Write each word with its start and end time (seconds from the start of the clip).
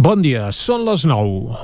Bon 0.00 0.16
dia, 0.24 0.46
són 0.48 0.86
les 0.88 1.02
9. 1.04 1.58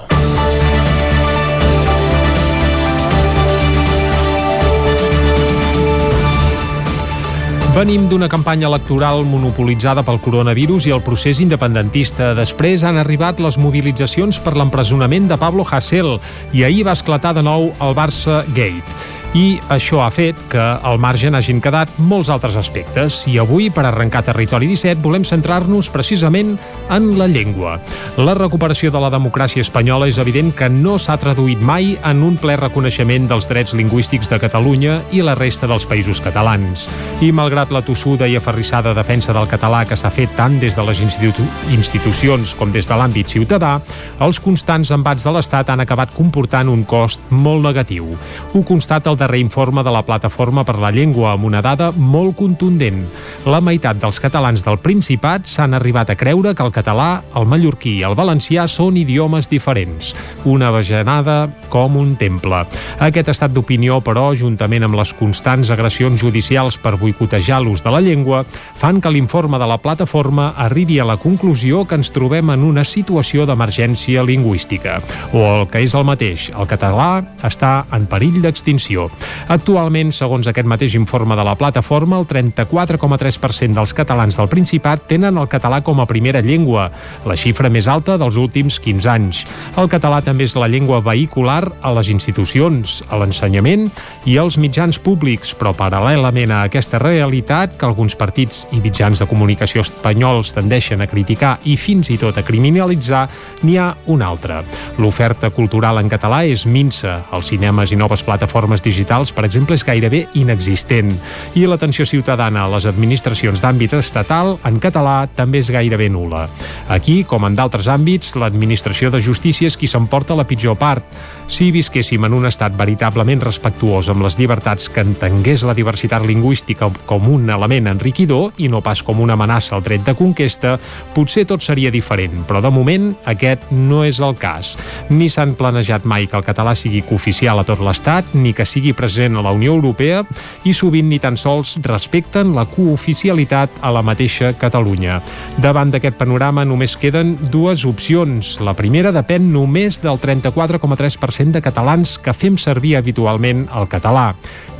Venim 7.72 8.04
d'una 8.10 8.28
campanya 8.28 8.68
electoral 8.68 9.24
monopolitzada 9.24 10.04
pel 10.04 10.20
coronavirus 10.20 10.90
i 10.90 10.92
el 10.92 11.00
procés 11.00 11.40
independentista. 11.40 12.34
Després 12.36 12.84
han 12.84 13.00
arribat 13.00 13.40
les 13.40 13.56
mobilitzacions 13.56 14.44
per 14.44 14.52
l'empresonament 14.60 15.32
de 15.32 15.40
Pablo 15.40 15.64
Hasél 15.64 16.18
i 16.52 16.68
ahir 16.68 16.84
va 16.84 16.96
esclatar 17.00 17.32
de 17.40 17.48
nou 17.48 17.70
el 17.72 17.96
Barça 17.96 18.42
Gate 18.52 19.15
i 19.34 19.58
això 19.72 20.02
ha 20.04 20.10
fet 20.14 20.38
que 20.52 20.60
al 20.60 21.00
marge 21.02 21.30
n'hagin 21.32 21.58
quedat 21.60 21.90
molts 21.98 22.30
altres 22.32 22.56
aspectes 22.56 23.24
i 23.30 23.36
avui, 23.42 23.68
per 23.74 23.86
arrencar 23.88 24.22
Territori 24.26 24.68
17, 24.70 25.02
volem 25.02 25.24
centrar-nos 25.26 25.90
precisament 25.90 26.54
en 26.92 27.08
la 27.18 27.26
llengua. 27.26 27.76
La 28.16 28.36
recuperació 28.38 28.92
de 28.94 29.00
la 29.02 29.10
democràcia 29.12 29.64
espanyola 29.64 30.08
és 30.08 30.20
evident 30.22 30.52
que 30.56 30.68
no 30.72 30.96
s'ha 31.00 31.18
traduït 31.20 31.60
mai 31.60 31.96
en 32.06 32.22
un 32.24 32.38
ple 32.40 32.56
reconeixement 32.60 33.26
dels 33.28 33.48
drets 33.50 33.74
lingüístics 33.76 34.30
de 34.32 34.38
Catalunya 34.40 35.00
i 35.12 35.24
la 35.24 35.34
resta 35.36 35.68
dels 35.68 35.88
països 35.88 36.22
catalans. 36.24 36.86
I 37.20 37.32
malgrat 37.34 37.74
la 37.74 37.82
tossuda 37.84 38.28
i 38.30 38.38
aferrissada 38.38 38.94
defensa 38.96 39.34
del 39.36 39.50
català 39.50 39.84
que 39.88 39.98
s'ha 39.98 40.12
fet 40.12 40.32
tant 40.38 40.60
des 40.62 40.76
de 40.76 40.86
les 40.86 41.02
institu 41.04 41.44
institucions 41.74 42.54
com 42.56 42.72
des 42.72 42.88
de 42.88 42.96
l'àmbit 42.96 43.28
ciutadà, 43.28 43.76
els 44.22 44.40
constants 44.40 44.90
embats 44.94 45.24
de 45.26 45.32
l'Estat 45.34 45.70
han 45.72 45.82
acabat 45.82 46.14
comportant 46.16 46.70
un 46.72 46.84
cost 46.88 47.20
molt 47.30 47.64
negatiu. 47.66 48.08
Ho 48.54 48.62
constata 48.64 49.10
el 49.10 49.15
darrer 49.16 49.40
informe 49.40 49.82
de 49.82 49.92
la 49.92 50.04
Plataforma 50.06 50.64
per 50.64 50.76
la 50.78 50.92
Llengua 50.94 51.32
amb 51.32 51.48
una 51.48 51.62
dada 51.64 51.90
molt 51.96 52.36
contundent. 52.38 53.02
La 53.48 53.60
meitat 53.64 53.98
dels 54.02 54.20
catalans 54.22 54.64
del 54.66 54.78
Principat 54.84 55.48
s'han 55.50 55.74
arribat 55.74 56.12
a 56.12 56.16
creure 56.18 56.54
que 56.54 56.64
el 56.64 56.72
català, 56.74 57.22
el 57.34 57.48
mallorquí 57.48 57.96
i 57.98 58.04
el 58.06 58.16
valencià 58.18 58.66
són 58.70 58.96
idiomes 59.00 59.48
diferents. 59.50 60.12
Una 60.44 60.70
bajanada 60.70 61.48
com 61.72 61.96
un 61.96 62.14
temple. 62.20 62.62
Aquest 63.02 63.32
estat 63.32 63.54
d'opinió, 63.56 63.98
però, 64.04 64.28
juntament 64.36 64.86
amb 64.86 64.98
les 64.98 65.12
constants 65.16 65.70
agressions 65.74 66.20
judicials 66.20 66.78
per 66.78 66.96
boicotejar 67.00 67.62
l'ús 67.64 67.82
de 67.84 67.92
la 67.92 68.02
llengua, 68.04 68.44
fan 68.76 69.00
que 69.00 69.12
l'informe 69.12 69.58
de 69.58 69.66
la 69.66 69.80
plataforma 69.82 70.52
arribi 70.56 71.00
a 71.00 71.08
la 71.08 71.18
conclusió 71.20 71.84
que 71.84 71.98
ens 71.98 72.12
trobem 72.14 72.52
en 72.54 72.64
una 72.66 72.84
situació 72.84 73.46
d'emergència 73.46 74.24
lingüística. 74.26 75.00
O 75.32 75.44
el 75.60 75.68
que 75.72 75.82
és 75.84 75.94
el 75.94 76.06
mateix, 76.08 76.50
el 76.54 76.68
català 76.70 77.24
està 77.46 77.84
en 77.92 78.06
perill 78.10 78.42
d'extinció. 78.44 79.05
Actualment, 79.52 80.12
segons 80.14 80.48
aquest 80.48 80.68
mateix 80.68 80.96
informe 80.98 81.36
de 81.36 81.44
la 81.46 81.56
plataforma, 81.58 82.18
el 82.20 82.26
34,3% 82.28 83.76
dels 83.76 83.94
catalans 83.96 84.36
del 84.38 84.50
Principat 84.50 85.06
tenen 85.10 85.38
el 85.38 85.48
català 85.50 85.82
com 85.86 86.00
a 86.00 86.08
primera 86.10 86.42
llengua, 86.42 86.88
la 87.26 87.36
xifra 87.38 87.70
més 87.72 87.88
alta 87.88 88.16
dels 88.20 88.38
últims 88.40 88.80
15 88.82 89.10
anys. 89.12 89.44
El 89.76 89.90
català 89.92 90.22
també 90.24 90.46
és 90.46 90.56
la 90.58 90.68
llengua 90.70 91.02
vehicular 91.04 91.62
a 91.82 91.92
les 91.96 92.10
institucions, 92.12 93.02
a 93.08 93.20
l'ensenyament 93.20 93.88
i 94.26 94.36
als 94.40 94.58
mitjans 94.58 94.98
públics, 95.02 95.52
però 95.56 95.72
paral·lelament 95.76 96.52
a 96.52 96.64
aquesta 96.66 97.00
realitat 97.02 97.76
que 97.78 97.86
alguns 97.86 98.16
partits 98.18 98.64
i 98.72 98.80
mitjans 98.82 99.20
de 99.22 99.28
comunicació 99.30 99.84
espanyols 99.84 100.54
tendeixen 100.56 101.02
a 101.02 101.10
criticar 101.10 101.56
i 101.64 101.76
fins 101.80 102.10
i 102.10 102.18
tot 102.20 102.38
a 102.38 102.44
criminalitzar, 102.46 103.26
n'hi 103.62 103.76
ha 103.78 103.92
una 104.12 104.30
altra. 104.32 104.62
L'oferta 104.98 105.50
cultural 105.54 106.00
en 106.00 106.10
català 106.10 106.42
és 106.48 106.66
minsa. 106.66 107.20
Els 107.36 107.52
cinemes 107.52 107.92
i 107.92 107.98
noves 108.00 108.24
plataformes 108.26 108.82
digitals 108.82 108.95
digitals, 108.96 109.32
per 109.36 109.44
exemple, 109.44 109.76
és 109.76 109.84
gairebé 109.84 110.24
inexistent. 110.40 111.12
I 111.54 111.66
l'atenció 111.68 112.06
ciutadana 112.08 112.64
a 112.64 112.70
les 112.72 112.88
administracions 112.88 113.60
d'àmbit 113.60 113.92
estatal 113.98 114.56
en 114.64 114.80
català 114.80 115.26
també 115.36 115.60
és 115.60 115.70
gairebé 115.70 116.08
nula. 116.08 116.46
Aquí, 116.88 117.22
com 117.28 117.44
en 117.44 117.56
d'altres 117.58 117.90
àmbits, 117.92 118.34
l'administració 118.40 119.12
de 119.12 119.20
justícia 119.20 119.68
és 119.68 119.76
qui 119.76 119.90
s'emporta 119.90 120.36
la 120.36 120.46
pitjor 120.48 120.78
part. 120.80 121.04
Si 121.46 121.68
visquéssim 121.70 122.24
en 122.26 122.34
un 122.34 122.44
estat 122.48 122.74
veritablement 122.74 123.38
respectuós 123.44 124.08
amb 124.10 124.24
les 124.24 124.34
llibertats 124.34 124.88
que 124.90 125.04
entengués 125.06 125.62
la 125.62 125.76
diversitat 125.78 126.24
lingüística 126.26 126.88
com 127.06 127.28
un 127.30 127.46
element 127.54 127.86
enriquidor 127.92 128.56
i 128.58 128.66
no 128.66 128.80
pas 128.82 128.98
com 129.06 129.20
una 129.22 129.36
amenaça 129.38 129.76
al 129.76 129.84
dret 129.86 130.02
de 130.02 130.16
conquesta, 130.18 130.74
potser 131.14 131.44
tot 131.46 131.62
seria 131.62 131.92
diferent, 131.94 132.42
però 132.48 132.58
de 132.64 132.72
moment 132.74 133.12
aquest 133.30 133.70
no 133.70 134.02
és 134.02 134.18
el 134.18 134.34
cas. 134.40 134.72
Ni 135.08 135.28
s'han 135.30 135.54
planejat 135.54 136.02
mai 136.02 136.26
que 136.26 136.34
el 136.36 136.44
català 136.44 136.74
sigui 136.74 137.04
cooficial 137.06 137.62
a 137.62 137.66
tot 137.68 137.78
l'Estat, 137.78 138.34
ni 138.34 138.50
que 138.50 138.66
sigui 138.66 138.90
present 138.92 139.38
a 139.38 139.46
la 139.46 139.54
Unió 139.54 139.78
Europea 139.78 140.24
i 140.66 140.74
sovint 140.74 141.06
ni 141.06 141.20
tan 141.22 141.38
sols 141.38 141.76
respecten 141.86 142.56
la 142.58 142.66
cooficialitat 142.66 143.78
a 143.86 143.94
la 143.94 144.02
mateixa 144.02 144.50
Catalunya. 144.58 145.20
Davant 145.62 145.94
d'aquest 145.94 146.18
panorama 146.18 146.66
només 146.66 146.98
queden 146.98 147.36
dues 147.54 147.86
opcions. 147.86 148.56
La 148.66 148.74
primera 148.74 149.14
depèn 149.14 149.52
només 149.54 150.02
del 150.02 150.18
34,3% 150.18 151.35
de 151.44 151.60
catalans 151.60 152.16
que 152.18 152.32
fem 152.32 152.56
servir 152.56 152.96
habitualment 152.96 153.66
el 153.76 153.88
català. 153.92 154.30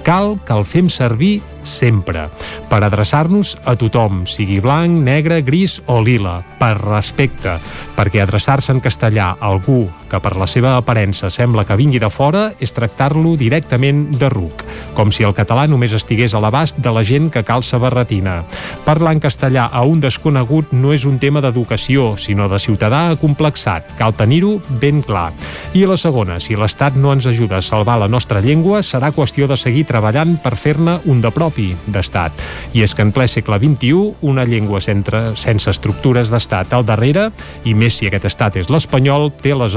Cal 0.06 0.36
que 0.46 0.54
el 0.54 0.64
fem 0.64 0.86
servir 0.88 1.42
sempre, 1.66 2.28
per 2.70 2.78
adreçar-nos 2.86 3.56
a 3.66 3.74
tothom, 3.76 4.22
sigui 4.30 4.60
blanc, 4.62 5.00
negre, 5.02 5.40
gris 5.42 5.80
o 5.90 5.98
lila, 6.00 6.38
per 6.60 6.76
respecte, 6.78 7.58
perquè 7.98 8.22
adreçar-se 8.22 8.72
en 8.72 8.80
castellà 8.80 9.34
a 9.34 9.50
algú 9.50 9.84
que 10.10 10.20
per 10.22 10.34
la 10.38 10.46
seva 10.50 10.76
aparença 10.76 11.30
sembla 11.30 11.64
que 11.66 11.76
vingui 11.78 12.00
de 12.02 12.10
fora 12.10 12.50
és 12.62 12.74
tractar-lo 12.76 13.36
directament 13.36 14.06
de 14.18 14.30
ruc, 14.32 14.64
com 14.96 15.12
si 15.12 15.26
el 15.26 15.34
català 15.36 15.66
només 15.70 15.94
estigués 15.96 16.34
a 16.34 16.40
l'abast 16.42 16.78
de 16.82 16.92
la 16.92 17.04
gent 17.06 17.30
que 17.32 17.44
calça 17.46 17.78
barretina. 17.82 18.42
Parlar 18.86 19.16
en 19.16 19.22
castellà 19.22 19.66
a 19.72 19.82
un 19.84 20.00
desconegut 20.00 20.72
no 20.72 20.92
és 20.94 21.04
un 21.08 21.18
tema 21.18 21.42
d'educació, 21.44 22.14
sinó 22.20 22.48
de 22.48 22.60
ciutadà 22.62 23.06
acomplexat. 23.10 23.96
Cal 23.98 24.14
tenir-ho 24.16 24.56
ben 24.80 25.02
clar. 25.02 25.32
I 25.74 25.86
la 25.88 25.98
segona, 26.00 26.38
si 26.40 26.56
l'Estat 26.56 26.96
no 26.96 27.12
ens 27.12 27.26
ajuda 27.26 27.58
a 27.58 27.64
salvar 27.64 27.98
la 28.00 28.08
nostra 28.08 28.40
llengua, 28.40 28.82
serà 28.86 29.10
qüestió 29.14 29.48
de 29.50 29.58
seguir 29.58 29.84
treballant 29.88 30.36
per 30.42 30.54
fer-ne 30.56 30.98
un 31.10 31.20
de 31.20 31.30
propi 31.34 31.72
d'estat. 31.86 32.32
I 32.74 32.84
és 32.86 32.94
que 32.94 33.04
en 33.04 33.12
ple 33.12 33.26
segle 33.28 33.58
XXI, 33.60 34.14
una 34.26 34.46
llengua 34.48 34.80
sense, 34.80 35.22
sense 35.40 35.70
estructures 35.70 36.30
d'estat 36.32 36.72
al 36.72 36.86
darrere, 36.86 37.30
i 37.64 37.74
més 37.74 37.98
si 37.98 38.08
aquest 38.08 38.28
estat 38.30 38.56
és 38.60 38.70
l'espanyol, 38.72 39.30
té 39.42 39.54
les 39.56 39.76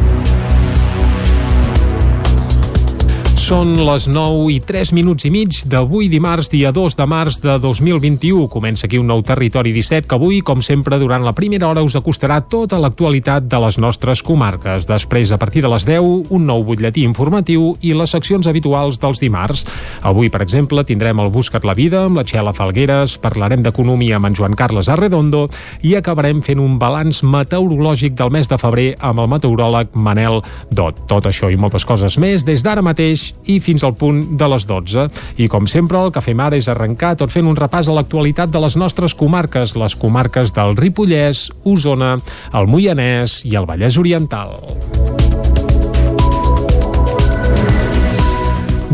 Són 3.51 3.73
les 3.83 4.05
9 4.07 4.45
i 4.53 4.61
3 4.63 4.93
minuts 4.95 5.25
i 5.27 5.29
mig 5.33 5.57
d'avui 5.67 6.05
dimarts, 6.07 6.47
dia 6.47 6.69
2 6.71 6.93
de 6.95 7.03
març 7.03 7.41
de 7.43 7.57
2021. 7.59 8.45
Comença 8.47 8.85
aquí 8.87 8.95
un 8.95 9.09
nou 9.11 9.19
Territori 9.27 9.73
17 9.75 10.07
que 10.07 10.15
avui, 10.15 10.37
com 10.39 10.61
sempre, 10.63 10.95
durant 11.01 11.25
la 11.25 11.33
primera 11.35 11.67
hora 11.67 11.83
us 11.83 11.97
acostarà 11.99 12.37
tota 12.47 12.79
l'actualitat 12.79 13.49
de 13.51 13.59
les 13.59 13.75
nostres 13.75 14.21
comarques. 14.23 14.87
Després, 14.87 15.33
a 15.35 15.39
partir 15.41 15.65
de 15.65 15.71
les 15.73 15.83
10, 15.83 16.31
un 16.31 16.45
nou 16.47 16.63
butlletí 16.63 17.03
informatiu 17.03 17.73
i 17.83 17.91
les 17.91 18.13
seccions 18.15 18.47
habituals 18.47 19.01
dels 19.03 19.19
dimarts. 19.19 19.65
Avui, 19.99 20.31
per 20.31 20.45
exemple, 20.45 20.85
tindrem 20.87 21.19
el 21.19 21.33
Buscat 21.35 21.67
la 21.67 21.75
Vida 21.75 22.05
amb 22.05 22.21
la 22.21 22.23
Txela 22.23 22.55
Falgueres, 22.55 23.17
parlarem 23.19 23.67
d'economia 23.67 24.15
amb 24.15 24.31
en 24.31 24.39
Joan 24.39 24.55
Carles 24.55 24.87
Arredondo 24.87 25.49
i 25.83 25.97
acabarem 25.99 26.39
fent 26.39 26.63
un 26.63 26.79
balanç 26.79 27.19
meteorològic 27.27 28.15
del 28.15 28.31
mes 28.31 28.47
de 28.47 28.61
febrer 28.63 28.87
amb 29.03 29.19
el 29.19 29.29
meteoròleg 29.35 29.91
Manel 29.99 30.39
Dot. 30.71 31.03
Tot 31.11 31.27
això 31.27 31.51
i 31.51 31.59
moltes 31.59 31.83
coses 31.83 32.15
més 32.15 32.47
des 32.47 32.63
d'ara 32.63 32.79
mateix 32.79 33.33
i 33.45 33.59
fins 33.63 33.85
al 33.87 33.95
punt 33.95 34.23
de 34.37 34.49
les 34.53 34.67
12. 34.69 35.07
I 35.41 35.49
com 35.51 35.67
sempre, 35.69 36.01
el 36.01 36.13
que 36.13 36.23
fem 36.23 36.39
ara 36.43 36.59
és 36.59 36.69
arrencar 36.71 37.15
tot 37.19 37.33
fent 37.33 37.47
un 37.47 37.57
repàs 37.57 37.89
a 37.89 37.97
l'actualitat 37.97 38.51
de 38.53 38.61
les 38.61 38.77
nostres 38.77 39.15
comarques, 39.17 39.75
les 39.79 39.95
comarques 39.95 40.53
del 40.55 40.77
Ripollès, 40.77 41.49
Osona, 41.63 42.17
el 42.53 42.71
Moianès 42.71 43.41
i 43.47 43.57
el 43.57 43.69
Vallès 43.69 43.97
Oriental. 44.01 44.57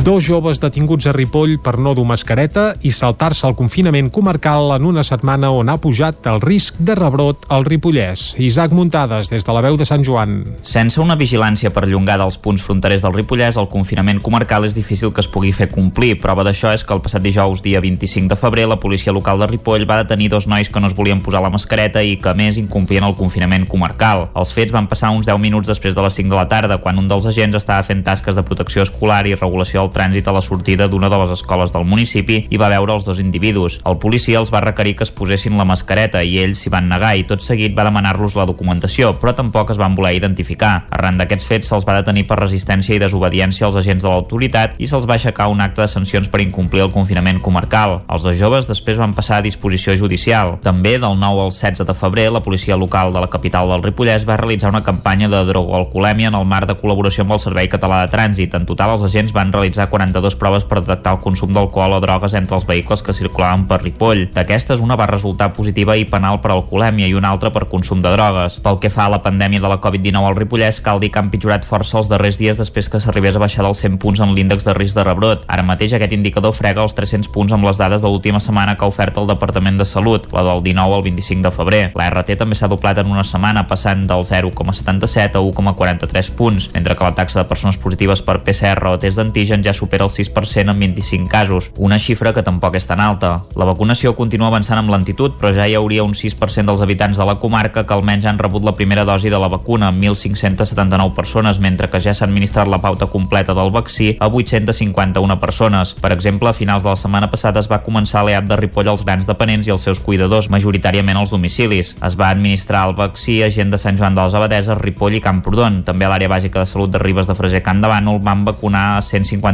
Dos 0.07 0.24
joves 0.24 0.62
detinguts 0.63 1.04
a 1.09 1.12
Ripoll 1.12 1.57
per 1.59 1.74
no 1.83 1.92
dur 1.92 2.06
mascareta 2.07 2.69
i 2.88 2.94
saltar-se 2.95 3.44
el 3.44 3.57
confinament 3.59 4.07
comarcal 4.15 4.69
en 4.71 4.86
una 4.88 5.01
setmana 5.04 5.50
on 5.51 5.68
ha 5.68 5.74
pujat 5.83 6.30
el 6.31 6.38
risc 6.39 6.77
de 6.80 6.94
rebrot 6.95 7.44
al 7.51 7.65
Ripollès. 7.68 8.38
Isaac 8.39 8.71
Muntades, 8.71 9.27
des 9.27 9.44
de 9.44 9.51
la 9.51 9.63
veu 9.65 9.75
de 9.75 9.83
Sant 9.83 10.06
Joan. 10.07 10.38
Sense 10.63 11.01
una 11.04 11.18
vigilància 11.19 11.74
perllongada 11.75 12.24
als 12.24 12.38
punts 12.39 12.63
fronterers 12.63 13.04
del 13.04 13.18
Ripollès, 13.18 13.59
el 13.59 13.68
confinament 13.68 14.21
comarcal 14.24 14.63
és 14.63 14.77
difícil 14.77 15.12
que 15.12 15.19
es 15.19 15.27
pugui 15.27 15.51
fer 15.51 15.68
complir. 15.74 16.13
Prova 16.24 16.48
d'això 16.48 16.71
és 16.71 16.88
que 16.88 16.95
el 16.95 17.03
passat 17.03 17.25
dijous, 17.27 17.65
dia 17.68 17.83
25 17.83 18.31
de 18.31 18.39
febrer, 18.39 18.63
la 18.71 18.80
policia 18.80 19.12
local 19.12 19.44
de 19.44 19.51
Ripoll 19.51 19.83
va 19.92 20.00
detenir 20.06 20.31
dos 20.31 20.48
nois 20.48 20.71
que 20.71 20.80
no 20.80 20.88
es 20.88 20.95
volien 20.95 21.19
posar 21.19 21.44
la 21.44 21.51
mascareta 21.51 22.00
i 22.00 22.15
que, 22.15 22.31
més, 22.31 22.56
incomplien 22.56 23.03
el 23.03 23.18
confinament 23.19 23.68
comarcal. 23.68 24.30
Els 24.39 24.56
fets 24.56 24.71
van 24.71 24.88
passar 24.88 25.12
uns 25.12 25.27
10 25.27 25.36
minuts 25.36 25.68
després 25.68 26.00
de 26.00 26.07
les 26.07 26.24
5 26.24 26.31
de 26.31 26.39
la 26.39 26.48
tarda, 26.48 26.80
quan 26.80 26.95
un 26.95 27.12
dels 27.12 27.27
agents 27.27 27.60
estava 27.60 27.83
fent 27.83 28.07
tasques 28.07 28.39
de 28.39 28.48
protecció 28.48 28.88
escolar 28.88 29.25
i 29.27 29.36
regulació 29.36 29.83
del 29.83 29.96
trànsit 29.97 30.29
a 30.29 30.35
la 30.35 30.45
sortida 30.45 30.88
d'una 30.88 31.09
de 31.09 31.17
les 31.23 31.33
escoles 31.33 31.73
del 31.73 31.88
municipi 31.89 32.44
i 32.53 32.61
va 32.61 32.69
veure 32.69 32.94
els 32.94 33.05
dos 33.07 33.19
individus. 33.23 33.79
El 33.89 33.97
policia 33.97 34.39
els 34.39 34.53
va 34.53 34.61
requerir 34.63 34.95
que 34.97 35.05
es 35.07 35.11
posessin 35.11 35.57
la 35.57 35.65
mascareta 35.65 36.21
i 36.23 36.38
ells 36.44 36.61
s'hi 36.61 36.73
van 36.73 36.89
negar 36.91 37.15
i 37.17 37.25
tot 37.27 37.44
seguit 37.45 37.75
va 37.77 37.88
demanar-los 37.88 38.38
la 38.38 38.45
documentació, 38.49 39.15
però 39.21 39.33
tampoc 39.35 39.73
es 39.73 39.81
van 39.81 39.95
voler 39.97 40.15
identificar. 40.17 40.88
Arran 40.94 41.17
d'aquests 41.17 41.47
fets 41.47 41.71
se'ls 41.71 41.88
va 41.88 41.97
detenir 41.99 42.27
per 42.29 42.39
resistència 42.39 42.95
i 42.95 43.01
desobediència 43.01 43.67
als 43.67 43.79
agents 43.81 44.05
de 44.05 44.11
l'autoritat 44.11 44.77
i 44.77 44.89
se'ls 44.89 45.07
va 45.09 45.17
aixecar 45.17 45.49
un 45.51 45.61
acte 45.63 45.81
de 45.81 45.89
sancions 45.91 46.29
per 46.29 46.43
incomplir 46.43 46.85
el 46.85 46.93
confinament 46.93 47.41
comarcal. 47.41 48.01
Els 48.07 48.25
dos 48.25 48.38
joves 48.38 48.69
després 48.69 49.00
van 49.01 49.15
passar 49.17 49.39
a 49.39 49.45
disposició 49.45 49.95
judicial. 49.97 50.57
També 50.63 50.97
del 51.01 51.17
9 51.19 51.47
al 51.47 51.53
16 51.55 51.88
de 51.88 51.97
febrer 51.97 52.29
la 52.31 52.43
policia 52.43 52.77
local 52.77 53.13
de 53.13 53.23
la 53.23 53.31
capital 53.33 53.71
del 53.71 53.83
Ripollès 53.83 54.27
va 54.27 54.38
realitzar 54.38 54.71
una 54.73 54.83
campanya 54.83 55.29
de 55.31 55.43
drogoalcoholèmia 55.50 56.31
en 56.31 56.39
el 56.39 56.45
marc 56.45 56.69
de 56.69 56.77
col·laboració 56.79 57.25
amb 57.25 57.38
el 57.38 57.43
Servei 57.43 57.71
Català 57.71 58.03
de 58.03 58.11
Trànsit. 58.13 58.55
En 58.57 58.67
total, 58.69 58.95
els 58.95 59.05
agents 59.07 59.33
van 59.35 59.53
realitzar 59.53 59.87
42 59.89 60.36
proves 60.39 60.66
per 60.68 60.81
detectar 60.81 61.16
el 61.16 61.22
consum 61.24 61.54
d'alcohol 61.56 61.98
o 61.98 62.01
drogues 62.04 62.36
entre 62.38 62.57
els 62.57 62.68
vehicles 62.68 63.04
que 63.04 63.16
circulaven 63.18 63.68
per 63.68 63.81
Ripoll. 63.84 64.28
D'aquestes, 64.36 64.81
una 64.84 64.98
va 65.00 65.10
resultar 65.10 65.51
positiva 65.54 65.95
i 65.98 66.06
penal 66.06 66.42
per 66.44 66.51
alcoholèmia 66.54 67.07
i 67.07 67.16
una 67.18 67.31
altra 67.34 67.51
per 67.56 67.68
consum 67.72 68.01
de 68.04 68.12
drogues. 68.13 68.60
Pel 68.63 68.80
que 68.84 68.92
fa 68.94 69.06
a 69.07 69.13
la 69.13 69.22
pandèmia 69.24 69.63
de 69.63 69.72
la 69.72 69.80
Covid-19 69.84 70.30
al 70.30 70.38
Ripollès, 70.38 70.81
cal 70.84 71.01
dir 71.04 71.12
que 71.12 71.19
han 71.22 71.31
pitjorat 71.34 71.66
força 71.68 71.98
els 72.00 72.10
darrers 72.12 72.39
dies 72.42 72.60
després 72.60 72.89
que 72.89 73.01
s'arribés 73.04 73.36
a 73.36 73.44
baixar 73.44 73.66
dels 73.66 73.81
100 73.84 73.98
punts 74.01 74.22
en 74.24 74.34
l'índex 74.36 74.68
de 74.68 74.75
risc 74.78 74.98
de 74.98 75.06
rebrot. 75.07 75.45
Ara 75.48 75.66
mateix 75.66 75.94
aquest 75.98 76.13
indicador 76.16 76.56
frega 76.56 76.84
els 76.84 76.95
300 76.98 77.31
punts 77.34 77.54
amb 77.54 77.68
les 77.68 77.80
dades 77.80 78.01
de 78.01 78.07
l'última 78.12 78.42
setmana 78.44 78.75
que 78.78 78.86
ha 78.86 78.92
ofert 78.92 79.18
el 79.18 79.30
Departament 79.30 79.78
de 79.80 79.86
Salut, 79.86 80.28
la 80.34 80.44
del 80.48 80.63
19 80.66 80.95
al 80.98 81.04
25 81.06 81.45
de 81.48 81.54
febrer. 81.54 81.84
La 81.98 82.10
RT 82.12 82.38
també 82.39 82.57
s'ha 82.57 82.69
doblat 82.72 83.01
en 83.01 83.12
una 83.12 83.25
setmana, 83.28 83.68
passant 83.68 84.06
del 84.10 84.25
0,77 84.28 85.38
a 85.38 85.44
1,43 85.44 86.31
punts, 86.38 86.69
mentre 86.74 86.95
que 86.95 87.07
la 87.07 87.16
taxa 87.16 87.42
de 87.42 87.50
persones 87.50 87.78
positives 87.78 88.24
per 88.25 88.42
PCR 88.45 88.94
o 88.94 88.98
test 89.01 89.19
d'antigen 89.19 89.63
ja 89.67 89.75
supera 89.75 90.07
el 90.07 90.11
6% 90.11 90.71
en 90.71 90.79
25 90.79 91.29
casos, 91.29 91.71
una 91.77 91.99
xifra 91.99 92.33
que 92.33 92.43
tampoc 92.43 92.77
és 92.79 92.87
tan 92.87 93.01
alta. 93.03 93.43
La 93.59 93.67
vacunació 93.67 94.15
continua 94.15 94.47
avançant 94.47 94.79
amb 94.79 94.91
lentitud, 94.93 95.35
però 95.37 95.51
ja 95.53 95.67
hi 95.67 95.75
hauria 95.75 96.05
un 96.07 96.15
6% 96.15 96.71
dels 96.71 96.83
habitants 96.83 97.19
de 97.19 97.27
la 97.27 97.37
comarca 97.43 97.85
que 97.85 97.93
almenys 97.93 98.25
han 98.25 98.39
rebut 98.39 98.65
la 98.65 98.75
primera 98.79 99.05
dosi 99.05 99.29
de 99.29 99.39
la 99.39 99.49
vacuna, 99.51 99.91
1.579 99.91 101.13
persones, 101.15 101.59
mentre 101.59 101.89
que 101.91 102.01
ja 102.03 102.13
s'ha 102.13 102.25
administrat 102.25 102.69
la 102.71 102.81
pauta 102.81 103.07
completa 103.11 103.53
del 103.57 103.71
vaccí 103.71 104.15
a 104.19 104.27
851 104.27 105.39
persones. 105.39 105.93
Per 105.99 106.11
exemple, 106.15 106.49
a 106.49 106.53
finals 106.53 106.83
de 106.83 106.89
la 106.89 106.99
setmana 106.99 107.29
passada 107.31 107.59
es 107.59 107.69
va 107.71 107.83
començar 107.83 108.23
l'EAP 108.25 108.47
de 108.47 108.59
Ripoll 108.61 108.91
als 108.91 109.03
grans 109.05 109.27
dependents 109.27 109.67
i 109.67 109.73
els 109.75 109.83
seus 109.83 109.99
cuidadors, 110.03 110.49
majoritàriament 110.53 111.17
als 111.19 111.33
domicilis. 111.35 111.95
Es 112.03 112.17
va 112.19 112.31
administrar 112.31 112.85
el 112.87 112.95
vaccí 112.95 113.41
a 113.43 113.51
gent 113.51 113.73
de 113.73 113.81
Sant 113.81 113.99
Joan 113.99 114.15
de 114.15 114.23
les 114.23 114.37
Abadeses, 114.37 114.79
Ripoll 114.79 115.19
i 115.19 115.23
Camprodon. 115.23 115.81
També 115.87 116.07
a 116.07 116.13
l'àrea 116.13 116.31
bàsica 116.31 116.63
de 116.63 116.69
salut 116.69 116.93
de 116.93 117.01
Ribes 117.01 117.27
de 117.27 117.35
Freser 117.35 117.63
Can 117.65 117.81
de 117.81 117.91
Bànol 117.91 118.21
van 118.23 118.45
vacunar 118.47 119.01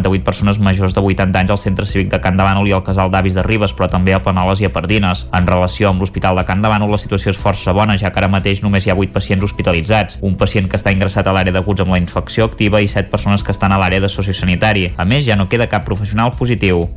158 0.04 0.24
persones 0.24 0.60
majors 0.60 0.94
de 0.94 1.00
80 1.00 1.40
anys 1.40 1.52
al 1.52 1.58
centre 1.58 1.86
cívic 1.86 2.10
de 2.12 2.20
Can 2.22 2.38
de 2.38 2.44
Bànol 2.44 2.68
i 2.68 2.74
al 2.76 2.84
casal 2.84 3.12
d'avis 3.12 3.36
de 3.38 3.44
Ribes, 3.44 3.74
però 3.74 3.90
també 3.90 4.14
a 4.14 4.22
Planoles 4.22 4.62
i 4.62 4.68
a 4.68 4.72
Pardines. 4.74 5.26
En 5.34 5.48
relació 5.48 5.90
amb 5.90 6.02
l'Hospital 6.02 6.38
de 6.38 6.46
Can 6.46 6.62
de 6.62 6.72
Bànol, 6.72 6.92
la 6.92 7.00
situació 7.00 7.32
és 7.32 7.40
força 7.40 7.74
bona, 7.74 7.98
ja 7.98 8.12
que 8.12 8.20
ara 8.20 8.32
mateix 8.32 8.64
només 8.64 8.86
hi 8.86 8.92
ha 8.92 8.98
8 9.00 9.14
pacients 9.14 9.44
hospitalitzats, 9.44 10.20
un 10.22 10.36
pacient 10.40 10.68
que 10.68 10.80
està 10.80 10.92
ingressat 10.92 11.28
a 11.28 11.36
l'àrea 11.36 11.56
d'aguts 11.56 11.86
amb 11.86 11.96
la 11.96 12.02
infecció 12.02 12.50
activa 12.50 12.82
i 12.82 12.92
7 12.92 13.10
persones 13.12 13.44
que 13.44 13.56
estan 13.56 13.72
a 13.72 13.80
l'àrea 13.80 14.04
de 14.04 14.12
sociosanitari. 14.12 14.92
A 14.98 15.06
més, 15.06 15.26
ja 15.26 15.40
no 15.40 15.50
queda 15.50 15.72
cap 15.72 15.86
professional 15.88 16.36
positiu. 16.38 16.88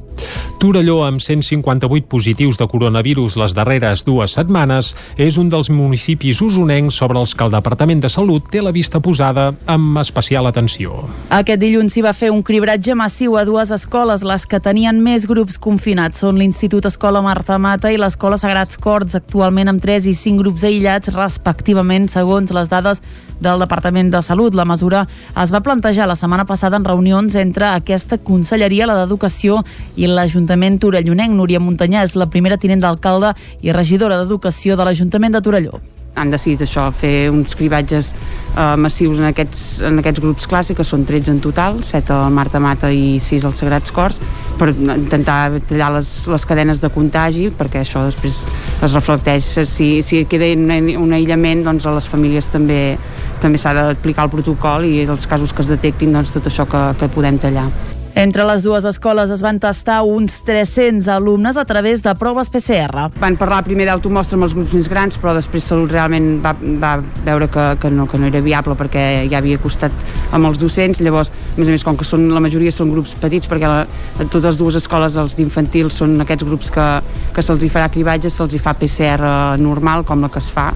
Torelló, 0.59 1.03
amb 1.05 1.21
158 1.21 2.09
positius 2.09 2.57
de 2.57 2.67
coronavirus 2.67 3.37
les 3.37 3.53
darreres 3.53 4.07
dues 4.07 4.33
setmanes, 4.33 4.95
és 5.21 5.37
un 5.37 5.51
dels 5.53 5.69
municipis 5.69 6.41
usonencs 6.41 6.97
sobre 6.97 7.21
els 7.21 7.35
que 7.37 7.45
el 7.45 7.53
Departament 7.53 8.01
de 8.01 8.09
Salut 8.09 8.49
té 8.51 8.63
la 8.65 8.73
vista 8.73 9.03
posada 9.05 9.51
amb 9.69 10.01
especial 10.01 10.49
atenció. 10.49 11.05
Aquest 11.29 11.61
dilluns 11.61 11.93
s'hi 11.93 12.05
va 12.07 12.15
fer 12.17 12.33
un 12.33 12.41
cribratge 12.47 12.96
massiu 12.97 13.37
a 13.37 13.45
dues 13.45 13.71
escoles, 13.71 14.25
les 14.27 14.47
que 14.49 14.59
tenien 14.59 14.97
més 15.05 15.27
grups 15.29 15.59
confinats. 15.63 16.23
Són 16.25 16.39
l'Institut 16.41 16.89
Escola 16.89 17.21
Marta 17.23 17.59
Mata 17.61 17.93
i 17.93 17.99
l'Escola 18.01 18.39
Sagrats 18.41 18.81
Corts, 18.83 19.15
actualment 19.19 19.71
amb 19.71 19.83
3 19.85 20.09
i 20.11 20.15
5 20.17 20.41
grups 20.43 20.65
aïllats, 20.67 21.13
respectivament, 21.15 22.09
segons 22.11 22.51
les 22.57 22.71
dades 22.73 23.03
del 23.41 23.61
Departament 23.63 24.11
de 24.11 24.23
Salut. 24.25 24.57
La 24.57 24.65
mesura 24.65 25.05
es 25.43 25.53
va 25.53 25.63
plantejar 25.63 26.09
la 26.09 26.17
setmana 26.17 26.47
passada 26.49 26.81
en 26.81 26.89
reunions 26.89 27.37
entre 27.37 27.69
aquesta 27.71 28.19
conselleria, 28.19 28.89
la 28.89 28.97
d'Educació 29.03 29.61
i 29.97 30.09
l'Ajuntament 30.09 30.81
Torellonenc. 30.81 31.37
Núria 31.37 31.61
Montanyà 31.61 32.07
és 32.09 32.17
la 32.17 32.31
primera 32.33 32.57
tinent 32.59 32.83
d'alcalde 32.83 33.37
i 33.61 33.77
regidora 33.77 34.23
d'Educació 34.23 34.77
de 34.77 34.89
l'Ajuntament 34.89 35.37
de 35.37 35.45
Torelló 35.45 35.85
han 36.17 36.33
decidit 36.33 36.65
això, 36.67 36.89
fer 36.97 37.29
uns 37.31 37.55
cribatges 37.59 38.13
eh, 38.13 38.75
massius 38.81 39.21
en 39.21 39.29
aquests, 39.31 39.65
en 39.87 40.01
aquests 40.01 40.23
grups 40.25 40.49
clàssics, 40.51 40.79
que 40.81 40.87
són 40.87 41.05
13 41.09 41.35
en 41.35 41.41
total, 41.45 41.83
7 41.87 42.15
al 42.17 42.35
Marta 42.35 42.61
Mata 42.63 42.91
i 42.93 43.19
6 43.23 43.47
als 43.49 43.63
Sagrats 43.63 43.95
Cors, 43.95 44.21
per 44.57 44.71
intentar 44.73 45.39
tallar 45.69 45.93
les, 45.99 46.13
les 46.33 46.47
cadenes 46.49 46.81
de 46.83 46.91
contagi, 46.93 47.51
perquè 47.57 47.85
això 47.85 48.07
després 48.09 48.43
es 48.83 48.97
reflecteix. 48.97 49.53
Si, 49.69 49.91
si 50.07 50.25
queda 50.31 50.49
un, 50.57 50.71
un 51.05 51.17
aïllament, 51.17 51.67
doncs 51.67 51.87
a 51.87 51.95
les 51.97 52.09
famílies 52.11 52.49
també 52.53 52.81
també 53.43 53.61
s'ha 53.61 53.75
d'aplicar 53.77 54.27
el 54.27 54.33
protocol 54.33 54.87
i 54.89 55.05
els 55.05 55.29
casos 55.29 55.53
que 55.53 55.63
es 55.65 55.71
detectin, 55.71 56.17
doncs 56.17 56.33
tot 56.35 56.49
això 56.49 56.69
que, 56.71 56.89
que 57.01 57.13
podem 57.13 57.39
tallar. 57.43 57.69
Entre 58.17 58.47
les 58.49 58.63
dues 58.65 58.81
escoles 58.89 59.29
es 59.29 59.43
van 59.45 59.59
tastar 59.61 59.99
uns 60.09 60.39
300 60.47 61.05
alumnes 61.13 61.59
a 61.61 61.67
través 61.69 62.01
de 62.01 62.15
proves 62.17 62.49
PCR. 62.49 63.11
Van 63.21 63.37
parlar 63.37 63.59
primer 63.67 63.85
d'automostra 63.91 64.39
amb 64.39 64.47
els 64.47 64.55
grups 64.57 64.73
més 64.73 64.89
grans, 64.89 65.19
però 65.21 65.35
després 65.37 65.67
Salut 65.69 65.93
realment 65.93 66.39
va, 66.41 66.55
va 66.57 66.95
veure 67.27 67.51
que, 67.53 67.67
que, 67.83 67.91
no, 67.93 68.07
que 68.09 68.17
no 68.17 68.31
era 68.31 68.41
viable 68.41 68.73
perquè 68.81 69.05
ja 69.29 69.37
havia 69.37 69.61
costat 69.61 69.93
amb 70.33 70.49
els 70.49 70.57
docents. 70.57 71.05
Llavors, 71.05 71.29
a 71.29 71.61
més 71.61 71.69
a 71.69 71.77
més, 71.77 71.85
com 71.85 72.01
que 72.01 72.09
són, 72.09 72.25
la 72.33 72.41
majoria 72.41 72.73
són 72.73 72.89
grups 72.95 73.13
petits, 73.21 73.53
perquè 73.53 73.69
la, 73.69 73.85
totes 74.23 74.49
les 74.49 74.61
dues 74.65 74.81
escoles, 74.81 75.21
els 75.21 75.37
d'infantil, 75.37 75.93
són 75.93 76.17
aquests 76.25 76.49
grups 76.49 76.73
que, 76.73 76.89
que 77.37 77.45
se'ls 77.45 77.69
hi 77.69 77.73
farà 77.77 77.93
cribatge, 77.93 78.33
se'ls 78.33 78.57
hi 78.57 78.65
fa 78.65 78.79
PCR 78.81 79.61
normal, 79.61 80.09
com 80.09 80.25
la 80.25 80.33
que 80.33 80.41
es 80.41 80.49
fa, 80.57 80.71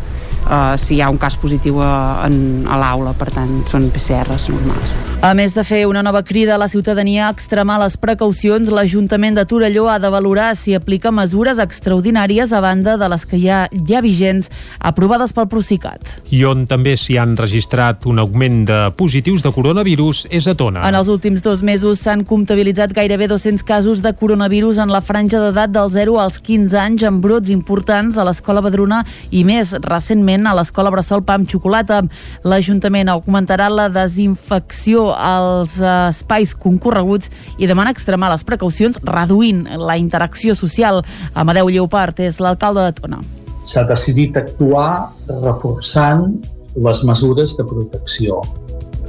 uh, 0.47 0.77
si 0.81 0.97
hi 0.97 1.01
ha 1.03 1.11
un 1.11 1.19
cas 1.21 1.37
positiu 1.41 1.81
a, 1.83 2.27
en, 2.27 2.67
a 2.69 2.79
l'aula, 2.81 3.13
per 3.19 3.31
tant 3.35 3.61
són 3.71 3.89
PCRs 3.93 4.49
normals. 4.53 4.97
A 5.21 5.35
més 5.37 5.53
de 5.53 5.65
fer 5.69 5.83
una 5.85 6.01
nova 6.01 6.23
crida 6.25 6.55
a 6.55 6.61
la 6.61 6.69
ciutadania 6.73 7.27
a 7.27 7.33
extremar 7.35 7.77
les 7.83 7.99
precaucions, 8.01 8.71
l'Ajuntament 8.73 9.37
de 9.37 9.45
Torelló 9.45 9.89
ha 9.93 9.99
de 10.01 10.09
valorar 10.09 10.55
si 10.57 10.73
aplica 10.73 11.13
mesures 11.13 11.61
extraordinàries 11.61 12.55
a 12.57 12.63
banda 12.65 12.97
de 12.97 13.09
les 13.13 13.27
que 13.29 13.41
ja 13.43 13.67
hi 13.69 13.97
ha 13.97 14.01
vigents 14.01 14.49
aprovades 14.79 15.35
pel 15.37 15.51
Procicat. 15.53 16.15
I 16.33 16.45
on 16.49 16.65
també 16.71 16.97
s'hi 16.97 17.19
han 17.21 17.37
registrat 17.37 18.09
un 18.09 18.23
augment 18.23 18.65
de 18.71 18.81
positius 18.97 19.45
de 19.45 19.53
coronavirus 19.53 20.25
és 20.31 20.49
a 20.49 20.57
Tona. 20.57 20.87
En 20.89 20.97
els 20.97 21.11
últims 21.13 21.45
dos 21.45 21.61
mesos 21.67 22.01
s'han 22.01 22.25
comptabilitzat 22.25 22.95
gairebé 22.97 23.29
200 23.29 23.67
casos 23.67 24.01
de 24.01 24.15
coronavirus 24.17 24.81
en 24.81 24.95
la 24.95 25.03
franja 25.05 25.43
d'edat 25.43 25.75
del 25.75 25.93
0 25.93 26.17
als 26.23 26.41
15 26.41 26.81
anys 26.81 27.05
amb 27.05 27.21
brots 27.21 27.53
importants 27.53 28.17
a 28.17 28.25
l'escola 28.25 28.65
Badruna 28.65 29.03
i 29.31 29.45
més 29.45 29.75
recentment 29.85 30.30
a 30.39 30.53
l'escola 30.55 30.91
Bressol 30.95 31.25
Pam 31.27 31.43
Xocolata. 31.51 31.99
L'Ajuntament 32.47 33.09
augmentarà 33.11 33.67
la 33.73 33.89
desinfecció 33.91 35.09
als 35.11 35.81
espais 35.83 36.55
concorreguts 36.55 37.33
i 37.59 37.67
demana 37.67 37.91
extremar 37.91 38.31
les 38.31 38.47
precaucions 38.47 39.01
reduint 39.03 39.65
la 39.75 39.97
interacció 39.99 40.55
social. 40.55 41.03
Amadeu 41.35 41.69
Lleopart 41.69 42.23
és 42.23 42.39
l'alcalde 42.39 42.87
de 42.87 42.95
Tona. 43.01 43.21
S'ha 43.67 43.83
decidit 43.89 44.39
actuar 44.39 45.11
reforçant 45.43 46.39
les 46.79 47.03
mesures 47.05 47.57
de 47.59 47.67
protecció. 47.67 48.39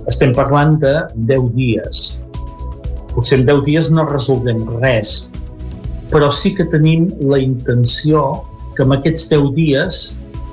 Estem 0.10 0.34
parlant 0.34 0.80
de 0.82 0.96
10 1.30 1.52
dies. 1.54 2.06
Potser 3.14 3.44
en 3.44 3.46
10 3.46 3.66
dies 3.70 3.92
no 3.94 4.08
resolvem 4.10 4.66
res, 4.82 5.30
però 6.10 6.32
sí 6.34 6.56
que 6.58 6.66
tenim 6.66 7.12
la 7.22 7.38
intenció 7.38 8.42
que 8.76 8.84
en 8.88 8.96
aquests 8.98 9.30
10 9.30 9.54
dies 9.54 10.02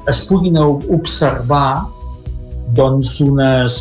es 0.09 0.21
puguin 0.29 0.57
observar 0.59 1.87
doncs 2.77 3.19
unes, 3.21 3.79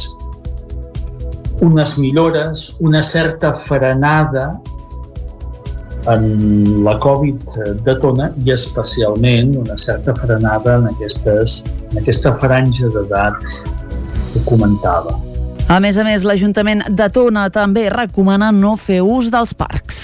unes 1.61 1.97
millores, 1.97 2.75
una 2.79 3.03
certa 3.03 3.53
frenada 3.67 4.59
en 6.07 6.83
la 6.85 6.97
Covid 6.99 7.57
de 7.83 7.95
Tona 7.99 8.29
i 8.45 8.53
especialment 8.55 9.57
una 9.59 9.77
certa 9.77 10.15
frenada 10.15 10.77
en, 10.77 10.87
aquestes, 10.93 11.63
en 11.91 11.99
aquesta 12.03 12.33
franja 12.39 12.91
d'edats 12.93 13.63
que 14.33 14.43
comentava. 14.47 15.17
A 15.67 15.81
més 15.83 15.97
a 15.99 16.05
més, 16.07 16.23
l'Ajuntament 16.23 16.85
de 16.87 17.09
Tona 17.11 17.49
també 17.51 17.89
recomana 17.91 18.53
no 18.55 18.77
fer 18.79 19.01
ús 19.03 19.27
dels 19.33 19.51
parcs. 19.57 19.96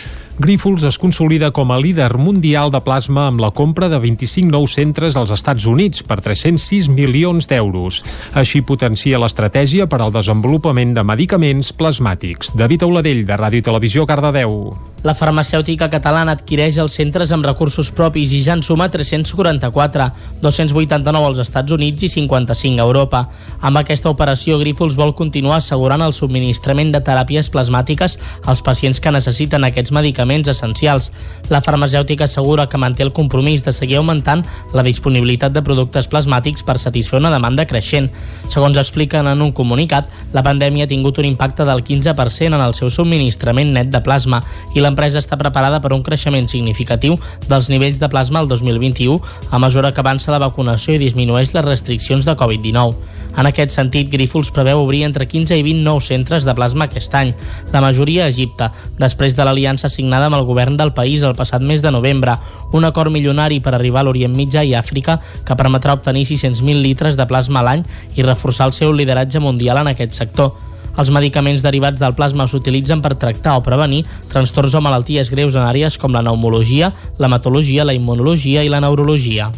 Grífols 0.44 0.84
es 0.84 0.98
consolida 1.00 1.52
com 1.56 1.72
a 1.72 1.78
líder 1.80 2.18
mundial 2.20 2.68
de 2.68 2.82
plasma 2.84 3.30
amb 3.30 3.40
la 3.40 3.54
compra 3.56 3.88
de 3.88 3.96
25 3.96 4.52
nous 4.52 4.74
centres 4.76 5.16
als 5.16 5.32
Estats 5.32 5.64
Units 5.72 6.04
per 6.04 6.18
306 6.20 6.90
milions 6.92 7.48
d'euros. 7.48 8.02
Així 8.36 8.60
potencia 8.60 9.22
l'estratègia 9.24 9.88
per 9.88 10.02
al 10.04 10.12
desenvolupament 10.12 10.92
de 10.98 11.08
medicaments 11.08 11.72
plasmàtics. 11.72 12.58
David 12.60 12.84
Auladell, 12.84 13.24
de 13.24 13.38
Ràdio 13.40 13.64
i 13.64 13.70
Televisió, 13.70 14.04
Cardedeu. 14.04 14.74
La 15.04 15.16
farmacèutica 15.16 15.90
catalana 15.92 16.32
adquireix 16.36 16.78
els 16.80 16.94
centres 16.96 17.32
amb 17.36 17.44
recursos 17.44 17.90
propis 17.92 18.32
i 18.32 18.40
ja 18.44 18.54
en 18.56 18.62
suma 18.64 18.90
344, 18.92 20.06
289 20.44 21.28
als 21.28 21.42
Estats 21.44 21.76
Units 21.76 22.04
i 22.08 22.12
55 22.12 22.80
a 22.80 22.86
Europa. 22.86 23.26
Amb 23.60 23.80
aquesta 23.80 24.12
operació, 24.12 24.60
Grífols 24.60 24.96
vol 25.00 25.12
continuar 25.16 25.58
assegurant 25.60 26.04
el 26.04 26.16
subministrament 26.16 26.92
de 26.92 27.04
teràpies 27.04 27.52
plasmàtiques 27.52 28.16
als 28.48 28.64
pacients 28.64 29.04
que 29.04 29.12
necessiten 29.12 29.68
aquests 29.68 29.92
medicaments 29.92 30.33
essencials. 30.42 31.12
La 31.50 31.62
farmacèutica 31.62 32.26
assegura 32.26 32.68
que 32.68 32.78
manté 32.82 33.04
el 33.04 33.14
compromís 33.14 33.64
de 33.64 33.74
seguir 33.74 33.98
augmentant 33.98 34.42
la 34.74 34.84
disponibilitat 34.84 35.54
de 35.54 35.62
productes 35.62 36.10
plasmàtics 36.10 36.66
per 36.66 36.80
satisfer 36.80 37.20
una 37.20 37.32
demanda 37.32 37.68
creixent. 37.70 38.10
Segons 38.50 38.78
expliquen 38.82 39.28
en 39.30 39.42
un 39.42 39.52
comunicat, 39.54 40.10
la 40.34 40.44
pandèmia 40.44 40.86
ha 40.86 40.92
tingut 40.92 41.20
un 41.22 41.30
impacte 41.30 41.66
del 41.66 41.84
15% 41.84 42.54
en 42.56 42.62
el 42.62 42.74
seu 42.74 42.90
subministrament 42.90 43.74
net 43.74 43.92
de 43.94 44.02
plasma 44.02 44.42
i 44.74 44.82
l'empresa 44.82 45.22
està 45.22 45.38
preparada 45.38 45.80
per 45.84 45.94
un 45.94 46.04
creixement 46.04 46.48
significatiu 46.50 47.18
dels 47.48 47.70
nivells 47.70 48.00
de 48.02 48.10
plasma 48.10 48.42
el 48.42 48.50
2021 48.50 49.20
a 49.52 49.60
mesura 49.60 49.94
que 49.94 50.02
avança 50.02 50.32
la 50.32 50.42
vacunació 50.42 50.96
i 50.96 51.02
disminueix 51.02 51.54
les 51.54 51.66
restriccions 51.66 52.26
de 52.26 52.36
Covid-19. 52.40 52.96
En 53.38 53.50
aquest 53.50 53.74
sentit, 53.74 54.10
Grífols 54.14 54.52
preveu 54.54 54.84
obrir 54.84 55.04
entre 55.08 55.28
15 55.28 55.58
i 55.58 55.64
20 55.66 55.84
nous 55.84 56.08
centres 56.08 56.46
de 56.46 56.54
plasma 56.54 56.86
aquest 56.86 57.14
any, 57.18 57.34
la 57.74 57.82
majoria 57.82 58.26
a 58.26 58.30
Egipte, 58.30 58.70
després 59.00 59.36
de 59.36 59.46
l'aliança 59.46 59.90
signada 59.90 60.13
amb 60.22 60.38
el 60.38 60.46
govern 60.46 60.78
del 60.78 60.94
país 60.94 61.24
el 61.24 61.34
passat 61.34 61.64
mes 61.66 61.82
de 61.82 61.92
novembre, 61.92 62.36
un 62.72 62.86
acord 62.86 63.10
milionari 63.12 63.58
per 63.60 63.74
arribar 63.74 64.04
a 64.04 64.08
l'Orient 64.08 64.36
Mitjà 64.38 64.62
i 64.62 64.76
Àfrica 64.78 65.18
que 65.48 65.58
permetrà 65.58 65.96
obtenir 65.98 66.28
600.000 66.30 66.84
litres 66.86 67.18
de 67.18 67.26
plasma 67.26 67.64
a 67.64 67.68
l'any 67.70 67.82
i 68.14 68.28
reforçar 68.28 68.70
el 68.70 68.78
seu 68.78 68.94
lideratge 68.94 69.42
mundial 69.42 69.82
en 69.82 69.90
aquest 69.90 70.14
sector. 70.14 70.54
Els 70.94 71.10
medicaments 71.10 71.64
derivats 71.66 71.98
del 71.98 72.14
plasma 72.14 72.46
s'utilitzen 72.46 73.02
per 73.02 73.16
tractar 73.18 73.58
o 73.58 73.66
prevenir 73.66 74.04
trastorns 74.30 74.78
o 74.78 74.82
malalties 74.86 75.32
greus 75.34 75.58
en 75.58 75.66
àrees 75.66 75.98
com 75.98 76.14
la 76.14 76.22
pneumologia, 76.22 76.92
l'hematologia, 77.18 77.88
la 77.88 77.98
immunologia 77.98 78.62
i 78.62 78.70
la 78.70 78.84
neurologia. 78.84 79.50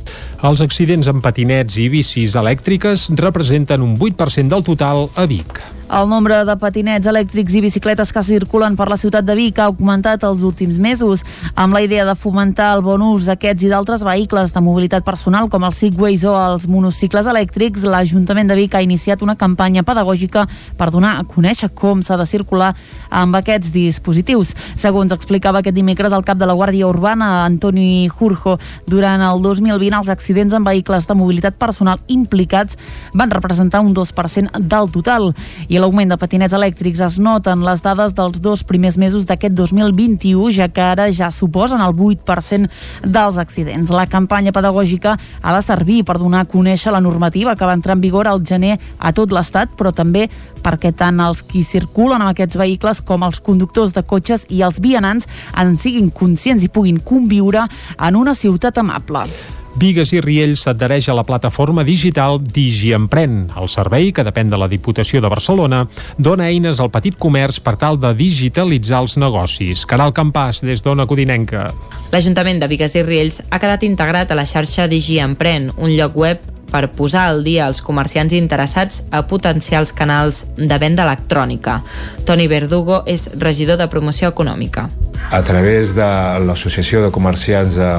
Els 0.47 0.63
accidents 0.63 1.11
amb 1.11 1.23
patinets 1.25 1.79
i 1.81 1.89
bicis 1.91 2.39
elèctriques 2.39 3.09
representen 3.19 3.83
un 3.83 3.97
8% 3.99 4.55
del 4.55 4.63
total 4.63 5.09
a 5.15 5.27
Vic. 5.27 5.74
El 5.85 6.07
nombre 6.09 6.39
de 6.41 6.53
patinets 6.57 7.05
elèctrics 7.05 7.53
i 7.53 7.59
bicicletes 7.61 8.09
que 8.09 8.21
circulen 8.25 8.73
per 8.73 8.87
la 8.89 8.95
ciutat 8.97 9.21
de 9.21 9.35
Vic 9.37 9.59
ha 9.61 9.67
augmentat 9.69 10.23
els 10.25 10.39
últims 10.41 10.79
mesos, 10.81 11.21
amb 11.53 11.77
la 11.77 11.83
idea 11.85 12.07
de 12.07 12.15
fomentar 12.17 12.71
el 12.73 12.81
bon 12.81 13.03
ús 13.05 13.27
d'aquests 13.29 13.67
i 13.67 13.69
d'altres 13.69 14.01
vehicles 14.03 14.49
de 14.51 14.63
mobilitat 14.65 15.05
personal 15.05 15.45
com 15.47 15.63
els 15.67 15.77
Segways 15.77 16.23
o 16.25 16.33
els 16.33 16.65
monocicles 16.65 17.29
elèctrics. 17.29 17.85
L'Ajuntament 17.85 18.49
de 18.49 18.57
Vic 18.57 18.73
ha 18.73 18.81
iniciat 18.81 19.21
una 19.21 19.35
campanya 19.37 19.83
pedagògica 19.85 20.47
per 20.75 20.89
donar 20.89 21.19
a 21.19 21.27
conèixer 21.29 21.69
com 21.77 22.01
s'ha 22.01 22.17
de 22.17 22.25
circular 22.25 22.71
amb 23.13 23.37
aquests 23.37 23.69
dispositius. 23.69 24.55
Segons 24.81 25.13
explicava 25.13 25.61
aquest 25.61 25.77
dimecres 25.77 26.17
el 26.17 26.25
cap 26.25 26.41
de 26.41 26.49
la 26.49 26.57
Guàrdia 26.57 26.89
Urbana, 26.89 27.45
Antoni 27.45 28.09
Jurjo, 28.09 28.57
durant 28.89 29.21
el 29.21 29.45
2020 29.45 30.01
els 30.01 30.09
accidents 30.09 30.57
amb 30.57 30.65
vehicles 30.73 31.05
de 31.05 31.19
mobilitat 31.21 31.61
personal 31.61 32.01
implicats 32.07 32.73
van 33.13 33.29
representar 33.29 33.85
un 33.85 33.93
2% 33.93 34.65
del 34.65 34.89
total. 34.89 35.29
I 35.69 35.74
i 35.75 35.79
l'augment 35.81 36.07
de 36.07 36.15
patinets 36.15 36.53
elèctrics 36.55 37.01
es 37.03 37.17
nota 37.19 37.51
en 37.51 37.63
les 37.65 37.81
dades 37.83 38.13
dels 38.15 38.37
dos 38.39 38.61
primers 38.63 38.95
mesos 39.01 39.25
d'aquest 39.27 39.57
2021, 39.57 40.47
ja 40.55 40.69
que 40.71 40.83
ara 40.83 41.09
ja 41.11 41.27
suposen 41.35 41.83
el 41.83 41.91
8% 41.91 42.69
dels 43.03 43.39
accidents. 43.41 43.91
La 43.91 44.05
campanya 44.07 44.53
pedagògica 44.55 45.17
ha 45.17 45.55
de 45.57 45.65
servir 45.65 46.05
per 46.07 46.15
donar 46.21 46.45
a 46.45 46.47
conèixer 46.47 46.93
la 46.95 47.03
normativa 47.03 47.57
que 47.59 47.67
va 47.67 47.75
entrar 47.75 47.97
en 47.97 48.05
vigor 48.05 48.29
al 48.31 48.39
gener 48.45 48.77
a 48.99 49.11
tot 49.11 49.35
l'Estat, 49.35 49.75
però 49.75 49.91
també 49.91 50.29
perquè 50.63 50.93
tant 50.95 51.19
els 51.19 51.43
qui 51.43 51.65
circulen 51.67 52.21
amb 52.21 52.31
aquests 52.31 52.61
vehicles 52.61 53.03
com 53.03 53.27
els 53.27 53.43
conductors 53.43 53.91
de 53.97 54.05
cotxes 54.07 54.47
i 54.47 54.63
els 54.63 54.79
vianants 54.79 55.27
en 55.59 55.75
siguin 55.75 56.07
conscients 56.07 56.63
i 56.63 56.71
puguin 56.71 57.03
conviure 57.03 57.67
en 57.99 58.23
una 58.23 58.37
ciutat 58.37 58.79
amable. 58.79 59.27
Vigues 59.75 60.13
i 60.15 60.21
Riells 60.23 60.61
s'adhereix 60.63 61.09
a 61.11 61.15
la 61.17 61.25
plataforma 61.27 61.83
digital 61.83 62.37
DigiEmpren. 62.39 63.49
El 63.59 63.67
servei, 63.67 64.13
que 64.15 64.23
depèn 64.23 64.47
de 64.47 64.59
la 64.59 64.69
Diputació 64.71 65.19
de 65.19 65.27
Barcelona, 65.27 65.81
dona 66.15 66.47
eines 66.47 66.79
al 66.79 66.93
petit 66.93 67.17
comerç 67.19 67.59
per 67.59 67.75
tal 67.81 67.99
de 67.99 68.13
digitalitzar 68.15 69.03
els 69.03 69.17
negocis. 69.19 69.83
Caral 69.83 70.15
Campàs, 70.15 70.63
des 70.63 70.79
d'Ona 70.85 71.03
Codinenca. 71.09 71.67
L'Ajuntament 72.15 72.63
de 72.63 72.71
Vigues 72.71 72.95
i 72.95 73.03
Riells 73.03 73.41
ha 73.49 73.59
quedat 73.59 73.83
integrat 73.83 74.31
a 74.31 74.39
la 74.39 74.47
xarxa 74.47 74.87
DigiEmpren, 74.87 75.73
un 75.75 75.91
lloc 75.99 76.15
web 76.15 76.54
per 76.75 76.89
posar 76.91 77.29
al 77.29 77.45
dia 77.45 77.69
els 77.69 77.79
comerciants 77.79 78.35
interessats 78.35 79.05
a 79.15 79.21
potencials 79.29 79.93
canals 79.95 80.43
de 80.57 80.77
venda 80.81 81.05
electrònica. 81.07 81.79
Toni 82.27 82.49
Verdugo 82.51 83.03
és 83.07 83.29
regidor 83.39 83.79
de 83.79 83.87
promoció 83.87 84.33
econòmica. 84.33 84.89
A 85.31 85.41
través 85.47 85.95
de 85.95 86.07
l'Associació 86.43 87.05
de 87.05 87.11
Comerciants 87.15 87.77
de, 87.79 87.91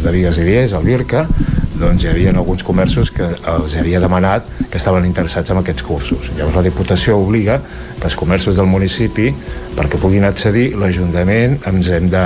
de 0.00 0.12
Vigues 0.14 0.40
i 0.40 0.46
Vies, 0.46 0.72
el 0.72 0.86
VIRCA, 0.88 1.26
doncs 1.78 2.02
hi 2.02 2.08
havia 2.10 2.32
alguns 2.32 2.64
comerços 2.66 3.12
que 3.14 3.28
els 3.52 3.76
havia 3.78 4.00
demanat 4.02 4.48
que 4.70 4.80
estaven 4.80 5.04
interessats 5.06 5.52
en 5.52 5.60
aquests 5.60 5.84
cursos. 5.86 6.30
Llavors 6.38 6.56
la 6.58 6.64
Diputació 6.66 7.18
obliga 7.20 7.60
que 7.98 8.08
els 8.08 8.16
comerços 8.18 8.56
del 8.58 8.70
municipi, 8.72 9.28
perquè 9.76 10.00
puguin 10.00 10.26
accedir, 10.26 10.72
l'Ajuntament 10.80 11.60
ens 11.70 11.92
hem 11.92 12.08
de, 12.10 12.24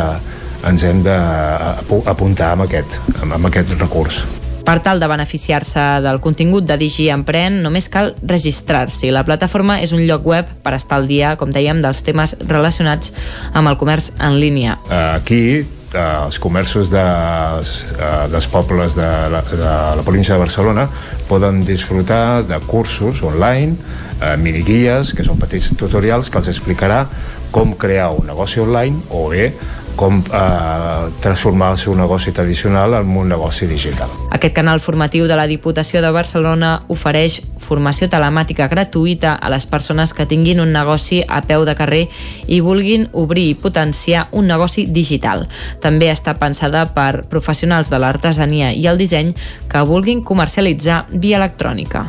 ens 0.70 0.86
hem 0.86 1.02
d'apuntar 1.04 2.54
amb 2.54 2.68
aquest, 2.68 2.96
amb 3.26 3.50
aquest 3.50 3.76
recurs. 3.80 4.22
Per 4.62 4.78
tal 4.82 5.00
de 5.02 5.08
beneficiar-se 5.10 5.82
del 6.04 6.20
contingut 6.22 6.66
de 6.68 6.76
Digi 6.78 7.08
Empren, 7.10 7.58
només 7.64 7.88
cal 7.90 8.12
registrar-s'hi. 8.22 9.10
La 9.10 9.24
plataforma 9.26 9.80
és 9.82 9.90
un 9.96 10.04
lloc 10.06 10.26
web 10.28 10.50
per 10.62 10.76
estar 10.78 11.00
al 11.00 11.08
dia, 11.10 11.34
com 11.36 11.50
dèiem, 11.50 11.82
dels 11.82 12.02
temes 12.06 12.36
relacionats 12.46 13.10
amb 13.52 13.68
el 13.68 13.78
comerç 13.80 14.12
en 14.22 14.38
línia. 14.38 14.78
Aquí 14.88 15.42
eh, 15.58 15.98
els 15.98 16.38
comerços 16.38 16.92
de, 16.92 17.02
eh, 17.02 18.12
dels 18.30 18.46
pobles 18.52 18.94
de 18.94 19.10
la, 19.34 19.42
de 19.42 19.74
la 19.98 20.06
província 20.06 20.34
de 20.34 20.40
Barcelona 20.40 20.86
poden 21.28 21.64
disfrutar 21.66 22.46
de 22.46 22.58
cursos 22.66 23.22
online, 23.22 23.74
eh, 24.20 24.36
miniguies, 24.38 25.12
que 25.16 25.26
són 25.26 25.42
petits 25.42 25.72
tutorials 25.76 26.30
que 26.30 26.38
els 26.38 26.50
explicarà 26.54 27.06
com 27.52 27.74
crear 27.76 28.12
un 28.16 28.30
negoci 28.30 28.62
online 28.62 29.02
o 29.10 29.28
bé 29.28 29.50
com 29.96 30.20
eh, 30.20 31.10
transformar 31.20 31.72
el 31.72 31.78
seu 31.78 31.94
negoci 31.96 32.32
tradicional 32.32 32.94
en 32.94 33.16
un 33.16 33.28
negoci 33.28 33.66
digital. 33.66 34.10
Aquest 34.30 34.54
canal 34.54 34.80
formatiu 34.80 35.26
de 35.28 35.36
la 35.36 35.46
Diputació 35.46 36.02
de 36.02 36.10
Barcelona 36.14 36.72
ofereix 36.92 37.40
formació 37.62 38.08
telemàtica 38.10 38.68
gratuïta 38.68 39.34
a 39.36 39.50
les 39.52 39.66
persones 39.66 40.14
que 40.14 40.26
tinguin 40.26 40.60
un 40.60 40.72
negoci 40.72 41.22
a 41.28 41.42
peu 41.46 41.66
de 41.68 41.76
carrer 41.78 42.06
i 42.46 42.60
vulguin 42.60 43.08
obrir 43.12 43.48
i 43.50 43.54
potenciar 43.54 44.28
un 44.32 44.48
negoci 44.50 44.86
digital. 44.86 45.46
També 45.80 46.10
està 46.12 46.34
pensada 46.40 46.86
per 46.94 47.24
professionals 47.30 47.92
de 47.92 48.00
l'artesania 48.02 48.72
i 48.72 48.88
el 48.90 48.98
disseny 48.98 49.34
que 49.68 49.86
vulguin 49.86 50.24
comercialitzar 50.24 51.06
via 51.12 51.38
electrònica. 51.40 52.06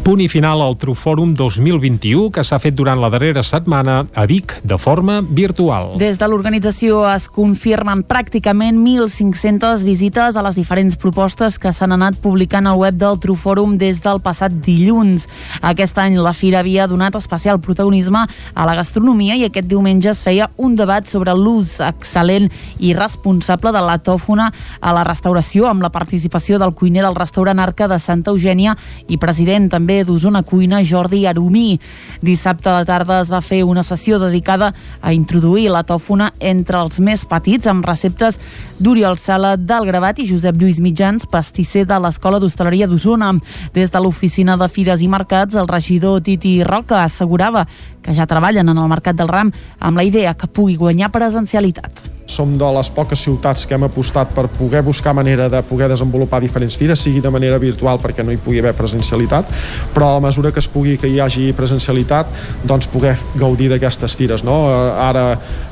Punt 0.00 0.22
i 0.24 0.30
final 0.32 0.62
al 0.64 0.78
Trufòrum 0.80 1.34
2021 1.36 2.30
que 2.32 2.40
s'ha 2.46 2.56
fet 2.62 2.72
durant 2.72 2.96
la 3.02 3.10
darrera 3.12 3.42
setmana 3.44 3.98
a 4.16 4.22
Vic 4.24 4.54
de 4.64 4.78
forma 4.80 5.18
virtual. 5.20 5.90
Des 6.00 6.16
de 6.16 6.28
l'organització 6.30 7.02
es 7.10 7.26
confirmen 7.28 8.00
pràcticament 8.08 8.78
1.500 8.80 9.84
visites 9.84 10.38
a 10.38 10.44
les 10.46 10.56
diferents 10.56 10.96
propostes 10.96 11.58
que 11.60 11.72
s'han 11.76 11.92
anat 11.92 12.16
publicant 12.24 12.70
al 12.70 12.80
web 12.80 12.96
del 12.96 13.18
Trufòrum 13.20 13.74
des 13.76 14.00
del 14.00 14.22
passat 14.24 14.56
dilluns. 14.64 15.26
Aquest 15.60 16.00
any 16.00 16.16
la 16.16 16.32
fira 16.32 16.62
havia 16.64 16.88
donat 16.88 17.20
especial 17.20 17.60
protagonisme 17.60 18.24
a 18.54 18.66
la 18.68 18.78
gastronomia 18.80 19.36
i 19.36 19.44
aquest 19.50 19.68
diumenge 19.68 20.14
es 20.14 20.24
feia 20.24 20.48
un 20.56 20.78
debat 20.80 21.04
sobre 21.04 21.36
l'ús 21.36 21.76
excel·lent 21.84 22.48
i 22.78 22.94
responsable 22.96 23.74
de 23.76 23.84
la 23.84 23.98
tòfona 24.00 24.48
a 24.80 24.96
la 24.96 25.04
restauració 25.04 25.68
amb 25.68 25.84
la 25.84 25.92
participació 25.92 26.58
del 26.58 26.72
cuiner 26.72 27.04
del 27.04 27.20
restaurant 27.20 27.60
Arca 27.60 27.90
de 27.90 28.00
Santa 28.00 28.32
Eugènia 28.32 28.78
i 29.08 29.20
president 29.20 29.68
també 29.68 29.89
també 29.90 30.04
d'Osona 30.04 30.42
Cuina, 30.42 30.84
Jordi 30.84 31.26
Arumí. 31.26 31.80
Dissabte 32.22 32.68
a 32.70 32.78
la 32.78 32.84
tarda 32.84 33.20
es 33.20 33.30
va 33.30 33.40
fer 33.42 33.64
una 33.64 33.82
sessió 33.82 34.20
dedicada 34.20 34.72
a 35.02 35.12
introduir 35.12 35.70
la 35.70 35.82
tòfona 35.82 36.30
entre 36.38 36.78
els 36.78 37.00
més 37.00 37.24
petits 37.26 37.66
amb 37.66 37.84
receptes 37.84 38.38
d'Oriol 38.78 39.18
Sala 39.18 39.56
del 39.56 39.88
Gravat 39.88 40.20
i 40.20 40.28
Josep 40.28 40.60
Lluís 40.60 40.78
Mitjans, 40.80 41.26
pastisser 41.26 41.86
de 41.86 41.98
l'Escola 41.98 42.38
d'Hostaleria 42.38 42.86
d'Osona. 42.86 43.32
Des 43.74 43.90
de 43.90 44.00
l'oficina 44.00 44.56
de 44.56 44.68
Fires 44.68 45.02
i 45.02 45.08
Mercats, 45.08 45.58
el 45.58 45.68
regidor 45.68 46.22
Titi 46.22 46.62
Roca 46.62 47.02
assegurava 47.02 47.66
que 48.00 48.14
ja 48.14 48.30
treballen 48.30 48.68
en 48.68 48.78
el 48.78 48.88
Mercat 48.88 49.18
del 49.18 49.28
Ram 49.28 49.50
amb 49.80 49.96
la 49.96 50.06
idea 50.06 50.34
que 50.38 50.46
pugui 50.46 50.78
guanyar 50.78 51.10
presencialitat. 51.10 52.19
Som 52.30 52.56
de 52.58 52.68
les 52.76 52.90
poques 52.94 53.18
ciutats 53.26 53.66
que 53.66 53.74
hem 53.74 53.84
apostat 53.86 54.30
per 54.36 54.46
poder 54.54 54.82
buscar 54.86 55.14
manera 55.16 55.48
de 55.50 55.62
poder 55.66 55.88
desenvolupar 55.90 56.40
diferents 56.42 56.76
fires, 56.78 57.02
sigui 57.02 57.20
de 57.20 57.32
manera 57.34 57.58
virtual 57.58 57.98
perquè 58.02 58.24
no 58.24 58.32
hi 58.32 58.38
pugui 58.40 58.60
haver 58.62 58.74
presencialitat, 58.78 59.50
però 59.94 60.14
a 60.16 60.20
mesura 60.22 60.52
que 60.54 60.62
es 60.62 60.68
pugui 60.70 60.96
que 61.00 61.10
hi 61.10 61.18
hagi 61.20 61.50
presencialitat, 61.56 62.30
doncs 62.64 62.88
poder 62.90 63.16
gaudir 63.34 63.70
d'aquestes 63.72 64.14
fires. 64.16 64.44
No? 64.46 64.60
Ara 65.00 65.26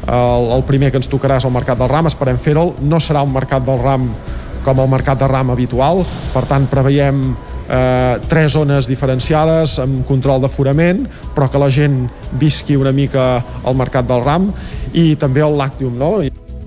el, 0.07 0.50
el 0.59 0.67
primer 0.67 0.91
que 0.91 1.00
ens 1.00 1.11
tocarà 1.11 1.38
és 1.38 1.47
el 1.47 1.55
Mercat 1.55 1.79
del 1.79 1.93
Ram, 1.93 2.11
esperem 2.11 2.41
fer-ho, 2.43 2.73
no 2.81 3.00
serà 3.00 3.23
un 3.23 3.33
Mercat 3.35 3.67
del 3.67 3.79
Ram 3.83 4.11
com 4.67 4.83
el 4.83 4.91
Mercat 4.91 5.23
de 5.23 5.31
Ram 5.31 5.55
habitual, 5.55 6.03
per 6.35 6.45
tant 6.50 6.67
preveiem 6.71 7.23
eh, 7.69 8.19
tres 8.29 8.53
zones 8.53 8.88
diferenciades 8.88 9.79
amb 9.83 10.03
control 10.09 10.43
d'aforament, 10.43 11.05
però 11.37 11.49
que 11.53 11.61
la 11.61 11.71
gent 11.71 12.00
visqui 12.41 12.77
una 12.77 12.93
mica 12.93 13.31
al 13.62 13.79
mercat 13.79 14.09
del 14.09 14.25
RAM 14.25 14.50
i 14.97 15.15
també 15.21 15.45
el 15.45 15.57
Lactium, 15.59 15.99
no? 16.00 16.17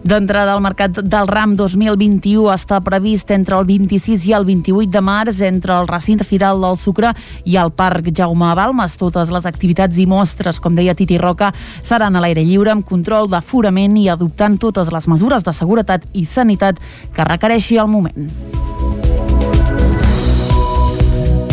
D'entrada 0.02 0.56
al 0.56 0.62
mercat 0.66 0.98
del 0.98 1.28
RAM 1.30 1.52
2021 1.54 2.48
està 2.50 2.80
previst 2.82 3.30
entre 3.36 3.60
el 3.60 3.68
26 3.70 4.24
i 4.32 4.34
el 4.34 4.48
28 4.48 4.90
de 4.90 5.02
març 5.06 5.44
entre 5.46 5.76
el 5.78 5.90
recinte 5.90 6.26
firal 6.26 6.64
del 6.64 6.80
Sucre 6.82 7.12
i 7.46 7.60
el 7.62 7.70
Parc 7.70 8.10
Jaume 8.18 8.50
Balmes. 8.58 8.98
Totes 8.98 9.30
les 9.30 9.46
activitats 9.46 10.02
i 10.02 10.08
mostres, 10.10 10.58
com 10.60 10.74
deia 10.74 10.98
Titi 10.98 11.22
Roca, 11.22 11.52
seran 11.86 12.18
a 12.18 12.24
l'aire 12.24 12.42
lliure 12.42 12.74
amb 12.74 12.88
control 12.88 13.30
d'aforament 13.30 14.00
i 14.02 14.10
adoptant 14.10 14.58
totes 14.58 14.90
les 14.90 15.08
mesures 15.08 15.46
de 15.46 15.54
seguretat 15.54 16.10
i 16.18 16.26
sanitat 16.26 16.82
que 17.14 17.30
requereixi 17.30 17.78
el 17.78 17.94
moment. 17.94 18.32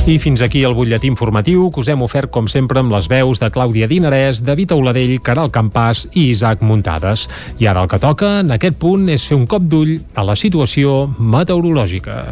I 0.08 0.14
fins 0.16 0.40
aquí 0.40 0.62
el 0.64 0.72
butlletí 0.72 1.04
informatiu 1.10 1.66
que 1.68 1.82
us 1.82 1.88
hem 1.92 2.00
ofert, 2.00 2.30
com 2.32 2.46
sempre, 2.48 2.80
amb 2.80 2.94
les 2.94 3.10
veus 3.12 3.42
de 3.42 3.50
Clàudia 3.52 3.84
Dinarès, 3.90 4.40
David 4.40 4.72
Auladell, 4.72 5.18
Caral 5.20 5.52
Campàs 5.52 6.06
i 6.14 6.30
Isaac 6.30 6.64
Muntades. 6.64 7.26
I 7.60 7.68
ara 7.68 7.84
el 7.84 7.92
que 7.92 8.00
toca, 8.00 8.38
en 8.40 8.56
aquest 8.56 8.80
punt, 8.80 9.04
és 9.12 9.28
fer 9.28 9.36
un 9.36 9.44
cop 9.44 9.68
d'ull 9.68 9.98
a 10.16 10.24
la 10.24 10.38
situació 10.40 11.02
meteorològica. 11.20 12.22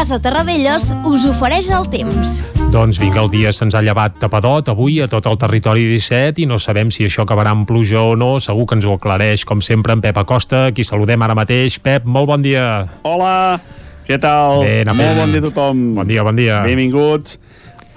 Casa 0.00 0.16
Terradellos 0.16 0.94
us 1.04 1.26
ofereix 1.28 1.66
el 1.76 1.84
temps. 1.92 2.38
Doncs 2.72 2.96
vinga, 2.96 3.20
el 3.20 3.28
dia 3.28 3.50
se'ns 3.52 3.74
ha 3.76 3.82
llevat 3.84 4.14
tapadot 4.22 4.70
avui 4.72 4.94
a 5.04 5.08
tot 5.12 5.26
el 5.28 5.36
territori 5.36 5.82
17 5.90 6.40
i 6.40 6.46
no 6.48 6.56
sabem 6.56 6.88
si 6.88 7.04
això 7.04 7.26
acabarà 7.26 7.52
amb 7.52 7.66
pluja 7.68 8.00
o 8.00 8.14
no. 8.16 8.30
Segur 8.40 8.64
que 8.64 8.78
ens 8.78 8.88
ho 8.88 8.94
aclareix, 8.96 9.44
com 9.44 9.60
sempre, 9.60 9.92
en 9.92 10.00
Pep 10.00 10.16
Acosta, 10.16 10.70
qui 10.72 10.88
saludem 10.88 11.20
ara 11.20 11.36
mateix. 11.36 11.76
Pep, 11.84 12.08
molt 12.08 12.30
bon 12.32 12.40
dia. 12.40 12.64
Hola, 13.04 13.60
què 14.08 14.16
tal? 14.24 14.64
Bé, 14.64 14.74
anem 14.86 15.02
molt 15.04 15.20
bon 15.20 15.36
dia 15.36 15.44
a 15.44 15.48
tothom. 15.50 15.86
Bon 16.00 16.08
dia, 16.08 16.24
bon 16.24 16.40
dia. 16.40 16.62
Benvinguts 16.64 17.36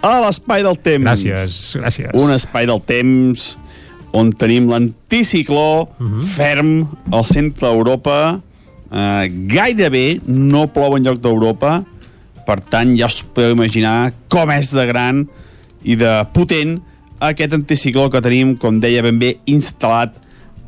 a 0.03 0.17
l'Espai 0.25 0.67
del 0.67 0.75
Temps. 0.83 1.07
Gràcies, 1.07 1.59
gràcies. 1.79 2.11
Un 2.19 2.35
espai 2.35 2.67
del 2.67 2.83
temps 2.83 3.53
on 4.11 4.35
tenim 4.35 4.67
l'anticicló 4.75 5.87
Mhm. 6.01 6.19
ferm 6.35 6.73
al 7.13 7.23
centre 7.23 7.69
d'Europa. 7.69 8.41
Eh, 8.93 9.25
gairebé 9.49 10.21
no 10.27 10.67
plou 10.69 10.93
en 10.97 11.07
lloc 11.07 11.17
d'Europa, 11.23 11.79
per 12.45 12.59
tant 12.61 12.91
ja 12.97 13.07
us 13.09 13.23
podeu 13.25 13.55
imaginar 13.55 14.11
com 14.29 14.51
és 14.53 14.69
de 14.75 14.83
gran 14.85 15.23
i 15.81 15.95
de 15.97 16.11
potent 16.35 16.77
aquest 17.23 17.55
anticicló 17.55 18.09
que 18.13 18.21
tenim, 18.21 18.53
com 18.59 18.77
deia 18.83 19.01
ben 19.01 19.17
bé, 19.17 19.37
instal·lat 19.49 20.13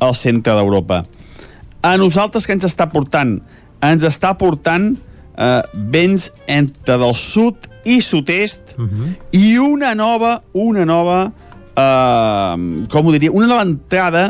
al 0.02 0.16
centre 0.18 0.56
d'Europa. 0.56 1.04
A 1.86 1.94
nosaltres 2.00 2.48
que 2.48 2.56
ens 2.56 2.66
està 2.66 2.88
portant? 2.90 3.36
Ens 3.84 4.02
està 4.08 4.32
portant 4.40 4.96
eh, 5.38 5.62
vents 5.92 6.30
entre 6.50 6.98
del 6.98 7.14
sud 7.14 7.68
i 7.86 8.00
sud-est 8.02 8.74
i 9.36 9.58
una 9.62 9.94
nova, 9.94 10.40
una 10.52 10.84
nova, 10.88 11.30
eh, 11.78 12.86
com 12.90 13.06
ho 13.06 13.14
diria, 13.14 13.30
una 13.30 13.46
nova 13.46 13.62
entrada 13.68 14.26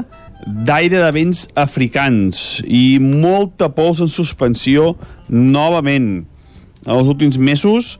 d'aire 0.46 1.02
de 1.02 1.10
vents 1.14 1.46
africans 1.58 2.62
i 2.66 2.98
molta 3.02 3.68
pols 3.74 4.00
en 4.04 4.10
suspensió 4.10 4.94
novament 5.28 6.10
en 6.86 6.92
els 6.94 7.10
últims 7.10 7.38
mesos 7.38 7.96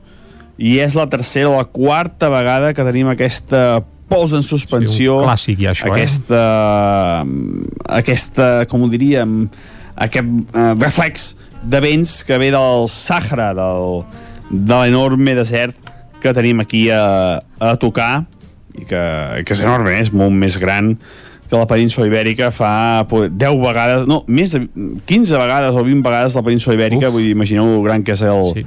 i 0.57 0.77
és 0.81 0.95
la 0.97 1.05
tercera 1.11 1.51
o 1.51 1.57
la 1.57 1.67
quarta 1.67 2.31
vegada 2.31 2.71
que 2.73 2.85
tenim 2.87 3.11
aquesta 3.11 3.81
pols 4.07 4.31
en 4.37 4.45
suspensió 4.45 4.95
Sí, 4.95 5.09
un 5.11 5.27
clàssic 5.27 5.59
ja, 5.59 5.73
això, 5.75 5.89
eh? 5.89 5.91
aquesta, 5.91 6.43
aquesta 7.99 8.47
com 8.71 8.85
ho 8.85 8.89
diríem 8.91 9.41
aquest 10.07 10.55
eh, 10.55 10.71
reflex 10.79 11.33
de 11.67 11.83
vents 11.83 12.21
que 12.23 12.39
ve 12.39 12.49
del 12.53 12.87
Sàhara 12.91 13.51
del, 13.57 14.01
de 14.49 14.81
l'enorme 14.85 15.35
desert 15.35 15.93
que 16.21 16.33
tenim 16.33 16.63
aquí 16.63 16.87
a, 16.93 17.41
a 17.59 17.75
tocar 17.81 18.23
i 18.77 18.85
que, 18.85 19.03
que 19.43 19.55
és 19.55 19.63
enorme, 19.65 19.97
eh? 19.97 20.05
és 20.05 20.13
molt 20.13 20.35
més 20.37 20.57
gran 20.61 20.95
que 21.47 21.55
la 21.55 21.67
península 21.67 22.07
ibèrica 22.09 22.49
fa 22.51 23.05
poder, 23.09 23.31
10 23.31 23.59
vegades, 23.63 24.07
no, 24.09 24.21
més 24.27 24.51
de 24.51 24.65
15 25.07 25.39
vegades 25.39 25.75
o 25.75 25.83
20 25.85 26.03
vegades 26.03 26.35
la 26.35 26.43
península 26.43 26.75
ibèrica, 26.75 27.07
Uf. 27.07 27.15
vull 27.15 27.27
dir, 27.27 27.35
imagineu 27.35 27.77
el 27.77 27.83
gran 27.85 28.03
que 28.03 28.15
és 28.17 28.23
el, 28.27 28.51
sí. 28.57 28.65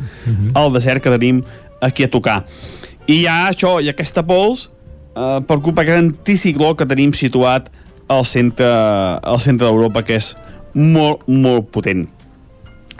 el 0.56 0.72
desert 0.76 1.04
que 1.04 1.12
tenim 1.12 1.42
aquí 1.84 2.06
a 2.06 2.10
tocar. 2.12 2.44
I 3.06 3.22
hi 3.22 3.26
ha 3.28 3.40
això, 3.50 3.78
i 3.82 3.90
aquesta 3.92 4.24
pols 4.26 4.68
eh, 5.16 5.40
per 5.44 5.58
culpa 5.60 5.82
d'aquest 5.82 6.00
anticicló 6.06 6.72
que 6.78 6.88
tenim 6.88 7.12
situat 7.16 7.68
al 8.10 8.24
centre, 8.26 8.66
al 8.66 9.40
centre 9.42 9.68
d'Europa, 9.68 10.02
que 10.06 10.16
és 10.18 10.32
molt, 10.74 11.26
molt 11.28 11.68
potent. 11.74 12.06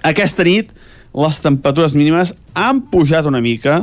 Aquesta 0.07 0.45
nit 0.47 0.71
les 1.17 1.41
temperatures 1.43 1.97
mínimes 1.99 2.35
han 2.55 2.85
pujat 2.93 3.27
una 3.27 3.41
mica, 3.43 3.83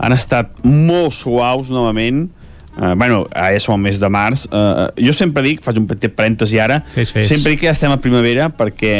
han 0.00 0.14
estat 0.14 0.62
molt 0.64 1.14
suaus 1.16 1.72
novament, 1.74 2.28
Uh, 2.70 2.92
bueno, 2.94 3.24
ara 3.34 3.58
som 3.58 3.74
al 3.74 3.80
mes 3.82 3.96
de 3.98 4.06
març 4.08 4.44
uh, 4.54 4.86
jo 4.94 5.10
sempre 5.12 5.42
dic, 5.42 5.58
faig 5.66 5.80
un 5.80 5.88
petit 5.90 6.12
parèntesi 6.14 6.60
ara 6.62 6.76
Fes, 6.94 7.10
fes. 7.10 7.26
sempre 7.26 7.50
dic 7.50 7.64
que 7.64 7.66
ja 7.66 7.72
estem 7.74 7.90
a 7.90 7.96
primavera 7.98 8.46
perquè 8.54 8.92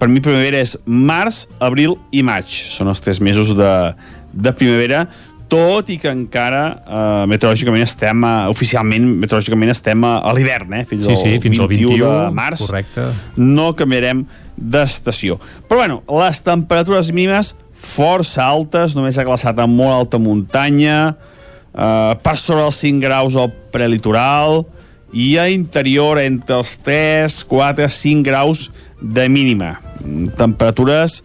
per 0.00 0.08
mi 0.10 0.18
primavera 0.20 0.58
és 0.58 0.72
març, 0.84 1.44
abril 1.62 1.94
i 2.10 2.24
maig 2.26 2.50
són 2.74 2.90
els 2.90 2.98
tres 3.04 3.20
mesos 3.22 3.52
de, 3.54 3.70
de 4.34 4.52
primavera 4.58 5.04
tot 5.48 5.92
i 5.94 5.98
que 6.02 6.10
encara 6.10 6.62
uh, 6.90 7.22
meteorològicament 7.30 7.84
estem 7.86 8.24
a, 8.26 8.32
oficialment 8.50 9.06
meteorològicament 9.22 9.70
estem 9.70 10.02
a, 10.08 10.16
a 10.18 10.32
l'hivern 10.34 10.74
eh? 10.80 10.82
fins, 10.88 11.06
Sí, 11.06 11.14
sí, 11.20 11.36
fins 11.44 11.60
al 11.62 11.70
21, 11.70 12.00
de 12.00 12.32
març 12.34 12.64
correcte. 12.66 13.06
no 13.38 13.68
canviarem 13.78 14.24
d'estació 14.58 15.38
però 15.68 15.84
bueno, 15.84 16.00
les 16.18 16.42
temperatures 16.42 17.12
mínimes 17.14 17.54
força 17.84 18.42
altes, 18.50 18.98
només 18.98 19.16
ha 19.22 19.24
glaçat 19.26 19.58
a 19.62 19.68
molt 19.70 19.94
alta 20.00 20.18
muntanya 20.18 21.14
Uh, 21.74 22.14
per 22.22 22.36
sobre 22.38 22.62
els 22.62 22.78
5 22.78 23.02
graus 23.02 23.34
al 23.34 23.50
prelitoral 23.74 24.62
i 25.10 25.34
a 25.42 25.48
interior 25.50 26.20
entre 26.22 26.60
els 26.60 26.76
3, 26.86 27.40
4, 27.50 27.88
5 27.90 28.22
graus 28.26 28.68
de 29.02 29.28
mínima. 29.28 29.80
Mm, 30.04 30.36
Temperatures 30.38 31.22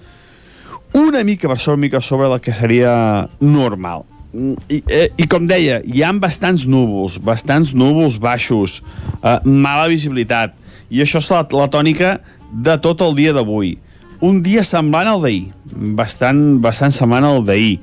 una 0.94 1.24
mica 1.24 1.48
per 1.48 1.60
sobre, 1.60 1.78
mica 1.78 2.02
sobre 2.02 2.30
del 2.30 2.42
que 2.42 2.54
seria 2.54 3.30
normal. 3.40 4.06
Mm, 4.34 4.54
I, 4.70 4.84
eh, 4.88 5.12
I 5.18 5.28
com 5.28 5.46
deia, 5.46 5.82
hi 5.86 6.02
ha 6.04 6.12
bastants 6.14 6.66
núvols, 6.66 7.20
bastants 7.22 7.74
núvols 7.74 8.18
baixos, 8.18 8.82
eh, 9.24 9.40
mala 9.46 9.88
visibilitat, 9.88 10.54
i 10.90 11.02
això 11.02 11.22
és 11.22 11.30
la, 11.30 11.46
la 11.46 11.70
tònica 11.70 12.20
de 12.52 12.78
tot 12.82 13.02
el 13.02 13.16
dia 13.16 13.34
d'avui. 13.34 13.78
Un 14.22 14.42
dia 14.42 14.64
semblant 14.64 15.08
al 15.08 15.22
d'ahir, 15.22 15.52
bastant, 15.96 16.60
bastant 16.60 16.92
semblant 16.92 17.24
al 17.24 17.46
d'ahir. 17.46 17.80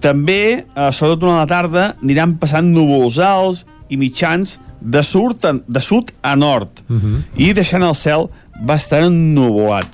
També, 0.00 0.64
eh, 0.64 0.90
sobretot 0.92 1.24
durant 1.24 1.40
la 1.40 1.50
tarda, 1.50 1.94
aniran 2.02 2.36
passant 2.38 2.66
núvols 2.70 3.18
alts 3.18 3.64
i 3.88 3.96
mitjans 3.96 4.58
de 4.80 5.02
sud 5.02 5.44
a, 5.44 5.56
de 5.58 5.80
sud 5.82 6.12
a 6.22 6.36
nord 6.36 6.82
uh 6.88 6.96
-huh. 6.96 7.22
i 7.36 7.52
deixant 7.52 7.82
el 7.82 7.94
cel 7.94 8.28
bastant 8.60 9.04
ennuvolat. 9.04 9.88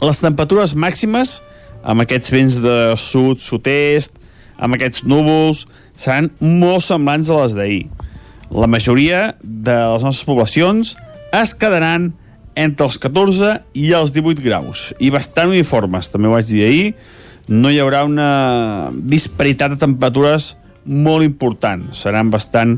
Les 0.00 0.18
temperatures 0.20 0.74
màximes, 0.74 1.42
amb 1.82 2.00
aquests 2.00 2.30
vents 2.30 2.60
de 2.60 2.94
sud, 2.96 3.40
sud-est, 3.40 4.12
amb 4.58 4.74
aquests 4.74 5.02
núvols, 5.02 5.66
seran 5.94 6.30
molt 6.40 6.84
semblants 6.84 7.30
a 7.30 7.42
les 7.42 7.54
d'ahir. 7.54 7.86
La 8.50 8.66
majoria 8.66 9.34
de 9.42 9.76
les 9.92 10.02
nostres 10.02 10.24
poblacions 10.24 10.96
es 11.32 11.54
quedaran 11.54 12.12
entre 12.56 12.86
els 12.86 12.98
14 12.98 13.62
i 13.74 13.92
els 13.92 14.12
18 14.12 14.42
graus, 14.42 14.94
i 14.98 15.10
bastant 15.10 15.48
uniformes, 15.52 16.08
també 16.08 16.28
ho 16.28 16.36
vaig 16.36 16.46
dir 16.48 16.64
ahir, 16.64 16.94
no 17.48 17.70
hi 17.70 17.78
haurà 17.82 18.04
una 18.06 18.90
disparitat 18.92 19.74
de 19.74 19.80
temperatures 19.80 20.54
molt 20.86 21.26
important. 21.26 21.88
Seran 21.94 22.30
bastant 22.30 22.76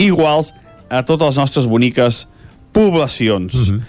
iguals 0.00 0.52
a 0.88 1.02
totes 1.04 1.34
les 1.34 1.40
nostres 1.40 1.66
boniques 1.66 2.26
poblacions. 2.72 3.54
Uh 3.54 3.74
-huh. 3.74 3.80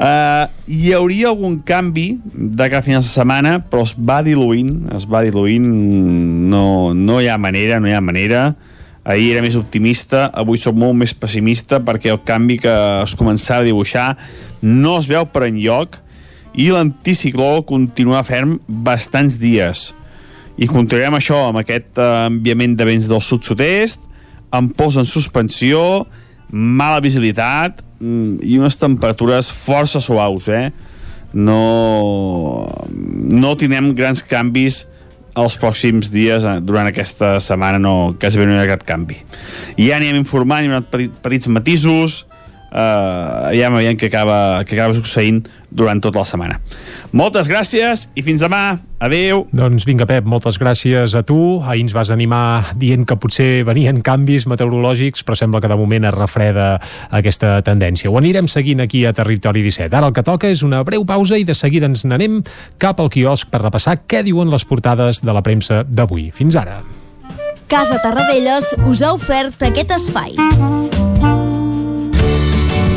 uh, 0.00 0.44
hi 0.66 0.92
hauria 0.92 1.28
algun 1.28 1.62
canvi 1.62 2.18
de 2.24 2.68
cara 2.68 2.78
a 2.78 2.82
finals 2.82 3.06
de 3.06 3.12
setmana, 3.12 3.64
però 3.70 3.82
es 3.82 3.94
va 3.94 4.22
diluint, 4.22 4.88
es 4.96 5.06
va 5.06 5.22
diluint, 5.22 5.66
no, 6.48 6.94
no 6.94 7.20
hi 7.20 7.28
ha 7.28 7.38
manera, 7.38 7.80
no 7.80 7.88
hi 7.88 7.92
ha 7.92 8.00
manera. 8.00 8.54
Ahir 9.04 9.32
era 9.32 9.42
més 9.42 9.56
optimista, 9.56 10.26
avui 10.26 10.58
soc 10.58 10.74
molt 10.74 10.94
més 10.94 11.14
pessimista 11.14 11.80
perquè 11.80 12.10
el 12.10 12.20
canvi 12.20 12.58
que 12.58 13.02
es 13.02 13.16
començava 13.16 13.60
a 13.60 13.64
dibuixar 13.64 14.16
no 14.60 14.98
es 14.98 15.06
veu 15.08 15.24
per 15.26 15.44
enlloc, 15.48 15.96
i 16.54 16.70
l'anticicló 16.72 17.60
continua 17.66 18.24
ferm 18.26 18.58
bastants 18.66 19.38
dies. 19.40 19.90
I 20.60 20.68
continuarem 20.68 21.16
això 21.16 21.46
amb 21.48 21.62
aquest 21.62 21.98
eh, 22.00 22.08
enviament 22.28 22.76
de 22.76 22.86
vents 22.88 23.08
del 23.10 23.22
sud-sud-est, 23.24 24.02
amb 24.52 24.74
pols 24.76 24.98
en 25.00 25.06
suspensió, 25.08 26.04
mala 26.50 27.00
visibilitat 27.00 27.84
mm, 28.00 28.40
i 28.42 28.58
unes 28.58 28.78
temperatures 28.80 29.50
força 29.54 30.02
suaus, 30.02 30.50
eh? 30.50 30.70
No, 31.32 32.66
no 32.90 33.52
tindrem 33.54 33.92
grans 33.94 34.24
canvis 34.26 34.82
els 35.38 35.54
pròxims 35.62 36.10
dies, 36.10 36.44
eh, 36.44 36.58
durant 36.60 36.90
aquesta 36.90 37.36
setmana 37.40 37.78
no, 37.78 38.16
quasi 38.20 38.42
no 38.42 38.56
hi 38.56 38.64
ha 38.64 38.70
cap 38.72 38.82
canvi. 38.88 39.20
Ja 39.78 40.00
anem 40.00 40.18
informant, 40.18 40.66
hi 40.66 40.74
ha 40.74 40.82
petit, 40.82 41.14
petits 41.22 41.48
matisos, 41.48 42.24
eh, 42.70 43.48
aviam, 43.50 43.76
aviam 43.78 43.98
què 43.98 44.10
acaba, 44.10 44.62
què 44.66 44.78
acaba 44.78 44.96
succeint 44.96 45.42
durant 45.70 46.00
tota 46.02 46.22
la 46.22 46.26
setmana. 46.26 46.58
Moltes 47.16 47.48
gràcies 47.50 48.08
i 48.18 48.24
fins 48.26 48.42
demà. 48.42 48.80
Adeu. 49.00 49.46
Doncs 49.56 49.86
vinga, 49.88 50.04
Pep, 50.04 50.26
moltes 50.28 50.58
gràcies 50.60 51.14
a 51.16 51.22
tu. 51.24 51.60
Ahir 51.64 51.86
ens 51.86 51.94
vas 51.96 52.10
animar 52.12 52.74
dient 52.76 53.06
que 53.08 53.16
potser 53.16 53.62
venien 53.64 54.02
canvis 54.04 54.44
meteorològics, 54.50 55.24
però 55.24 55.38
sembla 55.38 55.62
que 55.62 55.70
de 55.72 55.78
moment 55.80 56.04
es 56.10 56.16
refreda 56.16 56.68
aquesta 57.08 57.56
tendència. 57.66 58.10
Ho 58.10 58.18
anirem 58.20 58.50
seguint 58.50 58.84
aquí 58.84 59.06
a 59.06 59.14
Territori 59.16 59.64
17. 59.64 59.96
Ara 59.96 60.10
el 60.10 60.16
que 60.16 60.26
toca 60.26 60.50
és 60.52 60.64
una 60.66 60.82
breu 60.84 61.06
pausa 61.08 61.40
i 61.40 61.48
de 61.48 61.56
seguida 61.56 61.88
ens 61.88 62.04
n'anem 62.04 62.42
cap 62.82 63.00
al 63.00 63.08
quiosc 63.08 63.48
per 63.50 63.64
repassar 63.64 64.02
què 64.04 64.24
diuen 64.26 64.52
les 64.52 64.66
portades 64.68 65.24
de 65.24 65.32
la 65.32 65.42
premsa 65.46 65.84
d'avui. 65.88 66.28
Fins 66.34 66.60
ara. 66.60 66.82
Casa 67.70 68.00
Tarradellas 68.02 68.74
us 68.84 69.00
ha 69.06 69.14
ofert 69.14 69.62
aquest 69.62 69.94
espai. 69.96 70.36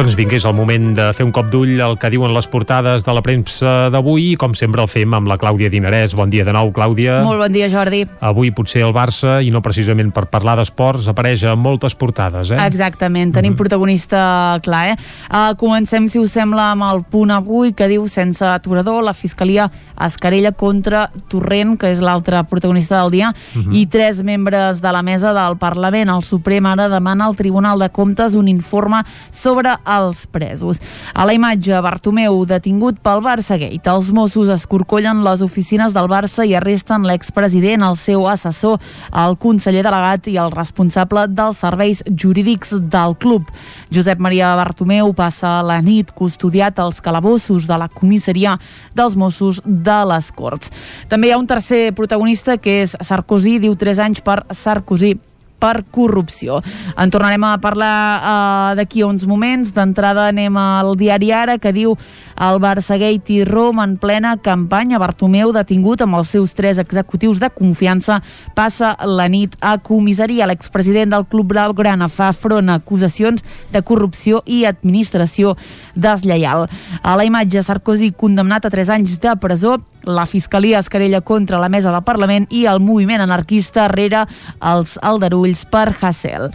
Doncs 0.00 0.14
vinga, 0.16 0.32
és 0.32 0.46
el 0.48 0.54
moment 0.56 0.94
de 0.96 1.10
fer 1.12 1.26
un 1.26 1.30
cop 1.36 1.50
d'ull 1.52 1.74
al 1.84 1.98
que 2.00 2.08
diuen 2.08 2.32
les 2.32 2.46
portades 2.48 3.02
de 3.04 3.12
la 3.12 3.20
premsa 3.20 3.90
d'avui 3.92 4.30
i 4.30 4.36
com 4.40 4.54
sempre 4.56 4.80
el 4.80 4.88
fem 4.88 5.12
amb 5.12 5.28
la 5.28 5.36
Clàudia 5.36 5.68
Dinarès. 5.68 6.14
Bon 6.16 6.30
dia 6.32 6.46
de 6.46 6.54
nou, 6.56 6.70
Clàudia. 6.72 7.18
Molt 7.20 7.42
bon 7.42 7.52
dia, 7.52 7.68
Jordi. 7.68 8.06
Avui 8.24 8.48
potser 8.56 8.80
el 8.86 8.94
Barça, 8.96 9.42
i 9.44 9.50
no 9.52 9.60
precisament 9.60 10.08
per 10.16 10.22
parlar 10.32 10.54
d'esports, 10.56 11.10
apareix 11.12 11.44
a 11.44 11.52
moltes 11.52 11.92
portades, 12.00 12.48
eh? 12.48 12.62
Exactament, 12.64 13.34
tenim 13.36 13.58
protagonista 13.58 14.22
clar, 14.64 14.94
eh? 14.94 14.96
Uh, 15.28 15.52
comencem, 15.60 16.08
si 16.08 16.16
us 16.16 16.32
sembla, 16.32 16.70
amb 16.72 16.88
el 16.88 17.04
punt 17.04 17.36
avui 17.36 17.74
que 17.76 17.90
diu 17.92 18.08
sense 18.08 18.40
aturador, 18.48 19.04
la 19.04 19.12
Fiscalia 19.12 19.68
es 20.00 20.16
querella 20.16 20.54
contra 20.56 21.10
Torrent, 21.28 21.76
que 21.76 21.92
és 21.92 22.00
l'altre 22.00 22.40
protagonista 22.48 23.02
del 23.02 23.12
dia, 23.18 23.34
Mhm. 23.52 23.76
i 23.76 23.84
tres 23.84 24.24
membres 24.24 24.80
de 24.80 24.92
la 24.96 25.02
mesa 25.02 25.34
del 25.36 25.58
Parlament. 25.58 26.08
El 26.08 26.24
Suprem 26.24 26.64
ara 26.64 26.88
demana 26.88 27.26
al 27.26 27.36
Tribunal 27.36 27.78
de 27.78 27.90
Comptes 27.90 28.32
un 28.32 28.48
informe 28.48 29.04
sobre 29.30 29.76
els 29.96 30.26
presos. 30.30 30.80
A 31.14 31.26
la 31.26 31.34
imatge, 31.34 31.74
Bartomeu 31.82 32.44
detingut 32.48 33.00
pel 33.02 33.22
Barça 33.24 33.58
Gate. 33.60 33.90
Els 33.90 34.10
Mossos 34.14 34.50
escorcollen 34.52 35.24
les 35.24 35.42
oficines 35.42 35.94
del 35.96 36.08
Barça 36.10 36.46
i 36.46 36.54
arresten 36.54 37.06
l'expresident, 37.08 37.84
el 37.86 37.98
seu 38.00 38.26
assessor, 38.30 38.78
el 39.24 39.36
conseller 39.40 39.84
delegat 39.86 40.28
i 40.30 40.36
el 40.40 40.52
responsable 40.54 41.26
dels 41.30 41.62
serveis 41.64 42.04
jurídics 42.10 42.74
del 42.92 43.16
club. 43.20 43.48
Josep 43.92 44.20
Maria 44.22 44.52
Bartomeu 44.58 45.14
passa 45.16 45.58
la 45.66 45.80
nit 45.84 46.12
custodiat 46.16 46.78
als 46.78 47.00
calabossos 47.00 47.66
de 47.66 47.78
la 47.80 47.88
comissaria 47.88 48.56
dels 48.94 49.16
Mossos 49.16 49.62
de 49.64 49.98
les 50.12 50.30
Corts. 50.36 50.70
També 51.08 51.30
hi 51.30 51.34
ha 51.34 51.40
un 51.40 51.48
tercer 51.50 51.90
protagonista 51.96 52.58
que 52.58 52.80
és 52.84 52.96
Sarkozy, 53.00 53.58
diu 53.62 53.74
3 53.78 54.04
anys 54.06 54.24
per 54.24 54.42
Sarkozy 54.54 55.16
per 55.60 55.84
corrupció. 55.92 56.58
En 56.96 57.12
tornarem 57.12 57.44
a 57.44 57.58
parlar 57.60 57.92
uh, 57.92 58.74
d'aquí 58.78 59.04
a 59.04 59.10
uns 59.10 59.26
moments. 59.28 59.74
D'entrada 59.76 60.26
anem 60.30 60.56
al 60.56 60.96
diari 60.98 61.30
Ara, 61.36 61.58
que 61.60 61.74
diu 61.76 61.94
el 62.40 62.60
Barça 62.62 62.96
Gate 63.00 63.34
i 63.34 63.44
Roma 63.44 63.84
en 63.84 63.98
plena 64.00 64.36
campanya. 64.40 64.98
Bartomeu, 64.98 65.52
detingut 65.52 66.02
amb 66.02 66.18
els 66.18 66.32
seus 66.32 66.56
tres 66.56 66.80
executius 66.80 67.40
de 67.42 67.50
confiança, 67.52 68.20
passa 68.56 68.94
la 69.04 69.28
nit 69.28 69.56
a 69.60 69.76
comissaria. 69.78 70.48
L'expresident 70.48 71.12
del 71.12 71.28
Club 71.28 71.52
Blaugrana 71.52 72.08
fa 72.08 72.32
front 72.32 72.72
a 72.72 72.80
acusacions 72.80 73.44
de 73.70 73.84
corrupció 73.84 74.42
i 74.46 74.64
administració 74.64 75.56
deslleial. 75.94 76.66
A 77.02 77.16
la 77.16 77.28
imatge, 77.28 77.62
Sarkozy 77.62 78.12
condemnat 78.16 78.64
a 78.64 78.72
3 78.72 78.96
anys 78.96 79.18
de 79.20 79.36
presó 79.40 79.76
la 80.04 80.26
Fiscalia 80.26 80.78
es 80.78 80.88
querella 80.88 81.20
contra 81.20 81.58
la 81.58 81.68
mesa 81.68 81.92
del 81.92 82.04
Parlament 82.04 82.46
i 82.50 82.64
el 82.66 82.80
moviment 82.80 83.20
anarquista 83.20 83.88
rere 83.88 84.24
els 84.60 84.96
aldarulls 85.02 85.64
per 85.70 85.94
Hassel. 86.00 86.50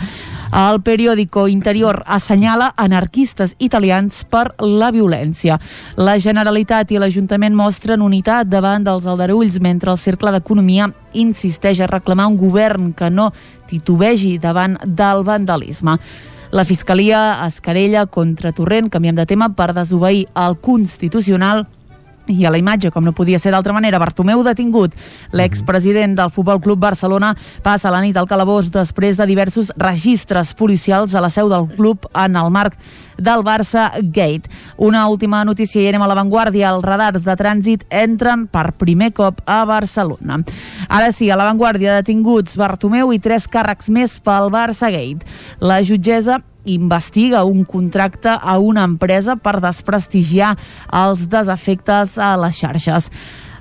El 0.55 0.79
periòdico 0.85 1.47
Interior 1.51 2.01
assenyala 2.05 2.71
anarquistes 2.77 3.55
italians 3.59 4.23
per 4.29 4.53
la 4.59 4.91
violència. 4.91 5.57
La 5.97 6.17
Generalitat 6.19 6.93
i 6.93 7.01
l'Ajuntament 7.01 7.57
mostren 7.57 8.05
unitat 8.05 8.47
davant 8.47 8.85
dels 8.85 9.07
aldarulls 9.09 9.59
mentre 9.59 9.91
el 9.91 9.99
Cercle 9.99 10.31
d'Economia 10.31 10.87
insisteix 11.13 11.81
a 11.81 11.91
reclamar 11.91 12.29
un 12.31 12.37
govern 12.37 12.93
que 12.93 13.09
no 13.09 13.31
titubegi 13.67 14.37
davant 14.39 14.77
del 14.85 15.25
vandalisme. 15.27 15.97
La 16.55 16.63
Fiscalia 16.63 17.45
es 17.45 17.59
querella 17.59 18.05
contra 18.05 18.53
Torrent, 18.55 18.87
canviem 18.89 19.15
de 19.17 19.25
tema, 19.27 19.49
per 19.57 19.73
desobeir 19.75 20.27
el 20.39 20.55
Constitucional 20.63 21.65
i 22.27 22.45
a 22.45 22.51
la 22.51 22.59
imatge, 22.59 22.91
com 22.91 23.05
no 23.05 23.13
podia 23.15 23.39
ser 23.39 23.53
d'altra 23.53 23.73
manera, 23.73 23.99
Bartomeu 24.01 24.43
detingut. 24.43 24.95
L'expresident 25.31 26.15
del 26.17 26.31
Futbol 26.33 26.61
Club 26.61 26.79
Barcelona 26.79 27.33
passa 27.63 27.91
la 27.93 28.01
nit 28.03 28.17
al 28.17 28.29
calabós 28.29 28.71
després 28.73 29.17
de 29.17 29.27
diversos 29.29 29.71
registres 29.77 30.53
policials 30.53 31.15
a 31.15 31.23
la 31.23 31.29
seu 31.29 31.49
del 31.49 31.67
club 31.75 32.07
en 32.13 32.35
el 32.35 32.51
marc 32.51 32.77
del 33.17 33.43
Barça 33.43 33.91
Gate. 34.01 34.49
Una 34.77 35.07
última 35.07 35.43
notícia 35.45 35.81
i 35.81 35.87
anem 35.87 36.03
a 36.03 36.09
l'avantguàrdia. 36.11 36.73
Els 36.73 36.85
radars 36.85 37.23
de 37.23 37.35
trànsit 37.39 37.85
entren 37.89 38.47
per 38.47 38.71
primer 38.79 39.11
cop 39.15 39.39
a 39.45 39.63
Barcelona. 39.65 40.41
Ara 40.89 41.11
sí, 41.15 41.29
a 41.29 41.37
l'avantguàrdia 41.39 42.01
detinguts 42.01 42.57
Bartomeu 42.59 43.13
i 43.13 43.21
tres 43.21 43.47
càrrecs 43.47 43.89
més 43.89 44.19
pel 44.19 44.51
Barça 44.53 44.91
Gate. 44.91 45.25
La 45.61 45.81
jutgessa 45.83 46.41
investiga 46.65 47.43
un 47.45 47.63
contracte 47.63 48.29
a 48.29 48.57
una 48.59 48.83
empresa 48.83 49.35
per 49.35 49.59
desprestigiar 49.61 50.55
els 50.91 51.29
desefectes 51.29 52.17
a 52.17 52.35
les 52.37 52.57
xarxes. 52.59 53.09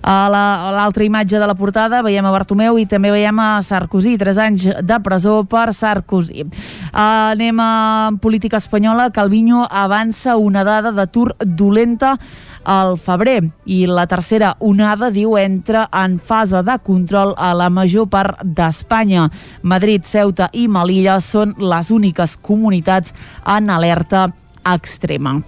A 0.07 0.29
la- 0.29 0.71
l'altra 0.71 1.03
imatge 1.05 1.39
de 1.39 1.47
la 1.49 1.55
portada 1.55 2.03
veiem 2.05 2.27
a 2.27 2.31
Bartomeu 2.31 2.77
i 2.77 2.85
també 2.85 3.09
veiem 3.11 3.39
a 3.41 3.63
Sarkozy, 3.65 4.19
3 4.21 4.37
anys 4.37 4.67
de 4.85 4.99
presó 5.01 5.45
per 5.49 5.73
Sarkozy. 5.73 6.45
Uh, 6.45 7.33
anem 7.33 7.57
a 7.59 8.11
política 8.21 8.59
espanyola. 8.59 9.09
Calviño 9.11 9.65
avança 9.71 10.37
una 10.37 10.63
dada 10.63 10.93
d'atur 10.93 11.33
dolenta 11.41 12.19
al 12.65 12.99
febrer 12.99 13.41
i 13.67 13.85
la 13.87 14.07
tercera 14.11 14.55
onada, 14.61 15.11
diu, 15.15 15.37
entra 15.39 15.87
en 15.93 16.19
fase 16.19 16.63
de 16.67 16.79
control 16.85 17.35
a 17.37 17.53
la 17.55 17.71
major 17.71 18.09
part 18.11 18.43
d'Espanya. 18.45 19.29
Madrid, 19.63 20.05
Ceuta 20.09 20.51
i 20.53 20.67
Melilla 20.69 21.21
són 21.21 21.55
les 21.59 21.91
úniques 21.95 22.39
comunitats 22.41 23.15
en 23.45 23.71
alerta 23.71 24.29
extrema. 24.65 25.39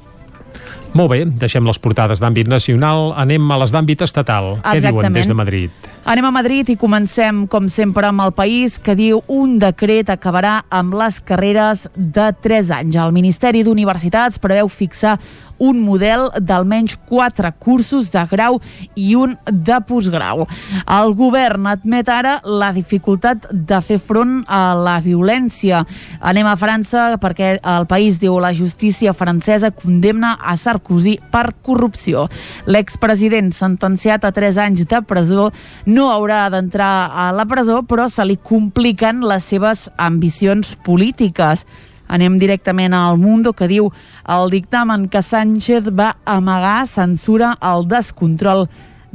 Molt 0.96 1.10
bé, 1.12 1.18
deixem 1.28 1.66
les 1.68 1.76
portades 1.82 2.22
d'àmbit 2.22 2.48
nacional, 2.48 3.10
anem 3.20 3.50
a 3.52 3.58
les 3.60 3.72
d'àmbit 3.74 4.00
estatal. 4.06 4.54
Què 4.62 4.78
diuen 4.80 4.94
Exactament. 4.94 5.18
des 5.18 5.28
de 5.28 5.34
Madrid? 5.36 5.90
Anem 6.06 6.24
a 6.24 6.30
Madrid 6.30 6.68
i 6.72 6.76
comencem, 6.78 7.42
com 7.50 7.66
sempre, 7.68 8.06
amb 8.06 8.22
el 8.22 8.32
país 8.32 8.78
que 8.78 8.94
diu 8.96 9.20
un 9.26 9.58
decret 9.58 10.08
acabarà 10.08 10.62
amb 10.70 10.94
les 10.94 11.20
carreres 11.20 11.88
de 11.96 12.30
3 12.40 12.70
anys. 12.78 12.96
El 12.96 13.12
Ministeri 13.12 13.64
d'Universitats 13.66 14.38
preveu 14.38 14.70
fixar 14.72 15.18
un 15.58 15.80
model 15.80 16.28
d'almenys 16.40 16.96
4 17.08 17.52
cursos 17.58 18.10
de 18.12 18.22
grau 18.30 18.60
i 18.94 19.14
un 19.16 19.36
de 19.46 19.78
postgrau. 19.86 20.46
El 20.84 21.14
govern 21.18 21.66
admet 21.70 22.08
ara 22.12 22.36
la 22.44 22.72
dificultat 22.76 23.48
de 23.50 23.80
fer 23.84 23.98
front 23.98 24.42
a 24.48 24.74
la 24.76 24.98
violència. 25.04 25.84
Anem 26.20 26.46
a 26.48 26.56
França 26.60 27.08
perquè 27.22 27.56
el 27.60 27.88
país 27.90 28.20
diu 28.20 28.38
la 28.40 28.52
justícia 28.56 29.14
francesa 29.16 29.72
condemna 29.74 30.36
a 30.40 30.56
Sarkozy 30.56 31.16
per 31.32 31.50
corrupció. 31.62 32.26
L'expresident 32.66 33.52
sentenciat 33.54 34.24
a 34.24 34.32
3 34.32 34.60
anys 34.66 34.86
de 34.88 35.02
presó 35.06 35.50
no 35.86 36.10
haurà 36.12 36.46
d'entrar 36.52 37.10
a 37.12 37.30
la 37.32 37.46
presó, 37.48 37.82
però 37.82 38.08
se 38.10 38.24
li 38.24 38.36
compliquen 38.36 39.22
les 39.26 39.44
seves 39.44 39.88
ambicions 39.96 40.76
polítiques. 40.84 41.64
Anem 42.08 42.38
directament 42.38 42.94
al 42.94 43.18
Mundo, 43.18 43.52
que 43.52 43.68
diu 43.68 43.90
el 44.26 44.50
dictamen 44.50 45.08
que 45.08 45.22
Sánchez 45.22 45.90
va 45.92 46.16
amagar 46.24 46.86
censura 46.86 47.56
el 47.60 47.88
descontrol 47.88 48.66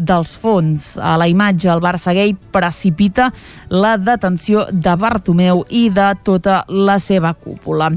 dels 0.01 0.33
fons. 0.35 0.97
A 0.97 1.15
la 1.19 1.27
imatge, 1.29 1.69
el 1.69 1.81
Barça 1.83 2.13
Gate 2.15 2.51
precipita 2.51 3.31
la 3.69 3.95
detenció 3.97 4.65
de 4.71 4.95
Bartomeu 4.97 5.63
i 5.69 5.89
de 5.93 6.09
tota 6.25 6.63
la 6.67 6.97
seva 6.99 7.33
cúpula. 7.33 7.91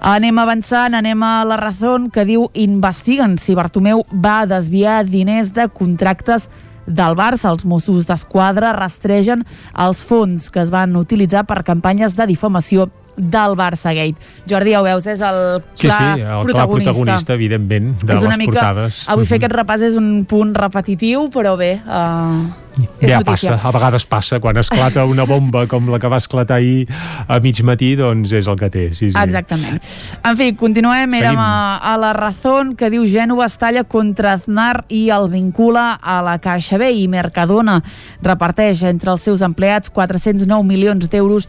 Anem 0.00 0.38
avançant, 0.40 0.94
anem 0.94 1.22
a 1.22 1.34
la 1.46 1.58
raó 1.60 1.96
que 2.12 2.24
diu 2.24 2.48
investiguen 2.54 3.36
si 3.38 3.54
Bartomeu 3.54 4.04
va 4.10 4.44
desviar 4.46 5.04
diners 5.04 5.52
de 5.54 5.68
contractes 5.68 6.48
del 6.86 7.16
Barça. 7.16 7.50
Els 7.52 7.64
Mossos 7.64 8.08
d'Esquadra 8.08 8.72
rastregen 8.76 9.44
els 9.78 10.02
fons 10.04 10.50
que 10.50 10.60
es 10.64 10.72
van 10.72 10.96
utilitzar 10.96 11.44
per 11.48 11.64
campanyes 11.64 12.16
de 12.16 12.26
difamació 12.26 12.88
del 13.16 13.56
Barça 13.58 13.94
Gate. 13.94 14.16
Jordi, 14.50 14.74
ja 14.74 14.80
ho 14.82 14.86
veus, 14.86 15.06
és 15.06 15.20
el 15.20 15.40
clar, 15.60 15.74
sí, 15.74 15.86
sí, 15.86 15.94
el 15.94 16.42
protagonista. 16.42 16.50
clar 16.50 16.66
protagonista, 16.66 17.38
evidentment, 17.38 17.94
de 18.02 18.12
és 18.14 18.26
una 18.26 18.36
les 18.36 18.42
mica, 18.46 18.58
portades. 18.58 19.04
Avui 19.08 19.30
fer 19.30 19.40
aquest 19.40 19.54
repàs 19.54 19.86
és 19.90 19.96
un 20.00 20.10
punt 20.28 20.54
repetitiu, 20.56 21.28
però 21.34 21.54
bé, 21.60 21.74
uh, 21.86 22.64
és 22.98 23.10
ja 23.10 23.20
notícia. 23.20 23.54
passa, 23.54 23.68
a 23.68 23.72
vegades 23.72 24.04
passa, 24.06 24.40
quan 24.40 24.56
esclata 24.58 25.04
una 25.06 25.24
bomba 25.24 25.66
com 25.70 25.88
la 25.92 26.00
que 26.02 26.08
va 26.10 26.18
esclatar 26.18 26.58
ahir 26.58 26.88
a 27.28 27.38
mig 27.40 27.60
matí, 27.62 27.94
doncs 27.96 28.32
és 28.34 28.48
el 28.50 28.58
que 28.58 28.70
té. 28.70 28.86
Sí, 28.92 29.10
sí. 29.10 29.18
Exactament. 29.20 29.78
En 30.24 30.38
fi, 30.40 30.50
continuem, 30.58 31.14
érem 31.20 31.38
a, 31.38 31.78
a 31.78 31.94
la 32.00 32.12
Razón, 32.16 32.74
que 32.78 32.90
diu 32.90 33.06
Gènova 33.06 33.46
es 33.46 33.56
talla 33.60 33.84
contra 33.84 34.34
Aznar 34.34 34.84
i 34.88 35.06
el 35.14 35.28
vincula 35.30 35.92
a 36.02 36.20
la 36.26 36.38
Caixa 36.42 36.78
B 36.80 36.90
i 36.98 37.06
Mercadona 37.08 37.80
reparteix 38.22 38.82
entre 38.88 39.14
els 39.14 39.22
seus 39.22 39.44
empleats 39.46 39.92
409 39.94 40.66
milions 40.66 41.10
d'euros 41.10 41.48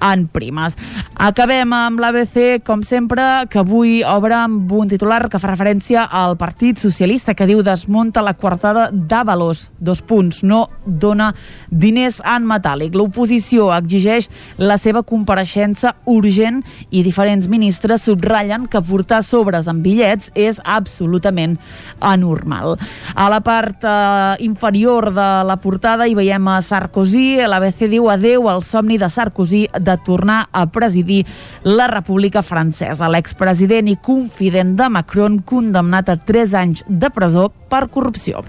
en 0.00 0.26
primes. 0.28 0.76
Acabem 1.16 1.72
amb 1.72 2.00
l'ABC, 2.00 2.60
com 2.66 2.82
sempre, 2.84 3.22
que 3.48 3.62
avui 3.62 4.02
obre 4.04 4.34
amb 4.36 4.72
un 4.76 4.88
titular 4.88 5.30
que 5.32 5.40
fa 5.40 5.48
referència 5.48 6.04
al 6.04 6.36
Partit 6.36 6.80
Socialista, 6.82 7.34
que 7.34 7.46
diu 7.48 7.62
desmunta 7.64 8.24
la 8.24 8.34
coartada 8.36 8.90
d'Avalos. 8.92 9.70
Dos 9.80 10.02
punts. 10.04 10.42
No 10.44 10.66
dona 10.84 11.30
diners 11.70 12.20
en 12.20 12.44
metàl·lic. 12.48 12.94
L'oposició 12.96 13.70
exigeix 13.74 14.28
la 14.58 14.76
seva 14.78 15.02
compareixença 15.06 15.94
urgent 16.04 16.62
i 16.90 17.02
diferents 17.06 17.48
ministres 17.48 18.04
subratllen 18.06 18.66
que 18.70 18.82
portar 18.84 19.22
sobres 19.24 19.70
amb 19.70 19.84
bitllets 19.86 20.30
és 20.36 20.60
absolutament 20.64 21.56
anormal. 22.00 22.76
A 23.14 23.28
la 23.32 23.40
part 23.40 23.84
eh, 23.84 24.36
inferior 24.44 25.10
de 25.16 25.28
la 25.48 25.56
portada 25.62 26.06
hi 26.06 26.16
veiem 26.18 26.48
a 26.52 26.60
Sarkozy. 26.62 27.40
L'ABC 27.48 27.86
diu 27.90 28.10
adeu 28.12 28.50
al 28.52 28.64
somni 28.66 28.98
de 29.00 29.08
Sarkozy 29.12 29.66
de 29.86 29.96
tornar 30.04 30.42
a 30.52 30.66
presidir 30.68 31.22
la 31.64 31.88
República 31.88 32.42
Francesa. 32.42 33.08
L'expresident 33.10 33.88
i 33.88 33.96
confident 33.96 34.74
de 34.78 34.90
Macron 34.92 35.40
condemnat 35.46 36.10
a 36.10 36.18
3 36.18 36.58
anys 36.58 36.84
de 36.88 37.10
presó 37.14 37.48
per 37.70 37.86
corrupció. 37.92 38.42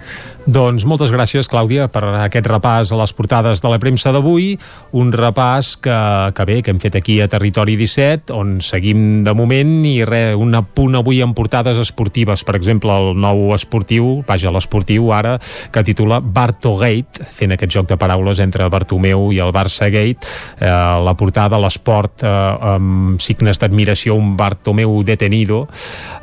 Doncs 0.48 0.86
moltes 0.88 1.12
gràcies, 1.12 1.50
Clàudia, 1.52 1.90
per 1.92 2.06
aquest 2.24 2.48
repàs 2.48 2.94
a 2.94 3.00
les 3.00 3.12
portades 3.12 3.60
de 3.60 3.72
la 3.72 3.80
premsa 3.84 4.14
d'avui. 4.16 4.54
Un 4.96 5.12
repàs 5.12 5.74
que, 5.84 5.98
que 6.38 6.46
bé, 6.48 6.62
que 6.64 6.72
hem 6.72 6.80
fet 6.80 6.96
aquí 6.96 7.18
a 7.20 7.28
Territori 7.28 7.76
17, 7.80 8.32
on 8.32 8.58
seguim 8.64 9.26
de 9.26 9.34
moment, 9.36 9.74
i 9.84 10.06
re, 10.08 10.22
un 10.40 10.56
punt 10.74 10.96
avui 10.96 11.20
en 11.26 11.34
portades 11.36 11.80
esportives. 11.82 12.46
Per 12.48 12.56
exemple, 12.56 12.96
el 12.96 13.20
nou 13.20 13.52
esportiu, 13.58 14.22
vaja, 14.28 14.54
l'esportiu 14.56 15.12
ara, 15.12 15.36
que 15.74 15.84
titula 15.84 16.22
Bartogate, 16.24 17.28
fent 17.28 17.58
aquest 17.58 17.76
joc 17.76 17.92
de 17.92 18.00
paraules 18.00 18.40
entre 18.44 18.70
Bartomeu 18.72 19.34
i 19.36 19.42
el 19.44 19.52
Barça 19.52 19.92
Gate. 19.92 20.32
Eh, 20.62 20.72
la 21.04 21.18
portada, 21.28 21.60
l'esport, 21.60 22.24
eh, 22.24 22.28
amb 22.72 23.20
signes 23.20 23.60
d'admiració, 23.60 24.16
un 24.16 24.38
Bartomeu 24.40 25.04
detenido, 25.04 25.68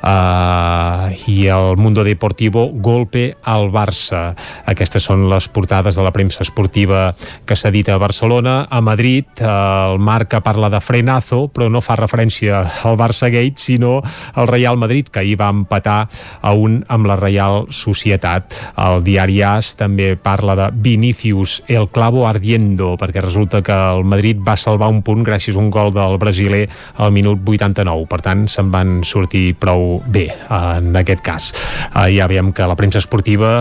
eh, 0.00 1.16
i 1.28 1.46
el 1.46 1.76
Mundo 1.76 2.04
Deportivo, 2.04 2.70
golpe 2.72 3.36
al 3.44 3.68
Barça. 3.70 4.34
Aquestes 4.64 5.04
són 5.04 5.28
les 5.28 5.48
portades 5.48 5.96
de 5.96 6.02
la 6.02 6.12
premsa 6.12 6.42
esportiva 6.42 7.14
que 7.44 7.56
s'ha 7.56 7.70
dit 7.70 7.88
a 7.88 7.98
Barcelona. 7.98 8.66
A 8.70 8.80
Madrid, 8.80 9.26
eh, 9.36 9.44
el 9.44 9.98
Marca 9.98 10.40
parla 10.40 10.70
de 10.70 10.80
frenazo, 10.80 11.50
però 11.52 11.68
no 11.70 11.80
fa 11.80 11.96
referència 11.96 12.64
al 12.84 12.96
Barça 12.96 13.28
Gate, 13.28 13.60
sinó 13.60 14.00
al 14.34 14.48
Real 14.48 14.78
Madrid, 14.78 15.08
que 15.08 15.20
ahir 15.20 15.36
va 15.40 15.50
empatar 15.50 16.08
a 16.40 16.52
un 16.52 16.84
amb 16.88 17.06
la 17.06 17.16
Real 17.16 17.66
Societat. 17.68 18.54
El 18.76 19.04
diari 19.04 19.42
AS 19.42 19.74
també 19.76 20.16
parla 20.16 20.56
de 20.56 20.70
Vinicius, 20.72 21.62
el 21.68 21.88
clavo 21.88 22.26
ardiendo, 22.26 22.96
perquè 22.96 23.20
resulta 23.20 23.62
que 23.62 23.72
el 23.72 24.04
Madrid 24.04 24.38
va 24.40 24.56
salvar 24.56 24.88
un 24.88 24.93
punt 25.02 25.24
gràcies 25.26 25.56
a 25.56 25.62
un 25.62 25.70
gol 25.74 25.92
del 25.94 26.18
brasiler 26.18 26.68
al 26.96 27.12
minut 27.12 27.40
89. 27.42 28.06
Per 28.10 28.20
tant, 28.22 28.46
se'n 28.48 28.70
van 28.70 29.00
sortir 29.04 29.54
prou 29.58 29.98
bé 30.06 30.28
en 30.50 30.94
aquest 30.96 31.24
cas. 31.24 31.50
Eh, 31.94 32.12
ja 32.16 32.28
veiem 32.30 32.52
que 32.52 32.68
la 32.68 32.76
premsa 32.78 33.00
esportiva 33.02 33.54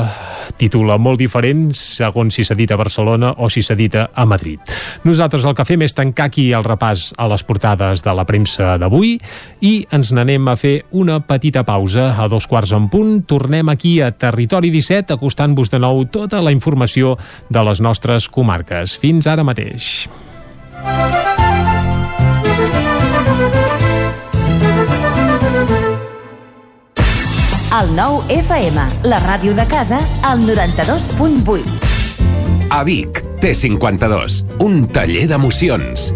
titula 0.58 0.98
molt 1.02 1.20
diferent 1.22 1.72
segons 1.78 2.36
si 2.36 2.46
s'ha 2.46 2.58
dit 2.58 2.72
a 2.72 2.78
Barcelona 2.80 3.34
o 3.38 3.50
si 3.50 3.64
s'ha 3.64 3.76
dit 3.78 3.96
a 3.96 4.26
Madrid. 4.26 4.60
Nosaltres 5.04 5.46
el 5.46 5.56
que 5.58 5.66
fem 5.68 5.86
és 5.86 5.96
tancar 5.98 6.30
aquí 6.30 6.50
el 6.54 6.66
repàs 6.66 7.12
a 7.18 7.28
les 7.32 7.44
portades 7.48 8.04
de 8.06 8.16
la 8.16 8.26
premsa 8.30 8.76
d'avui 8.82 9.16
i 9.62 9.74
ens 9.94 10.14
n'anem 10.14 10.48
a 10.48 10.58
fer 10.60 10.76
una 10.92 11.20
petita 11.26 11.64
pausa 11.68 12.12
a 12.18 12.28
dos 12.32 12.48
quarts 12.48 12.74
en 12.76 12.90
punt. 12.90 13.24
Tornem 13.30 13.70
aquí 13.74 14.00
a 14.02 14.12
Territori 14.12 14.72
17 14.74 15.18
acostant-vos 15.18 15.72
de 15.74 15.82
nou 15.84 16.06
tota 16.06 16.44
la 16.44 16.54
informació 16.56 17.18
de 17.50 17.66
les 17.70 17.82
nostres 17.82 18.30
comarques. 18.30 18.98
Fins 19.00 19.28
ara 19.28 19.46
mateix. 19.48 20.08
El 27.74 27.90
nou 27.98 28.20
FM, 28.30 28.84
la 29.10 29.18
ràdio 29.24 29.56
de 29.58 29.64
casa, 29.66 29.98
al 30.22 30.44
92.8. 30.46 31.66
A 32.70 32.84
Vic, 32.86 33.24
T52, 33.42 34.38
un 34.62 34.86
taller 34.94 35.26
d'emocions. 35.32 36.12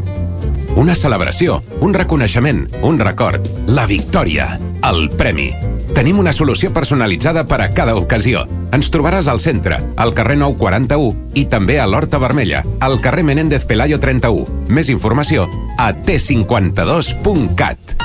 Una 0.78 0.94
celebració, 0.94 1.58
un 1.82 1.98
reconeixement, 1.98 2.62
un 2.86 3.02
record, 3.02 3.50
la 3.66 3.88
victòria, 3.90 4.52
el 4.86 5.10
premi. 5.18 5.50
Tenim 5.96 6.20
una 6.20 6.34
solució 6.34 6.72
personalitzada 6.74 7.46
per 7.48 7.62
a 7.62 7.70
cada 7.74 7.96
ocasió. 7.96 8.46
Ens 8.76 8.92
trobaràs 8.94 9.30
al 9.32 9.40
centre, 9.40 9.80
al 9.96 10.14
carrer 10.18 10.38
941 10.42 11.40
i 11.40 11.46
també 11.52 11.80
a 11.80 11.88
l'Horta 11.88 12.20
Vermella, 12.22 12.64
al 12.80 13.00
carrer 13.02 13.24
Menéndez 13.28 13.66
Pelayo 13.66 14.00
31. 14.00 14.46
Més 14.68 14.90
informació 14.94 15.48
a 15.78 15.94
t52.cat. 15.94 17.98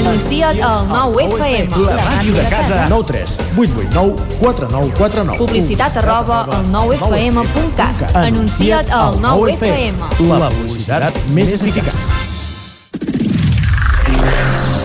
Anuncia't 0.00 0.62
al 0.62 0.86
9 0.88 1.24
FM. 1.34 1.84
La 1.84 2.04
màquina 2.04 2.42
de 2.42 2.48
casa. 2.48 2.86
9 2.88 3.04
3 3.06 3.40
8 3.58 3.58
8 3.58 3.90
9 3.92 4.14
4 4.40 4.68
9 4.70 4.92
4 4.96 5.24
9. 5.24 5.38
Publicitat 5.38 5.96
arroba 5.96 6.46
al 6.46 6.64
9fm.cat. 6.72 8.16
Anuncia't 8.16 8.90
al 8.90 9.20
9 9.20 9.52
FM. 9.58 9.94
La 10.30 10.48
publicitat 10.48 11.20
més 11.34 11.52
eficaç. 11.58 11.94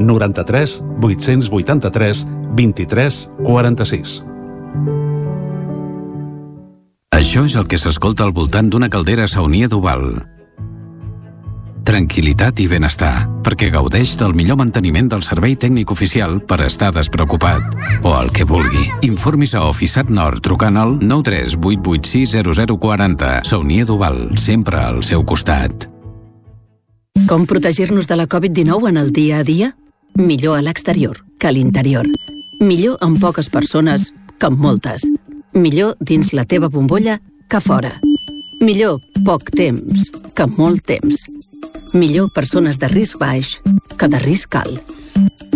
93 0.00 0.80
883 1.00 2.26
23 2.56 3.22
46. 3.44 4.18
Això 7.20 7.44
és 7.46 7.54
el 7.60 7.68
que 7.68 7.78
s'escolta 7.78 8.24
al 8.24 8.32
voltant 8.32 8.70
d'una 8.72 8.88
caldera 8.88 9.28
saunia 9.28 9.68
d'Oval. 9.68 10.24
Tranquilitat 11.84 12.60
i 12.60 12.68
benestar, 12.70 13.26
perquè 13.44 13.70
gaudeix 13.72 14.16
del 14.20 14.34
millor 14.36 14.56
manteniment 14.60 15.08
del 15.10 15.22
servei 15.26 15.56
tècnic 15.56 15.90
oficial 15.92 16.40
per 16.40 16.60
estar 16.66 16.92
despreocupat. 16.94 17.60
O 18.04 18.20
el 18.20 18.30
que 18.32 18.44
vulgui. 18.44 18.90
Informis 19.08 19.54
a 19.54 19.64
Oficiat 19.68 20.10
Nord 20.10 20.40
trucant 20.44 20.76
al 20.80 20.98
938860040. 21.00 23.44
Saunia 23.48 23.84
d'Oval, 23.88 24.38
sempre 24.38 24.78
al 24.80 25.02
seu 25.04 25.24
costat. 25.24 25.88
Com 27.28 27.46
protegir-nos 27.46 28.06
de 28.08 28.16
la 28.16 28.28
Covid-19 28.28 28.88
en 28.88 28.96
el 28.96 29.12
dia 29.12 29.38
a 29.40 29.44
dia? 29.44 29.76
Millor 30.14 30.58
a 30.58 30.62
l'exterior 30.62 31.22
que 31.38 31.48
a 31.48 31.52
l'interior. 31.52 32.06
Millor 32.60 32.98
amb 33.00 33.20
poques 33.20 33.48
persones 33.50 34.12
que 34.38 34.46
amb 34.46 34.58
moltes. 34.60 35.06
Millor 35.54 35.96
dins 36.00 36.32
la 36.32 36.44
teva 36.44 36.68
bombolla 36.68 37.20
que 37.48 37.60
fora. 37.60 37.92
Millor 38.60 39.00
poc 39.24 39.50
temps 39.56 40.10
que 40.34 40.46
molt 40.46 40.84
temps. 40.86 41.26
Millor 41.94 42.30
persones 42.34 42.78
de 42.78 42.88
risc 42.88 43.18
baix 43.18 43.56
que 43.96 44.08
de 44.08 44.20
risc 44.22 44.54
alt. 44.56 44.80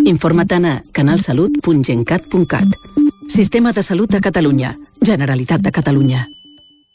Informa't 0.05 0.65
a 0.65 0.81
canalsalut.gencat.cat. 0.93 2.79
Sistema 3.29 3.73
de 3.73 3.83
Salut 3.83 4.11
de 4.11 4.21
Catalunya. 4.21 4.77
Generalitat 5.01 5.61
de 5.61 5.73
Catalunya. 5.73 6.29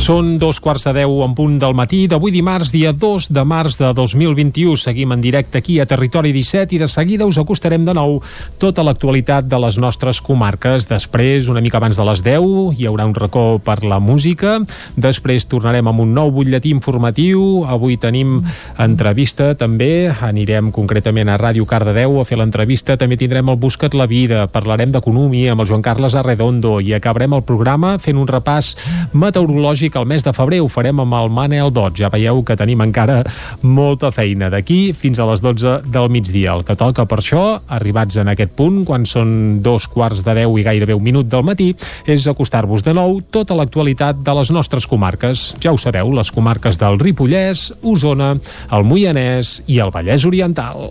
Són 0.00 0.38
dos 0.40 0.56
quarts 0.64 0.86
de 0.86 0.94
deu 0.96 1.18
en 1.26 1.34
punt 1.36 1.58
del 1.60 1.74
matí 1.76 2.06
d'avui 2.08 2.32
dimarts, 2.32 2.70
dia 2.72 2.94
2 2.96 3.26
de 3.36 3.42
març 3.44 3.74
de 3.76 3.90
2021. 3.92 4.72
Seguim 4.80 5.12
en 5.12 5.20
directe 5.20 5.60
aquí 5.60 5.76
a 5.78 5.84
Territori 5.84 6.32
17 6.32 6.72
i 6.74 6.78
de 6.80 6.88
seguida 6.88 7.26
us 7.28 7.36
acostarem 7.38 7.84
de 7.84 7.92
nou 7.92 8.16
tota 8.58 8.80
l'actualitat 8.82 9.44
de 9.44 9.58
les 9.60 9.76
nostres 9.76 10.22
comarques. 10.24 10.88
Després, 10.88 11.50
una 11.52 11.60
mica 11.60 11.76
abans 11.76 12.00
de 12.00 12.06
les 12.08 12.22
10, 12.24 12.80
hi 12.80 12.88
haurà 12.88 13.04
un 13.04 13.12
racó 13.14 13.58
per 13.60 13.82
la 13.84 13.98
música. 14.00 14.56
Després 14.96 15.44
tornarem 15.52 15.92
amb 15.92 16.00
un 16.00 16.16
nou 16.16 16.32
butlletí 16.32 16.72
informatiu. 16.72 17.66
Avui 17.68 18.00
tenim 18.00 18.40
entrevista 18.80 19.52
també. 19.52 20.08
Anirem 20.08 20.72
concretament 20.72 21.28
a 21.28 21.36
Ràdio 21.36 21.68
Cardedeu 21.68 22.16
a 22.22 22.24
fer 22.24 22.40
l'entrevista. 22.40 22.96
També 22.96 23.20
tindrem 23.20 23.52
el 23.52 23.60
Buscat 23.60 23.92
la 23.92 24.08
Vida. 24.08 24.48
Parlarem 24.48 24.96
d'economia 24.96 25.52
amb 25.52 25.60
el 25.60 25.68
Joan 25.68 25.84
Carles 25.84 26.16
Arredondo 26.16 26.78
i 26.80 26.96
acabarem 26.96 27.36
el 27.36 27.44
programa 27.44 27.98
fent 28.00 28.16
un 28.16 28.32
repàs 28.32 28.72
meteorològic 29.12 29.89
al 29.96 30.06
mes 30.06 30.24
de 30.26 30.32
febrer. 30.36 30.60
Ho 30.62 30.68
farem 30.70 31.00
amb 31.02 31.16
el 31.18 31.30
Manel 31.34 31.72
Dot. 31.74 31.96
Ja 31.98 32.10
veieu 32.12 32.42
que 32.46 32.56
tenim 32.58 32.82
encara 32.84 33.20
molta 33.62 34.10
feina 34.14 34.50
d'aquí 34.52 34.92
fins 34.96 35.20
a 35.20 35.26
les 35.30 35.42
12 35.44 35.90
del 35.90 36.10
migdia. 36.12 36.54
El 36.54 36.64
que 36.68 36.76
toca 36.78 37.06
per 37.10 37.20
això, 37.22 37.44
arribats 37.68 38.20
en 38.20 38.32
aquest 38.32 38.54
punt, 38.58 38.82
quan 38.88 39.06
són 39.08 39.60
dos 39.64 39.88
quarts 39.90 40.24
de 40.26 40.36
10 40.42 40.58
i 40.60 40.66
gairebé 40.66 40.96
un 40.96 41.04
minut 41.04 41.30
del 41.30 41.46
matí, 41.46 41.70
és 42.06 42.26
acostar-vos 42.30 42.84
de 42.86 42.94
nou 42.96 43.20
tota 43.30 43.56
l'actualitat 43.58 44.22
de 44.26 44.36
les 44.40 44.52
nostres 44.54 44.86
comarques. 44.90 45.50
Ja 45.62 45.74
ho 45.74 45.80
sabeu, 45.80 46.12
les 46.14 46.32
comarques 46.34 46.78
del 46.80 47.00
Ripollès, 47.00 47.70
Osona, 47.82 48.34
el 48.70 48.86
Moianès 48.86 49.60
i 49.66 49.80
el 49.80 49.94
Vallès 49.94 50.26
Oriental. 50.28 50.90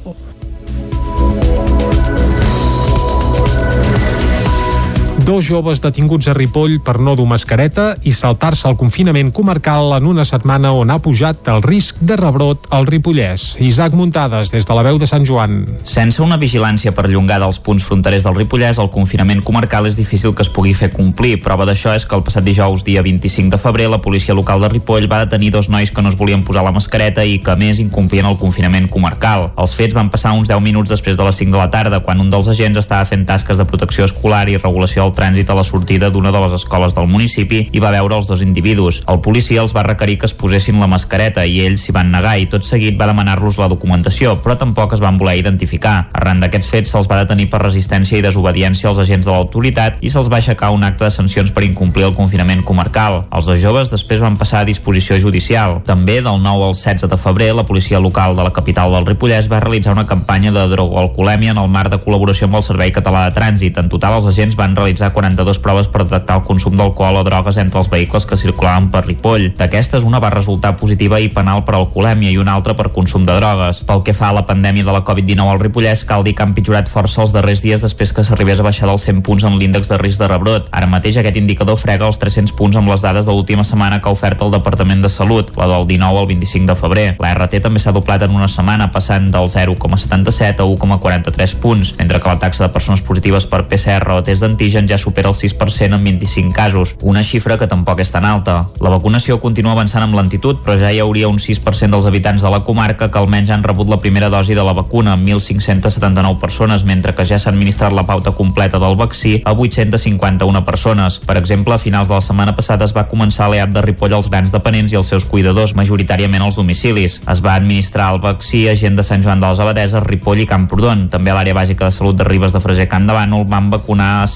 Dos 5.29 5.45
joves 5.45 5.77
detinguts 5.77 6.25
a 6.25 6.33
Ripoll 6.33 6.79
per 6.81 6.95
no 6.97 7.11
dur 7.13 7.27
mascareta 7.29 7.91
i 8.01 8.09
saltar-se 8.17 8.65
el 8.65 8.73
confinament 8.79 9.27
comarcal 9.29 9.91
en 9.93 10.07
una 10.09 10.23
setmana 10.25 10.71
on 10.73 10.89
ha 10.89 10.95
pujat 11.05 11.51
el 11.53 11.61
risc 11.61 11.99
de 12.01 12.15
rebrot 12.17 12.63
al 12.73 12.87
Ripollès. 12.89 13.43
Isaac 13.61 13.93
Muntades, 13.93 14.49
des 14.49 14.65
de 14.65 14.73
la 14.73 14.81
veu 14.87 14.97
de 14.97 15.05
Sant 15.05 15.27
Joan. 15.29 15.67
Sense 15.85 16.23
una 16.25 16.39
vigilància 16.41 16.95
perllongada 16.97 17.45
als 17.45 17.59
punts 17.61 17.85
fronterers 17.85 18.25
del 18.25 18.39
Ripollès, 18.39 18.79
el 18.81 18.89
confinament 18.89 19.43
comarcal 19.45 19.85
és 19.85 19.99
difícil 19.99 20.33
que 20.33 20.41
es 20.41 20.49
pugui 20.49 20.73
fer 20.73 20.89
complir. 20.95 21.35
Prova 21.45 21.69
d'això 21.69 21.93
és 21.93 22.09
que 22.09 22.17
el 22.17 22.25
passat 22.25 22.47
dijous, 22.49 22.81
dia 22.87 23.05
25 23.05 23.53
de 23.53 23.61
febrer, 23.61 23.85
la 23.85 24.01
policia 24.01 24.33
local 24.33 24.65
de 24.65 24.71
Ripoll 24.73 25.05
va 25.13 25.21
detenir 25.27 25.53
dos 25.53 25.69
nois 25.69 25.93
que 25.93 26.01
no 26.01 26.09
es 26.09 26.17
volien 26.17 26.41
posar 26.41 26.65
la 26.65 26.73
mascareta 26.73 27.21
i 27.21 27.37
que, 27.37 27.53
més, 27.53 27.77
incomplien 27.77 28.25
el 28.25 28.39
confinament 28.41 28.89
comarcal. 28.89 29.51
Els 29.61 29.77
fets 29.77 29.93
van 29.93 30.09
passar 30.09 30.33
uns 30.33 30.49
10 30.49 30.65
minuts 30.65 30.89
després 30.89 31.21
de 31.21 31.29
les 31.29 31.45
5 31.45 31.53
de 31.53 31.61
la 31.61 31.69
tarda, 31.69 32.01
quan 32.01 32.17
un 32.17 32.33
dels 32.33 32.49
agents 32.49 32.81
estava 32.81 33.05
fent 33.05 33.29
tasques 33.29 33.61
de 33.61 33.69
protecció 33.69 34.09
escolar 34.09 34.47
i 34.49 34.57
regulació 34.57 35.05
del 35.05 35.18
trànsit 35.19 35.51
a 35.51 35.57
la 35.57 35.67
sortida 35.67 36.09
d'una 36.09 36.31
de 36.31 36.39
les 36.45 36.55
escoles 36.55 36.95
del 36.95 37.09
municipi 37.11 37.65
i 37.75 37.83
va 37.83 37.91
veure 37.91 38.15
els 38.15 38.27
dos 38.29 38.41
individus. 38.45 39.01
El 39.11 39.19
policia 39.25 39.61
els 39.61 39.75
va 39.75 39.83
requerir 39.83 40.17
que 40.19 40.29
es 40.29 40.35
posessin 40.37 40.79
la 40.79 40.87
mascareta 40.87 41.45
i 41.45 41.59
ells 41.65 41.83
s'hi 41.85 41.95
van 41.95 42.11
negar 42.13 42.37
i 42.39 42.47
tot 42.51 42.65
seguit 42.67 42.97
va 42.99 43.09
demanar-los 43.09 43.59
la 43.59 43.69
documentació, 43.71 44.37
però 44.43 44.55
tampoc 44.59 44.95
es 44.95 45.03
van 45.03 45.17
voler 45.19 45.37
identificar. 45.41 46.09
Arran 46.15 46.39
d'aquests 46.43 46.69
fets 46.71 46.93
se'ls 46.93 47.09
va 47.11 47.19
detenir 47.21 47.49
per 47.51 47.61
resistència 47.63 48.19
i 48.19 48.25
desobediència 48.25 48.89
als 48.89 49.01
agents 49.03 49.27
de 49.27 49.33
l'autoritat 49.33 49.99
i 50.01 50.11
se'ls 50.13 50.31
va 50.31 50.39
aixecar 50.39 50.71
un 50.75 50.85
acte 50.87 51.05
de 51.05 51.11
sancions 51.11 51.51
per 51.51 51.65
incomplir 51.67 52.07
el 52.07 52.15
confinament 52.17 52.63
comarcal. 52.63 53.23
Els 53.35 53.49
dos 53.49 53.59
joves 53.61 53.91
després 53.91 54.23
van 54.23 54.37
passar 54.39 54.63
a 54.63 54.69
disposició 54.69 55.19
judicial. 55.19 55.79
També 55.85 56.19
del 56.21 56.41
9 56.43 56.69
al 56.69 56.77
16 56.77 57.09
de 57.09 57.19
febrer 57.19 57.51
la 57.55 57.65
policia 57.67 57.99
local 57.99 58.35
de 58.37 58.45
la 58.45 58.53
capital 58.55 58.93
del 58.95 59.07
Ripollès 59.09 59.49
va 59.51 59.61
realitzar 59.63 59.97
una 59.97 60.07
campanya 60.07 60.53
de 60.55 60.67
drogoalcolèmia 60.71 61.55
en 61.55 61.61
el 61.61 61.69
marc 61.69 61.91
de 61.93 62.01
col·laboració 62.03 62.47
amb 62.47 62.59
el 62.59 62.65
Servei 62.65 62.93
Català 62.95 63.27
de 63.27 63.35
Trànsit. 63.35 63.79
En 63.81 63.89
total 63.91 64.19
els 64.19 64.29
agents 64.29 64.57
van 64.59 64.75
realitzar 64.77 65.08
42 65.13 65.59
proves 65.63 65.89
per 65.91 66.03
detectar 66.05 66.39
el 66.39 66.45
consum 66.47 66.77
d'alcohol 66.79 67.19
o 67.19 67.23
drogues 67.27 67.57
entre 67.61 67.81
els 67.81 67.89
vehicles 67.91 68.25
que 68.25 68.37
circulaven 68.37 68.89
per 68.93 69.05
Ripoll. 69.05 69.49
D'aquestes, 69.59 70.05
una 70.07 70.21
va 70.23 70.31
resultar 70.33 70.75
positiva 70.79 71.19
i 71.19 71.29
penal 71.33 71.63
per 71.67 71.75
alcoholèmia 71.77 72.31
i 72.31 72.37
una 72.41 72.55
altra 72.57 72.75
per 72.77 72.91
consum 72.95 73.25
de 73.27 73.35
drogues. 73.37 73.83
Pel 73.87 74.03
que 74.05 74.15
fa 74.17 74.29
a 74.29 74.37
la 74.37 74.45
pandèmia 74.47 74.85
de 74.87 74.95
la 74.95 75.03
Covid-19 75.05 75.53
al 75.53 75.61
Ripollès, 75.61 76.05
cal 76.09 76.23
dir 76.25 76.35
que 76.35 76.45
han 76.45 76.55
pitjorat 76.57 76.91
força 76.91 77.23
els 77.23 77.33
darrers 77.35 77.63
dies 77.65 77.83
després 77.85 78.13
que 78.13 78.25
s'arribés 78.25 78.59
a 78.59 78.67
baixar 78.67 78.89
dels 78.89 79.05
100 79.07 79.23
punts 79.25 79.45
en 79.47 79.57
l'índex 79.59 79.91
de 79.91 79.99
risc 80.01 80.19
de 80.21 80.27
rebrot. 80.31 80.67
Ara 80.71 80.89
mateix 80.89 81.19
aquest 81.21 81.37
indicador 81.39 81.79
frega 81.79 82.07
els 82.07 82.19
300 82.19 82.55
punts 82.57 82.77
amb 82.79 82.91
les 82.91 83.03
dades 83.05 83.25
de 83.27 83.35
l'última 83.35 83.63
setmana 83.67 84.01
que 84.01 84.09
ha 84.09 84.15
ofert 84.15 84.41
el 84.41 84.51
Departament 84.55 85.01
de 85.03 85.09
Salut, 85.13 85.53
la 85.57 85.69
del 85.71 85.87
19 85.87 86.23
al 86.23 86.27
25 86.27 86.69
de 86.69 86.77
febrer. 86.79 87.07
La 87.21 87.33
RT 87.35 87.61
també 87.63 87.79
s'ha 87.79 87.93
doblat 87.95 88.25
en 88.25 88.35
una 88.35 88.49
setmana, 88.51 88.89
passant 88.91 89.29
del 89.31 89.49
0,77 89.51 90.63
a 90.63 90.67
1,43 90.67 91.55
punts, 91.61 91.93
mentre 91.99 92.19
que 92.19 92.29
la 92.29 92.39
taxa 92.41 92.65
de 92.65 92.73
persones 92.73 93.03
positives 93.05 93.47
per 93.49 93.65
PCR 93.69 94.17
o 94.17 94.23
test 94.25 94.43
d'antigen 94.43 94.88
ja 94.89 94.97
supera 94.97 95.29
el 95.29 95.35
6% 95.35 95.95
en 95.95 96.03
25 96.03 96.53
casos, 96.53 96.95
una 97.01 97.23
xifra 97.23 97.57
que 97.57 97.67
tampoc 97.69 98.01
és 98.01 98.11
tan 98.11 98.25
alta. 98.25 98.65
La 98.81 98.91
vacunació 98.91 99.39
continua 99.39 99.75
avançant 99.77 100.03
amb 100.03 100.17
lentitud, 100.17 100.59
però 100.65 100.75
ja 100.81 100.91
hi 100.91 100.99
hauria 101.03 101.29
un 101.29 101.39
6% 101.39 101.93
dels 101.93 102.07
habitants 102.09 102.43
de 102.43 102.51
la 102.51 102.63
comarca 102.65 103.09
que 103.11 103.19
almenys 103.21 103.53
han 103.53 103.63
rebut 103.63 103.89
la 103.89 103.99
primera 104.01 104.29
dosi 104.29 104.57
de 104.57 104.65
la 104.65 104.73
vacuna, 104.73 105.15
1.579 105.17 106.39
persones, 106.39 106.83
mentre 106.83 107.13
que 107.15 107.25
ja 107.25 107.39
s'ha 107.39 107.53
administrat 107.53 107.93
la 107.93 108.05
pauta 108.07 108.33
completa 108.35 108.79
del 108.79 108.97
vaccí 108.97 109.41
a 109.45 109.53
851 109.53 110.65
persones. 110.65 111.19
Per 111.19 111.37
exemple, 111.37 111.73
a 111.73 111.81
finals 111.81 112.09
de 112.09 112.17
la 112.17 112.25
setmana 112.25 112.55
passada 112.55 112.85
es 112.85 112.95
va 112.95 113.07
començar 113.07 113.49
l'EAP 113.49 113.73
de 113.75 113.83
Ripoll 113.85 114.15
als 114.17 114.29
grans 114.29 114.51
dependents 114.51 114.93
i 114.93 114.99
els 114.99 115.09
seus 115.13 115.25
cuidadors, 115.29 115.75
majoritàriament 115.77 116.43
als 116.43 116.57
domicilis. 116.59 117.19
Es 117.29 117.43
va 117.45 117.55
administrar 117.55 118.11
el 118.13 118.21
vaccí 118.23 118.67
a 118.69 118.75
gent 118.79 118.97
de 118.97 119.05
Sant 119.05 119.23
Joan 119.23 119.41
de 119.41 119.47
les 119.47 119.59
Abadeses, 119.59 120.03
Ripoll 120.03 120.43
i 120.43 120.49
Camprodon. 120.49 121.07
També 121.13 121.31
a 121.31 121.37
l'àrea 121.37 121.57
bàsica 121.57 121.85
de 121.85 121.95
salut 121.95 122.17
de 122.17 122.27
Ribes 122.27 122.55
de 122.55 122.63
Freser 122.63 122.87
Can 122.89 123.07
de 123.07 123.15
Bànol 123.15 123.45
van 123.49 123.69
vacunar 123.69 124.27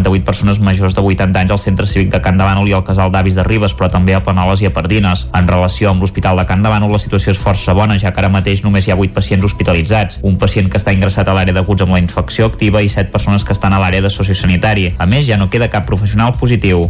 158 0.00 0.24
persones 0.24 0.60
majors 0.60 0.94
de 0.94 1.00
80 1.00 1.40
anys 1.40 1.50
al 1.50 1.58
Centre 1.58 1.86
Cívic 1.86 2.10
de 2.10 2.20
Can 2.20 2.38
de 2.38 2.44
Bànol 2.44 2.68
i 2.68 2.74
al 2.74 2.84
Casal 2.84 3.12
d'Avis 3.12 3.36
de 3.36 3.44
Ribes, 3.44 3.74
però 3.76 3.90
també 3.92 4.14
a 4.14 4.22
Planoles 4.24 4.62
i 4.62 4.68
a 4.68 4.72
Pardines. 4.72 5.26
En 5.36 5.48
relació 5.48 5.90
amb 5.90 6.02
l'Hospital 6.02 6.40
de 6.40 6.46
Can 6.48 6.62
de 6.62 6.72
Bànol, 6.72 6.92
la 6.92 7.02
situació 7.02 7.34
és 7.34 7.40
força 7.40 7.74
bona, 7.76 7.98
ja 7.98 8.12
que 8.12 8.22
ara 8.22 8.32
mateix 8.32 8.64
només 8.64 8.86
hi 8.86 8.94
ha 8.94 8.98
8 8.98 9.14
pacients 9.14 9.44
hospitalitzats, 9.44 10.20
un 10.22 10.38
pacient 10.38 10.70
que 10.70 10.80
està 10.80 10.94
ingressat 10.96 11.28
a 11.28 11.36
l'àrea 11.36 11.56
d'aguts 11.56 11.84
amb 11.86 11.96
la 11.96 12.02
infecció 12.02 12.48
activa 12.50 12.82
i 12.82 12.88
7 12.88 13.12
persones 13.12 13.44
que 13.44 13.52
estan 13.56 13.76
a 13.76 13.80
l'àrea 13.82 14.02
de 14.02 14.10
sociosanitari. 14.10 14.94
A 14.98 15.06
més, 15.06 15.26
ja 15.28 15.38
no 15.40 15.50
queda 15.50 15.70
cap 15.70 15.86
professional 15.86 16.34
positiu. 16.38 16.88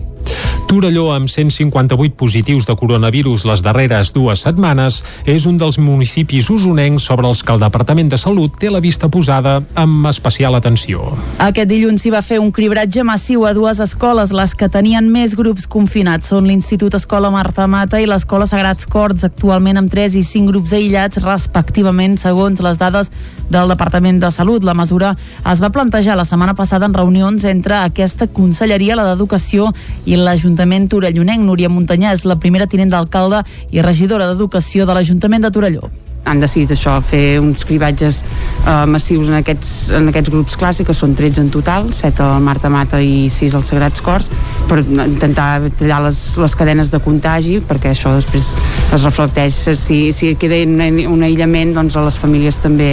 Torelló, 0.70 1.08
amb 1.10 1.26
158 1.26 2.14
positius 2.14 2.62
de 2.62 2.76
coronavirus 2.78 3.42
les 3.48 3.62
darreres 3.66 4.12
dues 4.14 4.44
setmanes, 4.46 5.00
és 5.26 5.42
un 5.50 5.56
dels 5.58 5.80
municipis 5.82 6.46
usonencs 6.54 7.08
sobre 7.10 7.26
els 7.26 7.40
que 7.42 7.50
el 7.50 7.58
Departament 7.58 8.12
de 8.12 8.18
Salut 8.22 8.54
té 8.54 8.70
la 8.70 8.78
vista 8.78 9.08
posada 9.10 9.56
amb 9.74 10.06
especial 10.06 10.54
atenció. 10.54 11.08
Aquest 11.42 11.66
dilluns 11.72 12.04
s'hi 12.04 12.12
va 12.14 12.22
fer 12.22 12.38
un 12.38 12.52
cribratge 12.54 13.02
massiu 13.02 13.48
a 13.48 13.52
dues 13.56 13.82
escoles, 13.82 14.30
les 14.30 14.54
que 14.54 14.70
tenien 14.70 15.10
més 15.10 15.34
grups 15.34 15.66
confinats. 15.66 16.30
Són 16.30 16.46
l'Institut 16.46 16.94
Escola 16.94 17.32
Marta 17.34 17.66
Mata 17.66 17.98
i 17.98 18.06
l'Escola 18.06 18.46
Sagrats 18.46 18.86
Corts, 18.86 19.26
actualment 19.26 19.82
amb 19.82 19.90
3 19.90 20.20
i 20.22 20.22
5 20.22 20.54
grups 20.54 20.78
aïllats, 20.78 21.18
respectivament, 21.26 22.14
segons 22.22 22.62
les 22.62 22.78
dades 22.78 23.10
del 23.50 23.68
Departament 23.74 24.22
de 24.22 24.30
Salut. 24.30 24.62
La 24.62 24.78
mesura 24.78 25.16
es 25.50 25.60
va 25.60 25.72
plantejar 25.74 26.14
la 26.16 26.24
setmana 26.24 26.54
passada 26.54 26.86
en 26.86 26.94
reunions 26.94 27.44
entre 27.44 27.82
aquesta 27.82 28.30
conselleria, 28.30 28.94
la 28.94 29.08
d'Educació 29.10 29.72
l'Ajuntament 30.18 30.88
Torellonenc. 30.90 31.46
Núria 31.46 31.70
Muntanyà 31.70 32.14
és 32.16 32.26
la 32.26 32.38
primera 32.42 32.66
tinent 32.66 32.90
d'alcalde 32.90 33.44
i 33.70 33.82
regidora 33.82 34.30
d'Educació 34.30 34.86
de 34.86 34.96
l'Ajuntament 34.98 35.46
de 35.46 35.54
Torelló 35.54 35.90
han 36.24 36.40
decidit 36.40 36.74
això, 36.74 36.96
fer 37.04 37.40
uns 37.40 37.64
cribatges 37.66 38.20
eh, 38.22 38.84
massius 38.90 39.30
en 39.30 39.38
aquests, 39.40 39.72
en 39.96 40.10
aquests 40.10 40.32
grups 40.32 40.56
clàssics, 40.60 40.88
que 40.90 40.96
són 40.96 41.14
13 41.16 41.44
en 41.44 41.50
total, 41.52 41.90
7 41.96 42.22
al 42.24 42.44
Marta 42.44 42.70
Mata 42.72 43.00
i 43.02 43.28
6 43.32 43.56
als 43.58 43.72
Sagrats 43.72 44.04
Cors, 44.04 44.28
per 44.68 44.80
intentar 44.82 45.48
tallar 45.80 46.02
les, 46.06 46.20
les 46.40 46.56
cadenes 46.56 46.92
de 46.92 47.00
contagi, 47.04 47.58
perquè 47.66 47.94
això 47.94 48.14
després 48.18 48.52
es 48.90 49.06
reflecteix, 49.06 49.62
si, 49.78 50.02
si 50.16 50.34
queda 50.40 50.60
un, 50.66 51.00
un 51.16 51.26
aïllament, 51.26 51.74
doncs 51.78 51.96
a 51.96 52.04
les 52.06 52.20
famílies 52.20 52.60
també 52.60 52.90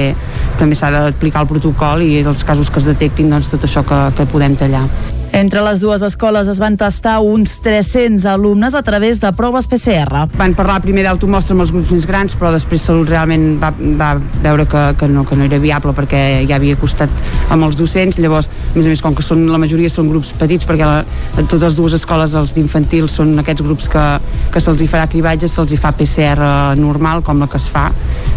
també 0.57 0.77
s'ha 0.77 0.89
d'aplicar 0.93 1.43
el 1.43 1.51
protocol 1.51 2.01
i 2.01 2.23
els 2.23 2.47
casos 2.47 2.71
que 2.71 2.81
es 2.81 2.89
detectin, 2.89 3.29
doncs 3.33 3.53
tot 3.53 3.67
això 3.67 3.85
que, 3.85 4.01
que 4.17 4.29
podem 4.31 4.57
tallar. 4.57 4.87
Entre 5.33 5.61
les 5.61 5.79
dues 5.79 6.01
escoles 6.01 6.47
es 6.47 6.59
van 6.59 6.77
tastar 6.79 7.19
uns 7.19 7.57
300 7.61 8.25
alumnes 8.25 8.75
a 8.75 8.81
través 8.83 9.19
de 9.19 9.31
proves 9.35 9.67
PCR. 9.67 10.25
Van 10.37 10.55
parlar 10.57 10.79
primer 10.81 11.03
d'automostra 11.05 11.55
amb 11.55 11.65
els 11.65 11.73
grups 11.75 11.91
més 11.93 12.07
grans, 12.09 12.35
però 12.37 12.51
després 12.53 12.85
Salut 12.87 13.09
realment 13.09 13.57
va, 13.61 13.73
va 13.99 14.13
veure 14.43 14.65
que, 14.69 14.83
que, 14.99 15.09
no, 15.11 15.25
que 15.27 15.35
no 15.35 15.45
era 15.45 15.59
viable 15.59 15.93
perquè 15.97 16.21
ja 16.47 16.55
havia 16.55 16.77
costat 16.79 17.11
a 17.49 17.57
molts 17.59 17.77
docents. 17.79 18.21
Llavors, 18.23 18.47
a 18.47 18.77
més 18.77 18.87
a 18.87 18.93
més, 18.93 19.03
com 19.03 19.15
que 19.17 19.25
són, 19.25 19.45
la 19.51 19.59
majoria 19.61 19.91
són 19.91 20.09
grups 20.11 20.33
petits, 20.39 20.67
perquè 20.67 20.87
la, 20.87 21.03
a 21.03 21.43
totes 21.43 21.65
les 21.67 21.79
dues 21.79 21.97
escoles, 21.99 22.35
els 22.37 22.55
d'infantil, 22.57 23.09
són 23.11 23.35
aquests 23.43 23.65
grups 23.67 23.91
que, 23.93 24.05
que 24.53 24.63
se'ls 24.63 24.81
hi 24.81 24.89
farà 24.89 25.09
cribatge, 25.11 25.49
se'ls 25.51 25.75
hi 25.75 25.81
fa 25.81 25.93
PCR 25.97 26.51
normal, 26.79 27.23
com 27.27 27.43
la 27.43 27.49
que 27.51 27.59
es 27.59 27.67
fa 27.71 27.89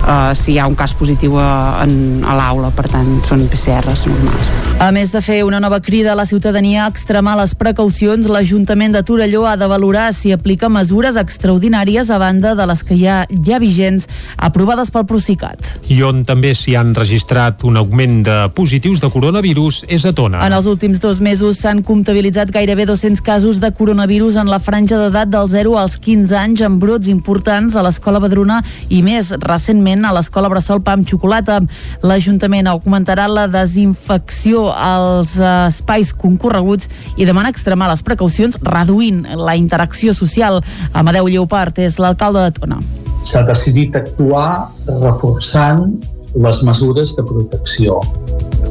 eh, 0.07 0.35
si 0.35 0.53
hi 0.53 0.59
ha 0.59 0.67
un 0.67 0.75
cas 0.75 0.95
positiu 0.95 1.37
a, 1.39 1.83
a 1.85 2.37
l'aula, 2.37 2.71
per 2.75 2.87
tant, 2.91 3.11
són 3.27 3.47
PCRs 3.51 4.07
normals. 4.11 4.53
A 4.81 4.91
més 4.95 5.13
de 5.13 5.23
fer 5.25 5.43
una 5.47 5.61
nova 5.63 5.81
crida 5.85 6.13
a 6.15 6.19
la 6.19 6.27
ciutadania 6.29 6.80
a 6.81 6.89
extremar 6.89 7.37
les 7.39 7.53
precaucions, 7.55 8.29
l'Ajuntament 8.33 8.95
de 8.97 9.03
Torelló 9.05 9.45
ha 9.47 9.57
de 9.61 9.67
valorar 9.69 10.11
si 10.17 10.33
aplica 10.33 10.71
mesures 10.73 11.19
extraordinàries 11.21 12.09
a 12.11 12.19
banda 12.19 12.55
de 12.57 12.67
les 12.67 12.83
que 12.87 12.97
ja, 12.97 13.25
ja 13.47 13.59
vigents 13.61 14.09
aprovades 14.37 14.91
pel 14.95 15.05
Procicat. 15.11 15.75
I 15.93 16.01
on 16.07 16.23
també 16.29 16.55
s'hi 16.57 16.77
han 16.79 16.95
registrat 16.97 17.65
un 17.69 17.77
augment 17.81 18.23
de 18.27 18.37
positius 18.57 19.03
de 19.05 19.11
coronavirus 19.13 19.83
és 19.89 20.07
a 20.09 20.15
Tona. 20.17 20.41
En 20.47 20.57
els 20.57 20.69
últims 20.71 21.03
dos 21.03 21.21
mesos 21.21 21.61
s'han 21.61 21.83
comptabilitzat 21.85 22.53
gairebé 22.55 22.87
200 22.89 23.21
casos 23.27 23.61
de 23.61 23.73
coronavirus 23.77 24.41
en 24.41 24.49
la 24.51 24.61
franja 24.63 24.99
d'edat 25.01 25.29
del 25.29 25.51
0 25.53 25.77
als 25.79 25.99
15 26.01 26.37
anys 26.39 26.65
amb 26.65 26.81
brots 26.81 27.11
importants 27.13 27.77
a 27.77 27.85
l'escola 27.85 28.23
Badruna 28.23 28.63
i 28.89 29.03
més 29.05 29.35
recentment 29.45 30.07
a 30.09 30.15
l'escola 30.17 30.49
Bressol 30.49 30.81
Pam 30.87 31.05
Xocolata. 31.05 31.61
L'Ajuntament 32.07 32.71
augmentarà 32.71 33.29
la 33.29 33.47
desinfecció 33.51 34.71
als 34.73 35.37
espais 35.41 36.15
concorreguts 36.17 36.70
i 37.17 37.27
demana 37.27 37.51
extremar 37.51 37.89
les 37.91 38.05
precaucions 38.07 38.59
reduint 38.63 39.25
la 39.37 39.57
interacció 39.59 40.15
social. 40.15 40.61
Amadeu 40.93 41.29
Lleopart 41.29 41.79
és 41.83 41.99
l'alcalde 41.99 42.47
de 42.47 42.55
Tona. 42.61 42.81
S'ha 43.27 43.43
decidit 43.49 43.97
actuar 43.99 44.71
reforçant 45.03 45.99
les 46.35 46.63
mesures 46.63 47.17
de 47.17 47.25
protecció. 47.27 47.99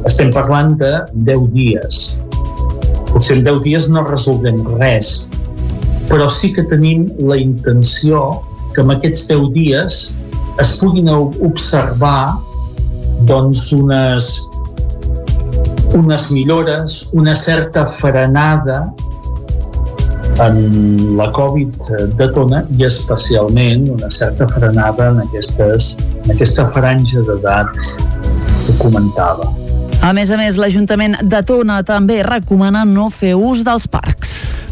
Estem 0.08 0.32
parlant 0.32 0.76
de 0.80 0.92
10 1.28 1.48
dies. 1.52 2.00
Potser 3.12 3.38
en 3.38 3.44
10 3.44 3.62
dies 3.66 3.88
no 3.92 4.06
resolvem 4.06 4.62
res, 4.78 5.28
però 6.08 6.30
sí 6.32 6.52
que 6.54 6.64
tenim 6.70 7.08
la 7.18 7.36
intenció 7.38 8.40
que 8.74 8.82
en 8.82 8.94
aquests 8.94 9.26
10 9.28 9.50
dies 9.54 9.98
es 10.62 10.76
puguin 10.80 11.10
observar 11.10 12.38
doncs 13.28 13.70
unes 13.76 14.30
unes 15.94 16.30
millores, 16.30 17.08
una 17.12 17.34
certa 17.36 17.86
frenada 17.86 18.92
en 20.46 21.16
la 21.16 21.30
Covid 21.32 21.74
de 22.16 22.28
Tona 22.32 22.62
i 22.76 22.84
especialment 22.86 23.90
una 23.90 24.10
certa 24.10 24.48
frenada 24.48 25.10
en, 25.10 25.20
aquestes, 25.26 25.96
en 26.24 26.34
aquesta 26.36 26.68
franja 26.74 27.24
d'edats 27.26 27.96
que 28.66 28.76
comentava. 28.78 29.50
A 30.00 30.14
més 30.16 30.30
a 30.32 30.38
més, 30.40 30.56
l'Ajuntament 30.56 31.18
de 31.28 31.42
Tona 31.44 31.82
també 31.84 32.22
recomana 32.24 32.86
no 32.88 33.10
fer 33.12 33.34
ús 33.36 33.64
dels 33.66 33.88
parcs. 33.90 34.19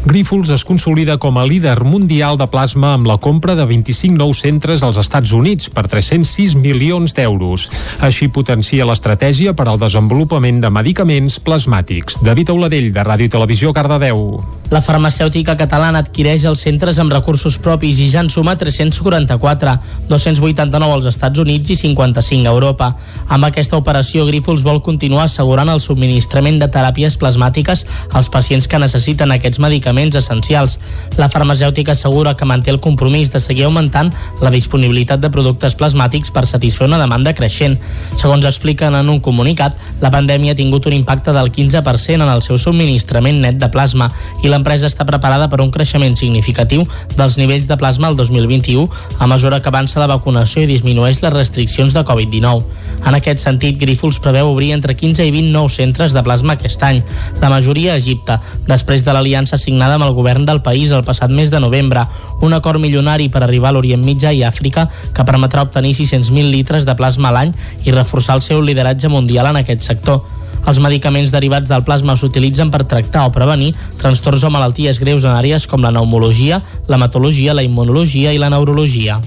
Grífols 0.09 0.49
es 0.49 0.63
consolida 0.65 1.19
com 1.21 1.37
a 1.37 1.43
líder 1.45 1.83
mundial 1.85 2.33
de 2.39 2.47
plasma 2.49 2.95
amb 2.95 3.05
la 3.05 3.19
compra 3.21 3.53
de 3.53 3.61
25 3.69 4.17
nous 4.17 4.39
centres 4.41 4.81
als 4.81 4.97
Estats 4.97 5.35
Units 5.37 5.69
per 5.69 5.83
306 5.85 6.55
milions 6.57 7.13
d'euros. 7.13 7.67
Així 8.01 8.25
potencia 8.33 8.87
l'estratègia 8.89 9.53
per 9.53 9.67
al 9.69 9.77
desenvolupament 9.77 10.63
de 10.63 10.71
medicaments 10.73 11.37
plasmàtics. 11.37 12.23
David 12.25 12.49
Auladell, 12.49 12.89
de 12.95 13.03
Ràdio 13.05 13.29
i 13.29 13.33
Televisió, 13.35 13.69
Cardedeu. 13.69 14.39
La 14.73 14.81
farmacèutica 14.81 15.53
catalana 15.57 16.01
adquireix 16.01 16.47
els 16.49 16.65
centres 16.65 16.97
amb 16.97 17.13
recursos 17.13 17.59
propis 17.61 18.01
i 18.01 18.09
ja 18.09 18.25
en 18.25 18.33
suma 18.33 18.57
344, 18.57 19.75
289 20.09 20.97
als 20.97 21.11
Estats 21.13 21.41
Units 21.45 21.69
i 21.69 21.77
55 21.77 22.49
a 22.49 22.55
Europa. 22.55 22.89
Amb 23.29 23.45
aquesta 23.45 23.77
operació, 23.77 24.25
Grífols 24.25 24.65
vol 24.65 24.81
continuar 24.81 25.27
assegurant 25.29 25.69
el 25.69 25.85
subministrament 25.85 26.57
de 26.57 26.69
teràpies 26.73 27.21
plasmàtiques 27.21 27.85
als 28.09 28.33
pacients 28.33 28.65
que 28.65 28.81
necessiten 28.81 29.37
aquests 29.37 29.61
medicaments 29.61 29.98
medicaments 29.99 30.15
essencials. 30.15 30.79
La 31.17 31.29
farmacèutica 31.29 31.91
assegura 31.91 32.35
que 32.35 32.45
manté 32.45 32.71
el 32.71 32.79
compromís 32.79 33.31
de 33.31 33.39
seguir 33.39 33.65
augmentant 33.65 34.11
la 34.41 34.51
disponibilitat 34.51 35.19
de 35.19 35.29
productes 35.29 35.75
plasmàtics 35.75 36.31
per 36.31 36.47
satisfer 36.47 36.87
una 36.87 36.99
demanda 36.99 37.33
creixent. 37.33 37.77
Segons 38.15 38.45
expliquen 38.45 38.95
en 38.95 39.09
un 39.09 39.19
comunicat, 39.19 39.75
la 40.01 40.11
pandèmia 40.11 40.53
ha 40.53 40.55
tingut 40.55 40.87
un 40.87 40.93
impacte 40.93 41.33
del 41.33 41.51
15% 41.51 42.23
en 42.23 42.29
el 42.29 42.41
seu 42.41 42.57
subministrament 42.57 43.41
net 43.41 43.59
de 43.59 43.69
plasma 43.69 44.09
i 44.43 44.49
l'empresa 44.49 44.87
està 44.87 45.05
preparada 45.05 45.49
per 45.49 45.61
un 45.61 45.71
creixement 45.71 46.15
significatiu 46.15 46.85
dels 47.17 47.37
nivells 47.37 47.67
de 47.67 47.77
plasma 47.77 48.09
el 48.09 48.15
2021 48.15 48.87
a 49.19 49.27
mesura 49.27 49.61
que 49.61 49.69
avança 49.69 49.99
la 49.99 50.07
vacunació 50.07 50.63
i 50.63 50.69
disminueix 50.69 51.21
les 51.23 51.33
restriccions 51.33 51.93
de 51.93 52.05
Covid-19. 52.05 52.63
En 53.05 53.15
aquest 53.15 53.43
sentit, 53.43 53.77
Grífols 53.79 54.19
preveu 54.19 54.51
obrir 54.53 54.71
entre 54.73 54.95
15 54.95 55.25
i 55.25 55.31
20 55.31 55.51
nous 55.51 55.75
centres 55.75 56.13
de 56.15 56.23
plasma 56.23 56.55
aquest 56.55 56.83
any, 56.83 57.03
la 57.41 57.49
majoria 57.51 57.93
a 57.93 57.99
Egipte, 57.99 58.39
després 58.67 59.03
de 59.03 59.13
l'aliança 59.13 59.57
signada 59.57 59.78
signada 59.79 59.95
amb 59.95 60.09
el 60.09 60.13
govern 60.13 60.43
del 60.43 60.59
país 60.59 60.91
el 60.91 61.05
passat 61.07 61.31
mes 61.31 61.47
de 61.49 61.59
novembre, 61.63 62.01
un 62.43 62.51
acord 62.53 62.81
milionari 62.83 63.29
per 63.31 63.45
arribar 63.45 63.69
a 63.69 63.77
l'Orient 63.77 64.03
Mitjà 64.03 64.33
i 64.35 64.41
Àfrica 64.43 64.89
que 65.15 65.23
permetrà 65.23 65.63
obtenir 65.63 65.93
600.000 65.95 66.51
litres 66.51 66.83
de 66.83 66.97
plasma 66.99 67.29
a 67.29 67.37
l'any 67.37 67.53
i 67.85 67.95
reforçar 67.95 68.35
el 68.35 68.43
seu 68.43 68.59
lideratge 68.59 69.07
mundial 69.07 69.47
en 69.47 69.61
aquest 69.61 69.87
sector. 69.87 70.19
Els 70.67 70.79
medicaments 70.83 71.31
derivats 71.31 71.69
del 71.71 71.83
plasma 71.87 72.15
s'utilitzen 72.19 72.71
per 72.73 72.83
tractar 72.89 73.27
o 73.27 73.33
prevenir 73.33 73.71
trastorns 74.01 74.43
o 74.43 74.51
malalties 74.53 74.99
greus 75.01 75.25
en 75.25 75.35
àrees 75.37 75.67
com 75.69 75.81
la 75.83 75.93
pneumologia, 75.93 76.61
l'hematologia, 76.87 77.55
la 77.55 77.65
immunologia 77.65 78.33
i 78.33 78.41
la 78.41 78.51
neurologia. 78.53 79.19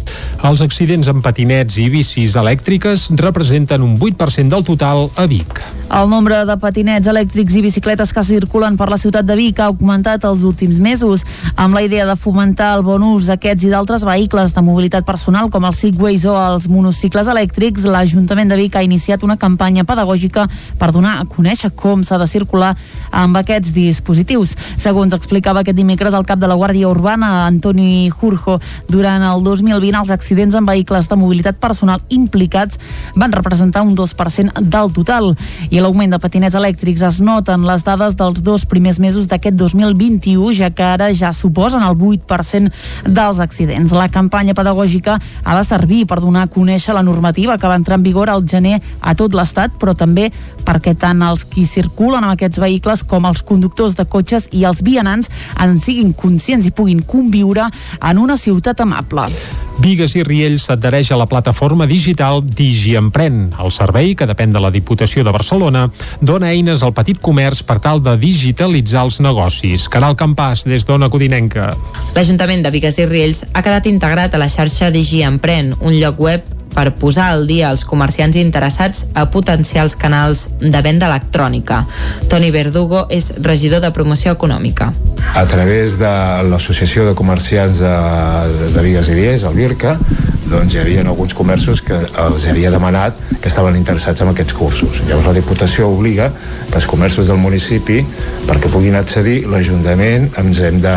Els 0.42 0.62
accidents 0.64 1.06
amb 1.06 1.22
patinets 1.22 1.76
i 1.78 1.86
bicis 1.92 2.34
elèctriques 2.34 3.10
representen 3.20 3.84
un 3.86 3.94
8% 3.94 4.50
del 4.50 4.66
total 4.66 5.06
a 5.14 5.28
Vic. 5.30 5.62
El 5.92 6.08
nombre 6.08 6.38
de 6.48 6.54
patinets 6.56 7.06
elèctrics 7.10 7.54
i 7.58 7.60
bicicletes 7.62 8.14
que 8.16 8.22
circulen 8.24 8.78
per 8.80 8.86
la 8.88 8.96
ciutat 8.96 9.26
de 9.28 9.36
Vic 9.36 9.60
ha 9.60 9.66
augmentat 9.68 10.24
els 10.24 10.40
últims 10.48 10.78
mesos, 10.80 11.22
amb 11.52 11.76
la 11.76 11.82
idea 11.84 12.06
de 12.08 12.16
fomentar 12.16 12.70
el 12.78 12.82
bon 12.86 13.04
ús 13.04 13.28
d'aquests 13.28 13.68
i 13.68 13.70
d'altres 13.70 14.06
vehicles 14.08 14.54
de 14.56 14.64
mobilitat 14.64 15.04
personal 15.04 15.50
com 15.52 15.68
els 15.68 15.82
Segways 15.84 16.24
o 16.24 16.32
els 16.32 16.66
monocicles 16.72 17.28
elèctrics. 17.28 17.84
L'Ajuntament 17.84 18.48
de 18.48 18.58
Vic 18.58 18.80
ha 18.80 18.82
iniciat 18.82 19.22
una 19.22 19.36
campanya 19.36 19.84
pedagògica 19.84 20.48
per 20.80 20.90
donar 20.96 21.18
a 21.22 21.28
conèixer 21.28 21.72
com 21.78 22.02
s'ha 22.04 22.18
de 22.20 22.28
circular 22.30 22.72
amb 23.10 23.38
aquests 23.40 23.72
dispositius. 23.74 24.54
Segons 24.80 25.14
explicava 25.14 25.62
aquest 25.62 25.78
dimecres 25.78 26.14
el 26.14 26.26
cap 26.28 26.40
de 26.40 26.50
la 26.50 26.56
Guàrdia 26.58 26.90
Urbana, 26.90 27.46
Antoni 27.46 28.10
Jurjo, 28.10 28.58
durant 28.88 29.22
el 29.26 29.44
2020 29.44 30.02
els 30.02 30.12
accidents 30.14 30.56
amb 30.58 30.68
vehicles 30.68 31.08
de 31.08 31.18
mobilitat 31.18 31.58
personal 31.62 32.02
implicats 32.10 32.78
van 33.16 33.32
representar 33.32 33.82
un 33.86 33.94
2% 33.96 34.62
del 34.62 34.92
total 34.92 35.32
i 35.70 35.80
l'augment 35.80 36.12
de 36.12 36.20
patinets 36.22 36.56
elèctrics 36.58 37.04
es 37.06 37.20
nota 37.24 37.56
en 37.56 37.66
les 37.66 37.84
dades 37.84 38.16
dels 38.18 38.42
dos 38.42 38.64
primers 38.68 38.98
mesos 39.02 39.28
d'aquest 39.30 39.56
2021, 39.58 40.52
ja 40.56 40.70
que 40.70 40.84
ara 40.84 41.10
ja 41.14 41.32
suposen 41.36 41.84
el 41.84 41.96
8% 41.96 42.72
dels 43.06 43.40
accidents. 43.42 43.92
La 43.92 44.08
campanya 44.08 44.56
pedagògica 44.56 45.18
ha 45.44 45.58
de 45.58 45.64
servir 45.66 46.04
per 46.06 46.20
donar 46.20 46.46
a 46.46 46.52
conèixer 46.52 46.94
la 46.96 47.04
normativa 47.04 47.58
que 47.58 47.68
va 47.68 47.78
entrar 47.78 47.98
en 47.98 48.06
vigor 48.06 48.30
al 48.30 48.46
gener 48.48 48.80
a 49.00 49.14
tot 49.14 49.34
l'Estat, 49.36 49.76
però 49.78 49.94
també 49.94 50.30
perquè 50.64 50.94
tant 50.96 51.11
els 51.20 51.44
qui 51.44 51.66
circulen 51.68 52.24
amb 52.24 52.32
aquests 52.32 52.62
vehicles 52.62 53.02
com 53.04 53.26
els 53.28 53.42
conductors 53.44 53.98
de 53.98 54.06
cotxes 54.08 54.48
i 54.56 54.64
els 54.64 54.80
vianants 54.86 55.28
en 55.60 55.76
siguin 55.82 56.14
conscients 56.16 56.64
i 56.64 56.72
puguin 56.72 57.02
conviure 57.04 57.68
en 58.00 58.22
una 58.22 58.38
ciutat 58.40 58.80
amable. 58.80 59.28
Vigues 59.82 60.14
i 60.16 60.22
Riells 60.22 60.66
s'adhereix 60.68 61.10
a 61.12 61.18
la 61.18 61.26
plataforma 61.26 61.86
digital 61.90 62.42
DigiEmpren. 62.44 63.50
El 63.58 63.72
servei, 63.74 64.14
que 64.14 64.28
depèn 64.28 64.52
de 64.52 64.60
la 64.62 64.70
Diputació 64.70 65.24
de 65.24 65.32
Barcelona, 65.34 65.86
dona 66.20 66.52
eines 66.52 66.84
al 66.84 66.94
petit 66.94 67.18
comerç 67.18 67.64
per 67.66 67.80
tal 67.82 68.02
de 68.04 68.14
digitalitzar 68.20 69.06
els 69.08 69.20
negocis. 69.24 69.88
Caral 69.92 70.16
Campàs, 70.16 70.66
des 70.68 70.86
d'Ona 70.86 71.10
Codinenca. 71.10 71.72
L'Ajuntament 72.14 72.62
de 72.62 72.72
Vigues 72.74 73.00
i 73.00 73.08
Riells 73.08 73.46
ha 73.52 73.64
quedat 73.64 73.88
integrat 73.90 74.34
a 74.34 74.42
la 74.42 74.50
xarxa 74.52 74.92
DigiEmpren, 74.94 75.74
un 75.80 75.96
lloc 75.98 76.20
web 76.20 76.46
per 76.74 76.88
posar 76.98 77.30
al 77.32 77.46
dia 77.46 77.70
els 77.72 77.84
comerciants 77.88 78.36
interessats 78.40 79.06
a 79.14 79.26
potencials 79.30 79.96
canals 79.96 80.48
de 80.60 80.82
venda 80.84 81.08
electrònica. 81.10 81.84
Toni 82.32 82.50
Verdugo 82.54 83.06
és 83.10 83.32
regidor 83.40 83.82
de 83.84 83.92
promoció 83.92 84.34
econòmica. 84.36 84.92
A 85.34 85.46
través 85.48 85.98
de 86.00 86.12
l'Associació 86.48 87.06
de 87.08 87.14
Comerciants 87.18 87.80
de, 87.82 87.96
de 88.74 88.84
Vigues 88.84 89.08
i 89.12 89.18
Vies, 89.18 89.46
el 89.48 89.56
VIRCA, 89.56 89.96
doncs 90.52 90.74
hi 90.74 90.80
havia 90.82 91.04
alguns 91.06 91.32
comerços 91.34 91.80
que 91.84 91.96
els 91.96 92.46
havia 92.50 92.70
demanat 92.70 93.16
que 93.40 93.48
estaven 93.48 93.76
interessats 93.78 94.20
en 94.20 94.32
aquests 94.32 94.56
cursos. 94.58 95.00
Llavors 95.08 95.30
la 95.30 95.36
Diputació 95.38 95.88
obliga 95.88 96.28
que 96.68 96.76
els 96.80 96.88
comerços 96.88 97.30
del 97.30 97.40
municipi, 97.40 98.02
perquè 98.48 98.72
puguin 98.72 98.98
accedir, 98.98 99.42
l'Ajuntament 99.48 100.28
ens 100.42 100.60
hem 100.66 100.82
de 100.84 100.96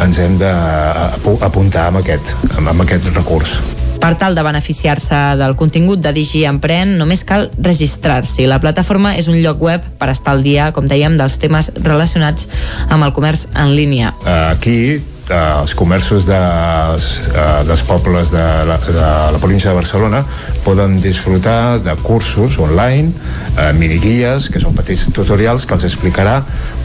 ens 0.00 0.18
hem 0.22 0.38
d'apuntar 0.40 1.90
amb 1.90 2.00
aquest, 2.00 2.32
amb 2.56 2.86
aquest 2.86 3.10
recurs. 3.12 3.58
Per 4.00 4.14
tal 4.16 4.34
de 4.34 4.42
beneficiar-se 4.42 5.16
del 5.36 5.52
contingut 5.60 6.00
de 6.00 6.14
Digi 6.16 6.46
Empren, 6.48 6.94
només 6.96 7.20
cal 7.28 7.50
registrar-s'hi. 7.60 8.46
La 8.48 8.56
plataforma 8.62 9.12
és 9.20 9.28
un 9.28 9.36
lloc 9.44 9.60
web 9.60 9.84
per 10.00 10.08
estar 10.08 10.32
al 10.32 10.40
dia, 10.46 10.70
com 10.72 10.88
dèiem, 10.88 11.18
dels 11.20 11.36
temes 11.42 11.68
relacionats 11.84 12.48
amb 12.88 13.04
el 13.04 13.12
comerç 13.12 13.50
en 13.52 13.74
línia. 13.76 14.14
Aquí 14.24 14.78
eh, 14.96 15.19
els 15.30 15.74
comerços 15.74 16.26
de, 16.26 16.38
eh, 16.38 17.62
dels 17.68 17.82
pobles 17.86 18.32
de 18.32 18.46
la, 18.66 18.78
de 18.78 19.08
la 19.34 19.38
província 19.38 19.70
de 19.70 19.76
Barcelona 19.76 20.24
poden 20.64 21.00
disfrutar 21.00 21.80
de 21.82 21.94
cursos 22.02 22.58
online, 22.58 23.12
eh, 23.56 23.72
miniguies, 23.72 24.50
que 24.50 24.60
són 24.60 24.74
petits 24.76 25.08
tutorials 25.14 25.66
que 25.66 25.76
els 25.76 25.86
explicarà 25.88 26.40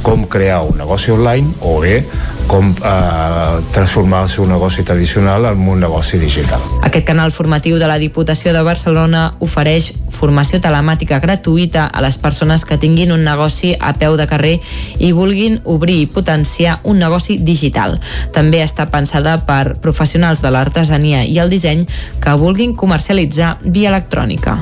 com 0.06 0.28
crear 0.30 0.62
un 0.64 0.78
negoci 0.78 1.12
online 1.12 1.50
o 1.62 1.80
bé 1.82 2.04
com 2.48 2.70
eh, 2.70 3.62
transformar 3.74 4.24
el 4.26 4.30
seu 4.30 4.46
negoci 4.46 4.84
tradicional 4.84 5.46
en 5.50 5.68
un 5.68 5.80
negoci 5.82 6.20
digital. 6.22 6.62
Aquest 6.86 7.08
canal 7.08 7.34
formatiu 7.34 7.80
de 7.82 7.90
la 7.90 7.98
Diputació 7.98 8.54
de 8.54 8.62
Barcelona 8.64 9.32
ofereix 9.42 9.92
formació 10.16 10.62
telemàtica 10.64 11.20
gratuïta 11.20 11.88
a 11.90 12.04
les 12.06 12.20
persones 12.22 12.64
que 12.66 12.78
tinguin 12.78 13.12
un 13.12 13.26
negoci 13.26 13.74
a 13.80 13.94
peu 13.98 14.16
de 14.16 14.28
carrer 14.30 14.56
i 15.00 15.12
vulguin 15.12 15.60
obrir 15.66 15.98
i 16.04 16.08
potenciar 16.08 16.80
un 16.84 17.02
negoci 17.02 17.40
digital. 17.42 18.00
També 18.36 18.60
està 18.64 18.90
pensada 18.92 19.38
per 19.48 19.78
professionals 19.84 20.44
de 20.44 20.52
l'artesania 20.52 21.24
i 21.24 21.40
el 21.40 21.54
disseny 21.54 21.86
que 22.22 22.40
vulguin 22.42 22.76
comercialitzar 22.76 23.56
via 23.64 23.94
electrònica. 23.94 24.60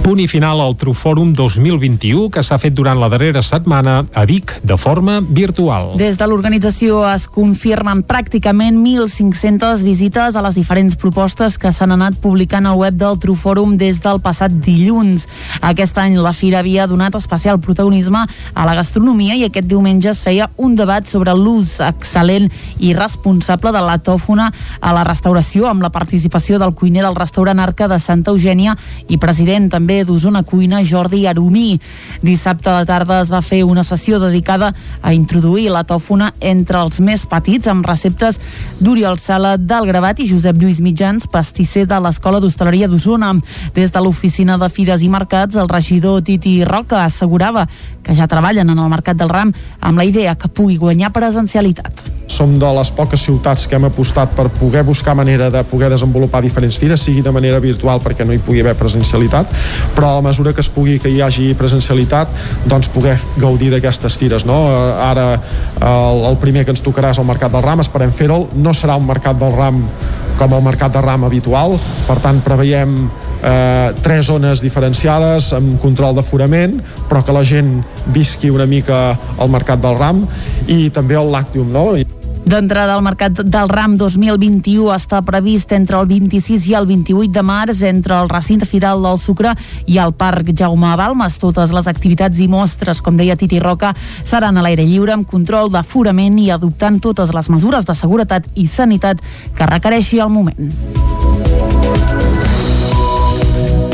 Punt 0.00 0.16
i 0.16 0.24
final 0.24 0.62
al 0.64 0.72
Trufòrum 0.80 1.34
2021 1.36 2.30
que 2.32 2.40
s'ha 2.40 2.56
fet 2.56 2.72
durant 2.72 2.96
la 2.96 3.10
darrera 3.12 3.42
setmana 3.44 3.98
a 4.16 4.22
Vic 4.24 4.54
de 4.64 4.78
forma 4.80 5.18
virtual. 5.20 5.90
Des 6.00 6.16
de 6.16 6.28
l'organització 6.28 7.02
es 7.10 7.26
confirmen 7.28 8.00
pràcticament 8.08 8.78
1.500 8.80 9.84
visites 9.84 10.38
a 10.38 10.44
les 10.46 10.56
diferents 10.56 10.96
propostes 10.96 11.58
que 11.60 11.68
s'han 11.76 11.92
anat 11.92 12.16
publicant 12.24 12.64
al 12.70 12.78
web 12.80 12.96
del 12.96 13.18
Trufòrum 13.20 13.74
des 13.76 14.00
del 14.00 14.22
passat 14.24 14.54
dilluns. 14.64 15.26
Aquest 15.60 16.00
any 16.00 16.16
la 16.16 16.32
fira 16.32 16.62
havia 16.64 16.88
donat 16.88 17.20
especial 17.20 17.60
protagonisme 17.60 18.24
a 18.54 18.64
la 18.64 18.78
gastronomia 18.80 19.36
i 19.36 19.44
aquest 19.50 19.68
diumenge 19.68 20.14
es 20.14 20.24
feia 20.24 20.48
un 20.56 20.78
debat 20.80 21.04
sobre 21.04 21.36
l'ús 21.36 21.76
excel·lent 21.84 22.48
i 22.80 22.94
responsable 22.96 23.74
de 23.76 23.84
la 23.84 23.98
tòfona 24.00 24.48
a 24.80 24.96
la 24.96 25.04
restauració 25.04 25.68
amb 25.68 25.84
la 25.84 25.92
participació 25.92 26.58
del 26.58 26.72
cuiner 26.72 27.04
del 27.04 27.20
restaurant 27.20 27.60
Arca 27.60 27.84
de 27.86 28.00
Santa 28.00 28.32
Eugènia 28.32 28.78
i 29.08 29.20
president 29.20 29.68
també 29.68 29.89
també 29.90 30.04
d'Osona 30.04 30.44
Cuina, 30.44 30.84
Jordi 30.86 31.26
Arumí. 31.26 31.80
Dissabte 32.22 32.70
a 32.70 32.78
la 32.78 32.86
tarda 32.86 33.20
es 33.24 33.30
va 33.32 33.40
fer 33.42 33.64
una 33.64 33.82
sessió 33.82 34.20
dedicada 34.20 34.72
a 35.02 35.12
introduir 35.12 35.70
la 35.70 35.82
tòfona 35.82 36.30
entre 36.38 36.78
els 36.78 37.00
més 37.00 37.24
petits 37.26 37.66
amb 37.66 37.86
receptes 37.86 38.38
d'Oriol 38.78 39.18
Sala 39.18 39.56
del 39.56 39.88
Gravat 39.90 40.20
i 40.20 40.28
Josep 40.30 40.60
Lluís 40.62 40.78
Mitjans, 40.80 41.26
pastisser 41.26 41.88
de 41.90 41.98
l'Escola 41.98 42.38
d'Hostaleria 42.38 42.86
d'Osona. 42.86 43.32
Des 43.74 43.90
de 43.90 44.04
l'oficina 44.04 44.58
de 44.58 44.70
Fires 44.70 45.02
i 45.02 45.10
Mercats, 45.10 45.58
el 45.58 45.68
regidor 45.68 46.22
Titi 46.22 46.60
Roca 46.64 47.02
assegurava 47.04 47.66
que 48.04 48.14
ja 48.14 48.30
treballen 48.30 48.70
en 48.70 48.78
el 48.78 48.94
Mercat 48.94 49.18
del 49.18 49.34
Ram 49.34 49.52
amb 49.80 49.98
la 49.98 50.06
idea 50.06 50.38
que 50.38 50.54
pugui 50.54 50.78
guanyar 50.78 51.10
presencialitat. 51.10 52.19
Som 52.30 52.58
de 52.62 52.68
les 52.76 52.92
poques 52.94 53.24
ciutats 53.26 53.66
que 53.66 53.74
hem 53.74 53.88
apostat 53.88 54.34
per 54.36 54.46
poder 54.60 54.84
buscar 54.86 55.16
manera 55.18 55.50
de 55.50 55.64
poder 55.66 55.90
desenvolupar 55.90 56.42
diferents 56.44 56.78
fires, 56.78 57.02
sigui 57.02 57.24
de 57.26 57.32
manera 57.34 57.58
virtual 57.60 57.98
perquè 58.02 58.26
no 58.26 58.34
hi 58.36 58.38
pugui 58.38 58.62
haver 58.62 58.76
presencialitat, 58.78 59.50
però 59.96 60.16
a 60.18 60.22
mesura 60.22 60.52
que 60.54 60.62
es 60.62 60.70
pugui 60.70 60.98
que 61.02 61.10
hi 61.10 61.20
hagi 61.24 61.50
presencialitat 61.58 62.30
doncs 62.70 62.90
poder 62.94 63.16
gaudir 63.40 63.70
d'aquestes 63.74 64.16
fires 64.20 64.46
no? 64.46 64.58
ara 65.00 65.32
el, 65.80 66.24
el 66.30 66.38
primer 66.42 66.64
que 66.64 66.74
ens 66.74 66.84
tocarà 66.84 67.14
és 67.14 67.20
el 67.20 67.28
Mercat 67.28 67.52
del 67.52 67.64
Ram 67.66 67.82
esperem 67.84 68.12
fer-ho, 68.14 68.44
no 68.54 68.74
serà 68.76 68.98
un 69.00 69.08
Mercat 69.08 69.38
del 69.40 69.56
Ram 69.56 69.82
com 70.38 70.54
el 70.56 70.62
Mercat 70.64 70.94
de 70.94 71.02
Ram 71.04 71.26
habitual 71.28 71.76
per 72.06 72.20
tant 72.24 72.40
preveiem 72.44 72.94
eh, 73.42 73.90
tres 74.04 74.30
zones 74.30 74.62
diferenciades 74.64 75.52
amb 75.56 75.76
control 75.82 76.16
d'aforament 76.16 76.78
però 77.10 77.24
que 77.24 77.36
la 77.36 77.44
gent 77.44 77.74
visqui 78.14 78.52
una 78.52 78.68
mica 78.70 79.02
al 79.38 79.52
Mercat 79.52 79.82
del 79.82 79.98
Ram 80.00 80.24
i 80.68 80.88
també 80.94 81.18
el 81.20 81.32
Lactium 81.32 81.74
no? 81.74 81.90
D'entrada 82.44 82.94
al 82.94 83.02
Mercat 83.04 83.42
del 83.44 83.68
Ram 83.68 83.96
2021 84.00 84.88
està 84.94 85.20
previst 85.22 85.74
entre 85.76 85.98
el 86.00 86.08
26 86.08 86.70
i 86.70 86.74
el 86.78 86.88
28 86.88 87.34
de 87.36 87.42
març 87.44 87.82
entre 87.86 88.16
el 88.16 88.30
recinte 88.32 88.66
firal 88.66 89.04
del 89.04 89.20
Sucre 89.20 89.52
i 89.86 90.00
el 90.00 90.14
Parc 90.16 90.50
Jaume 90.56 90.94
Balmes. 90.96 91.38
Totes 91.42 91.74
les 91.76 91.90
activitats 91.90 92.40
i 92.40 92.48
mostres, 92.48 93.02
com 93.04 93.20
deia 93.20 93.36
Titi 93.36 93.60
Roca, 93.60 93.92
seran 94.24 94.56
a 94.56 94.64
l'aire 94.64 94.88
lliure 94.88 95.14
amb 95.14 95.28
control 95.28 95.70
d'aforament 95.70 96.40
i 96.40 96.50
adoptant 96.50 96.98
totes 97.00 97.34
les 97.36 97.52
mesures 97.52 97.84
de 97.84 97.94
seguretat 97.94 98.48
i 98.56 98.66
sanitat 98.66 99.20
que 99.54 99.70
requereixi 99.70 100.24
el 100.24 100.32
moment. 100.32 101.59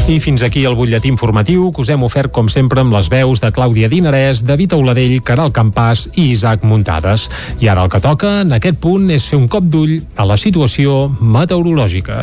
I 0.06 0.20
fins 0.22 0.44
aquí 0.46 0.60
el 0.62 0.76
butlletí 0.78 1.08
informatiu 1.10 1.72
que 1.74 1.82
us 1.82 1.88
hem 1.90 2.04
ofert 2.06 2.30
com 2.30 2.46
sempre 2.46 2.78
amb 2.78 2.94
les 2.94 3.08
veus 3.10 3.40
de 3.42 3.50
Clàudia 3.50 3.88
Dinarès, 3.90 4.44
David 4.46 4.76
Auladell, 4.76 5.16
Caral 5.26 5.50
Campàs 5.50 6.04
i 6.14 6.28
Isaac 6.30 6.62
Muntades. 6.62 7.26
I 7.58 7.66
ara 7.72 7.82
el 7.82 7.90
que 7.90 7.98
toca 8.04 8.36
en 8.44 8.54
aquest 8.54 8.78
punt 8.78 9.10
és 9.10 9.26
fer 9.26 9.40
un 9.40 9.48
cop 9.50 9.66
d'ull 9.66 9.98
a 10.14 10.28
la 10.30 10.38
situació 10.38 11.08
meteorològica. 11.18 12.22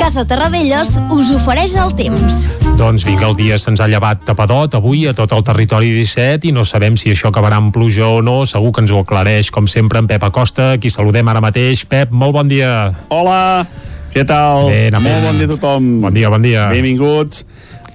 Casa 0.00 0.24
Terradellos 0.24 0.96
us 1.12 1.36
ofereix 1.36 1.76
el 1.76 1.92
temps. 2.00 2.46
Doncs 2.82 3.04
vinga, 3.06 3.28
el 3.30 3.36
dia 3.38 3.54
se'ns 3.62 3.78
ha 3.78 3.86
llevat 3.86 4.24
tapadot 4.26 4.72
avui 4.74 5.04
a 5.06 5.12
tot 5.14 5.30
el 5.36 5.44
territori 5.46 5.92
17 5.94 6.48
i 6.48 6.50
no 6.50 6.64
sabem 6.66 6.96
si 6.98 7.12
això 7.12 7.30
acabarà 7.30 7.60
amb 7.62 7.70
pluja 7.70 8.08
o 8.10 8.16
no. 8.26 8.40
Segur 8.48 8.72
que 8.74 8.82
ens 8.82 8.90
ho 8.90 8.98
aclareix, 9.04 9.52
com 9.54 9.68
sempre, 9.70 10.00
en 10.02 10.08
Pep 10.10 10.24
Acosta, 10.26 10.72
qui 10.82 10.90
saludem 10.90 11.30
ara 11.30 11.38
mateix. 11.44 11.84
Pep, 11.86 12.10
molt 12.10 12.34
bon 12.34 12.50
dia. 12.50 12.72
Hola, 13.14 13.62
què 14.10 14.24
tal? 14.26 14.66
Bé, 14.66 14.90
molt 14.98 15.28
bon 15.28 15.38
dia 15.38 15.46
a 15.46 15.52
tothom. 15.54 15.86
Bon 16.02 16.16
dia, 16.18 16.32
bon 16.34 16.42
dia. 16.42 16.66
Benvinguts 16.74 17.44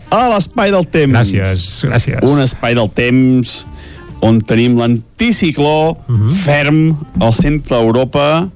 a 0.07 0.21
l'espai 0.31 0.71
del 0.71 0.88
temps. 0.88 1.17
Gràcies, 1.19 1.67
gràcies. 1.91 2.23
Un 2.23 2.39
espai 2.47 2.79
del 2.79 2.88
temps 2.95 3.57
on 4.23 4.39
tenim 4.39 4.79
l'anticicló 4.79 5.97
uh 5.97 5.97
Mhm. 6.07 6.27
-huh. 6.29 6.31
ferm 6.47 6.97
al 7.19 7.33
centre 7.33 7.75
d'Europa. 7.75 8.47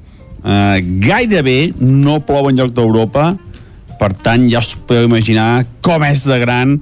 Eh, 0.47 0.79
gairebé 1.03 1.73
no 1.77 2.21
plou 2.25 2.47
en 2.49 2.55
lloc 2.55 2.71
d'Europa, 2.71 3.35
per 4.01 4.15
tant 4.17 4.47
ja 4.49 4.63
us 4.63 4.73
podeu 4.73 5.05
imaginar 5.05 5.67
com 5.85 6.01
és 6.07 6.25
de 6.25 6.39
gran 6.41 6.79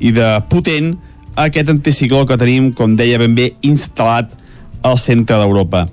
i 0.00 0.14
de 0.16 0.28
potent 0.48 0.94
aquest 1.36 1.68
anticicló 1.68 2.22
que 2.24 2.38
tenim, 2.40 2.70
com 2.72 2.94
deia 2.96 3.18
ben 3.20 3.34
bé, 3.36 3.50
instal·lat 3.66 4.30
al 4.86 4.96
centre 5.00 5.36
d'Europa. 5.40 5.84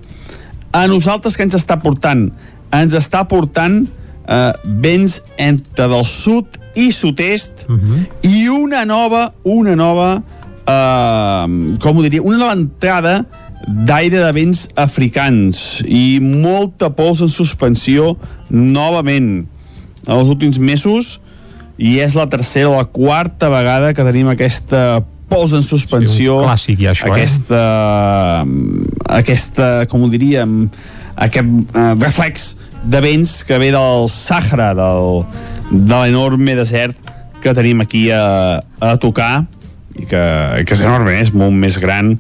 A 0.72 0.86
nosaltres 0.88 1.36
que 1.36 1.44
ens 1.44 1.58
està 1.58 1.80
portant? 1.82 2.30
Ens 2.72 2.96
està 2.96 3.26
portant 3.28 3.82
eh, 3.84 4.52
vents 4.84 5.20
entre 5.42 5.90
del 5.92 6.06
sud 6.08 6.60
i 6.80 6.92
sud-est 6.96 7.66
uh 7.68 7.76
-huh. 7.76 8.04
i 8.24 8.48
una 8.48 8.86
nova, 8.86 9.34
una 9.44 9.76
nova, 9.76 10.22
eh, 10.68 11.76
com 11.82 11.98
ho 11.98 12.02
diria, 12.02 12.22
una 12.22 12.38
nova 12.38 12.54
entrada 12.54 13.26
d'aire 13.68 14.24
de 14.24 14.32
vents 14.32 14.70
africans 14.76 15.84
i 15.86 16.20
molta 16.22 16.90
pols 16.90 17.22
en 17.22 17.28
suspensió 17.28 18.18
novament 18.50 19.48
en 20.08 20.16
els 20.18 20.32
últims 20.32 20.60
mesos 20.62 21.20
i 21.82 21.98
és 22.04 22.16
la 22.18 22.28
tercera 22.30 22.70
o 22.70 22.78
la 22.78 22.86
quarta 22.86 23.50
vegada 23.50 23.94
que 23.98 24.06
tenim 24.06 24.30
aquesta 24.32 25.02
pols 25.32 25.54
en 25.56 25.64
suspensió 25.64 26.42
Sí, 26.42 26.48
clàssic 26.48 26.82
ja, 26.84 26.96
això, 26.96 27.08
eh? 27.08 27.14
aquesta, 27.16 27.62
aquesta 29.22 29.70
com 29.92 30.04
ho 30.06 30.12
diríem 30.12 30.66
aquest 31.22 31.78
uh, 31.78 31.94
reflex 32.02 32.56
de 32.82 33.02
vents 33.04 33.42
que 33.48 33.60
ve 33.62 33.70
del 33.74 34.08
Sàhara 34.12 34.72
del, 34.78 35.24
de 35.72 35.98
l'enorme 36.04 36.56
desert 36.58 37.12
que 37.42 37.54
tenim 37.58 37.82
aquí 37.84 38.08
a, 38.14 38.60
a 38.82 38.96
tocar 39.02 39.46
i 39.98 40.06
que, 40.08 40.22
que 40.66 40.76
és 40.76 40.84
enorme, 40.84 41.18
eh? 41.18 41.26
és 41.26 41.34
molt 41.36 41.56
més 41.58 41.78
gran 41.82 42.16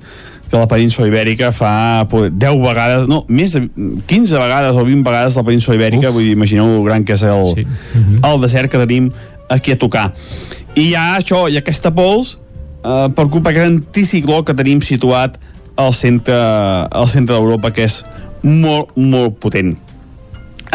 que 0.51 0.59
la 0.59 0.67
península 0.67 1.07
ibèrica 1.07 1.53
fa 1.55 2.05
poder, 2.11 2.33
10 2.35 2.57
vegades, 2.59 3.07
no, 3.07 3.23
més 3.31 3.55
de 3.55 3.63
15 4.07 4.35
vegades 4.35 4.75
o 4.75 4.83
20 4.83 5.05
vegades 5.07 5.37
la 5.39 5.45
península 5.47 5.77
ibèrica, 5.79 6.09
Uf. 6.09 6.17
vull 6.17 6.27
dir, 6.27 6.35
imagineu 6.35 6.75
el 6.75 6.83
gran 6.85 7.05
que 7.07 7.15
és 7.15 7.23
el, 7.23 7.53
sí. 7.55 7.65
el 8.19 8.41
desert 8.43 8.71
que 8.71 8.81
tenim 8.83 9.07
aquí 9.51 9.71
a 9.71 9.79
tocar. 9.79 10.09
I 10.75 10.89
hi 10.89 10.95
ha 10.99 11.05
això, 11.15 11.45
i 11.51 11.55
aquesta 11.59 11.93
pols 11.95 12.35
eh, 12.35 13.07
per 13.15 13.29
culpa 13.31 13.51
d'aquest 13.51 13.69
anticicló 13.69 14.41
que 14.43 14.55
tenim 14.57 14.83
situat 14.83 15.39
al 15.79 15.95
centre, 15.95 16.35
al 16.35 17.07
centre 17.07 17.37
d'Europa, 17.37 17.71
que 17.71 17.87
és 17.87 18.01
molt, 18.43 18.91
molt 18.99 19.39
potent. 19.39 19.77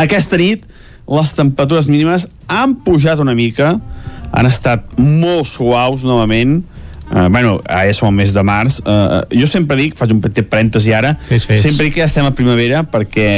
Aquesta 0.00 0.40
nit 0.40 0.64
les 1.06 1.34
temperatures 1.36 1.88
mínimes 1.92 2.26
han 2.50 2.74
pujat 2.84 3.20
una 3.22 3.36
mica, 3.36 3.76
han 4.32 4.48
estat 4.48 4.96
molt 4.98 5.46
suaus 5.48 6.04
novament, 6.06 6.62
Uh, 7.06 7.28
bueno, 7.30 7.60
ara 7.70 7.92
som 7.94 8.08
al 8.08 8.14
mes 8.16 8.32
de 8.34 8.42
març 8.42 8.80
uh, 8.82 9.20
jo 9.30 9.46
sempre 9.46 9.76
dic, 9.78 9.92
faig 9.94 10.10
un 10.10 10.18
petit 10.24 10.48
parèntesi 10.50 10.90
ara 10.90 11.12
fes, 11.28 11.44
fes. 11.46 11.60
sempre 11.62 11.86
dic 11.86 11.94
que 11.94 12.00
ja 12.02 12.08
estem 12.08 12.26
a 12.26 12.32
primavera 12.34 12.80
perquè 12.82 13.28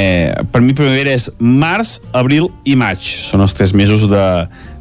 per 0.49 0.63
mi 0.65 0.73
primavera 0.73 1.11
és 1.13 1.27
març, 1.37 1.99
abril 2.17 2.47
i 2.65 2.73
maig 2.79 2.97
són 3.29 3.43
els 3.45 3.53
tres 3.53 3.75
mesos 3.77 4.07
de, 4.09 4.23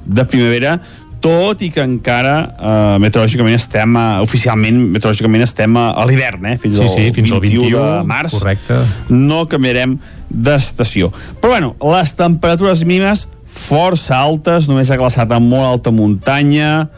de 0.08 0.24
primavera 0.32 0.78
tot 1.20 1.60
i 1.66 1.68
que 1.74 1.82
encara 1.84 2.36
uh, 2.48 2.94
meteorològicament 3.02 3.58
estem 3.58 3.92
uh, 3.98 4.22
oficialment 4.24 4.78
meteorològicament 4.94 5.44
estem 5.44 5.76
a, 5.76 5.90
a 5.92 6.06
l'hivern 6.08 6.46
eh? 6.48 6.54
fins, 6.62 6.78
Sí, 6.78 6.86
al 6.86 6.92
sí, 6.94 7.10
fins 7.12 7.34
al 7.34 7.42
21 7.44 7.66
21, 7.68 7.82
de 7.82 8.06
març 8.08 8.36
correcte. 8.38 8.78
no 9.12 9.42
canviarem 9.52 9.98
d'estació 10.30 11.10
però 11.42 11.58
bueno, 11.58 11.74
les 11.92 12.14
temperatures 12.16 12.86
mínimes 12.88 13.26
força 13.44 14.16
altes, 14.16 14.64
només 14.70 14.88
ha 14.88 14.96
glaçat 15.00 15.28
a 15.36 15.42
molt 15.42 15.66
alta 15.74 15.92
muntanya 15.92 16.88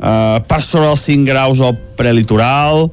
eh, 0.00 0.40
per 0.48 0.62
sobre 0.64 0.90
els 0.90 1.04
5 1.06 1.28
graus 1.28 1.60
al 1.60 1.76
prelitoral 1.96 2.88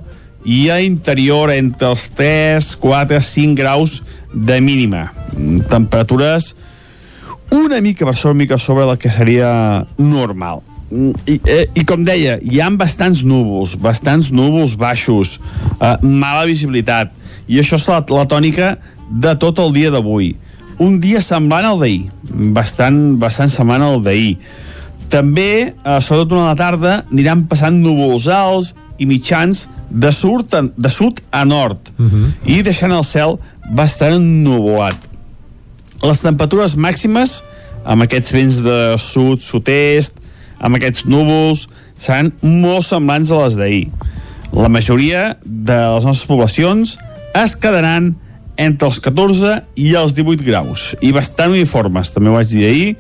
i 0.46 0.68
a 0.72 0.82
interior 0.84 1.52
entre 1.52 1.90
els 1.92 2.10
3, 2.16 2.76
4, 2.80 3.22
5 3.22 3.58
graus 3.58 4.02
de 4.34 4.62
mínima 4.62 5.08
Mm, 5.36 5.68
temperatures 5.70 6.56
una 7.52 7.80
mica 7.82 8.06
per 8.06 8.16
sobre, 8.16 8.38
mica 8.38 8.58
sobre 8.60 8.86
del 8.86 8.98
que 8.98 9.12
seria 9.12 9.86
normal. 9.98 10.62
Mm, 10.90 11.12
I, 11.26 11.42
eh, 11.46 11.70
I 11.76 11.84
com 11.86 12.04
deia, 12.04 12.38
hi 12.42 12.60
han 12.60 12.78
bastants 12.78 13.24
núvols, 13.24 13.78
bastants 13.80 14.32
núvols 14.32 14.76
baixos, 14.76 15.40
eh, 15.80 15.96
mala 16.04 16.46
visibilitat, 16.46 17.12
i 17.48 17.60
això 17.60 17.80
és 17.80 17.88
la, 17.88 18.02
la 18.04 18.26
tònica 18.28 18.78
de 19.10 19.36
tot 19.40 19.60
el 19.60 19.72
dia 19.74 19.92
d'avui. 19.92 20.36
Un 20.80 21.00
dia 21.00 21.22
semblant 21.22 21.66
al 21.66 21.80
d'ahir, 21.80 22.10
bastant, 22.54 23.18
bastant 23.18 23.50
semblant 23.50 23.84
al 23.84 24.04
d'ahir. 24.04 24.38
També, 25.10 25.72
eh, 25.72 26.00
sobretot 26.02 26.34
durant 26.34 26.50
la 26.50 26.58
tarda, 26.60 27.04
aniran 27.12 27.46
passant 27.48 27.76
núvols 27.80 28.28
alts 28.28 28.74
i 28.98 29.06
mitjans 29.06 29.68
de 29.90 30.12
sud 30.12 30.54
a, 30.54 30.64
de 30.68 30.90
sud 30.92 31.22
a 31.32 31.46
nord 31.48 31.92
i 32.46 32.62
deixant 32.66 32.92
el 32.92 33.06
cel 33.08 33.38
bastant 33.72 34.18
ennuvolat. 34.18 34.98
Les 36.04 36.22
temperatures 36.22 36.76
màximes, 36.76 37.42
amb 37.86 38.04
aquests 38.04 38.34
vents 38.36 38.62
de 38.66 38.80
sud, 39.00 39.42
sud-est, 39.42 40.14
amb 40.60 40.76
aquests 40.76 41.06
núvols, 41.06 41.68
seran 41.96 42.32
molt 42.42 42.86
semblants 42.86 43.32
a 43.32 43.44
les 43.46 43.58
d'ahir. 43.58 43.88
La 44.54 44.70
majoria 44.70 45.38
de 45.44 45.78
les 45.96 46.06
nostres 46.06 46.28
poblacions 46.28 46.98
es 47.36 47.56
quedaran 47.56 48.16
entre 48.58 48.90
els 48.90 49.00
14 49.00 49.62
i 49.78 49.94
els 49.96 50.16
18 50.18 50.44
graus, 50.46 50.96
i 51.02 51.12
bastant 51.14 51.54
uniformes, 51.54 52.10
també 52.12 52.32
ho 52.32 52.38
vaig 52.40 52.50
dir 52.50 52.66
ahir, 52.66 52.96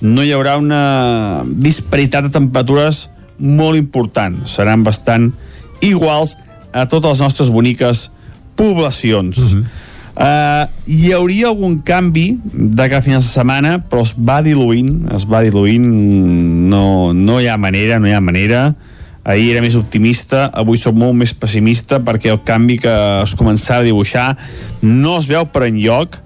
no 0.00 0.22
hi 0.22 0.32
haurà 0.32 0.56
una 0.60 1.44
disparitat 1.48 2.28
de 2.28 2.34
temperatures 2.34 3.08
molt 3.38 3.78
important, 3.78 4.42
seran 4.46 4.84
bastant 4.86 5.30
iguals 5.84 6.36
a 6.72 6.86
totes 6.90 7.16
les 7.16 7.22
nostres 7.22 7.50
boniques 7.50 8.08
poblacions. 8.58 9.38
Uh 9.38 9.44
-huh. 9.44 9.64
Uh, 10.18 10.66
hi 10.90 11.12
hauria 11.14 11.46
algun 11.46 11.76
canvi 11.86 12.40
de 12.42 12.88
cara 12.90 12.98
a 12.98 13.02
finals 13.06 13.28
de 13.28 13.30
setmana, 13.30 13.76
però 13.78 14.02
es 14.02 14.16
va 14.18 14.40
diluint, 14.42 15.06
es 15.14 15.22
va 15.30 15.44
diluint, 15.46 15.84
no, 16.68 17.12
no 17.14 17.38
hi 17.38 17.46
ha 17.46 17.56
manera, 17.56 18.00
no 18.00 18.08
hi 18.08 18.12
ha 18.12 18.20
manera. 18.20 18.74
Ahir 19.22 19.52
era 19.52 19.62
més 19.62 19.76
optimista, 19.78 20.46
avui 20.50 20.76
soc 20.76 20.96
molt 20.96 21.14
més 21.14 21.34
pessimista 21.34 22.00
perquè 22.00 22.32
el 22.32 22.42
canvi 22.42 22.78
que 22.82 22.94
es 23.22 23.36
començava 23.36 23.84
a 23.84 23.84
dibuixar 23.84 24.36
no 24.82 25.18
es 25.18 25.28
veu 25.28 25.46
per 25.52 25.68
enlloc 25.68 26.16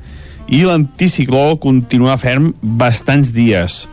i 0.53 0.63
l'anticicló 0.69 1.57
continua 1.61 2.19
ferm 2.21 2.51
bastants 2.61 3.33
dies. 3.33 3.87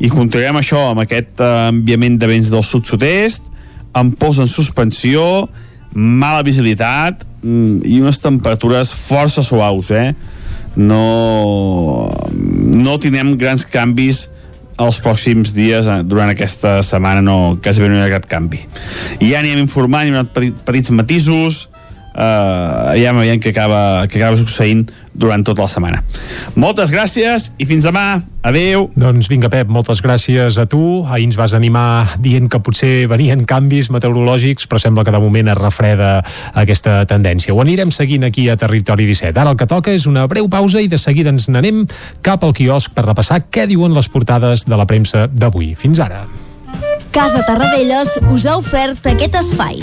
I 0.00 0.08
continuarem 0.08 0.56
això 0.56 0.86
amb 0.90 1.02
aquest 1.04 1.42
eh, 1.44 1.50
enviament 1.68 2.16
de 2.20 2.30
vents 2.30 2.48
del 2.52 2.64
sud-sud-est, 2.64 3.50
amb 3.92 4.16
pous 4.16 4.38
en 4.40 4.48
suspensió, 4.48 5.44
mala 5.92 6.44
visibilitat 6.46 7.24
mm, 7.42 7.82
i 7.84 7.98
unes 8.00 8.20
temperatures 8.22 8.94
força 8.96 9.44
suaus, 9.44 9.90
eh? 9.92 10.14
No, 10.78 12.08
no 12.70 12.98
tindrem 13.02 13.34
grans 13.36 13.66
canvis 13.68 14.28
els 14.80 15.00
pròxims 15.04 15.52
dies, 15.52 15.84
eh, 15.90 16.00
durant 16.08 16.32
aquesta 16.32 16.78
setmana 16.86 17.20
no, 17.20 17.58
quasi 17.60 17.84
no 17.84 17.98
hi 17.98 18.06
ha 18.06 18.14
cap 18.14 18.30
canvi. 18.30 18.62
I 19.20 19.34
ja 19.34 19.42
anirem 19.42 19.66
informant, 19.66 20.08
hi 20.08 20.24
petit- 20.32 20.64
petits 20.64 20.94
matisos, 20.96 21.66
uh, 22.14 22.96
ja 22.98 23.12
veiem 23.16 23.40
què 23.42 23.52
acaba, 23.54 24.06
què 24.10 24.20
acaba 24.20 24.38
succeint 24.40 24.88
durant 25.20 25.42
tota 25.44 25.64
la 25.66 25.70
setmana. 25.70 26.02
Moltes 26.58 26.92
gràcies 26.94 27.50
i 27.60 27.66
fins 27.68 27.86
demà. 27.86 28.22
Adeu. 28.46 28.86
Doncs 28.96 29.28
vinga, 29.28 29.50
Pep, 29.52 29.68
moltes 29.68 30.00
gràcies 30.00 30.56
a 30.56 30.64
tu. 30.70 31.04
Ahir 31.04 31.26
ens 31.28 31.36
vas 31.36 31.52
animar 31.56 32.16
dient 32.22 32.48
que 32.48 32.62
potser 32.64 33.04
venien 33.10 33.44
canvis 33.44 33.90
meteorològics, 33.92 34.64
però 34.70 34.80
sembla 34.80 35.04
que 35.04 35.12
de 35.12 35.20
moment 35.20 35.50
es 35.52 35.58
refreda 35.60 36.12
aquesta 36.54 37.02
tendència. 37.10 37.52
Ho 37.52 37.60
anirem 37.60 37.92
seguint 37.92 38.24
aquí 38.24 38.48
a 38.48 38.56
Territori 38.56 39.08
17. 39.10 39.36
Ara 39.36 39.52
el 39.52 39.60
que 39.60 39.68
toca 39.68 39.92
és 39.92 40.08
una 40.08 40.24
breu 40.30 40.48
pausa 40.48 40.80
i 40.80 40.88
de 40.88 40.98
seguida 40.98 41.34
ens 41.34 41.50
n'anem 41.52 41.84
cap 42.24 42.46
al 42.46 42.56
quiosc 42.56 42.94
per 42.96 43.04
repassar 43.10 43.42
què 43.52 43.66
diuen 43.68 43.92
les 43.96 44.08
portades 44.08 44.64
de 44.64 44.78
la 44.80 44.88
premsa 44.88 45.26
d'avui. 45.28 45.74
Fins 45.76 46.00
ara. 46.00 46.24
Casa 47.10 47.42
Tarradellas 47.42 48.20
us 48.30 48.46
ha 48.46 48.56
ofert 48.56 49.10
aquest 49.10 49.36
espai. 49.42 49.82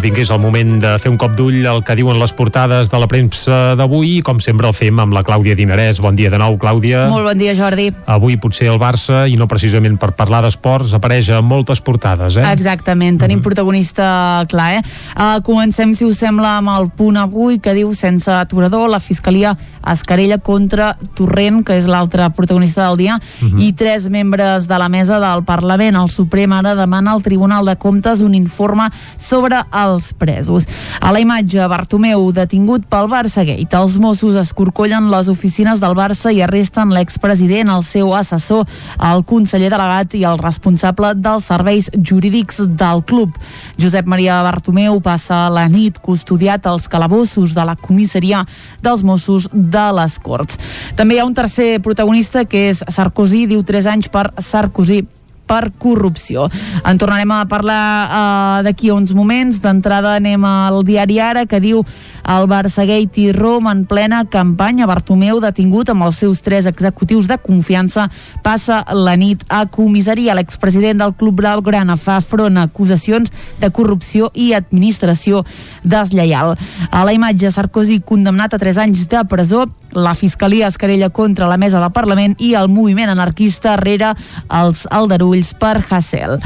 Doncs 0.00 0.14
vinga, 0.14 0.22
és 0.24 0.30
el 0.32 0.38
moment 0.40 0.78
de 0.80 0.90
fer 0.96 1.10
un 1.12 1.18
cop 1.20 1.34
d'ull 1.36 1.66
al 1.68 1.82
que 1.84 1.92
diuen 1.98 2.16
les 2.16 2.32
portades 2.32 2.88
de 2.88 2.98
la 3.02 3.04
premsa 3.04 3.74
d'avui 3.76 4.14
i 4.14 4.22
com 4.24 4.38
sempre 4.40 4.64
el 4.70 4.72
fem 4.72 4.96
amb 5.02 5.12
la 5.12 5.20
Clàudia 5.20 5.52
Dinarès. 5.58 5.98
Bon 6.00 6.16
dia 6.16 6.30
de 6.32 6.38
nou, 6.40 6.56
Clàudia. 6.56 7.02
Molt 7.12 7.26
bon 7.28 7.36
dia, 7.36 7.52
Jordi. 7.58 7.90
Avui 8.08 8.38
potser 8.40 8.70
el 8.72 8.78
Barça, 8.80 9.26
i 9.28 9.36
no 9.36 9.44
precisament 9.50 9.98
per 10.00 10.14
parlar 10.16 10.40
d'esports, 10.46 10.94
apareix 10.96 11.28
a 11.36 11.42
moltes 11.44 11.84
portades, 11.84 12.38
eh? 12.40 12.46
Exactament, 12.48 13.18
tenim 13.20 13.42
protagonista 13.44 14.46
clar, 14.48 14.70
eh? 14.78 14.80
Uh, 15.12 15.42
comencem, 15.44 15.92
si 15.92 16.08
us 16.08 16.22
sembla, 16.24 16.54
amb 16.62 16.72
el 16.78 16.88
punt 16.96 17.20
avui 17.20 17.60
que 17.60 17.76
diu 17.76 17.92
sense 17.92 18.32
aturador, 18.32 18.88
la 18.88 19.02
Fiscalia 19.04 19.52
es 19.88 20.02
querella 20.04 20.38
contra 20.38 20.96
Torrent, 21.16 21.62
que 21.64 21.76
és 21.78 21.86
l'altre 21.88 22.28
protagonista 22.36 22.86
del 22.88 22.98
dia, 23.00 23.18
i 23.58 23.72
tres 23.72 24.08
membres 24.10 24.66
de 24.68 24.78
la 24.78 24.88
mesa 24.92 25.20
del 25.22 25.44
Parlament. 25.44 25.96
El 25.96 26.10
Suprem 26.12 26.52
ara 26.52 26.74
demana 26.74 27.12
al 27.12 27.22
Tribunal 27.22 27.66
de 27.66 27.76
Comptes 27.80 28.20
un 28.20 28.34
informe 28.34 28.90
sobre 29.16 29.62
els 29.72 30.12
presos. 30.12 30.66
A 31.00 31.12
la 31.12 31.20
imatge, 31.22 31.62
Bartomeu 31.70 32.28
detingut 32.36 32.84
pel 32.90 33.08
Barça 33.10 33.44
Gate. 33.46 33.76
Els 33.76 33.96
Mossos 34.02 34.36
escorcollen 34.36 35.10
les 35.10 35.30
oficines 35.32 35.80
del 35.80 35.96
Barça 35.96 36.32
i 36.32 36.42
arresten 36.44 36.92
l'expresident, 36.94 37.70
el 37.70 37.84
seu 37.86 38.14
assessor, 38.14 38.66
el 39.10 39.24
conseller 39.24 39.70
delegat 39.72 40.14
i 40.18 40.24
el 40.28 40.38
responsable 40.40 41.14
dels 41.16 41.48
serveis 41.48 41.90
jurídics 41.96 42.60
del 42.76 43.04
club. 43.06 43.36
Josep 43.80 44.06
Maria 44.10 44.42
Bartomeu 44.44 45.00
passa 45.00 45.46
la 45.52 45.66
nit 45.70 45.98
custodiat 46.02 46.66
als 46.66 46.88
calabossos 46.90 47.54
de 47.54 47.64
la 47.64 47.76
comissaria 47.76 48.44
dels 48.82 49.02
Mossos 49.06 49.48
de 49.52 49.69
les 49.70 50.18
Corts. 50.18 50.58
També 50.98 51.14
hi 51.14 51.22
ha 51.22 51.28
un 51.28 51.34
tercer 51.34 51.78
protagonista 51.84 52.44
que 52.44 52.68
és 52.72 52.82
Sarkozy, 52.88 53.46
diu 53.50 53.62
3 53.62 53.86
anys 53.94 54.10
per 54.10 54.30
Sarkozy 54.38 55.04
per 55.50 55.72
corrupció. 55.82 56.46
En 56.86 56.98
tornarem 56.98 57.30
a 57.34 57.42
parlar 57.50 57.82
uh, 58.06 58.62
d'aquí 58.62 58.90
a 58.90 58.94
uns 58.94 59.10
moments. 59.18 59.58
D'entrada 59.62 60.14
anem 60.20 60.44
al 60.46 60.84
diari 60.86 61.18
Ara, 61.18 61.44
que 61.50 61.58
diu 61.62 61.82
el 62.30 62.46
Barça 62.46 62.86
Gate 62.86 63.18
i 63.18 63.32
Roma 63.34 63.74
en 63.74 63.82
plena 63.90 64.22
campanya. 64.30 64.86
Bartomeu, 64.86 65.40
detingut 65.42 65.90
amb 65.90 66.06
els 66.06 66.20
seus 66.22 66.44
tres 66.46 66.68
executius 66.70 67.26
de 67.26 67.40
confiança, 67.42 68.06
passa 68.46 68.84
la 68.94 69.16
nit 69.18 69.42
a 69.48 69.64
comissaria. 69.66 70.36
L'expresident 70.38 71.02
del 71.02 71.16
Club 71.18 71.40
Blaugrana 71.42 71.98
fa 71.98 72.20
front 72.22 72.60
a 72.60 72.68
acusacions 72.70 73.34
de 73.58 73.72
corrupció 73.74 74.30
i 74.34 74.52
administració 74.54 75.42
deslleial. 75.82 76.54
A 76.90 77.02
la 77.04 77.16
imatge, 77.16 77.50
Sarkozy 77.50 78.00
condemnat 78.06 78.54
a 78.54 78.62
3 78.62 78.84
anys 78.86 79.08
de 79.10 79.26
presó 79.26 79.66
la 79.92 80.14
Fiscalia 80.14 80.68
es 80.68 80.78
querella 80.78 81.10
contra 81.10 81.48
la 81.48 81.56
mesa 81.56 81.80
del 81.80 81.92
Parlament 81.92 82.36
i 82.38 82.54
el 82.54 82.68
moviment 82.68 83.10
anarquista 83.10 83.76
rere 83.76 84.12
els 84.48 84.86
aldarulls 84.90 85.52
per 85.58 85.84
Hassel. 85.88 86.38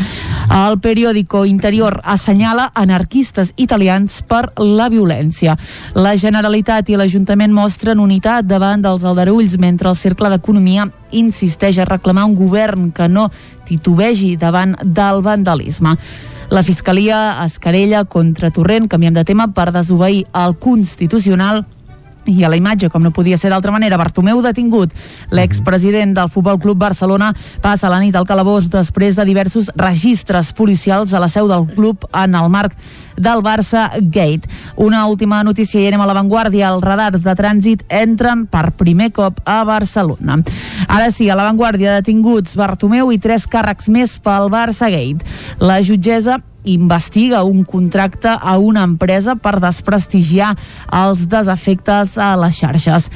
El 0.55 0.79
periòdico 0.81 1.45
Interior 1.49 2.01
assenyala 2.05 2.71
anarquistes 2.75 3.53
italians 3.57 4.23
per 4.29 4.53
la 4.59 4.89
violència. 4.89 5.57
La 5.95 6.17
Generalitat 6.17 6.91
i 6.91 6.99
l'Ajuntament 6.99 7.55
mostren 7.55 8.01
unitat 8.01 8.47
davant 8.49 8.85
dels 8.85 9.05
aldarulls 9.05 9.59
mentre 9.59 9.91
el 9.91 9.99
Cercle 9.99 10.31
d'Economia 10.33 10.89
insisteix 11.13 11.79
a 11.79 11.89
reclamar 11.89 12.25
un 12.29 12.37
govern 12.37 12.91
que 12.93 13.09
no 13.09 13.31
titubegi 13.65 14.37
davant 14.37 14.77
del 14.83 15.23
vandalisme. 15.23 15.97
La 16.51 16.63
Fiscalia 16.63 17.43
es 17.45 17.59
querella 17.59 18.05
contra 18.05 18.51
Torrent, 18.51 18.87
canviem 18.89 19.15
de 19.15 19.25
tema, 19.25 19.49
per 19.57 19.73
desobeir 19.73 20.27
el 20.37 20.59
Constitucional 20.61 21.65
i 22.27 22.45
a 22.45 22.51
la 22.51 22.57
imatge, 22.57 22.91
com 22.91 23.03
no 23.03 23.13
podia 23.15 23.39
ser 23.41 23.51
d'altra 23.53 23.73
manera, 23.75 23.99
Bartomeu 24.01 24.43
detingut. 24.43 24.93
L'expresident 25.35 26.15
del 26.17 26.31
Futbol 26.33 26.59
Club 26.59 26.79
Barcelona 26.79 27.33
passa 27.63 27.91
la 27.93 28.01
nit 28.03 28.17
al 28.17 28.27
calabós 28.29 28.69
després 28.73 29.17
de 29.17 29.25
diversos 29.25 29.71
registres 29.77 30.53
policials 30.53 31.13
a 31.13 31.23
la 31.23 31.29
seu 31.29 31.49
del 31.49 31.67
club 31.75 32.07
en 32.13 32.35
el 32.35 32.51
marc 32.51 32.77
del 33.17 33.43
Barça 33.43 33.91
Gate. 34.01 34.49
Una 34.77 35.07
última 35.07 35.43
notícia 35.45 35.81
i 35.81 35.87
anem 35.89 36.03
a 36.03 36.09
l'avantguàrdia. 36.09 36.73
Els 36.73 36.85
radars 36.85 37.23
de 37.23 37.35
trànsit 37.39 37.85
entren 37.89 38.47
per 38.51 38.71
primer 38.79 39.11
cop 39.15 39.39
a 39.45 39.63
Barcelona. 39.65 40.41
Ara 40.89 41.11
sí, 41.15 41.29
a 41.31 41.37
l'avantguàrdia 41.39 42.01
detinguts 42.01 42.57
Bartomeu 42.59 43.13
i 43.13 43.21
tres 43.23 43.47
càrrecs 43.51 43.89
més 43.89 44.19
pel 44.19 44.51
Barça 44.53 44.91
Gate. 44.91 45.25
La 45.61 45.81
jutgessa 45.83 46.41
investiga 46.65 47.45
un 47.45 47.65
contracte 47.65 48.29
a 48.29 48.59
una 48.59 48.83
empresa 48.85 49.37
per 49.37 49.61
desprestigiar 49.61 50.55
els 50.93 51.29
desefectes 51.29 52.19
a 52.19 52.35
les 52.41 52.57
xarxes. 52.59 53.11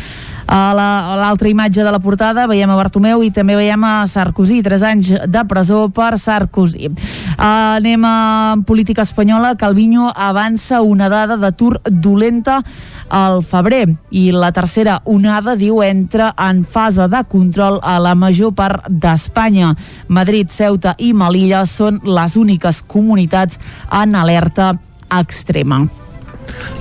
A 0.49 0.73
l'altra 0.73 1.45
la, 1.45 1.51
imatge 1.53 1.85
de 1.85 1.91
la 1.93 2.01
portada 2.01 2.47
veiem 2.49 2.71
a 2.73 2.77
Bartomeu 2.79 3.21
i 3.21 3.29
també 3.35 3.53
veiem 3.59 3.83
a 3.85 4.07
Sarkozy, 4.09 4.63
3 4.65 4.85
anys 4.89 5.11
de 5.29 5.43
presó 5.45 5.83
per 5.93 6.15
Sarkozy. 6.17 6.89
Uh, 6.89 7.77
anem 7.77 8.07
a 8.09 8.57
política 8.65 9.05
espanyola. 9.05 9.59
Calviño 9.61 10.09
avança 10.09 10.81
una 10.81 11.11
dada 11.13 11.37
d'atur 11.37 11.77
dolenta 11.85 12.63
al 13.09 13.43
febrer 13.47 13.87
i 14.11 14.29
la 14.33 14.51
tercera 14.53 14.99
onada, 15.05 15.57
diu, 15.57 15.83
entra 15.83 16.33
en 16.49 16.65
fase 16.65 17.09
de 17.09 17.23
control 17.29 17.81
a 17.83 17.99
la 18.03 18.15
major 18.15 18.55
part 18.55 18.89
d'Espanya. 18.89 19.75
Madrid, 20.09 20.51
Ceuta 20.53 20.95
i 20.99 21.13
Melilla 21.15 21.65
són 21.67 22.03
les 22.05 22.37
úniques 22.37 22.83
comunitats 22.87 23.59
en 23.93 24.15
alerta 24.19 24.75
extrema. 25.21 25.87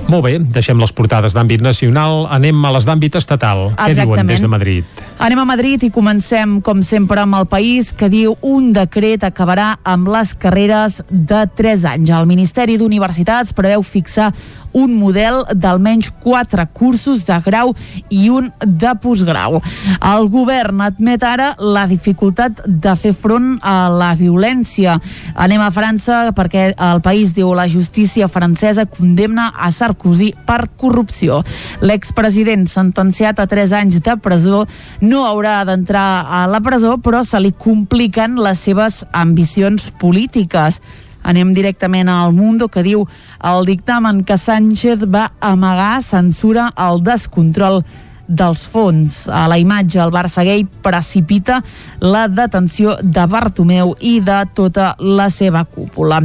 Molt 0.08 0.24
bé, 0.24 0.38
deixem 0.40 0.78
les 0.80 0.92
portades 0.96 1.34
d'àmbit 1.36 1.60
nacional, 1.60 2.22
anem 2.32 2.62
a 2.64 2.70
les 2.72 2.86
d'àmbit 2.88 3.18
estatal. 3.20 3.66
Exactament. 3.74 3.98
Què 3.98 4.06
diuen 4.06 4.30
des 4.30 4.44
de 4.44 4.48
Madrid? 4.48 5.02
Anem 5.20 5.42
a 5.42 5.44
Madrid 5.50 5.84
i 5.84 5.90
comencem, 5.92 6.54
com 6.64 6.80
sempre, 6.86 7.20
amb 7.20 7.36
el 7.36 7.48
país 7.50 7.92
que 7.92 8.08
diu 8.08 8.36
un 8.40 8.70
decret 8.72 9.26
acabarà 9.28 9.74
amb 9.84 10.08
les 10.08 10.32
carreres 10.40 11.02
de 11.10 11.42
3 11.60 11.84
anys. 11.92 12.14
El 12.16 12.30
Ministeri 12.30 12.78
d'Universitats 12.80 13.52
preveu 13.52 13.84
fixar 13.84 14.30
un 14.72 14.94
model 14.98 15.42
d'almenys 15.54 16.10
quatre 16.22 16.66
cursos 16.72 17.24
de 17.26 17.38
grau 17.44 17.74
i 18.08 18.28
un 18.30 18.50
de 18.64 18.92
postgrau. 19.00 19.60
El 20.04 20.28
govern 20.32 20.82
admet 20.84 21.22
ara 21.24 21.52
la 21.58 21.86
dificultat 21.90 22.62
de 22.66 22.94
fer 22.98 23.14
front 23.16 23.56
a 23.62 23.88
la 23.92 24.12
violència. 24.18 24.98
Anem 25.34 25.62
a 25.64 25.70
França 25.74 26.20
perquè 26.36 26.70
el 26.72 27.02
país 27.04 27.34
diu 27.36 27.54
la 27.56 27.68
justícia 27.68 28.28
francesa 28.28 28.86
condemna 28.86 29.50
a 29.56 29.70
Sarkozy 29.72 30.32
per 30.46 30.68
corrupció. 30.76 31.42
L'expresident 31.80 32.66
sentenciat 32.70 33.40
a 33.40 33.48
3 33.48 33.74
anys 33.80 34.00
de 34.04 34.16
presó 34.22 34.64
no 35.00 35.24
haurà 35.26 35.60
d'entrar 35.68 36.26
a 36.28 36.46
la 36.50 36.60
presó 36.64 36.96
però 37.02 37.24
se 37.24 37.40
li 37.40 37.52
compliquen 37.52 38.38
les 38.42 38.60
seves 38.68 39.04
ambicions 39.12 39.90
polítiques. 40.00 40.80
Anem 41.22 41.54
directament 41.54 42.08
al 42.08 42.32
Mundo, 42.32 42.68
que 42.68 42.82
diu 42.82 43.06
el 43.44 43.64
dictamen 43.66 44.24
que 44.24 44.38
Sánchez 44.38 45.06
va 45.06 45.30
amagar 45.40 46.02
censura 46.02 46.70
el 46.76 47.02
descontrol 47.02 47.82
dels 48.28 48.66
fons. 48.68 49.26
A 49.32 49.48
la 49.48 49.58
imatge, 49.58 49.98
el 49.98 50.12
Barça 50.12 50.44
Gate 50.44 50.68
precipita 50.84 51.62
la 52.00 52.28
detenció 52.28 52.94
de 53.02 53.24
Bartomeu 53.26 53.94
i 54.00 54.20
de 54.20 54.42
tota 54.54 54.92
la 55.00 55.30
seva 55.32 55.64
cúpula. 55.64 56.20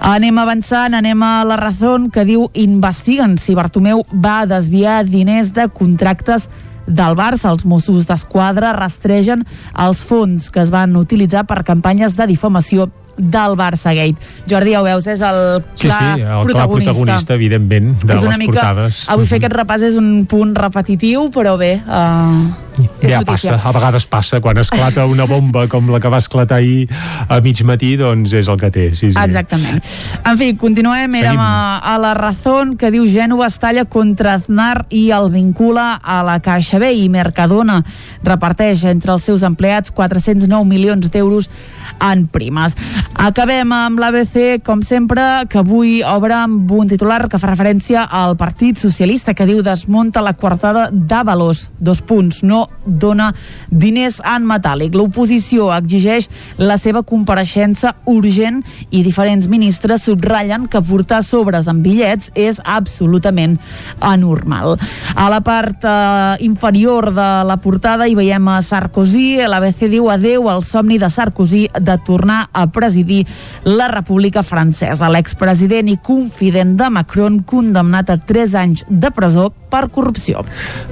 Anem 0.00 0.38
avançant, 0.38 0.94
anem 0.94 1.22
a 1.24 1.40
la 1.48 1.56
raó 1.56 1.96
que 2.12 2.26
diu 2.28 2.50
investiguen 2.54 3.38
si 3.40 3.56
Bartomeu 3.56 4.04
va 4.12 4.44
desviar 4.46 5.02
diners 5.08 5.54
de 5.56 5.66
contractes 5.72 6.48
del 6.86 7.16
Barça. 7.16 7.50
Els 7.50 7.64
Mossos 7.64 8.06
d'Esquadra 8.06 8.74
rastregen 8.76 9.46
els 9.78 10.04
fons 10.04 10.50
que 10.52 10.60
es 10.60 10.70
van 10.70 10.96
utilitzar 10.96 11.46
per 11.48 11.64
campanyes 11.64 12.16
de 12.18 12.28
difamació 12.30 12.90
del 13.16 13.56
Barça 13.58 13.94
Gate. 13.96 14.16
Jordi, 14.48 14.74
ja 14.74 14.80
ho 14.80 14.86
veus, 14.86 15.06
és 15.10 15.20
el 15.20 15.40
clar, 15.60 15.76
sí, 15.76 15.88
sí, 15.88 16.22
el 16.22 16.46
protagonista. 16.46 16.54
clar 16.54 16.68
protagonista, 16.68 17.34
evidentment, 17.34 17.92
de 18.02 18.14
és 18.14 18.22
una 18.22 18.36
les 18.36 18.42
mica, 18.46 18.52
portades. 18.52 19.04
Avui 19.12 19.28
fer 19.30 19.40
aquest 19.40 19.56
repàs 19.56 19.86
és 19.90 19.98
un 20.00 20.26
punt 20.30 20.54
repetitiu, 20.56 21.28
però 21.34 21.56
bé, 21.60 21.74
uh, 21.84 22.70
ja 23.02 23.20
passa, 23.26 23.56
a 23.58 23.72
vegades 23.74 24.06
passa, 24.06 24.40
quan 24.40 24.58
esclata 24.60 25.04
una 25.10 25.26
bomba 25.28 25.66
com 25.68 25.90
la 25.92 26.00
que 26.00 26.08
va 26.12 26.20
esclatar 26.22 26.60
ahir 26.60 26.88
a 27.28 27.40
mig 27.44 27.62
matí, 27.66 27.94
doncs 28.00 28.32
és 28.36 28.48
el 28.48 28.58
que 28.60 28.70
té. 28.72 28.86
Sí, 28.94 29.10
sí. 29.10 29.18
Exactament. 29.20 29.80
En 30.24 30.38
fi, 30.40 30.52
continuem, 30.60 31.14
érem 31.20 31.40
a, 31.40 31.78
a 31.78 31.96
la 32.00 32.14
Razón, 32.16 32.76
que 32.80 32.92
diu 32.94 33.06
Gènova 33.10 33.48
es 33.50 33.58
talla 33.60 33.84
contra 33.84 34.36
Aznar 34.38 34.86
i 34.88 35.10
el 35.16 35.30
vincula 35.34 35.92
a 36.00 36.20
la 36.26 36.38
Caixa 36.44 36.80
B 36.80 36.92
i 37.02 37.08
Mercadona 37.12 37.80
reparteix 38.26 38.84
entre 38.90 39.14
els 39.16 39.26
seus 39.26 39.44
empleats 39.46 39.92
409 39.94 40.64
milions 40.68 41.10
d'euros 41.12 41.50
en 42.00 42.26
primes. 42.30 42.76
Acabem 43.20 43.72
amb 43.76 44.00
l'ABC, 44.00 44.62
com 44.64 44.80
sempre, 44.86 45.22
que 45.50 45.60
avui 45.60 46.00
obre 46.06 46.34
amb 46.38 46.70
un 46.72 46.88
titular 46.88 47.26
que 47.28 47.38
fa 47.40 47.50
referència 47.50 48.06
al 48.06 48.36
Partit 48.40 48.80
Socialista, 48.80 49.34
que 49.36 49.46
diu 49.48 49.60
desmunta 49.62 50.22
la 50.24 50.32
quartada 50.32 50.88
de 50.90 51.20
valors. 51.26 51.68
Dos 51.80 52.00
punts. 52.00 52.42
No 52.42 52.66
dona 52.86 53.30
diners 53.68 54.20
en 54.24 54.46
metàl·lic. 54.48 54.96
L'oposició 54.96 55.68
exigeix 55.76 56.30
la 56.58 56.78
seva 56.80 57.02
compareixença 57.06 57.94
urgent 58.08 58.62
i 58.90 59.02
diferents 59.04 59.48
ministres 59.52 60.06
subratllen 60.08 60.66
que 60.70 60.80
portar 60.84 61.20
sobres 61.26 61.68
amb 61.68 61.84
bitllets 61.84 62.30
és 62.34 62.60
absolutament 62.64 63.58
anormal. 64.00 64.78
A 65.14 65.28
la 65.32 65.40
part 65.44 65.84
eh, 65.84 66.40
inferior 66.46 67.10
de 67.14 67.28
la 67.46 67.58
portada 67.60 68.08
hi 68.08 68.16
veiem 68.18 68.48
a 68.48 68.60
Sarkozy, 68.64 69.42
l'ABC 69.44 69.86
diu 69.92 70.08
adeu 70.12 70.48
al 70.50 70.64
somni 70.64 70.98
de 71.00 71.10
Sarkozy 71.10 71.66
de 71.76 71.89
tornar 71.98 72.48
a 72.52 72.66
presidir 72.70 73.26
la 73.64 73.88
República 73.88 74.42
Francesa. 74.42 75.10
L'expresident 75.10 75.88
i 75.90 75.98
confident 75.98 76.76
de 76.78 76.90
Macron 76.90 77.40
condemnat 77.42 78.10
a 78.10 78.18
3 78.18 78.54
anys 78.54 78.84
de 78.88 79.10
presó 79.10 79.50
per 79.70 79.88
corrupció. 79.90 80.44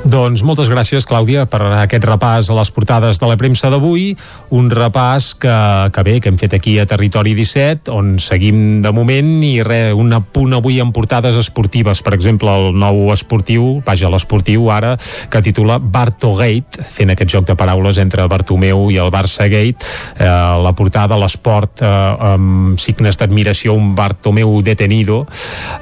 Doncs 0.09 0.43
moltes 0.47 0.71
gràcies, 0.71 1.07
Clàudia, 1.09 1.47
per 1.51 1.61
aquest 1.83 2.07
repàs 2.07 2.51
a 2.51 2.57
les 2.59 2.71
portades 2.75 3.19
de 3.21 3.29
la 3.29 3.37
premsa 3.41 3.71
d'avui. 3.73 4.13
Un 4.55 4.71
repàs 4.71 5.33
que, 5.39 5.57
que 5.95 6.05
bé, 6.07 6.19
que 6.23 6.33
hem 6.33 6.39
fet 6.41 6.55
aquí 6.57 6.79
a 6.79 6.87
Territori 6.89 7.35
17, 7.37 7.91
on 7.95 8.17
seguim 8.23 8.81
de 8.85 8.93
moment 8.95 9.43
i 9.45 9.59
res, 9.67 9.93
un 9.99 10.15
punt 10.33 10.55
avui 10.57 10.79
en 10.81 10.93
portades 10.95 11.37
esportives. 11.39 12.03
Per 12.07 12.15
exemple, 12.17 12.51
el 12.51 12.79
nou 12.79 13.11
esportiu, 13.15 13.79
vaja, 13.87 14.11
l'esportiu 14.13 14.71
ara, 14.73 14.95
que 15.31 15.43
titula 15.45 15.79
Bartogate, 15.79 16.85
fent 16.87 17.13
aquest 17.15 17.35
joc 17.35 17.49
de 17.49 17.59
paraules 17.59 17.99
entre 18.01 18.27
Bartomeu 18.31 18.89
i 18.93 18.99
el 19.03 19.13
Barça 19.15 19.49
Gate. 19.51 19.85
Eh, 20.19 20.29
la 20.29 20.73
portada, 20.73 20.88
l'esport, 21.19 21.83
eh, 21.83 21.87
amb 21.87 22.79
signes 22.79 23.17
d'admiració, 23.19 23.75
un 23.75 23.95
Bartomeu 23.95 24.61
detenido, 24.63 25.27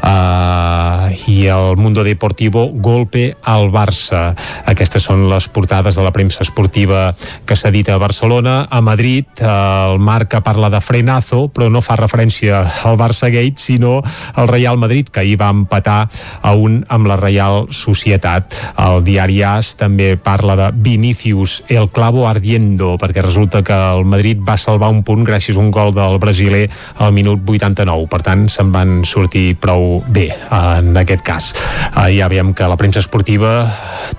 eh, 0.02 1.18
i 1.26 1.46
el 1.46 1.76
Mundo 1.76 2.04
Deportivo, 2.04 2.70
golpe 2.72 3.36
al 3.42 3.70
Barça. 3.70 4.34
Aquestes 4.66 5.02
són 5.02 5.28
les 5.28 5.48
portades 5.48 5.96
de 5.96 6.02
la 6.02 6.12
premsa 6.12 6.42
esportiva 6.42 7.14
que 7.44 7.56
s'ha 7.56 7.70
dit 7.70 7.88
a 7.88 7.98
Barcelona. 7.98 8.66
A 8.70 8.80
Madrid, 8.80 9.26
eh, 9.38 9.46
el 9.46 9.98
Marca 9.98 10.40
parla 10.40 10.70
de 10.70 10.80
frenazo, 10.80 11.48
però 11.48 11.70
no 11.70 11.80
fa 11.80 11.96
referència 11.96 12.64
al 12.84 12.96
Barça 12.96 13.30
Gate, 13.30 13.58
sinó 13.58 14.02
al 14.34 14.48
Real 14.48 14.76
Madrid, 14.78 15.08
que 15.08 15.20
ahir 15.20 15.40
va 15.40 15.50
empatar 15.50 16.08
a 16.42 16.54
un 16.54 16.84
amb 16.88 17.06
la 17.06 17.16
Real 17.16 17.66
Societat. 17.70 18.54
El 18.78 19.04
diari 19.04 19.42
AS 19.42 19.76
també 19.76 20.16
parla 20.16 20.56
de 20.56 20.70
Vinicius, 20.74 21.62
el 21.68 21.88
clavo 21.90 22.28
ardiendo, 22.28 22.96
perquè 22.98 23.22
resulta 23.22 23.62
que 23.62 23.72
el 23.72 24.04
Madrid 24.04 24.38
va 24.46 24.56
salvar 24.56 24.90
un 24.90 24.95
punt 25.04 25.24
gràcies 25.26 25.56
a 25.56 25.60
un 25.60 25.70
gol 25.74 25.92
del 25.96 26.18
brasiler 26.22 26.66
al 27.02 27.12
minut 27.12 27.42
89. 27.44 28.08
Per 28.12 28.22
tant, 28.22 28.46
se'n 28.48 28.72
van 28.72 29.02
sortir 29.04 29.56
prou 29.60 30.00
bé 30.08 30.28
en 30.50 30.96
aquest 30.96 31.24
cas. 31.26 31.52
Eh, 31.96 32.16
ja 32.18 32.30
veiem 32.32 32.54
que 32.54 32.68
la 32.68 32.78
premsa 32.80 33.02
esportiva 33.04 33.66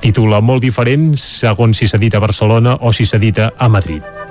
titula 0.03 0.41
molt 0.41 0.61
diferent 0.61 1.13
segons 1.17 1.77
si 1.77 1.87
s'ha 1.87 2.01
dit 2.01 2.13
a 2.13 2.23
Barcelona 2.23 2.77
o 2.81 2.93
si 2.93 3.05
s'ha 3.05 3.21
dit 3.21 3.39
a 3.39 3.69
Madrid. 3.69 4.26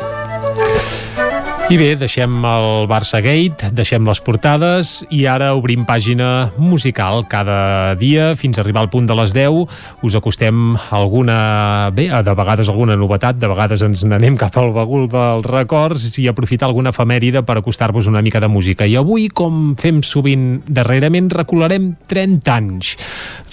I 1.67 1.75
bé, 1.75 1.97
deixem 1.99 2.31
el 2.47 2.85
Barça 2.87 3.19
Gate, 3.19 3.73
deixem 3.75 4.05
les 4.07 4.21
portades 4.23 5.01
i 5.11 5.25
ara 5.27 5.49
obrim 5.59 5.83
pàgina 5.83 6.53
musical. 6.63 7.25
Cada 7.27 7.97
dia, 7.99 8.29
fins 8.39 8.55
a 8.55 8.63
arribar 8.63 8.85
al 8.85 8.91
punt 8.93 9.09
de 9.09 9.17
les 9.19 9.33
10, 9.35 9.65
us 10.07 10.15
acostem 10.15 10.77
alguna... 10.95 11.91
Bé, 11.97 12.07
de 12.07 12.35
vegades 12.39 12.71
alguna 12.71 12.95
novetat, 12.95 13.41
de 13.43 13.51
vegades 13.51 13.83
ens 13.83 14.05
n'anem 14.07 14.37
cap 14.39 14.55
al 14.63 14.71
bagul 14.77 15.09
dels 15.11 15.49
records 15.51 16.07
i 16.23 16.29
aprofitar 16.31 16.69
alguna 16.69 16.93
efemèride 16.95 17.43
per 17.43 17.59
acostar-vos 17.59 18.07
una 18.07 18.23
mica 18.23 18.39
de 18.39 18.47
música. 18.47 18.87
I 18.87 18.95
avui, 19.03 19.27
com 19.27 19.75
fem 19.75 20.05
sovint 20.07 20.63
darrerament, 20.71 21.33
recularem 21.35 21.97
30 22.07 22.55
anys. 22.55 22.95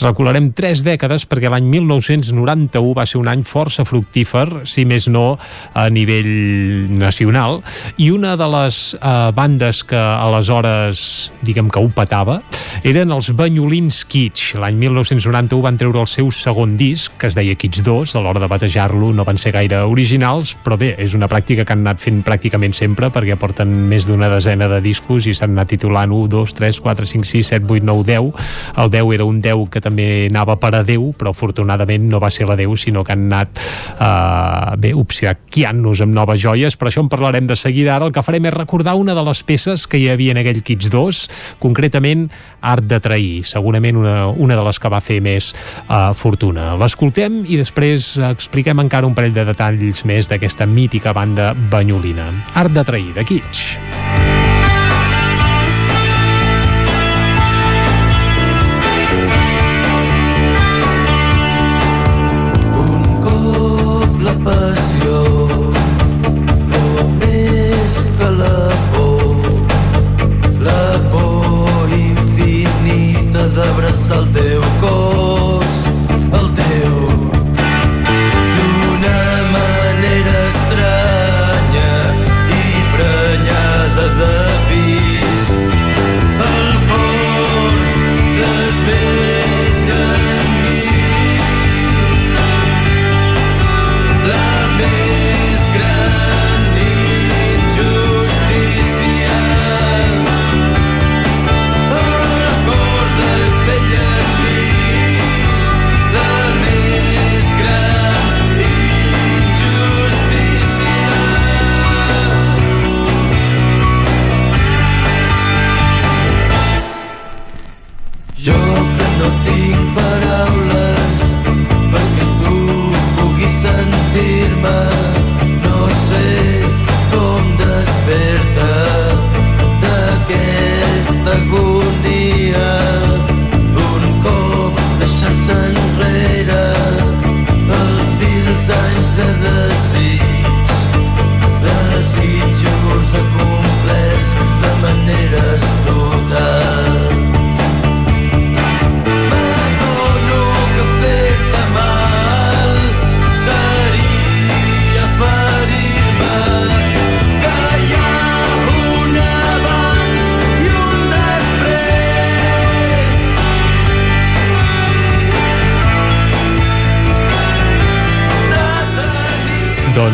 Recularem 0.04 0.52
tres 0.54 0.86
dècades 0.86 1.26
perquè 1.26 1.50
l'any 1.50 1.66
1991 1.80 2.94
va 2.94 3.10
ser 3.10 3.18
un 3.24 3.34
any 3.34 3.42
força 3.42 3.90
fructífer, 3.90 4.68
si 4.70 4.86
més 4.86 5.10
no 5.10 5.32
a 5.74 5.90
nivell 5.90 6.94
nacional, 6.94 7.64
una 8.10 8.36
de 8.36 8.48
les 8.50 8.98
eh, 8.98 9.32
bandes 9.36 9.84
que 9.86 9.96
aleshores, 9.96 11.32
diguem 11.46 11.70
que 11.70 11.80
ho 11.80 11.90
petava, 11.94 12.40
eren 12.84 13.14
els 13.14 13.30
Banyolins 13.38 14.00
Kitsch. 14.10 14.56
L'any 14.60 14.80
1991 14.82 15.62
van 15.62 15.78
treure 15.78 16.02
el 16.02 16.10
seu 16.10 16.32
segon 16.34 16.74
disc, 16.80 17.14
que 17.22 17.30
es 17.30 17.38
deia 17.38 17.54
Kitsch 17.56 17.84
2, 17.86 18.16
a 18.18 18.24
l'hora 18.26 18.42
de 18.42 18.50
batejar-lo 18.50 19.12
no 19.14 19.26
van 19.28 19.38
ser 19.38 19.54
gaire 19.54 19.84
originals, 19.86 20.56
però 20.66 20.76
bé, 20.80 20.94
és 20.98 21.14
una 21.14 21.30
pràctica 21.30 21.64
que 21.64 21.76
han 21.76 21.86
anat 21.86 22.02
fent 22.02 22.24
pràcticament 22.26 22.74
sempre 22.74 23.12
perquè 23.14 23.38
porten 23.40 23.72
més 23.92 24.08
d'una 24.10 24.32
desena 24.34 24.68
de 24.72 24.82
discos 24.84 25.30
i 25.30 25.36
s'han 25.38 25.54
anat 25.54 25.72
titulant 25.76 26.12
1, 26.12 26.32
2, 26.34 26.56
3, 26.60 26.82
4, 26.84 27.10
5, 27.14 27.30
6, 27.30 27.54
7, 27.56 27.70
8, 27.70 27.88
9, 27.92 28.08
10. 28.10 28.50
El 28.84 28.94
10 28.98 29.14
era 29.20 29.30
un 29.30 29.40
10 29.44 29.70
que 29.70 29.84
també 29.86 30.10
anava 30.32 30.58
per 30.58 30.74
a 30.80 30.84
Déu, 30.84 31.12
però 31.14 31.32
afortunadament 31.32 32.10
no 32.10 32.20
va 32.24 32.34
ser 32.34 32.50
la 32.50 32.58
Déu, 32.60 32.76
sinó 32.76 33.06
que 33.06 33.14
han 33.14 33.30
anat 33.30 33.62
eh, 33.96 34.76
bé, 34.82 34.96
obsequiant-nos 34.98 36.04
amb 36.04 36.18
noves 36.18 36.42
joies, 36.42 36.78
però 36.80 36.90
això 36.90 37.06
en 37.06 37.14
parlarem 37.14 37.48
de 37.48 37.56
seguida. 37.60 37.93
Ara 37.94 38.10
el 38.10 38.14
que 38.16 38.24
farem 38.26 38.48
és 38.50 38.56
recordar 38.56 38.96
una 39.00 39.16
de 39.16 39.24
les 39.28 39.44
peces 39.46 39.86
que 39.88 40.00
hi 40.02 40.10
havia 40.12 40.34
en 40.34 40.42
aquell 40.42 40.64
Kids 40.66 40.90
2, 40.94 41.22
concretament 41.64 42.28
Art 42.62 42.88
de 42.90 43.00
Trair, 43.04 43.44
segurament 43.48 44.00
una, 44.02 44.16
una 44.30 44.58
de 44.58 44.66
les 44.66 44.80
que 44.82 44.92
va 44.92 45.02
fer 45.04 45.20
més 45.24 45.52
eh, 45.54 46.00
fortuna. 46.18 46.74
L'escoltem 46.80 47.44
i 47.46 47.60
després 47.60 48.16
expliquem 48.34 48.82
encara 48.84 49.10
un 49.10 49.18
parell 49.18 49.36
de 49.36 49.46
detalls 49.54 50.06
més 50.10 50.32
d'aquesta 50.32 50.68
mítica 50.70 51.14
banda 51.14 51.54
banyolina. 51.72 52.32
Art 52.58 52.74
de 52.74 52.88
Trair, 52.88 53.14
de 53.14 53.28
Kitsch. 53.28 54.43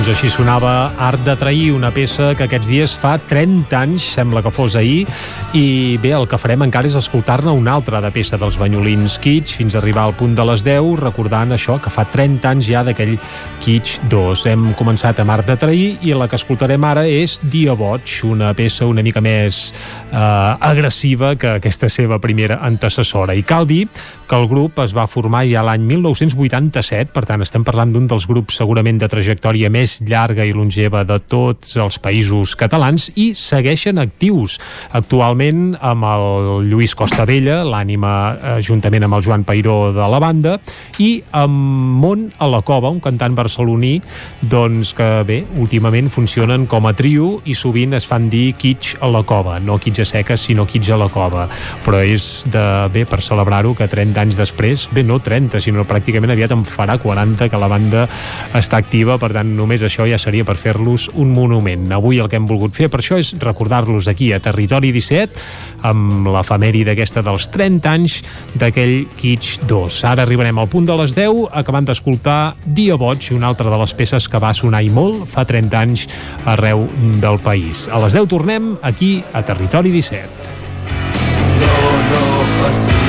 Doncs 0.09 0.23
així 0.23 0.33
sonava 0.33 0.69
Art 1.05 1.21
de 1.21 1.35
Trair, 1.37 1.67
una 1.69 1.91
peça 1.93 2.31
que 2.33 2.47
aquests 2.47 2.65
dies 2.71 2.95
fa 2.97 3.11
30 3.29 3.75
anys, 3.77 4.07
sembla 4.15 4.41
que 4.41 4.49
fos 4.49 4.73
ahir, 4.73 5.03
i 5.53 5.99
bé, 6.01 6.15
el 6.17 6.25
que 6.25 6.39
farem 6.41 6.63
encara 6.65 6.89
és 6.89 6.95
escoltar-ne 6.97 7.53
una 7.53 7.75
altra 7.77 7.99
de 8.01 8.09
peça 8.15 8.39
dels 8.41 8.57
Banyolins 8.57 9.19
Kitsch 9.21 9.53
fins 9.59 9.75
a 9.75 9.77
arribar 9.83 10.07
al 10.07 10.15
punt 10.17 10.33
de 10.33 10.47
les 10.49 10.63
10, 10.65 10.95
recordant 11.03 11.53
això, 11.53 11.75
que 11.77 11.93
fa 11.93 12.07
30 12.09 12.49
anys 12.49 12.71
ja 12.71 12.81
d'aquell 12.87 13.19
Kitsch 13.61 14.07
2. 14.09 14.47
Hem 14.49 14.71
començat 14.79 15.21
amb 15.21 15.35
Art 15.35 15.45
de 15.45 15.59
Trair 15.61 15.99
i 16.01 16.17
la 16.17 16.25
que 16.25 16.41
escoltarem 16.41 16.89
ara 16.89 17.05
és 17.05 17.37
Dia 17.43 17.77
Boig, 17.77 18.23
una 18.25 18.55
peça 18.57 18.89
una 18.89 19.05
mica 19.05 19.21
més 19.21 19.67
eh, 19.69 20.17
agressiva 20.17 21.35
que 21.37 21.59
aquesta 21.59 21.85
seva 21.85 22.17
primera 22.17 22.63
antecessora. 22.65 23.37
I 23.37 23.45
cal 23.45 23.69
dir 23.69 23.83
que 24.29 24.37
el 24.37 24.47
grup 24.47 24.77
es 24.83 24.93
va 24.93 25.07
formar 25.09 25.41
ja 25.49 25.63
l'any 25.65 25.81
1987, 25.89 27.09
per 27.15 27.23
tant 27.25 27.41
estem 27.41 27.63
parlant 27.65 27.89
d'un 27.89 28.05
dels 28.07 28.27
grups 28.29 28.59
segurament 28.61 28.99
de 29.01 29.07
trajectòria 29.09 29.71
més 29.73 29.95
llarga 30.05 30.45
i 30.45 30.53
longeva 30.53 31.01
de 31.07 31.17
tots 31.19 31.73
els 31.81 31.97
països 31.97 32.53
catalans 32.59 33.07
i 33.17 33.31
segueixen 33.33 33.97
actius. 33.97 34.59
Actualment 34.93 35.73
amb 35.81 36.05
el 36.05 36.69
Lluís 36.69 36.93
Costabella, 36.99 37.63
l'ànima 37.65 38.11
eh, 38.35 38.53
juntament 38.61 39.07
amb 39.07 39.17
el 39.17 39.25
Joan 39.25 39.47
Pairó 39.47 39.79
de 39.97 40.11
la 40.13 40.21
banda 40.21 40.59
i 41.01 41.09
amb 41.33 41.97
Mont 42.03 42.27
a 42.37 42.51
la 42.51 42.61
Cova, 42.61 42.93
un 42.93 43.01
cantant 43.01 43.33
barceloní 43.33 43.95
doncs 44.51 44.93
que 44.93 45.09
bé, 45.25 45.39
últimament 45.57 46.11
funcionen 46.13 46.67
com 46.69 46.85
a 46.85 46.93
trio 46.93 47.39
i 47.49 47.57
sovint 47.57 47.97
es 47.97 48.05
fan 48.05 48.29
dir 48.29 48.53
Kitsch 48.59 49.01
a 49.01 49.09
la 49.09 49.23
Cova, 49.25 49.57
no 49.57 49.79
Kitsch 49.81 50.05
a 50.05 50.07
seca 50.11 50.37
sinó 50.37 50.67
Kitsch 50.69 50.93
a 50.93 51.01
la 51.01 51.09
Cova, 51.09 51.47
però 51.85 52.03
és 52.05 52.45
de, 52.53 52.65
bé, 52.93 53.07
per 53.09 53.23
celebrar-ho 53.25 53.73
que 53.73 53.89
30 53.89 54.18
anys 54.21 54.37
després, 54.39 54.87
bé, 54.93 55.03
no 55.07 55.19
30, 55.23 55.61
sinó 55.63 55.85
pràcticament 55.87 56.33
aviat 56.33 56.53
en 56.55 56.63
farà 56.67 56.97
40 57.01 57.49
que 57.49 57.59
la 57.59 57.69
banda 57.71 58.05
està 58.57 58.79
activa, 58.79 59.17
per 59.21 59.31
tant 59.35 59.49
només 59.55 59.83
això 59.85 60.07
ja 60.09 60.19
seria 60.21 60.45
per 60.47 60.57
fer-los 60.59 61.09
un 61.19 61.33
monument. 61.33 61.87
Avui 61.95 62.19
el 62.19 62.29
que 62.29 62.39
hem 62.39 62.47
volgut 62.49 62.75
fer 62.75 62.89
per 62.91 63.01
això 63.01 63.19
és 63.19 63.33
recordar-los 63.39 64.09
aquí 64.11 64.31
a 64.33 64.41
Territori 64.43 64.91
17 64.95 65.87
amb 65.89 66.29
l'efemèri 66.33 66.83
d'aquesta 66.87 67.23
dels 67.25 67.49
30 67.53 67.91
anys 67.91 68.19
d'aquell 68.59 69.07
Kitsch 69.19 69.65
2. 69.69 70.01
Ara 70.09 70.25
arribarem 70.27 70.59
al 70.59 70.69
punt 70.71 70.87
de 70.89 70.97
les 70.99 71.15
10 71.17 71.49
acabant 71.61 71.87
d'escoltar 71.89 72.55
Dia 72.65 72.97
Boig, 72.99 73.31
una 73.35 73.49
altra 73.51 73.69
de 73.71 73.79
les 73.81 73.95
peces 73.95 74.27
que 74.29 74.41
va 74.41 74.53
sonar 74.53 74.83
i 74.83 74.91
molt 74.93 75.25
fa 75.29 75.45
30 75.47 75.79
anys 75.79 76.07
arreu 76.45 76.87
del 77.21 77.39
país. 77.43 77.87
A 77.91 78.01
les 78.03 78.17
10 78.17 78.29
tornem 78.29 78.73
aquí 78.81 79.19
a 79.33 79.43
Territori 79.45 79.93
17. 79.95 80.57
No, 81.59 81.75
no 82.11 82.25
facis 82.59 83.08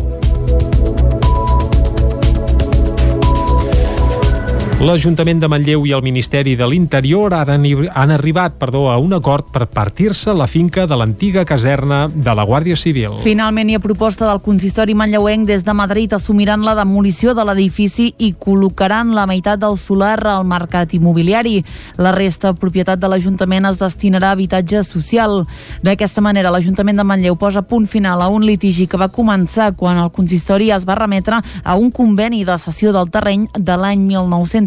L'Ajuntament 4.81 5.37
de 5.37 5.45
Manlleu 5.45 5.83
i 5.85 5.91
el 5.93 6.01
Ministeri 6.01 6.55
de 6.57 6.65
l'Interior 6.65 7.35
han, 7.37 7.65
han 7.93 8.11
arribat 8.15 8.55
perdó, 8.57 8.87
a 8.89 8.95
un 8.97 9.11
acord 9.13 9.51
per 9.53 9.67
partir-se 9.69 10.33
la 10.33 10.47
finca 10.49 10.87
de 10.89 10.95
l'antiga 10.97 11.43
caserna 11.45 12.07
de 12.09 12.33
la 12.33 12.41
Guàrdia 12.49 12.73
Civil. 12.73 13.19
Finalment 13.21 13.69
hi 13.69 13.75
ha 13.77 13.81
proposta 13.83 14.25
del 14.25 14.41
consistori 14.41 14.95
manlleuenc 14.97 15.45
des 15.45 15.61
de 15.61 15.75
Madrid 15.77 16.15
assumiran 16.17 16.65
la 16.65 16.73
demolició 16.79 17.35
de 17.37 17.45
l'edifici 17.45 18.07
i 18.17 18.31
col·locaran 18.33 19.11
la 19.13 19.27
meitat 19.29 19.61
del 19.61 19.77
solar 19.77 20.15
al 20.25 20.47
mercat 20.49 20.97
immobiliari. 20.97 21.59
La 22.01 22.15
resta, 22.17 22.55
propietat 22.57 22.97
de 22.97 23.13
l'Ajuntament, 23.13 23.69
es 23.69 23.77
destinarà 23.77 24.33
a 24.33 24.39
habitatge 24.39 24.81
social. 24.81 25.43
D'aquesta 25.85 26.25
manera, 26.25 26.49
l'Ajuntament 26.49 26.97
de 26.97 27.05
Manlleu 27.05 27.37
posa 27.37 27.61
punt 27.61 27.85
final 27.85 28.25
a 28.25 28.31
un 28.33 28.49
litigi 28.49 28.89
que 28.89 28.97
va 28.97 29.11
començar 29.13 29.75
quan 29.77 30.01
el 30.01 30.09
consistori 30.09 30.73
es 30.73 30.89
va 30.89 30.97
remetre 30.97 31.37
a 31.37 31.77
un 31.77 31.93
conveni 31.93 32.41
de 32.49 32.57
cessió 32.57 32.97
del 32.97 33.13
terreny 33.13 33.45
de 33.53 33.77
l'any 33.77 34.09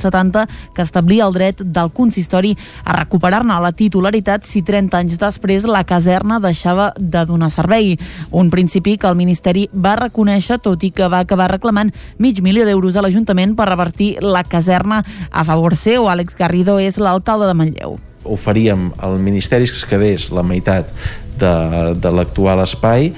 1970 0.05 0.75
que 0.75 0.83
establia 0.83 1.27
el 1.27 1.33
dret 1.33 1.61
del 1.63 1.91
consistori 1.93 2.55
a 2.85 2.97
recuperar-ne 2.99 3.57
la 3.61 3.73
titularitat 3.73 4.45
si 4.45 4.63
30 4.63 4.99
anys 4.99 5.19
després 5.21 5.65
la 5.69 5.85
caserna 5.85 6.41
deixava 6.41 6.93
de 6.99 7.25
donar 7.27 7.51
servei. 7.51 7.97
Un 8.31 8.51
principi 8.51 8.97
que 8.99 9.09
el 9.09 9.17
Ministeri 9.17 9.69
va 9.73 9.97
reconèixer, 9.97 10.61
tot 10.63 10.83
i 10.85 10.91
que 10.91 11.09
va 11.09 11.25
acabar 11.25 11.51
reclamant 11.51 11.93
mig 12.19 12.41
milió 12.43 12.65
d'euros 12.67 12.97
a 12.97 13.05
l'Ajuntament 13.05 13.55
per 13.57 13.71
revertir 13.71 14.17
la 14.21 14.45
caserna 14.45 15.05
a 15.31 15.45
favor 15.45 15.77
seu. 15.77 16.09
Àlex 16.09 16.37
Garrido 16.39 16.79
és 16.79 16.99
l'alcalde 16.99 17.49
de 17.49 17.55
Manlleu 17.55 18.01
oferíem 18.25 18.89
al 19.05 19.19
Ministeri 19.21 19.69
que 19.69 19.77
es 19.77 19.85
quedés 19.85 20.31
la 20.33 20.43
meitat 20.43 20.89
de, 21.37 21.95
de 22.01 22.13
l'actual 22.15 22.63
espai 22.65 23.11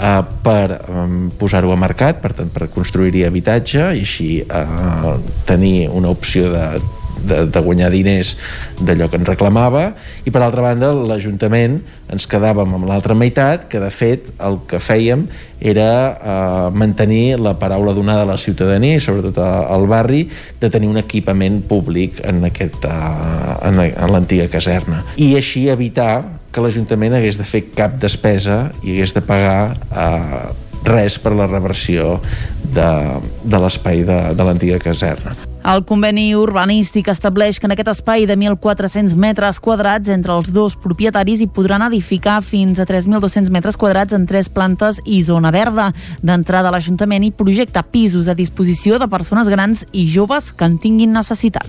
eh, 0.00 0.22
per 0.42 0.78
eh, 0.78 1.04
posar-ho 1.38 1.74
a 1.74 1.80
mercat, 1.80 2.22
per 2.22 2.32
tant 2.38 2.50
per 2.52 2.70
construir-hi 2.72 3.26
habitatge 3.28 3.90
i 3.92 4.06
així 4.06 4.30
eh, 4.40 5.12
tenir 5.48 5.90
una 5.92 6.10
opció 6.12 6.48
de, 6.52 6.64
de, 7.22 7.44
de 7.46 7.60
guanyar 7.60 7.90
diners 7.92 8.34
d'allò 8.80 9.10
que 9.10 9.20
ens 9.20 9.28
reclamava. 9.28 9.90
I 10.24 10.32
per 10.32 10.42
altra 10.44 10.64
banda 10.64 10.90
l'Ajuntament 10.94 11.78
ens 12.10 12.26
quedàvem 12.30 12.74
amb 12.78 12.88
l'altra 12.88 13.14
meitat 13.14 13.68
que 13.70 13.82
de 13.82 13.90
fet 13.94 14.30
el 14.42 14.60
que 14.70 14.80
fèiem 14.82 15.26
era 15.60 15.90
eh, 16.16 16.66
mantenir 16.72 17.38
la 17.42 17.54
paraula 17.60 17.94
donada 17.96 18.24
a 18.24 18.32
la 18.32 18.40
ciutadania 18.40 18.96
i 18.96 19.04
sobretot 19.04 19.38
al 19.44 19.86
barri 19.90 20.24
de 20.60 20.72
tenir 20.72 20.88
un 20.88 21.00
equipament 21.00 21.60
públic 21.68 22.22
en, 22.24 22.44
aquest, 22.48 22.84
eh, 22.84 23.56
en, 23.68 23.82
en 23.84 24.14
l'antiga 24.14 24.48
caserna. 24.52 25.04
I 25.20 25.34
així 25.38 25.68
evitar 25.68 26.39
que 26.50 26.64
l'Ajuntament 26.64 27.14
hagués 27.16 27.38
de 27.38 27.46
fer 27.46 27.64
cap 27.76 27.98
despesa 28.02 28.62
i 28.82 28.94
hagués 28.94 29.14
de 29.16 29.22
pagar 29.26 29.76
eh, 29.90 30.42
res 30.90 31.18
per 31.20 31.34
la 31.36 31.48
reversió 31.50 32.18
de, 32.74 32.90
de 33.44 33.62
l'espai 33.62 34.04
de, 34.08 34.20
de 34.34 34.48
l'antiga 34.48 34.80
caserna. 34.82 35.49
El 35.60 35.82
conveni 35.84 36.30
urbanístic 36.34 37.10
estableix 37.12 37.58
que 37.60 37.68
en 37.68 37.74
aquest 37.74 37.90
espai 37.92 38.24
de 38.24 38.32
1.400 38.32 39.12
metres 39.20 39.58
quadrats 39.60 40.08
entre 40.08 40.32
els 40.32 40.48
dos 40.56 40.76
propietaris 40.80 41.42
hi 41.44 41.50
podran 41.52 41.84
edificar 41.84 42.38
fins 42.40 42.80
a 42.80 42.86
3.200 42.88 43.52
metres 43.52 43.76
quadrats 43.76 44.16
en 44.16 44.24
tres 44.26 44.48
plantes 44.48 45.02
i 45.04 45.20
zona 45.22 45.52
verda. 45.52 45.90
D'entrada, 46.24 46.72
l'Ajuntament 46.72 47.26
hi 47.28 47.32
projecta 47.36 47.84
pisos 47.84 48.28
a 48.28 48.34
disposició 48.38 48.96
de 48.98 49.10
persones 49.12 49.52
grans 49.52 49.84
i 49.92 50.06
joves 50.08 50.54
que 50.56 50.64
en 50.64 50.78
tinguin 50.80 51.12
necessitat. 51.12 51.68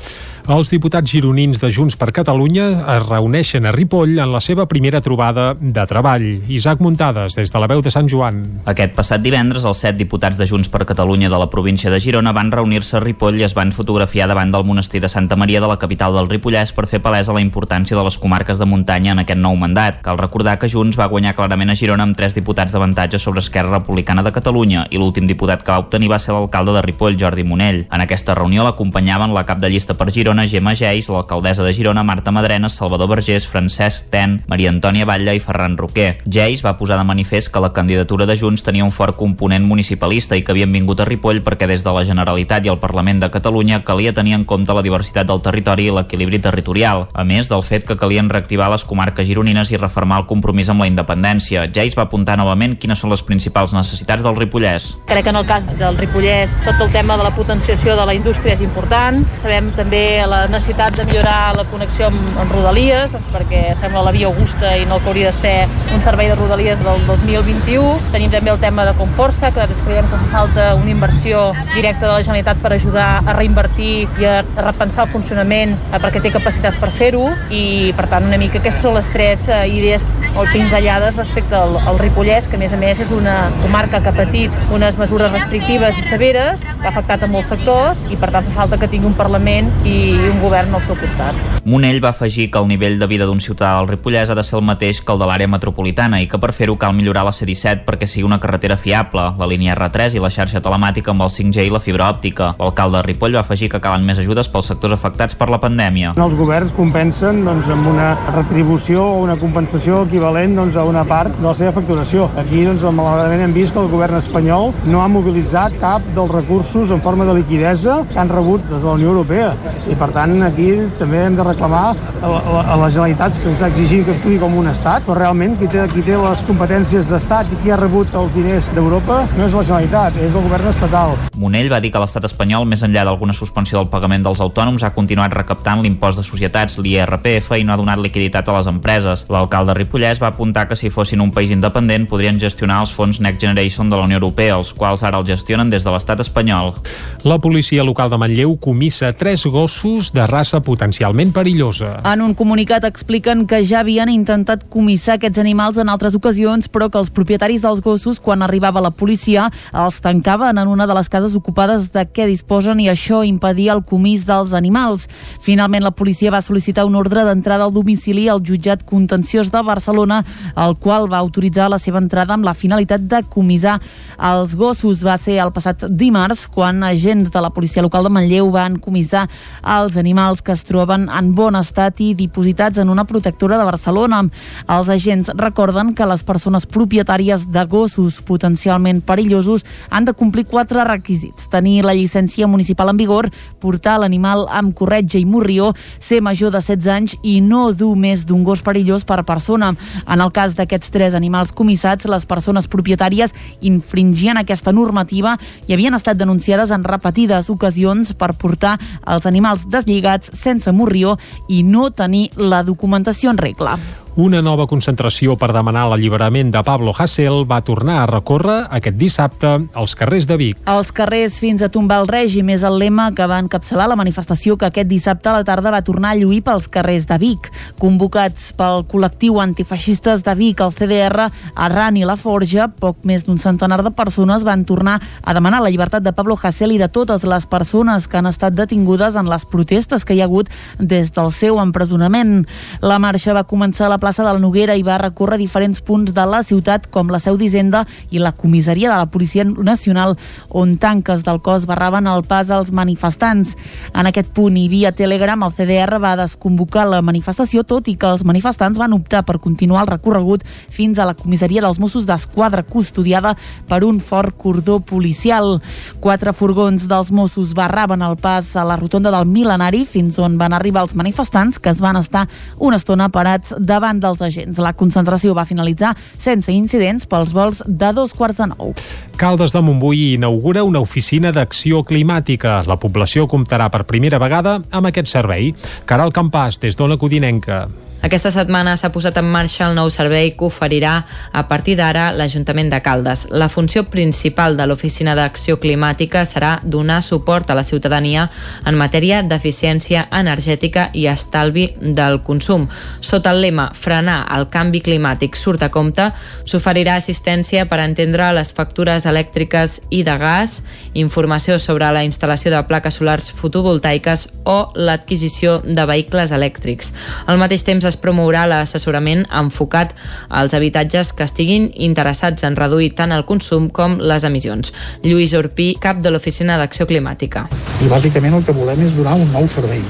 Els 0.51 0.71
diputats 0.73 1.11
gironins 1.11 1.59
de 1.61 1.69
Junts 1.69 1.93
per 1.99 2.09
Catalunya 2.15 2.65
es 2.95 3.03
reuneixen 3.05 3.67
a 3.67 3.73
Ripoll 3.75 4.15
en 4.17 4.31
la 4.33 4.39
seva 4.41 4.65
primera 4.65 5.01
trobada 5.03 5.51
de 5.53 5.83
treball. 5.85 6.25
Isaac 6.49 6.81
Muntades, 6.81 7.35
des 7.37 7.51
de 7.53 7.61
la 7.61 7.69
veu 7.69 7.83
de 7.83 7.91
Sant 7.93 8.09
Joan. 8.09 8.41
Aquest 8.65 8.95
passat 8.97 9.21
divendres, 9.21 9.67
els 9.67 9.83
set 9.83 9.99
diputats 9.99 10.39
de 10.39 10.47
Junts 10.49 10.71
per 10.71 10.87
Catalunya 10.89 11.29
de 11.29 11.37
la 11.37 11.49
província 11.51 11.91
de 11.93 11.99
Girona 12.01 12.33
van 12.33 12.49
reunir-se 12.51 12.97
a 12.97 13.03
Ripoll 13.03 13.37
i 13.37 13.45
es 13.45 13.53
van 13.53 13.75
fotografiar 13.81 14.29
davant 14.29 14.51
del 14.53 14.63
monestir 14.63 15.01
de 15.01 15.09
Santa 15.09 15.35
Maria 15.35 15.59
de 15.61 15.67
la 15.67 15.79
capital 15.81 16.13
del 16.13 16.29
Ripollès 16.29 16.71
per 16.77 16.85
fer 16.85 17.01
palesa 17.01 17.33
la 17.33 17.41
importància 17.41 17.97
de 17.97 18.03
les 18.05 18.17
comarques 18.21 18.59
de 18.61 18.67
muntanya 18.69 19.15
en 19.15 19.23
aquest 19.23 19.41
nou 19.41 19.55
mandat. 19.57 20.01
Cal 20.05 20.19
recordar 20.21 20.59
que 20.61 20.69
Junts 20.69 20.99
va 20.99 21.09
guanyar 21.09 21.33
clarament 21.33 21.73
a 21.73 21.75
Girona 21.75 22.05
amb 22.05 22.17
tres 22.17 22.35
diputats 22.37 22.75
d'avantatge 22.75 23.17
sobre 23.19 23.41
Esquerra 23.41 23.79
Republicana 23.79 24.21
de 24.21 24.33
Catalunya 24.35 24.85
i 24.91 25.01
l'últim 25.01 25.25
diputat 25.25 25.63
que 25.65 25.73
va 25.73 25.79
obtenir 25.81 26.11
va 26.11 26.19
ser 26.19 26.35
l'alcalde 26.35 26.75
de 26.75 26.83
Ripoll, 26.85 27.17
Jordi 27.17 27.43
Monell. 27.43 27.87
En 27.89 28.05
aquesta 28.05 28.35
reunió 28.37 28.63
l'acompanyaven 28.67 29.33
la 29.33 29.45
cap 29.49 29.61
de 29.63 29.71
llista 29.73 29.95
per 29.97 30.11
Girona, 30.13 30.45
Gemma 30.47 30.75
Geis, 30.77 31.09
l'alcaldessa 31.09 31.65
de 31.65 31.73
Girona, 31.73 32.03
Marta 32.03 32.31
Madrena, 32.31 32.69
Salvador 32.69 33.09
Vergés, 33.15 33.47
Francesc 33.49 34.11
Ten, 34.13 34.41
Maria 34.47 34.69
Antònia 34.69 35.09
Batlle 35.09 35.35
i 35.35 35.41
Ferran 35.41 35.77
Roquer. 35.79 36.19
Geis 36.25 36.61
va 36.65 36.77
posar 36.77 36.99
de 37.01 37.07
manifest 37.07 37.51
que 37.51 37.63
la 37.63 37.73
candidatura 37.73 38.29
de 38.29 38.37
Junts 38.37 38.63
tenia 38.63 38.85
un 38.85 38.93
fort 38.93 39.17
component 39.17 39.65
municipalista 39.65 40.37
i 40.37 40.45
que 40.45 40.53
havien 40.53 40.71
vingut 40.71 41.01
a 41.01 41.09
Ripoll 41.09 41.41
perquè 41.41 41.67
des 41.67 41.83
de 41.83 41.95
la 41.95 42.05
Generalitat 42.05 42.65
i 42.65 42.73
el 42.73 42.79
Parlament 42.83 43.21
de 43.23 43.31
Catalunya 43.31 43.70
calia 43.79 44.01
calia 44.01 44.13
tenir 44.13 44.33
en 44.33 44.45
compte 44.45 44.73
la 44.73 44.81
diversitat 44.81 45.27
del 45.29 45.41
territori 45.45 45.85
i 45.85 45.91
l'equilibri 45.93 46.39
territorial, 46.41 47.03
a 47.13 47.23
més 47.23 47.49
del 47.51 47.61
fet 47.61 47.83
que 47.85 47.95
calien 47.97 48.29
reactivar 48.29 48.71
les 48.71 48.83
comarques 48.83 49.27
gironines 49.27 49.69
i 49.71 49.77
reformar 49.77 50.21
el 50.21 50.25
compromís 50.25 50.71
amb 50.73 50.81
la 50.81 50.87
independència. 50.89 51.67
Geis 51.69 51.93
va 51.93 52.07
apuntar 52.07 52.33
novament 52.39 52.73
quines 52.81 52.97
són 52.97 53.11
les 53.13 53.21
principals 53.21 53.75
necessitats 53.77 54.23
del 54.25 54.39
Ripollès. 54.39 54.95
Crec 55.05 55.27
que 55.27 55.29
en 55.29 55.37
el 55.37 55.45
cas 55.45 55.67
del 55.77 55.99
Ripollès 55.99 56.55
tot 56.65 56.81
el 56.81 56.91
tema 56.91 57.17
de 57.17 57.27
la 57.27 57.33
potenciació 57.35 57.95
de 57.95 58.07
la 58.09 58.15
indústria 58.17 58.55
és 58.55 58.63
important. 58.65 59.21
Sabem 59.37 59.69
també 59.77 60.23
la 60.25 60.47
necessitat 60.49 60.97
de 60.97 61.05
millorar 61.05 61.53
la 61.59 61.67
connexió 61.69 62.09
amb, 62.09 62.41
amb 62.41 62.57
Rodalies, 62.57 63.13
doncs 63.13 63.29
perquè 63.35 63.75
sembla 63.77 64.05
la 64.07 64.15
via 64.15 64.31
augusta 64.31 64.73
i 64.81 64.87
no 64.89 64.97
el 64.97 65.05
que 65.05 65.13
hauria 65.13 65.29
de 65.29 65.37
ser 65.37 65.55
un 65.93 66.01
servei 66.01 66.31
de 66.31 66.39
Rodalies 66.39 66.81
del 66.81 67.05
2021. 67.05 68.11
Tenim 68.17 68.33
també 68.33 68.55
el 68.55 68.61
tema 68.65 68.87
de 68.89 68.97
Conforça, 68.97 69.53
que 69.53 69.61
nosaltres 69.61 69.85
creiem 69.85 70.09
que 70.09 70.23
falta 70.33 70.67
una 70.79 70.89
inversió 70.89 71.51
directa 71.75 72.07
de 72.07 72.13
la 72.15 72.25
Generalitat 72.25 72.65
per 72.65 72.73
ajudar 72.73 73.09
a 73.21 73.37
reinvertir 73.37 73.60
i 73.81 74.25
a 74.25 74.41
repensar 74.61 75.05
el 75.05 75.11
funcionament 75.13 75.75
eh, 75.75 75.99
perquè 76.01 76.21
té 76.23 76.31
capacitats 76.33 76.77
per 76.81 76.91
fer-ho 76.95 77.27
i 77.49 77.91
per 77.97 78.07
tant 78.11 78.25
una 78.27 78.39
mica 78.41 78.59
aquestes 78.59 78.83
són 78.85 78.97
les 78.97 79.09
tres 79.13 79.47
eh, 79.49 79.63
idees 79.69 80.05
molt 80.35 80.51
pinzellades 80.53 81.17
respecte 81.19 81.55
al, 81.57 81.75
al 81.77 81.99
Ripollès 81.99 82.47
que 82.47 82.55
a 82.55 82.61
més 82.61 82.73
a 82.73 82.79
més 82.79 83.01
és 83.03 83.11
una 83.15 83.49
comarca 83.61 83.99
que 84.01 84.11
ha 84.11 84.15
patit 84.15 84.71
unes 84.71 84.97
mesures 84.99 85.31
restrictives 85.33 85.99
i 85.99 86.05
severes 86.05 86.65
que 86.69 86.87
ha 86.87 86.91
afectat 86.93 87.25
a 87.25 87.29
molts 87.31 87.51
sectors 87.51 88.05
i 88.11 88.19
per 88.19 88.31
tant 88.31 88.47
fa 88.47 88.61
falta 88.61 88.79
que 88.79 88.89
tingui 88.91 89.09
un 89.09 89.17
Parlament 89.17 89.69
i 89.87 90.13
un 90.29 90.39
govern 90.41 90.73
al 90.75 90.83
seu 90.85 90.95
costat. 90.99 91.37
Monell 91.65 91.99
va 92.03 92.11
afegir 92.15 92.49
que 92.51 92.59
el 92.61 92.69
nivell 92.69 92.97
de 92.99 93.07
vida 93.11 93.27
d'un 93.29 93.41
ciutadà 93.43 93.79
del 93.79 93.89
Ripollès 93.91 94.31
ha 94.31 94.37
de 94.37 94.43
ser 94.45 94.57
el 94.59 94.65
mateix 94.65 95.01
que 95.01 95.13
el 95.13 95.21
de 95.21 95.27
l'àrea 95.29 95.51
metropolitana 95.51 96.21
i 96.21 96.27
que 96.31 96.39
per 96.41 96.53
fer-ho 96.57 96.77
cal 96.79 96.95
millorar 96.97 97.25
la 97.27 97.33
C-17 97.35 97.85
perquè 97.85 98.07
sigui 98.09 98.25
una 98.27 98.39
carretera 98.41 98.77
fiable, 98.77 99.27
la 99.37 99.49
línia 99.49 99.75
R3 99.75 100.15
i 100.15 100.23
la 100.23 100.31
xarxa 100.33 100.63
telemàtica 100.63 101.11
amb 101.13 101.25
el 101.27 101.33
5G 101.33 101.67
i 101.67 101.73
la 101.73 101.83
fibra 101.83 102.09
òptica. 102.09 102.53
L'alcalde 102.59 102.99
de 102.99 103.05
Ripoll 103.09 103.37
va 103.37 103.45
afegir 103.51 103.69
que 103.69 103.81
cal 103.81 103.91
calen 103.91 104.07
més 104.07 104.21
ajudes 104.21 104.47
pels 104.47 104.69
sectors 104.71 104.95
afectats 104.95 105.35
per 105.35 105.49
la 105.51 105.59
pandèmia. 105.59 106.13
Els 106.23 106.35
governs 106.39 106.71
compensen 106.71 107.41
doncs, 107.43 107.67
amb 107.73 107.89
una 107.91 108.13
retribució 108.31 109.03
o 109.03 109.17
una 109.25 109.35
compensació 109.41 110.05
equivalent 110.05 110.55
doncs, 110.55 110.77
a 110.79 110.85
una 110.87 111.03
part 111.07 111.33
de 111.35 111.43
la 111.43 111.53
seva 111.57 111.73
facturació. 111.75 112.29
Aquí, 112.39 112.63
doncs, 112.63 112.85
malauradament, 112.87 113.43
hem 113.43 113.55
vist 113.55 113.75
que 113.75 113.81
el 113.83 113.89
govern 113.91 114.15
espanyol 114.21 114.71
no 114.87 115.01
ha 115.03 115.09
mobilitzat 115.11 115.75
cap 115.81 116.05
dels 116.15 116.31
recursos 116.31 116.93
en 116.95 117.03
forma 117.03 117.27
de 117.27 117.35
liquidesa 117.41 117.97
que 118.11 118.19
han 118.21 118.31
rebut 118.31 118.63
des 118.69 118.79
de 118.79 118.87
la 118.87 118.95
Unió 118.95 119.11
Europea. 119.11 119.51
I, 119.89 119.97
per 119.99 120.11
tant, 120.15 120.37
aquí 120.47 120.69
també 121.01 121.25
hem 121.25 121.35
de 121.35 121.47
reclamar 121.49 121.83
a, 121.91 122.31
la, 122.31 122.63
a 122.63 122.79
les 122.85 122.95
Generalitats 122.95 123.43
que 123.43 123.51
està 123.51 123.67
exigint 123.73 124.07
que 124.07 124.15
actuï 124.15 124.39
com 124.39 124.55
un 124.61 124.71
estat, 124.71 125.03
però 125.07 125.19
realment 125.19 125.57
qui 125.59 125.67
té, 125.71 125.83
qui 125.91 126.05
té 126.07 126.15
les 126.21 126.45
competències 126.47 127.11
d'estat 127.11 127.51
i 127.51 127.59
qui 127.65 127.75
ha 127.75 127.81
rebut 127.81 128.15
els 128.21 128.31
diners 128.37 128.71
d'Europa 128.71 129.25
no 129.35 129.49
és 129.49 129.57
la 129.57 129.67
Generalitat, 129.67 130.21
és 130.23 130.39
el 130.39 130.47
govern 130.47 130.71
estatal. 130.71 131.17
Monell 131.41 131.71
va 131.73 131.81
dir 131.83 131.91
que 131.91 131.99
l'estat 131.99 132.29
espanyol, 132.29 132.69
més 132.69 132.85
enllà 132.87 133.03
d'alguna 133.07 133.35
suspensió 133.41 133.79
del 133.79 133.89
pagament 133.91 134.23
dels 134.25 134.41
autònoms 134.43 134.85
ha 134.85 134.93
continuat 134.93 135.33
recaptant 135.33 135.81
l'impost 135.81 136.21
de 136.21 136.25
societats, 136.27 136.77
l'IRPF, 136.77 137.55
i 137.57 137.65
no 137.65 137.73
ha 137.73 137.79
donat 137.79 138.01
liquiditat 138.01 138.47
a 138.47 138.57
les 138.59 138.69
empreses. 138.69 139.25
L'alcalde 139.33 139.75
Ripollès 139.77 140.21
va 140.21 140.31
apuntar 140.31 140.67
que 140.69 140.77
si 140.77 140.93
fossin 140.93 141.23
un 141.23 141.33
país 141.33 141.51
independent 141.53 142.07
podrien 142.11 142.39
gestionar 142.39 142.81
els 142.85 142.93
fons 142.93 143.21
Next 143.23 143.41
Generation 143.41 143.89
de 143.89 143.97
la 143.97 144.05
Unió 144.07 144.19
Europea, 144.21 144.59
els 144.59 144.73
quals 144.77 145.03
ara 145.07 145.19
el 145.21 145.27
gestionen 145.27 145.71
des 145.73 145.85
de 145.85 145.93
l'estat 145.93 146.21
espanyol. 146.21 146.75
La 147.23 147.39
policia 147.41 147.85
local 147.87 148.11
de 148.11 148.19
Manlleu 148.21 148.55
comissa 148.61 149.11
tres 149.13 149.45
gossos 149.45 150.11
de 150.13 150.25
raça 150.27 150.61
potencialment 150.61 151.33
perillosa. 151.33 151.97
En 152.05 152.21
un 152.21 152.35
comunicat 152.37 152.85
expliquen 152.87 153.45
que 153.47 153.63
ja 153.65 153.81
havien 153.81 154.09
intentat 154.11 154.67
comissar 154.69 155.17
aquests 155.17 155.41
animals 155.41 155.79
en 155.81 155.89
altres 155.89 156.15
ocasions, 156.17 156.69
però 156.69 156.89
que 156.91 156.99
els 157.01 157.11
propietaris 157.13 157.63
dels 157.63 157.81
gossos, 157.81 158.19
quan 158.19 158.41
arribava 158.45 158.83
la 158.83 158.93
policia, 158.93 159.49
els 159.73 160.01
tancaven 160.03 160.57
en 160.61 160.67
una 160.67 160.87
de 160.87 160.97
les 160.97 161.09
cases 161.09 161.35
ocupades 161.37 161.89
de 161.93 162.05
què 162.05 162.27
disposen 162.29 162.79
i 162.83 162.89
això 162.91 163.21
impedir 163.31 163.69
el 163.71 163.83
comís 163.87 164.25
dels 164.27 164.53
animals. 164.57 165.07
Finalment, 165.41 165.85
la 165.87 165.95
policia 165.95 166.31
va 166.33 166.43
sol·licitar 166.43 166.85
un 166.85 166.99
ordre 166.99 167.23
d'entrada 167.25 167.65
al 167.65 167.73
domicili 167.73 168.27
al 168.29 168.43
jutjat 168.43 168.83
contenciós 168.85 169.51
de 169.51 169.61
Barcelona, 169.63 170.21
el 170.55 170.75
qual 170.77 171.07
va 171.11 171.21
autoritzar 171.23 171.69
la 171.71 171.79
seva 171.79 172.01
entrada 172.03 172.35
amb 172.35 172.45
la 172.45 172.53
finalitat 172.53 173.07
de 173.07 173.23
comissar 173.29 173.79
els 174.19 174.55
gossos. 174.59 175.05
Va 175.05 175.17
ser 175.21 175.39
el 175.41 175.53
passat 175.55 175.87
dimarts 175.89 176.47
quan 176.51 176.83
agents 176.83 177.31
de 177.31 177.41
la 177.41 177.51
policia 177.55 177.81
local 177.81 178.05
de 178.05 178.13
Manlleu 178.13 178.51
van 178.51 178.77
comissar 178.81 179.27
els 179.63 179.97
animals 179.97 180.41
que 180.41 180.53
es 180.55 180.65
troben 180.67 181.07
en 181.09 181.33
bon 181.35 181.55
estat 181.59 182.01
i 182.03 182.13
dipositats 182.17 182.81
en 182.81 182.89
una 182.89 183.05
protectora 183.05 183.57
de 183.57 183.67
Barcelona. 183.67 184.23
Els 184.67 184.89
agents 184.89 185.31
recorden 185.37 185.93
que 185.95 186.07
les 186.09 186.23
persones 186.27 186.67
propietàries 186.67 187.47
de 187.51 187.65
gossos 187.69 188.21
potencialment 188.25 189.01
perillosos 189.05 189.65
han 189.89 190.05
de 190.05 190.15
complir 190.17 190.47
quatre 190.49 190.83
requisits. 190.87 191.49
Tenir 191.51 191.83
la 191.85 191.95
llicència 191.97 192.47
municipal 192.47 192.89
en 192.91 192.97
vigor, 192.97 193.20
portar 193.61 193.99
l'animal 194.01 194.47
amb 194.49 194.73
corretja 194.77 195.19
i 195.19 195.25
morrió, 195.25 195.71
ser 195.99 196.21
major 196.25 196.51
de 196.51 196.61
16 196.63 196.91
anys 196.91 197.15
i 197.23 197.39
no 197.45 197.71
dur 197.77 197.93
més 197.99 198.25
d'un 198.25 198.43
gos 198.47 198.63
perillós 198.65 199.05
per 199.05 199.21
persona. 199.27 199.73
En 200.07 200.21
el 200.21 200.31
cas 200.33 200.55
d'aquests 200.57 200.91
tres 200.93 201.17
animals 201.17 201.53
comissats, 201.53 202.09
les 202.09 202.25
persones 202.25 202.69
propietàries 202.71 203.35
infringien 203.61 204.39
aquesta 204.41 204.73
normativa 204.73 205.37
i 205.67 205.75
havien 205.75 205.97
estat 205.97 206.17
denunciades 206.17 206.71
en 206.71 206.85
repetides 206.87 207.49
ocasions 207.53 208.13
per 208.17 208.33
portar 208.33 208.77
els 209.05 209.27
animals 209.29 209.67
deslligats 209.69 210.31
sense 210.37 210.71
morrió 210.71 211.17
i 211.49 211.63
no 211.63 211.89
tenir 211.91 212.29
la 212.37 212.63
documentació 212.63 213.31
en 213.31 213.41
regla. 213.41 213.77
Una 214.19 214.41
nova 214.43 214.65
concentració 214.67 215.37
per 215.39 215.53
demanar 215.55 215.85
l'alliberament 215.87 216.49
de 216.51 216.59
Pablo 216.67 216.91
Hasél 216.91 217.45
va 217.47 217.61
tornar 217.63 218.01
a 218.01 218.07
recórrer 218.09 218.57
aquest 218.75 218.97
dissabte 218.99 219.51
als 219.71 219.93
carrers 219.95 220.25
de 220.27 220.35
Vic. 220.35 220.57
Els 220.67 220.89
carrers 220.91 221.37
fins 221.39 221.61
a 221.63 221.69
tombar 221.71 222.01
el 222.01 222.09
règim 222.11 222.49
és 222.51 222.65
el 222.67 222.75
lema 222.75 223.05
que 223.15 223.23
va 223.23 223.37
encapçalar 223.39 223.85
la 223.87 223.95
manifestació 223.95 224.57
que 224.59 224.67
aquest 224.67 224.89
dissabte 224.89 225.31
a 225.31 225.37
la 225.37 225.45
tarda 225.47 225.71
va 225.71 225.79
tornar 225.87 226.11
a 226.11 226.17
lluir 226.19 226.41
pels 226.43 226.67
carrers 226.67 227.05
de 227.07 227.17
Vic. 227.21 227.47
Convocats 227.79 228.49
pel 228.59 228.83
col·lectiu 228.91 229.39
antifeixistes 229.39 230.25
de 230.27 230.35
Vic, 230.35 230.59
el 230.59 230.75
CDR, 230.75 231.29
Arran 231.55 231.95
i 231.95 232.03
La 232.03 232.17
Forja, 232.19 232.67
poc 232.67 233.07
més 233.07 233.23
d'un 233.23 233.39
centenar 233.39 233.79
de 233.79 233.93
persones 233.95 234.43
van 234.43 234.67
tornar 234.67 234.97
a 235.23 235.37
demanar 235.37 235.63
la 235.63 235.71
llibertat 235.71 236.03
de 236.03 236.11
Pablo 236.11 236.35
Hasél 236.35 236.75
i 236.75 236.81
de 236.83 236.91
totes 236.91 237.23
les 237.23 237.47
persones 237.47 238.09
que 238.11 238.19
han 238.19 238.27
estat 238.27 238.59
detingudes 238.59 239.15
en 239.15 239.31
les 239.31 239.47
protestes 239.47 240.03
que 240.03 240.19
hi 240.19 240.19
ha 240.19 240.27
hagut 240.27 240.51
des 240.79 241.15
del 241.15 241.31
seu 241.31 241.63
empresonament. 241.63 242.43
La 242.83 242.99
marxa 242.99 243.31
va 243.31 243.47
començar 243.47 243.87
a 243.87 243.95
la 243.95 244.00
plaça 244.01 244.25
de 244.25 244.33
la 244.33 244.41
Noguera 244.41 244.75
i 244.75 244.83
va 244.83 244.97
recórrer 244.97 245.37
diferents 245.37 245.79
punts 245.85 246.11
de 246.11 246.23
la 246.25 246.41
ciutat 246.43 246.87
com 246.91 247.11
la 247.13 247.19
Seu 247.21 247.37
d'Hisenda 247.37 247.85
i 248.09 248.19
la 248.19 248.33
comissaria 248.33 248.89
de 248.89 248.97
la 248.97 249.09
Policia 249.13 249.45
Nacional 249.45 250.17
on 250.49 250.75
tanques 250.81 251.21
del 251.23 251.39
cos 251.45 251.67
barraven 251.69 252.09
el 252.09 252.25
pas 252.25 252.49
als 252.49 252.73
manifestants. 252.73 253.53
En 253.93 254.09
aquest 254.09 254.31
punt 254.33 254.57
i 254.57 254.65
via 254.71 254.91
Telegram 254.91 255.45
el 255.45 255.53
CDR 255.53 256.01
va 256.01 256.15
desconvocar 256.19 256.87
la 256.89 257.03
manifestació 257.05 257.63
tot 257.63 257.87
i 257.87 257.95
que 257.95 258.09
els 258.09 258.25
manifestants 258.25 258.81
van 258.81 258.97
optar 258.97 259.21
per 259.27 259.37
continuar 259.39 259.85
el 259.85 259.93
recorregut 259.93 260.43
fins 260.43 260.99
a 260.99 261.05
la 261.05 261.15
comissaria 261.15 261.61
dels 261.61 261.79
Mossos 261.79 262.07
d'Esquadra 262.09 262.65
custodiada 262.65 263.35
per 263.69 263.83
un 263.85 264.01
fort 264.01 264.33
cordó 264.37 264.79
policial. 264.79 265.59
Quatre 266.01 266.33
furgons 266.33 266.87
dels 266.89 267.13
Mossos 267.13 267.53
barraven 267.53 268.01
el 268.01 268.17
pas 268.17 268.55
a 268.57 268.65
la 268.65 268.79
rotonda 268.81 269.13
del 269.13 269.29
Milenari 269.29 269.85
fins 269.85 270.17
on 270.19 270.39
van 270.41 270.57
arribar 270.57 270.87
els 270.87 270.97
manifestants 270.97 271.59
que 271.61 271.69
es 271.69 271.81
van 271.83 271.99
estar 271.99 272.27
una 272.57 272.81
estona 272.81 273.11
parats 273.13 273.53
davant 273.59 273.90
dels 273.99 274.21
agents. 274.21 274.61
La 274.61 274.73
concentració 274.73 275.35
va 275.35 275.45
finalitzar 275.49 275.95
sense 276.17 276.51
incidents 276.53 277.09
pels 277.09 277.33
vols 277.35 277.63
de 277.67 277.91
dos 277.97 278.15
quarts 278.15 278.39
de 278.39 278.47
nou. 278.53 278.73
Caldes 279.19 279.51
de 279.51 279.61
Montbui 279.61 280.13
inaugura 280.15 280.63
una 280.63 280.79
oficina 280.79 281.33
d'acció 281.35 281.83
climàtica. 281.83 282.61
La 282.67 282.79
població 282.79 283.27
comptarà 283.27 283.69
per 283.69 283.83
primera 283.89 284.21
vegada 284.21 284.61
amb 284.71 284.87
aquest 284.87 285.11
servei. 285.11 285.51
Caral 285.85 286.13
Campàs, 286.15 286.61
des 286.61 286.77
d'Ona 286.79 286.97
Codinenca. 286.97 287.65
Aquesta 288.01 288.31
setmana 288.33 288.73
s'ha 288.79 288.89
posat 288.89 289.19
en 289.21 289.27
marxa 289.29 289.67
el 289.67 289.75
nou 289.77 289.91
servei 289.93 290.31
que 290.33 290.47
oferirà 290.47 290.93
a 291.37 291.43
partir 291.45 291.75
d'ara 291.77 292.07
l'Ajuntament 292.17 292.71
de 292.73 292.79
Caldes. 292.81 293.27
La 293.29 293.45
funció 293.47 293.83
principal 293.85 294.57
de 294.57 294.65
l'Oficina 294.65 295.13
d'Acció 295.13 295.59
Climàtica 295.61 296.23
serà 296.25 296.55
donar 296.63 297.03
suport 297.05 297.51
a 297.51 297.57
la 297.59 297.63
ciutadania 297.63 298.23
en 298.65 298.79
matèria 298.79 299.19
d'eficiència 299.21 300.07
energètica 300.17 300.87
i 300.97 301.05
estalvi 301.11 301.67
del 301.77 302.23
consum. 302.25 302.65
Sota 303.01 303.35
el 303.35 303.43
lema 303.45 303.67
Frenar 303.77 304.23
el 304.33 304.47
canvi 304.49 304.81
climàtic 304.81 305.37
surt 305.37 305.61
a 305.61 305.69
compte, 305.69 306.09
s'oferirà 306.49 306.97
assistència 306.97 307.67
per 307.69 307.83
entendre 307.85 308.31
les 308.33 308.53
factures 308.57 309.05
elèctriques 309.05 309.77
i 309.93 310.01
de 310.07 310.17
gas, 310.17 310.63
informació 310.97 311.59
sobre 311.61 311.93
la 311.93 312.01
instal·lació 312.07 312.49
de 312.49 312.63
plaques 312.65 312.97
solars 312.97 313.29
fotovoltaiques 313.29 314.27
o 314.49 314.57
l'adquisició 314.73 315.59
de 315.61 315.85
vehicles 315.85 316.33
elèctrics. 316.33 316.95
Al 317.29 317.37
mateix 317.37 317.61
temps 317.67 317.90
es 317.91 317.99
promourà 317.99 318.47
l'assessorament 318.49 319.25
enfocat 319.27 319.93
als 320.41 320.55
habitatges 320.57 321.11
que 321.13 321.27
estiguin 321.27 321.69
interessats 321.75 322.47
en 322.47 322.57
reduir 322.59 322.93
tant 322.97 323.11
el 323.15 323.25
consum 323.29 323.67
com 323.69 323.99
les 323.99 324.25
emissions. 324.27 324.73
Lluís 325.03 325.35
Orpí, 325.37 325.73
cap 325.83 326.01
de 326.01 326.13
l'Oficina 326.13 326.57
d'Acció 326.61 326.87
Climàtica. 326.89 327.47
I 327.83 327.91
bàsicament 327.91 328.39
el 328.39 328.45
que 328.47 328.55
volem 328.55 328.85
és 328.87 328.95
donar 328.97 329.17
un 329.19 329.29
nou 329.35 329.47
servei, 329.51 329.83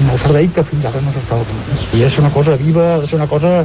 un 0.00 0.10
nou 0.10 0.20
servei 0.20 0.50
que 0.54 0.66
fins 0.66 0.86
ara 0.90 1.02
no 1.04 1.14
s'estava 1.16 1.46
donant. 1.48 1.86
I 1.96 2.04
és 2.06 2.18
una 2.20 2.32
cosa 2.34 2.58
viva, 2.60 2.92
és 3.04 3.16
una 3.16 3.28
cosa 3.30 3.64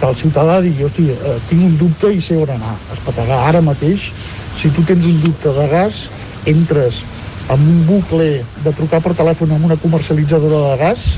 que 0.00 0.08
el 0.08 0.16
ciutadà 0.16 0.60
digui, 0.64 0.86
hosti, 0.86 1.10
eh, 1.12 1.36
tinc 1.50 1.66
un 1.66 1.76
dubte 1.76 2.10
i 2.12 2.20
sé 2.24 2.38
on 2.40 2.50
anar. 2.56 2.76
Espetegar 2.94 3.40
ara 3.50 3.60
mateix, 3.60 4.10
si 4.56 4.72
tu 4.72 4.84
tens 4.88 5.04
un 5.04 5.18
dubte 5.20 5.52
de 5.56 5.66
gas, 5.68 6.06
entres 6.48 7.04
amb 7.50 7.66
un 7.66 7.80
bucle 7.86 8.28
de 8.64 8.72
trucar 8.78 9.00
per 9.04 9.12
telèfon 9.18 9.52
amb 9.56 9.66
una 9.66 9.76
comercialitzadora 9.82 10.70
de 10.70 10.76
gas 10.84 11.08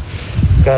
que 0.64 0.76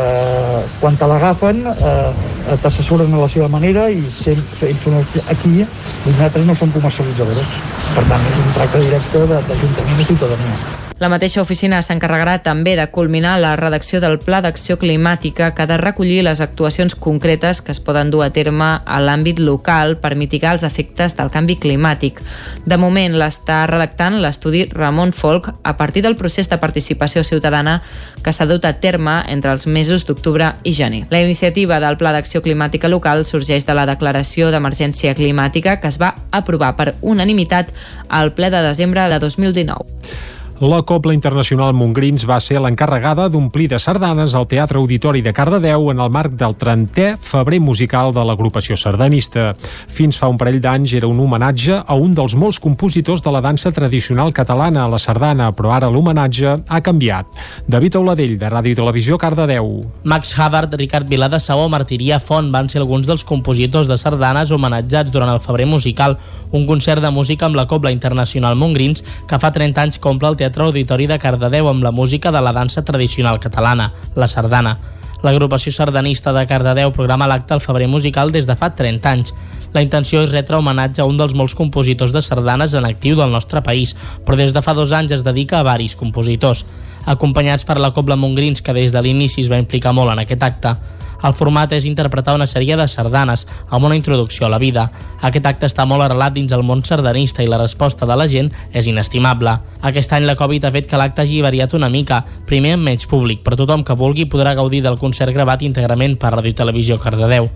quan 0.81 0.95
te 0.97 1.07
l'agafen 1.11 1.61
eh, 1.67 2.55
t'assessoren 2.61 3.13
a 3.13 3.21
la 3.25 3.29
seva 3.29 3.47
manera 3.49 3.89
i 3.91 4.01
sem- 4.11 4.41
ells 4.69 4.81
són 4.83 4.97
aquí 5.35 5.53
i 5.61 5.67
nosaltres 6.09 6.45
no 6.45 6.55
som 6.55 6.71
comercialitzadores 6.71 7.59
per 7.95 8.03
tant 8.09 8.25
és 8.31 8.41
un 8.45 8.51
tracte 8.59 8.83
directe 8.87 9.17
de- 9.33 9.43
d'Ajuntament 9.51 10.01
i 10.01 10.09
ciutadania 10.13 10.84
La 11.05 11.09
mateixa 11.13 11.43
oficina 11.43 11.83
s'encarregarà 11.85 12.39
també 12.41 12.71
de 12.73 12.87
culminar 12.89 13.35
la 13.37 13.51
redacció 13.59 13.99
del 14.01 14.15
Pla 14.17 14.39
d'Acció 14.41 14.79
Climàtica 14.81 15.51
que 15.53 15.61
ha 15.61 15.67
de 15.69 15.75
recollir 15.77 16.23
les 16.25 16.39
actuacions 16.41 16.95
concretes 16.97 17.59
que 17.61 17.69
es 17.75 17.79
poden 17.79 18.09
dur 18.09 18.23
a 18.25 18.31
terme 18.33 18.69
a 18.81 18.97
l'àmbit 19.03 19.37
local 19.37 19.99
per 20.01 20.15
mitigar 20.17 20.55
els 20.55 20.63
efectes 20.65 21.13
del 21.13 21.29
canvi 21.29 21.59
climàtic. 21.61 22.23
De 22.65 22.79
moment 22.81 23.19
l'està 23.21 23.59
redactant 23.69 24.17
l'estudi 24.17 24.63
Ramon 24.71 25.13
Folk 25.13 25.51
a 25.61 25.75
partir 25.77 26.01
del 26.01 26.17
procés 26.17 26.49
de 26.49 26.57
participació 26.57 27.21
ciutadana 27.21 27.83
que 28.23 28.33
s'ha 28.33 28.49
dut 28.49 28.65
a 28.65 28.73
terme 28.81 29.19
entre 29.29 29.53
els 29.53 29.67
mesos 29.67 30.07
d'octubre 30.07 30.55
i 30.63 30.73
gener. 30.73 31.03
La 31.13 31.21
iniciativa 31.21 31.77
del 31.83 31.99
Pla 32.01 32.15
d'Acció 32.17 32.41
Climàtica 32.41 32.89
local 32.89 33.27
sorgeix 33.29 33.69
de 33.69 33.77
la 33.77 33.85
declaració 33.85 34.49
d'emergència 34.49 35.13
climàtica 35.13 35.77
que 35.77 35.93
es 35.93 36.01
va 36.01 36.15
aprovar 36.31 36.73
per 36.75 36.95
unanimitat 37.01 37.69
al 38.09 38.33
ple 38.33 38.49
de 38.49 38.65
desembre 38.65 39.05
de 39.13 39.21
2019. 39.21 40.33
La 40.61 40.83
Cobla 40.87 41.11
Internacional 41.11 41.73
Montgrins 41.75 42.23
va 42.23 42.37
ser 42.39 42.61
l'encarregada 42.63 43.25
d'omplir 43.27 43.65
de 43.67 43.75
sardanes 43.75 44.31
al 44.39 44.45
Teatre 44.47 44.79
Auditori 44.79 45.19
de 45.19 45.33
Cardedeu 45.35 45.89
en 45.91 45.99
el 45.99 46.11
marc 46.15 46.37
del 46.39 46.53
30è 46.55 47.17
febrer 47.19 47.59
musical 47.59 48.13
de 48.15 48.23
l'agrupació 48.23 48.77
sardanista. 48.79 49.49
Fins 49.91 50.15
fa 50.15 50.29
un 50.31 50.37
parell 50.39 50.61
d'anys 50.63 50.93
era 50.95 51.09
un 51.11 51.19
homenatge 51.19 51.81
a 51.83 51.97
un 51.99 52.13
dels 52.15 52.37
molts 52.39 52.61
compositors 52.63 53.19
de 53.25 53.33
la 53.35 53.41
dansa 53.43 53.73
tradicional 53.75 54.31
catalana, 54.31 54.85
la 54.87 54.95
sardana, 54.97 55.49
però 55.51 55.73
ara 55.75 55.89
l'homenatge 55.91 56.55
ha 56.69 56.79
canviat. 56.79 57.35
David 57.67 57.99
Auladell, 57.99 58.37
de 58.39 58.53
Ràdio 58.55 58.71
i 58.71 58.79
Televisió, 58.79 59.19
Cardedeu. 59.19 59.75
Max 60.05 60.31
Havard, 60.39 60.79
Ricard 60.79 61.11
Sau 61.43 61.65
o 61.65 61.67
Martiria 61.67 62.21
Font 62.21 62.47
van 62.49 62.69
ser 62.69 62.79
alguns 62.79 63.05
dels 63.05 63.25
compositors 63.25 63.91
de 63.91 63.97
sardanes 63.97 64.55
homenatjats 64.55 65.11
durant 65.11 65.35
el 65.35 65.43
febrer 65.43 65.67
musical, 65.67 66.17
un 66.51 66.65
concert 66.65 67.01
de 67.01 67.11
música 67.11 67.45
amb 67.45 67.59
la 67.59 67.67
Cobla 67.67 67.91
Internacional 67.91 68.55
Montgrins 68.55 69.03
que 69.27 69.37
fa 69.37 69.51
30 69.51 69.81
anys 69.83 69.99
comple 69.99 70.29
el 70.29 70.37
Teatre 70.37 70.44
Auditori 70.53 71.07
de 71.07 71.17
Cardedeu 71.17 71.67
amb 71.69 71.83
la 71.83 71.91
música 71.91 72.31
de 72.31 72.41
la 72.41 72.53
dansa 72.53 72.83
tradicional 72.83 73.39
catalana, 73.39 73.91
la 74.15 74.27
sardana. 74.27 74.77
L'agrupació 75.23 75.71
sardanista 75.73 76.33
de 76.35 76.45
Cardedeu 76.45 76.91
programa 76.93 77.27
l'acte 77.27 77.55
al 77.55 77.61
febrer 77.63 77.87
musical 77.87 78.31
des 78.31 78.45
de 78.45 78.55
fa 78.55 78.69
30 78.75 79.09
anys. 79.09 79.33
La 79.73 79.81
intenció 79.81 80.21
és 80.21 80.31
retre 80.31 80.57
homenatge 80.57 81.01
a 81.01 81.07
un 81.09 81.17
dels 81.17 81.33
molts 81.33 81.55
compositors 81.55 82.13
de 82.13 82.21
sardanes 82.21 82.75
en 82.77 82.85
actiu 82.85 83.15
del 83.17 83.31
nostre 83.33 83.63
país, 83.65 83.95
però 84.25 84.37
des 84.37 84.53
de 84.53 84.61
fa 84.61 84.75
dos 84.77 84.91
anys 84.91 85.11
es 85.17 85.23
dedica 85.23 85.59
a 85.59 85.65
varis 85.65 85.95
compositors. 85.95 86.65
Acompanyats 87.05 87.65
per 87.65 87.79
la 87.79 87.91
Cobla 87.93 88.15
Montgrins, 88.15 88.61
que 88.61 88.73
des 88.73 88.91
de 88.91 89.01
l'inici 89.01 89.41
es 89.41 89.49
va 89.51 89.61
implicar 89.61 89.93
molt 89.93 90.13
en 90.13 90.21
aquest 90.21 90.43
acte, 90.43 90.75
el 91.23 91.33
format 91.33 91.71
és 91.77 91.85
interpretar 91.85 92.35
una 92.35 92.47
sèrie 92.47 92.77
de 92.77 92.87
sardanes 92.87 93.45
amb 93.69 93.85
una 93.85 93.95
introducció 93.95 94.47
a 94.47 94.49
la 94.49 94.59
vida. 94.61 94.89
Aquest 95.21 95.45
acte 95.45 95.69
està 95.69 95.85
molt 95.85 96.05
arrelat 96.05 96.33
dins 96.35 96.53
el 96.55 96.63
món 96.63 96.83
sardanista 96.83 97.43
i 97.43 97.49
la 97.51 97.61
resposta 97.61 98.05
de 98.05 98.15
la 98.15 98.27
gent 98.27 98.51
és 98.73 98.87
inestimable. 98.87 99.57
Aquest 99.81 100.13
any 100.13 100.25
la 100.25 100.37
Covid 100.39 100.65
ha 100.65 100.73
fet 100.75 100.89
que 100.89 100.99
l'acte 100.99 101.23
hagi 101.23 101.41
variat 101.45 101.73
una 101.73 101.89
mica, 101.89 102.23
primer 102.45 102.75
amb 102.75 102.89
menys 102.89 103.07
públic, 103.07 103.43
però 103.45 103.59
tothom 103.59 103.85
que 103.85 103.97
vulgui 103.97 104.27
podrà 104.29 104.55
gaudir 104.55 104.83
del 104.83 104.99
concert 104.99 105.33
gravat 105.33 105.63
íntegrament 105.63 106.19
per 106.19 106.33
Ràdio 106.35 106.53
i 106.53 106.59
Televisió 106.59 106.99
Cardedeu. 107.01 107.49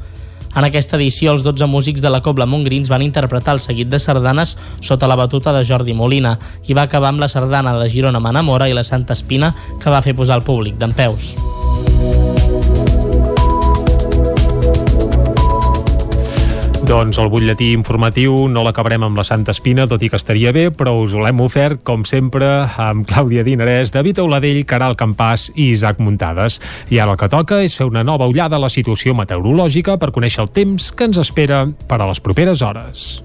En 0.55 0.65
aquesta 0.65 0.97
edició, 0.97 1.33
els 1.35 1.43
12 1.45 1.67
músics 1.69 2.01
de 2.01 2.09
la 2.09 2.23
Cobla 2.25 2.47
Montgrins 2.49 2.89
van 2.89 3.05
interpretar 3.05 3.53
el 3.53 3.61
seguit 3.61 3.89
de 3.91 3.99
sardanes 4.01 4.55
sota 4.81 5.07
la 5.07 5.17
batuta 5.19 5.53
de 5.53 5.61
Jordi 5.65 5.93
Molina 5.93 6.37
i 6.65 6.73
va 6.73 6.87
acabar 6.89 7.13
amb 7.13 7.21
la 7.21 7.29
sardana 7.29 7.75
de 7.77 7.89
Girona 7.89 8.21
m'enamora 8.23 8.69
i 8.69 8.73
la 8.73 8.87
Santa 8.87 9.13
Espina 9.13 9.53
que 9.81 9.93
va 9.93 10.01
fer 10.01 10.17
posar 10.17 10.41
el 10.41 10.47
públic 10.47 10.81
d'en 10.81 10.95
peus. 10.97 11.35
Doncs 16.89 17.19
el 17.21 17.27
butlletí 17.29 17.67
informatiu 17.77 18.47
no 18.49 18.63
l'acabarem 18.65 19.03
amb 19.05 19.19
la 19.19 19.21
Santa 19.27 19.53
Espina, 19.53 19.83
tot 19.85 20.01
i 20.01 20.07
que 20.09 20.17
estaria 20.17 20.49
bé, 20.49 20.71
però 20.73 20.95
us 21.03 21.11
l'hem 21.13 21.37
ofert, 21.45 21.83
com 21.85 22.01
sempre, 22.01 22.47
amb 22.81 23.05
Clàudia 23.05 23.43
Dinarès, 23.45 23.91
David 23.93 24.23
Auladell, 24.23 24.63
Caral 24.65 24.97
Campàs 24.97 25.51
i 25.53 25.67
Isaac 25.75 26.01
Muntades. 26.01 26.57
I 26.89 26.97
ara 26.97 27.13
el 27.13 27.21
que 27.21 27.29
toca 27.29 27.61
és 27.61 27.77
fer 27.77 27.85
una 27.85 28.01
nova 28.01 28.25
ullada 28.25 28.57
a 28.57 28.63
la 28.65 28.73
situació 28.73 29.13
meteorològica 29.13 29.99
per 30.01 30.09
conèixer 30.17 30.41
el 30.47 30.49
temps 30.49 30.89
que 30.89 31.05
ens 31.11 31.21
espera 31.21 31.61
per 31.85 32.01
a 32.01 32.09
les 32.09 32.25
properes 32.25 32.65
hores. 32.65 33.21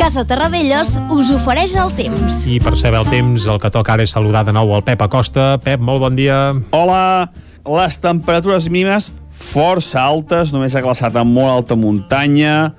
Casa 0.00 0.24
Terradellos 0.24 0.96
us 1.12 1.36
ofereix 1.36 1.76
el 1.76 1.92
temps. 2.00 2.46
I 2.48 2.56
per 2.56 2.78
saber 2.80 3.04
el 3.04 3.12
temps, 3.12 3.44
el 3.44 3.60
que 3.60 3.68
toca 3.68 3.98
ara 3.98 4.08
és 4.08 4.16
saludar 4.16 4.48
de 4.48 4.56
nou 4.56 4.72
el 4.72 4.88
Pep 4.88 5.10
Acosta. 5.12 5.58
Pep, 5.60 5.76
molt 5.76 6.08
bon 6.08 6.16
dia. 6.16 6.46
Hola! 6.72 7.43
Les 7.64 7.96
temperatures 7.96 8.68
mínimes 8.68 9.10
força 9.32 10.02
altes, 10.04 10.52
només 10.52 10.74
ha 10.76 10.82
glaçat 10.84 11.14
a 11.16 11.24
molt 11.24 11.50
alta 11.50 11.76
muntanya, 11.76 12.74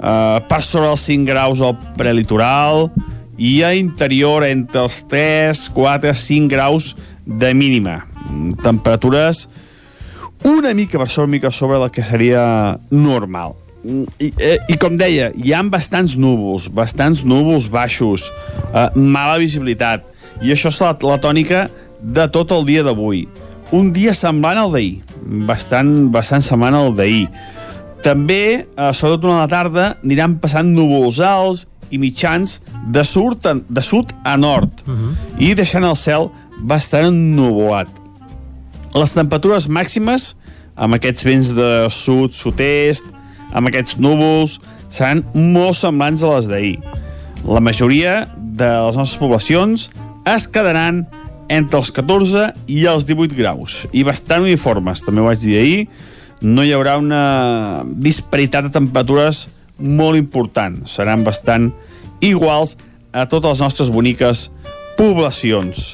eh, 0.00 0.38
per 0.48 0.62
sobre 0.62 0.90
els 0.90 1.04
5 1.04 1.28
graus 1.28 1.60
al 1.60 1.76
prelitoral, 1.98 2.90
i 3.36 3.62
a 3.62 3.74
interior 3.74 4.44
entre 4.44 4.84
els 4.84 5.02
3, 5.08 5.68
4, 5.74 6.14
5 6.14 6.48
graus 6.48 6.94
de 7.26 7.52
mínima. 7.54 8.06
Temperatures 8.62 9.48
una 10.44 10.74
mica 10.74 10.98
per 10.98 11.08
sobre, 11.08 11.30
mica 11.30 11.50
sobre 11.50 11.78
el 11.78 11.90
que 11.90 12.02
seria 12.02 12.78
normal. 12.90 13.54
I, 14.18 14.32
eh, 14.38 14.58
i 14.70 14.76
com 14.78 14.96
deia, 14.98 15.32
hi 15.34 15.52
han 15.54 15.70
bastants 15.70 16.14
núvols, 16.18 16.68
bastants 16.70 17.24
núvols 17.26 17.68
baixos, 17.70 18.28
eh, 18.72 18.88
mala 18.94 19.38
visibilitat, 19.42 20.04
i 20.42 20.52
això 20.54 20.70
és 20.70 20.80
la, 20.80 20.92
la 21.02 21.18
tònica 21.18 21.68
de 22.02 22.26
tot 22.30 22.50
el 22.54 22.66
dia 22.66 22.82
d'avui. 22.86 23.26
Un 23.72 23.92
dia 23.92 24.12
semblant 24.12 24.58
al 24.60 24.72
d'ahir, 24.74 25.00
bastant, 25.48 26.10
bastant 26.12 26.44
semblant 26.44 26.76
al 26.76 26.94
d'ahir. 26.96 27.28
També, 28.04 28.66
eh, 28.66 28.92
sobretot 28.92 29.22
durant 29.22 29.40
la 29.40 29.48
tarda, 29.48 29.96
aniran 30.04 30.36
passant 30.42 30.68
núvols 30.74 31.20
alts 31.20 31.66
i 31.90 31.98
mitjans 31.98 32.60
de 32.92 33.04
sud, 33.04 33.46
a, 33.46 33.54
de 33.54 33.82
sud 33.84 34.12
a 34.24 34.36
nord 34.36 34.82
uh 34.86 34.92
-huh. 34.92 35.14
i 35.38 35.54
deixant 35.54 35.84
el 35.84 35.96
cel 35.96 36.30
bastant 36.60 37.06
ennuvolat. 37.06 37.88
Les 38.94 39.12
temperatures 39.12 39.68
màximes, 39.68 40.34
amb 40.76 40.94
aquests 40.94 41.24
vents 41.24 41.54
de 41.54 41.88
sud, 41.90 42.32
sud-est, 42.32 43.04
amb 43.52 43.68
aquests 43.68 43.96
núvols, 43.96 44.60
seran 44.88 45.24
molt 45.34 45.76
semblants 45.76 46.22
a 46.22 46.36
les 46.36 46.48
d'ahir. 46.48 46.78
La 47.44 47.60
majoria 47.60 48.28
de 48.36 48.68
les 48.86 48.96
nostres 48.96 49.18
poblacions 49.18 49.90
es 50.24 50.46
quedaran 50.46 51.06
entre 51.52 51.80
els 51.82 51.92
14 51.92 52.48
i 52.72 52.82
els 52.88 53.04
18 53.08 53.36
graus, 53.36 53.82
i 53.92 54.04
bastant 54.06 54.46
uniformes, 54.46 55.04
també 55.04 55.20
ho 55.22 55.28
vaig 55.28 55.42
dir 55.42 55.58
ahir, 55.60 55.82
no 56.42 56.64
hi 56.64 56.72
haurà 56.74 56.96
una 56.98 57.84
disparitat 57.86 58.66
de 58.66 58.74
temperatures 58.74 59.46
molt 59.78 60.18
important, 60.18 60.80
seran 60.90 61.22
bastant 61.26 61.70
iguals 62.22 62.76
a 63.12 63.26
totes 63.28 63.56
les 63.58 63.62
nostres 63.66 63.92
boniques 63.92 64.48
poblacions. 64.96 65.92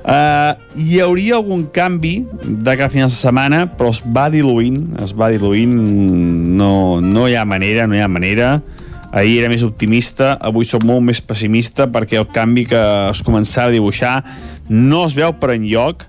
Uh, 0.00 0.56
hi 0.80 0.96
hauria 1.04 1.36
algun 1.36 1.66
canvi 1.74 2.22
de 2.40 2.74
cap 2.80 2.92
final 2.92 3.10
de 3.10 3.16
setmana, 3.16 3.64
però 3.76 3.92
es 3.92 4.00
va 4.00 4.30
diluint, 4.32 4.78
es 5.02 5.12
va 5.16 5.28
diluint, 5.32 5.74
no, 6.56 7.00
no 7.04 7.26
hi 7.28 7.36
ha 7.36 7.44
manera, 7.44 7.86
no 7.86 7.98
hi 7.98 8.00
ha 8.00 8.08
manera. 8.08 8.54
Ahir 9.10 9.40
era 9.42 9.50
més 9.50 9.64
optimista, 9.66 10.36
avui 10.38 10.64
soc 10.64 10.84
molt 10.86 11.02
més 11.02 11.18
pessimista 11.20 11.88
perquè 11.90 12.20
el 12.20 12.28
canvi 12.30 12.64
que 12.70 12.80
es 13.10 13.24
començava 13.26 13.72
a 13.72 13.74
dibuixar 13.74 14.14
no 14.70 15.04
es 15.08 15.16
veu 15.18 15.34
per 15.36 15.52
enlloc 15.56 16.06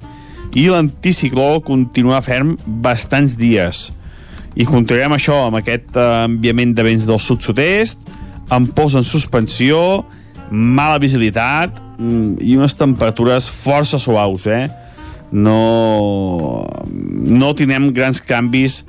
i 0.57 0.67
l'anticicló 0.69 1.59
continua 1.65 2.21
ferm 2.23 2.55
bastants 2.65 3.35
dies. 3.39 3.89
I 4.55 4.67
continuarem 4.67 5.15
això 5.15 5.37
amb 5.47 5.61
aquest 5.61 5.95
eh, 5.95 6.07
enviament 6.27 6.75
de 6.75 6.85
vents 6.85 7.07
del 7.07 7.21
sud-sud-est, 7.23 8.03
amb 8.51 8.73
pols 8.75 8.97
en 8.99 9.05
suspensió, 9.07 10.03
mala 10.51 10.99
visibilitat 10.99 11.77
mm, 11.97 12.41
i 12.43 12.57
unes 12.59 12.75
temperatures 12.75 13.47
força 13.51 13.99
suaus, 14.01 14.47
eh? 14.51 14.67
No, 15.31 16.67
no 16.91 17.53
tindrem 17.55 17.87
grans 17.95 18.19
canvis 18.19 18.81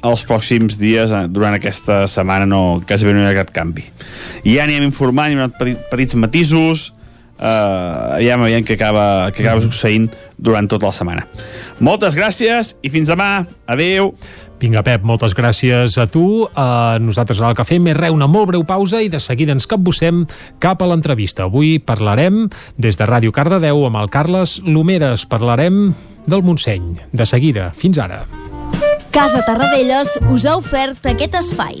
els 0.00 0.22
pròxims 0.24 0.78
dies, 0.80 1.12
eh, 1.12 1.26
durant 1.28 1.52
aquesta 1.56 2.06
setmana 2.08 2.48
no, 2.48 2.80
quasi 2.88 3.04
no 3.12 3.20
hi 3.20 3.28
ha 3.28 3.36
cap 3.42 3.52
canvi. 3.52 3.84
Ja 4.46 4.64
anirem 4.64 4.88
informant, 4.88 5.36
hi 5.36 5.50
petit, 5.58 5.84
petits 5.92 6.16
matisos, 6.16 6.90
eh, 7.40 8.20
ja 8.26 8.38
veiem 8.40 8.66
què 8.66 8.76
acaba, 8.78 9.30
què 9.34 9.44
acaba 9.44 9.64
succeint 9.64 10.10
durant 10.38 10.68
tota 10.70 10.90
la 10.90 10.94
setmana. 10.96 11.26
Moltes 11.80 12.16
gràcies 12.18 12.76
i 12.82 12.92
fins 12.92 13.10
demà. 13.10 13.46
Adeu. 13.70 14.14
Vinga, 14.60 14.82
Pep, 14.84 15.06
moltes 15.08 15.32
gràcies 15.32 15.94
a 15.96 16.04
tu. 16.12 16.44
Uh, 16.44 16.98
nosaltres 17.00 17.38
ara 17.40 17.54
el 17.54 17.56
que 17.56 17.64
fem 17.64 17.86
és 17.88 17.96
re, 17.96 18.10
una 18.12 18.28
molt 18.28 18.50
breu 18.50 18.64
pausa 18.68 19.00
i 19.00 19.08
de 19.08 19.16
seguida 19.24 19.54
ens 19.56 19.64
capbussem 19.70 20.26
cap 20.60 20.84
a 20.84 20.90
l'entrevista. 20.90 21.46
Avui 21.48 21.78
parlarem 21.80 22.44
des 22.76 23.00
de 23.00 23.08
Ràdio 23.08 23.32
Cardedeu 23.32 23.86
amb 23.88 24.02
el 24.02 24.12
Carles 24.12 24.58
Lomeres. 24.66 25.24
Parlarem 25.24 25.94
del 26.28 26.44
Montseny. 26.44 26.92
De 27.16 27.24
seguida. 27.24 27.70
Fins 27.72 28.02
ara. 28.04 28.26
Casa 29.10 29.40
Tarradellas 29.48 30.18
us 30.28 30.44
ha 30.44 30.58
ofert 30.60 31.08
aquest 31.08 31.40
espai. 31.40 31.80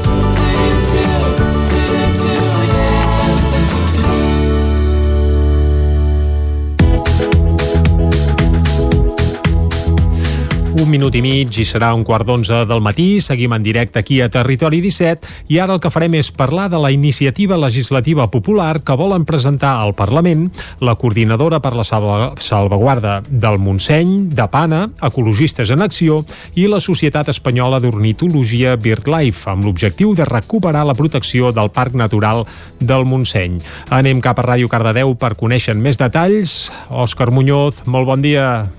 Un 10.81 10.89
minut 10.89 11.13
i 11.13 11.19
mig 11.21 11.53
i 11.61 11.63
serà 11.67 11.91
un 11.93 12.01
quart 12.01 12.25
d'onze 12.25 12.63
del 12.65 12.79
matí. 12.81 13.19
Seguim 13.21 13.51
en 13.53 13.61
directe 13.61 13.99
aquí 13.99 14.15
a 14.21 14.29
Territori 14.33 14.79
17 14.81 15.51
i 15.53 15.59
ara 15.61 15.75
el 15.75 15.81
que 15.83 15.91
farem 15.93 16.15
és 16.17 16.31
parlar 16.33 16.71
de 16.73 16.79
la 16.81 16.89
iniciativa 16.89 17.59
legislativa 17.59 18.25
popular 18.33 18.79
que 18.81 18.95
volen 18.97 19.27
presentar 19.29 19.75
al 19.77 19.93
Parlament 19.93 20.47
la 20.81 20.95
coordinadora 20.97 21.61
per 21.61 21.75
la 21.77 21.85
salva 21.85 22.31
salvaguarda 22.41 23.19
del 23.29 23.61
Montseny, 23.61 24.31
de 24.33 24.49
Pana, 24.49 24.81
Ecologistes 25.05 25.69
en 25.69 25.85
Acció 25.85 26.23
i 26.57 26.65
la 26.65 26.81
Societat 26.81 27.29
Espanyola 27.29 27.77
d'Ornitologia 27.77 28.73
BirdLife 28.73 29.53
amb 29.53 29.69
l'objectiu 29.69 30.15
de 30.17 30.25
recuperar 30.25 30.87
la 30.89 30.97
protecció 30.97 31.53
del 31.53 31.69
Parc 31.69 31.93
Natural 31.93 32.47
del 32.79 33.05
Montseny. 33.05 33.61
Anem 33.93 34.17
cap 34.17 34.41
a 34.41 34.49
Ràdio 34.49 34.71
Cardedeu 34.71 35.13
per 35.13 35.35
conèixer 35.37 35.77
més 35.77 36.01
detalls. 36.01 36.71
Òscar 36.89 37.29
Muñoz, 37.29 37.85
molt 37.85 38.09
bon 38.09 38.25
dia. 38.25 38.71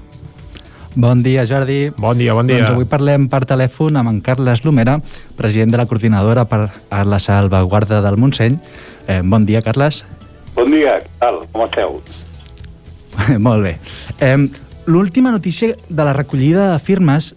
Bon 0.95 1.23
dia, 1.23 1.47
Jordi. 1.49 1.91
Bon 1.97 2.19
dia, 2.19 2.35
bon 2.37 2.47
dia. 2.47 2.59
Doncs 2.61 2.75
avui 2.75 2.85
parlem 2.89 3.29
per 3.33 3.47
telèfon 3.49 3.97
amb 3.97 4.11
en 4.11 4.19
Carles 4.25 4.61
Lomera, 4.67 4.99
president 5.39 5.73
de 5.73 5.81
la 5.81 5.87
coordinadora 5.89 6.45
per 6.45 6.67
a 6.91 7.05
la 7.09 7.19
salvaguarda 7.19 8.03
del 8.05 8.19
Montseny. 8.21 8.59
Eh, 9.09 9.23
bon 9.25 9.47
dia, 9.49 9.63
Carles. 9.65 10.03
Bon 10.55 10.69
dia, 10.69 10.99
què 11.01 11.09
tal? 11.23 11.47
Com 11.55 11.65
esteu? 11.65 11.97
Molt 13.47 13.65
bé. 13.65 13.79
Eh, 14.21 14.37
L'última 14.85 15.31
notícia 15.31 15.77
de 15.89 16.05
la 16.05 16.13
recollida 16.13 16.73
de 16.73 16.79
firmes 16.79 17.35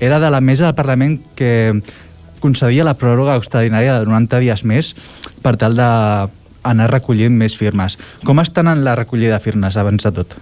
era 0.00 0.18
de 0.18 0.30
la 0.30 0.40
mesa 0.40 0.66
del 0.66 0.74
Parlament 0.74 1.20
que 1.38 1.80
concedia 2.40 2.84
la 2.84 2.96
pròrroga 2.98 3.36
extraordinària 3.38 4.00
de 4.00 4.08
90 4.08 4.40
dies 4.42 4.64
més 4.64 4.94
per 5.40 5.54
tal 5.60 5.76
d'anar 5.78 6.90
recollint 6.90 7.36
més 7.36 7.56
firmes. 7.56 7.96
Com 8.26 8.42
estan 8.42 8.68
en 8.68 8.82
la 8.84 8.96
recollida 8.98 9.38
de 9.38 9.44
firmes, 9.44 9.78
abans 9.78 10.02
de 10.02 10.12
tot? 10.18 10.34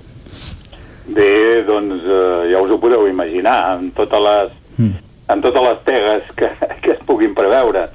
Bé, 1.18 1.64
doncs 1.66 2.04
eh, 2.06 2.48
ja 2.52 2.62
us 2.62 2.70
ho 2.70 2.78
podeu 2.78 3.08
imaginar, 3.10 3.58
amb 3.74 3.94
totes 3.98 4.22
les, 4.22 4.56
Mm. 4.78 4.94
amb 5.26 5.42
totes 5.42 5.62
les 5.64 5.78
pegues 5.82 6.28
que, 6.38 6.48
que 6.82 6.92
es 6.94 7.00
puguin 7.06 7.34
preveure, 7.34 7.88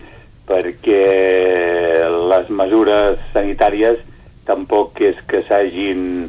perquè 0.47 1.03
les 2.29 2.49
mesures 2.51 3.21
sanitàries 3.31 4.01
tampoc 4.43 4.99
és 4.99 5.15
que 5.27 5.39
s'hagin, 5.47 6.27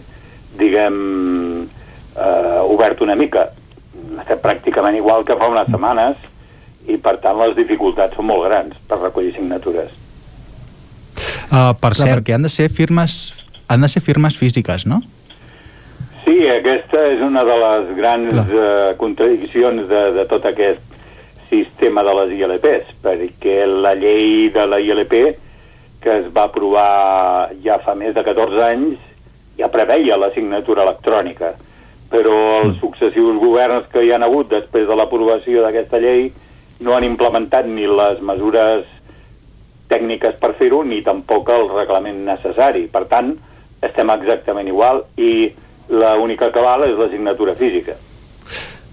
diguem, 0.54 1.66
eh, 2.14 2.60
obert 2.70 3.02
una 3.02 3.16
mica. 3.18 3.50
estem 4.20 4.38
pràcticament 4.38 4.94
igual 4.96 5.24
que 5.26 5.34
fa 5.36 5.48
unes 5.50 5.66
setmanes 5.66 6.16
i 6.86 6.96
per 7.02 7.16
tant 7.18 7.36
les 7.40 7.56
dificultats 7.56 8.14
són 8.14 8.28
molt 8.28 8.44
grans 8.46 8.76
per 8.86 9.00
recollir 9.00 9.32
signatures. 9.34 9.90
Uh, 11.50 11.74
per 11.74 11.90
Clar, 11.92 12.06
cert, 12.06 12.20
perquè 12.20 12.34
han 12.34 12.46
de 12.46 12.48
ser 12.48 12.68
firmes 12.70 13.32
han 13.68 13.80
de 13.80 13.88
ser 13.88 14.02
firmes 14.02 14.36
físiques, 14.36 14.86
no? 14.86 15.02
Sí, 16.24 16.38
aquesta 16.48 17.02
és 17.12 17.20
una 17.20 17.42
de 17.44 17.54
les 17.60 17.88
grans 17.98 18.38
eh, 18.48 18.94
contradiccions 18.96 19.88
de, 19.90 20.02
de 20.16 20.24
tot 20.30 20.46
aquest 20.48 20.80
sistema 21.50 22.02
de 22.06 22.14
les 22.18 22.32
ILPs, 22.38 22.94
perquè 23.04 23.64
la 23.68 23.92
llei 23.98 24.48
de 24.54 24.64
la 24.64 24.78
ILP, 24.80 25.12
que 26.00 26.14
es 26.22 26.30
va 26.32 26.46
aprovar 26.48 27.50
ja 27.64 27.76
fa 27.84 27.92
més 27.98 28.14
de 28.16 28.24
14 28.24 28.62
anys, 28.64 29.02
ja 29.58 29.68
preveia 29.72 30.16
la 30.16 30.30
signatura 30.34 30.86
electrònica, 30.86 31.52
però 32.10 32.38
els 32.62 32.80
successius 32.80 33.36
governs 33.42 33.90
que 33.92 34.02
hi 34.04 34.12
han 34.14 34.24
hagut 34.24 34.48
després 34.50 34.88
de 34.88 34.96
l'aprovació 34.96 35.62
d'aquesta 35.64 36.00
llei 36.00 36.30
no 36.80 36.94
han 36.96 37.04
implementat 37.06 37.68
ni 37.68 37.86
les 37.88 38.20
mesures 38.24 38.88
tècniques 39.92 40.40
per 40.40 40.54
fer-ho 40.58 40.82
ni 40.88 41.02
tampoc 41.04 41.52
el 41.52 41.68
reglament 41.72 42.24
necessari. 42.26 42.86
Per 42.88 43.04
tant, 43.12 43.34
estem 43.84 44.10
exactament 44.14 44.68
igual 44.72 45.04
i 45.20 45.52
l'única 45.88 46.50
que 46.52 46.64
val 46.64 46.88
és 46.88 46.98
la 46.98 47.10
signatura 47.12 47.54
física. 47.58 47.96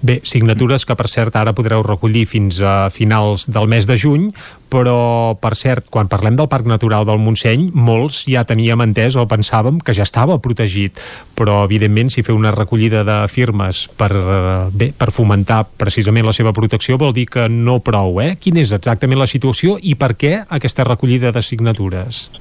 Bé, 0.02 0.18
signatures 0.26 0.82
que 0.82 0.96
per 0.98 1.06
cert 1.14 1.36
ara 1.38 1.52
podreu 1.54 1.84
recollir 1.86 2.24
fins 2.26 2.58
a 2.66 2.90
finals 2.90 3.46
del 3.54 3.68
mes 3.70 3.86
de 3.86 3.94
juny, 4.02 4.32
però 4.72 5.36
per 5.38 5.52
cert, 5.54 5.92
quan 5.94 6.10
parlem 6.10 6.40
del 6.40 6.50
Parc 6.50 6.66
Natural 6.66 7.06
del 7.06 7.22
Montseny, 7.22 7.68
molts 7.78 8.24
ja 8.26 8.42
teníem 8.50 8.82
entès 8.82 9.14
o 9.14 9.28
pensàvem 9.30 9.78
que 9.78 9.94
ja 9.94 10.08
estava 10.08 10.40
protegit, 10.42 10.98
però 11.38 11.60
evidentment 11.68 12.10
si 12.10 12.26
fer 12.26 12.34
una 12.34 12.50
recollida 12.56 13.04
de 13.06 13.20
firmes 13.30 13.86
per, 13.94 14.10
eh, 14.10 14.70
bé, 14.74 14.90
per 14.98 15.12
fomentar 15.14 15.68
precisament 15.78 16.26
la 16.26 16.34
seva 16.34 16.52
protecció 16.52 16.98
vol 16.98 17.14
dir 17.14 17.28
que 17.30 17.48
no 17.48 17.78
prou, 17.86 18.22
eh? 18.22 18.38
Quina 18.42 18.66
és 18.66 18.74
exactament 18.74 19.22
la 19.22 19.30
situació 19.30 19.78
i 19.78 19.94
per 19.94 20.16
què 20.18 20.48
aquesta 20.50 20.84
recollida 20.84 21.32
de 21.32 21.44
signatures? 21.46 22.32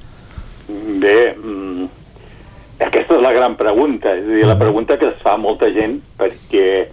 Bé, 0.97 1.35
aquesta 2.87 3.15
és 3.17 3.21
la 3.23 3.33
gran 3.33 3.55
pregunta, 3.59 4.15
és 4.17 4.25
a 4.25 4.35
dir, 4.35 4.45
la 4.49 4.57
pregunta 4.59 4.97
que 4.97 5.11
es 5.11 5.21
fa 5.23 5.37
molta 5.37 5.69
gent 5.73 5.99
perquè 6.19 6.87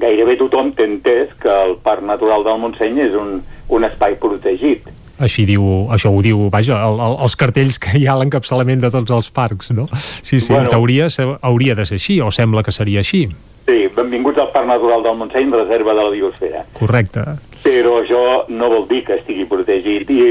gairebé 0.00 0.36
tothom 0.40 0.72
té 0.76 0.86
entès 0.88 1.32
que 1.42 1.50
el 1.50 1.76
Parc 1.84 2.02
Natural 2.06 2.44
del 2.46 2.58
Montseny 2.62 3.00
és 3.08 3.14
un, 3.18 3.40
un 3.68 3.84
espai 3.88 4.16
protegit. 4.20 4.86
Així 5.20 5.44
diu, 5.44 5.62
això 5.92 6.08
ho 6.08 6.22
diu, 6.24 6.46
vaja, 6.52 6.78
el, 6.88 6.96
el, 7.04 7.18
els 7.26 7.34
cartells 7.36 7.76
que 7.82 7.98
hi 7.98 8.06
ha 8.08 8.14
a 8.14 8.20
l'encapçalament 8.22 8.80
de 8.80 8.88
tots 8.94 9.12
els 9.12 9.28
parcs, 9.36 9.68
no? 9.76 9.86
Sí, 9.92 10.40
sí, 10.40 10.52
Bueno. 10.52 10.64
en 10.64 10.70
teoria 10.72 11.08
hauria 11.42 11.74
de 11.76 11.84
ser 11.84 11.98
així, 12.00 12.20
o 12.24 12.30
sembla 12.32 12.62
que 12.64 12.72
seria 12.72 13.00
així. 13.04 13.26
Sí, 13.68 13.82
benvinguts 13.94 14.40
al 14.40 14.48
Parc 14.54 14.66
Natural 14.66 15.02
del 15.04 15.18
Montseny, 15.20 15.52
reserva 15.52 15.92
de 15.94 16.06
la 16.06 16.14
biosfera. 16.14 16.64
Correcte. 16.78 17.26
Però 17.62 17.98
això 18.00 18.22
no 18.48 18.70
vol 18.72 18.86
dir 18.88 19.02
que 19.04 19.18
estigui 19.20 19.44
protegit 19.44 20.08
i 20.10 20.22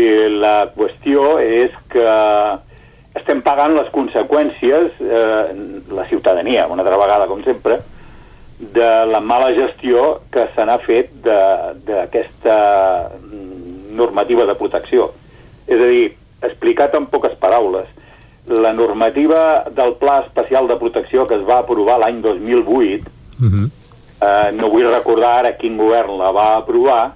la 0.42 0.72
qüestió 0.74 1.38
és 1.38 1.70
que 1.94 2.10
estem 3.20 3.42
pagant 3.46 3.76
les 3.76 3.88
conseqüències, 3.94 4.92
eh, 5.00 5.46
la 5.92 6.06
ciutadania, 6.10 6.68
una 6.68 6.82
altra 6.84 6.98
vegada, 6.98 7.28
com 7.28 7.44
sempre, 7.44 7.80
de 8.60 9.06
la 9.08 9.20
mala 9.22 9.54
gestió 9.56 10.22
que 10.32 10.48
se 10.56 10.66
n'ha 10.66 10.78
fet 10.80 11.12
de- 11.24 11.76
d'aquesta 11.88 13.10
normativa 13.92 14.46
de 14.46 14.56
protecció. 14.56 15.12
És 15.68 15.80
a 15.80 15.86
dir, 15.86 16.16
explicat 16.42 16.94
en 16.96 17.06
poques 17.08 17.36
paraules, 17.40 17.86
la 18.48 18.74
normativa 18.74 19.66
del 19.70 19.94
Pla 20.00 20.22
Especial 20.26 20.68
de 20.68 20.76
Protecció 20.78 21.28
que 21.28 21.36
es 21.36 21.44
va 21.48 21.60
aprovar 21.60 22.00
l'any 22.00 22.22
2008 22.22 23.06
Uh 23.40 23.46
-huh. 23.46 23.70
eh, 24.22 24.52
no 24.54 24.68
vull 24.70 24.90
recordar 24.92 25.40
ara 25.40 25.54
quin 25.56 25.78
govern 25.78 26.18
la 26.18 26.32
va 26.32 26.58
aprovar, 26.58 27.14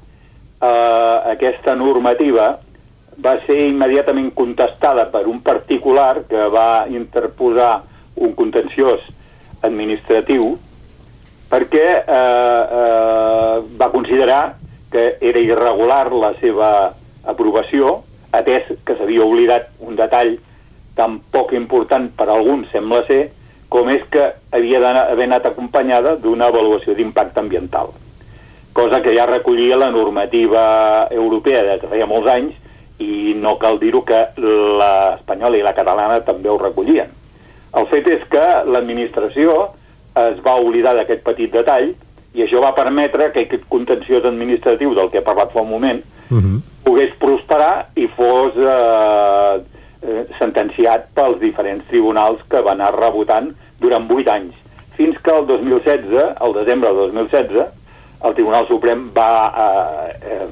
eh, 0.62 1.20
aquesta 1.34 1.76
normativa 1.76 2.60
va 3.22 3.38
ser 3.46 3.60
immediatament 3.68 4.32
contestada 4.34 5.10
per 5.12 5.26
un 5.28 5.42
particular 5.42 6.24
que 6.30 6.48
va 6.54 6.86
interposar 6.90 7.84
un 8.16 8.34
contenciós 8.38 9.02
administratiu 9.64 10.54
perquè 11.54 11.88
eh, 12.02 12.64
eh, 12.80 13.58
va 13.78 13.92
considerar 13.94 14.56
que 14.94 15.18
era 15.22 15.42
irregular 15.42 16.12
la 16.14 16.34
seva 16.40 16.70
aprovació, 17.26 18.02
atès 18.34 18.68
que 18.86 18.96
s'havia 18.98 19.26
oblidat 19.26 19.70
un 19.82 19.98
detall 19.98 20.36
tan 20.98 21.20
poc 21.34 21.54
important 21.58 22.10
per 22.18 22.28
a 22.30 22.36
alguns, 22.36 22.70
sembla 22.74 23.02
ser, 23.08 23.24
com 23.74 23.90
és 23.90 24.04
que 24.14 24.28
havia 24.54 24.82
d'haver 24.82 25.26
anat 25.26 25.48
acompanyada 25.50 26.16
d'una 26.22 26.50
avaluació 26.52 26.94
d'impacte 26.94 27.42
ambiental, 27.42 27.90
cosa 28.74 29.02
que 29.02 29.16
ja 29.18 29.26
recollia 29.30 29.78
la 29.78 29.90
normativa 29.94 31.08
europea 31.10 31.64
de 31.66 31.80
feia 31.90 32.10
molts 32.10 32.30
anys 32.30 32.60
i 33.04 33.34
no 33.36 33.58
cal 33.62 33.80
dir-ho 33.82 34.04
que 34.08 34.22
l'espanyola 34.38 35.60
i 35.60 35.66
la 35.66 35.76
catalana 35.76 36.22
també 36.26 36.50
ho 36.50 36.58
recollien. 36.62 37.12
El 37.74 37.88
fet 37.92 38.08
és 38.08 38.24
que 38.30 38.44
l'administració 38.70 39.58
es 40.24 40.40
va 40.46 40.60
oblidar 40.62 40.94
d'aquest 40.96 41.24
petit 41.26 41.52
detall 41.54 41.94
i 42.34 42.44
això 42.46 42.62
va 42.62 42.74
permetre 42.78 43.32
que 43.34 43.46
aquest 43.46 43.66
contenciós 43.70 44.26
administratiu 44.26 44.94
del 44.98 45.10
que 45.10 45.22
he 45.22 45.26
parlat 45.26 45.54
fa 45.54 45.62
un 45.62 45.70
moment 45.70 46.04
Uh 46.32 46.40
-huh. 46.40 46.62
pogués 46.84 47.12
prosperar 47.20 47.90
i 47.96 48.08
fos 48.08 48.54
eh, 48.58 49.62
eh, 50.02 50.26
sentenciat 50.40 51.08
pels 51.14 51.40
diferents 51.40 51.86
tribunals 51.88 52.40
que 52.50 52.62
van 52.62 52.82
anar 52.82 52.96
rebotant 52.96 53.54
durant 53.80 54.10
8 54.10 54.32
anys. 54.32 54.56
Fins 54.98 55.18
que 55.20 55.32
el 55.32 55.46
2016, 55.46 56.36
el 56.42 56.54
desembre 56.54 56.90
del 56.90 56.98
2016, 56.98 57.66
el 58.24 58.34
Tribunal 58.34 58.68
Suprem 58.68 59.12
va, 59.16 59.54
eh, 59.66 60.16
eh, 60.32 60.48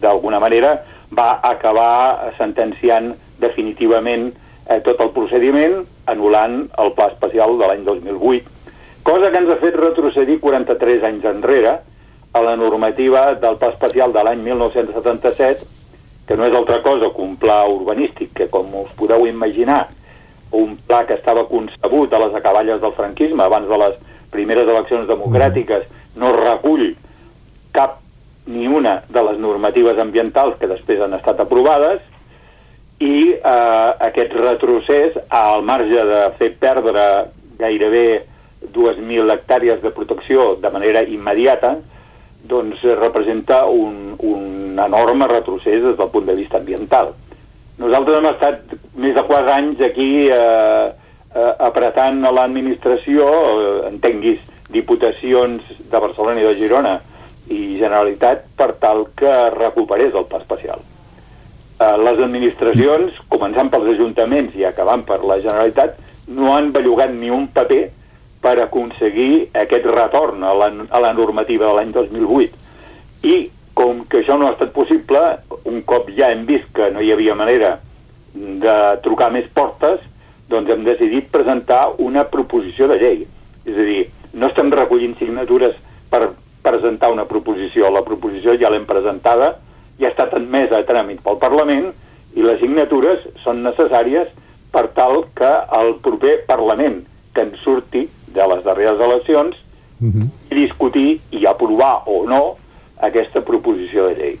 d'alguna 0.00 0.38
manera, 0.38 0.84
va 1.14 1.40
acabar 1.42 2.32
sentenciant 2.38 3.14
definitivament 3.38 4.30
eh, 4.68 4.80
tot 4.84 5.00
el 5.00 5.12
procediment, 5.14 5.82
anul·lant 6.10 6.66
el 6.82 6.92
pla 6.96 7.10
especial 7.12 7.56
de 7.58 7.68
l'any 7.68 7.84
2008, 7.86 8.54
cosa 9.06 9.30
que 9.30 9.42
ens 9.42 9.52
ha 9.52 9.60
fet 9.62 9.76
retrocedir 9.78 10.40
43 10.42 11.04
anys 11.06 11.28
enrere 11.30 11.76
a 12.36 12.42
la 12.42 12.56
normativa 12.56 13.34
del 13.34 13.58
pla 13.60 13.70
especial 13.74 14.12
de 14.12 14.24
l'any 14.26 14.42
1977, 14.44 15.68
que 16.26 16.36
no 16.36 16.48
és 16.48 16.56
altra 16.58 16.80
cosa 16.82 17.12
que 17.14 17.22
un 17.22 17.36
pla 17.38 17.62
urbanístic, 17.70 18.32
que 18.34 18.48
com 18.50 18.72
us 18.82 18.90
podeu 18.98 19.28
imaginar, 19.30 19.86
un 20.56 20.74
pla 20.88 21.04
que 21.06 21.14
estava 21.14 21.46
concebut 21.48 22.12
a 22.12 22.20
les 22.24 22.34
acaballes 22.34 22.80
del 22.82 22.94
franquisme, 22.98 23.42
abans 23.42 23.68
de 23.70 23.78
les 23.82 23.94
primeres 24.34 24.68
eleccions 24.68 25.06
democràtiques, 25.08 25.86
no 26.18 26.32
recull 26.34 26.90
cap 27.76 28.00
ni 28.46 28.68
una 28.68 29.00
de 29.08 29.22
les 29.28 29.40
normatives 29.42 29.98
ambientals 29.98 30.56
que 30.60 30.70
després 30.70 31.00
han 31.02 31.16
estat 31.18 31.40
aprovades 31.42 32.00
i 33.02 33.34
eh, 33.34 33.90
aquest 34.08 34.32
retrocés, 34.38 35.18
al 35.28 35.66
marge 35.66 36.06
de 36.08 36.22
fer 36.38 36.54
perdre 36.60 37.26
gairebé 37.58 38.06
2.000 38.72 39.32
hectàrees 39.34 39.82
de 39.82 39.92
protecció 39.92 40.54
de 40.62 40.70
manera 40.72 41.02
immediata, 41.02 41.76
doncs 42.46 42.82
representa 42.96 43.64
un, 43.66 44.14
un 44.18 44.78
enorme 44.78 45.26
retrocés 45.28 45.82
des 45.82 45.96
del 45.98 46.10
punt 46.12 46.26
de 46.26 46.36
vista 46.38 46.58
ambiental. 46.58 47.12
Nosaltres 47.76 48.16
hem 48.16 48.28
estat 48.30 48.76
més 48.96 49.16
de 49.16 49.24
4 49.26 49.52
anys 49.52 49.82
aquí 49.84 50.10
eh, 50.32 50.86
eh, 50.86 51.52
apretant 51.68 52.22
a 52.24 52.32
l'administració, 52.32 53.26
eh, 53.26 53.74
entenguis 53.90 54.40
diputacions 54.72 55.66
de 55.90 56.00
Barcelona 56.00 56.40
i 56.40 56.48
de 56.48 56.54
Girona 56.62 56.96
i 57.52 57.78
Generalitat 57.80 58.46
per 58.58 58.72
tal 58.82 59.06
que 59.16 59.32
recuperés 59.54 60.14
el 60.14 60.26
pla 60.30 60.40
especial. 60.42 60.82
Eh, 61.76 61.96
les 62.02 62.22
administracions, 62.24 63.18
començant 63.32 63.70
pels 63.72 63.92
ajuntaments 63.94 64.56
i 64.56 64.64
acabant 64.64 65.04
per 65.06 65.20
la 65.24 65.38
Generalitat, 65.42 65.98
no 66.26 66.54
han 66.54 66.72
bellugat 66.74 67.12
ni 67.14 67.30
un 67.30 67.46
paper 67.54 67.82
per 68.42 68.56
aconseguir 68.62 69.48
aquest 69.54 69.86
retorn 69.90 70.44
a 70.44 70.54
la, 70.54 70.70
a 70.90 71.02
la 71.02 71.12
normativa 71.12 71.68
de 71.68 71.74
l'any 71.76 71.92
2008. 71.94 72.64
I 73.26 73.36
com 73.76 74.04
que 74.08 74.22
això 74.22 74.38
no 74.40 74.48
ha 74.48 74.54
estat 74.54 74.72
possible, 74.72 75.20
un 75.68 75.82
cop 75.84 76.08
ja 76.16 76.30
hem 76.32 76.46
vist 76.48 76.70
que 76.74 76.88
no 76.94 77.02
hi 77.04 77.12
havia 77.12 77.36
manera 77.36 77.76
de 78.34 78.76
trucar 79.04 79.28
més 79.34 79.48
portes, 79.52 80.00
doncs 80.48 80.70
hem 80.72 80.84
decidit 80.86 81.28
presentar 81.32 81.90
una 82.02 82.24
proposició 82.32 82.88
de 82.88 82.98
llei. 83.02 83.24
És 83.66 83.76
a 83.76 83.86
dir, 83.88 84.02
no 84.32 84.48
estem 84.48 84.72
recollint 84.72 85.16
signatures 85.18 85.76
per 86.08 86.30
presentar 86.66 87.12
una 87.14 87.28
proposició. 87.30 87.90
La 87.94 88.04
proposició 88.06 88.56
ja 88.60 88.70
l'hem 88.72 88.86
presentada, 88.88 89.54
ja 90.00 90.10
ha 90.10 90.14
estat 90.14 90.34
admesa 90.36 90.80
a 90.82 90.86
tràmit 90.88 91.22
pel 91.24 91.38
Parlament 91.42 91.92
i 92.36 92.44
les 92.44 92.58
signatures 92.60 93.22
són 93.44 93.62
necessàries 93.64 94.28
per 94.74 94.88
tal 94.98 95.24
que 95.38 95.52
el 95.78 95.94
proper 96.04 96.42
Parlament 96.50 97.04
que 97.32 97.46
en 97.46 97.54
surti 97.62 98.08
de 98.34 98.50
les 98.52 98.64
darreres 98.66 99.00
eleccions 99.00 99.62
Uh 99.98 100.12
-huh. 100.12 100.28
i 100.50 100.54
discutir 100.54 101.20
i 101.30 101.46
aprovar 101.46 102.02
o 102.04 102.26
no 102.28 102.56
aquesta 103.00 103.40
proposició 103.40 104.08
de 104.08 104.14
llei. 104.14 104.38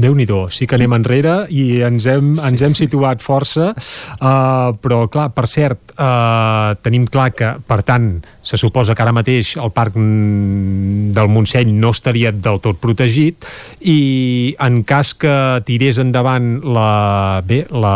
Déu 0.00 0.14
nhi 0.16 0.26
sí 0.50 0.66
que 0.66 0.76
anem 0.76 0.94
enrere 0.94 1.34
i 1.50 1.82
ens 1.82 2.06
hem, 2.06 2.36
ens 2.38 2.62
hem 2.62 2.74
situat 2.76 3.22
força, 3.24 3.72
uh, 3.74 4.70
però 4.80 5.04
clar, 5.10 5.30
per 5.34 5.46
cert, 5.50 5.94
uh, 5.96 6.76
tenim 6.84 7.06
clar 7.10 7.30
que, 7.34 7.54
per 7.66 7.82
tant, 7.82 8.20
se 8.42 8.56
suposa 8.60 8.94
que 8.94 9.02
ara 9.02 9.12
mateix 9.12 9.56
el 9.60 9.72
parc 9.74 9.96
del 9.96 11.28
Montseny 11.32 11.72
no 11.76 11.90
estaria 11.90 12.32
del 12.32 12.60
tot 12.62 12.78
protegit 12.80 13.44
i 13.80 14.54
en 14.62 14.82
cas 14.88 15.12
que 15.14 15.34
tirés 15.66 16.00
endavant 16.02 16.60
la... 16.64 17.42
bé, 17.46 17.64
la... 17.70 17.94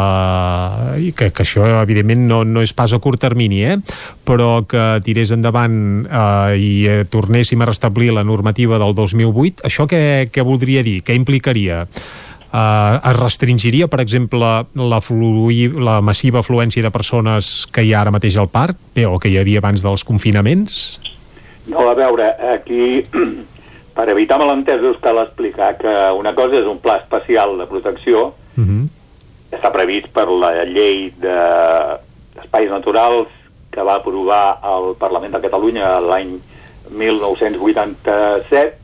que, 1.16 1.30
que 1.30 1.46
això 1.46 1.66
evidentment 1.82 2.26
no, 2.28 2.42
no 2.44 2.64
és 2.64 2.74
pas 2.76 2.92
a 2.92 3.00
curt 3.00 3.22
termini, 3.24 3.62
eh? 3.64 3.78
però 4.26 4.64
que 4.68 4.84
tirés 5.06 5.32
endavant 5.34 5.76
eh, 6.04 6.56
i 6.58 6.72
eh, 6.90 7.00
tornéssim 7.08 7.62
a 7.62 7.70
restablir 7.70 8.12
la 8.12 8.24
normativa 8.26 8.80
del 8.82 8.94
2008, 8.96 9.64
això 9.68 9.88
què, 9.90 10.02
què 10.32 10.44
voldria 10.44 10.84
dir? 10.84 11.00
Què 11.04 11.16
implicaria? 11.16 11.84
Uh, 12.54 13.00
es 13.10 13.16
restringiria, 13.18 13.88
per 13.90 13.98
exemple, 13.98 14.48
la, 14.78 15.00
flui, 15.02 15.64
la 15.74 15.96
massiva 16.06 16.38
afluència 16.38 16.84
de 16.84 16.90
persones 16.94 17.66
que 17.74 17.82
hi 17.82 17.90
ha 17.90 18.04
ara 18.04 18.12
mateix 18.14 18.36
al 18.38 18.46
parc, 18.46 18.78
bé, 18.94 19.08
o 19.10 19.18
que 19.18 19.32
hi 19.32 19.40
havia 19.40 19.58
abans 19.58 19.82
dels 19.82 20.04
confinaments? 20.06 21.00
No, 21.66 21.88
a 21.90 21.96
veure, 21.98 22.28
aquí, 22.52 23.02
per 23.96 24.04
evitar 24.12 24.38
malentesos, 24.38 25.00
cal 25.02 25.18
explicar 25.24 25.72
que 25.80 25.94
una 26.14 26.30
cosa 26.36 26.60
és 26.60 26.68
un 26.70 26.78
pla 26.78 27.00
especial 27.02 27.56
de 27.58 27.66
protecció, 27.66 28.28
uh 28.54 28.62
-huh. 28.62 28.86
està 29.50 29.72
previst 29.74 30.12
per 30.14 30.28
la 30.28 30.64
llei 30.64 31.10
d'espais 31.18 32.68
de, 32.68 32.74
naturals 32.74 33.26
que 33.72 33.82
va 33.82 33.96
aprovar 33.96 34.60
el 34.62 34.94
Parlament 34.94 35.34
de 35.34 35.40
Catalunya 35.40 35.98
l'any 35.98 36.38
1987, 36.90 38.78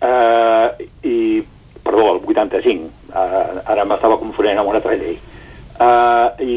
eh, 0.00 0.88
i 1.02 1.44
perdó, 1.86 2.08
el 2.16 2.22
85, 2.26 2.90
uh, 3.10 3.62
ara 3.64 3.84
m'estava 3.88 4.18
confonent 4.20 4.58
amb 4.60 4.72
una 4.72 4.80
altra 4.82 4.96
llei. 4.98 5.18
Uh, 5.76 6.28
I, 6.42 6.56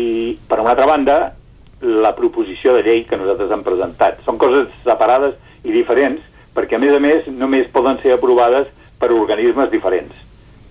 per 0.50 0.60
una 0.64 0.74
altra 0.74 0.88
banda, 0.90 1.20
la 1.82 2.16
proposició 2.16 2.74
de 2.76 2.84
llei 2.84 3.06
que 3.08 3.20
nosaltres 3.20 3.52
hem 3.54 3.64
presentat. 3.64 4.24
Són 4.26 4.40
coses 4.42 4.68
separades 4.84 5.38
i 5.64 5.76
diferents, 5.76 6.24
perquè, 6.56 6.76
a 6.76 6.82
més 6.82 6.96
a 6.96 7.04
més, 7.04 7.28
només 7.32 7.70
poden 7.72 8.02
ser 8.04 8.16
aprovades 8.16 8.68
per 9.00 9.12
organismes 9.16 9.72
diferents. 9.72 10.16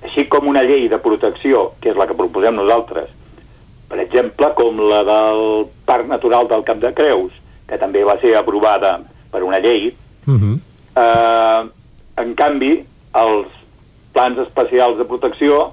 Així 0.04 0.26
com 0.30 0.46
una 0.50 0.62
llei 0.66 0.86
de 0.90 1.00
protecció, 1.02 1.72
que 1.80 1.92
és 1.92 1.98
la 1.98 2.06
que 2.06 2.16
proposem 2.18 2.58
nosaltres, 2.58 3.08
per 3.88 3.98
exemple, 4.02 4.52
com 4.56 4.82
la 4.90 5.00
del 5.06 5.44
Parc 5.88 6.08
Natural 6.10 6.48
del 6.50 6.64
Camp 6.66 6.82
de 6.82 6.92
Creus, 6.94 7.32
que 7.68 7.78
també 7.80 8.04
va 8.04 8.18
ser 8.20 8.34
aprovada 8.36 8.98
per 9.32 9.42
una 9.44 9.60
llei, 9.64 9.88
uh 10.26 10.34
-huh. 10.34 10.58
eh, 10.96 11.68
en 12.22 12.34
canvi, 12.34 12.84
els 13.14 13.57
plans 14.18 14.40
especials 14.42 14.98
de 14.98 15.06
protecció 15.06 15.68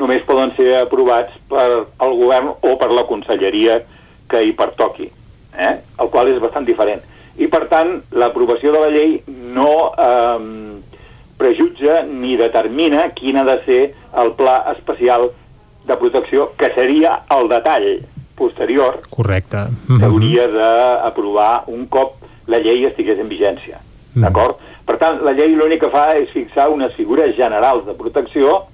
només 0.00 0.24
poden 0.24 0.54
ser 0.56 0.70
aprovats 0.80 1.34
per 1.50 1.66
el 1.84 2.14
govern 2.16 2.54
o 2.54 2.76
per 2.80 2.88
la 2.90 3.04
conselleria 3.04 3.82
que 4.30 4.40
hi 4.40 4.54
pertoqui, 4.56 5.10
eh? 5.52 5.74
el 6.00 6.10
qual 6.10 6.30
és 6.32 6.40
bastant 6.40 6.64
diferent. 6.64 7.04
I, 7.36 7.48
per 7.52 7.66
tant, 7.68 7.98
l'aprovació 8.16 8.72
de 8.72 8.80
la 8.80 8.90
llei 8.94 9.18
no 9.26 9.92
eh, 9.92 10.80
prejutja 11.36 12.00
ni 12.08 12.38
determina 12.40 13.10
quin 13.18 13.36
ha 13.36 13.44
de 13.44 13.58
ser 13.66 13.80
el 14.22 14.32
pla 14.38 14.62
especial 14.72 15.28
de 15.84 15.96
protecció, 16.00 16.52
que 16.56 16.70
seria 16.72 17.18
el 17.34 17.50
detall 17.52 17.88
posterior 18.38 19.02
Correcte. 19.10 19.66
que 19.90 20.06
hauria 20.06 20.46
d'aprovar 20.48 21.66
un 21.70 21.84
cop 21.92 22.16
la 22.48 22.62
llei 22.64 22.86
estigués 22.88 23.20
en 23.20 23.28
vigència. 23.28 23.82
Mm. 24.14 24.24
Per 24.84 24.96
tant, 25.00 25.20
la 25.24 25.32
llei 25.32 25.54
l'únic 25.56 25.80
que 25.84 25.92
fa 25.92 26.10
és 26.18 26.32
fixar 26.34 26.68
unes 26.72 26.92
figures 26.98 27.34
generals 27.36 27.86
de 27.86 27.94
protecció. 27.96 28.64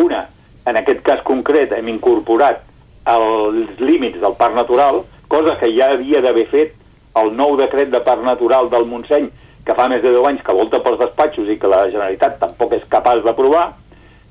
Una, 0.00 0.24
en 0.68 0.78
aquest 0.80 1.02
cas 1.04 1.20
concret, 1.26 1.74
hem 1.76 1.90
incorporat 1.92 2.64
els 3.08 3.80
límits 3.80 4.20
del 4.20 4.36
parc 4.38 4.56
natural, 4.56 5.02
cosa 5.28 5.56
que 5.60 5.68
ja 5.76 5.92
havia 5.94 6.22
d'haver 6.24 6.46
fet 6.52 6.74
el 7.20 7.34
nou 7.36 7.56
decret 7.60 7.90
de 7.92 8.00
parc 8.04 8.24
natural 8.24 8.70
del 8.72 8.86
Montseny, 8.88 9.28
que 9.66 9.76
fa 9.76 9.88
més 9.92 10.00
de 10.00 10.12
10 10.14 10.30
anys 10.30 10.44
que 10.44 10.56
volta 10.56 10.80
pels 10.84 11.00
despatxos 11.00 11.48
i 11.52 11.58
que 11.60 11.68
la 11.68 11.84
Generalitat 11.90 12.38
tampoc 12.40 12.72
és 12.76 12.88
capaç 12.88 13.20
d'aprovar, 13.24 13.66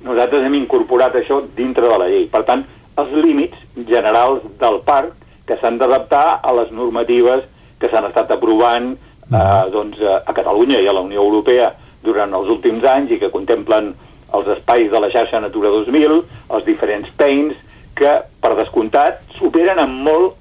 nosaltres 0.06 0.46
hem 0.46 0.56
incorporat 0.58 1.16
això 1.18 1.42
dintre 1.58 1.86
de 1.86 1.98
la 2.02 2.10
llei. 2.10 2.26
Per 2.32 2.44
tant, 2.48 2.64
els 2.98 3.14
límits 3.14 3.58
generals 3.90 4.46
del 4.62 4.80
parc 4.86 5.14
que 5.48 5.58
s'han 5.62 5.78
d'adaptar 5.78 6.40
a 6.42 6.54
les 6.58 6.72
normatives 6.74 7.46
que 7.82 7.90
s'han 7.92 8.10
estat 8.10 8.32
aprovant 8.34 8.96
eh, 9.32 9.70
doncs, 9.72 10.00
eh, 10.02 10.18
a 10.26 10.34
Catalunya 10.34 10.82
i 10.82 10.88
a 10.88 10.96
la 10.96 11.04
Unió 11.06 11.24
Europea 11.24 11.72
durant 12.04 12.34
els 12.34 12.50
últims 12.50 12.84
anys 12.88 13.12
i 13.12 13.20
que 13.22 13.32
contemplen 13.34 13.94
els 14.38 14.50
espais 14.58 14.92
de 14.92 15.00
la 15.00 15.10
xarxa 15.12 15.40
Natura 15.44 15.72
2000, 15.74 16.20
els 16.56 16.66
diferents 16.68 17.10
PAINs, 17.20 17.56
que, 17.98 18.12
per 18.42 18.54
descomptat, 18.58 19.24
superen 19.40 19.80
en 19.82 19.96
molt 20.06 20.36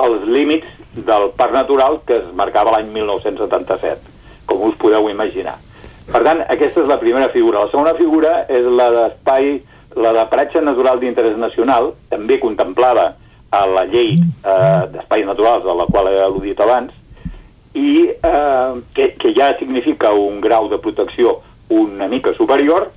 els 0.00 0.22
límits 0.28 0.68
del 0.94 1.30
parc 1.38 1.54
natural 1.54 1.98
que 2.06 2.20
es 2.20 2.28
marcava 2.36 2.76
l'any 2.76 2.90
1977, 2.94 4.12
com 4.46 4.62
us 4.68 4.78
podeu 4.78 5.08
imaginar. 5.10 5.56
Per 6.10 6.22
tant, 6.26 6.42
aquesta 6.50 6.82
és 6.82 6.90
la 6.90 6.98
primera 6.98 7.28
figura. 7.30 7.64
La 7.64 7.72
segona 7.72 7.94
figura 7.98 8.44
és 8.50 8.66
la 8.66 8.88
d'espai, 8.94 9.58
la 9.98 10.14
de 10.16 10.24
paratge 10.30 10.62
natural 10.62 11.02
d'interès 11.02 11.36
nacional, 11.38 11.92
també 12.10 12.38
contemplada 12.42 13.12
a 13.50 13.64
la 13.66 13.84
llei 13.90 14.16
eh, 14.16 14.82
d'espais 14.94 15.26
naturals, 15.26 15.66
a 15.66 15.74
la 15.74 15.86
qual 15.90 16.10
he 16.10 16.18
al·ludit 16.22 16.62
abans, 16.62 16.94
i 17.74 18.10
eh, 18.10 18.80
que, 18.94 19.12
que 19.14 19.34
ja 19.34 19.52
significa 19.58 20.12
un 20.12 20.40
grau 20.40 20.68
de 20.68 20.78
protecció 20.78 21.40
una 21.70 22.08
mica 22.08 22.34
superior 22.34 22.90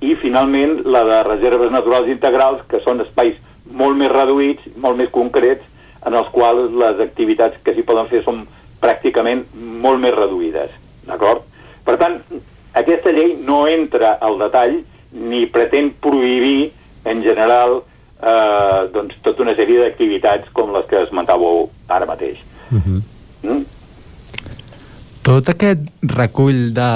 i 0.00 0.14
finalment 0.20 0.82
la 0.84 1.04
de 1.06 1.22
reserves 1.22 1.70
naturals 1.72 2.10
integrals 2.10 2.64
que 2.70 2.82
són 2.84 3.00
espais 3.04 3.38
molt 3.70 3.96
més 3.98 4.10
reduïts, 4.12 4.66
molt 4.76 4.98
més 4.98 5.10
concrets 5.14 5.64
en 6.06 6.14
els 6.14 6.28
quals 6.34 6.74
les 6.74 7.00
activitats 7.02 7.58
que 7.64 7.74
s'hi 7.74 7.86
poden 7.86 8.10
fer 8.10 8.22
són 8.26 8.44
pràcticament 8.82 9.46
molt 9.54 10.02
més 10.02 10.14
reduïdes, 10.14 10.70
d'acord? 11.06 11.46
Per 11.86 11.96
tant, 11.98 12.18
aquesta 12.76 13.14
llei 13.14 13.34
no 13.46 13.64
entra 13.70 14.16
al 14.20 14.38
detall 14.42 14.80
ni 15.16 15.46
pretén 15.50 15.92
prohibir 16.02 16.72
en 17.08 17.22
general 17.24 17.78
eh, 17.80 18.80
doncs, 18.92 19.16
tota 19.24 19.46
una 19.46 19.54
sèrie 19.56 19.80
d'activitats 19.80 20.50
com 20.52 20.74
les 20.74 20.86
que 20.90 21.00
esmentàveu 21.06 21.70
ara 21.88 22.06
mateix. 22.10 22.42
Uh 22.70 22.82
-huh. 22.82 23.00
mm? 23.42 23.64
Tot 25.26 25.48
aquest 25.50 25.88
recull 26.06 26.68
de, 26.74 26.90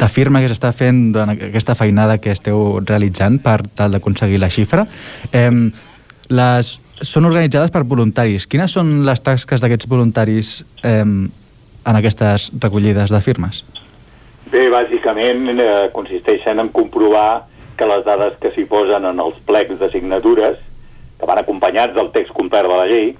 de 0.00 0.06
firma 0.08 0.40
que 0.40 0.48
s'està 0.48 0.70
fent 0.72 1.10
durant 1.12 1.34
aquesta 1.34 1.74
feinada 1.76 2.16
que 2.16 2.32
esteu 2.32 2.78
realitzant 2.80 3.36
per 3.44 3.58
tal 3.76 3.92
d'aconseguir 3.92 4.40
la 4.40 4.48
xifra, 4.48 4.86
eh, 5.36 5.50
les, 6.32 6.70
són 7.02 7.28
organitzades 7.28 7.74
per 7.74 7.84
voluntaris. 7.84 8.48
Quines 8.48 8.72
són 8.72 9.02
les 9.04 9.20
tasques 9.20 9.60
d'aquests 9.60 9.90
voluntaris 9.90 10.54
eh, 10.80 11.04
en 11.04 12.00
aquestes 12.00 12.48
recollides 12.56 13.12
de 13.12 13.20
firmes? 13.20 13.60
Bé, 14.48 14.70
bàsicament 14.72 15.60
eh, 15.60 15.70
consisteixen 15.92 16.64
en 16.64 16.72
comprovar 16.72 17.44
que 17.76 17.86
les 17.86 18.04
dades 18.08 18.40
que 18.40 18.54
s'hi 18.56 18.64
posen 18.64 19.04
en 19.04 19.20
els 19.20 19.36
plecs 19.44 19.76
de 19.76 19.92
signatures, 19.92 20.56
que 21.20 21.28
van 21.28 21.44
acompanyats 21.44 21.92
del 21.92 22.08
text 22.16 22.32
complet 22.32 22.64
de 22.64 22.80
la 22.80 22.88
llei, 22.88 23.10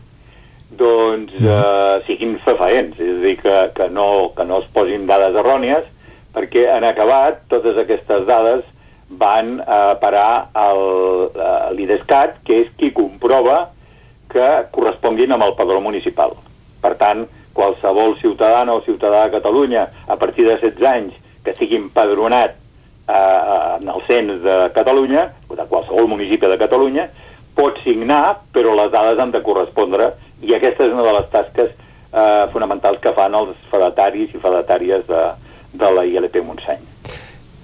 doncs 0.77 1.33
eh, 1.41 2.01
siguin 2.07 2.37
fefaents, 2.45 2.99
és 3.01 3.15
a 3.17 3.23
dir, 3.23 3.37
que, 3.41 3.55
que, 3.77 3.89
no, 3.93 4.09
que 4.37 4.45
no 4.45 4.61
es 4.63 4.69
posin 4.75 5.07
dades 5.09 5.37
errònies, 5.41 5.87
perquè 6.35 6.67
en 6.75 6.85
acabat 6.85 7.41
totes 7.49 7.79
aquestes 7.81 8.27
dades 8.29 8.67
van 9.09 9.57
a 9.65 9.97
parar 10.01 10.51
a 10.53 10.69
l'IDESCAT, 11.73 12.43
que 12.45 12.63
és 12.65 12.71
qui 12.77 12.93
comprova 12.93 13.71
que 14.29 14.49
corresponguin 14.75 15.33
amb 15.33 15.47
el 15.47 15.57
padró 15.57 15.81
municipal. 15.81 16.37
Per 16.83 16.93
tant, 17.01 17.25
qualsevol 17.57 18.19
ciutadà 18.21 18.61
o 18.71 18.83
ciutadà 18.85 19.25
de 19.25 19.39
Catalunya 19.39 19.89
a 20.07 20.17
partir 20.21 20.45
de 20.47 20.59
16 20.61 20.85
anys 20.87 21.17
que 21.43 21.55
estigui 21.55 21.79
empadronat 21.81 22.55
eh, 23.09 23.79
en 23.81 23.89
el 23.89 24.05
cens 24.07 24.43
de 24.45 24.59
Catalunya, 24.77 25.31
o 25.49 25.57
de 25.57 25.67
qualsevol 25.71 26.13
municipi 26.13 26.47
de 26.47 26.61
Catalunya, 26.61 27.09
pot 27.59 27.79
signar, 27.83 28.39
però 28.55 28.77
les 28.79 28.93
dades 28.95 29.19
han 29.19 29.35
de 29.35 29.43
correspondre 29.43 30.13
i 30.47 30.55
aquesta 30.55 30.87
és 30.87 30.95
una 30.95 31.07
de 31.09 31.15
les 31.17 31.31
tasques 31.33 31.73
eh, 31.75 32.45
fonamentals 32.53 33.01
que 33.03 33.13
fan 33.17 33.35
els 33.35 33.57
fedataris 33.73 34.35
i 34.35 34.43
fedatàries 34.43 35.07
de, 35.09 35.25
de 35.83 35.91
la 35.97 36.07
ILP 36.07 36.39
Montseny. 36.47 36.85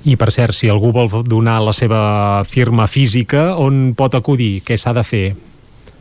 I 0.04 0.18
per 0.20 0.28
cert, 0.34 0.52
si 0.52 0.68
algú 0.68 0.90
vol 0.92 1.08
donar 1.24 1.60
la 1.64 1.72
seva 1.72 2.44
firma 2.44 2.88
física, 2.90 3.54
on 3.56 3.94
pot 3.96 4.18
acudir? 4.18 4.58
Què 4.66 4.76
s'ha 4.76 4.92
de 4.92 5.04
fer? 5.06 5.26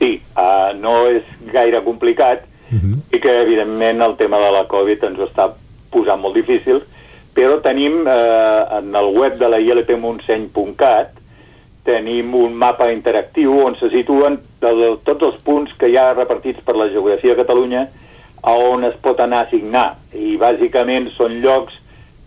Sí, 0.01 0.17
uh, 0.35 0.73
no 0.75 1.05
és 1.07 1.23
gaire 1.53 1.79
complicat 1.85 2.43
uh 2.43 2.81
-huh. 2.81 2.97
i 3.15 3.19
que 3.19 3.41
evidentment 3.41 4.01
el 4.01 4.17
tema 4.17 4.41
de 4.43 4.51
la 4.51 4.67
Covid 4.67 5.03
ens 5.03 5.19
ho 5.19 5.29
està 5.29 5.53
posant 5.91 6.19
molt 6.19 6.35
difícil, 6.35 6.81
però 7.33 7.61
tenim 7.61 8.07
eh, 8.07 8.77
en 8.77 8.95
el 8.95 9.09
web 9.17 9.37
de 9.39 9.49
la 9.49 9.59
ilpmontseny.cat 9.59 11.22
tenim 11.83 12.33
un 12.35 12.55
mapa 12.55 12.89
interactiu 12.91 13.57
on 13.65 13.75
se 13.79 13.89
situen 13.91 14.39
tots 14.59 15.27
els 15.27 15.39
punts 15.43 15.73
que 15.79 15.89
hi 15.91 15.97
ha 15.99 16.13
repartits 16.13 16.63
per 16.63 16.77
la 16.79 16.87
geografia 16.91 17.33
de 17.33 17.41
Catalunya 17.43 17.87
a 18.43 18.53
on 18.59 18.83
es 18.87 18.95
pot 19.03 19.19
anar 19.23 19.43
a 19.43 19.49
signar. 19.51 19.87
I 20.15 20.35
bàsicament 20.39 21.09
són 21.15 21.39
llocs 21.43 21.75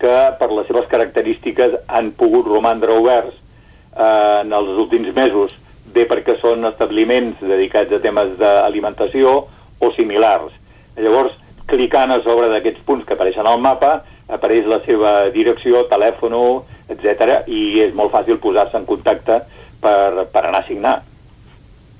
que 0.00 0.16
per 0.38 0.50
les 0.52 0.68
seves 0.68 0.88
característiques 0.92 1.76
han 1.88 2.12
pogut 2.16 2.48
romandre 2.48 2.92
oberts 2.92 3.36
eh, 3.36 4.42
en 4.42 4.52
els 4.52 4.76
últims 4.76 5.12
mesos, 5.16 5.54
bé 5.92 6.04
perquè 6.08 6.36
són 6.40 6.64
establiments 6.68 7.40
dedicats 7.40 7.92
a 7.92 8.00
temes 8.04 8.36
d'alimentació 8.40 9.38
o 9.80 9.92
similars. 9.96 10.52
Llavors, 10.96 11.36
clicant 11.68 12.12
a 12.12 12.20
sobre 12.24 12.48
d'aquests 12.52 12.84
punts 12.88 13.04
que 13.06 13.16
apareixen 13.16 13.48
al 13.48 13.60
mapa, 13.60 14.00
apareix 14.28 14.66
la 14.68 14.80
seva 14.84 15.30
direcció, 15.32 15.84
telèfon, 15.90 16.34
etc 16.92 17.44
i 17.46 17.82
és 17.86 17.94
molt 17.94 18.12
fàcil 18.14 18.40
posar-se 18.42 18.78
en 18.78 18.86
contacte 18.88 19.42
per, 19.80 20.26
per 20.32 20.46
anar 20.46 20.64
a 20.64 20.68
signar. 20.68 20.96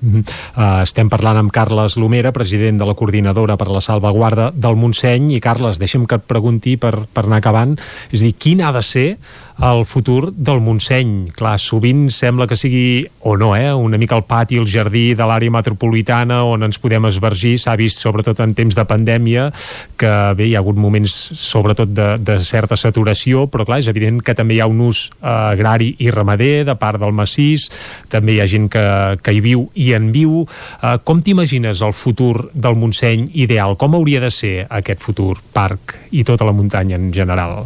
Mm 0.01 0.13
-hmm. 0.13 0.25
uh, 0.57 0.83
estem 0.83 1.09
parlant 1.09 1.37
amb 1.37 1.51
Carles 1.51 1.97
Lomera, 1.97 2.33
president 2.33 2.79
de 2.79 2.85
la 2.85 2.95
Coordinadora 2.95 3.57
per 3.57 3.69
la 3.69 3.81
Salvaguarda 3.81 4.53
del 4.55 4.77
Montseny, 4.77 5.33
i 5.33 5.41
Carles, 5.41 5.79
deixa'm 5.79 6.07
que 6.07 6.17
et 6.17 6.27
pregunti 6.27 6.77
per, 6.77 7.07
per 7.13 7.25
anar 7.25 7.39
acabant, 7.39 7.79
és 8.13 8.21
a 8.21 8.25
dir, 8.25 8.35
quin 8.35 8.61
ha 8.61 8.73
de 8.73 8.83
ser 8.83 9.17
el 9.59 9.87
futur 9.87 10.33
del 10.33 10.61
Montseny. 10.61 11.31
Clar, 11.37 11.57
sovint 11.61 12.11
sembla 12.12 12.47
que 12.47 12.57
sigui, 12.59 13.07
o 13.20 13.37
no, 13.37 13.55
eh, 13.57 13.73
una 13.73 13.99
mica 13.99 14.16
el 14.16 14.24
pati, 14.24 14.59
el 14.61 14.69
jardí 14.69 15.15
de 15.16 15.24
l'àrea 15.24 15.53
metropolitana 15.53 16.43
on 16.45 16.66
ens 16.66 16.78
podem 16.78 17.07
esvergir. 17.09 17.57
S'ha 17.59 17.77
vist, 17.77 18.03
sobretot 18.03 18.41
en 18.45 18.53
temps 18.55 18.77
de 18.77 18.85
pandèmia, 18.85 19.49
que 19.97 20.12
bé, 20.37 20.51
hi 20.51 20.55
ha 20.57 20.61
hagut 20.61 20.77
moments, 20.77 21.15
sobretot 21.33 21.89
de, 21.89 22.09
de 22.20 22.39
certa 22.45 22.77
saturació, 22.77 23.47
però 23.49 23.65
clar, 23.65 23.81
és 23.81 23.89
evident 23.89 24.20
que 24.20 24.37
també 24.37 24.59
hi 24.59 24.61
ha 24.61 24.69
un 24.69 24.83
ús 24.89 25.07
eh, 25.15 25.28
agrari 25.31 25.95
i 26.05 26.11
ramader 26.11 26.66
de 26.69 26.77
part 26.77 27.01
del 27.01 27.16
massís, 27.16 27.70
també 28.12 28.37
hi 28.37 28.43
ha 28.43 28.51
gent 28.51 28.69
que, 28.73 28.85
que 29.23 29.33
hi 29.33 29.41
viu 29.41 29.69
i 29.74 29.93
en 29.97 30.11
viu. 30.12 30.45
Eh, 30.83 30.99
com 31.05 31.23
t'imagines 31.24 31.81
el 31.81 31.97
futur 31.97 32.51
del 32.53 32.77
Montseny 32.77 33.31
ideal? 33.33 33.77
Com 33.81 33.97
hauria 33.97 34.20
de 34.20 34.31
ser 34.31 34.57
aquest 34.69 35.01
futur 35.01 35.39
parc 35.57 35.97
i 36.12 36.24
tota 36.28 36.45
la 36.45 36.53
muntanya 36.57 37.01
en 37.01 37.09
general? 37.15 37.65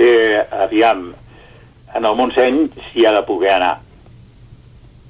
Bé, 0.00 0.46
aviam, 0.56 1.10
en 1.92 2.06
el 2.08 2.14
Montseny 2.16 2.62
s'hi 2.86 3.02
ha 3.04 3.10
de 3.12 3.20
poder 3.28 3.50
anar. 3.58 3.74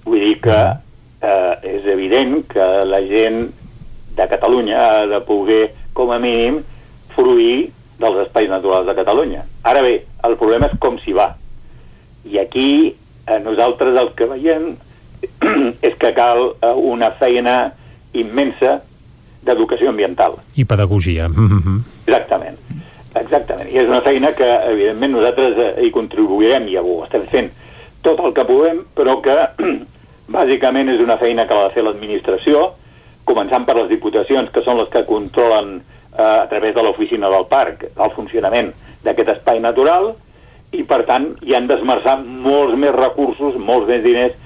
Vull 0.03 0.25
dir 0.25 0.33
que 0.43 0.57
eh, 0.59 1.53
és 1.77 1.87
evident 1.93 2.41
que 2.51 2.67
la 2.89 2.99
gent 3.07 3.45
de 4.19 4.27
Catalunya 4.33 4.81
ha 4.81 5.05
de 5.13 5.21
poder, 5.29 5.61
com 5.95 6.11
a 6.11 6.19
mínim, 6.19 6.59
fruir 7.15 7.71
dels 8.03 8.19
espais 8.25 8.51
naturals 8.51 8.91
de 8.91 8.97
Catalunya. 8.99 9.45
Ara 9.63 9.85
bé, 9.87 9.95
el 10.27 10.35
problema 10.41 10.73
és 10.73 10.75
com 10.83 10.99
s'hi 10.99 11.15
va. 11.15 11.29
I 12.27 12.43
aquí 12.43 12.69
eh, 12.91 13.39
nosaltres 13.47 13.95
el 13.95 14.11
que 14.19 14.27
veiem 14.35 14.73
és 15.87 15.95
que 16.03 16.15
cal 16.19 16.49
eh, 16.57 16.75
una 16.75 17.15
feina 17.23 17.61
immensa 18.11 18.81
d'educació 19.47 19.95
ambiental. 19.95 20.41
I 20.59 20.67
pedagogia. 20.67 21.31
Mm 21.31 21.49
-hmm. 21.63 21.83
Exactament. 22.09 22.59
Exactament. 23.19 23.71
I 23.73 23.81
és 23.83 23.89
una 23.89 24.03
feina 24.07 24.31
que, 24.39 24.47
evidentment, 24.71 25.17
nosaltres 25.17 25.59
eh, 25.59 25.71
hi 25.87 25.91
contribuirem 25.95 26.69
i 26.69 26.77
ja 26.77 26.85
ho 26.87 27.01
estem 27.07 27.27
fent 27.31 27.51
tot 28.07 28.21
el 28.23 28.35
que 28.37 28.47
puguem, 28.49 28.85
però 28.97 29.19
que 29.25 29.37
bàsicament 30.39 30.93
és 30.95 31.03
una 31.03 31.19
feina 31.21 31.47
que 31.47 31.57
l'ha 31.57 31.69
de 31.69 31.75
fer 31.75 31.85
l'administració, 31.85 32.71
començant 33.29 33.67
per 33.67 33.77
les 33.81 33.91
diputacions, 33.91 34.51
que 34.55 34.63
són 34.67 34.79
les 34.79 34.89
que 34.93 35.05
controlen 35.09 35.79
eh, 35.81 36.23
a 36.23 36.47
través 36.51 36.75
de 36.77 36.87
l'oficina 36.87 37.31
del 37.33 37.47
parc 37.51 37.89
el 37.91 38.15
funcionament 38.15 38.73
d'aquest 39.05 39.35
espai 39.37 39.61
natural, 39.65 40.13
i 40.71 40.85
per 40.87 41.03
tant 41.09 41.33
hi 41.43 41.57
han 41.57 41.67
d'esmerçar 41.67 42.21
molts 42.23 42.77
més 42.79 42.95
recursos, 42.95 43.59
molts 43.59 43.89
més 43.91 44.05
diners 44.07 44.37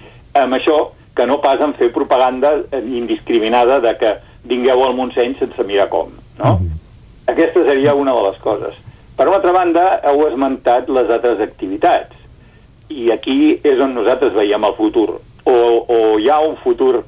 amb 0.40 0.56
això 0.56 0.78
que 1.14 1.26
no 1.28 1.36
pas 1.44 1.60
en 1.62 1.74
fer 1.78 1.92
propaganda 1.94 2.56
indiscriminada 2.72 3.78
de 3.84 3.92
que 4.00 4.14
vingueu 4.48 4.82
al 4.84 4.96
Montseny 4.96 5.36
sense 5.38 5.68
mirar 5.68 5.90
com, 5.92 6.08
no? 6.40 6.56
Mm 6.56 6.64
-hmm. 6.64 6.83
Aquesta 7.26 7.64
seria 7.64 7.94
una 7.94 8.12
de 8.12 8.22
les 8.26 8.38
coses. 8.44 8.76
Per 9.16 9.26
una 9.28 9.38
altra 9.38 9.52
banda, 9.54 9.84
heu 10.04 10.26
esmentat 10.26 10.90
les 10.92 11.10
altres 11.10 11.40
activitats. 11.40 12.16
I 12.90 13.10
aquí 13.14 13.54
és 13.64 13.80
on 13.80 13.94
nosaltres 13.96 14.34
veiem 14.36 14.66
el 14.66 14.74
futur. 14.76 15.20
O, 15.48 15.54
o 15.54 15.98
hi 16.20 16.28
ha 16.28 16.40
un 16.44 16.58
futur 16.60 17.04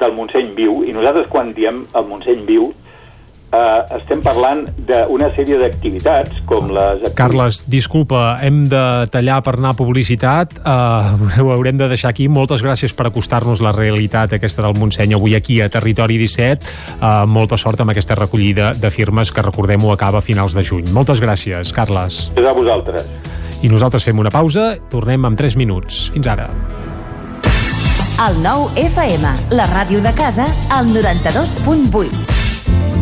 del 0.00 0.14
Montseny 0.16 0.54
viu, 0.56 0.80
i 0.86 0.94
nosaltres 0.96 1.28
quan 1.32 1.52
diem 1.56 1.82
el 1.96 2.06
Montseny 2.08 2.46
viu, 2.48 2.70
eh, 3.52 3.96
estem 3.98 4.22
parlant 4.24 4.64
d'una 4.88 5.30
sèrie 5.36 5.58
d'activitats 5.60 6.42
com 6.48 6.70
les... 6.74 7.04
Carles, 7.18 7.62
disculpa, 7.70 8.38
hem 8.44 8.64
de 8.70 8.82
tallar 9.12 9.40
per 9.46 9.56
anar 9.58 9.74
a 9.74 9.78
publicitat, 9.78 10.60
eh, 10.60 11.40
ho 11.42 11.50
haurem 11.54 11.78
de 11.80 11.90
deixar 11.90 12.12
aquí. 12.14 12.28
Moltes 12.30 12.64
gràcies 12.66 12.94
per 12.96 13.08
acostar-nos 13.10 13.62
la 13.64 13.74
realitat 13.76 14.36
aquesta 14.36 14.64
del 14.66 14.78
Montseny 14.78 15.16
avui 15.18 15.36
aquí 15.38 15.60
a 15.60 15.70
Territori 15.72 16.18
17. 16.20 16.70
Eh, 17.00 17.10
molta 17.30 17.58
sort 17.60 17.82
amb 17.82 17.94
aquesta 17.94 18.18
recollida 18.18 18.72
de 18.74 18.92
firmes 18.94 19.32
que 19.32 19.44
recordem-ho 19.44 19.92
acaba 19.94 20.20
a 20.20 20.24
finals 20.24 20.56
de 20.56 20.64
juny. 20.66 20.90
Moltes 20.94 21.22
gràcies, 21.22 21.74
Carles. 21.74 22.28
És 22.36 22.46
a 22.46 22.54
vosaltres. 22.56 23.08
I 23.60 23.68
nosaltres 23.68 24.06
fem 24.06 24.18
una 24.18 24.32
pausa, 24.32 24.72
tornem 24.90 25.26
en 25.28 25.36
3 25.36 25.58
minuts. 25.60 26.06
Fins 26.14 26.30
ara. 26.30 26.48
El 28.20 28.36
nou 28.44 28.68
FM, 28.76 29.32
la 29.56 29.64
ràdio 29.70 30.02
de 30.04 30.12
casa, 30.16 30.44
al 30.68 30.92
92.8. 30.92 32.49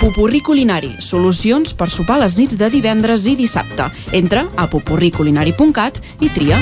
Pupurri 0.00 0.40
Culinari, 0.40 0.94
solucions 1.04 1.74
per 1.76 1.90
sopar 1.92 2.16
les 2.22 2.38
nits 2.40 2.56
de 2.56 2.70
divendres 2.72 3.26
i 3.28 3.34
dissabte. 3.36 3.90
Entra 4.16 4.46
a 4.56 4.64
pupurriculinari.cat 4.72 6.00
i 6.24 6.30
tria. 6.32 6.56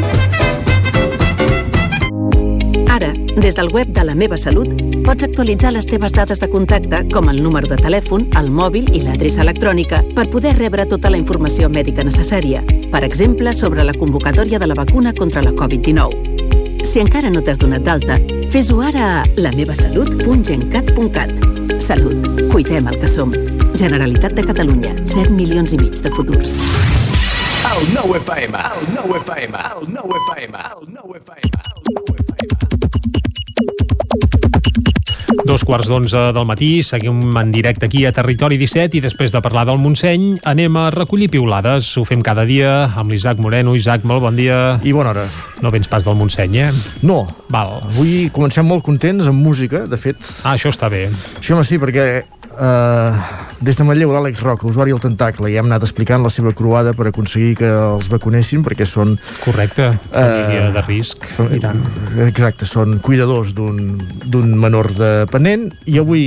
Ara, 2.90 3.12
des 3.38 3.54
del 3.54 3.70
web 3.70 3.92
de 3.94 4.02
La 4.08 4.16
Meva 4.18 4.36
Salut, 4.36 4.74
pots 5.06 5.22
actualitzar 5.22 5.70
les 5.76 5.86
teves 5.86 6.16
dades 6.18 6.42
de 6.42 6.50
contacte, 6.50 7.04
com 7.14 7.30
el 7.30 7.38
número 7.44 7.70
de 7.70 7.78
telèfon, 7.78 8.26
el 8.42 8.50
mòbil 8.50 8.90
i 8.90 9.04
l'adreça 9.06 9.44
electrònica, 9.46 10.02
per 10.18 10.26
poder 10.34 10.56
rebre 10.58 10.88
tota 10.90 11.14
la 11.14 11.22
informació 11.22 11.70
mèdica 11.70 12.02
necessària, 12.02 12.64
per 12.90 13.04
exemple, 13.06 13.54
sobre 13.54 13.86
la 13.86 13.94
convocatòria 13.94 14.58
de 14.58 14.66
la 14.66 14.82
vacuna 14.82 15.14
contra 15.14 15.46
la 15.46 15.54
Covid-19. 15.54 16.47
Si 16.88 17.02
encara 17.04 17.28
no 17.28 17.42
t'has 17.44 17.58
donat 17.60 17.82
d'alta, 17.84 18.14
fes-ho 18.48 18.78
ara 18.80 19.08
a 19.18 19.24
lamevasalut.gencat.cat. 19.36 21.30
Salut. 21.84 22.16
Cuidem 22.48 22.88
el 22.88 22.96
que 23.02 23.10
som. 23.12 23.28
Generalitat 23.76 24.32
de 24.32 24.42
Catalunya. 24.48 24.94
7 25.04 25.28
milions 25.36 25.76
i 25.76 25.78
mig 25.82 26.00
de 26.00 26.10
futurs. 26.16 26.56
El 27.74 27.92
nou 27.92 28.16
FM, 28.16 28.56
el 28.56 28.88
nou 28.96 29.12
FM, 29.20 29.52
el 29.76 29.84
nou 29.98 30.16
FM, 30.24 30.54
el 30.72 30.88
nou 30.96 31.12
FM. 31.20 31.48
Dos 35.46 35.62
quarts 35.62 35.86
d'onze 35.86 36.18
del 36.34 36.46
matí, 36.48 36.82
seguim 36.82 37.36
en 37.38 37.52
directe 37.54 37.86
aquí 37.86 38.04
a 38.06 38.12
Territori 38.12 38.58
17 38.58 38.98
i 38.98 39.02
després 39.04 39.32
de 39.32 39.42
parlar 39.44 39.64
del 39.68 39.78
Montseny 39.78 40.40
anem 40.48 40.76
a 40.80 40.88
recollir 40.90 41.30
piulades. 41.30 41.90
Ho 41.96 42.04
fem 42.08 42.22
cada 42.24 42.44
dia 42.48 42.88
amb 42.98 43.14
l'Isaac 43.14 43.38
Moreno. 43.38 43.76
Isaac, 43.78 44.04
molt 44.08 44.24
bon 44.24 44.36
dia. 44.36 44.78
I 44.82 44.92
bona 44.92 45.14
hora. 45.14 45.26
No 45.62 45.70
vens 45.74 45.88
pas 45.88 46.04
del 46.04 46.18
Montseny, 46.18 46.58
eh? 46.58 46.72
No. 47.06 47.20
Val. 47.54 47.78
Avui 47.92 48.28
comencem 48.34 48.66
molt 48.66 48.84
contents 48.84 49.30
amb 49.30 49.40
música, 49.44 49.86
de 49.86 50.00
fet. 50.00 50.18
Ah, 50.42 50.56
això 50.56 50.72
està 50.74 50.90
bé. 50.92 51.06
Sí, 51.38 51.54
home, 51.54 51.64
sí, 51.64 51.78
perquè 51.78 52.24
eh, 52.58 53.20
des 53.60 53.78
de 53.78 53.86
Manlleu 53.86 54.12
l'Àlex 54.14 54.42
Roca, 54.44 54.68
usuari 54.68 54.94
del 54.94 55.02
Tentacle, 55.02 55.50
ja 55.52 55.62
hem 55.62 55.70
anat 55.70 55.86
explicant 55.86 56.22
la 56.22 56.32
seva 56.32 56.52
croada 56.56 56.94
per 56.98 57.08
aconseguir 57.10 57.56
que 57.62 57.70
els 57.70 58.10
vacunessin, 58.12 58.64
perquè 58.66 58.86
són... 58.86 59.16
Correcte, 59.44 59.92
família 60.12 60.72
de 60.74 60.84
risc, 60.86 61.26
i 61.54 61.62
tant. 61.62 61.82
Exacte, 62.28 62.68
són 62.68 62.98
cuidadors 63.04 63.54
d'un 63.56 63.96
d'un 64.28 64.52
menor 64.60 64.92
dependent, 64.98 65.70
i 65.88 65.98
avui 65.98 66.26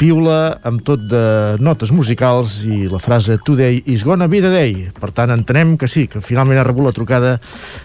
piula 0.00 0.54
amb 0.64 0.80
tot 0.86 1.02
de 1.10 1.22
notes 1.60 1.92
musicals 1.92 2.62
i 2.64 2.86
la 2.88 3.00
frase 3.02 3.36
Today 3.44 3.82
is 3.84 4.04
gonna 4.06 4.28
be 4.32 4.40
the 4.40 4.52
day. 4.52 4.88
Per 4.96 5.10
tant, 5.12 5.32
entenem 5.34 5.76
que 5.76 5.88
sí, 5.90 6.06
que 6.08 6.22
finalment 6.24 6.60
ha 6.60 6.64
rebut 6.64 6.88
la 6.88 6.94
trucada 6.96 7.34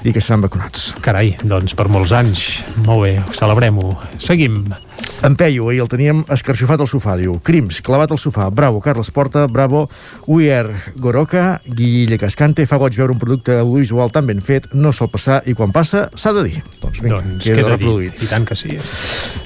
i 0.07 0.13
que 0.15 0.23
seran 0.23 0.45
vacunats. 0.45 0.93
Carai, 1.03 1.35
doncs 1.43 1.75
per 1.75 1.89
molts 1.91 2.15
anys. 2.15 2.45
Molt 2.85 3.03
bé, 3.03 3.13
celebrem-ho. 3.35 3.97
Seguim. 4.15 4.63
En 5.25 5.33
Peyu, 5.33 5.65
ahir 5.71 5.81
el 5.81 5.87
teníem 5.89 6.19
escarxofat 6.29 6.83
al 6.83 6.89
sofà, 6.89 7.15
diu. 7.17 7.39
Crims, 7.41 7.79
clavat 7.81 8.11
al 8.13 8.19
sofà. 8.21 8.45
Bravo, 8.53 8.77
Carles 8.83 9.09
Porta, 9.09 9.47
bravo. 9.49 9.87
Uier 10.29 10.67
Goroca, 11.01 11.59
Guille 11.65 12.19
Cascante, 12.21 12.67
fa 12.69 12.77
goig 12.77 12.93
veure 12.99 13.15
un 13.15 13.21
producte 13.21 13.55
audiovisual 13.57 14.11
tan 14.13 14.27
ben 14.29 14.43
fet, 14.45 14.67
no 14.77 14.91
sol 14.93 15.09
passar, 15.09 15.39
i 15.49 15.55
quan 15.57 15.73
passa, 15.73 16.03
s'ha 16.13 16.33
de 16.35 16.43
dir. 16.45 16.61
Doncs 16.83 17.01
vinga, 17.01 17.23
doncs 17.23 17.41
queda, 17.41 17.57
queda 17.57 17.71
reproduït. 17.73 18.13
dit, 18.13 18.27
i 18.27 18.29
tant 18.29 18.45
que 18.45 18.57
sí. 18.59 18.77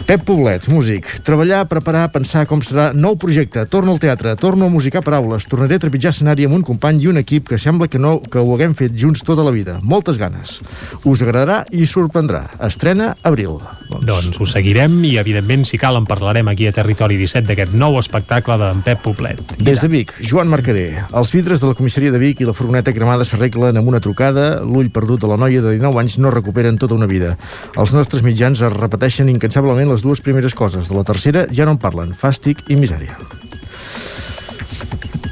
Pep 0.09 0.25
Poblet, 0.27 0.67
músic. 0.67 1.07
Treballar, 1.23 1.61
preparar, 1.71 2.09
pensar 2.11 2.43
com 2.49 2.59
serà 2.65 2.89
nou 2.91 3.15
projecte. 3.15 3.63
Torno 3.71 3.95
al 3.95 4.03
teatre, 4.03 4.35
torno 4.35 4.67
a 4.67 4.73
musicar 4.73 5.03
paraules, 5.05 5.47
tornaré 5.47 5.79
a 5.79 5.85
trepitjar 5.85 6.11
escenari 6.11 6.49
amb 6.49 6.59
un 6.59 6.67
company 6.67 7.05
i 7.05 7.11
un 7.13 7.21
equip 7.23 7.53
que 7.53 7.61
sembla 7.61 7.87
que 7.87 8.01
no 8.01 8.17
que 8.19 8.43
ho 8.43 8.51
haguem 8.57 8.75
fet 8.75 8.99
junts 8.99 9.23
tota 9.23 9.47
la 9.47 9.55
vida. 9.55 9.79
Moltes 9.79 10.19
ganes. 10.19 10.59
Us 11.05 11.23
agradarà 11.23 11.61
i 11.71 11.87
sorprendrà. 11.87 12.49
Estrena 12.67 13.13
abril. 13.23 13.61
Doncs, 13.89 14.05
doncs 14.09 14.43
ho 14.43 14.49
seguirem 14.49 14.99
i, 15.07 15.15
evidentment, 15.21 15.38
si 15.65 15.77
cal, 15.77 15.95
en 15.97 16.05
parlarem 16.05 16.47
aquí 16.47 16.67
a 16.67 16.71
Territori 16.71 17.17
17 17.17 17.47
d'aquest 17.47 17.73
nou 17.73 17.97
espectacle 17.99 18.57
d'en 18.57 18.81
Pep 18.85 19.01
Poblet. 19.03 19.39
Des 19.57 19.81
de 19.81 19.87
Vic, 19.87 20.13
Joan 20.21 20.49
Mercader. 20.49 21.05
Els 21.13 21.31
vidres 21.33 21.61
de 21.61 21.67
la 21.67 21.75
comissaria 21.75 22.11
de 22.11 22.19
Vic 22.19 22.41
i 22.41 22.47
la 22.47 22.53
furgoneta 22.53 22.93
cremada 22.93 23.25
s'arreglen 23.25 23.77
amb 23.77 23.87
una 23.87 23.99
trucada. 23.99 24.61
L'ull 24.63 24.89
perdut 24.89 25.21
de 25.21 25.31
la 25.31 25.37
noia 25.37 25.61
de 25.61 25.75
19 25.77 25.99
anys 25.99 26.19
no 26.19 26.31
recuperen 26.31 26.77
tota 26.77 26.95
una 26.95 27.07
vida. 27.07 27.35
Els 27.75 27.93
nostres 27.93 28.23
mitjans 28.23 28.61
es 28.61 28.73
repeteixen 28.75 29.29
incansablement 29.29 29.91
les 29.91 30.05
dues 30.05 30.21
primeres 30.21 30.55
coses. 30.55 30.89
De 30.89 30.97
la 30.97 31.07
tercera 31.07 31.47
ja 31.51 31.65
no 31.65 31.77
en 31.77 31.81
parlen. 31.81 32.15
Fàstic 32.17 32.65
i 32.69 32.79
misèria. 32.79 33.17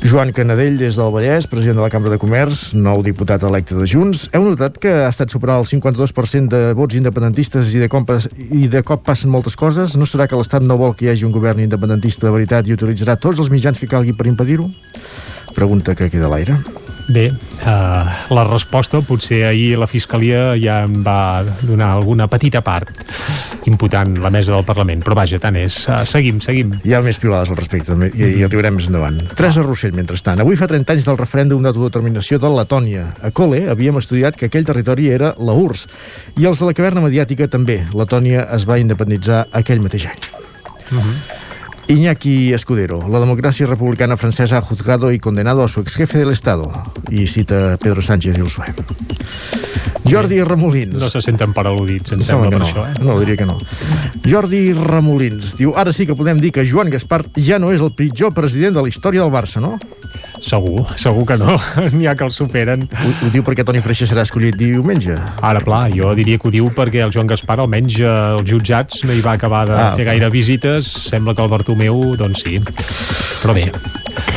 Joan 0.03 0.31
Canadell, 0.31 0.77
des 0.77 0.95
del 0.95 1.11
Vallès, 1.11 1.47
president 1.49 1.77
de 1.77 1.81
la 1.81 1.89
Cambra 1.89 2.11
de 2.13 2.19
Comerç, 2.21 2.73
nou 2.77 3.01
diputat 3.03 3.43
electe 3.43 3.75
de 3.75 3.87
Junts. 3.89 4.27
Heu 4.35 4.45
notat 4.45 4.77
que 4.81 4.91
ha 5.03 5.09
estat 5.09 5.33
superar 5.33 5.57
el 5.59 5.65
52% 5.67 6.53
de 6.53 6.73
vots 6.77 6.95
independentistes 6.99 7.73
i 7.75 7.81
de, 7.81 7.89
cop, 7.91 8.13
i 8.37 8.69
de 8.71 8.83
cop 8.85 9.03
passen 9.07 9.33
moltes 9.33 9.57
coses? 9.59 9.97
No 9.97 10.05
serà 10.05 10.29
que 10.29 10.37
l'Estat 10.37 10.63
no 10.63 10.77
vol 10.79 10.95
que 10.95 11.07
hi 11.07 11.13
hagi 11.13 11.25
un 11.27 11.35
govern 11.35 11.63
independentista 11.65 12.27
de 12.27 12.35
veritat 12.35 12.69
i 12.69 12.77
utilitzarà 12.77 13.17
tots 13.19 13.41
els 13.43 13.51
mitjans 13.53 13.81
que 13.81 13.89
calgui 13.89 14.15
per 14.15 14.29
impedir-ho? 14.29 14.69
Pregunta 15.57 15.97
que 15.97 16.11
queda 16.13 16.29
a 16.29 16.35
l'aire. 16.35 16.61
Bé, 17.07 17.29
uh, 17.31 18.07
la 18.35 18.43
resposta 18.43 18.99
potser 18.99 19.45
ahir 19.47 19.77
la 19.79 19.87
Fiscalia 19.87 20.57
ja 20.59 20.81
em 20.83 20.97
va 21.05 21.45
donar 21.61 21.93
alguna 21.95 22.27
petita 22.27 22.59
part 22.59 22.91
imputant 23.67 24.17
la 24.19 24.31
mesa 24.31 24.51
del 24.51 24.65
Parlament, 24.67 25.05
però 25.05 25.15
vaja, 25.15 25.39
tant 25.39 25.55
és. 25.59 25.77
Uh, 25.87 26.01
seguim, 26.07 26.41
seguim. 26.43 26.75
Hi 26.83 26.97
ha 26.97 27.01
més 27.05 27.19
piulades 27.23 27.53
al 27.53 27.59
respecte 27.59 27.93
també, 27.93 28.11
i, 28.11 28.33
i 28.41 28.43
arribarem 28.43 28.75
més 28.75 28.89
endavant. 28.91 29.21
Teresa 29.39 29.63
Rossell, 29.63 29.95
mentrestant. 29.95 30.43
Avui 30.43 30.59
fa 30.59 30.67
30 30.67 30.97
anys 30.97 31.07
del 31.07 31.19
referèndum 31.19 31.63
d'autodeterminació 31.63 32.41
de 32.43 32.51
Letònia. 32.57 33.07
A 33.23 33.31
Cole 33.31 33.63
havíem 33.71 34.03
estudiat 34.03 34.35
que 34.35 34.51
aquell 34.51 34.67
territori 34.67 35.07
era 35.15 35.31
la 35.39 35.55
URSS, 35.55 35.87
i 36.43 36.47
els 36.47 36.59
de 36.59 36.67
la 36.67 36.75
caverna 36.75 37.07
mediàtica 37.07 37.47
també. 37.47 37.81
Letònia 37.95 38.49
es 38.55 38.67
va 38.67 38.81
independitzar 38.83 39.45
aquell 39.55 39.83
mateix 39.83 40.11
any. 40.11 40.31
Uh 40.91 40.99
-huh. 40.99 41.45
Iñaki 41.87 42.53
Escudero, 42.53 43.07
la 43.07 43.19
democracia 43.19 43.65
republicana 43.65 44.17
francesa 44.17 44.57
ha 44.57 44.61
juzgado 44.61 45.11
y 45.13 45.19
condenado 45.19 45.63
a 45.63 45.69
su 45.69 45.79
ex 45.79 45.95
jefe 45.95 46.17
del 46.17 46.31
Estado. 46.31 46.69
I 47.09 47.27
cita 47.27 47.77
Pedro 47.77 48.01
Sánchez 48.01 48.35
i 48.35 48.41
el 48.41 48.47
PSOE. 48.47 48.73
Jordi 50.03 50.41
Remolins. 50.43 50.99
No 50.99 51.09
se 51.09 51.21
senten 51.23 51.53
per 51.55 51.63
al·ludits, 51.67 52.11
em 52.15 52.21
Sembla 52.23 52.49
que 52.49 52.57
per 52.57 52.59
no. 52.59 52.67
això. 52.67 52.83
Eh? 52.83 53.03
No, 53.03 53.15
diria 53.19 53.37
que 53.39 53.47
no. 53.47 53.55
Jordi 54.27 54.73
Remolins 54.75 55.55
diu, 55.59 55.71
ara 55.79 55.93
sí 55.95 56.05
que 56.07 56.15
podem 56.15 56.41
dir 56.43 56.51
que 56.55 56.67
Joan 56.67 56.91
Gaspar 56.91 57.23
ja 57.39 57.59
no 57.59 57.71
és 57.71 57.83
el 57.83 57.93
pitjor 57.95 58.35
president 58.35 58.75
de 58.75 58.83
la 58.83 58.91
història 58.91 59.23
del 59.23 59.31
Barça, 59.31 59.63
no? 59.63 59.77
Segur, 60.41 60.85
segur 60.99 61.25
que 61.29 61.37
no. 61.41 61.55
N'hi 61.95 62.07
ha 62.07 62.15
que 62.17 62.25
el 62.27 62.31
superen. 62.35 62.85
Ho, 62.87 63.11
ho 63.25 63.31
diu 63.33 63.43
perquè 63.45 63.65
Toni 63.67 63.81
Freixa 63.83 64.07
serà 64.09 64.25
escollit 64.27 64.57
diumenge. 64.59 65.17
Ara, 65.41 65.61
pla, 65.65 65.85
jo 65.93 66.13
diria 66.17 66.37
que 66.41 66.49
ho 66.49 66.53
diu 66.53 66.69
perquè 66.75 67.03
el 67.05 67.13
Joan 67.15 67.29
Gaspar, 67.31 67.59
almenys 67.63 67.99
eh, 68.01 68.07
els 68.37 68.49
jutjats, 68.51 69.03
no 69.07 69.15
hi 69.17 69.23
va 69.25 69.37
acabar 69.37 69.65
de 69.69 69.77
Ah, 69.77 69.91
fer 69.97 70.07
gaire 70.11 70.29
visites. 70.33 70.87
Sembla 71.09 71.35
que 71.37 71.45
el 71.45 71.51
Bartomeu, 71.53 72.03
doncs 72.19 72.43
sí. 72.45 72.59
Però 73.41 73.53
bé, 73.53 73.67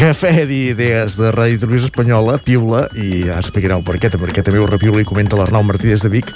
Cafè 0.01 0.47
d'idees 0.49 1.19
de 1.21 1.29
Ràdio 1.35 1.59
Televisió 1.61 1.91
Espanyola, 1.91 2.39
piula, 2.41 2.87
i 2.97 3.23
ja 3.27 3.37
explicareu 3.41 3.83
per 3.85 3.99
què, 4.01 4.09
perquè 4.13 4.41
també 4.45 4.61
ho 4.61 4.65
repiula 4.69 5.03
i 5.03 5.07
comenta 5.09 5.37
l'Arnau 5.37 5.65
Martí 5.69 5.91
des 5.91 6.01
de 6.05 6.09
Vic. 6.13 6.31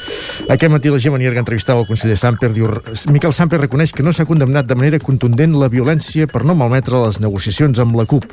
Aquest 0.53 0.73
matí 0.73 0.93
la 0.93 0.99
Gemma 1.01 1.17
Nierga 1.21 1.41
entrevistava 1.41 1.81
el 1.81 1.89
conseller 1.89 2.17
Samper, 2.21 2.51
diu, 2.53 2.69
Miquel 3.13 3.33
Samper 3.33 3.63
reconeix 3.63 3.95
que 3.97 4.05
no 4.05 4.13
s'ha 4.13 4.27
condemnat 4.29 4.69
de 4.69 4.77
manera 4.77 5.01
contundent 5.01 5.57
la 5.61 5.71
violència 5.73 6.29
per 6.29 6.43
no 6.45 6.57
malmetre 6.57 7.01
les 7.07 7.21
negociacions 7.25 7.81
amb 7.81 7.97
la 7.97 8.05
CUP. 8.11 8.27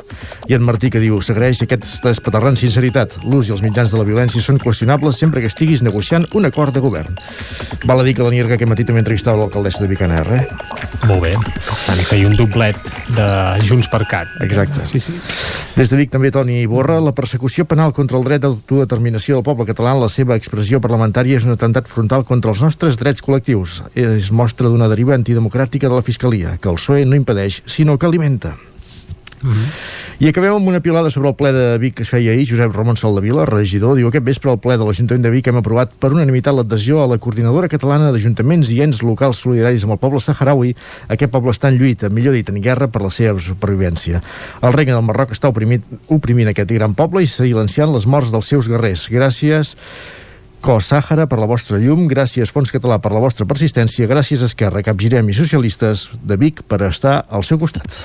I 0.51 0.57
en 0.59 0.67
Martí 0.67 0.91
que 0.91 0.99
diu, 1.03 1.20
s'agraeix 1.21 1.63
aquesta 1.63 2.11
espaterrant 2.11 2.57
sinceritat. 2.59 3.17
L'ús 3.25 3.49
i 3.49 3.55
els 3.55 3.63
mitjans 3.65 3.91
de 3.93 3.99
la 3.99 4.05
violència 4.07 4.41
són 4.43 4.59
qüestionables 4.61 5.19
sempre 5.21 5.41
que 5.41 5.49
estiguis 5.51 5.83
negociant 5.85 6.27
un 6.37 6.47
acord 6.49 6.73
de 6.73 6.83
govern. 6.83 7.17
Val 7.85 8.01
a 8.01 8.05
dir 8.07 8.15
que 8.17 8.25
la 8.25 8.31
Nierga 8.33 8.57
aquest 8.57 8.69
matí 8.69 8.85
també 8.87 9.03
entrevistava 9.03 9.39
l'alcaldessa 9.41 9.83
de 9.83 9.89
Vic, 9.91 10.01
Anna 10.05 10.21
R. 10.23 10.41
molt 11.07 11.21
bé. 11.23 11.33
Tant 11.85 12.01
feia 12.09 12.27
un 12.29 12.35
doblet 12.37 12.77
de 13.15 13.27
Junts 13.67 13.89
per 13.91 14.03
Cat. 14.09 14.29
Exacte. 14.45 14.85
Sí, 14.87 14.99
sí. 14.99 15.15
Des 15.75 15.89
de 15.89 15.97
Vic 15.97 16.11
també 16.13 16.31
Toni 16.31 16.65
Borra, 16.69 16.99
la 17.01 17.13
persecució 17.17 17.65
penal 17.65 17.93
contra 17.93 18.19
el 18.19 18.25
dret 18.27 18.43
d'autodeterminació 18.45 19.37
del 19.37 19.45
poble 19.47 19.65
català 19.69 19.95
en 19.95 20.03
la 20.03 20.09
seva 20.13 20.37
expressió 20.39 20.81
parlamentària 20.83 21.39
és 21.41 21.47
un 21.47 21.55
atemptat 21.55 21.89
frontal 21.89 22.25
contra 22.27 22.53
els 22.53 22.61
nostres 22.61 22.99
drets 23.01 23.23
col·lectius. 23.25 23.81
És 23.95 24.31
mostra 24.31 24.69
d'una 24.69 24.89
deriva 24.91 25.17
antidemocràtica 25.17 25.89
de 25.89 25.97
la 25.97 26.05
Fiscalia, 26.05 26.57
que 26.61 26.69
el 26.69 26.79
PSOE 26.81 27.05
no 27.05 27.17
impedeix, 27.19 27.63
sinó 27.65 27.97
que 27.97 28.09
alimenta. 28.09 28.55
I 30.21 30.29
acabem 30.29 30.53
amb 30.53 30.67
una 30.69 30.81
pilada 30.85 31.09
sobre 31.09 31.31
el 31.31 31.35
ple 31.35 31.51
de 31.55 31.65
Vic 31.81 31.95
que 31.97 32.05
es 32.05 32.11
feia 32.13 32.33
ahir. 32.33 32.45
Josep 32.49 32.75
Ramon 32.75 32.99
Saldavila, 32.99 33.45
regidor, 33.49 33.95
diu 33.97 34.09
aquest 34.11 34.25
vespre 34.27 34.51
al 34.51 34.59
ple 34.61 34.77
de 34.77 34.85
l'Ajuntament 34.85 35.25
de 35.25 35.31
Vic 35.33 35.49
hem 35.49 35.57
aprovat 35.61 35.95
per 35.99 36.11
unanimitat 36.13 36.55
l'adhesió 36.57 37.01
a 37.01 37.07
la 37.09 37.17
Coordinadora 37.21 37.71
Catalana 37.71 38.11
d'Ajuntaments 38.13 38.71
i 38.75 38.81
Ens 38.85 39.01
Locals 39.05 39.41
Solidaris 39.41 39.87
amb 39.87 39.97
el 39.97 40.01
poble 40.03 40.21
saharaui. 40.21 40.75
Aquest 41.09 41.33
poble 41.33 41.55
està 41.55 41.71
en 41.71 41.81
lluita, 41.81 42.11
millor 42.13 42.37
dit, 42.37 42.49
en 42.53 42.61
guerra 42.61 42.91
per 42.91 43.01
la 43.01 43.13
seva 43.13 43.39
supervivència. 43.41 44.21
El 44.61 44.77
regne 44.77 44.97
del 44.97 45.05
Marroc 45.07 45.33
està 45.33 45.49
oprimit, 45.49 45.85
oprimint 46.13 46.53
aquest 46.53 46.69
gran 46.71 46.93
poble 46.97 47.25
i 47.25 47.29
silenciant 47.29 47.93
les 47.95 48.05
morts 48.05 48.33
dels 48.33 48.53
seus 48.53 48.69
guerrers. 48.69 49.09
Gràcies 49.09 49.75
Cos 50.61 50.91
Sàhara 50.91 51.25
per 51.25 51.39
la 51.41 51.47
vostra 51.49 51.79
llum, 51.81 52.03
gràcies 52.05 52.51
Fons 52.53 52.69
Català 52.69 52.99
per 53.01 53.09
la 53.15 53.21
vostra 53.23 53.47
persistència, 53.49 54.05
gràcies 54.05 54.43
Esquerra, 54.45 54.83
Capgirem 54.85 55.25
i 55.31 55.33
Socialistes 55.33 56.03
de 56.21 56.37
Vic 56.37 56.61
per 56.69 56.83
estar 56.85 57.23
al 57.33 57.41
seu 57.41 57.57
costat. 57.57 57.95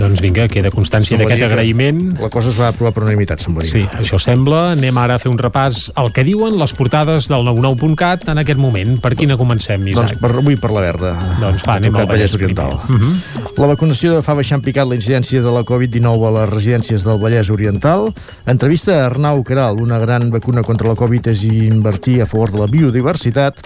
Doncs 0.00 0.22
vinga, 0.24 0.46
queda 0.48 0.72
constància 0.72 1.18
d'aquest 1.20 1.44
agraïment. 1.44 2.00
La 2.16 2.30
cosa 2.32 2.48
es 2.48 2.56
va 2.56 2.70
aprovar 2.72 2.94
per 2.96 3.02
unanimitat, 3.04 3.44
sembla. 3.44 3.66
Sí, 3.68 3.82
això 4.00 4.16
sembla. 4.20 4.70
Anem 4.72 5.00
ara 5.00 5.18
a 5.18 5.22
fer 5.22 5.28
un 5.28 5.36
repàs 5.40 5.90
al 6.00 6.08
que 6.16 6.24
diuen 6.24 6.56
les 6.60 6.72
portades 6.76 7.28
del 7.28 7.44
99.cat 7.44 8.24
en 8.32 8.40
aquest 8.40 8.60
moment. 8.60 8.96
Per 9.04 9.12
quina 9.18 9.36
comencem, 9.40 9.84
Isaac? 9.92 10.00
Doncs 10.00 10.16
per, 10.22 10.32
avui 10.40 10.56
per 10.60 10.72
la 10.72 10.86
verda. 10.86 11.12
Doncs 11.42 11.66
va, 11.68 11.76
anem 11.76 11.96
al 11.96 12.08
Vallès 12.08 12.36
Oriental. 12.40 12.78
primer. 12.86 13.00
Mhm. 13.02 13.44
La 13.58 13.66
vacunació 13.66 14.22
fa 14.22 14.36
baixar 14.38 14.60
en 14.60 14.64
picat 14.64 14.88
la 14.88 14.94
incidència 14.94 15.42
de 15.42 15.52
la 15.52 15.64
Covid-19 15.66 16.28
a 16.28 16.34
les 16.40 16.50
residències 16.54 17.04
del 17.04 17.20
Vallès 17.20 17.50
Oriental. 17.50 18.12
Entrevista 18.46 19.02
a 19.02 19.06
Arnau 19.06 19.42
Caral, 19.44 19.80
una 19.82 19.98
gran 19.98 20.30
vacuna 20.30 20.62
contra 20.62 20.88
la 20.88 20.94
Covid 20.94 21.26
és, 21.34 21.44
inver... 21.44 21.97
Martí 21.98 22.20
a 22.20 22.26
favor 22.26 22.52
de 22.52 22.58
la 22.60 22.68
biodiversitat. 22.70 23.58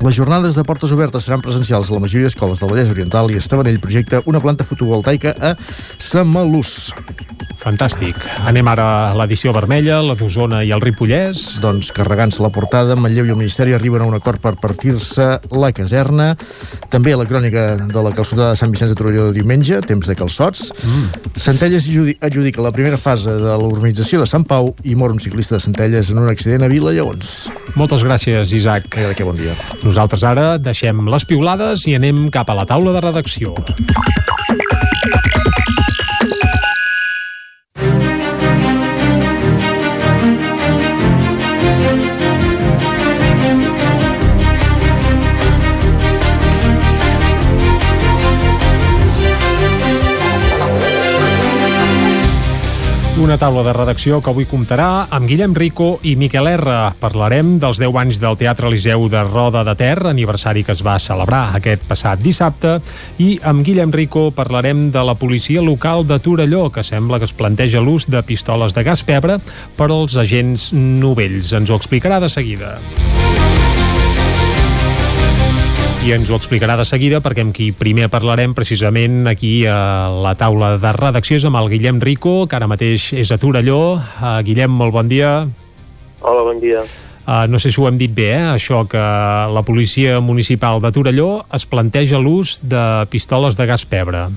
Les 0.00 0.16
jornades 0.16 0.56
de 0.56 0.62
portes 0.64 0.94
obertes 0.96 1.26
seran 1.26 1.42
presencials 1.44 1.90
a 1.90 1.92
la 1.92 2.00
majoria 2.00 2.30
d'escoles 2.30 2.62
del 2.62 2.70
Vallès 2.72 2.88
Oriental 2.88 3.28
i 3.28 3.36
Estavanell 3.36 3.76
projecta 3.84 4.22
una 4.24 4.40
planta 4.40 4.64
fotovoltaica 4.64 5.34
a 5.36 5.50
Samalús. 6.00 6.94
Fantàstic. 7.60 8.16
Anem 8.48 8.68
ara 8.72 8.86
a 9.10 9.14
l'edició 9.18 9.52
vermella, 9.52 9.98
la 10.04 10.14
d'Osona 10.16 10.62
i 10.64 10.70
el 10.72 10.80
Ripollès. 10.80 11.60
Doncs 11.60 11.90
carregant-se 11.96 12.40
la 12.40 12.48
portada, 12.54 12.96
Manlleu 12.96 13.28
i 13.28 13.34
el 13.34 13.38
Ministeri 13.38 13.74
arriben 13.76 14.00
a 14.00 14.08
un 14.08 14.16
acord 14.16 14.40
per 14.40 14.54
partir-se 14.60 15.26
la 15.52 15.70
caserna. 15.76 16.32
També 16.92 17.12
la 17.16 17.26
crònica 17.28 17.66
de 17.84 18.04
la 18.04 18.14
calçotada 18.16 18.54
de 18.54 18.60
Sant 18.60 18.72
Vicenç 18.72 18.94
de 18.94 18.98
Torelló 18.98 19.28
de 19.28 19.36
diumenge, 19.36 19.82
temps 19.84 20.08
de 20.08 20.16
calçots. 20.16 20.70
Mm. 20.80 21.34
Centelles 21.36 21.88
adjudica 22.20 22.64
la 22.64 22.72
primera 22.72 23.00
fase 23.00 23.36
de 23.36 23.58
l'urbanització 23.60 24.24
de 24.24 24.30
Sant 24.30 24.48
Pau 24.48 24.72
i 24.82 24.96
mor 24.96 25.12
un 25.12 25.20
ciclista 25.20 25.58
de 25.58 25.64
Centelles 25.66 26.14
en 26.14 26.24
un 26.24 26.32
accident 26.32 26.64
a 26.64 26.72
Vila 26.72 26.94
Lleons. 26.96 27.50
Moltes 27.76 28.06
gràcies, 28.06 28.56
Isaac. 28.56 28.88
Eh, 28.96 29.12
que 29.16 29.26
bon 29.26 29.36
dia. 29.36 29.52
Nosaltres 29.84 30.24
ara 30.24 30.54
deixem 30.58 31.04
les 31.12 31.28
piulades 31.28 31.84
i 31.90 31.98
anem 32.00 32.28
cap 32.32 32.48
a 32.48 32.56
la 32.56 32.66
taula 32.68 32.96
de 32.96 33.04
redacció. 33.04 33.54
Una 53.30 53.38
taula 53.38 53.62
de 53.62 53.70
redacció 53.70 54.16
que 54.18 54.32
avui 54.32 54.42
comptarà 54.50 55.04
amb 55.14 55.28
Guillem 55.30 55.52
Rico 55.54 56.00
i 56.02 56.16
Miquel 56.18 56.48
R. 56.50 56.72
Parlarem 56.98 57.52
dels 57.62 57.78
10 57.78 57.98
anys 58.00 58.18
del 58.18 58.34
Teatre 58.40 58.66
Eliseu 58.66 59.06
de 59.12 59.22
Roda 59.28 59.62
de 59.62 59.76
Ter, 59.78 60.00
aniversari 60.10 60.64
que 60.66 60.74
es 60.74 60.82
va 60.82 60.96
celebrar 60.98 61.44
aquest 61.54 61.86
passat 61.86 62.18
dissabte, 62.18 62.80
i 63.22 63.36
amb 63.46 63.62
Guillem 63.62 63.94
Rico 63.94 64.32
parlarem 64.34 64.88
de 64.90 65.06
la 65.06 65.14
policia 65.14 65.62
local 65.62 66.02
de 66.10 66.18
Torelló, 66.18 66.72
que 66.74 66.82
sembla 66.82 67.22
que 67.22 67.30
es 67.30 67.36
planteja 67.38 67.78
l'ús 67.78 68.10
de 68.10 68.26
pistoles 68.26 68.74
de 68.74 68.82
gas 68.82 69.06
pebre 69.06 69.38
per 69.78 69.92
als 69.94 70.18
agents 70.18 70.72
novells. 70.74 71.54
Ens 71.54 71.70
ho 71.70 71.78
explicarà 71.78 72.18
de 72.18 72.34
seguida. 72.34 72.80
I 76.00 76.14
ens 76.16 76.30
ho 76.32 76.36
explicarà 76.40 76.78
de 76.80 76.84
seguida 76.88 77.18
perquè 77.20 77.42
amb 77.44 77.52
qui 77.52 77.66
primer 77.76 78.06
parlarem 78.08 78.54
precisament 78.56 79.28
aquí 79.28 79.66
a 79.68 80.08
la 80.08 80.32
taula 80.32 80.70
de 80.80 80.92
redacció 80.96 81.36
és 81.36 81.44
amb 81.44 81.58
el 81.60 81.68
Guillem 81.68 81.98
Rico, 82.00 82.46
que 82.48 82.56
ara 82.56 82.68
mateix 82.70 83.10
és 83.20 83.28
a 83.28 83.36
Torelló. 83.36 83.98
Uh, 84.00 84.38
Guillem, 84.46 84.72
molt 84.72 84.96
bon 84.96 85.10
dia. 85.12 85.34
Hola, 86.24 86.46
bon 86.46 86.62
dia. 86.62 86.86
Uh, 87.26 87.44
no 87.52 87.60
sé 87.60 87.68
si 87.68 87.76
ho 87.82 87.84
hem 87.90 88.00
dit 88.00 88.14
bé, 88.16 88.30
eh? 88.32 88.46
això 88.54 88.86
que 88.88 89.02
la 89.52 89.60
policia 89.60 90.22
municipal 90.24 90.80
de 90.80 90.88
Torelló 90.96 91.28
es 91.52 91.68
planteja 91.68 92.16
l'ús 92.16 92.56
de 92.64 93.04
pistoles 93.12 93.60
de 93.60 93.68
gas 93.68 93.84
pebre. 93.84 94.30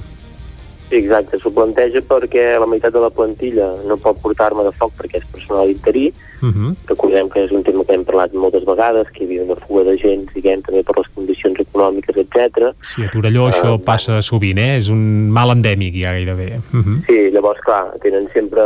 Sí, 0.90 1.00
exacte, 1.00 1.40
s'ho 1.40 1.50
planteja 1.54 2.02
perquè 2.06 2.44
la 2.60 2.68
meitat 2.70 2.94
de 2.94 3.02
la 3.02 3.10
plantilla 3.14 3.70
no 3.88 3.98
pot 4.02 4.20
portar 4.22 4.50
arma 4.52 4.66
de 4.68 4.74
foc 4.78 4.92
perquè 5.00 5.22
és 5.22 5.30
personal 5.32 5.72
interí. 5.72 6.12
Uh 6.42 6.52
-huh. 6.52 6.76
Recordem 6.88 7.30
que 7.30 7.44
és 7.46 7.52
un 7.52 7.64
tema 7.64 7.84
que 7.86 7.94
hem 7.94 8.04
parlat 8.04 8.34
moltes 8.34 8.66
vegades, 8.66 9.08
que 9.14 9.24
hi 9.24 9.26
havia 9.26 9.44
una 9.44 9.56
fuga 9.56 9.84
de 9.84 9.98
gent, 9.98 10.28
diguem, 10.34 10.62
també 10.62 10.84
per 10.84 10.98
les 10.98 11.08
condicions 11.16 11.60
econòmiques, 11.60 12.16
etc. 12.18 12.74
Sí, 12.82 13.04
a 13.04 13.10
Torelló 13.10 13.46
uh, 13.46 13.50
això 13.50 13.80
passa 13.80 14.22
sovint, 14.22 14.58
eh? 14.58 14.78
És 14.78 14.90
un 14.90 15.30
mal 15.32 15.50
endèmic 15.52 15.96
ja 15.96 16.12
gairebé. 16.12 16.60
Uh 16.74 16.80
-huh. 16.80 17.06
Sí, 17.08 17.32
llavors, 17.32 17.62
clar, 17.62 17.94
tenen 18.02 18.28
sempre 18.30 18.62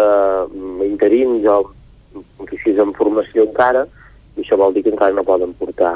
interins 0.85 1.45
o 1.45 1.71
oficis 2.37 2.77
en 2.77 2.93
formació 2.93 3.43
encara, 3.43 3.87
i 4.35 4.41
això 4.41 4.57
vol 4.57 4.73
dir 4.73 4.83
que 4.83 4.89
encara 4.89 5.13
no 5.13 5.23
poden 5.23 5.53
portar 5.53 5.95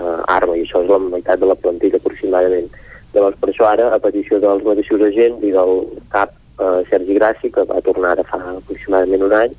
uh, 0.00 0.22
arma, 0.26 0.56
i 0.56 0.62
això 0.62 0.82
és 0.82 0.88
la 0.88 0.98
meitat 0.98 1.38
de 1.38 1.46
la 1.46 1.54
plantilla 1.54 1.96
aproximadament. 1.96 2.68
Llavors, 3.14 3.38
per 3.40 3.50
això 3.50 3.66
ara, 3.66 3.88
a 3.94 3.98
petició 4.02 4.38
dels 4.42 4.62
mateixos 4.66 5.02
agents 5.02 5.42
i 5.42 5.50
del 5.54 5.72
cap 6.12 6.34
eh, 6.60 6.82
Sergi 6.90 7.16
Gràcia, 7.18 7.50
que 7.54 7.64
va 7.66 7.80
tornar 7.86 8.14
ara 8.14 8.26
fa 8.28 8.38
aproximadament 8.52 9.24
un 9.26 9.34
any, 9.40 9.56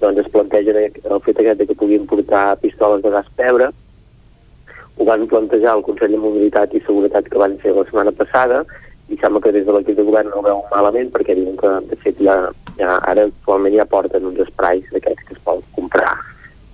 doncs 0.00 0.22
es 0.22 0.30
plantegen 0.34 0.78
el 0.78 1.22
fet 1.26 1.38
aquest 1.42 1.62
que 1.68 1.78
puguin 1.78 2.06
portar 2.10 2.58
pistoles 2.62 3.02
de 3.02 3.12
gas 3.14 3.30
pebre. 3.38 3.70
Ho 4.98 5.06
van 5.06 5.26
plantejar 5.30 5.76
el 5.76 5.84
Consell 5.86 6.14
de 6.14 6.20
Mobilitat 6.22 6.74
i 6.74 6.82
Seguretat 6.86 7.30
que 7.30 7.38
van 7.38 7.56
fer 7.62 7.74
la 7.74 7.86
setmana 7.86 8.14
passada 8.14 8.64
i 9.08 9.16
sembla 9.20 9.40
que 9.40 9.52
des 9.54 9.66
de 9.66 9.72
l'equip 9.72 9.96
de 9.96 10.04
govern 10.04 10.28
no 10.30 10.40
ho 10.40 10.46
veuen 10.46 10.66
malament 10.72 11.12
perquè 11.14 11.36
diuen 11.38 11.56
que, 11.60 11.70
de 11.90 11.96
fet, 12.02 12.18
ja, 12.26 12.36
ja 12.80 12.98
ara 13.10 13.28
actualment 13.28 13.78
ja 13.78 13.86
porten 13.88 14.26
uns 14.30 14.42
esprais 14.44 14.90
d'aquests 14.92 15.28
que 15.28 15.36
es 15.36 15.44
poden 15.46 15.64
comprar. 15.76 16.16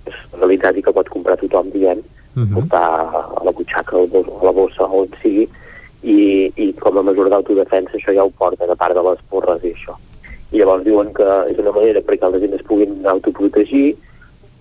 És 0.09 0.17
realitat 0.33 0.77
i 0.77 0.83
que 0.85 0.93
pot 0.93 1.09
comprar 1.13 1.37
tothom, 1.41 1.69
diguem, 1.73 2.01
uh 2.35 2.41
-huh. 2.41 2.53
portar 2.57 2.83
a 3.21 3.43
la 3.45 3.51
butxaca 3.51 3.97
o 3.97 4.05
a 4.41 4.45
la 4.45 4.51
bossa 4.51 4.83
o 4.83 5.01
on 5.01 5.09
sigui, 5.21 5.47
i, 6.05 6.51
i 6.61 6.71
com 6.77 6.99
a 6.99 7.03
mesura 7.05 7.31
d'autodefensa 7.33 7.97
això 7.97 8.13
ja 8.13 8.25
ho 8.25 8.31
porten 8.37 8.69
a 8.69 8.77
part 8.77 8.93
de 8.93 9.03
les 9.07 9.21
porres 9.31 9.63
i 9.65 9.73
això. 9.73 9.95
I 10.53 10.61
llavors 10.61 10.85
diuen 10.85 11.09
que 11.17 11.27
és 11.49 11.61
una 11.61 11.73
manera 11.73 12.03
perquè 12.05 12.27
els 12.27 12.37
agents 12.37 12.59
es 12.59 12.67
puguin 12.67 12.99
autoprotegir 13.09 13.95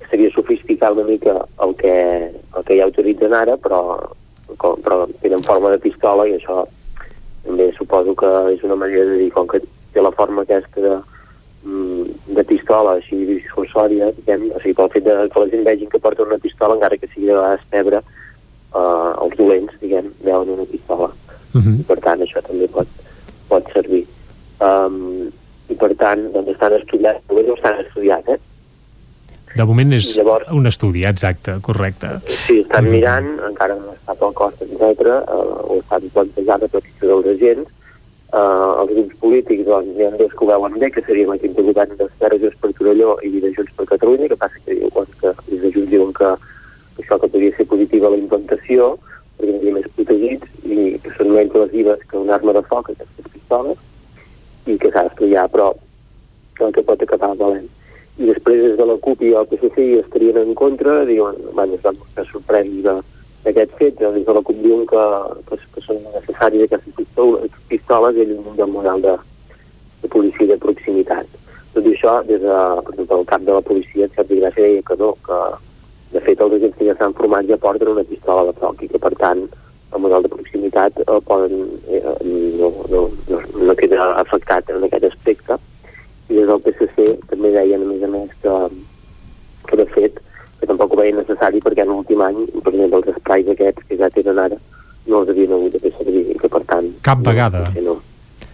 seria 0.08 0.32
sofisticar 0.32 0.92
una 0.94 1.04
mica 1.08 1.34
el 1.64 1.74
que, 1.76 1.94
el 2.32 2.64
que 2.64 2.78
ja 2.78 2.88
utilitzen 2.88 3.34
ara 3.36 3.56
però, 3.60 3.80
però 4.56 5.04
tenen 5.20 5.44
forma 5.44 5.72
de 5.74 5.80
pistola 5.84 6.26
i 6.28 6.36
això 6.38 6.62
també 7.44 7.70
suposo 7.76 8.14
que 8.16 8.30
és 8.54 8.64
una 8.64 8.78
manera 8.80 9.04
de 9.10 9.18
dir 9.20 9.30
com 9.34 9.48
que 9.50 9.60
té 9.92 10.00
la 10.00 10.14
forma 10.16 10.42
aquesta 10.42 10.80
de, 10.80 10.94
mm, 11.68 12.34
de 12.38 12.44
pistola 12.48 12.96
així 13.00 13.20
dissuasòria 13.28 14.12
diguem, 14.16 14.48
o 14.54 14.62
sigui 14.62 14.78
pel 14.80 14.92
fet 14.96 15.04
de 15.08 15.18
que 15.28 15.44
la 15.44 15.52
gent 15.52 15.68
vegin 15.68 15.92
que 15.92 16.00
porta 16.00 16.24
una 16.24 16.40
pistola 16.40 16.78
encara 16.78 16.96
que 16.96 17.10
sigui 17.12 17.28
de 17.28 17.36
vegades 17.36 17.68
pebre 17.74 18.00
eh, 18.00 19.10
els 19.26 19.36
dolents 19.36 19.76
diguem, 19.84 20.08
veuen 20.24 20.56
una 20.56 20.68
pistola 20.72 21.12
uh 21.54 21.60
-huh. 21.60 21.80
i 21.80 21.84
per 21.90 21.98
tant 22.00 22.20
això 22.20 22.42
també 22.42 22.68
pot, 22.68 22.88
pot 23.48 23.72
servir 23.72 24.04
um, 24.60 25.30
i 25.68 25.74
per 25.74 25.94
tant 25.96 26.32
doncs 26.32 26.50
estan 26.52 26.72
estudiant 26.80 27.22
només 27.28 27.48
ho 27.48 27.54
estan 27.54 27.80
estudiant 27.86 28.28
eh? 28.28 28.40
De 29.54 29.62
moment 29.62 29.92
és 29.94 30.08
llavors, 30.16 30.48
un 30.50 30.66
estudi, 30.66 31.04
exacte, 31.06 31.52
correcte. 31.62 32.08
Sí, 32.26 32.56
estan 32.64 32.88
mm. 32.88 32.90
mirant, 32.90 33.28
encara 33.46 33.76
no 33.78 33.92
està 33.94 34.16
pel 34.18 34.32
cost, 34.34 34.64
etc. 34.66 35.12
Uh, 35.30 35.60
ho 35.70 35.76
estan 35.78 36.08
plantejant 36.16 36.64
a 36.66 36.68
petició 36.72 37.10
dels 37.12 37.28
agents. 37.36 37.70
Uh, 38.34 38.82
els 38.82 38.90
grups 38.90 39.20
polítics 39.22 39.62
doncs, 39.68 39.92
hi 39.94 40.08
ha 40.08 40.10
dos 40.18 40.32
que 40.34 40.42
ho 40.42 40.48
veuen 40.48 40.74
bé, 40.82 40.88
que 40.90 41.04
serien 41.06 41.30
l'equip 41.30 41.54
de 41.54 41.62
govern 41.68 41.94
d'Esquerra 42.00 42.40
Junts 42.42 42.58
per 42.64 42.72
Torelló 42.80 43.14
i 43.22 43.30
de 43.44 43.52
Junts 43.54 43.76
per 43.78 43.86
Catalunya, 43.92 44.26
que 44.32 44.40
passa 44.40 44.62
que 44.64 44.74
diuen 44.74 45.14
que 45.20 45.34
des 45.52 45.62
de 45.62 45.70
Junts 45.76 45.92
diuen 45.92 46.10
que, 46.18 46.32
que 46.96 47.04
això 47.06 47.20
que 47.22 47.30
podria 47.30 47.54
ser 47.54 47.68
positiva 47.70 48.10
la 48.10 48.18
implantació, 48.18 48.96
perquè 49.38 49.54
ens 49.54 49.78
més 49.78 49.88
protegits 49.96 50.66
i 50.66 50.98
que 51.02 51.14
són 51.16 51.32
menys 51.34 51.56
lesives 51.62 52.04
que 52.10 52.20
una 52.20 52.36
arma 52.38 52.54
de 52.56 52.62
foc, 52.68 52.90
aquestes 52.90 53.32
pistoles, 53.32 53.80
i 54.66 54.78
que 54.80 54.90
s'ha 54.90 55.06
d'estudiar, 55.08 55.48
però 55.52 55.72
que 56.58 56.82
pot 56.86 57.02
acabar 57.02 57.34
valent. 57.36 57.66
I 58.18 58.30
després 58.30 58.62
des 58.62 58.76
de 58.78 58.86
la 58.86 58.96
CUP 59.02 59.24
i 59.26 59.32
el 59.34 59.48
PSC 59.50 59.82
hi 59.82 59.98
estarien 59.98 60.38
en 60.38 60.54
contra, 60.54 61.02
diuen, 61.08 61.34
bueno, 61.52 61.74
es 61.74 61.82
van 61.82 61.98
mostrar 61.98 62.26
sorpresos 62.28 63.02
d'aquest 63.44 63.74
fet, 63.80 63.98
des 63.98 64.26
de 64.26 64.34
la 64.36 64.42
CUP 64.46 64.60
diuen 64.62 64.84
que, 64.86 65.04
que, 65.48 65.58
que 65.74 65.82
són 65.86 65.98
necessàries 66.14 66.68
aquestes 66.68 66.94
pistoles, 67.00 67.56
pistoles 67.68 68.20
i 68.20 68.28
lluny 68.30 68.54
del 68.60 68.70
model 68.70 69.02
de, 69.02 69.16
de 70.04 70.12
policia 70.14 70.52
de 70.52 70.60
proximitat. 70.62 71.26
Tot 71.74 71.90
i 71.90 71.96
això, 71.96 72.20
des 72.28 72.40
de, 72.40 72.58
per 72.86 72.94
exemple, 72.94 73.18
el 73.18 73.28
cap 73.32 73.42
de 73.42 73.58
la 73.58 73.64
policia, 73.66 74.08
Sergi 74.14 74.38
Gràcia, 74.38 74.62
deia 74.62 74.86
que 74.86 74.96
no, 75.00 75.10
que 75.26 75.40
de 76.14 76.22
fet 76.22 76.40
els 76.40 76.56
agents 76.56 76.78
que 76.78 76.88
ja 76.88 76.94
estan 76.94 77.14
formats 77.18 77.50
ja 77.50 77.60
porten 77.60 77.90
una 77.92 78.06
pistola 78.06 78.48
de 78.48 78.56
foc 78.60 78.82
i 78.82 78.90
que 78.92 79.00
per 79.02 79.12
tant 79.20 79.44
el 79.94 80.02
model 80.02 80.26
de 80.26 80.30
proximitat 80.32 80.98
eh, 81.04 81.20
poden, 81.28 81.68
eh, 81.86 82.02
no, 82.58 82.70
no, 82.90 83.02
no, 83.30 83.40
no 83.68 83.76
queda 83.78 84.10
afectat 84.22 84.70
en 84.74 84.86
aquest 84.86 85.06
aspecte. 85.10 85.58
I 86.28 86.38
des 86.40 86.48
del 86.50 86.62
PSC 86.64 87.08
també 87.30 87.52
deien 87.54 87.82
a 87.84 87.88
més 87.90 88.02
a 88.02 88.10
més 88.10 88.30
que, 88.42 88.54
que 89.68 89.80
de 89.82 89.86
fet 89.94 90.22
que 90.60 90.70
tampoc 90.70 90.94
ho 90.94 91.00
veien 91.02 91.18
necessari 91.20 91.60
perquè 91.60 91.84
en 91.84 91.92
l'últim 91.92 92.22
any 92.24 92.40
per 92.54 92.72
exemple 92.72 93.02
els 93.02 93.10
esprais 93.12 93.50
aquests 93.52 93.84
que 93.88 93.98
ja 94.00 94.08
tenen 94.14 94.40
ara 94.46 94.58
no 95.10 95.20
els 95.20 95.30
havien 95.32 95.52
hagut 95.52 95.74
de 95.74 95.82
fer 95.82 95.92
servir 95.98 96.24
i 96.32 96.38
que 96.40 96.48
per 96.48 96.62
tant 96.70 96.88
cap 97.04 97.20
vegada. 97.26 97.66
no, 97.84 97.98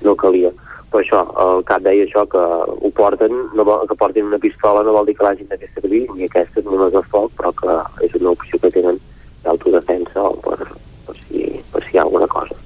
no 0.03 0.17
calia 0.19 0.51
per 0.91 1.01
això, 1.03 1.21
el 1.45 1.63
cap 1.69 1.83
deia 1.85 2.05
això, 2.07 2.25
que 2.31 2.41
ho 2.41 2.91
porten, 2.97 3.35
no 3.55 3.67
vol, 3.67 3.87
que 3.87 3.97
portin 3.99 4.27
una 4.27 4.41
pistola 4.43 4.83
no 4.83 4.95
vol 4.97 5.07
dir 5.07 5.15
que 5.19 5.27
l'hagin 5.27 5.51
de 5.51 5.59
fer 5.61 5.71
servir, 5.77 6.03
ni 6.17 6.27
aquesta 6.27 6.65
no 6.67 6.89
és 6.89 6.95
de 6.97 7.03
foc, 7.13 7.31
però 7.39 7.53
que 7.61 7.77
és 8.07 8.17
una 8.19 8.33
opció 8.35 8.59
que 8.59 8.73
tenen 8.75 8.99
d'autodefensa 9.45 10.25
o 10.27 10.35
per, 10.43 10.59
per, 11.07 11.17
si, 11.23 11.47
per 11.73 11.85
si 11.85 11.95
hi 11.95 12.01
ha 12.01 12.07
alguna 12.09 12.27
cosa. 12.27 12.59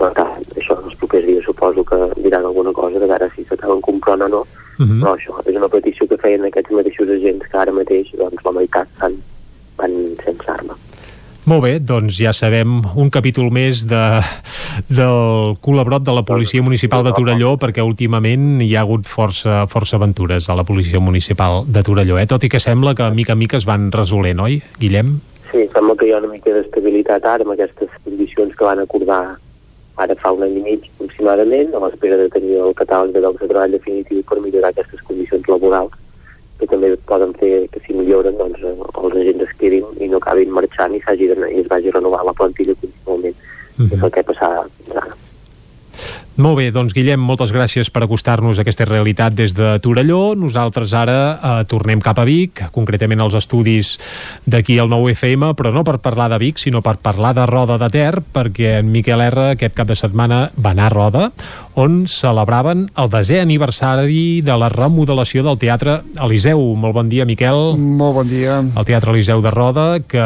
Per 0.00 0.10
tant, 0.16 0.32
això 0.56 0.78
els 0.80 0.96
propers 1.02 1.26
dies 1.28 1.44
suposo 1.44 1.84
que 1.84 1.98
diran 2.24 2.48
alguna 2.48 2.72
cosa 2.72 3.02
de 3.02 3.10
veure 3.10 3.28
si 3.34 3.44
s'acaben 3.44 3.82
comprant 3.84 4.24
o 4.24 4.28
no, 4.28 4.40
uh 4.40 4.84
-huh. 4.84 5.00
però 5.02 5.16
això 5.16 5.36
és 5.44 5.56
una 5.56 5.68
petició 5.68 6.08
que 6.08 6.16
feien 6.16 6.44
aquests 6.44 6.72
mateixos 6.72 7.08
agents 7.08 7.46
que 7.50 7.58
ara 7.58 7.72
mateix 7.72 8.08
doncs, 8.16 8.44
la 8.44 8.52
meitat 8.52 8.88
van, 9.00 9.20
van 9.76 9.92
sense 10.24 10.48
arma. 10.48 10.74
Molt 11.48 11.62
bé, 11.64 11.70
doncs 11.80 12.18
ja 12.20 12.34
sabem 12.36 12.82
un 13.00 13.08
capítol 13.08 13.48
més 13.54 13.86
de, 13.88 14.00
del 14.92 15.54
col·labrot 15.64 16.04
de 16.04 16.12
la 16.12 16.24
Policia 16.28 16.60
Municipal 16.60 17.04
de 17.06 17.14
Torelló 17.16 17.54
perquè 17.60 17.80
últimament 17.80 18.60
hi 18.60 18.74
ha 18.76 18.82
hagut 18.84 19.08
força, 19.08 19.62
força 19.70 19.96
aventures 19.96 20.50
a 20.50 20.56
la 20.58 20.66
Policia 20.68 21.00
Municipal 21.00 21.64
de 21.64 21.82
Torelló, 21.86 22.18
eh? 22.20 22.26
tot 22.28 22.44
i 22.44 22.50
que 22.52 22.60
sembla 22.60 22.92
que 22.94 23.08
mica 23.16 23.32
en 23.32 23.40
mica 23.40 23.56
es 23.56 23.64
van 23.68 23.88
resolent, 23.94 24.42
oi, 24.44 24.60
Guillem? 24.82 25.16
Sí, 25.50 25.64
sembla 25.72 25.96
que 25.96 26.10
hi 26.10 26.12
ha 26.12 26.20
una 26.20 26.34
mica 26.34 26.52
d'estabilitat 26.52 27.24
ara 27.24 27.46
amb 27.46 27.56
aquestes 27.56 27.88
condicions 28.04 28.52
que 28.52 28.68
van 28.68 28.84
acordar 28.84 29.22
ara 30.00 30.16
fa 30.20 30.34
un 30.36 30.44
any 30.44 30.60
i 30.60 30.66
mig 30.66 30.84
aproximadament, 30.92 31.72
a 31.72 31.80
l'espera 31.86 32.20
de 32.20 32.28
tenir 32.36 32.60
el 32.60 32.76
catàleg 32.76 33.16
de 33.16 33.24
llocs 33.24 33.40
de 33.40 33.48
treball 33.48 33.74
definitiu 33.78 34.22
per 34.28 34.38
millorar 34.44 34.74
aquestes 34.74 35.00
condicions 35.08 35.48
laborals 35.48 35.96
que 36.60 36.68
també 36.70 36.92
poden 37.08 37.32
fer 37.40 37.52
que 37.72 37.82
si 37.86 37.96
milloren 37.96 38.36
doncs, 38.38 38.60
eh, 38.62 38.76
els 39.02 39.16
agents 39.22 39.46
es 39.48 39.56
quedin 39.62 39.88
i 39.98 40.10
no 40.12 40.20
acabin 40.20 40.52
marxant 40.52 40.94
i, 40.94 41.00
i 41.00 41.32
es 41.32 41.72
vagi 41.72 41.88
a 41.88 41.96
renovar 41.96 42.22
la 42.28 42.36
plantilla 42.36 42.76
continuament. 42.84 43.36
Mm 43.76 43.86
-hmm. 43.86 43.94
És 43.96 44.02
el 44.02 44.10
que 44.10 44.28
passarà 44.30 44.64
ara. 45.02 45.16
Molt 46.38 46.56
bé, 46.60 46.68
doncs 46.70 46.94
Guillem, 46.94 47.18
moltes 47.20 47.50
gràcies 47.50 47.90
per 47.90 48.04
acostar-nos 48.04 48.60
a 48.60 48.62
aquesta 48.62 48.86
realitat 48.86 49.34
des 49.34 49.50
de 49.56 49.74
Torelló. 49.82 50.36
Nosaltres 50.38 50.94
ara 50.94 51.16
eh, 51.34 51.50
tornem 51.68 52.00
cap 52.00 52.20
a 52.22 52.24
Vic, 52.24 52.62
concretament 52.72 53.20
als 53.20 53.34
estudis 53.34 53.96
d'aquí 54.46 54.78
al 54.78 54.88
9FM, 54.92 55.50
però 55.58 55.72
no 55.74 55.82
per 55.84 55.98
parlar 56.00 56.28
de 56.30 56.38
Vic, 56.40 56.62
sinó 56.62 56.84
per 56.86 56.96
parlar 57.02 57.34
de 57.36 57.44
Roda 57.50 57.76
de 57.82 57.90
Ter, 57.92 58.22
perquè 58.22 58.78
en 58.78 58.92
Miquel 58.94 59.24
R 59.26 59.50
aquest 59.56 59.74
cap 59.76 59.90
de 59.90 59.98
setmana 59.98 60.46
va 60.54 60.70
anar 60.70 60.86
a 60.88 60.94
Roda, 60.94 61.24
on 61.74 62.04
celebraven 62.08 62.86
el 62.98 63.10
desè 63.12 63.42
aniversari 63.42 64.40
de 64.46 64.56
la 64.60 64.70
remodelació 64.72 65.44
del 65.44 65.58
Teatre 65.60 65.98
Eliseu. 66.22 66.62
Molt 66.78 66.94
bon 66.94 67.10
dia, 67.10 67.26
Miquel. 67.28 67.74
Molt 67.76 68.16
bon 68.20 68.30
dia. 68.30 68.60
El 68.62 68.88
Teatre 68.88 69.12
Eliseu 69.12 69.42
de 69.44 69.52
Roda, 69.52 69.86
que 70.06 70.24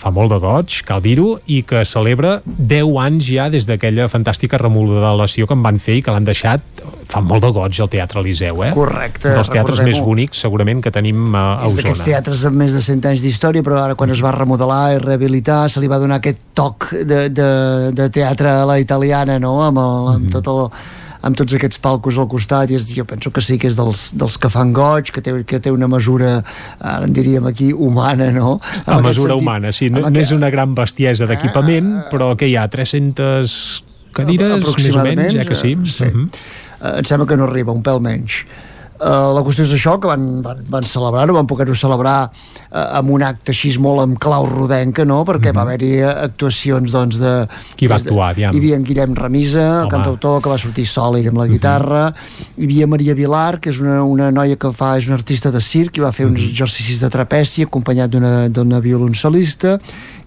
fa 0.00 0.14
molt 0.14 0.32
de 0.32 0.40
goig, 0.40 0.80
cal 0.86 1.02
dir-ho, 1.04 1.34
i 1.50 1.60
que 1.66 1.84
celebra 1.84 2.38
10 2.46 2.96
anys 3.04 3.28
ja 3.28 3.50
des 3.52 3.68
d'aquella 3.68 4.08
fantàstica 4.12 4.60
remodelació 4.60 5.49
que 5.50 5.56
en 5.58 5.64
van 5.66 5.80
fer 5.82 5.98
i 5.98 6.04
que 6.06 6.14
l'han 6.14 6.26
deixat 6.28 6.62
fa 7.10 7.18
molt 7.26 7.42
de 7.42 7.50
goig 7.50 7.74
al 7.82 7.88
Teatre 7.90 8.20
Eliseu, 8.22 8.62
eh? 8.62 8.70
Correcte. 8.76 9.32
Un 9.32 9.40
dels 9.40 9.50
teatres 9.50 9.82
més 9.82 9.98
bonics, 10.06 10.38
segurament, 10.46 10.78
que 10.84 10.92
tenim 10.94 11.34
a, 11.34 11.42
a 11.58 11.66
És 11.66 11.72
Osona. 11.74 11.82
d'aquests 11.82 12.06
teatres 12.06 12.44
amb 12.46 12.60
més 12.62 12.76
de 12.76 12.82
100 12.86 13.10
anys 13.10 13.24
d'història, 13.26 13.64
però 13.66 13.80
ara 13.82 13.98
quan 13.98 14.14
es 14.14 14.22
va 14.22 14.30
remodelar 14.36 14.94
i 14.94 15.02
rehabilitar 15.02 15.64
se 15.72 15.82
li 15.82 15.90
va 15.90 15.98
donar 15.98 16.20
aquest 16.22 16.38
toc 16.54 16.92
de, 16.94 17.24
de, 17.34 17.50
de 17.98 18.08
teatre 18.14 18.54
a 18.62 18.64
la 18.70 18.78
italiana, 18.78 19.40
no?, 19.42 19.56
amb, 19.66 19.82
el, 19.82 20.08
amb 20.14 20.26
Mhm. 20.30 20.34
tot 20.38 20.46
el 20.54 20.66
amb 21.20 21.36
tots 21.36 21.52
aquests 21.52 21.76
palcos 21.84 22.16
al 22.16 22.30
costat 22.32 22.70
i 22.72 22.78
és, 22.78 22.86
jo 22.96 23.04
penso 23.04 23.28
que 23.30 23.42
sí 23.44 23.58
que 23.60 23.68
és 23.68 23.74
dels, 23.76 24.14
dels 24.16 24.38
que 24.40 24.48
fan 24.48 24.70
goig 24.72 25.10
que 25.12 25.20
té, 25.20 25.34
que 25.44 25.58
té 25.60 25.68
una 25.70 25.84
mesura 25.86 26.38
ara 26.80 27.04
en 27.04 27.12
diríem 27.12 27.44
aquí 27.50 27.74
humana 27.76 28.30
no? 28.32 28.54
A 28.86 28.96
mesura 29.04 29.34
sentit, 29.34 29.42
humana, 29.44 29.68
sí. 29.76 29.90
No, 29.92 30.06
no 30.08 30.18
és 30.22 30.32
una 30.32 30.48
gran 30.48 30.72
bestiesa 30.74 31.26
d'equipament, 31.28 32.06
però 32.08 32.30
que 32.40 32.48
hi 32.48 32.56
ha 32.56 32.64
300 32.72 33.82
cadires, 34.16 34.64
més 34.64 34.96
o 34.96 35.04
menys, 35.06 35.34
eh 35.34 35.46
que 35.46 35.58
sí? 35.58 35.76
eh, 35.76 35.86
sí. 35.86 36.10
Mhm. 36.10 36.28
Eh, 36.80 36.98
em 36.98 37.04
sembla 37.04 37.28
que 37.28 37.36
no 37.36 37.48
arriba, 37.50 37.72
un 37.72 37.82
pèl 37.82 38.02
menys. 38.02 38.44
Uh, 39.00 39.30
la 39.32 39.40
qüestió 39.40 39.64
és 39.64 39.70
això, 39.72 39.94
que 39.96 40.10
van, 40.10 40.24
van, 40.44 40.58
van 40.68 40.84
celebrar-ho, 40.84 41.32
van 41.32 41.46
poder-ho 41.48 41.72
celebrar 41.72 42.26
uh, 42.28 42.98
amb 42.98 43.14
un 43.14 43.22
acte 43.24 43.54
així 43.54 43.70
molt 43.80 44.02
amb 44.02 44.18
clau 44.20 44.44
rodenca, 44.44 45.06
no? 45.08 45.22
perquè 45.24 45.54
va 45.56 45.62
haver-hi 45.64 46.02
actuacions 46.04 46.92
doncs, 46.92 47.16
de... 47.16 47.32
Mhm. 47.46 47.78
Qui 47.80 47.88
va 47.88 47.96
actuar, 47.96 48.34
aviam? 48.34 48.52
Hi 48.52 48.60
havia 48.60 48.76
en 48.76 48.84
Guillem 48.84 49.16
Remisa, 49.16 49.64
el 49.64 49.86
Home. 49.86 49.94
cantautor 49.94 50.42
que 50.44 50.52
va 50.52 50.58
sortir 50.60 50.84
sol 50.84 51.16
amb 51.16 51.40
la 51.40 51.48
guitarra, 51.48 52.02
hi 52.58 52.68
havia 52.68 52.90
Maria 52.92 53.16
Vilar, 53.16 53.56
que 53.56 53.72
és 53.72 53.80
una, 53.80 54.02
una 54.04 54.28
noia 54.36 54.60
que 54.60 54.74
fa, 54.76 54.92
és 55.00 55.08
una 55.08 55.16
artista 55.16 55.48
de 55.48 55.64
circ, 55.64 55.96
i 55.96 56.04
va 56.04 56.12
fer 56.12 56.28
uns 56.28 56.44
exercicis 56.50 57.00
de 57.00 57.08
trapeci 57.08 57.64
acompanyat 57.64 58.12
d'una 58.12 58.82
violoncel·lista, 58.84 59.78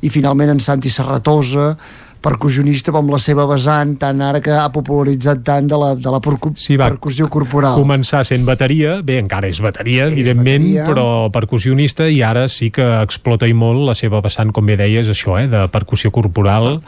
i 0.02 0.10
finalment 0.10 0.50
en 0.50 0.66
Santi 0.66 0.90
Serratosa, 0.90 1.76
percussionista 2.24 2.94
amb 2.96 3.12
la 3.14 3.20
seva 3.22 3.46
vessant 3.50 3.96
tant 4.02 4.22
ara 4.24 4.42
que 4.44 4.54
ha 4.54 4.68
popularitzat 4.74 5.44
tant 5.46 5.68
de 5.70 5.80
la, 5.80 5.94
de 6.00 6.14
la 6.14 6.22
percu 6.24 6.54
Sí, 6.60 6.78
va 6.80 6.90
percussió 6.94 7.28
corporal 7.32 7.80
començar 7.80 8.24
sent 8.28 8.46
bateria, 8.48 8.98
bé, 9.06 9.18
encara 9.22 9.50
és 9.52 9.60
bateria, 9.64 10.08
evidentment, 10.12 10.64
bateria. 10.64 10.86
però 10.88 11.06
percussionista, 11.34 12.08
i 12.10 12.22
ara 12.26 12.46
sí 12.52 12.70
que 12.74 12.86
explota 13.02 13.48
i 13.50 13.56
molt 13.58 13.84
la 13.88 13.96
seva 13.98 14.22
vessant, 14.24 14.54
com 14.56 14.66
bé 14.68 14.78
deies, 14.80 15.10
això, 15.12 15.38
eh, 15.42 15.48
de 15.52 15.66
percussió 15.74 16.12
corporal 16.16 16.80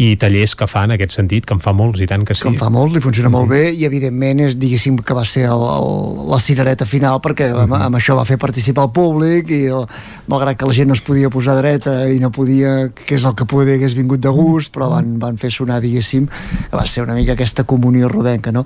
i 0.00 0.14
tallers 0.20 0.56
que 0.56 0.68
fa 0.70 0.86
en 0.88 0.96
aquest 0.96 1.16
sentit, 1.16 1.46
que 1.46 1.56
en 1.56 1.62
fa 1.64 1.74
molts, 1.76 2.00
i 2.00 2.08
tant 2.10 2.24
que 2.26 2.36
sí. 2.36 2.46
que 2.46 2.54
en 2.54 2.58
fa 2.60 2.70
molts, 2.72 2.94
li 2.96 3.04
funciona 3.04 3.32
molt 3.32 3.50
bé 3.50 3.62
i 3.72 3.84
evidentment 3.88 4.44
és, 4.46 4.56
diguéssim, 4.60 4.98
que 5.04 5.16
va 5.16 5.26
ser 5.28 5.46
el, 5.50 5.66
el, 5.76 6.24
la 6.30 6.40
cirereta 6.42 6.88
final 6.88 7.20
perquè 7.24 7.50
amb, 7.64 7.76
amb 7.76 8.00
això 8.00 8.16
va 8.18 8.26
fer 8.28 8.40
participar 8.40 8.88
el 8.88 8.94
públic 8.96 9.52
i 9.54 9.62
el, 9.70 9.86
malgrat 10.30 10.58
que 10.58 10.68
la 10.68 10.76
gent 10.76 10.90
no 10.90 10.96
es 10.96 11.02
podia 11.04 11.30
posar 11.32 11.56
dreta 11.58 11.94
i 12.10 12.20
no 12.22 12.30
podia, 12.34 12.90
que 12.94 13.16
és 13.18 13.26
el 13.26 13.36
que 13.38 13.46
poder 13.48 13.76
hagués 13.78 13.96
vingut 13.98 14.22
de 14.22 14.32
gust, 14.34 14.69
però 14.72 14.88
van, 14.92 15.18
van 15.20 15.36
fer 15.40 15.50
sonar, 15.52 15.80
diguéssim, 15.82 16.26
que 16.70 16.76
va 16.76 16.86
ser 16.86 17.02
una 17.04 17.14
mica 17.18 17.34
aquesta 17.36 17.64
comunió 17.64 18.08
rodenca, 18.08 18.52
no? 18.52 18.64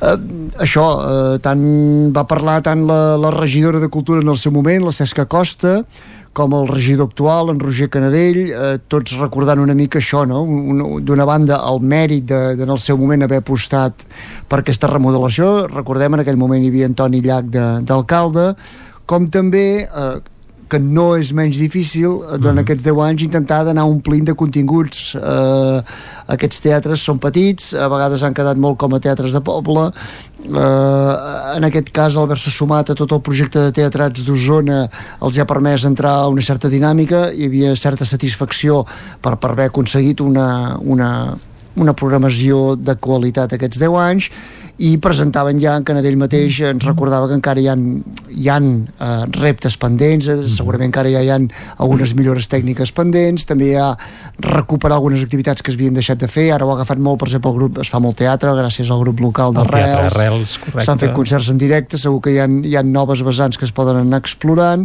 Eh, 0.00 0.16
això, 0.66 0.84
eh, 1.06 1.38
tant 1.44 1.64
va 2.16 2.26
parlar 2.28 2.60
tant 2.66 2.84
la, 2.88 3.16
la 3.16 3.30
regidora 3.34 3.80
de 3.80 3.88
Cultura 3.88 4.20
en 4.22 4.28
el 4.28 4.36
seu 4.36 4.52
moment, 4.52 4.84
la 4.84 4.92
Cesca 4.92 5.26
Costa, 5.26 5.80
com 6.36 6.52
el 6.52 6.66
regidor 6.68 7.06
actual, 7.08 7.48
en 7.48 7.58
Roger 7.62 7.88
Canadell, 7.88 8.38
eh, 8.52 8.76
tots 8.92 9.14
recordant 9.16 9.62
una 9.62 9.72
mica 9.74 10.02
això, 10.02 10.26
no? 10.28 10.42
Un- 10.44 11.00
D'una 11.06 11.24
banda, 11.24 11.62
el 11.70 11.80
mèrit 11.80 12.26
de, 12.28 12.40
de, 12.58 12.66
en 12.66 12.72
el 12.74 12.78
seu 12.82 12.98
moment 13.00 13.22
haver 13.24 13.38
apostat 13.40 14.04
per 14.48 14.58
aquesta 14.60 14.90
remodelació. 14.90 15.66
Recordem, 15.72 16.12
en 16.12 16.20
aquell 16.26 16.36
moment 16.36 16.60
hi 16.62 16.68
havia 16.68 16.90
Antoni 16.90 17.22
Llach 17.24 17.48
de- 17.48 17.80
d'alcalde, 17.88 18.50
com 19.08 19.30
també 19.32 19.86
eh, 19.88 20.16
que 20.68 20.78
no 20.82 21.14
és 21.18 21.30
menys 21.36 21.60
difícil 21.62 22.18
eh, 22.24 22.38
durant 22.42 22.58
aquests 22.62 22.84
10 22.86 23.02
anys 23.06 23.24
intentar 23.26 23.62
d'anar 23.66 23.86
omplint 23.86 24.26
de 24.26 24.34
continguts. 24.38 25.14
Eh, 25.14 25.78
aquests 26.34 26.62
teatres 26.64 27.04
són 27.06 27.20
petits 27.22 27.72
a 27.74 27.86
vegades 27.92 28.24
han 28.26 28.34
quedat 28.34 28.58
molt 28.58 28.78
com 28.82 28.96
a 28.96 29.00
teatres 29.02 29.36
de 29.36 29.42
poble. 29.46 29.88
Eh, 30.42 31.14
en 31.56 31.68
aquest 31.68 31.92
cas 31.94 32.18
haver-se 32.18 32.50
sumat 32.50 32.90
a 32.90 32.98
tot 32.98 33.14
el 33.14 33.22
projecte 33.22 33.62
de 33.62 33.74
teatrats 33.78 34.26
d'Osona 34.26 34.82
els 35.22 35.38
ha 35.38 35.48
permès 35.48 35.86
entrar 35.86 36.16
a 36.24 36.28
una 36.32 36.42
certa 36.42 36.70
dinàmica. 36.72 37.28
Hi 37.30 37.46
havia 37.46 37.76
certa 37.78 38.08
satisfacció 38.08 38.82
per, 39.22 39.36
per 39.38 39.54
haver 39.54 39.70
aconseguit 39.70 40.20
una, 40.24 40.76
una, 40.82 41.10
una 41.76 41.94
programació 41.94 42.74
de 42.76 42.98
qualitat 42.98 43.54
aquests 43.54 43.78
10 43.82 44.00
anys 44.02 44.30
i 44.78 44.98
presentaven 45.00 45.56
ja 45.56 45.72
en 45.78 45.84
Canadell 45.88 46.18
mateix 46.20 46.58
ens 46.68 46.84
recordava 46.84 47.30
que 47.30 47.36
encara 47.38 47.62
hi 47.62 47.68
ha, 47.72 47.74
hi 48.28 48.48
ha 48.52 48.56
eh, 48.60 49.24
reptes 49.38 49.78
pendents 49.80 50.28
eh, 50.28 50.36
segurament 50.52 50.90
encara 50.90 51.08
ja 51.14 51.22
hi 51.24 51.30
ha 51.32 51.38
algunes 51.80 52.12
millores 52.18 52.50
tècniques 52.52 52.92
pendents 52.92 53.48
també 53.48 53.70
hi 53.70 53.78
ha 53.80 53.88
recuperar 54.44 54.98
algunes 54.98 55.24
activitats 55.24 55.64
que 55.64 55.72
es 55.72 55.78
havien 55.80 55.96
deixat 55.96 56.20
de 56.20 56.28
fer 56.28 56.50
ara 56.52 56.68
ho 56.68 56.74
ha 56.74 56.76
agafat 56.76 57.00
molt, 57.00 57.22
per 57.22 57.30
exemple 57.30 57.54
el 57.54 57.58
grup 57.62 57.80
es 57.80 57.92
fa 57.92 58.02
molt 58.04 58.20
teatre 58.20 58.52
gràcies 58.58 58.92
al 58.92 59.00
grup 59.00 59.24
local 59.24 59.56
Arrels, 59.64 60.58
correcte. 60.60 60.84
s'han 60.84 61.00
fet 61.00 61.16
concerts 61.16 61.48
en 61.48 61.58
directe 61.60 61.96
segur 61.96 62.20
que 62.20 62.36
hi 62.36 62.40
ha, 62.44 62.46
hi 62.46 62.76
ha 62.76 62.84
noves 62.84 63.24
vessants 63.24 63.56
que 63.56 63.64
es 63.64 63.72
poden 63.72 64.04
anar 64.04 64.20
explorant 64.20 64.84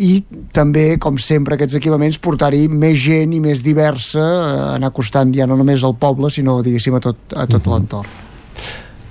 i 0.00 0.22
també, 0.52 0.98
com 1.02 1.16
sempre, 1.18 1.56
aquests 1.56 1.80
equipaments 1.80 2.20
portar-hi 2.22 2.66
més 2.68 3.00
gent 3.00 3.32
i 3.36 3.40
més 3.40 3.64
diversa 3.64 4.20
eh, 4.20 4.64
anar 4.76 4.92
acostant 4.92 5.32
ja 5.34 5.48
no 5.48 5.56
només 5.56 5.84
al 5.84 5.96
poble 5.96 6.28
sinó, 6.30 6.60
diguéssim, 6.64 6.94
a 6.96 7.00
tot, 7.08 7.16
a 7.34 7.46
tot 7.48 7.64
Mhm. 7.64 7.72
l'entorn 7.72 8.18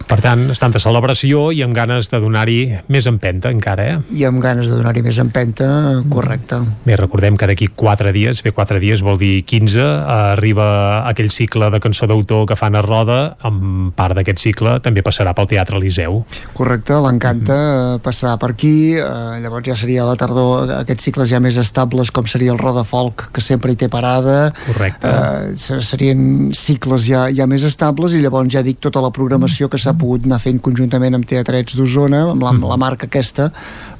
Per 0.09 0.17
tant, 0.25 0.47
és 0.49 0.57
tanta 0.57 0.79
celebració 0.81 1.51
i 1.53 1.59
amb 1.61 1.75
ganes 1.77 2.07
de 2.09 2.17
donar-hi 2.19 2.59
més 2.89 3.05
empenta 3.05 3.51
encara, 3.53 3.83
eh? 3.85 3.97
i 4.17 4.23
amb 4.25 4.41
ganes 4.41 4.65
de 4.71 4.79
donar-hi 4.79 5.03
més 5.05 5.19
empenta, 5.21 5.67
correcte. 6.09 6.57
Bé, 6.87 6.95
recordem 6.97 7.37
que 7.37 7.45
d'aquí 7.45 7.67
4 7.77 8.09
dies, 8.15 8.41
bé, 8.41 8.49
4 8.57 8.79
dies 8.81 9.03
vol 9.05 9.19
dir 9.21 9.43
15, 9.45 9.77
eh, 9.79 10.33
arriba 10.33 10.65
aquell 11.09 11.29
cicle 11.29 11.69
de 11.69 11.79
cançó 11.83 12.07
d'autor 12.09 12.47
que 12.49 12.57
fan 12.57 12.73
a 12.75 12.81
Roda, 12.81 13.19
amb 13.45 13.93
part 13.95 14.17
d'aquest 14.17 14.41
cicle 14.41 14.79
també 14.81 15.03
passarà 15.05 15.35
pel 15.37 15.47
Teatre 15.51 15.77
Eliseu. 15.77 16.23
Correcte, 16.57 16.97
l'encanta 17.05 17.53
Mhm. 17.59 17.95
eh, 17.95 17.99
passar 18.01 18.37
per 18.39 18.49
aquí, 18.51 18.95
eh, 18.97 19.03
llavors 19.43 19.67
ja 19.67 19.75
seria 19.75 20.05
la 20.05 20.15
tardor 20.15 20.71
aquests 20.79 21.03
cicles 21.03 21.29
ja 21.29 21.39
més 21.39 21.55
estables 21.57 22.09
com 22.11 22.25
seria 22.25 22.51
el 22.51 22.57
Roda 22.57 22.83
Folk, 22.83 23.29
que 23.31 23.41
sempre 23.41 23.71
hi 23.71 23.75
té 23.75 23.87
parada. 23.89 24.51
Correcte. 24.65 25.07
Eh, 25.07 25.55
se- 25.55 25.81
serien 25.81 26.49
cicles 26.53 27.05
ja, 27.05 27.27
ja 27.29 27.45
més 27.45 27.61
estables 27.63 28.13
i 28.13 28.21
llavors 28.21 28.49
ja 28.51 28.63
dic 28.63 28.79
tota 28.79 29.01
la 29.01 29.11
programació 29.11 29.69
que 29.69 29.77
s'ha 29.77 29.93
pogut 29.99 30.25
anar 30.27 30.39
fent 30.41 30.61
conjuntament 30.63 31.17
amb 31.17 31.27
Teatrets 31.29 31.77
d'Osona, 31.77 32.23
amb 32.33 32.43
la, 32.45 32.53
amb 32.55 32.67
la 32.69 32.79
marca 32.79 33.09
aquesta, 33.09 33.49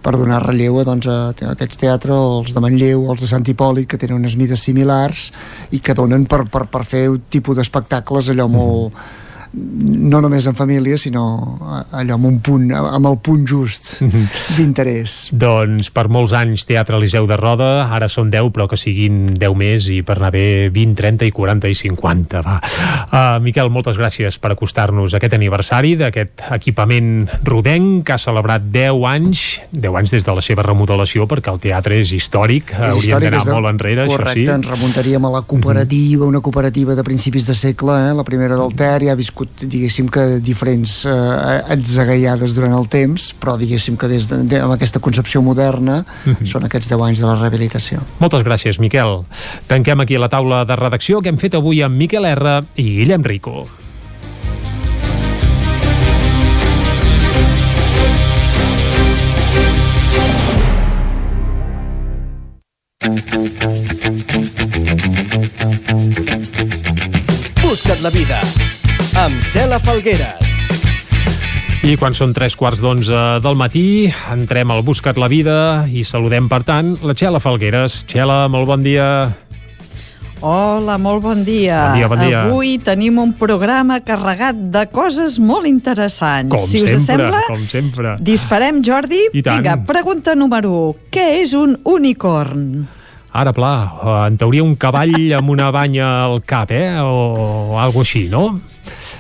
per 0.02 0.16
donar 0.18 0.42
relleu 0.46 0.80
a, 0.80 0.86
doncs, 0.88 1.08
a, 1.12 1.20
a 1.32 1.54
aquests 1.54 1.82
teatres, 1.84 2.28
els 2.40 2.56
de 2.56 2.64
Manlleu, 2.64 3.06
els 3.12 3.24
de 3.24 3.30
Sant 3.32 3.48
Hipòlit, 3.48 3.90
que 3.90 4.00
tenen 4.02 4.22
unes 4.22 4.38
mides 4.40 4.64
similars 4.64 5.30
i 5.76 5.82
que 5.84 5.96
donen 5.98 6.26
per, 6.30 6.46
per, 6.52 6.66
per 6.72 6.86
fer 6.88 7.08
un 7.12 7.26
tipus 7.32 7.60
d'espectacles 7.60 8.32
allò 8.34 8.48
molt 8.52 8.96
no 9.54 10.22
només 10.22 10.46
en 10.50 10.56
família, 10.58 10.98
sinó 10.98 11.24
allò 11.92 12.18
amb 12.18 12.28
un 12.30 12.40
punt, 12.46 12.70
amb 12.76 13.10
el 13.10 13.18
punt 13.26 13.46
just 13.50 14.00
d'interès. 14.58 15.30
Doncs 15.34 15.90
per 15.96 16.08
molts 16.12 16.36
anys 16.38 16.68
Teatre 16.70 17.00
Liceu 17.02 17.26
de 17.30 17.38
Roda, 17.40 17.70
ara 17.90 18.10
són 18.12 18.30
10, 18.30 18.52
però 18.54 18.68
que 18.70 18.78
siguin 18.80 19.26
10 19.34 19.58
més 19.58 19.90
i 19.94 20.02
per 20.06 20.20
anar 20.20 20.32
bé 20.36 20.70
20, 20.74 20.96
30 21.00 21.30
i 21.30 21.34
40 21.36 21.72
i 21.72 21.78
50, 21.78 22.44
va. 22.46 22.60
Uh, 23.10 23.40
Miquel, 23.44 23.72
moltes 23.74 23.98
gràcies 23.98 24.38
per 24.42 24.54
acostar-nos 24.54 25.14
a 25.16 25.20
aquest 25.20 25.38
aniversari 25.38 25.96
d'aquest 26.00 26.46
equipament 26.56 27.24
rodenc 27.48 28.06
que 28.08 28.16
ha 28.16 28.20
celebrat 28.22 28.68
10 28.70 29.06
anys, 29.10 29.46
10 29.72 30.00
anys 30.02 30.16
des 30.18 30.28
de 30.28 30.36
la 30.36 30.44
seva 30.46 30.66
remodelació, 30.66 31.26
perquè 31.30 31.54
el 31.54 31.62
teatre 31.64 32.00
és 32.04 32.14
històric, 32.16 32.74
és 32.76 32.92
hauríem 32.92 33.24
d'anar 33.26 33.44
de... 33.46 33.56
molt 33.56 33.72
enrere, 33.72 34.08
Correcte, 34.10 34.36
això 34.36 34.52
sí. 34.52 34.58
ens 34.60 34.70
remuntaríem 34.70 35.26
a 35.26 35.34
la 35.40 35.44
cooperativa, 35.48 36.28
una 36.28 36.44
cooperativa 36.44 36.98
de 36.98 37.06
principis 37.08 37.48
de 37.48 37.56
segle, 37.58 37.96
eh? 38.10 38.14
la 38.18 38.28
primera 38.28 38.60
del 38.60 38.76
Ter, 38.76 38.98
i 39.08 39.12
ha 39.12 39.16
viscut, 39.16 39.39
diguéssim 39.62 40.10
que, 40.10 40.40
diferents 40.44 41.06
eh, 41.06 41.74
atzagaiades 41.76 42.56
durant 42.56 42.74
el 42.78 42.88
temps, 42.92 43.30
però 43.40 43.58
diguéssim 43.60 43.98
que 43.98 44.08
des 44.12 44.28
de, 44.30 44.44
de, 44.44 44.62
amb 44.62 44.74
aquesta 44.76 45.00
concepció 45.00 45.42
moderna 45.42 46.06
Mhm. 46.26 46.46
són 46.46 46.66
aquests 46.66 46.90
10 46.90 47.02
anys 47.02 47.20
de 47.20 47.26
la 47.26 47.36
rehabilitació. 47.36 48.02
Moltes 48.20 48.44
gràcies, 48.44 48.80
Miquel. 48.80 49.22
Tanquem 49.68 50.00
aquí 50.02 50.18
la 50.18 50.30
taula 50.30 50.66
de 50.66 50.76
redacció 50.76 51.22
que 51.22 51.30
hem 51.30 51.38
fet 51.38 51.56
avui 51.56 51.82
amb 51.82 51.96
Miquel 51.96 52.26
R 52.26 52.62
i 52.76 52.84
Guillem 53.00 53.24
Rico. 53.24 53.68
Busca't 67.62 68.02
la 68.02 68.10
vida 68.10 68.42
amb 69.20 69.42
Cela 69.44 69.82
Falgueres. 69.84 70.52
I 71.84 71.98
quan 72.00 72.14
són 72.16 72.32
tres 72.32 72.56
quarts 72.56 72.80
d'onze 72.80 73.18
del 73.44 73.58
matí, 73.60 74.08
entrem 74.32 74.72
al 74.72 74.80
Buscat 74.88 75.18
la 75.20 75.28
Vida 75.28 75.56
i 75.92 76.06
saludem, 76.08 76.48
per 76.48 76.62
tant, 76.64 76.94
la 77.04 77.16
Txela 77.18 77.42
Falgueres. 77.44 78.06
Txela, 78.08 78.46
molt 78.52 78.70
bon 78.70 78.86
dia. 78.86 79.08
Hola, 80.40 80.96
molt 81.02 81.26
bon 81.26 81.44
dia. 81.44 81.82
Bon 81.90 82.00
dia, 82.00 82.08
bon 82.14 82.24
dia. 82.24 82.46
Avui 82.46 82.78
tenim 82.80 83.20
un 83.20 83.34
programa 83.36 84.00
carregat 84.08 84.56
de 84.72 84.86
coses 84.88 85.36
molt 85.36 85.68
interessants. 85.68 86.56
Com 86.56 86.64
si 86.64 86.86
us 86.86 86.94
sempre, 86.94 87.04
sembla, 87.10 87.44
com 87.50 87.68
sempre. 87.68 88.16
disparem, 88.24 88.80
Jordi. 88.88 89.26
I 89.34 89.44
tant. 89.44 89.60
Vinga, 89.60 89.82
pregunta 89.90 90.38
número 90.40 90.72
1. 90.94 91.12
Què 91.12 91.28
és 91.42 91.58
un 91.60 91.76
unicorn? 91.84 92.88
Ara, 93.36 93.52
pla, 93.54 93.76
en 94.30 94.40
teoria 94.40 94.64
un 94.64 94.78
cavall 94.80 95.34
amb 95.38 95.52
una 95.52 95.68
banya 95.76 96.08
al 96.24 96.40
cap, 96.48 96.72
eh? 96.72 97.02
O, 97.04 97.76
o 97.76 97.80
alguna 97.84 98.08
així, 98.08 98.30
no? 98.32 98.48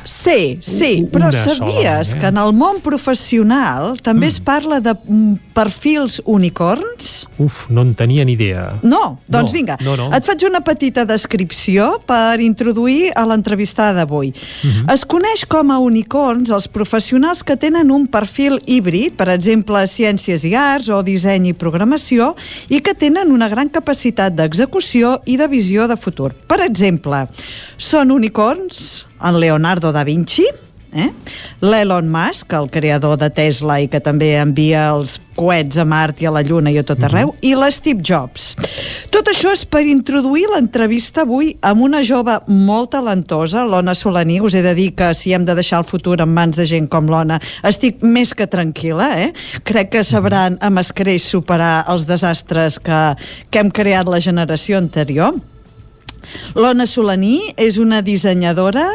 Sí, 0.03 0.57
sí, 0.61 1.07
però 1.11 1.27
una 1.29 1.43
sola, 1.43 1.55
sabies 1.55 2.13
eh? 2.13 2.19
que 2.19 2.27
en 2.31 2.37
el 2.37 2.53
món 2.55 2.79
professional 2.81 3.97
també 4.03 4.29
es 4.29 4.39
parla 4.39 4.79
de 4.83 4.93
mm, 4.95 5.51
perfils 5.53 6.19
unicorns? 6.25 7.27
Uf, 7.39 7.65
no 7.69 7.83
en 7.85 7.93
tenia 7.95 8.25
ni 8.25 8.33
idea. 8.37 8.79
No, 8.81 9.19
doncs 9.27 9.51
No, 9.51 9.55
vinga, 9.55 9.77
no, 9.83 9.95
no. 9.97 10.09
et 10.15 10.25
faig 10.25 10.45
una 10.47 10.61
petita 10.65 11.05
descripció 11.05 11.99
per 12.07 12.39
introduir 12.43 13.11
a 13.15 13.25
l'entrevistada 13.25 13.99
d'avui. 14.01 14.31
Mhm. 14.63 14.89
Es 14.93 15.05
coneix 15.05 15.45
com 15.49 15.71
a 15.71 15.79
unicorns 15.79 16.49
els 16.51 16.67
professionals 16.67 17.43
que 17.43 17.57
tenen 17.57 17.91
un 17.91 18.07
perfil 18.07 18.59
híbrid, 18.65 19.15
per 19.17 19.29
exemple, 19.29 19.83
ciències 19.87 20.43
i 20.45 20.55
arts 20.55 20.89
o 20.89 21.01
disseny 21.03 21.49
i 21.49 21.53
programació, 21.53 22.35
i 22.69 22.81
que 22.81 22.93
tenen 22.93 23.31
una 23.31 23.49
gran 23.49 23.69
capacitat 23.69 24.33
d'execució 24.35 25.19
i 25.25 25.37
de 25.37 25.47
visió 25.47 25.87
de 25.87 25.97
futur. 25.97 26.33
Per 26.47 26.61
exemple, 26.65 27.27
són 27.77 28.11
unicorns 28.11 29.05
en 29.21 29.39
Leonardo 29.39 29.91
da 29.95 30.03
Vinci, 30.07 30.47
Eh? 30.91 31.09
L'Elon 31.61 32.09
Musk, 32.09 32.53
el 32.53 32.69
creador 32.73 33.17
de 33.21 33.29
Tesla 33.29 33.75
i 33.77 33.87
que 33.91 33.99
també 34.01 34.31
envia 34.41 34.87
els 34.89 35.19
coets 35.37 35.77
a 35.77 35.85
Mart 35.85 36.21
i 36.23 36.25
a 36.25 36.31
la 36.33 36.41
Lluna 36.41 36.71
i 36.73 36.79
a 36.81 36.83
tot 36.85 37.03
arreu, 37.05 37.29
i 37.45 37.51
l'Steve 37.53 38.01
Jobs. 38.05 38.55
Tot 39.13 39.29
això 39.29 39.53
és 39.53 39.65
per 39.69 39.83
introduir 39.85 40.47
l'entrevista 40.49 41.27
avui 41.27 41.51
amb 41.65 41.85
una 41.85 42.01
jove 42.05 42.39
molt 42.47 42.93
talentosa, 42.95 43.67
l'Ona 43.69 43.93
Solaní. 43.93 44.39
Us 44.41 44.57
he 44.57 44.63
de 44.65 44.73
dir 44.77 44.89
que 44.97 45.11
si 45.13 45.35
hem 45.35 45.45
de 45.45 45.55
deixar 45.59 45.83
el 45.83 45.89
futur 45.89 46.17
en 46.23 46.33
mans 46.33 46.57
de 46.57 46.65
gent 46.69 46.89
com 46.89 47.09
l'Ona, 47.11 47.37
estic 47.63 48.01
més 48.01 48.33
que 48.33 48.49
tranquil·la. 48.49 49.11
Eh? 49.27 49.29
Crec 49.67 49.93
que 49.93 50.03
sabran 50.07 50.57
amb 50.65 50.81
escreix 50.81 51.29
superar 51.29 51.85
els 51.91 52.09
desastres 52.09 52.81
que, 52.81 52.99
que 53.51 53.61
hem 53.61 53.69
creat 53.69 54.09
la 54.09 54.23
generació 54.23 54.81
anterior. 54.81 55.37
L'Ona 56.55 56.87
Solaní 56.89 57.53
és 57.57 57.77
una 57.81 58.01
dissenyadora 58.05 58.87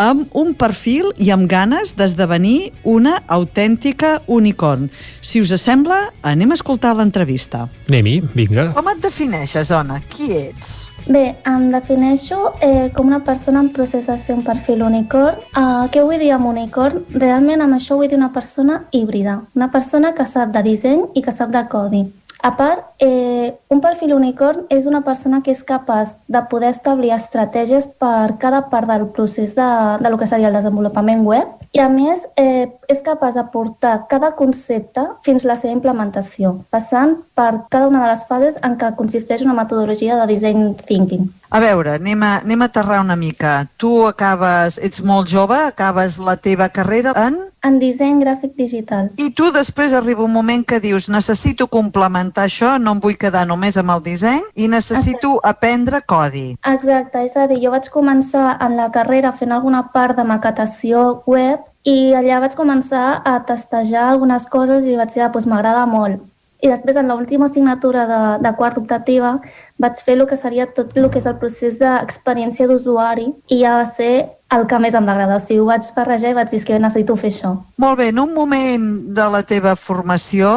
amb 0.00 0.32
un 0.36 0.54
perfil 0.58 1.12
i 1.20 1.30
amb 1.34 1.48
ganes 1.50 1.94
d'esdevenir 1.98 2.72
una 2.84 3.20
autèntica 3.26 4.18
unicorn. 4.26 4.88
Si 5.20 5.40
us 5.40 5.54
sembla, 5.60 6.10
anem 6.22 6.52
a 6.52 6.58
escoltar 6.58 6.94
l'entrevista. 6.96 7.68
Anem-hi, 7.88 8.20
vinga. 8.34 8.70
Com 8.74 8.90
et 8.90 9.00
defineixes, 9.04 9.70
Ona? 9.74 10.00
Qui 10.10 10.32
ets? 10.36 10.74
Bé, 11.04 11.36
em 11.44 11.68
defineixo 11.68 12.54
eh, 12.64 12.90
com 12.96 13.06
una 13.10 13.20
persona 13.24 13.60
en 13.60 13.68
procés 13.74 14.06
de 14.08 14.16
ser 14.18 14.38
un 14.38 14.44
perfil 14.44 14.82
unicorn. 14.86 15.42
Uh, 15.52 15.84
què 15.92 16.00
vull 16.00 16.20
dir 16.22 16.32
amb 16.32 16.48
unicorn? 16.48 17.04
Realment 17.12 17.60
amb 17.60 17.76
això 17.76 17.98
vull 18.00 18.08
dir 18.08 18.16
una 18.16 18.32
persona 18.32 18.84
híbrida, 18.90 19.42
una 19.54 19.70
persona 19.72 20.14
que 20.16 20.24
sap 20.26 20.54
de 20.54 20.64
disseny 20.64 21.04
i 21.14 21.22
que 21.22 21.34
sap 21.34 21.52
de 21.52 21.66
codi. 21.68 22.06
A 22.44 22.58
part, 22.58 22.82
eh, 22.98 23.56
un 23.72 23.80
perfil 23.80 24.12
unicorn 24.12 24.66
és 24.68 24.84
una 24.84 25.00
persona 25.00 25.38
que 25.40 25.48
és 25.54 25.62
capaç 25.64 26.10
de 26.28 26.42
poder 26.50 26.74
establir 26.74 27.14
estratègies 27.16 27.86
per 27.96 28.36
cada 28.42 28.66
part 28.68 28.90
del 28.90 29.06
procés 29.16 29.54
de, 29.56 29.68
de 30.04 30.10
lo 30.12 30.18
que 30.20 30.28
seria 30.28 30.50
el 30.50 30.58
desenvolupament 30.58 31.24
web 31.24 31.48
i, 31.72 31.80
a 31.80 31.88
més, 31.88 32.26
eh, 32.36 32.68
és 32.86 33.00
capaç 33.02 33.38
de 33.38 33.46
portar 33.48 33.94
cada 34.10 34.34
concepte 34.36 35.06
fins 35.24 35.46
a 35.46 35.54
la 35.54 35.56
seva 35.56 35.72
implementació, 35.72 36.52
passant 36.68 37.16
per 37.34 37.64
cada 37.72 37.88
una 37.88 38.04
de 38.04 38.12
les 38.12 38.26
fases 38.28 38.60
en 38.60 38.76
què 38.76 38.92
consisteix 38.94 39.42
una 39.42 39.56
metodologia 39.56 40.20
de 40.20 40.28
design 40.28 40.76
thinking. 40.84 41.24
A 41.48 41.64
veure, 41.64 41.96
anem 41.96 42.22
a, 42.28 42.36
anem 42.44 42.62
a 42.62 42.68
aterrar 42.68 43.00
una 43.00 43.16
mica. 43.16 43.56
Tu 43.80 43.90
acabes, 44.06 44.76
ets 44.84 45.00
molt 45.00 45.32
jove, 45.32 45.58
acabes 45.72 46.20
la 46.20 46.36
teva 46.36 46.68
carrera 46.68 47.16
en... 47.24 47.40
En 47.64 47.78
disseny 47.80 48.20
gràfic 48.20 48.52
digital. 48.58 49.08
I 49.16 49.30
tu 49.32 49.48
després 49.54 49.94
arriba 49.96 50.24
un 50.26 50.32
moment 50.34 50.64
que 50.68 50.80
dius 50.84 51.08
necessito 51.08 51.66
complementar 51.72 52.44
això, 52.44 52.74
no 52.78 52.92
em 52.96 53.00
vull 53.00 53.16
quedar 53.20 53.46
només 53.48 53.78
amb 53.80 53.94
el 53.94 54.02
disseny 54.04 54.42
i 54.54 54.68
necessito 54.68 55.38
aprendre 55.42 56.02
codi. 56.04 56.58
Exacte, 56.74 57.24
és 57.24 57.38
a 57.40 57.46
dir, 57.48 57.62
jo 57.64 57.72
vaig 57.72 57.88
començar 57.94 58.58
en 58.60 58.76
la 58.76 58.90
carrera 58.92 59.32
fent 59.32 59.56
alguna 59.56 59.86
part 59.96 60.18
de 60.18 60.28
maquetació 60.28 61.22
web 61.24 61.64
i 61.88 62.12
allà 62.16 62.42
vaig 62.44 62.54
començar 62.56 63.22
a 63.24 63.38
testejar 63.48 64.10
algunes 64.10 64.46
coses 64.52 64.84
i 64.84 65.00
vaig 65.00 65.16
dir, 65.16 65.24
ah, 65.24 65.32
doncs 65.32 65.48
m'agrada 65.48 65.88
molt. 65.88 66.22
I 66.64 66.70
després, 66.70 66.96
en 66.96 67.10
l'última 67.10 67.50
assignatura 67.50 68.06
de, 68.08 68.20
de 68.44 68.52
quart 68.56 68.78
optativa, 68.80 69.34
vaig 69.80 70.00
fer 70.04 70.14
el 70.16 70.24
que 70.28 70.36
seria 70.40 70.64
tot 70.72 70.94
el 70.96 71.10
que 71.12 71.20
és 71.20 71.26
el 71.28 71.36
procés 71.40 71.76
d'experiència 71.80 72.68
d'usuari 72.70 73.26
i 73.52 73.60
ja 73.60 73.74
va 73.82 73.84
ser 73.88 74.12
el 74.58 74.66
que 74.70 74.78
més 74.82 74.94
em 74.94 75.06
va 75.06 75.14
agradar. 75.14 75.38
O 75.40 75.42
sigui, 75.42 75.60
ho 75.62 75.68
vaig 75.68 75.88
barrejar 75.96 76.32
i 76.32 76.36
vaig 76.38 76.52
dir 76.52 76.62
que 76.66 76.78
necessito 76.82 77.16
fer 77.20 77.30
això. 77.32 77.54
Molt 77.82 77.98
bé, 78.00 78.10
en 78.12 78.20
un 78.22 78.34
moment 78.36 78.86
de 79.16 79.26
la 79.32 79.42
teva 79.46 79.74
formació 79.78 80.50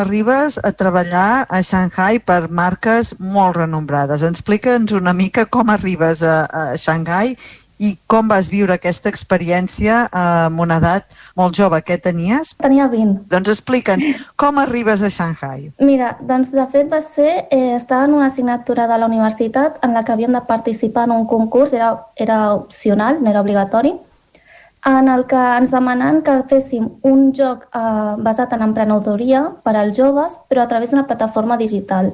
arribes 0.00 0.58
a 0.62 0.72
treballar 0.72 1.46
a 1.48 1.62
Shanghai 1.62 2.20
per 2.24 2.42
marques 2.50 3.14
molt 3.20 3.58
renombrades. 3.60 4.24
Explica'ns 4.26 4.94
una 4.96 5.14
mica 5.16 5.46
com 5.46 5.72
arribes 5.72 6.22
a, 6.22 6.44
a 6.46 6.64
Shanghai 6.76 7.34
i 7.80 7.94
com 8.10 8.28
vas 8.28 8.50
viure 8.52 8.76
aquesta 8.76 9.08
experiència 9.08 10.02
eh, 10.04 10.24
amb 10.46 10.60
una 10.60 10.76
edat 10.82 11.16
molt 11.38 11.56
jove. 11.56 11.80
Què 11.86 11.96
tenies? 12.02 12.52
Tenia 12.60 12.86
20. 12.92 13.24
Doncs 13.32 13.52
explica'ns, 13.54 14.26
com 14.40 14.60
arribes 14.60 15.02
a 15.02 15.10
Shanghai? 15.10 15.70
Mira, 15.80 16.12
doncs 16.20 16.52
de 16.52 16.66
fet 16.72 16.90
va 16.92 17.00
ser, 17.04 17.46
eh, 17.48 17.72
estava 17.78 18.04
en 18.04 18.18
una 18.18 18.28
assignatura 18.28 18.86
de 18.90 19.00
la 19.00 19.08
universitat 19.08 19.80
en 19.86 19.96
la 19.96 20.04
que 20.04 20.12
havíem 20.12 20.36
de 20.36 20.44
participar 20.46 21.08
en 21.08 21.16
un 21.16 21.26
concurs, 21.26 21.72
era, 21.72 21.94
era 22.16 22.54
opcional, 22.54 23.22
no 23.22 23.30
era 23.30 23.40
obligatori, 23.40 23.94
en 24.86 25.08
el 25.12 25.26
que 25.28 25.40
ens 25.58 25.72
demanen 25.72 26.20
que 26.24 26.38
féssim 26.48 26.86
un 27.04 27.30
joc 27.36 27.66
eh, 27.68 28.14
basat 28.20 28.52
en 28.56 28.64
emprenedoria 28.68 29.46
per 29.64 29.76
als 29.76 29.96
joves, 29.96 30.36
però 30.48 30.64
a 30.64 30.68
través 30.68 30.92
d'una 30.92 31.06
plataforma 31.08 31.56
digital. 31.60 32.12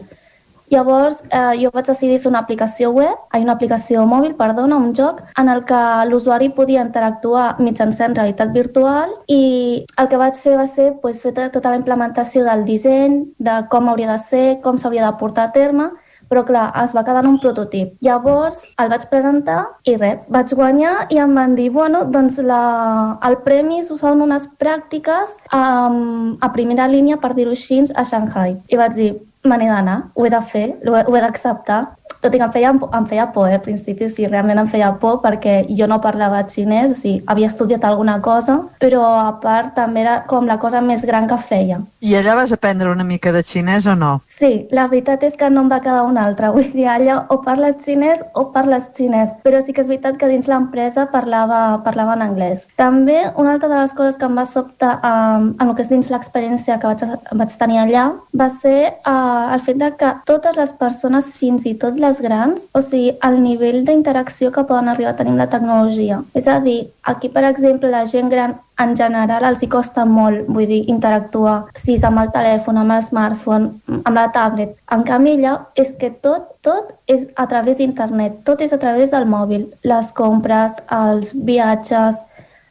Llavors, 0.70 1.22
eh, 1.30 1.54
jo 1.62 1.70
vaig 1.74 1.86
decidir 1.86 2.18
fer 2.18 2.28
una 2.30 2.40
aplicació 2.42 2.90
web, 2.90 3.14
ai, 3.30 3.42
una 3.44 3.52
aplicació 3.54 4.02
mòbil, 4.06 4.34
perdona, 4.38 4.76
un 4.76 4.92
joc, 4.94 5.20
en 5.38 5.48
el 5.48 5.62
que 5.64 5.80
l'usuari 6.10 6.48
podia 6.56 6.82
interactuar 6.82 7.56
mitjançant 7.60 8.16
realitat 8.16 8.50
virtual 8.52 9.12
i 9.28 9.84
el 9.96 10.08
que 10.08 10.16
vaig 10.18 10.34
fer 10.34 10.56
va 10.58 10.66
ser 10.66 10.88
pues, 11.02 11.22
fer 11.22 11.32
to- 11.34 11.50
tota 11.54 11.70
la 11.70 11.76
implementació 11.78 12.42
del 12.44 12.64
disseny, 12.66 13.22
de 13.38 13.60
com 13.70 13.88
hauria 13.88 14.10
de 14.12 14.18
ser, 14.18 14.60
com 14.62 14.76
s'hauria 14.76 15.06
de 15.06 15.16
portar 15.20 15.44
a 15.48 15.52
terme, 15.52 15.90
però 16.28 16.42
clar, 16.44 16.72
es 16.82 16.90
va 16.96 17.04
quedar 17.06 17.22
en 17.22 17.28
un 17.30 17.38
prototip. 17.38 17.92
Llavors 18.02 18.64
el 18.82 18.88
vaig 18.90 19.04
presentar 19.08 19.60
i 19.86 19.94
res, 19.94 20.24
vaig 20.28 20.50
guanyar 20.58 21.06
i 21.14 21.20
em 21.22 21.34
van 21.38 21.54
dir, 21.54 21.68
bueno, 21.70 22.02
doncs 22.10 22.40
la, 22.42 23.18
el 23.22 23.36
premi 23.46 23.84
són 23.86 24.24
unes 24.26 24.48
pràctiques 24.58 25.36
um, 25.54 26.36
a 26.40 26.50
primera 26.52 26.88
línia, 26.90 27.20
per 27.22 27.30
dir-ho 27.38 27.54
així, 27.54 27.84
a 27.94 28.02
Shanghai. 28.02 28.56
I 28.66 28.76
vaig 28.80 28.98
dir, 28.98 29.12
me 29.48 29.58
n'he 29.58 29.68
d'anar, 29.70 29.96
ho 30.14 30.26
he 30.26 30.30
de 30.30 30.40
fer, 30.52 30.66
ho 30.86 30.96
he, 30.96 31.20
d'acceptar. 31.24 31.80
Tot 32.20 32.34
i 32.34 32.38
que 32.38 32.46
em 32.46 32.52
feia, 32.52 32.72
em 32.72 33.06
feia 33.06 33.26
por, 33.32 33.48
eh, 33.48 33.54
al 33.54 33.62
principi, 33.64 34.08
sí, 34.08 34.26
realment 34.26 34.58
em 34.62 34.68
feia 34.70 34.92
por 35.00 35.20
perquè 35.22 35.58
jo 35.68 35.86
no 35.90 36.00
parlava 36.00 36.44
xinès, 36.48 36.92
o 36.92 36.98
sigui, 36.98 37.22
havia 37.26 37.50
estudiat 37.50 37.84
alguna 37.84 38.20
cosa, 38.22 38.60
però 38.80 39.04
a 39.04 39.32
part 39.42 39.74
també 39.76 40.02
era 40.02 40.16
com 40.28 40.46
la 40.46 40.58
cosa 40.58 40.80
més 40.80 41.04
gran 41.04 41.28
que 41.28 41.38
feia. 41.38 41.80
I 42.00 42.16
allà 42.18 42.36
vas 42.36 42.52
aprendre 42.52 42.90
una 42.90 43.04
mica 43.04 43.32
de 43.32 43.42
xinès 43.42 43.86
o 43.86 43.94
no? 43.94 44.20
Sí, 44.28 44.68
la 44.70 44.86
veritat 44.88 45.22
és 45.26 45.36
que 45.36 45.50
no 45.50 45.64
em 45.64 45.70
va 45.72 45.80
quedar 45.80 46.04
una 46.04 46.24
altra. 46.26 46.50
Vull 46.56 46.70
dir, 46.72 46.86
allà 46.90 47.22
o 47.30 47.40
parles 47.44 47.80
xinès 47.84 48.22
o 48.34 48.48
parles 48.54 48.90
xinès, 48.96 49.36
però 49.44 49.60
sí 49.62 49.72
que 49.72 49.82
és 49.84 49.90
veritat 49.90 50.18
que 50.20 50.30
dins 50.30 50.48
l'empresa 50.50 51.06
parlava, 51.12 51.82
parlava 51.84 52.16
en 52.16 52.24
anglès. 52.26 52.66
També 52.76 53.18
una 53.36 53.56
altra 53.56 53.68
de 53.68 53.80
les 53.80 53.94
coses 53.96 54.16
que 54.16 54.28
em 54.28 54.36
va 54.36 54.46
sobtar 54.48 54.96
um, 55.00 55.52
en 55.58 55.68
el 55.68 55.74
que 55.74 55.84
és 55.84 55.90
dins 55.92 56.10
l'experiència 56.12 56.78
que 56.80 56.90
vaig, 56.90 57.04
vaig 57.32 57.56
tenir 57.58 57.80
allà 57.82 58.06
va 58.36 58.48
ser 58.52 58.78
uh, 59.06 59.52
el 59.54 59.62
fet 59.64 59.80
de 59.80 59.90
que 59.98 60.12
totes 60.28 60.56
les 60.58 60.72
persones, 60.76 61.34
fins 61.40 61.66
i 61.66 61.74
tot 61.80 61.98
les 62.06 62.20
grans, 62.22 62.68
o 62.72 62.82
sigui, 62.82 63.16
el 63.26 63.40
nivell 63.42 63.82
d'interacció 63.86 64.52
que 64.54 64.64
poden 64.68 64.88
arribar 64.92 65.14
a 65.14 65.18
tenir 65.18 65.34
la 65.36 65.50
tecnologia. 65.50 66.22
És 66.34 66.46
a 66.48 66.60
dir, 66.60 66.78
aquí, 67.02 67.28
per 67.32 67.44
exemple, 67.48 67.90
la 67.90 68.06
gent 68.06 68.30
gran 68.32 68.56
en 68.78 68.92
general 68.96 69.44
els 69.48 69.62
hi 69.64 69.68
costa 69.72 70.04
molt, 70.04 70.46
vull 70.52 70.68
dir, 70.68 70.82
interactuar, 70.92 71.56
si 71.74 71.96
és 71.96 72.04
amb 72.04 72.20
el 72.20 72.32
telèfon, 72.34 72.80
amb 72.82 72.96
el 72.96 73.04
smartphone, 73.06 73.70
amb 74.02 74.14
la 74.18 74.28
tablet. 74.34 74.76
En 74.92 75.04
canvi, 75.08 75.36
allà 75.38 75.56
és 75.80 75.94
que 76.00 76.12
tot, 76.22 76.50
tot 76.66 76.92
és 77.08 77.26
a 77.36 77.48
través 77.48 77.80
d'internet, 77.80 78.42
tot 78.44 78.60
és 78.60 78.72
a 78.76 78.80
través 78.82 79.12
del 79.14 79.28
mòbil. 79.30 79.70
Les 79.84 80.12
compres, 80.16 80.80
els 80.92 81.32
viatges, 81.48 82.20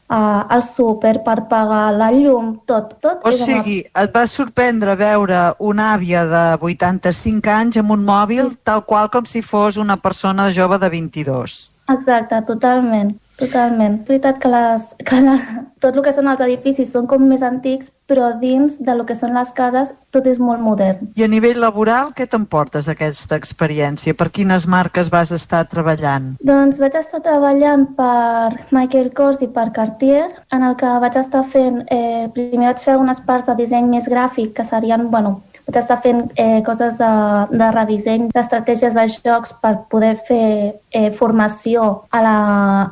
uh, 0.10 0.46
el 0.56 0.64
súper 0.64 1.20
per 1.26 1.46
pagar 1.52 1.90
la 1.98 2.12
llum, 2.16 2.56
tot, 2.68 2.96
tot. 3.02 3.24
O 3.26 3.34
sigui, 3.34 3.82
et 3.86 4.16
va 4.16 4.26
sorprendre 4.30 4.96
veure 5.00 5.42
una 5.60 5.92
àvia 5.96 6.26
de 6.30 6.46
85 6.62 7.54
anys 7.60 7.82
amb 7.82 7.96
un 7.98 8.06
mòbil 8.08 8.56
tal 8.64 8.86
qual 8.86 9.12
com 9.14 9.26
si 9.30 9.44
fos 9.46 9.78
una 9.82 9.98
persona 10.02 10.52
jove 10.52 10.80
de 10.82 10.92
22. 10.94 11.75
Exacte, 11.86 12.40
totalment, 12.48 13.12
totalment. 13.38 14.00
És 14.02 14.08
veritat 14.08 14.40
que, 14.42 14.50
les, 14.50 14.88
que 15.06 15.20
la, 15.22 15.36
tot 15.84 15.94
el 15.94 16.02
que 16.06 16.14
són 16.16 16.32
els 16.32 16.42
edificis 16.42 16.90
són 16.90 17.06
com 17.06 17.22
més 17.30 17.44
antics, 17.46 17.92
però 18.10 18.32
dins 18.42 18.80
de 18.82 18.96
lo 18.98 19.06
que 19.06 19.18
són 19.18 19.36
les 19.38 19.52
cases 19.54 19.94
tot 20.10 20.26
és 20.26 20.40
molt 20.42 20.64
modern. 20.66 21.12
I 21.14 21.26
a 21.26 21.30
nivell 21.30 21.62
laboral, 21.62 22.10
què 22.18 22.26
t'emportes 22.30 22.90
aquesta 22.90 23.38
experiència? 23.38 24.18
Per 24.18 24.32
quines 24.34 24.66
marques 24.66 25.12
vas 25.14 25.34
estar 25.36 25.62
treballant? 25.70 26.34
Doncs 26.42 26.82
vaig 26.82 26.98
estar 26.98 27.22
treballant 27.22 27.86
per 27.98 28.66
Michael 28.74 29.12
Kors 29.14 29.44
i 29.46 29.52
per 29.54 29.70
Cartier, 29.76 30.26
en 30.58 30.66
el 30.66 30.78
que 30.80 30.98
vaig 31.06 31.20
estar 31.22 31.46
fent, 31.46 31.84
eh, 31.94 32.32
primer 32.34 32.72
vaig 32.72 32.82
fer 32.82 32.98
unes 32.98 33.22
parts 33.28 33.46
de 33.46 33.58
disseny 33.62 33.92
més 33.94 34.10
gràfic, 34.10 34.56
que 34.58 34.66
serien, 34.66 35.12
bueno, 35.14 35.42
estar 35.74 35.98
fent 36.02 36.30
eh, 36.36 36.62
coses 36.66 36.98
de, 37.00 37.12
de 37.50 37.70
redisseny 37.74 38.30
d'estratègies 38.34 38.94
de 38.94 39.06
jocs 39.16 39.56
per 39.62 39.74
poder 39.90 40.16
fer 40.28 40.76
eh, 40.92 41.10
formació 41.12 42.06
a 42.12 42.22
la, 42.24 42.38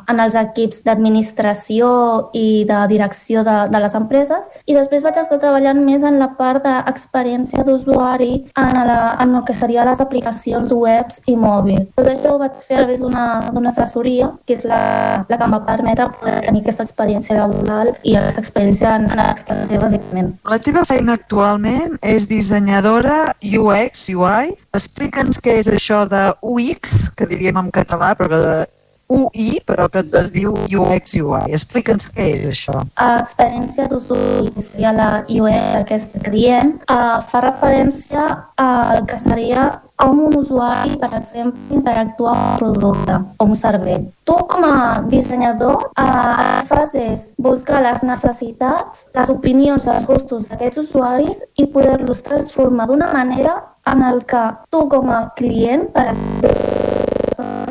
en 0.10 0.20
els 0.24 0.36
equips 0.40 0.82
d'administració 0.88 1.90
i 2.34 2.64
de 2.70 2.80
direcció 2.92 3.44
de, 3.46 3.58
de 3.72 3.82
les 3.84 3.96
empreses 3.98 4.48
i 4.66 4.76
després 4.78 5.04
vaig 5.06 5.20
estar 5.22 5.40
treballant 5.40 5.80
més 5.86 6.04
en 6.04 6.20
la 6.22 6.32
part 6.38 6.64
d'experiència 6.66 7.64
d'usuari 7.68 8.32
en, 8.60 8.74
la, 8.90 9.00
en 9.22 9.38
el 9.38 9.46
que 9.48 9.56
seria 9.58 9.86
les 9.88 10.02
aplicacions 10.04 10.72
webs 10.74 11.22
i 11.30 11.38
mòbil. 11.40 11.86
Tot 11.96 12.10
això 12.10 12.36
ho 12.36 12.42
vaig 12.42 12.58
fer 12.66 12.80
a 12.80 12.84
través 12.84 13.04
d'una 13.04 13.72
assessoria 13.72 14.32
que 14.48 14.58
és 14.58 14.68
la, 14.70 15.24
la 15.30 15.38
que 15.38 15.48
em 15.48 15.56
va 15.56 15.62
permetre 15.68 16.10
poder 16.20 16.40
tenir 16.48 16.64
aquesta 16.64 16.88
experiència 16.88 17.38
laboral 17.38 17.94
i 18.04 18.18
aquesta 18.18 18.44
experiència 18.44 18.98
en, 18.98 19.08
en 19.12 19.22
l'extranjer, 19.22 19.80
bàsicament. 19.82 20.34
La 20.50 20.60
teva 20.64 20.84
feina 20.88 21.16
actualment 21.20 21.98
és 22.04 22.28
dissenyar 22.32 22.63
dissenyadora 22.64 23.34
UX, 23.44 24.08
UI. 24.10 24.54
Explica'ns 24.74 25.40
què 25.44 25.60
és 25.60 25.68
això 25.68 26.06
de 26.08 26.32
UX, 26.42 27.12
que 27.18 27.28
diríem 27.28 27.58
en 27.60 27.70
català, 27.72 28.16
però 28.16 28.30
que 28.32 28.40
de 28.40 28.66
UI, 29.14 29.60
però 29.68 29.90
que 29.92 30.00
es 30.00 30.32
diu 30.32 30.56
UX, 30.56 31.14
UI. 31.20 31.52
Explica'ns 31.54 32.10
què 32.16 32.30
és 32.38 32.46
això. 32.54 32.86
Experiència 32.96 33.88
d'usuari, 33.92 34.54
que 34.56 34.64
seria 34.64 34.94
la 34.96 35.10
UX 35.28 35.82
aquesta 35.84 36.24
que 36.24 36.32
diem, 36.32 36.78
uh, 36.88 37.20
fa 37.28 37.44
referència 37.44 38.24
al 38.56 39.04
que 39.06 39.20
seria 39.20 39.83
com 39.96 40.20
un 40.26 40.36
usuari, 40.38 40.98
per 41.00 41.12
exemple, 41.18 41.60
interactua 41.76 42.34
amb 42.34 42.46
un 42.48 42.58
producte 42.58 43.20
o 43.38 43.46
un 43.46 43.56
servei. 43.56 44.00
Tu, 44.26 44.36
com 44.50 44.66
a 44.66 45.04
dissenyador, 45.12 45.90
el 46.00 46.10
que 46.16 46.66
fas 46.72 46.96
és 46.98 47.28
buscar 47.38 47.84
les 47.86 48.04
necessitats, 48.08 49.06
les 49.16 49.32
opinions, 49.34 49.88
els 49.88 50.08
gustos 50.10 50.50
d'aquests 50.50 50.84
usuaris 50.86 51.46
i 51.58 51.68
poder-los 51.68 52.24
transformar 52.26 52.90
d'una 52.90 53.12
manera 53.14 53.60
en 53.94 54.04
el 54.10 54.24
que 54.26 54.44
tu, 54.72 54.88
com 54.90 55.12
a 55.12 55.24
client, 55.38 55.90
per 55.94 56.10
exemple, 56.14 56.54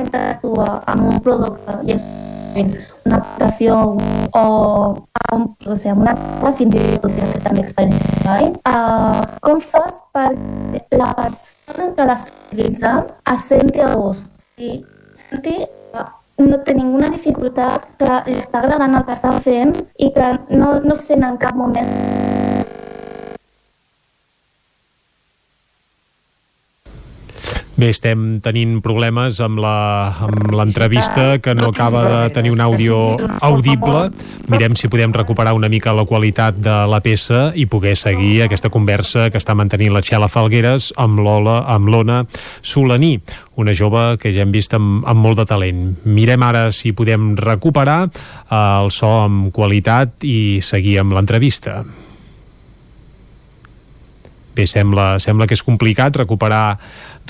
interactua 0.03 0.83
amb 0.87 1.15
un 1.15 1.23
producte 1.25 1.79
i 1.87 1.97
és 1.97 2.09
una 3.07 3.19
aplicació 3.21 3.79
o 4.39 4.45
un, 5.33 5.45
o 5.67 5.77
sigui, 5.77 5.95
una 6.03 6.15
i 6.59 6.97
tot 7.03 7.45
també 7.45 7.65
experiència. 7.65 8.39
Uh, 8.69 9.23
com 9.45 9.61
fas 9.65 10.01
per 10.13 10.31
la 10.99 11.13
persona 11.19 11.93
que 11.97 12.09
l'està 12.11 12.35
utilitzant 12.51 13.13
es 13.35 13.47
senti 13.53 13.85
a 13.85 13.93
gust? 13.97 14.29
Si 14.53 14.75
senti 15.29 15.57
no 16.43 16.59
té 16.65 16.75
ninguna 16.75 17.11
dificultat, 17.13 17.87
que 18.01 18.09
li 18.27 18.39
està 18.41 18.63
agradant 18.63 18.97
el 18.99 19.07
que 19.07 19.15
està 19.15 19.33
fent 19.45 19.77
i 19.99 20.11
que 20.17 20.33
no, 20.51 20.75
no 20.85 20.97
sent 20.99 21.25
en 21.29 21.39
cap 21.41 21.57
moment 21.59 21.89
Bé, 27.73 27.89
estem 27.89 28.37
tenint 28.45 28.83
problemes 28.85 29.39
amb 29.41 29.57
l'entrevista 29.63 31.39
que 31.41 31.55
no 31.57 31.71
acaba 31.71 32.03
de 32.05 32.35
tenir 32.35 32.53
un 32.53 32.61
àudio 32.61 32.99
audible. 33.41 34.11
Mirem 34.53 34.77
si 34.77 34.91
podem 34.93 35.15
recuperar 35.17 35.55
una 35.57 35.71
mica 35.73 35.95
la 35.97 36.05
qualitat 36.05 36.59
de 36.61 36.75
la 36.93 37.01
peça 37.01 37.47
i 37.57 37.65
poder 37.65 37.95
seguir 37.97 38.43
aquesta 38.45 38.69
conversa 38.69 39.31
que 39.33 39.41
està 39.41 39.57
mantenint 39.57 39.97
la 39.97 40.05
Txela 40.05 40.29
Falgueres 40.29 40.91
amb 41.01 41.25
l'Ola, 41.25 41.63
amb 41.73 41.89
l'Ona 41.89 42.21
Solaní, 42.61 43.17
una 43.57 43.73
jove 43.73 44.19
que 44.21 44.35
ja 44.37 44.45
hem 44.45 44.53
vist 44.53 44.77
amb, 44.77 45.01
amb 45.09 45.25
molt 45.25 45.41
de 45.41 45.49
talent. 45.49 45.83
Mirem 46.05 46.45
ara 46.45 46.69
si 46.77 46.93
podem 46.93 47.33
recuperar 47.41 48.03
eh, 48.05 48.53
el 48.53 48.93
so 48.93 49.17
amb 49.25 49.49
qualitat 49.57 50.29
i 50.29 50.61
seguir 50.61 50.99
amb 51.01 51.17
l'entrevista. 51.17 51.81
Bé, 54.53 54.67
sembla, 54.69 55.17
sembla 55.23 55.47
que 55.49 55.57
és 55.57 55.65
complicat 55.65 56.17
recuperar 56.21 56.77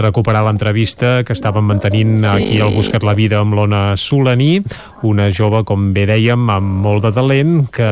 recuperar 0.01 0.43
l'entrevista 0.47 1.21
que 1.27 1.35
estàvem 1.37 1.67
mantenint 1.69 2.19
sí. 2.23 2.29
aquí 2.31 2.61
al 2.63 2.73
Buscat 2.75 3.05
la 3.05 3.15
Vida 3.19 3.41
amb 3.43 3.57
l'Ona 3.57 3.83
Solaní, 4.01 4.61
una 5.07 5.29
jove, 5.35 5.63
com 5.69 5.91
bé 5.95 6.07
dèiem, 6.09 6.49
amb 6.53 6.79
molt 6.85 7.05
de 7.07 7.13
talent, 7.15 7.55
que 7.73 7.89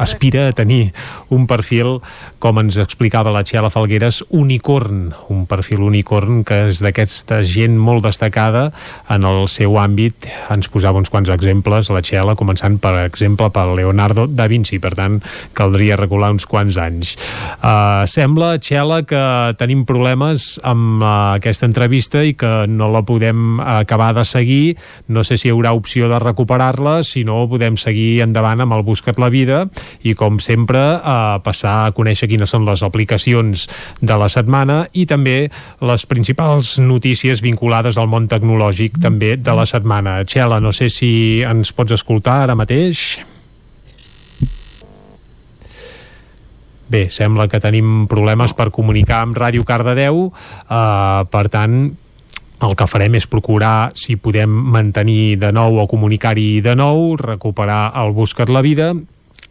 aspira 0.00 0.48
a 0.48 0.54
tenir 0.56 0.92
un 1.34 1.46
perfil, 1.50 1.98
com 2.42 2.58
ens 2.62 2.78
explicava 2.80 3.32
la 3.34 3.44
Txela 3.46 3.70
Falgueres, 3.72 4.22
unicorn, 4.34 5.12
un 5.32 5.44
perfil 5.50 5.84
unicorn 5.86 6.42
que 6.48 6.64
és 6.70 6.82
d'aquesta 6.84 7.42
gent 7.46 7.76
molt 7.78 8.06
destacada 8.06 8.68
en 9.12 9.26
el 9.28 9.46
seu 9.52 9.78
àmbit. 9.80 10.28
Ens 10.52 10.70
posava 10.72 11.00
uns 11.00 11.12
quants 11.12 11.30
exemples, 11.32 11.92
la 11.92 12.02
Txela, 12.04 12.36
començant, 12.38 12.78
per 12.82 12.94
exemple, 13.04 13.50
per 13.54 13.66
Leonardo 13.78 14.26
da 14.28 14.48
Vinci, 14.50 14.80
per 14.82 14.94
tant, 14.98 15.20
caldria 15.58 15.98
regular 16.00 16.32
uns 16.34 16.48
quants 16.48 16.78
anys. 16.80 17.14
Uh, 17.58 18.04
sembla, 18.08 18.56
Txela, 18.62 19.02
que 19.08 19.22
tenim 19.60 19.84
problemes 19.88 20.56
amb 20.66 21.02
uh, 21.02 21.27
aquesta 21.36 21.66
entrevista 21.68 22.22
i 22.24 22.34
que 22.38 22.66
no 22.70 22.88
la 22.92 23.04
podem 23.06 23.60
acabar 23.60 24.12
de 24.16 24.24
seguir. 24.24 24.76
No 25.08 25.24
sé 25.24 25.38
si 25.38 25.48
hi 25.48 25.54
haurà 25.54 25.72
opció 25.76 26.08
de 26.10 26.18
recuperar-la, 26.22 27.02
si 27.04 27.24
no 27.28 27.40
podem 27.50 27.78
seguir 27.80 28.22
endavant 28.24 28.64
amb 28.64 28.76
el 28.76 28.84
Buscat 28.86 29.20
la 29.20 29.30
Vida 29.32 29.64
i 30.02 30.14
com 30.18 30.40
sempre 30.42 30.80
a 31.02 31.38
passar 31.44 31.76
a 31.86 31.94
conèixer 31.96 32.28
quines 32.30 32.50
són 32.50 32.66
les 32.68 32.82
aplicacions 32.86 33.68
de 34.00 34.18
la 34.18 34.28
setmana 34.32 34.84
i 34.92 35.06
també 35.06 35.38
les 35.80 36.06
principals 36.10 36.76
notícies 36.82 37.42
vinculades 37.44 37.98
al 37.98 38.10
món 38.10 38.28
tecnològic 38.28 39.00
també 39.02 39.36
de 39.36 39.56
la 39.56 39.66
setmana. 39.68 40.20
Txela, 40.24 40.60
no 40.60 40.72
sé 40.72 40.90
si 40.92 41.42
ens 41.46 41.72
pots 41.72 41.98
escoltar 41.98 42.42
ara 42.44 42.58
mateix. 42.58 43.18
Bé, 46.88 47.08
sembla 47.12 47.48
que 47.52 47.60
tenim 47.60 48.06
problemes 48.08 48.54
per 48.56 48.70
comunicar 48.72 49.20
amb 49.20 49.36
Ràdio 49.36 49.64
Cardedeu, 49.68 50.30
eh, 50.32 51.24
per 51.28 51.48
tant, 51.52 51.82
el 52.64 52.74
que 52.74 52.86
farem 52.90 53.14
és 53.14 53.28
procurar 53.30 53.90
si 53.94 54.16
podem 54.16 54.48
mantenir 54.48 55.36
de 55.38 55.52
nou 55.52 55.78
o 55.78 55.86
comunicar-hi 55.86 56.62
de 56.64 56.74
nou, 56.74 57.12
recuperar 57.20 57.92
el 58.00 58.14
Buscat 58.16 58.48
la 58.50 58.64
Vida. 58.64 58.94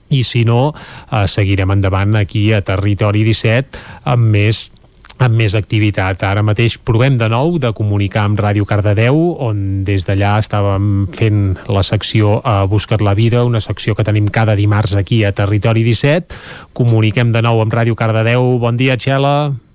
I 0.09 0.23
si 0.23 0.43
no, 0.47 0.73
eh, 1.11 1.27
seguirem 1.27 1.71
endavant 1.71 2.15
aquí 2.15 2.51
a 2.53 2.61
Territori 2.61 3.23
17 3.27 3.79
amb 4.03 4.31
més 4.33 4.71
amb 5.17 5.37
més 5.37 5.55
activitat. 5.57 6.23
Ara 6.23 6.43
mateix 6.45 6.77
provem 6.77 7.17
de 7.19 7.29
nou 7.31 7.57
de 7.61 7.73
comunicar 7.77 8.25
amb 8.27 8.39
Ràdio 8.39 8.67
Cardedeu, 8.69 9.19
on 9.43 9.83
des 9.87 10.07
d'allà 10.07 10.37
estàvem 10.41 11.07
fent 11.17 11.43
la 11.67 11.83
secció 11.83 12.39
a 12.43 12.63
Buscat 12.69 13.03
la 13.05 13.15
Vida, 13.17 13.45
una 13.45 13.61
secció 13.63 13.95
que 13.95 14.05
tenim 14.07 14.29
cada 14.31 14.55
dimarts 14.55 14.95
aquí 14.95 15.23
a 15.23 15.33
Territori 15.35 15.85
17. 15.87 16.41
Comuniquem 16.77 17.31
de 17.33 17.45
nou 17.45 17.61
amb 17.61 17.73
Ràdio 17.73 17.97
Cardedeu. 17.97 18.57
Bon 18.61 18.77
dia, 18.77 18.97
Txela. 18.97 19.66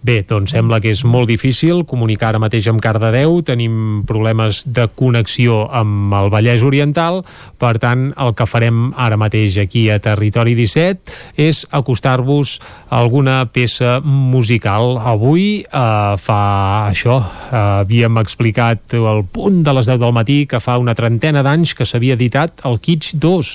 Bé, 0.00 0.22
doncs 0.24 0.54
sembla 0.54 0.78
que 0.80 0.94
és 0.94 1.02
molt 1.04 1.28
difícil 1.28 1.82
comunicar 1.84 2.30
ara 2.30 2.38
mateix 2.40 2.64
amb 2.70 2.80
Cardedeu, 2.80 3.34
tenim 3.44 4.00
problemes 4.08 4.62
de 4.64 4.86
connexió 4.96 5.66
amb 5.76 6.14
el 6.16 6.30
Vallès 6.32 6.62
Oriental, 6.64 7.18
per 7.60 7.74
tant, 7.82 8.06
el 8.16 8.32
que 8.32 8.46
farem 8.48 8.94
ara 8.96 9.18
mateix 9.20 9.58
aquí 9.60 9.82
a 9.92 9.98
Territori 10.00 10.54
17 10.56 11.36
és 11.44 11.60
acostar-vos 11.68 12.54
alguna 12.88 13.42
peça 13.52 13.98
musical. 14.00 14.96
Avui 15.04 15.66
eh, 15.66 16.14
fa 16.16 16.40
això, 16.88 17.18
eh, 17.20 17.60
havíem 17.82 18.16
explicat 18.22 18.96
el 18.96 19.22
punt 19.28 19.60
de 19.68 19.76
les 19.76 19.92
10 19.92 20.00
del 20.00 20.16
matí 20.16 20.38
que 20.48 20.62
fa 20.64 20.78
una 20.80 20.96
trentena 20.96 21.44
d'anys 21.44 21.74
que 21.76 21.84
s'havia 21.84 22.16
editat 22.16 22.64
el 22.64 22.80
Kitsch 22.80 23.20
2, 23.20 23.52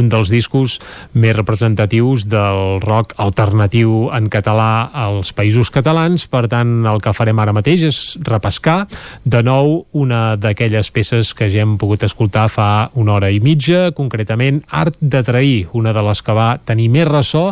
un 0.00 0.08
dels 0.08 0.32
discos 0.32 0.80
més 1.12 1.36
representatius 1.36 2.24
del 2.32 2.80
rock 2.80 3.12
alternatiu 3.20 4.08
en 4.16 4.32
català 4.32 4.88
als 4.88 5.36
països 5.36 5.68
catalans 5.68 5.81
catalans, 5.82 6.28
per 6.30 6.46
tant 6.46 6.86
el 6.86 7.00
que 7.02 7.12
farem 7.16 7.40
ara 7.42 7.54
mateix 7.54 7.82
és 7.88 7.98
repescar 8.22 8.86
de 9.26 9.42
nou 9.42 9.82
una 9.98 10.36
d'aquelles 10.40 10.92
peces 10.94 11.34
que 11.34 11.50
ja 11.50 11.64
hem 11.66 11.74
pogut 11.80 12.06
escoltar 12.06 12.46
fa 12.52 12.68
una 12.94 13.16
hora 13.16 13.32
i 13.34 13.40
mitja, 13.42 13.90
concretament 13.96 14.62
Art 14.70 14.96
de 15.00 15.22
Trair, 15.26 15.66
una 15.74 15.92
de 15.92 16.06
les 16.06 16.22
que 16.22 16.36
va 16.36 16.48
tenir 16.64 16.88
més 16.94 17.08
ressò 17.08 17.48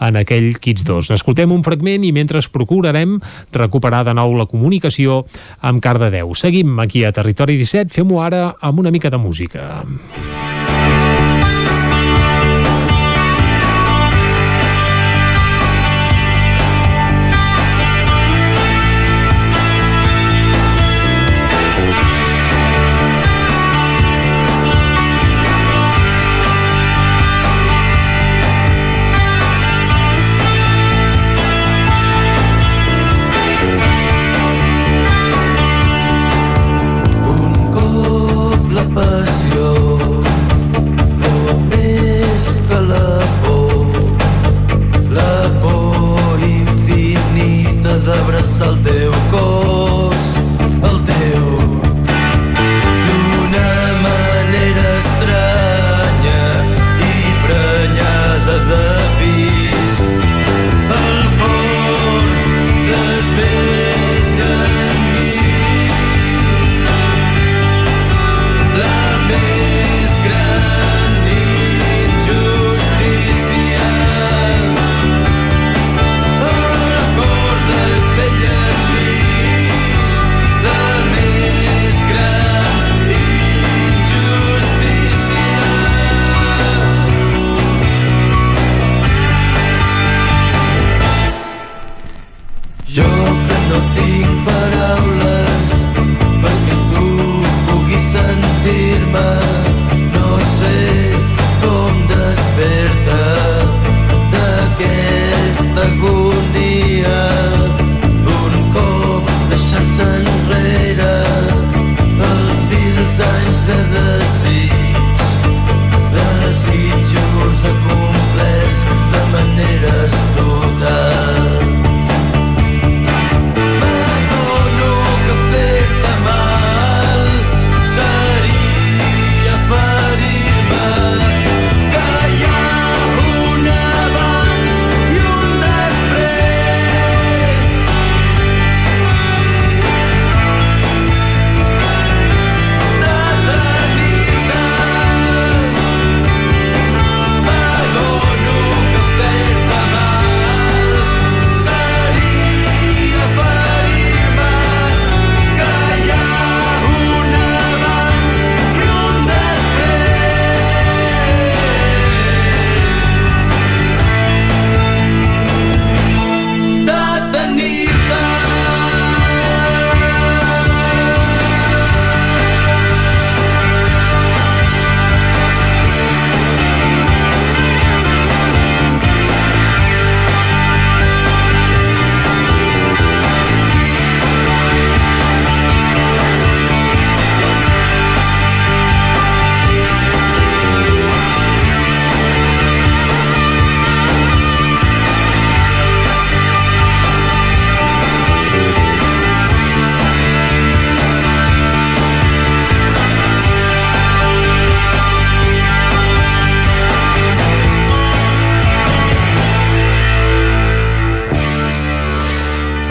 en 0.00 0.16
aquell 0.20 0.54
Kids 0.56 0.86
2. 0.88 1.12
N'escoltem 1.12 1.52
un 1.52 1.64
fragment 1.66 2.08
i 2.08 2.12
mentre 2.16 2.42
procurarem 2.54 3.18
recuperar 3.52 4.04
de 4.08 4.14
nou 4.16 4.34
la 4.38 4.48
comunicació 4.50 5.22
amb 5.60 5.82
Cardedeu. 5.84 6.34
Seguim 6.38 6.78
aquí 6.80 7.04
a 7.04 7.12
Territori 7.12 7.58
17, 7.60 7.92
fem-ho 7.94 8.22
ara 8.24 8.46
amb 8.60 8.84
una 8.84 8.94
mica 8.94 9.12
de 9.12 9.20
música. 9.20 9.84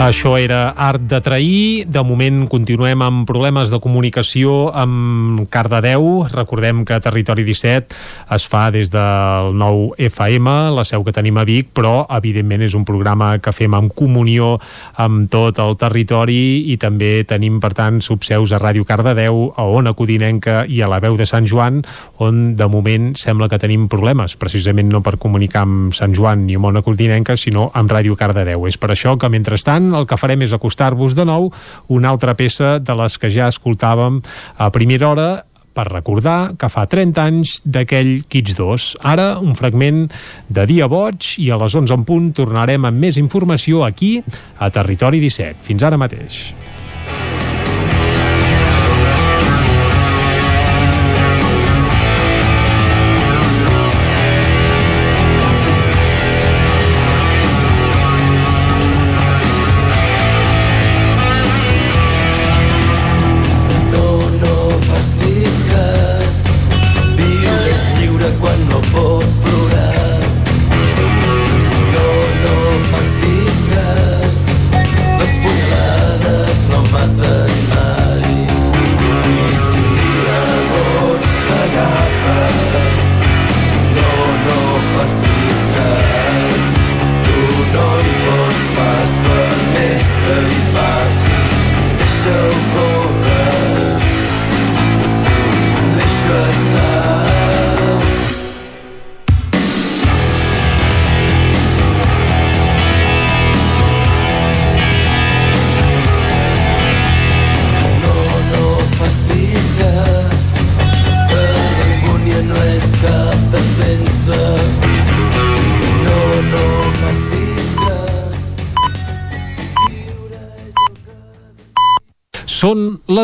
Això 0.04 0.34
era 0.36 0.74
Art 0.76 1.06
de 1.08 1.16
Trair. 1.24 1.86
De 1.88 2.02
moment 2.04 2.42
continuem 2.52 3.00
amb 3.00 3.22
problemes 3.24 3.70
de 3.72 3.78
comunicació 3.80 4.66
amb 4.76 5.46
Cardedeu. 5.48 6.26
Recordem 6.28 6.82
que 6.84 6.98
Territori 7.00 7.46
17 7.46 7.96
es 8.34 8.46
fa 8.50 8.68
des 8.74 8.90
del 8.92 9.52
nou 9.58 9.94
FM, 9.98 10.50
la 10.74 10.84
seu 10.86 11.04
que 11.06 11.12
tenim 11.14 11.38
a 11.38 11.44
Vic, 11.46 11.70
però 11.76 12.04
evidentment 12.16 12.64
és 12.66 12.74
un 12.74 12.84
programa 12.86 13.36
que 13.42 13.52
fem 13.54 13.74
en 13.76 13.88
comunió 13.94 14.54
amb 15.00 15.30
tot 15.32 15.58
el 15.62 15.76
territori 15.80 16.70
i 16.72 16.76
també 16.80 17.24
tenim, 17.28 17.60
per 17.62 17.72
tant, 17.76 18.00
subseus 18.04 18.52
a 18.52 18.60
Ràdio 18.62 18.86
Cardedeu, 18.88 19.46
a 19.56 19.66
Ona 19.78 19.94
Codinenca 19.96 20.64
i 20.68 20.82
a 20.82 20.90
la 20.90 21.00
veu 21.04 21.16
de 21.16 21.26
Sant 21.28 21.48
Joan, 21.50 21.82
on 22.18 22.54
de 22.58 22.68
moment 22.70 23.12
sembla 23.20 23.48
que 23.48 23.60
tenim 23.62 23.88
problemes, 23.92 24.36
precisament 24.40 24.90
no 24.92 25.02
per 25.04 25.16
comunicar 25.22 25.64
amb 25.64 25.94
Sant 25.96 26.14
Joan 26.16 26.46
ni 26.48 26.58
amb 26.58 26.70
Ona 26.70 26.84
Codinenca, 26.86 27.38
sinó 27.40 27.70
amb 27.74 27.90
Ràdio 27.92 28.18
Cardedeu. 28.18 28.68
És 28.68 28.78
per 28.80 28.92
això 28.94 29.16
que, 29.18 29.30
mentrestant, 29.32 29.92
el 29.94 30.08
que 30.10 30.18
farem 30.20 30.44
és 30.44 30.54
acostar-vos 30.54 31.16
de 31.16 31.26
nou 31.28 31.50
una 31.88 32.10
altra 32.10 32.36
peça 32.38 32.78
de 32.78 32.98
les 32.98 33.18
que 33.18 33.32
ja 33.32 33.50
escoltàvem 33.52 34.22
a 34.58 34.70
primera 34.74 35.10
hora 35.10 35.28
per 35.74 35.88
recordar 35.90 36.54
que 36.58 36.70
fa 36.72 36.86
30 36.90 37.24
anys 37.24 37.56
d'aquell 37.64 38.16
Kids 38.30 38.58
2. 38.60 38.88
Ara, 39.14 39.34
un 39.42 39.56
fragment 39.58 40.06
de 40.48 40.66
Dia 40.70 40.88
Boig 40.90 41.34
i 41.42 41.50
a 41.50 41.58
les 41.60 41.74
11 41.82 41.98
en 41.98 42.06
punt 42.08 42.30
tornarem 42.36 42.86
amb 42.88 43.06
més 43.06 43.18
informació 43.20 43.84
aquí, 43.86 44.16
a 44.58 44.70
Territori 44.70 45.22
17. 45.24 45.66
Fins 45.66 45.84
ara 45.86 46.00
mateix. 46.00 46.46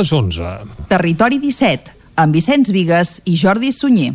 Les 0.01 0.12
11. 0.16 0.43
Territori 0.89 1.36
17, 1.43 1.93
amb 2.22 2.32
Vicenç 2.32 2.70
Vigues 2.72 3.18
i 3.28 3.35
Jordi 3.36 3.68
Sunyer. 3.68 4.14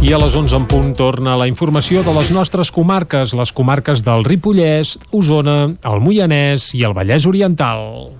I 0.00 0.12
a 0.14 0.20
les 0.22 0.36
11 0.38 0.56
en 0.56 0.66
punt 0.70 0.92
torna 0.96 1.36
la 1.36 1.50
informació 1.50 2.00
de 2.06 2.14
les 2.16 2.32
nostres 2.32 2.72
comarques, 2.72 3.34
les 3.36 3.52
comarques 3.52 4.06
del 4.06 4.24
Ripollès, 4.24 4.96
Osona, 5.12 5.58
el 5.84 6.00
Moianès 6.00 6.70
i 6.78 6.86
el 6.86 6.96
Vallès 6.96 7.28
Oriental. 7.28 8.15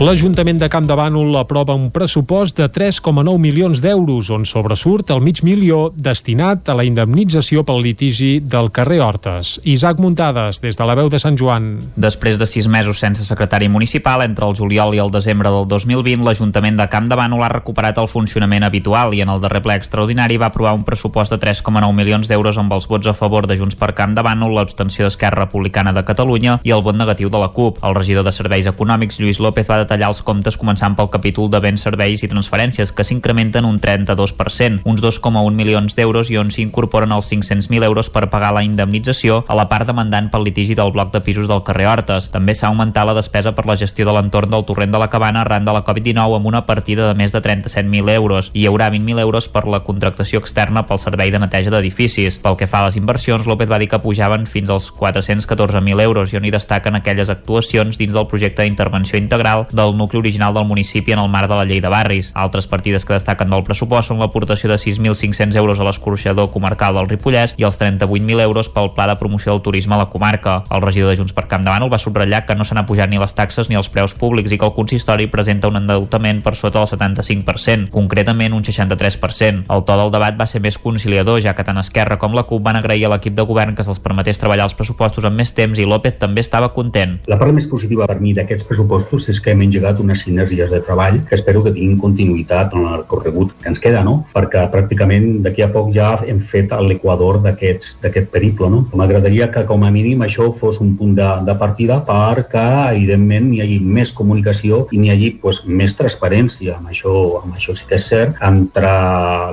L'Ajuntament 0.00 0.56
de 0.56 0.68
Camp 0.72 0.86
de 0.88 0.94
Bànol 0.96 1.34
aprova 1.36 1.74
un 1.76 1.90
pressupost 1.92 2.56
de 2.56 2.70
3,9 2.72 3.34
milions 3.36 3.82
d'euros, 3.84 4.30
on 4.32 4.46
sobresurt 4.48 5.10
el 5.12 5.18
mig 5.20 5.42
milió 5.44 5.90
destinat 5.92 6.70
a 6.72 6.76
la 6.78 6.86
indemnització 6.88 7.66
pel 7.68 7.82
litigi 7.84 8.30
del 8.40 8.70
carrer 8.72 9.02
Hortes. 9.04 9.58
Isaac 9.68 10.00
Muntades, 10.00 10.62
des 10.64 10.80
de 10.80 10.86
la 10.88 10.94
veu 10.96 11.10
de 11.12 11.20
Sant 11.20 11.36
Joan. 11.36 11.66
Després 12.00 12.40
de 12.40 12.48
sis 12.48 12.64
mesos 12.64 12.96
sense 12.96 13.26
secretari 13.28 13.68
municipal, 13.68 14.24
entre 14.24 14.48
el 14.48 14.56
juliol 14.56 14.96
i 14.96 15.02
el 15.04 15.12
desembre 15.12 15.52
del 15.52 15.68
2020, 15.68 16.24
l'Ajuntament 16.24 16.80
de 16.80 16.88
Camp 16.88 17.12
de 17.12 17.20
Bànol 17.20 17.44
ha 17.44 17.52
recuperat 17.52 18.00
el 18.00 18.08
funcionament 18.08 18.64
habitual 18.64 19.12
i 19.12 19.20
en 19.20 19.34
el 19.34 19.44
darrer 19.44 19.60
ple 19.60 19.76
extraordinari 19.76 20.40
va 20.40 20.48
aprovar 20.48 20.72
un 20.80 20.88
pressupost 20.88 21.36
de 21.36 21.40
3,9 21.44 21.92
milions 21.92 22.32
d'euros 22.32 22.56
amb 22.56 22.72
els 22.72 22.88
vots 22.88 23.12
a 23.12 23.16
favor 23.20 23.44
de 23.44 23.60
Junts 23.60 23.76
per 23.76 23.92
Camp 23.92 24.16
de 24.16 24.24
Bànol, 24.24 24.56
l'abstenció 24.56 25.04
d'Esquerra 25.04 25.44
Republicana 25.44 25.92
de 25.92 26.06
Catalunya 26.08 26.56
i 26.64 26.72
el 26.72 26.88
vot 26.88 26.96
negatiu 26.96 27.28
de 27.28 27.44
la 27.44 27.52
CUP. 27.52 27.84
El 27.84 28.00
regidor 28.00 28.24
de 28.24 28.32
Serveis 28.32 28.72
Econòmics, 28.72 29.20
Lluís 29.20 29.44
López, 29.44 29.68
va 29.68 29.89
detallar 29.90 30.12
els 30.12 30.22
comptes 30.22 30.54
començant 30.54 30.94
pel 30.94 31.08
capítol 31.10 31.48
de 31.50 31.58
béns, 31.58 31.82
serveis 31.82 32.22
i 32.22 32.28
transferències, 32.30 32.92
que 32.94 33.02
s'incrementen 33.02 33.66
un 33.66 33.80
32%, 33.82 34.84
uns 34.86 35.02
2,1 35.02 35.56
milions 35.58 35.96
d'euros 35.98 36.30
i 36.30 36.38
on 36.38 36.52
s'incorporen 36.54 37.10
els 37.16 37.26
500.000 37.32 37.82
euros 37.88 38.10
per 38.14 38.28
pagar 38.30 38.52
la 38.54 38.62
indemnització 38.62 39.40
a 39.50 39.56
la 39.58 39.66
part 39.68 39.88
demandant 39.90 40.28
pel 40.30 40.46
litigi 40.46 40.76
del 40.78 40.92
bloc 40.94 41.10
de 41.10 41.22
pisos 41.26 41.48
del 41.50 41.64
carrer 41.66 41.88
Hortes. 41.90 42.28
També 42.30 42.54
s'ha 42.54 42.68
augmentat 42.70 43.08
la 43.08 43.16
despesa 43.18 43.50
per 43.56 43.66
la 43.66 43.76
gestió 43.80 44.06
de 44.06 44.14
l'entorn 44.14 44.52
del 44.54 44.66
torrent 44.68 44.94
de 44.94 45.00
la 45.02 45.10
Cabana 45.10 45.42
arran 45.42 45.66
de 45.66 45.74
la 45.74 45.82
Covid-19 45.82 46.38
amb 46.38 46.46
una 46.46 46.62
partida 46.68 47.08
de 47.08 47.18
més 47.18 47.34
de 47.34 47.42
37.000 47.42 48.14
euros 48.14 48.52
i 48.54 48.62
hi 48.62 48.68
haurà 48.70 48.92
20.000 48.94 49.24
euros 49.24 49.48
per 49.50 49.66
la 49.66 49.82
contractació 49.82 50.38
externa 50.38 50.84
pel 50.86 51.02
servei 51.02 51.34
de 51.34 51.42
neteja 51.42 51.74
d'edificis. 51.74 52.38
Pel 52.38 52.58
que 52.60 52.70
fa 52.70 52.84
a 52.84 52.86
les 52.86 53.00
inversions, 53.00 53.48
López 53.50 53.70
va 53.70 53.80
dir 53.82 53.90
que 53.90 53.98
pujaven 53.98 54.46
fins 54.46 54.70
als 54.70 54.92
414.000 54.94 56.06
euros 56.06 56.30
i 56.30 56.38
on 56.38 56.46
hi 56.46 56.54
destaquen 56.54 56.94
aquelles 56.94 57.32
actuacions 57.32 57.98
dins 57.98 58.14
del 58.14 58.28
projecte 58.30 58.62
d'intervenció 58.62 59.18
integral 59.18 59.66
del 59.80 59.96
nucli 59.96 60.20
original 60.20 60.54
del 60.54 60.66
municipi 60.68 61.12
en 61.12 61.18
el 61.24 61.30
marc 61.32 61.48
de 61.48 61.56
la 61.56 61.64
llei 61.64 61.80
de 61.80 61.88
barris. 61.88 62.30
Altres 62.34 62.68
partides 62.68 63.04
que 63.04 63.16
destaquen 63.16 63.50
del 63.50 63.64
pressupost 63.64 64.10
són 64.10 64.20
l'aportació 64.20 64.70
de 64.70 64.76
6.500 64.78 65.56
euros 65.56 65.80
a 65.80 65.86
l'escorxador 65.88 66.50
comarcal 66.52 66.98
del 66.98 67.08
Ripollès 67.08 67.56
i 67.56 67.66
els 67.66 67.80
38.000 67.80 68.44
euros 68.44 68.68
pel 68.68 68.92
pla 68.94 69.08
de 69.10 69.16
promoció 69.16 69.52
del 69.52 69.62
turisme 69.64 69.96
a 69.96 70.02
la 70.02 70.10
comarca. 70.12 70.60
El 70.70 70.84
regidor 70.84 71.10
de 71.10 71.16
Junts 71.18 71.34
per 71.36 71.46
Camp 71.48 71.64
Bànol 71.66 71.92
va 71.92 71.98
subratllar 71.98 72.44
que 72.46 72.54
no 72.54 72.66
s'han 72.66 72.82
apujat 72.82 73.10
ni 73.10 73.18
les 73.20 73.34
taxes 73.34 73.70
ni 73.70 73.78
els 73.78 73.90
preus 73.90 74.14
públics 74.14 74.52
i 74.52 74.58
que 74.58 74.68
el 74.68 74.74
consistori 74.76 75.26
presenta 75.32 75.68
un 75.68 75.80
endeutament 75.80 76.42
per 76.44 76.54
sota 76.58 76.82
del 76.82 76.90
75%, 76.90 77.90
concretament 77.90 78.54
un 78.56 78.64
63%. 78.66 79.64
El 79.70 79.84
to 79.88 79.98
del 79.98 80.12
debat 80.12 80.38
va 80.38 80.46
ser 80.50 80.60
més 80.60 80.78
conciliador, 80.78 81.40
ja 81.40 81.54
que 81.54 81.64
tant 81.66 81.80
Esquerra 81.80 82.18
com 82.20 82.34
la 82.36 82.44
CUP 82.48 82.62
van 82.62 82.78
agrair 82.80 83.06
a 83.06 83.14
l'equip 83.14 83.36
de 83.36 83.46
govern 83.48 83.74
que 83.74 83.86
se'ls 83.86 84.02
permetés 84.02 84.40
treballar 84.40 84.68
els 84.68 84.76
pressupostos 84.76 85.26
amb 85.26 85.40
més 85.40 85.54
temps 85.56 85.78
i 85.78 85.88
López 85.88 86.18
també 86.20 86.44
estava 86.44 86.72
content. 86.76 87.18
La 87.30 87.38
part 87.40 87.54
més 87.56 87.68
positiva 87.70 88.08
per 88.10 88.18
mi 88.20 88.34
d'aquests 88.36 88.66
pressupostos 88.68 89.28
és 89.32 89.40
que 89.40 89.54
hem 89.54 89.64
engegat 89.70 90.02
unes 90.02 90.24
sinergies 90.26 90.70
de 90.74 90.82
treball 90.84 91.22
que 91.28 91.38
espero 91.38 91.62
que 91.64 91.72
tinguin 91.72 91.98
continuïtat 92.02 92.74
en 92.74 92.86
el 92.86 92.98
recorregut 93.04 93.54
que 93.62 93.70
ens 93.70 93.80
queda, 93.82 94.02
no? 94.06 94.24
perquè 94.34 94.66
pràcticament 94.72 95.40
d'aquí 95.44 95.64
a 95.64 95.70
poc 95.72 95.92
ja 95.94 96.12
hem 96.26 96.40
fet 96.42 96.74
l'equador 96.84 97.40
d'aquest 97.44 98.28
periple. 98.32 98.70
No? 98.70 98.82
M'agradaria 98.96 99.50
que 99.54 99.64
com 99.68 99.84
a 99.86 99.90
mínim 99.94 100.24
això 100.26 100.50
fos 100.56 100.80
un 100.82 100.94
punt 100.98 101.14
de, 101.18 101.28
de 101.46 101.56
partida 101.60 102.00
perquè 102.06 102.66
evidentment 102.96 103.50
hi 103.54 103.62
hagi 103.64 103.78
més 103.80 104.12
comunicació 104.16 104.84
i 104.90 105.00
n'hi 105.00 105.12
hagi 105.14 105.30
pues, 105.42 105.62
més 105.66 105.94
transparència. 105.98 106.78
Amb 106.78 106.92
això, 106.92 107.14
amb 107.42 107.56
això 107.56 107.74
sí 107.76 107.86
que 107.88 107.98
és 108.00 108.08
cert, 108.10 108.38
entre 108.46 108.90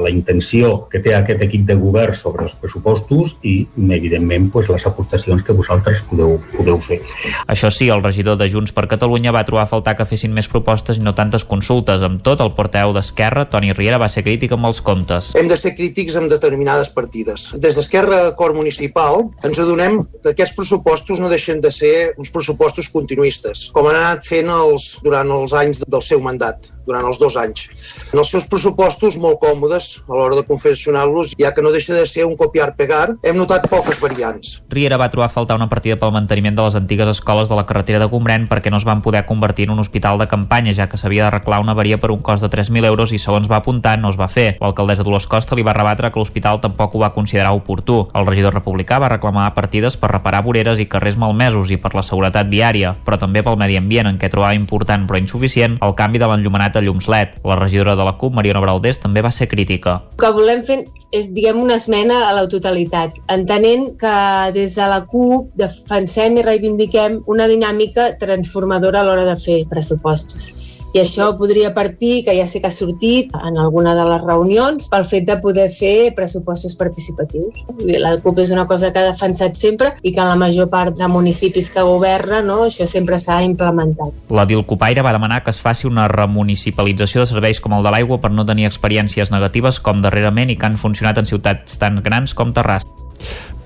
la 0.03 0.11
intenció 0.13 0.87
que 0.91 1.01
té 1.03 1.15
aquest 1.15 1.43
equip 1.45 1.65
de 1.67 1.77
govern 1.79 2.15
sobre 2.17 2.45
els 2.47 2.55
pressupostos 2.57 3.37
i 3.47 3.59
evidentment 3.77 4.49
pues, 4.53 4.69
les 4.71 4.85
aportacions 4.89 5.43
que 5.43 5.55
vosaltres 5.55 6.03
podeu, 6.09 6.37
podeu 6.55 6.79
fer. 6.83 7.01
Això 7.47 7.71
sí, 7.73 7.89
el 7.93 8.03
regidor 8.03 8.39
de 8.39 8.49
Junts 8.51 8.73
per 8.75 8.87
Catalunya 8.89 9.33
va 9.35 9.45
trobar 9.47 9.65
a 9.67 9.71
faltar 9.71 9.96
que 9.97 10.05
fessin 10.07 10.33
més 10.35 10.49
propostes 10.51 10.99
i 10.99 11.03
no 11.03 11.15
tantes 11.17 11.45
consultes. 11.47 12.03
Amb 12.05 12.21
tot, 12.25 12.41
el 12.43 12.53
porteu 12.57 12.93
d'Esquerra, 12.95 13.47
Toni 13.51 13.73
Riera, 13.73 13.99
va 14.01 14.09
ser 14.11 14.23
crític 14.25 14.53
amb 14.55 14.69
els 14.69 14.81
comptes. 14.85 15.31
Hem 15.37 15.49
de 15.49 15.57
ser 15.59 15.73
crítics 15.77 16.17
amb 16.19 16.31
determinades 16.31 16.91
partides. 16.95 17.49
Des 17.63 17.77
d'Esquerra 17.77 18.19
Cor 18.39 18.55
Municipal 18.57 19.27
ens 19.47 19.61
adonem 19.61 19.99
que 20.21 20.33
aquests 20.33 20.55
pressupostos 20.57 21.21
no 21.23 21.31
deixen 21.33 21.61
de 21.63 21.71
ser 21.73 22.13
uns 22.17 22.31
pressupostos 22.33 22.89
continuistes, 22.93 23.67
com 23.75 23.89
han 23.89 23.99
anat 23.99 24.27
fent 24.27 24.49
els, 24.53 24.89
durant 25.05 25.31
els 25.39 25.55
anys 25.57 25.83
del 25.87 26.03
seu 26.05 26.21
mandat, 26.23 26.71
durant 26.87 27.05
els 27.07 27.19
dos 27.21 27.37
anys. 27.39 27.67
En 28.13 28.21
els 28.21 28.31
seus 28.31 28.47
pressupostos 28.49 29.17
molt 29.21 29.41
còmodes 29.43 29.89
a 30.07 30.13
l'hora 30.13 30.37
de 30.37 30.45
confeccionar-los, 30.47 31.35
ja 31.39 31.53
que 31.55 31.65
no 31.65 31.73
deixa 31.73 31.95
de 31.97 32.05
ser 32.09 32.25
un 32.27 32.37
copiar-pegar, 32.39 33.17
hem 33.23 33.39
notat 33.39 33.67
poques 33.71 34.01
variants. 34.03 34.61
Riera 34.69 34.99
va 34.99 35.09
trobar 35.13 35.29
a 35.31 35.33
faltar 35.33 35.57
una 35.57 35.69
partida 35.71 35.97
pel 35.99 36.13
manteniment 36.15 36.57
de 36.57 36.67
les 36.67 36.77
antigues 36.79 37.09
escoles 37.15 37.49
de 37.49 37.57
la 37.57 37.65
carretera 37.69 38.01
de 38.03 38.09
Gombrèn 38.11 38.47
perquè 38.51 38.71
no 38.71 38.81
es 38.81 38.87
van 38.87 39.01
poder 39.05 39.25
convertir 39.29 39.67
en 39.67 39.75
un 39.75 39.83
hospital 39.87 40.19
de 40.19 40.27
campanya, 40.27 40.75
ja 40.75 40.89
que 40.91 40.99
s'havia 40.99 41.25
d'arreglar 41.25 41.61
una 41.63 41.71
avaria 41.71 41.97
per 41.97 42.11
un 42.11 42.19
cost 42.19 42.43
de 42.43 42.51
3.000 42.51 42.85
euros 42.85 43.13
i 43.15 43.21
segons 43.21 43.47
va 43.47 43.61
apuntar 43.61 43.95
no 43.99 44.11
es 44.11 44.19
va 44.19 44.27
fer. 44.27 44.57
L'alcaldessa 44.59 45.05
Dolors 45.07 45.27
Costa 45.31 45.55
li 45.55 45.63
va 45.63 45.75
rebatre 45.77 46.11
que 46.11 46.19
l'hospital 46.19 46.59
tampoc 46.61 46.95
ho 46.95 47.03
va 47.05 47.13
considerar 47.15 47.55
oportú. 47.55 48.03
El 48.13 48.27
regidor 48.27 48.53
republicà 48.53 48.99
va 48.99 49.11
reclamar 49.13 49.53
partides 49.55 49.97
per 49.97 50.11
reparar 50.11 50.43
voreres 50.43 50.81
i 50.83 50.89
carrers 50.91 51.17
malmesos 51.17 51.71
i 51.71 51.79
per 51.79 51.93
la 51.95 52.03
seguretat 52.03 52.51
viària, 52.51 52.93
però 53.05 53.19
també 53.21 53.43
pel 53.43 53.57
medi 53.57 53.79
ambient 53.79 54.11
en 54.11 54.19
què 54.19 54.29
trobava 54.29 54.57
important 54.57 55.07
però 55.07 55.21
insuficient 55.21 55.79
el 55.81 55.95
canvi 55.95 56.19
de 56.19 56.27
l'enllumenat 56.27 56.77
a 56.77 56.83
llums 56.83 57.07
LED. 57.07 57.39
La 57.47 57.59
regidora 57.59 57.95
de 57.95 58.05
la 58.05 58.17
CUP, 58.19 58.35
Mariona 58.35 58.61
Braldés, 58.63 58.99
també 58.99 59.23
va 59.23 59.31
ser 59.31 59.47
crítica. 59.47 60.01
El 60.17 60.23
que 60.25 60.33
volem 60.35 60.63
fer 60.67 60.81
és, 61.15 61.29
diguem, 61.31 61.61
una 61.63 61.77
esmena 61.79 62.19
a 62.27 62.33
la 62.35 62.45
totalitat, 62.51 63.15
entenent 63.31 63.93
que 64.01 64.15
des 64.55 64.75
de 64.75 64.87
la 64.91 64.99
CUP 65.07 65.53
defensem 65.59 66.35
i 66.37 66.43
reivindiquem 66.43 67.21
una 67.31 67.47
dinàmica 67.47 68.09
transformadora 68.19 69.01
a 69.01 69.07
l'hora 69.07 69.23
de 69.27 69.37
fer 69.39 69.61
pressupostos. 69.77 70.81
I 70.95 71.01
això 71.03 71.29
podria 71.37 71.73
partir, 71.75 72.23
que 72.25 72.33
ja 72.33 72.47
sé 72.49 72.61
que 72.61 72.69
ha 72.71 72.73
sortit 72.73 73.33
en 73.45 73.57
alguna 73.61 73.93
de 73.95 74.05
les 74.07 74.23
reunions, 74.23 74.87
pel 74.89 75.05
fet 75.05 75.27
de 75.27 75.35
poder 75.43 75.67
fer 75.73 76.13
pressupostos 76.17 76.73
participatius. 76.79 77.61
La 78.01 78.15
CUP 78.23 78.41
és 78.41 78.51
una 78.55 78.65
cosa 78.69 78.89
que 78.91 79.01
ha 79.01 79.11
defensat 79.11 79.59
sempre 79.59 79.91
i 80.01 80.13
que 80.15 80.23
en 80.23 80.31
la 80.31 80.39
major 80.39 80.69
part 80.71 80.97
de 80.97 81.09
municipis 81.11 81.69
que 81.73 81.83
governa 81.85 82.41
no, 82.45 82.63
això 82.65 82.87
sempre 82.89 83.19
s'ha 83.21 83.41
implementat. 83.45 84.15
La 84.33 84.47
Dilcopaire 84.49 85.05
va 85.05 85.13
demanar 85.15 85.43
que 85.43 85.53
es 85.53 85.61
faci 85.61 85.87
una 85.87 86.07
remunicipalització 86.11 87.21
de 87.21 87.31
serveis 87.33 87.61
com 87.61 87.75
el 87.77 87.85
de 87.85 87.93
l'aigua 87.93 88.21
per 88.23 88.33
no 88.33 88.47
tenir 88.47 88.69
experiències 88.69 89.33
negatives 89.33 89.81
com 89.83 90.01
darrerament 90.01 90.49
i 90.49 90.57
que 90.57 90.71
han 90.71 90.79
funcionat 90.79 91.21
en 91.21 91.29
ciutats 91.29 91.77
tan 91.77 92.01
grans 92.03 92.33
com 92.33 92.55
Terrassa. 92.55 92.87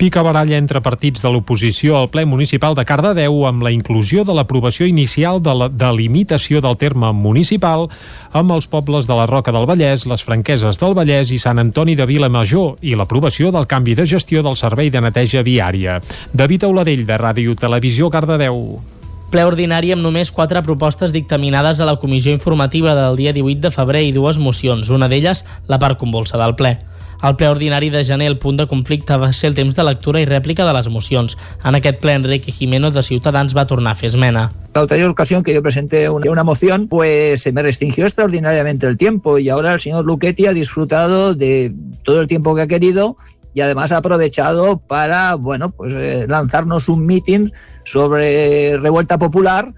Pica 0.01 0.23
baralla 0.25 0.57
entre 0.57 0.79
partits 0.81 1.21
de 1.21 1.29
l'oposició 1.29 1.93
al 1.93 2.07
ple 2.09 2.23
municipal 2.25 2.73
de 2.73 2.81
Cardedeu 2.89 3.35
amb 3.45 3.61
la 3.61 3.69
inclusió 3.69 4.23
de 4.25 4.33
l'aprovació 4.33 4.87
inicial 4.89 5.37
de 5.45 5.53
la 5.53 5.67
delimitació 5.69 6.57
del 6.65 6.73
terme 6.81 7.11
municipal 7.13 7.85
amb 8.33 8.55
els 8.55 8.65
pobles 8.65 9.05
de 9.05 9.13
la 9.13 9.27
Roca 9.29 9.53
del 9.53 9.69
Vallès, 9.69 10.07
les 10.09 10.25
Franqueses 10.25 10.81
del 10.81 10.97
Vallès 10.97 11.29
i 11.29 11.37
Sant 11.37 11.61
Antoni 11.61 11.93
de 11.93 12.09
Vilamajor 12.09 12.81
i 12.81 12.97
l'aprovació 12.97 13.53
del 13.53 13.69
canvi 13.69 13.93
de 13.93 14.09
gestió 14.09 14.41
del 14.41 14.57
servei 14.57 14.89
de 14.89 15.05
neteja 15.05 15.45
viària. 15.45 16.01
David 16.33 16.65
Auladell, 16.65 17.05
de 17.05 17.21
Ràdio 17.21 17.53
Televisió, 17.53 18.09
Cardedeu 18.09 18.81
ple 19.31 19.45
ordinari 19.45 19.93
amb 19.93 20.01
només 20.01 20.33
quatre 20.33 20.65
propostes 20.65 21.13
dictaminades 21.13 21.79
a 21.79 21.85
la 21.85 21.99
comissió 22.01 22.33
informativa 22.33 22.97
del 22.97 23.21
dia 23.21 23.37
18 23.37 23.69
de 23.69 23.71
febrer 23.71 24.07
i 24.09 24.15
dues 24.17 24.41
mocions, 24.41 24.89
una 24.89 25.07
d'elles 25.07 25.45
la 25.69 25.77
part 25.77 26.01
convulsa 26.01 26.41
del 26.41 26.57
ple. 26.57 26.79
Al 27.21 27.35
ple 27.37 27.51
ordinari 27.53 27.91
de 27.93 28.03
gener 28.03 28.27
el 28.27 28.39
punt 28.41 28.57
de 28.57 28.65
conflicte 28.67 29.15
va 29.21 29.29
ser 29.31 29.51
el 29.51 29.55
temps 29.55 29.75
de 29.77 29.83
lectura 29.85 30.21
i 30.21 30.25
rèplica 30.25 30.65
de 30.65 30.73
les 30.73 30.87
mocions. 30.89 31.37
En 31.63 31.77
aquest 31.77 31.99
ple 32.01 32.15
Enrique 32.17 32.51
Jimeno 32.51 32.89
de 32.89 33.03
Ciutadans 33.05 33.53
va 33.55 33.67
tornar 33.69 33.93
a 33.93 33.99
fer 33.99 34.09
esmena. 34.09 34.47
La 34.73 34.81
otra 34.81 34.97
ocasión 35.09 35.43
que 35.43 35.53
yo 35.53 35.61
presenté 35.61 36.09
una 36.09 36.43
moción, 36.43 36.87
pues 36.87 37.43
se 37.43 37.51
me 37.51 37.61
restringió 37.61 38.05
extraordinariamente 38.05 38.87
el 38.87 38.97
tiempo 38.97 39.37
y 39.37 39.49
ahora 39.49 39.73
el 39.73 39.79
señor 39.79 40.05
Luchetti 40.05 40.47
ha 40.47 40.53
disfrutado 40.53 41.35
de 41.35 41.75
todo 42.03 42.21
el 42.21 42.27
tiempo 42.27 42.55
que 42.55 42.61
ha 42.61 42.67
querido 42.67 43.17
y 43.53 43.61
además 43.61 43.91
ha 43.91 43.97
aprovechado 43.97 44.79
para, 44.79 45.35
bueno, 45.35 45.71
pues 45.71 45.93
eh, 45.93 46.25
lanzarnos 46.27 46.89
un 46.89 47.05
meeting 47.05 47.49
sobre 47.83 48.77
revuelta 48.77 49.19
popular 49.19 49.73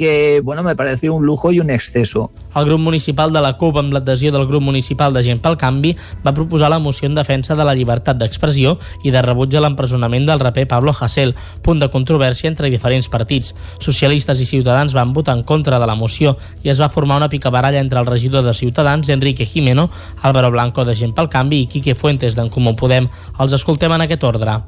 que 0.00 0.40
bueno, 0.42 0.62
me 0.62 0.74
pareció 0.74 1.12
un 1.12 1.26
lujo 1.26 1.52
y 1.52 1.60
un 1.60 1.68
exceso. 1.68 2.32
El 2.56 2.64
grup 2.64 2.80
municipal 2.80 3.34
de 3.34 3.40
la 3.42 3.58
CUP, 3.58 3.76
amb 3.76 3.92
l'adhesió 3.92 4.32
del 4.32 4.46
grup 4.48 4.62
municipal 4.64 5.12
de 5.12 5.22
Gent 5.26 5.42
pel 5.44 5.58
Canvi, 5.60 5.92
va 6.24 6.32
proposar 6.32 6.70
la 6.72 6.78
moció 6.80 7.04
en 7.04 7.18
defensa 7.18 7.54
de 7.54 7.66
la 7.68 7.74
llibertat 7.76 8.16
d'expressió 8.16 8.78
i 9.04 9.12
de 9.12 9.20
rebuig 9.20 9.52
a 9.52 9.60
l'empresonament 9.60 10.24
del 10.24 10.40
raper 10.40 10.64
Pablo 10.72 10.96
Hasél, 10.96 11.34
punt 11.60 11.84
de 11.84 11.90
controvèrsia 11.92 12.48
entre 12.48 12.72
diferents 12.72 13.12
partits. 13.12 13.52
Socialistes 13.76 14.40
i 14.40 14.48
Ciutadans 14.48 14.96
van 14.96 15.12
votar 15.12 15.36
en 15.36 15.44
contra 15.44 15.78
de 15.78 15.92
la 15.92 16.00
moció 16.00 16.38
i 16.64 16.72
es 16.72 16.80
va 16.80 16.88
formar 16.88 17.20
una 17.20 17.28
picabaralla 17.28 17.84
entre 17.84 18.00
el 18.00 18.08
regidor 18.08 18.42
de 18.48 18.54
Ciutadans, 18.54 19.10
Enrique 19.10 19.44
Jimeno, 19.44 19.90
Álvaro 20.22 20.50
Blanco 20.50 20.88
de 20.88 20.96
Gent 20.96 21.12
pel 21.12 21.28
Canvi 21.28 21.66
i 21.66 21.66
Quique 21.68 21.94
Fuentes 21.94 22.40
d'en 22.40 22.48
Comú 22.48 22.72
Podem. 22.72 23.12
Els 23.36 23.52
escoltem 23.52 23.92
en 23.92 24.08
aquest 24.08 24.24
ordre. 24.24 24.62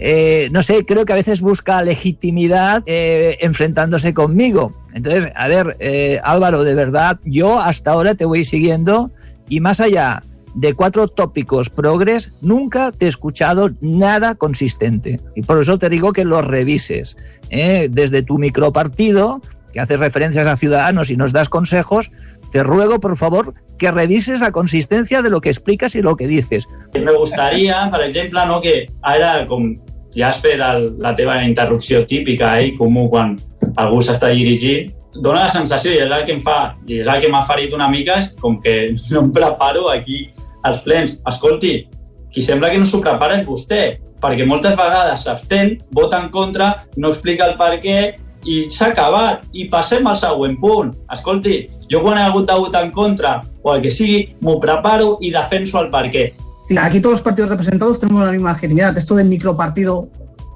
Eh, 0.00 0.48
no 0.50 0.62
sé, 0.62 0.86
creo 0.86 1.04
que 1.04 1.12
a 1.12 1.16
veces 1.16 1.42
busca 1.42 1.82
legitimidad 1.82 2.82
eh, 2.86 3.36
enfrentándose 3.40 4.14
conmigo. 4.14 4.72
Entonces, 4.94 5.30
a 5.36 5.46
ver, 5.46 5.76
eh, 5.78 6.18
Álvaro, 6.24 6.64
de 6.64 6.74
verdad, 6.74 7.20
yo 7.24 7.60
hasta 7.60 7.92
ahora 7.92 8.14
te 8.14 8.24
voy 8.24 8.44
siguiendo 8.44 9.10
y 9.48 9.60
más 9.60 9.80
allá 9.80 10.24
de 10.54 10.74
cuatro 10.74 11.06
tópicos 11.06 11.68
progres, 11.68 12.32
nunca 12.40 12.90
te 12.92 13.04
he 13.04 13.08
escuchado 13.08 13.70
nada 13.80 14.34
consistente. 14.34 15.20
Y 15.36 15.42
por 15.42 15.60
eso 15.60 15.78
te 15.78 15.88
digo 15.88 16.12
que 16.12 16.24
lo 16.24 16.42
revises. 16.42 17.16
Desde 17.50 18.22
tu 18.22 18.38
micropartido, 18.38 19.40
que 19.72 19.78
haces 19.78 20.00
referencias 20.00 20.48
a 20.48 20.56
ciudadanos 20.56 21.10
y 21.10 21.16
nos 21.16 21.32
das 21.32 21.48
consejos, 21.48 22.10
te 22.50 22.64
ruego, 22.64 22.98
por 22.98 23.16
favor, 23.16 23.54
que 23.78 23.92
revises 23.92 24.40
la 24.40 24.50
consistencia 24.50 25.22
de 25.22 25.30
lo 25.30 25.40
que 25.40 25.50
explicas 25.50 25.94
y 25.94 26.02
lo 26.02 26.16
que 26.16 26.26
dices. 26.26 26.68
Me 26.94 27.12
gustaría, 27.14 27.86
no, 27.86 28.60
que 28.60 28.90
ahora 29.02 29.46
con 29.46 29.80
ja 30.16 30.30
has 30.30 30.40
fet 30.42 30.60
el, 30.60 30.88
la 31.00 31.14
teva 31.16 31.40
interrupció 31.44 32.04
típica 32.06 32.56
eh, 32.60 32.72
comú 32.78 33.08
quan 33.10 33.36
algú 33.76 34.00
s'està 34.02 34.32
dirigint, 34.34 34.90
dona 35.14 35.46
la 35.46 35.52
sensació, 35.52 35.92
i 35.94 36.02
és 36.02 36.10
el 36.10 36.26
que 36.26 36.36
em 36.36 36.42
fa, 36.44 36.74
i 36.86 37.00
és 37.02 37.08
el 37.10 37.22
que 37.22 37.30
m'ha 37.30 37.44
ferit 37.48 37.74
una 37.76 37.90
mica, 37.90 38.18
és 38.22 38.32
com 38.40 38.58
que 38.62 38.94
no 39.12 39.24
em 39.24 39.32
preparo 39.34 39.88
aquí 39.90 40.28
als 40.66 40.82
plens. 40.86 41.16
Escolti, 41.26 41.74
qui 42.30 42.42
sembla 42.44 42.70
que 42.70 42.80
no 42.80 42.88
s'ho 42.88 43.02
prepara 43.02 43.40
és 43.40 43.46
vostè, 43.46 43.84
perquè 44.20 44.46
moltes 44.46 44.76
vegades 44.76 45.24
s'abstén, 45.24 45.78
vota 45.96 46.20
en 46.20 46.28
contra, 46.34 46.72
no 46.96 47.14
explica 47.14 47.48
el 47.48 47.56
per 47.60 47.76
què, 47.82 48.00
i 48.48 48.60
s'ha 48.72 48.90
acabat, 48.94 49.44
i 49.52 49.66
passem 49.72 50.06
al 50.08 50.16
següent 50.16 50.56
punt. 50.60 50.94
Escolti, 51.12 51.66
jo 51.92 52.00
quan 52.04 52.18
he 52.18 52.24
hagut 52.24 52.46
de 52.48 52.56
votar 52.56 52.86
en 52.86 52.92
contra, 52.92 53.40
o 53.62 53.74
el 53.74 53.82
que 53.84 53.92
sigui, 53.92 54.22
m'ho 54.44 54.56
preparo 54.60 55.18
i 55.20 55.32
defenso 55.34 55.80
el 55.80 55.90
per 55.92 56.06
què 56.12 56.30
aquí 56.78 57.00
todos 57.00 57.14
los 57.14 57.22
partidos 57.22 57.50
representados 57.50 57.98
tenemos 57.98 58.24
la 58.24 58.32
misma 58.32 58.52
legitimidad. 58.52 58.96
Esto 58.96 59.16
de 59.16 59.24
micropartido 59.24 60.08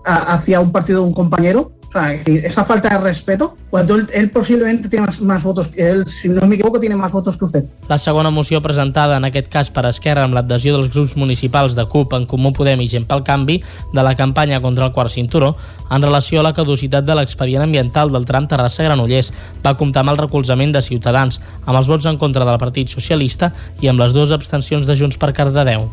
hacia 0.05 0.61
un 0.61 0.70
partido 0.70 1.01
de 1.01 1.07
un 1.07 1.15
compañero, 1.15 1.73
o 1.95 1.99
sea, 2.01 2.12
es 2.12 2.25
decir, 2.25 2.45
esa 2.45 2.65
falta 2.65 2.89
de 2.89 2.99
respeto, 2.99 3.57
cuando 3.71 3.95
él, 3.95 4.07
él 4.12 4.31
posiblemente 4.31 4.89
tiene 4.89 5.07
más, 5.07 5.21
más 5.21 5.43
votos, 5.45 5.71
él, 5.77 6.07
si 6.07 6.29
no 6.29 6.47
me 6.47 6.57
equivoco, 6.57 6.81
tiene 6.81 6.97
más 6.97 7.12
votos 7.12 7.37
que 7.37 7.45
usted. 7.45 7.65
La 7.89 7.99
segona 7.99 8.31
moció 8.31 8.61
presentada, 8.62 9.16
en 9.16 9.25
aquest 9.25 9.49
cas 9.49 9.71
per 9.71 9.87
Esquerra, 9.87 10.25
amb 10.27 10.35
l'adhesió 10.35 10.75
dels 10.75 10.91
grups 10.91 11.15
municipals 11.16 11.77
de 11.79 11.87
CUP, 11.87 12.16
en 12.19 12.27
Comú 12.27 12.53
Podem 12.53 12.83
i 12.83 12.89
Gent 12.91 13.07
pel 13.07 13.23
Canvi, 13.23 13.61
de 13.93 14.03
la 14.03 14.16
campanya 14.16 14.61
contra 14.61 14.89
el 14.89 14.93
quart 14.93 15.15
cinturó, 15.15 15.55
en 15.91 16.03
relació 16.03 16.41
a 16.41 16.47
la 16.49 16.55
caducitat 16.55 17.07
de 17.07 17.15
l'expedient 17.15 17.62
ambiental 17.62 18.11
del 18.11 18.27
tram 18.27 18.49
Terrassa-Granollers, 18.51 19.31
va 19.65 19.77
comptar 19.79 20.03
amb 20.03 20.15
el 20.15 20.23
recolzament 20.25 20.75
de 20.75 20.83
Ciutadans, 20.83 21.41
amb 21.65 21.79
els 21.79 21.89
vots 21.89 22.11
en 22.11 22.19
contra 22.19 22.45
del 22.45 22.59
Partit 22.59 22.91
Socialista 22.91 23.53
i 23.81 23.89
amb 23.93 24.03
les 24.03 24.12
dues 24.16 24.35
abstencions 24.35 24.87
de 24.87 24.99
Junts 24.99 25.21
per 25.21 25.33
Cardedeu. 25.37 25.87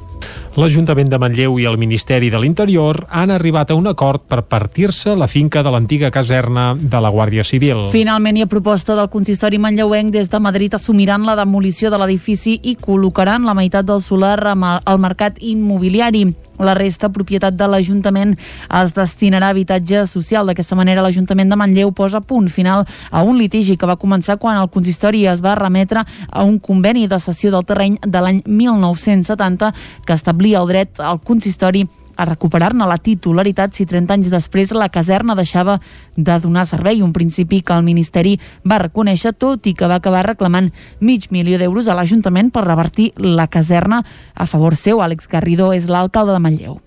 L'Ajuntament 0.59 1.07
de 1.07 1.17
Manlleu 1.21 1.55
i 1.61 1.65
el 1.69 1.77
Ministeri 1.79 2.29
de 2.29 2.39
l'Interior 2.41 3.05
han 3.09 3.31
arribat 3.31 3.71
a 3.71 3.77
un 3.77 3.87
acord 3.87 4.25
per 4.27 4.41
partir-se 4.51 5.15
la 5.15 5.29
finca 5.31 5.63
de 5.63 5.71
l'antiga 5.91 6.09
caserna 6.09 6.73
de 6.79 6.99
la 7.01 7.09
Guàrdia 7.11 7.43
Civil. 7.43 7.89
Finalment 7.91 8.37
hi 8.37 8.45
ha 8.45 8.47
proposta 8.47 8.95
del 8.95 9.09
consistori 9.11 9.57
manlleuenc 9.59 10.13
des 10.13 10.29
de 10.31 10.39
Madrid 10.39 10.73
assumiran 10.73 11.25
la 11.27 11.35
demolició 11.35 11.91
de 11.91 11.99
l'edifici 11.99 12.53
i 12.63 12.77
col·locaran 12.79 13.43
la 13.43 13.53
meitat 13.53 13.83
del 13.83 13.99
solar 13.99 14.39
al 14.47 14.99
mercat 15.03 15.35
immobiliari. 15.41 16.29
La 16.61 16.75
resta, 16.77 17.09
propietat 17.09 17.57
de 17.57 17.67
l'Ajuntament, 17.67 18.37
es 18.79 18.93
destinarà 18.93 19.49
a 19.49 19.55
habitatge 19.55 20.05
social. 20.07 20.45
D'aquesta 20.47 20.77
manera, 20.77 21.01
l'Ajuntament 21.01 21.49
de 21.49 21.57
Manlleu 21.57 21.91
posa 21.91 22.21
punt 22.21 22.47
final 22.47 22.85
a 23.09 23.23
un 23.23 23.35
litigi 23.37 23.75
que 23.75 23.89
va 23.89 23.97
començar 23.97 24.37
quan 24.37 24.61
el 24.61 24.69
consistori 24.69 25.25
es 25.27 25.41
va 25.43 25.57
remetre 25.59 26.05
a 26.29 26.43
un 26.43 26.59
conveni 26.59 27.07
de 27.07 27.19
cessió 27.19 27.51
del 27.51 27.65
terreny 27.65 27.97
de 28.05 28.21
l'any 28.21 28.43
1970 28.45 29.73
que 30.05 30.13
establia 30.13 30.61
el 30.61 30.69
dret 30.69 31.01
al 31.01 31.19
consistori 31.19 31.87
a 32.15 32.25
recuperar-ne 32.25 32.85
la 32.87 32.97
titularitat 33.01 33.75
si 33.75 33.85
30 33.85 34.15
anys 34.17 34.29
després 34.31 34.73
la 34.75 34.89
caserna 34.89 35.35
deixava 35.35 35.79
de 36.15 36.37
donar 36.43 36.65
servei, 36.69 37.01
un 37.01 37.13
principi 37.13 37.61
que 37.61 37.75
el 37.75 37.85
Ministeri 37.87 38.37
va 38.67 38.81
reconèixer 38.83 39.33
tot 39.33 39.67
i 39.67 39.75
que 39.77 39.89
va 39.89 39.99
acabar 40.01 40.25
reclamant 40.27 40.71
mig 40.99 41.29
milió 41.31 41.59
d'euros 41.59 41.87
a 41.87 41.97
l'Ajuntament 41.97 42.51
per 42.51 42.65
revertir 42.67 43.11
la 43.17 43.47
caserna 43.47 44.03
a 44.35 44.45
favor 44.45 44.75
seu. 44.75 45.01
Àlex 45.01 45.29
Garrido 45.31 45.71
és 45.73 45.89
l'alcalde 45.89 46.35
de 46.35 46.43
Manlleu. 46.43 46.79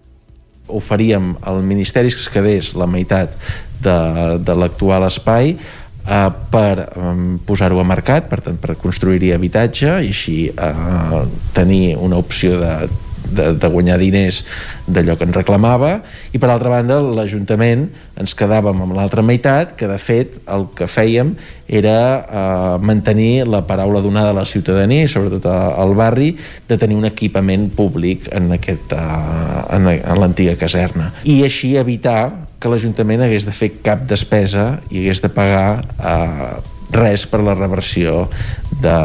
Oferíem 0.69 1.35
al 1.45 1.63
Ministeri 1.63 2.13
que 2.13 2.23
es 2.23 2.31
quedés 2.33 2.75
la 2.75 2.87
meitat 2.89 3.35
de, 3.85 3.97
de 4.41 4.55
l'actual 4.57 5.05
espai 5.07 5.57
eh, 5.57 6.31
per 6.51 6.89
um, 6.97 7.39
posar-ho 7.45 7.81
a 7.81 7.87
mercat, 7.89 8.29
per 8.31 8.41
tant 8.45 8.59
per 8.61 8.77
construir-hi 8.81 9.33
habitatge 9.35 9.99
i 10.05 10.13
així 10.13 10.39
eh, 10.51 11.25
tenir 11.57 11.97
una 12.01 12.21
opció 12.21 12.59
de 12.61 12.75
de, 13.25 13.53
de 13.59 13.69
guanyar 13.73 13.99
diners 14.01 14.43
d'allò 14.87 15.17
que 15.17 15.27
ens 15.29 15.37
reclamava 15.37 15.95
i 16.33 16.41
per 16.41 16.51
altra 16.53 16.73
banda 16.73 17.01
l'Ajuntament 17.01 17.87
ens 18.21 18.37
quedàvem 18.39 18.85
amb 18.85 18.97
l'altra 18.97 19.25
meitat 19.27 19.75
que 19.79 19.89
de 19.91 19.99
fet 19.99 20.37
el 20.51 20.69
que 20.77 20.89
fèiem 20.91 21.35
era 21.67 21.99
eh, 22.21 22.77
mantenir 22.85 23.47
la 23.49 23.65
paraula 23.67 24.03
donada 24.05 24.35
a 24.35 24.39
la 24.41 24.47
ciutadania 24.49 25.07
i 25.07 25.11
sobretot 25.11 25.49
al 25.51 25.95
barri 25.97 26.35
de 26.69 26.79
tenir 26.79 26.99
un 27.01 27.09
equipament 27.09 27.71
públic 27.75 28.29
en, 28.33 28.53
aquest, 28.59 28.93
eh, 28.93 29.77
en, 29.77 29.89
en 29.95 30.21
l'antiga 30.21 30.59
caserna 30.61 31.11
i 31.25 31.41
així 31.47 31.75
evitar 31.81 32.21
que 32.61 32.71
l'Ajuntament 32.73 33.25
hagués 33.25 33.45
de 33.45 33.53
fer 33.53 33.75
cap 33.85 34.07
despesa 34.09 34.79
i 34.89 35.03
hagués 35.03 35.21
de 35.21 35.29
pagar 35.33 35.83
eh, 36.01 36.55
res 36.95 37.27
per 37.29 37.43
la 37.45 37.57
reversió 37.59 38.25
de, 38.81 38.97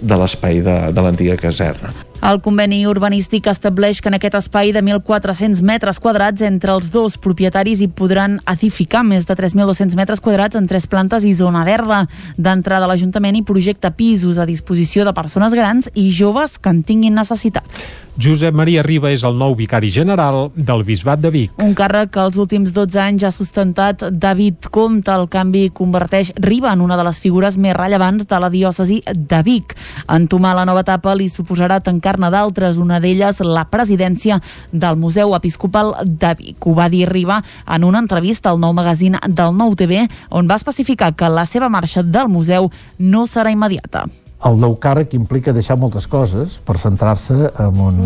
de 0.00 0.18
l'espai 0.18 0.62
de, 0.64 0.76
de 0.94 1.04
l'antiga 1.04 1.36
caserna. 1.40 1.92
El 2.24 2.38
conveni 2.40 2.78
urbanístic 2.88 3.50
estableix 3.50 3.98
que 4.00 4.08
en 4.08 4.14
aquest 4.16 4.38
espai 4.38 4.70
de 4.72 4.80
1.400 4.80 5.60
metres 5.60 5.98
quadrats 6.00 6.40
entre 6.46 6.72
els 6.72 6.86
dos 6.94 7.18
propietaris 7.20 7.82
hi 7.84 7.88
podran 7.92 8.38
edificar 8.48 9.02
més 9.04 9.26
de 9.28 9.36
3.200 9.36 9.92
metres 9.98 10.24
quadrats 10.24 10.56
en 10.56 10.64
tres 10.70 10.86
plantes 10.88 11.26
i 11.28 11.34
zona 11.36 11.66
verda. 11.68 12.06
D'entrada, 12.40 12.88
l'Ajuntament 12.88 13.36
hi 13.36 13.44
projecta 13.44 13.92
pisos 13.92 14.40
a 14.40 14.48
disposició 14.48 15.04
de 15.04 15.12
persones 15.12 15.52
grans 15.52 15.92
i 15.92 16.06
joves 16.16 16.56
que 16.56 16.72
en 16.72 16.80
tinguin 16.88 17.20
necessitat. 17.20 17.68
Josep 18.14 18.54
Maria 18.54 18.82
Riba 18.86 19.10
és 19.10 19.24
el 19.26 19.34
nou 19.34 19.56
vicari 19.58 19.88
general 19.90 20.52
del 20.54 20.84
Bisbat 20.86 21.18
de 21.18 21.32
Vic. 21.34 21.56
Un 21.58 21.72
càrrec 21.74 22.12
que 22.14 22.22
els 22.22 22.36
últims 22.38 22.70
12 22.70 23.00
anys 23.02 23.24
ha 23.26 23.32
sustentat 23.34 24.04
David 24.22 24.68
Comte. 24.70 25.10
El 25.10 25.26
canvi 25.32 25.64
converteix 25.74 26.30
Riba 26.38 26.70
en 26.70 26.84
una 26.84 26.96
de 27.00 27.04
les 27.08 27.18
figures 27.18 27.58
més 27.58 27.74
rellevants 27.74 28.28
de 28.30 28.40
la 28.40 28.52
diòcesi 28.54 29.00
de 29.10 29.42
Vic. 29.42 29.74
Entomar 30.06 30.54
la 30.54 30.66
nova 30.68 30.86
etapa 30.86 31.16
li 31.18 31.26
suposarà 31.26 31.80
tancar-ne 31.82 32.30
d'altres, 32.30 32.78
una 32.78 33.00
d'elles 33.02 33.42
la 33.42 33.66
presidència 33.66 34.38
del 34.70 34.96
Museu 34.96 35.34
Episcopal 35.34 35.96
de 36.06 36.34
Vic. 36.38 36.66
Ho 36.66 36.74
va 36.78 36.88
dir 36.88 37.08
Riba 37.10 37.42
en 37.66 37.84
una 37.84 37.98
entrevista 37.98 38.54
al 38.54 38.62
nou 38.62 38.78
magazín 38.78 39.18
del 39.26 39.58
Nou 39.58 39.74
TV, 39.74 40.06
on 40.30 40.46
va 40.46 40.62
especificar 40.62 41.16
que 41.18 41.28
la 41.28 41.46
seva 41.50 41.68
marxa 41.68 42.06
del 42.06 42.30
museu 42.30 42.70
no 42.98 43.26
serà 43.26 43.50
immediata. 43.50 44.06
El 44.44 44.58
nou 44.60 44.74
càrrec 44.76 45.14
implica 45.16 45.54
deixar 45.56 45.78
moltes 45.80 46.04
coses 46.10 46.58
per 46.68 46.76
centrar-se 46.80 47.36
en, 47.48 47.78
un, 47.80 48.00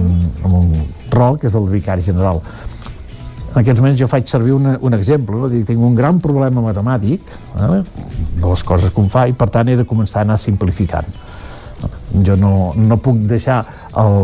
en 0.47 0.53
un 0.55 0.69
rol 1.11 1.39
que 1.41 1.49
és 1.51 1.57
el 1.59 1.67
vicari 1.73 2.05
general. 2.07 2.39
En 3.49 3.63
aquests 3.63 3.81
moments 3.81 3.99
jo 3.99 4.07
faig 4.11 4.29
servir 4.31 4.53
una, 4.55 4.77
un 4.85 4.95
exemple, 4.95 5.35
no? 5.41 5.49
Dic, 5.51 5.65
tinc 5.67 5.83
un 5.83 5.97
gran 5.99 6.21
problema 6.23 6.63
matemàtic 6.63 7.33
eh, 7.59 7.81
de 8.39 8.45
les 8.45 8.63
coses 8.63 8.95
que 8.95 9.03
em 9.03 9.09
fa 9.11 9.27
i 9.27 9.35
per 9.35 9.49
tant 9.51 9.69
he 9.73 9.77
de 9.81 9.87
començar 9.89 10.23
a 10.23 10.29
anar 10.29 10.39
simplificant. 10.39 11.09
Jo 12.25 12.37
no, 12.39 12.53
no 12.79 12.99
puc 13.03 13.19
deixar 13.31 13.59
el, 13.99 14.19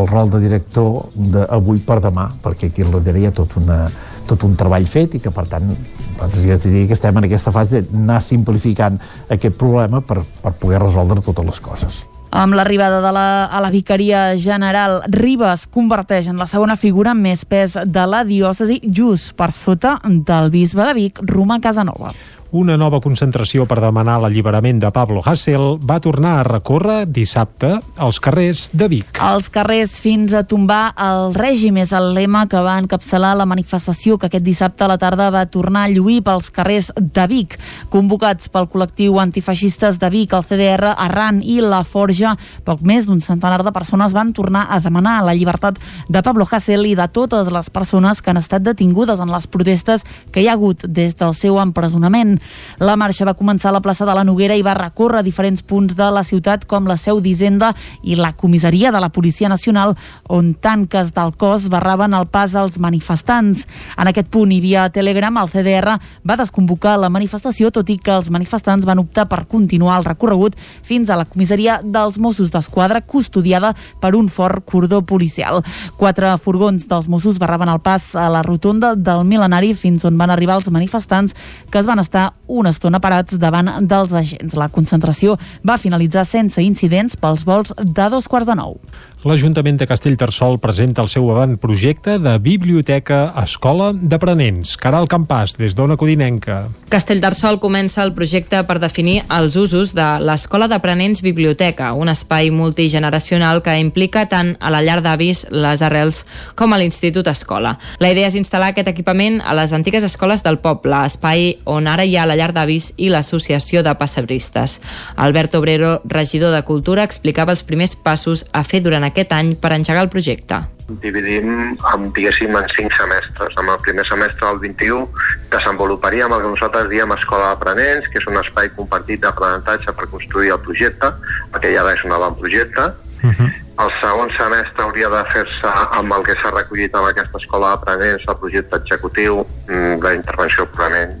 el 0.00 0.08
rol 0.10 0.32
de 0.32 0.40
director 0.42 1.12
d'avui 1.14 1.82
per 1.86 2.00
demà, 2.02 2.26
perquè 2.42 2.72
aquí 2.72 2.86
darrere 2.88 3.22
hi 3.22 3.28
ha 3.30 3.34
tot, 3.36 3.54
una, 3.60 3.84
tot 4.26 4.48
un 4.48 4.58
treball 4.58 4.88
fet 4.90 5.14
i 5.14 5.22
que 5.22 5.30
per 5.30 5.46
tant 5.52 5.70
doncs 6.18 6.40
ja 6.44 6.58
dic 6.62 6.88
que 6.90 6.96
estem 6.96 7.16
en 7.18 7.28
aquesta 7.28 7.52
fase 7.54 7.82
d'anar 7.86 8.20
simplificant 8.22 8.98
aquest 9.30 9.58
problema 9.58 10.00
per, 10.00 10.22
per 10.42 10.54
poder 10.60 10.82
resoldre 10.82 11.22
totes 11.24 11.46
les 11.46 11.60
coses. 11.60 12.02
Amb 12.32 12.56
l'arribada 12.56 13.02
de 13.04 13.10
la, 13.12 13.44
a 13.44 13.60
la 13.60 13.68
vicaria 13.68 14.30
general, 14.40 15.02
Ribes 15.12 15.66
converteix 15.68 16.30
en 16.32 16.40
la 16.40 16.48
segona 16.48 16.78
figura 16.80 17.12
amb 17.12 17.28
més 17.28 17.44
pes 17.44 17.76
de 17.76 18.04
la 18.08 18.22
diòcesi 18.24 18.80
just 18.88 19.34
per 19.36 19.50
sota 19.52 19.98
del 20.04 20.48
bisbe 20.54 20.86
de 20.88 20.94
Vic, 20.96 21.20
Romà 21.28 21.60
Casanova 21.60 22.14
una 22.52 22.76
nova 22.76 23.00
concentració 23.00 23.64
per 23.64 23.78
demanar 23.80 24.18
l'alliberament 24.20 24.76
de 24.82 24.90
Pablo 24.92 25.22
Hasél 25.24 25.78
va 25.88 25.96
tornar 26.04 26.34
a 26.38 26.42
recórrer 26.44 27.06
dissabte 27.08 27.78
als 27.96 28.18
carrers 28.20 28.66
de 28.76 28.88
Vic. 28.92 29.20
Els 29.24 29.48
carrers 29.48 29.94
fins 30.04 30.34
a 30.36 30.42
tombar 30.44 30.92
el 31.00 31.32
règim 31.32 31.78
és 31.80 31.94
el 31.96 32.10
lema 32.12 32.44
que 32.52 32.60
va 32.60 32.74
encapçalar 32.82 33.32
la 33.40 33.46
manifestació 33.48 34.18
que 34.20 34.28
aquest 34.28 34.44
dissabte 34.44 34.84
a 34.84 34.90
la 34.92 34.98
tarda 35.00 35.30
va 35.32 35.46
tornar 35.48 35.86
a 35.86 35.92
lluir 35.94 36.18
pels 36.26 36.50
carrers 36.52 36.90
de 37.00 37.24
Vic. 37.30 37.56
Convocats 37.88 38.52
pel 38.52 38.68
col·lectiu 38.68 39.16
antifeixistes 39.22 39.96
de 39.96 40.12
Vic, 40.12 40.36
el 40.36 40.44
CDR, 40.44 40.92
Arran 40.92 41.40
i 41.40 41.62
La 41.64 41.80
Forja, 41.88 42.34
poc 42.68 42.84
més 42.84 43.08
d'un 43.08 43.24
centenar 43.24 43.62
de 43.64 43.72
persones 43.72 44.12
van 44.12 44.34
tornar 44.36 44.66
a 44.68 44.80
demanar 44.84 45.22
la 45.24 45.32
llibertat 45.32 45.80
de 46.08 46.20
Pablo 46.20 46.44
Hasél 46.44 46.84
i 46.84 46.94
de 47.00 47.08
totes 47.08 47.48
les 47.48 47.72
persones 47.72 48.20
que 48.20 48.28
han 48.28 48.42
estat 48.44 48.60
detingudes 48.68 49.24
en 49.24 49.32
les 49.32 49.48
protestes 49.48 50.04
que 50.30 50.44
hi 50.44 50.52
ha 50.52 50.60
hagut 50.60 50.84
des 50.84 51.16
del 51.16 51.32
seu 51.32 51.56
empresonament. 51.56 52.41
La 52.78 52.96
marxa 52.96 53.26
va 53.28 53.36
començar 53.38 53.70
a 53.70 53.76
la 53.76 53.82
plaça 53.84 54.06
de 54.08 54.14
la 54.14 54.24
Noguera 54.24 54.56
i 54.56 54.64
va 54.64 54.74
recórrer 54.74 55.22
diferents 55.22 55.62
punts 55.62 55.94
de 55.96 56.08
la 56.10 56.24
ciutat 56.24 56.64
com 56.66 56.88
la 56.88 56.96
seu 56.96 57.20
d'Hisenda 57.20 57.72
i 58.02 58.16
la 58.16 58.32
comissaria 58.32 58.92
de 58.92 59.00
la 59.00 59.10
Policia 59.12 59.48
Nacional 59.48 59.94
on 60.28 60.54
tanques 60.54 61.12
del 61.14 61.34
cos 61.38 61.68
barraven 61.72 62.14
el 62.14 62.26
pas 62.26 62.54
als 62.54 62.78
manifestants. 62.78 63.66
En 63.98 64.10
aquest 64.10 64.28
punt 64.32 64.52
i 64.52 64.60
via 64.60 64.88
Telegram 64.90 65.36
el 65.42 65.50
CDR 65.52 65.96
va 66.28 66.38
desconvocar 66.40 66.98
la 66.98 67.10
manifestació 67.12 67.70
tot 67.70 67.90
i 67.90 67.98
que 67.98 68.14
els 68.16 68.30
manifestants 68.30 68.86
van 68.88 69.02
optar 69.02 69.28
per 69.30 69.44
continuar 69.46 69.98
el 70.00 70.08
recorregut 70.08 70.56
fins 70.82 71.10
a 71.10 71.18
la 71.20 71.26
comissaria 71.28 71.80
dels 71.84 72.18
Mossos 72.18 72.50
d'Esquadra 72.52 73.02
custodiada 73.02 73.74
per 74.00 74.14
un 74.18 74.28
fort 74.28 74.64
cordó 74.66 75.02
policial. 75.02 75.62
Quatre 75.98 76.34
furgons 76.42 76.88
dels 76.88 77.08
Mossos 77.08 77.38
barraven 77.38 77.70
el 77.72 77.80
pas 77.80 78.14
a 78.16 78.28
la 78.32 78.42
rotonda 78.42 78.94
del 78.96 79.24
Milenari 79.28 79.74
fins 79.74 80.04
on 80.08 80.18
van 80.18 80.30
arribar 80.30 80.58
els 80.60 80.70
manifestants 80.70 81.36
que 81.70 81.78
es 81.80 81.88
van 81.88 82.02
estar 82.02 82.31
una 82.52 82.70
estona 82.74 83.00
parats 83.00 83.38
davant 83.40 83.70
dels 83.88 84.12
agents. 84.12 84.56
La 84.58 84.68
concentració 84.68 85.38
va 85.66 85.78
finalitzar 85.80 86.26
sense 86.28 86.62
incidents 86.62 87.16
pels 87.16 87.46
vols 87.48 87.72
de 87.78 88.08
dos 88.12 88.28
quarts 88.28 88.50
de 88.50 88.56
nou. 88.58 88.78
L'Ajuntament 89.22 89.76
de 89.78 89.86
Castellterçol 89.86 90.56
presenta 90.58 91.04
el 91.04 91.08
seu 91.08 91.28
avantprojecte 91.30 92.16
de 92.18 92.32
Biblioteca 92.42 93.20
Escola 93.38 93.92
d'Aprenents. 93.94 94.74
Caral 94.82 95.06
Campàs, 95.06 95.54
des 95.60 95.76
d'Ona 95.78 95.94
Codinenca. 95.96 96.64
Castellterçol 96.90 97.60
comença 97.62 98.02
el 98.02 98.10
projecte 98.16 98.64
per 98.66 98.80
definir 98.82 99.20
els 99.30 99.54
usos 99.56 99.94
de 99.94 100.08
l'Escola 100.26 100.66
d'Aprenents 100.66 101.22
Biblioteca, 101.22 101.92
un 101.94 102.10
espai 102.10 102.50
multigeneracional 102.50 103.62
que 103.62 103.78
implica 103.78 104.26
tant 104.26 104.56
a 104.58 104.74
la 104.74 104.82
llar 104.82 104.98
d'avis, 105.06 105.46
les 105.54 105.86
arrels, 105.86 106.24
com 106.58 106.74
a 106.74 106.82
l'Institut 106.82 107.30
Escola. 107.30 107.76
La 108.02 108.10
idea 108.10 108.26
és 108.26 108.36
instal·lar 108.36 108.72
aquest 108.72 108.90
equipament 108.90 109.38
a 109.46 109.54
les 109.54 109.72
antigues 109.72 110.02
escoles 110.02 110.42
del 110.42 110.58
poble, 110.58 111.04
espai 111.06 111.62
on 111.64 111.86
ara 111.86 112.02
hi 112.02 112.18
ha 112.18 112.21
la 112.26 112.36
llar 112.36 112.52
d'avis 112.52 112.92
i 112.96 113.08
l'Associació 113.12 113.82
de 113.82 113.94
Passebristes. 113.98 114.80
Albert 115.16 115.54
Obrero, 115.54 116.00
regidor 116.04 116.54
de 116.54 116.62
Cultura, 116.62 117.02
explicava 117.04 117.52
els 117.52 117.62
primers 117.62 117.96
passos 117.96 118.46
a 118.52 118.64
fer 118.64 118.82
durant 118.82 119.04
aquest 119.04 119.32
any 119.32 119.56
per 119.56 119.72
engegar 119.76 120.04
el 120.04 120.12
projecte? 120.12 120.62
Dividim, 121.00 121.76
en, 121.92 122.08
diguéssim, 122.12 122.56
en 122.56 122.66
cinc 122.76 122.92
semestres. 122.96 123.54
En 123.58 123.68
el 123.70 123.78
primer 123.84 124.04
semestre 124.06 124.46
del 124.46 124.58
21 124.58 125.08
desenvoluparíem 125.52 126.32
el 126.32 126.42
que 126.42 126.50
nosaltres 126.54 126.88
diem 126.90 127.14
Escola 127.16 127.52
d'Aprenents, 127.52 128.10
que 128.10 128.20
és 128.20 128.28
un 128.28 128.40
espai 128.40 128.68
compartit 128.76 129.22
d'aprenentatge 129.22 129.94
per 129.96 130.10
construir 130.10 130.52
el 130.56 130.60
projecte, 130.66 131.12
perquè 131.54 131.72
ja 131.76 131.86
és 131.92 132.04
un 132.04 132.12
avantprojecte. 132.18 132.90
Uh 133.22 133.30
-huh. 133.30 133.50
El 133.82 133.90
segon 134.00 134.30
semestre 134.36 134.82
hauria 134.82 135.08
de 135.08 135.24
fer-se 135.32 135.70
amb 135.98 136.12
el 136.12 136.22
que 136.26 136.34
s'ha 136.34 136.50
recollit 136.50 136.94
en 136.94 137.06
aquesta 137.08 137.38
escola 137.38 137.70
d'aprenents, 137.70 138.28
el 138.28 138.36
projecte 138.36 138.76
executiu 138.76 139.46
d'intervenció 139.68 140.66
purament, 140.66 141.14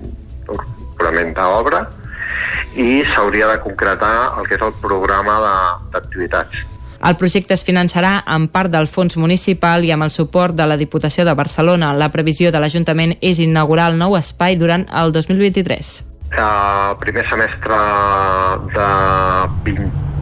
purament 0.98 1.34
d'obra, 1.36 1.86
i 2.76 3.02
s'hauria 3.12 3.48
de 3.52 3.60
concretar 3.64 4.14
el 4.38 4.48
que 4.48 4.56
és 4.56 4.62
el 4.64 4.76
programa 4.80 5.40
d'activitats 5.92 6.68
el 7.02 7.16
projecte 7.18 7.50
es 7.56 7.64
finançarà 7.66 8.12
en 8.30 8.44
part 8.54 8.70
del 8.70 8.86
fons 8.86 9.16
municipal 9.18 9.82
i 9.82 9.90
amb 9.90 10.06
el 10.06 10.12
suport 10.14 10.54
de 10.54 10.68
la 10.70 10.76
Diputació 10.78 11.24
de 11.26 11.34
Barcelona. 11.34 11.90
La 11.98 12.12
previsió 12.14 12.52
de 12.54 12.60
l'Ajuntament 12.62 13.16
és 13.18 13.40
inaugurar 13.42 13.88
el 13.90 13.98
nou 13.98 14.14
espai 14.14 14.54
durant 14.60 14.84
el 14.86 15.10
2023. 15.10 15.90
El 16.38 16.94
primer 17.02 17.26
semestre 17.26 17.80
de 18.76 18.86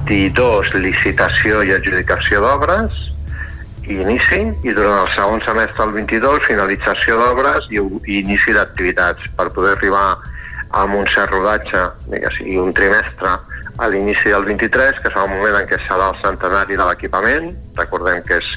22, 0.09 0.73
licitació 0.81 1.61
i 1.69 1.77
adjudicació 1.77 2.41
d'obres, 2.47 2.97
i 3.85 4.01
inici, 4.01 4.41
i 4.65 4.73
durant 4.73 5.05
el 5.05 5.13
segon 5.19 5.45
semestre 5.45 5.85
del 5.85 5.95
22, 6.01 6.49
finalització 6.49 7.21
d'obres 7.21 7.69
i, 7.69 7.85
i 8.09 8.23
inici 8.25 8.57
d'activitats 8.57 9.29
per 9.37 9.51
poder 9.53 9.77
arribar 9.77 10.07
a 10.15 10.30
un 10.71 11.07
cert 11.11 11.33
rodatge, 11.33 11.89
digues, 12.11 12.41
i 12.47 12.59
un 12.59 12.73
trimestre 12.75 13.39
a 13.81 13.89
l'inici 13.89 14.29
del 14.29 14.45
23, 14.45 15.01
que 15.01 15.09
serà 15.09 15.25
el 15.25 15.33
moment 15.33 15.57
en 15.57 15.67
què 15.69 15.79
serà 15.87 16.11
el 16.13 16.19
centenari 16.21 16.77
de 16.77 16.85
l'equipament. 16.85 17.51
Recordem 17.79 18.21
que 18.27 18.37
és, 18.37 18.49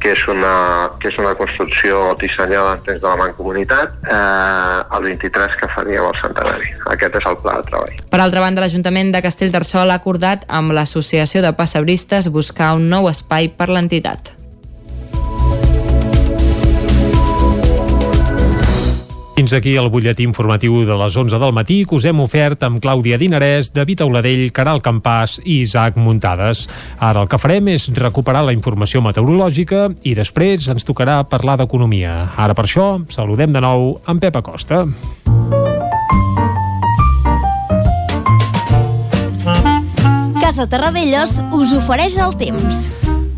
que 0.00 0.14
és, 0.14 0.22
una, 0.32 0.54
que 1.02 1.10
és 1.12 1.18
una 1.20 1.34
construcció 1.36 2.14
dissenyada 2.20 2.78
en 2.78 2.84
temps 2.86 3.02
de 3.02 3.08
la 3.08 3.18
Mancomunitat, 3.20 3.94
eh, 4.08 4.96
el 4.96 5.08
23 5.10 5.58
que 5.60 5.70
faríem 5.76 6.08
el 6.08 6.20
centenari. 6.22 6.72
Aquest 6.96 7.20
és 7.20 7.28
el 7.28 7.40
pla 7.44 7.58
de 7.60 7.68
treball. 7.68 8.04
Per 8.10 8.22
altra 8.24 8.44
banda, 8.44 8.64
l'Ajuntament 8.64 9.12
de 9.12 9.22
Castellterçol 9.24 9.92
ha 9.92 10.00
acordat 10.00 10.48
amb 10.48 10.72
l'Associació 10.72 11.44
de 11.44 11.52
Passebristes 11.58 12.32
buscar 12.32 12.72
un 12.78 12.88
nou 12.88 13.12
espai 13.12 13.52
per 13.52 13.68
l'entitat. 13.68 14.32
Fins 19.32 19.54
aquí 19.56 19.72
el 19.80 19.88
butlletí 19.88 20.26
informatiu 20.28 20.82
de 20.84 20.96
les 21.00 21.14
11 21.16 21.38
del 21.40 21.54
matí 21.56 21.78
que 21.88 21.96
us 21.96 22.04
hem 22.04 22.20
ofert 22.20 22.62
amb 22.66 22.82
Clàudia 22.84 23.16
Dinarès, 23.18 23.72
David 23.72 24.04
Auladell, 24.04 24.44
Caral 24.52 24.82
Campàs 24.84 25.38
i 25.42 25.62
Isaac 25.64 25.96
Muntades. 25.96 26.66
Ara 27.00 27.24
el 27.24 27.30
que 27.32 27.40
farem 27.40 27.72
és 27.72 27.88
recuperar 27.96 28.44
la 28.44 28.52
informació 28.52 29.00
meteorològica 29.02 29.88
i 30.04 30.12
després 30.18 30.68
ens 30.68 30.84
tocarà 30.84 31.22
parlar 31.24 31.56
d'economia. 31.62 32.34
Ara 32.36 32.54
per 32.54 32.68
això 32.68 32.88
saludem 33.08 33.56
de 33.56 33.64
nou 33.64 33.96
en 34.06 34.20
Pep 34.20 34.36
Acosta. 34.36 34.84
Casa 40.42 40.68
Terradellos 40.68 41.40
us 41.56 41.72
ofereix 41.80 42.20
el 42.20 42.36
temps. 42.36 42.90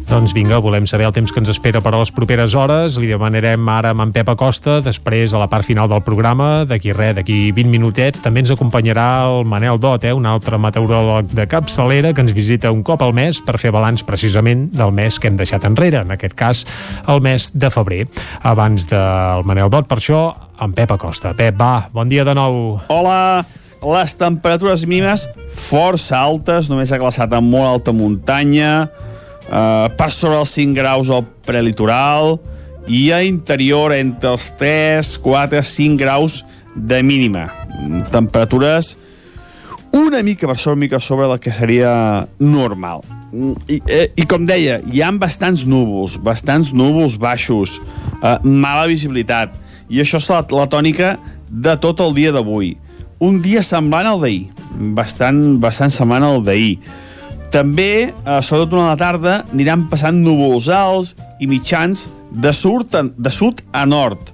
Doncs 0.05 0.35
vinga, 0.37 0.59
volem 0.61 0.85
saber 0.85 1.07
el 1.09 1.15
temps 1.17 1.33
que 1.33 1.41
ens 1.41 1.49
espera 1.49 1.81
per 1.81 1.95
a 1.95 1.99
les 1.99 2.11
properes 2.13 2.53
hores. 2.55 2.99
Li 3.01 3.09
demanarem 3.09 3.69
ara 3.73 3.95
amb 3.95 4.05
en 4.05 4.13
Pep 4.13 4.29
Acosta, 4.29 4.77
després 4.85 5.33
a 5.33 5.41
la 5.41 5.49
part 5.49 5.65
final 5.65 5.89
del 5.89 6.03
programa, 6.05 6.67
d'aquí 6.69 6.93
res, 6.93 7.15
d'aquí 7.17 7.39
20 7.57 7.73
minutets, 7.73 8.21
també 8.23 8.43
ens 8.45 8.53
acompanyarà 8.53 9.07
el 9.31 9.49
Manel 9.49 9.81
Dot, 9.81 10.05
eh, 10.05 10.13
un 10.13 10.29
altre 10.29 10.61
meteoròleg 10.61 11.33
de 11.33 11.47
capçalera 11.49 12.13
que 12.13 12.21
ens 12.21 12.37
visita 12.37 12.73
un 12.73 12.83
cop 12.85 13.03
al 13.03 13.15
mes 13.17 13.41
per 13.41 13.57
fer 13.59 13.73
balanç 13.73 14.05
precisament 14.05 14.69
del 14.77 14.93
mes 14.93 15.19
que 15.19 15.31
hem 15.33 15.41
deixat 15.41 15.65
enrere, 15.65 16.05
en 16.05 16.13
aquest 16.13 16.37
cas 16.37 16.65
el 17.09 17.25
mes 17.25 17.49
de 17.55 17.73
febrer. 17.73 18.05
Abans 18.43 18.87
del 18.91 19.49
Manel 19.49 19.73
Dot, 19.73 19.89
per 19.89 20.03
això, 20.03 20.25
en 20.61 20.77
Pep 20.77 20.93
Acosta. 20.93 21.33
Pep, 21.33 21.57
va, 21.57 21.89
bon 21.97 22.13
dia 22.13 22.29
de 22.29 22.37
nou. 22.37 22.79
Hola, 22.93 23.47
les 23.85 24.15
temperatures 24.21 24.85
mínimes 24.85 25.27
força 25.49 26.21
altes, 26.21 26.69
només 26.69 26.93
ha 26.93 27.01
glaçat 27.01 27.33
a 27.33 27.41
molt 27.41 27.67
alta 27.73 27.97
muntanya, 27.97 28.89
eh, 29.49 29.87
per 29.99 30.11
sobre 30.13 30.41
els 30.41 30.53
5 30.57 30.77
graus 30.77 31.11
al 31.11 31.25
prelitoral 31.47 32.39
i 32.89 33.09
a 33.13 33.23
interior 33.25 33.95
entre 33.97 34.35
els 34.35 34.51
3, 34.61 35.17
4, 35.25 35.63
5 35.63 36.01
graus 36.01 36.43
de 36.75 37.03
mínima. 37.03 37.49
Temperatures 38.13 38.97
una 39.95 40.23
mica 40.23 40.49
per 40.49 40.57
sobre, 40.59 40.81
mica 40.81 40.99
sobre 40.99 41.29
del 41.29 41.39
que 41.39 41.53
seria 41.53 42.27
normal. 42.39 43.05
I, 43.69 43.81
eh, 43.87 44.09
i 44.19 44.27
com 44.27 44.43
deia, 44.47 44.81
hi 44.91 45.03
han 45.07 45.21
bastants 45.23 45.63
núvols, 45.67 46.17
bastants 46.19 46.73
núvols 46.75 47.15
baixos, 47.19 47.79
eh, 48.19 48.37
mala 48.43 48.89
visibilitat, 48.91 49.55
i 49.89 50.03
això 50.03 50.19
és 50.19 50.29
la, 50.31 50.43
la 50.51 50.67
tònica 50.71 51.15
de 51.51 51.77
tot 51.79 52.03
el 52.03 52.15
dia 52.15 52.35
d'avui. 52.35 52.75
Un 53.23 53.39
dia 53.43 53.63
semblant 53.63 54.11
al 54.11 54.21
d'ahir, 54.23 54.49
bastant, 54.99 55.61
bastant 55.63 55.95
semblant 55.95 56.27
al 56.27 56.43
d'ahir. 56.43 56.81
També, 57.55 58.11
eh, 58.11 58.41
sobretot 58.43 58.73
durant 58.73 58.89
la 58.89 58.99
tarda, 58.99 59.35
aniran 59.53 59.87
passant 59.87 60.17
núvols 60.19 60.67
alts 60.75 61.13
i 61.39 61.47
mitjans 61.47 62.09
de 62.35 62.51
sud, 62.51 62.91
a, 62.99 63.05
de 63.07 63.31
sud 63.31 63.63
a 63.71 63.85
nord 63.87 64.33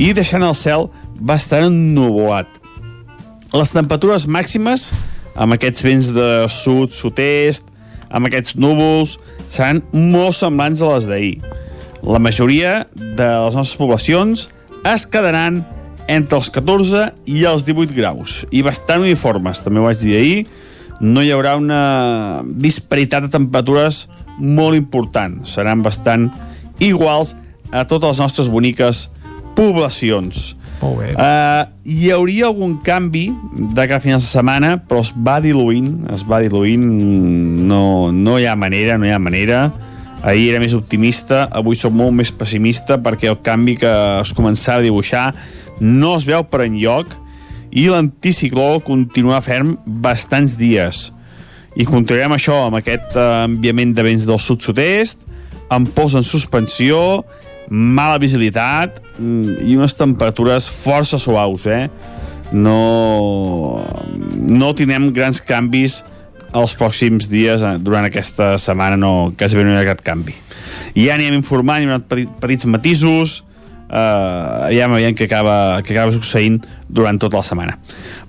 i 0.00 0.14
deixant 0.16 0.42
el 0.42 0.54
cel 0.56 0.88
bastant 1.20 1.68
ennuvolat. 1.68 2.48
Les 3.52 3.70
temperatures 3.70 4.24
màximes, 4.26 4.88
amb 5.36 5.54
aquests 5.54 5.84
vents 5.84 6.08
de 6.16 6.30
sud, 6.48 6.96
sud-est, 6.96 7.68
amb 8.08 8.30
aquests 8.30 8.56
núvols, 8.56 9.18
seran 9.46 9.82
molt 9.92 10.38
semblants 10.40 10.80
a 10.80 10.94
les 10.94 11.06
d'ahir. 11.10 11.36
La 12.00 12.18
majoria 12.18 12.80
de 12.96 13.28
les 13.44 13.54
nostres 13.60 13.76
poblacions 13.76 14.48
es 14.88 15.04
quedaran 15.04 15.62
entre 16.08 16.40
els 16.40 16.50
14 16.52 17.10
i 17.28 17.44
els 17.48 17.64
18 17.64 17.92
graus, 17.96 18.42
i 18.52 18.64
bastant 18.64 19.04
uniformes, 19.04 19.60
també 19.64 19.80
ho 19.80 19.86
vaig 19.86 20.00
dir 20.00 20.16
ahir, 20.18 20.40
no 21.00 21.22
hi 21.22 21.32
haurà 21.34 21.56
una 21.58 22.42
disparitat 22.44 23.26
de 23.26 23.32
temperatures 23.32 24.04
molt 24.38 24.76
important, 24.78 25.40
seran 25.46 25.82
bastant 25.82 26.28
iguals 26.82 27.34
a 27.72 27.84
totes 27.88 28.14
les 28.14 28.22
nostres 28.22 28.50
boniques 28.50 29.08
poblacions. 29.54 30.54
Molt 30.82 30.98
bé. 31.00 31.12
Uh, 31.14 31.64
hi 31.86 32.10
hauria 32.12 32.48
algun 32.50 32.76
canvi 32.84 33.28
de 33.74 33.86
cap 33.88 34.00
a 34.00 34.04
final 34.04 34.20
de 34.20 34.26
setmana, 34.26 34.74
però 34.88 35.02
es 35.04 35.12
va 35.14 35.38
diluint, 35.42 36.04
es 36.12 36.24
va 36.28 36.42
diluint, 36.44 36.84
no, 37.68 38.10
no 38.12 38.38
hi 38.38 38.46
ha 38.50 38.56
manera, 38.58 38.98
no 38.98 39.08
hi 39.08 39.14
ha 39.14 39.20
manera. 39.22 39.64
Ahir 40.24 40.54
era 40.54 40.60
més 40.62 40.74
optimista, 40.76 41.44
avui 41.52 41.76
soc 41.76 41.92
molt 41.92 42.14
més 42.16 42.30
pessimista 42.32 42.96
perquè 43.02 43.28
el 43.28 43.42
canvi 43.44 43.76
que 43.82 43.90
es 44.22 44.32
començava 44.36 44.80
a 44.80 44.86
dibuixar 44.86 45.26
no 45.84 46.14
es 46.16 46.24
veu 46.24 46.46
per 46.48 46.62
enlloc 46.64 47.12
i 47.74 47.88
l'anticicló 47.90 48.78
continua 48.86 49.42
ferm 49.42 49.74
bastants 49.84 50.54
dies. 50.58 51.08
I 51.74 51.86
continuarem 51.88 52.36
això 52.36 52.60
amb 52.68 52.78
aquest 52.78 53.16
eh, 53.18 53.30
enviament 53.48 53.94
de 53.96 54.04
vents 54.06 54.26
del 54.28 54.38
sud-sud-est, 54.38 55.26
amb 55.74 55.90
pols 55.96 56.14
en 56.14 56.22
suspensió, 56.26 57.24
mala 57.68 58.20
visibilitat 58.22 59.00
mm, 59.18 59.64
i 59.66 59.74
unes 59.74 59.96
temperatures 59.98 60.68
força 60.70 61.18
suaus, 61.18 61.66
eh? 61.66 61.88
No, 62.54 63.82
no 64.38 64.74
tindrem 64.78 65.08
grans 65.16 65.40
canvis 65.42 66.02
els 66.54 66.76
pròxims 66.78 67.26
dies, 67.26 67.64
eh, 67.66 67.74
durant 67.82 68.06
aquesta 68.06 68.54
setmana 68.62 69.00
no, 69.00 69.32
quasi 69.38 69.58
no 69.58 69.74
hi 69.74 69.80
ha 69.80 69.88
cap 69.88 70.04
canvi. 70.06 70.36
I 70.94 71.08
ja 71.08 71.18
anirem 71.18 71.40
informant, 71.40 71.82
hi 71.82 71.90
haurà 71.90 72.28
petits 72.38 72.70
matisos, 72.70 73.40
uh, 73.94 74.66
ja 74.74 74.88
veiem 74.90 75.14
què 75.16 75.28
acaba, 75.28 75.56
què 75.84 75.94
acaba 75.94 76.14
succeint 76.14 76.60
durant 76.94 77.18
tota 77.18 77.40
la 77.40 77.46
setmana. 77.46 77.76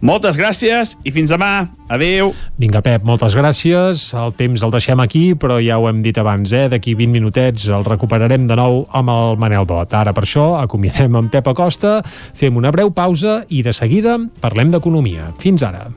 Moltes 0.05 0.37
gràcies 0.39 0.95
i 1.05 1.13
fins 1.15 1.33
demà. 1.33 1.67
Adeu. 1.91 2.31
Vinga, 2.61 2.81
Pep, 2.85 3.03
moltes 3.05 3.35
gràcies. 3.37 4.07
El 4.17 4.33
temps 4.37 4.63
el 4.65 4.73
deixem 4.73 5.01
aquí, 5.03 5.25
però 5.37 5.59
ja 5.61 5.77
ho 5.77 5.89
hem 5.89 6.01
dit 6.05 6.17
abans, 6.21 6.53
eh? 6.53 6.65
D'aquí 6.71 6.95
20 6.97 7.13
minutets 7.13 7.67
el 7.69 7.85
recuperarem 7.85 8.47
de 8.49 8.57
nou 8.57 8.85
amb 8.95 9.13
el 9.13 9.37
Manel 9.41 9.67
Dot. 9.69 9.93
Ara, 9.93 10.15
per 10.15 10.25
això, 10.25 10.53
acomiadem 10.61 11.19
amb 11.21 11.33
Pep 11.33 11.51
Acosta, 11.53 11.99
fem 12.37 12.57
una 12.57 12.73
breu 12.73 12.93
pausa 12.95 13.43
i 13.49 13.61
de 13.65 13.73
seguida 13.75 14.17
parlem 14.41 14.73
d'economia. 14.73 15.29
Fins 15.41 15.65
ara. 15.65 15.87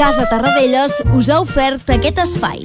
Casa 0.00 0.24
Tarradellas 0.30 1.02
us 1.12 1.28
ha 1.28 1.42
ofert 1.44 1.92
aquest 1.92 2.22
espai. 2.24 2.64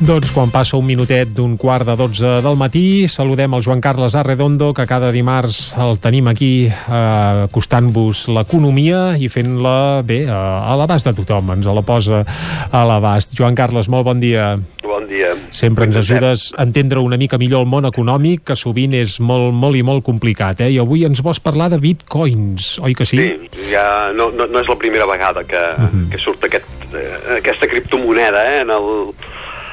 Doncs 0.00 0.30
quan 0.32 0.48
passa 0.48 0.78
un 0.78 0.86
minutet 0.88 1.28
d'un 1.36 1.58
quart 1.60 1.84
de 1.84 1.92
12 1.92 2.38
del 2.40 2.54
matí, 2.56 3.04
saludem 3.04 3.52
el 3.52 3.60
Joan 3.60 3.82
Carles 3.84 4.14
Arredondo, 4.16 4.70
que 4.72 4.86
cada 4.88 5.10
dimarts 5.12 5.74
el 5.76 5.98
tenim 6.00 6.30
aquí 6.30 6.70
eh, 6.70 7.42
acostant-vos 7.44 8.22
l'economia 8.32 9.18
i 9.20 9.28
fent-la 9.28 10.00
bé 10.08 10.22
eh, 10.22 10.32
a 10.32 10.72
l'abast 10.80 11.10
de 11.10 11.12
tothom, 11.18 11.52
ens 11.52 11.68
la 11.68 11.82
posa 11.84 12.22
a 12.24 12.80
l'abast. 12.88 13.34
Joan 13.36 13.58
Carles, 13.58 13.90
molt 13.92 14.06
bon 14.08 14.22
dia. 14.24 14.54
Bon 14.80 15.04
dia. 15.04 15.34
Sempre 15.52 15.84
ens 15.84 16.00
ajudes 16.00 16.46
a 16.56 16.64
entendre 16.64 17.04
una 17.04 17.20
mica 17.20 17.36
millor 17.36 17.66
el 17.66 17.68
món 17.68 17.84
econòmic, 17.84 18.46
que 18.48 18.56
sovint 18.56 18.96
és 18.96 19.18
molt, 19.20 19.52
molt 19.52 19.76
i 19.76 19.84
molt 19.84 20.06
complicat, 20.06 20.64
eh? 20.64 20.70
I 20.72 20.78
avui 20.80 21.04
ens 21.04 21.20
vols 21.20 21.42
parlar 21.44 21.68
de 21.74 21.80
bitcoins, 21.82 22.78
oi 22.80 22.96
que 22.96 23.04
sí? 23.04 23.20
Sí, 23.20 23.66
ja 23.74 23.84
no, 24.16 24.30
no, 24.32 24.48
no 24.48 24.64
és 24.64 24.72
la 24.72 24.80
primera 24.80 25.04
vegada 25.12 25.44
que, 25.44 25.60
uh 25.60 25.84
-huh. 25.84 26.08
que 26.08 26.24
surt 26.24 26.48
aquest, 26.48 26.64
eh, 26.96 27.36
aquesta 27.36 27.68
criptomoneda 27.68 28.48
eh, 28.48 28.60
en 28.62 28.70
el, 28.70 29.12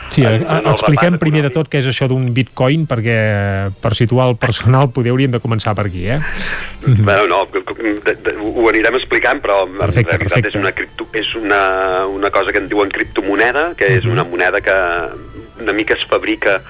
Sí, 0.10 0.24
en- 0.24 0.44
en 0.48 0.66
el 0.66 0.72
expliquem 0.72 1.18
primer 1.20 1.42
de 1.44 1.50
tot 1.52 1.68
què 1.70 1.80
és 1.80 1.86
això 1.86 2.08
d'un 2.08 2.34
bitcoin, 2.34 2.86
perquè 2.88 3.72
per 3.82 3.94
situar 3.96 4.30
el 4.30 4.36
personal 4.38 4.90
poder 4.92 5.12
hauríem 5.12 5.32
de 5.32 5.40
començar 5.44 5.76
per 5.76 5.86
aquí, 5.88 6.08
eh? 6.08 6.20
Bueno, 6.86 7.28
no, 7.28 7.42
ho 7.44 8.70
anirem 8.70 8.96
explicant, 8.96 9.42
però 9.44 9.66
Perfecte, 9.68 10.16
en 10.16 10.20
realitat 10.20 10.20
perfecte. 10.20 10.50
és, 10.50 10.56
una, 10.56 10.72
cripto, 10.72 11.08
és 11.14 11.36
una, 11.36 12.06
una 12.08 12.30
cosa 12.32 12.52
que 12.52 12.60
en 12.60 12.68
diuen 12.70 12.90
criptomoneda, 12.90 13.74
que 13.76 13.98
és 13.98 14.06
una 14.06 14.24
moneda 14.24 14.62
que 14.62 14.72
una 15.62 15.74
mica 15.74 15.94
es 15.96 16.06
fabrica 16.08 16.62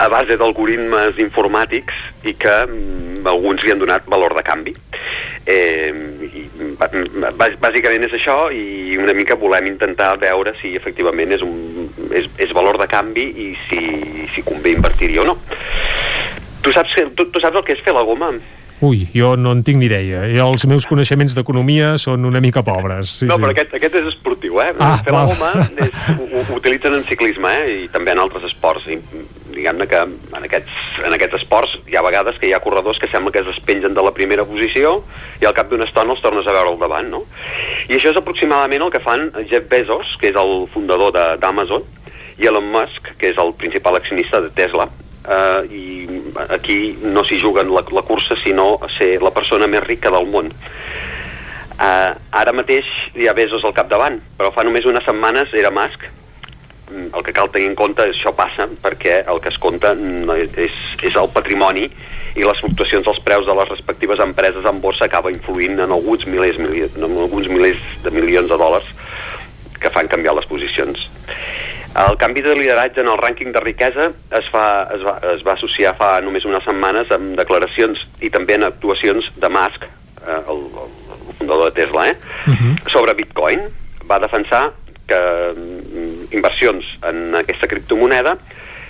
a 0.00 0.08
base 0.10 0.36
d'algoritmes 0.40 1.20
informàtics 1.22 1.94
i 2.26 2.34
que 2.34 2.54
mm, 2.66 3.26
alguns 3.30 3.62
li 3.62 3.72
han 3.74 3.82
donat 3.82 4.08
valor 4.10 4.34
de 4.36 4.42
canvi. 4.46 4.74
Eh, 5.46 5.92
i, 6.24 6.44
bàsicament 7.60 8.06
és 8.06 8.16
això 8.16 8.48
i 8.54 8.96
una 8.96 9.14
mica 9.16 9.36
volem 9.38 9.68
intentar 9.68 10.14
veure 10.22 10.54
si 10.60 10.72
efectivament 10.78 11.36
és, 11.36 11.44
un, 11.44 11.88
és, 12.10 12.28
és 12.40 12.54
valor 12.56 12.80
de 12.80 12.88
canvi 12.90 13.28
i 13.46 13.48
si, 13.68 13.80
si 14.34 14.44
convé 14.46 14.74
invertir-hi 14.74 15.20
o 15.22 15.28
no. 15.28 15.38
Tu 16.64 16.72
saps, 16.72 16.96
tu, 17.14 17.28
tu 17.28 17.42
saps 17.42 17.60
el 17.60 17.66
que 17.66 17.76
és 17.76 17.84
fer 17.84 17.94
la 17.94 18.06
goma? 18.08 18.32
Ui, 18.84 19.04
jo 19.14 19.34
no 19.38 19.52
en 19.54 19.62
tinc 19.64 19.78
ni 19.78 19.86
idea. 19.86 20.24
I 20.28 20.40
els 20.42 20.64
meus 20.68 20.84
coneixements 20.88 21.36
d'economia 21.36 21.94
són 22.00 22.26
una 22.28 22.40
mica 22.42 22.64
pobres. 22.66 23.18
Sí, 23.20 23.28
no, 23.30 23.38
però 23.40 23.52
aquest, 23.54 23.72
aquest 23.78 24.00
és 24.00 24.08
esportiu, 24.10 24.58
eh? 24.60 24.72
Ah, 24.82 24.96
Fer 25.04 25.14
la 25.14 25.22
goma 25.30 25.52
és, 25.84 25.94
ho, 26.16 26.26
ho 26.42 26.58
utilitzen 26.58 26.96
en 26.98 27.06
ciclisme, 27.06 27.52
eh? 27.62 27.76
I 27.84 27.88
també 27.94 28.12
en 28.12 28.20
altres 28.24 28.44
esports. 28.50 28.88
I, 28.90 28.98
diguem-ne 29.54 29.86
que 29.90 30.00
en 30.04 30.46
aquests, 30.48 30.76
en 31.06 31.14
aquests 31.16 31.38
esports 31.40 31.76
hi 31.88 31.96
ha 31.96 32.04
vegades 32.04 32.38
que 32.40 32.48
hi 32.48 32.54
ha 32.54 32.62
corredors 32.64 33.00
que 33.00 33.10
sembla 33.12 33.32
que 33.32 33.42
es 33.44 33.48
despengen 33.48 33.94
de 33.94 34.04
la 34.04 34.12
primera 34.14 34.44
posició 34.48 34.96
i 35.40 35.48
al 35.48 35.56
cap 35.56 35.70
d'una 35.70 35.88
estona 35.88 36.14
els 36.14 36.22
tornes 36.24 36.46
a 36.46 36.54
veure 36.56 36.74
al 36.74 36.80
davant, 36.80 37.10
no? 37.10 37.24
I 37.88 37.98
això 37.98 38.12
és 38.12 38.20
aproximadament 38.20 38.84
el 38.84 38.92
que 38.94 39.02
fan 39.04 39.30
Jeff 39.50 39.68
Bezos, 39.70 40.16
que 40.20 40.30
és 40.32 40.38
el 40.40 40.66
fundador 40.74 41.14
d'Amazon, 41.40 41.84
i 42.38 42.48
Elon 42.50 42.66
Musk, 42.72 43.14
que 43.18 43.30
és 43.30 43.38
el 43.38 43.54
principal 43.58 43.96
accionista 43.96 44.40
de 44.42 44.50
Tesla. 44.54 44.88
Uh, 45.24 45.64
I 45.72 45.84
aquí 46.52 46.98
no 47.00 47.22
s'hi 47.24 47.38
juguen 47.40 47.70
la, 47.72 47.84
la 47.94 48.02
cursa, 48.04 48.36
sinó 48.42 48.74
ser 48.98 49.22
la 49.22 49.32
persona 49.32 49.68
més 49.70 49.84
rica 49.86 50.12
del 50.12 50.26
món. 50.28 50.50
Uh, 51.74 52.12
ara 52.30 52.52
mateix 52.54 52.88
hi 53.16 53.28
ha 53.28 53.36
Bezos 53.36 53.64
al 53.64 53.74
capdavant, 53.76 54.20
però 54.38 54.52
fa 54.54 54.66
només 54.66 54.86
unes 54.86 55.06
setmanes 55.06 55.54
era 55.56 55.72
Musk. 55.74 56.04
Mm, 56.90 57.14
El 57.16 57.22
que 57.24 57.32
cal 57.32 57.50
tenir 57.50 57.70
en 57.70 57.76
compte 57.78 58.04
és 58.10 58.18
això 58.18 58.34
passa 58.36 58.66
perquè 58.82 59.22
el 59.30 59.40
que 59.40 59.48
es 59.48 59.58
compta 59.58 59.94
no 59.96 60.36
és, 60.36 60.52
és, 60.60 60.74
és 61.08 61.16
el 61.16 61.30
patrimoni 61.32 61.86
i 62.34 62.44
les 62.44 62.60
fluctuacions 62.60 63.06
dels 63.06 63.20
preus 63.24 63.46
de 63.46 63.54
les 63.56 63.70
respectives 63.70 64.20
empreses 64.20 64.66
en 64.68 64.80
borsa 64.82 65.06
acaba 65.06 65.32
influint 65.32 65.78
en 65.80 65.94
alguns 65.94 66.26
milers, 66.26 66.58
mili 66.58 66.84
en 66.84 67.06
alguns 67.06 67.48
milers 67.48 67.80
de 68.04 68.12
milions 68.12 68.50
de 68.50 68.58
dòlars 68.60 68.90
que 69.80 69.92
fan 69.94 70.10
canviar 70.12 70.34
les 70.36 70.48
posicions. 70.50 71.08
El 71.94 72.18
canvi 72.18 72.42
de 72.42 72.56
lideratge 72.58 73.00
en 73.04 73.08
el 73.08 73.20
rànquing 73.20 73.52
de 73.54 73.62
riquesa 73.62 74.10
es, 74.34 74.46
fa, 74.50 74.64
es, 74.92 75.02
va, 75.06 75.14
es 75.30 75.44
va 75.46 75.54
associar 75.54 75.94
fa 75.96 76.16
només 76.26 76.44
unes 76.48 76.64
setmanes 76.66 77.12
amb 77.14 77.36
declaracions 77.38 78.02
i 78.20 78.32
també 78.34 78.58
en 78.58 78.66
actuacions 78.66 79.30
de 79.38 79.50
Musk, 79.56 79.86
eh, 79.86 80.40
el, 80.50 80.64
el 80.74 81.36
fundador 81.38 81.70
de 81.70 81.76
Tesla, 81.78 82.08
eh? 82.10 82.16
sobre 82.90 83.14
Bitcoin. 83.14 83.68
Va 84.10 84.18
defensar 84.20 84.66
que 85.08 85.20
mm, 85.54 86.28
inversions 86.36 86.86
en 87.08 87.34
aquesta 87.40 87.68
criptomoneda 87.70 88.36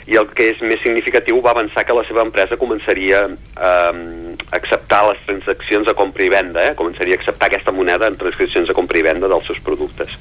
i 0.07 0.19
el 0.21 0.29
que 0.37 0.51
és 0.53 0.61
més 0.61 0.83
significatiu 0.85 1.39
va 1.45 1.55
avançar 1.55 1.85
que 1.89 1.97
la 1.97 2.05
seva 2.05 2.25
empresa 2.27 2.59
començaria 2.61 3.23
eh, 3.31 3.39
a 3.65 4.57
acceptar 4.59 5.01
les 5.09 5.23
transaccions 5.29 5.89
de 5.89 5.95
compra 5.97 6.27
i 6.27 6.33
venda, 6.33 6.67
eh? 6.69 6.75
començaria 6.77 7.17
a 7.17 7.21
acceptar 7.23 7.49
aquesta 7.49 7.73
moneda 7.73 8.11
en 8.11 8.19
transaccions 8.21 8.69
de 8.69 8.77
compra 8.77 9.01
i 9.01 9.07
venda 9.07 9.31
dels 9.33 9.49
seus 9.49 9.63
productes. 9.65 10.19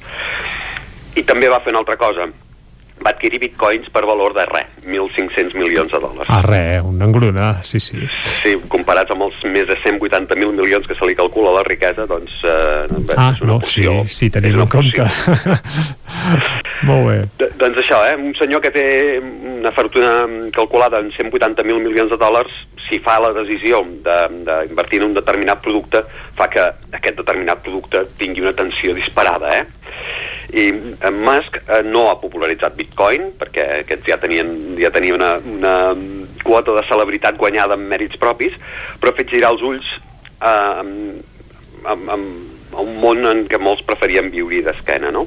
I 1.14 1.22
també 1.28 1.52
va 1.52 1.60
fer 1.62 1.74
una 1.74 1.84
altra 1.84 1.98
cosa, 2.00 2.30
va 3.02 3.10
adquirir 3.10 3.40
bitcoins 3.42 3.88
per 3.92 4.04
valor 4.06 4.32
de 4.36 4.44
res, 4.46 4.68
1.500 4.86 5.54
milions 5.58 5.90
de 5.92 5.98
dòlars. 6.00 6.28
Ah, 6.30 6.40
res, 6.46 6.82
una 6.86 7.04
engruna, 7.08 7.48
sí, 7.66 7.80
sí. 7.82 7.98
Sí, 8.42 8.54
comparats 8.70 9.10
amb 9.12 9.26
els 9.26 9.40
més 9.50 9.66
de 9.68 9.76
180.000 9.82 10.54
milions 10.56 10.86
que 10.88 10.94
se 10.94 11.08
li 11.08 11.16
calcula 11.18 11.52
la 11.58 11.64
riquesa, 11.66 12.06
doncs 12.06 12.36
eh, 12.46 12.86
Ah, 13.16 13.32
és 13.34 13.42
una 13.42 13.52
no, 13.54 13.58
sí, 13.66 13.82
porció. 13.84 13.96
sí, 14.06 14.30
tenim 14.30 14.60
en 14.62 14.68
compte. 14.70 15.04
Molt 16.88 17.06
bé. 17.08 17.16
D 17.40 17.48
doncs 17.60 17.78
això, 17.82 18.00
eh? 18.08 18.14
un 18.20 18.34
senyor 18.38 18.60
que 18.64 18.70
té 18.74 18.86
una 19.20 19.72
fortuna 19.72 20.14
calculada 20.52 21.00
en 21.00 21.10
180.000 21.14 21.80
milions 21.84 22.10
de 22.12 22.18
dòlars, 22.20 22.52
si 22.88 22.98
fa 23.00 23.18
la 23.22 23.32
decisió 23.32 23.80
d'invertir 24.04 25.00
en 25.00 25.06
un 25.10 25.14
determinat 25.16 25.62
producte, 25.64 26.04
fa 26.36 26.48
que 26.52 26.66
aquest 26.92 27.16
determinat 27.22 27.62
producte 27.64 28.04
tingui 28.18 28.44
una 28.44 28.52
tensió 28.56 28.94
disparada, 28.96 29.58
eh? 29.60 29.64
I 30.54 30.64
en 30.70 31.20
Musk 31.26 31.58
eh, 31.64 31.82
no 31.86 32.06
ha 32.10 32.16
popularitzat 32.20 32.76
Bitcoin, 32.78 33.32
perquè 33.40 33.66
aquests 33.82 34.10
ja 34.12 34.18
tenien, 34.22 34.54
ja 34.80 34.92
tenia 34.94 35.16
una, 35.16 35.34
una 35.50 35.76
quota 36.44 36.76
de 36.76 36.86
celebritat 36.88 37.38
guanyada 37.40 37.78
amb 37.78 37.90
mèrits 37.90 38.20
propis, 38.22 38.56
però 39.00 39.12
ha 39.12 39.18
fet 39.18 39.32
girar 39.34 39.54
els 39.54 39.64
ulls 39.66 39.94
eh, 39.94 40.48
amb, 40.48 41.22
amb, 41.84 42.10
amb 42.18 42.52
a 42.74 42.82
un 42.82 42.96
món 43.00 43.22
en 43.28 43.44
què 43.50 43.58
molts 43.62 43.84
preferien 43.86 44.30
viure 44.32 44.62
d'esquena, 44.66 45.10
no? 45.14 45.24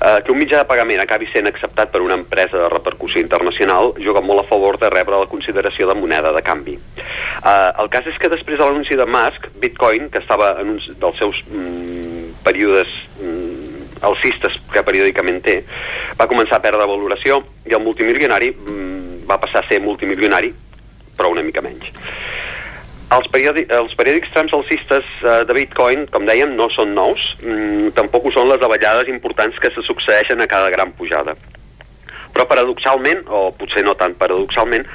Eh, 0.00 0.20
que 0.24 0.32
un 0.32 0.40
mitjà 0.40 0.60
de 0.60 0.68
pagament 0.68 1.02
acabi 1.02 1.28
sent 1.30 1.48
acceptat 1.50 1.92
per 1.92 2.02
una 2.04 2.18
empresa 2.18 2.58
de 2.58 2.70
repercussió 2.72 3.22
internacional 3.22 3.94
juga 3.98 4.22
molt 4.24 4.44
a 4.44 4.48
favor 4.48 4.78
de 4.80 4.90
rebre 4.92 5.18
la 5.18 5.30
consideració 5.30 5.88
de 5.88 5.96
moneda 5.98 6.32
de 6.36 6.42
canvi. 6.42 6.76
Eh, 6.76 7.70
el 7.82 7.90
cas 7.92 8.06
és 8.10 8.18
que 8.20 8.32
després 8.32 8.58
de 8.58 8.66
l'anunci 8.66 8.98
de 8.98 9.06
Musk, 9.06 9.50
Bitcoin, 9.62 10.10
que 10.10 10.22
estava 10.22 10.54
en 10.60 10.76
un 10.76 10.80
dels 10.80 11.22
seus 11.22 11.42
mm, 11.46 12.42
períodes 12.44 12.90
mm, 13.20 13.49
alcistes 14.06 14.56
que 14.72 14.84
periòdicament 14.86 15.40
té, 15.44 15.60
va 16.18 16.28
començar 16.30 16.58
a 16.58 16.64
perdre 16.64 16.88
valoració 16.88 17.42
i 17.68 17.76
el 17.76 17.84
multimilionari 17.84 18.52
mm, 18.54 19.26
va 19.30 19.38
passar 19.42 19.62
a 19.62 19.68
ser 19.68 19.80
multimilionari, 19.84 20.52
però 21.18 21.30
una 21.32 21.44
mica 21.46 21.62
menys. 21.64 21.90
Els, 23.10 23.26
els 23.34 23.94
periòdics 23.98 24.30
trams 24.34 24.52
alcistes 24.54 25.06
eh, 25.22 25.40
de 25.46 25.54
Bitcoin, 25.56 26.06
com 26.14 26.28
dèiem, 26.28 26.54
no 26.58 26.68
són 26.70 26.94
nous, 26.94 27.24
mm, 27.42 27.90
tampoc 27.96 28.28
ho 28.28 28.34
són 28.34 28.50
les 28.50 28.60
davallades 28.62 29.10
importants 29.10 29.58
que 29.58 29.72
se 29.74 29.82
succeeixen 29.86 30.40
a 30.40 30.50
cada 30.50 30.70
gran 30.70 30.94
pujada. 30.98 31.34
Però 32.34 32.46
paradoxalment, 32.48 33.24
o 33.28 33.50
potser 33.56 33.82
no 33.86 33.96
tant 33.98 34.14
paradoxalment, 34.18 34.86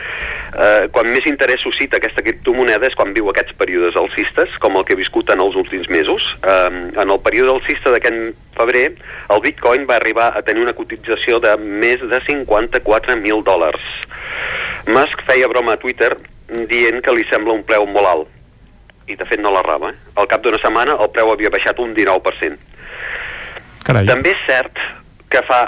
eh, 0.55 0.87
quan 0.91 1.09
més 1.11 1.27
interès 1.29 1.63
suscita 1.65 1.99
aquesta 1.99 2.23
criptomoneda 2.25 2.87
és 2.87 2.95
quan 2.95 3.13
viu 3.13 3.29
aquests 3.29 3.57
períodes 3.59 3.97
alcistes, 3.99 4.55
com 4.63 4.77
el 4.77 4.85
que 4.85 4.95
he 4.95 4.99
viscut 4.99 5.29
en 5.29 5.43
els 5.43 5.55
últims 5.55 5.89
mesos. 5.89 6.27
Eh, 6.43 6.69
en 6.95 7.09
el 7.09 7.19
període 7.19 7.55
alcista 7.57 7.91
d'aquest 7.91 8.35
febrer, 8.55 8.85
el 9.29 9.41
Bitcoin 9.41 9.87
va 9.89 9.97
arribar 9.99 10.31
a 10.35 10.41
tenir 10.41 10.63
una 10.63 10.75
cotització 10.77 11.39
de 11.43 11.57
més 11.57 11.99
de 11.99 12.21
54.000 12.29 13.43
dòlars. 13.43 13.83
Musk 14.87 15.25
feia 15.25 15.49
broma 15.49 15.75
a 15.75 15.81
Twitter 15.81 16.13
dient 16.69 17.01
que 17.01 17.13
li 17.15 17.25
sembla 17.29 17.55
un 17.57 17.63
preu 17.65 17.87
molt 17.89 18.07
alt. 18.07 18.31
I 19.09 19.17
de 19.17 19.25
fet 19.29 19.41
no 19.41 19.51
la 19.53 19.63
raba. 19.65 19.91
Eh? 19.93 20.13
Al 20.21 20.29
cap 20.29 20.43
d'una 20.45 20.59
setmana 20.61 20.95
el 21.01 21.11
preu 21.13 21.31
havia 21.31 21.51
baixat 21.53 21.79
un 21.81 21.93
19%. 21.97 22.57
Carai. 23.85 24.07
També 24.09 24.31
és 24.33 24.45
cert 24.47 24.79
que 25.29 25.41
fa 25.45 25.65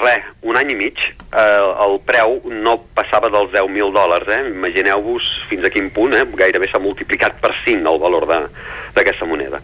res, 0.00 0.26
un 0.42 0.56
any 0.58 0.72
i 0.74 0.76
mig, 0.78 1.00
eh, 1.32 1.62
el 1.86 1.98
preu 2.06 2.38
no 2.50 2.76
passava 2.96 3.30
dels 3.32 3.52
10.000 3.52 3.92
dòlars. 3.94 4.28
Eh? 4.28 4.40
Imagineu-vos 4.52 5.28
fins 5.50 5.64
a 5.64 5.72
quin 5.72 5.90
punt, 5.94 6.14
eh? 6.14 6.24
gairebé 6.38 6.70
s'ha 6.70 6.82
multiplicat 6.82 7.40
per 7.42 7.54
5 7.64 7.92
el 7.92 8.00
valor 8.02 8.28
d'aquesta 8.28 9.28
moneda. 9.28 9.60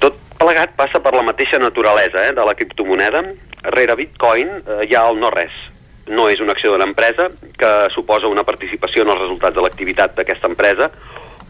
Tot 0.00 0.16
plegat 0.40 0.74
passa 0.78 1.02
per 1.04 1.14
la 1.14 1.26
mateixa 1.26 1.60
naturalesa 1.60 2.28
eh, 2.28 2.34
de 2.36 2.46
la 2.46 2.56
criptomoneda. 2.56 3.24
Rere 3.70 3.96
Bitcoin 3.98 4.54
eh, 4.60 4.82
hi 4.88 4.96
ha 4.96 5.06
el 5.10 5.20
no 5.20 5.32
res. 5.34 5.54
No 6.10 6.26
és 6.30 6.40
una 6.42 6.56
acció 6.56 6.72
de 6.72 6.80
l'empresa 6.80 7.28
que 7.58 7.72
suposa 7.94 8.30
una 8.30 8.44
participació 8.44 9.04
en 9.04 9.12
els 9.14 9.20
resultats 9.20 9.54
de 9.54 9.62
l'activitat 9.62 10.16
d'aquesta 10.16 10.48
empresa 10.50 10.90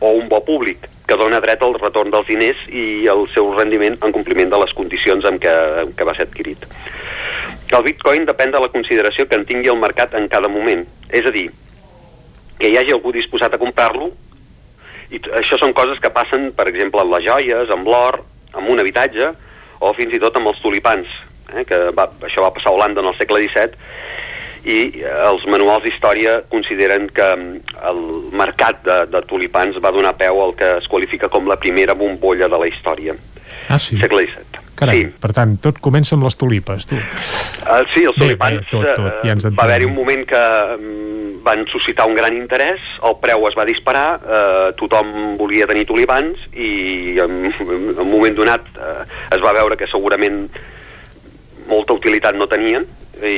o 0.01 0.11
un 0.17 0.29
bo 0.29 0.41
públic 0.45 0.89
que 1.07 1.17
dona 1.17 1.41
dret 1.45 1.63
al 1.63 1.77
retorn 1.79 2.11
dels 2.13 2.27
diners 2.29 2.61
i 2.69 3.07
el 3.13 3.27
seu 3.35 3.53
rendiment 3.55 3.99
en 4.01 4.13
compliment 4.17 4.51
de 4.53 4.61
les 4.63 4.73
condicions 4.77 5.25
amb 5.29 5.41
què, 5.43 5.55
amb 5.85 5.95
què 5.97 6.07
va 6.09 6.17
ser 6.17 6.27
adquirit. 6.29 6.65
El 7.79 7.87
bitcoin 7.87 8.27
depèn 8.27 8.51
de 8.51 8.61
la 8.63 8.71
consideració 8.73 9.27
que 9.29 9.39
en 9.39 9.47
tingui 9.47 9.71
el 9.71 9.79
mercat 9.79 10.15
en 10.19 10.27
cada 10.29 10.49
moment. 10.51 10.83
És 11.11 11.27
a 11.27 11.33
dir, 11.35 11.47
que 12.59 12.69
hi 12.69 12.77
hagi 12.77 12.93
algú 12.97 13.13
disposat 13.15 13.55
a 13.55 13.61
comprar-lo 13.61 14.11
i 15.11 15.21
això 15.39 15.59
són 15.59 15.73
coses 15.75 15.99
que 16.03 16.13
passen, 16.15 16.51
per 16.55 16.69
exemple, 16.71 17.03
amb 17.03 17.15
les 17.17 17.25
joies, 17.27 17.71
amb 17.75 17.89
l'or, 17.89 18.21
amb 18.55 18.71
un 18.71 18.83
habitatge 18.83 19.33
o 19.81 19.93
fins 19.97 20.15
i 20.15 20.21
tot 20.23 20.37
amb 20.37 20.51
els 20.53 20.61
tulipans, 20.63 21.09
eh, 21.55 21.65
que 21.67 21.79
va, 21.97 22.07
això 22.27 22.45
va 22.45 22.53
passar 22.55 22.71
a 22.71 22.77
Holanda 22.77 23.03
en 23.03 23.11
el 23.11 23.17
segle 23.19 23.43
XVII 23.47 23.89
i 24.61 24.77
eh, 25.01 25.09
els 25.31 25.47
manuals 25.49 25.87
d'història 25.87 26.41
consideren 26.53 27.09
que 27.17 27.29
mm, 27.33 27.79
el 27.91 28.01
mercat 28.37 28.85
de, 28.85 28.99
de 29.15 29.23
tulipans 29.31 29.81
va 29.83 29.95
donar 29.95 30.17
peu 30.21 30.43
al 30.45 30.55
que 30.59 30.77
es 30.83 30.89
qualifica 30.91 31.31
com 31.33 31.49
la 31.49 31.59
primera 31.61 31.97
bombolla 31.97 32.49
de 32.51 32.61
la 32.61 32.69
història. 32.69 33.17
Ah, 33.69 33.79
sí? 33.79 33.99
Segle 33.99 34.27
XVII. 34.29 34.50
Carai, 34.81 35.05
per 35.21 35.33
tant, 35.37 35.57
tot 35.63 35.79
comença 35.85 36.17
amb 36.17 36.25
les 36.25 36.37
tulipes, 36.41 36.87
tu. 36.89 36.97
Uh, 36.97 37.83
sí, 37.93 38.07
els 38.09 38.17
Bé, 38.17 38.25
tulipans, 38.25 38.63
bé, 38.65 38.71
tot, 38.73 38.89
tot, 38.97 39.21
ja 39.27 39.35
ens 39.37 39.45
eh, 39.45 39.51
entenem. 39.51 39.59
va 39.61 39.67
haver-hi 39.69 39.89
un 39.91 39.97
moment 39.99 40.25
que 40.29 40.41
mm, 40.79 41.21
van 41.45 41.65
suscitar 41.73 42.07
un 42.09 42.17
gran 42.17 42.37
interès, 42.37 42.81
el 43.07 43.17
preu 43.23 43.47
es 43.49 43.57
va 43.59 43.67
disparar, 43.69 44.07
eh, 44.21 44.67
tothom 44.81 45.37
volia 45.41 45.69
tenir 45.69 45.87
tulipans 45.89 46.41
i 46.53 47.19
en, 47.21 47.39
en 47.53 48.01
un 48.01 48.11
moment 48.11 48.37
donat 48.37 48.67
eh, 48.77 49.05
es 49.37 49.45
va 49.45 49.55
veure 49.57 49.77
que 49.81 49.89
segurament 49.91 50.47
molta 51.71 51.97
utilitat 51.97 52.37
no 52.37 52.49
tenien 52.51 52.87
i, 53.23 53.37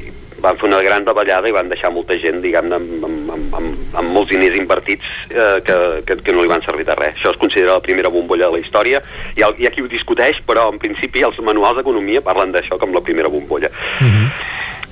i 0.00 0.12
van 0.40 0.56
fer 0.58 0.68
una 0.68 0.80
gran 0.82 1.04
davallada 1.04 1.48
i 1.48 1.52
van 1.54 1.68
deixar 1.68 1.90
molta 1.90 2.14
gent, 2.22 2.40
diguem-ne, 2.44 2.76
amb, 2.78 3.04
amb, 3.08 3.30
amb, 3.34 3.54
amb, 3.58 3.96
amb 3.98 4.12
molts 4.14 4.30
diners 4.30 4.54
invertits 4.56 5.04
eh, 5.34 5.58
que, 5.66 5.78
que, 6.06 6.16
que 6.22 6.32
no 6.36 6.42
li 6.44 6.50
van 6.52 6.62
servir 6.62 6.84
de 6.86 6.94
res. 6.94 7.16
Això 7.18 7.32
es 7.34 7.40
considera 7.40 7.74
la 7.78 7.82
primera 7.82 8.08
bombolla 8.14 8.46
de 8.46 8.58
la 8.58 8.62
història. 8.62 9.00
Hi 9.36 9.42
ha, 9.42 9.50
hi 9.58 9.66
ha 9.66 9.72
qui 9.74 9.82
ho 9.82 9.88
discuteix, 9.90 10.38
però 10.46 10.68
en 10.72 10.78
principi 10.78 11.24
els 11.26 11.38
manuals 11.42 11.80
d'economia 11.80 12.22
parlen 12.22 12.52
d'això 12.54 12.78
com 12.78 12.94
la 12.94 13.02
primera 13.02 13.28
bombolla. 13.32 13.70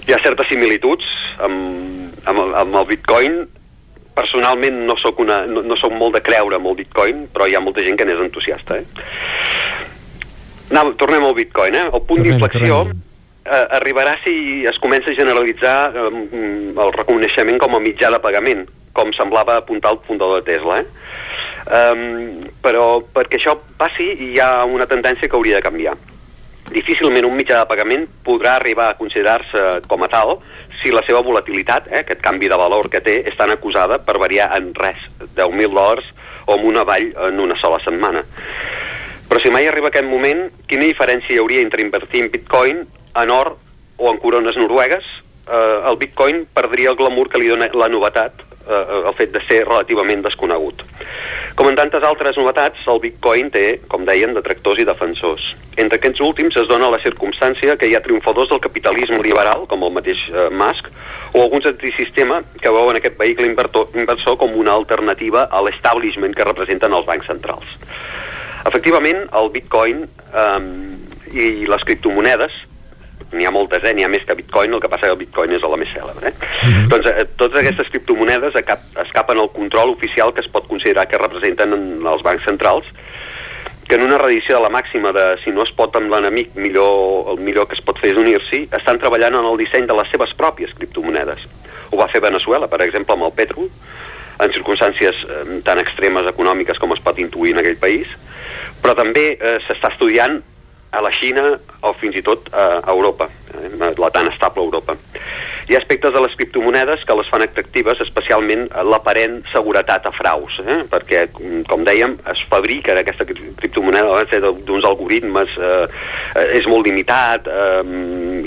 Hi 0.07 0.13
ha 0.15 0.19
certes 0.23 0.47
similituds 0.51 1.07
amb, 1.43 2.11
amb, 2.27 2.39
el- 2.45 2.55
amb 2.65 2.75
el 2.83 2.87
bitcoin. 2.91 3.41
Personalment 4.17 4.79
no 4.89 4.95
sóc, 4.97 5.19
una, 5.21 5.43
no, 5.47 5.61
no 5.63 5.77
sóc 5.77 5.93
molt 5.93 6.15
de 6.17 6.23
creure 6.25 6.57
amb 6.57 6.67
el 6.71 6.77
bitcoin, 6.79 7.27
però 7.35 7.47
hi 7.47 7.55
ha 7.55 7.61
molta 7.61 7.83
gent 7.85 7.99
que 8.01 8.07
n'és 8.09 8.19
entusiasta. 8.23 8.79
Eh? 8.79 8.85
Anem, 10.71 10.95
tornem 10.99 11.23
al 11.27 11.35
bitcoin. 11.37 11.75
Eh? 11.79 11.85
El 11.93 12.03
punt 12.09 12.23
d'inflexió. 12.25 12.79
Eh, 13.47 13.67
arribarà 13.79 14.17
si 14.25 14.65
es 14.67 14.79
comença 14.83 15.11
a 15.11 15.17
generalitzar 15.17 15.79
eh, 15.95 16.09
el 16.75 16.93
reconeixement 16.99 17.61
com 17.63 17.77
a 17.77 17.83
mitjà 17.83 18.11
de 18.13 18.21
pagament, 18.23 18.67
com 18.97 19.13
semblava 19.15 19.61
apuntar 19.61 19.95
el 19.95 20.03
fundador 20.07 20.43
de 20.43 20.53
Tesla. 20.53 20.83
Eh? 20.83 20.87
Um, 21.67 22.45
però 22.63 23.01
perquè 23.15 23.41
això 23.41 23.57
passi 23.79 24.05
hi 24.23 24.37
ha 24.39 24.65
una 24.71 24.87
tendència 24.87 25.27
que 25.27 25.35
hauria 25.35 25.59
de 25.59 25.65
canviar. 25.65 25.97
Difícilment 26.71 27.27
un 27.27 27.35
mitjà 27.39 27.59
de 27.61 27.71
pagament 27.71 28.07
podrà 28.27 28.57
arribar 28.59 28.91
a 28.91 28.99
considerar-se 28.99 29.65
com 29.91 30.03
a 30.03 30.11
tal 30.11 30.37
si 30.83 30.93
la 30.95 31.03
seva 31.07 31.23
volatilitat, 31.27 31.89
eh, 31.91 32.05
aquest 32.05 32.23
canvi 32.23 32.51
de 32.51 32.59
valor 32.59 32.91
que 32.91 33.01
té, 33.01 33.21
és 33.27 33.37
tan 33.39 33.51
acusada 33.51 33.99
per 33.99 34.19
variar 34.23 34.51
en 34.57 34.73
res, 34.77 34.99
10.000 35.35 35.75
dòlars 35.75 36.07
o 36.47 36.55
amb 36.55 36.67
una 36.69 36.85
vall 36.87 37.13
en 37.29 37.41
una 37.43 37.57
sola 37.59 37.81
setmana. 37.83 38.23
Però 39.27 39.41
si 39.43 39.51
mai 39.51 39.67
arriba 39.67 39.91
aquest 39.91 40.07
moment, 40.07 40.47
quina 40.71 40.87
diferència 40.87 41.35
hi 41.35 41.41
hauria 41.43 41.65
entre 41.65 41.83
invertir 41.83 42.23
en 42.23 42.31
bitcoin, 42.31 42.85
en 43.23 43.31
or 43.31 43.57
o 43.97 44.11
en 44.11 44.19
corones 44.19 44.57
noruegues? 44.57 45.05
Eh, 45.47 45.79
el 45.89 45.97
bitcoin 45.97 46.47
perdria 46.53 46.91
el 46.91 46.97
glamour 46.97 47.31
que 47.31 47.39
li 47.39 47.49
dona 47.49 47.69
la 47.73 47.89
novetat, 47.89 48.43
eh, 48.67 48.85
el 49.07 49.15
fet 49.15 49.31
de 49.33 49.43
ser 49.47 49.63
relativament 49.65 50.25
desconegut. 50.25 50.83
Com 51.57 51.71
en 51.71 51.79
tantes 51.79 52.03
altres 52.05 52.37
novetats, 52.37 52.83
el 52.91 52.99
bitcoin 53.01 53.49
té, 53.55 53.79
com 53.89 54.05
deien, 54.05 54.35
detractors 54.37 54.83
i 54.83 54.85
defensors. 54.85 55.47
Entre 55.81 55.97
aquests 56.01 56.21
últims 56.21 56.59
es 56.61 56.67
dona 56.69 56.91
la 56.93 57.01
circumstància 57.01 57.79
que 57.79 57.89
hi 57.89 57.95
ha 57.97 58.03
triomfadors 58.05 58.51
del 58.51 58.61
capitalisme 58.61 59.23
liberal, 59.25 59.65
com 59.71 59.87
el 59.87 59.95
mateix 59.95 60.21
eh, 60.33 60.51
Musk, 60.51 60.91
o 61.33 61.47
alguns 61.47 61.71
antisistema 61.71 62.43
que 62.61 62.75
veuen 62.75 62.99
aquest 62.99 63.17
vehicle 63.21 63.49
inversor 63.49 64.37
com 64.37 64.59
una 64.59 64.75
alternativa 64.75 65.47
a 65.51 65.63
l'establishment 65.63 66.35
que 66.37 66.45
representen 66.49 66.93
els 66.93 67.07
bancs 67.07 67.31
centrals. 67.31 67.77
Efectivament, 68.67 69.29
el 69.39 69.53
bitcoin 69.55 70.05
eh, 70.05 70.61
i 71.33 71.67
les 71.71 71.85
criptomonedes 71.87 72.66
n'hi 73.37 73.47
ha 73.49 73.53
moltes, 73.55 73.85
eh? 73.85 73.93
n'hi 73.95 74.07
ha 74.07 74.11
més 74.13 74.25
que 74.27 74.37
Bitcoin, 74.39 74.75
el 74.75 74.83
que 74.83 74.91
passa 74.93 75.07
que 75.07 75.15
el 75.15 75.21
Bitcoin 75.21 75.55
és 75.57 75.63
la 75.63 75.79
més 75.81 75.93
cèlebre. 75.93 76.33
Eh? 76.33 76.51
Doncs 76.93 77.09
eh, 77.13 77.27
totes 77.39 77.61
aquestes 77.63 77.93
criptomonedes 77.93 78.57
acap 78.59 78.83
escapen 79.05 79.41
al 79.43 79.53
control 79.55 79.95
oficial 79.95 80.35
que 80.35 80.45
es 80.45 80.51
pot 80.53 80.69
considerar 80.71 81.07
que 81.11 81.21
representen 81.21 81.77
en 81.77 81.87
els 82.07 82.25
bancs 82.27 82.45
centrals, 82.49 82.89
que 83.87 83.95
en 83.95 84.03
una 84.03 84.19
reedició 84.19 84.57
de 84.57 84.65
la 84.65 84.73
màxima 84.73 85.13
de 85.15 85.27
si 85.45 85.53
no 85.55 85.63
es 85.63 85.71
pot 85.77 85.95
amb 85.95 86.11
l'enemic, 86.11 86.57
millor, 86.59 87.31
el 87.33 87.39
millor 87.45 87.69
que 87.71 87.79
es 87.79 87.85
pot 87.87 88.01
fer 88.03 88.11
és 88.15 88.19
unir-s'hi, 88.19 88.65
estan 88.75 88.99
treballant 88.99 89.39
en 89.39 89.47
el 89.47 89.61
disseny 89.61 89.87
de 89.87 89.95
les 89.95 90.11
seves 90.11 90.33
pròpies 90.39 90.75
criptomonedes. 90.75 91.47
Ho 91.93 92.01
va 92.01 92.11
fer 92.11 92.25
Venezuela, 92.25 92.67
per 92.67 92.83
exemple, 92.83 93.15
amb 93.15 93.29
el 93.29 93.37
petro, 93.37 93.69
en 94.43 94.53
circumstàncies 94.53 95.23
eh, 95.23 95.45
tan 95.65 95.79
extremes 95.81 96.27
econòmiques 96.29 96.83
com 96.83 96.93
es 96.97 97.03
pot 97.05 97.19
intuir 97.23 97.55
en 97.55 97.63
aquell 97.63 97.79
país, 97.81 98.11
però 98.83 98.97
també 98.99 99.29
eh, 99.37 99.57
s'està 99.69 99.95
estudiant 99.95 100.41
a 100.97 101.03
la 101.05 101.11
Xina 101.13 101.45
o 101.85 101.93
fins 102.01 102.17
i 102.17 102.23
tot 102.25 102.49
a 102.57 102.81
Europa, 102.93 103.29
eh, 103.53 103.93
la 104.01 104.11
tan 104.15 104.31
estable 104.33 104.65
Europa. 104.65 104.97
Hi 105.67 105.75
ha 105.75 105.81
aspectes 105.81 106.13
de 106.15 106.21
les 106.23 106.35
criptomonedes 106.39 107.03
que 107.05 107.15
les 107.19 107.27
fan 107.29 107.43
atractives, 107.43 107.99
especialment 108.05 108.69
l'aparent 108.87 109.41
seguretat 109.51 110.07
a 110.07 110.13
fraus, 110.15 110.61
eh? 110.63 110.77
perquè, 110.91 111.25
com- 111.67 111.83
dèiem, 111.87 112.15
es 112.31 112.45
fabrica 112.51 112.95
aquesta 113.01 113.27
cri- 113.27 113.51
criptomoneda 113.59 114.07
a 114.13 114.21
base 114.23 114.39
d'uns 114.41 114.87
algoritmes, 114.87 115.57
eh, 115.59 115.89
eh, 116.39 116.47
és 116.61 116.69
molt 116.71 116.87
limitat, 116.87 117.51
eh, 117.51 117.83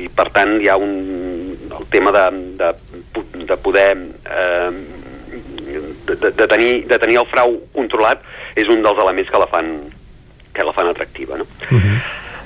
i 0.06 0.08
per 0.16 0.30
tant 0.32 0.56
hi 0.64 0.72
ha 0.72 0.78
un, 0.80 0.96
el 1.80 1.86
tema 1.92 2.16
de, 2.16 2.24
de, 2.64 2.72
de 3.52 3.58
poder 3.68 3.92
eh, 4.24 4.72
de, 6.10 6.16
de, 6.32 6.48
tenir, 6.48 6.88
de 6.88 6.98
tenir 7.04 7.20
el 7.22 7.28
frau 7.30 7.60
controlat 7.76 8.24
és 8.58 8.68
un 8.72 8.80
dels 8.82 8.98
elements 9.04 9.30
que 9.30 9.44
la 9.44 9.48
fan, 9.52 9.68
que 10.56 10.64
la 10.66 10.74
fan 10.74 10.88
atractiva. 10.90 11.38
No? 11.38 11.46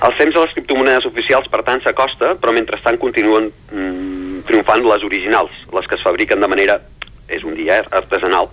Els 0.04 0.18
temps 0.20 0.34
de 0.34 0.42
les 0.42 0.52
criptomonedes 0.52 1.06
oficials, 1.08 1.46
per 1.48 1.62
tant, 1.64 1.80
s'acosta, 1.84 2.34
però 2.40 2.52
mentrestant 2.52 2.98
continuen 3.00 3.48
mm, 3.72 4.42
triomfant 4.48 4.84
les 4.84 5.06
originals, 5.06 5.54
les 5.72 5.88
que 5.88 5.96
es 5.96 6.04
fabriquen 6.04 6.44
de 6.44 6.50
manera, 6.50 6.78
és 7.32 7.44
un 7.48 7.56
dia, 7.56 7.80
eh, 7.80 7.88
artesanal, 7.96 8.50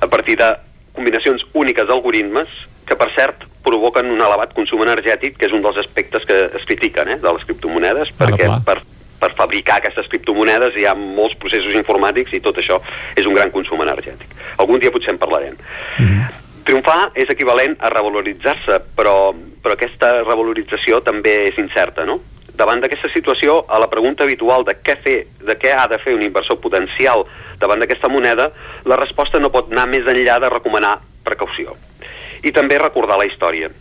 a 0.00 0.08
partir 0.08 0.38
de 0.40 0.48
combinacions 0.96 1.44
úniques 1.52 1.86
d'algoritmes 1.86 2.48
que, 2.88 2.96
per 2.96 3.10
cert, 3.14 3.44
provoquen 3.66 4.08
un 4.14 4.22
elevat 4.24 4.54
consum 4.56 4.82
energètic, 4.86 5.36
que 5.36 5.50
és 5.50 5.52
un 5.52 5.62
dels 5.62 5.76
aspectes 5.84 6.24
que 6.24 6.38
es 6.56 6.64
critiquen 6.70 7.12
eh, 7.12 7.20
de 7.20 7.36
les 7.36 7.44
criptomonedes, 7.44 8.14
perquè 8.16 8.48
clar. 8.48 8.62
per, 8.64 8.80
per 9.20 9.34
fabricar 9.36 9.82
aquestes 9.82 10.08
criptomonedes 10.08 10.78
hi 10.78 10.88
ha 10.88 10.96
molts 10.96 11.36
processos 11.42 11.76
informàtics 11.76 12.32
i 12.32 12.40
tot 12.40 12.58
això 12.62 12.80
és 13.18 13.28
un 13.28 13.36
gran 13.36 13.52
consum 13.52 13.84
energètic. 13.84 14.32
Algun 14.56 14.80
dia 14.80 14.94
potser 14.94 15.12
en 15.12 15.20
parlarem. 15.20 15.58
Triomfar 16.68 17.14
és 17.16 17.30
equivalent 17.32 17.78
a 17.80 17.88
revaloritzar-se, 17.88 18.74
però, 18.92 19.30
però 19.64 19.72
aquesta 19.72 20.18
revalorització 20.18 20.98
també 21.00 21.32
és 21.46 21.56
incerta, 21.62 22.04
no? 22.04 22.18
Davant 22.60 22.82
d'aquesta 22.82 23.08
situació, 23.08 23.62
a 23.72 23.78
la 23.80 23.88
pregunta 23.88 24.26
habitual 24.26 24.66
de 24.68 24.74
què 24.84 24.98
fer, 25.00 25.14
de 25.48 25.56
què 25.56 25.72
ha 25.72 25.86
de 25.88 25.96
fer 26.02 26.12
un 26.12 26.26
inversor 26.26 26.58
potencial 26.60 27.24
davant 27.62 27.80
d'aquesta 27.80 28.12
moneda, 28.12 28.50
la 28.84 29.00
resposta 29.00 29.40
no 29.40 29.48
pot 29.54 29.72
anar 29.72 29.86
més 29.88 30.04
enllà 30.12 30.36
de 30.44 30.52
recomanar 30.52 30.98
precaució. 31.24 31.72
I 32.44 32.52
també 32.52 32.76
recordar 32.76 33.16
la 33.16 33.30
història. 33.30 33.72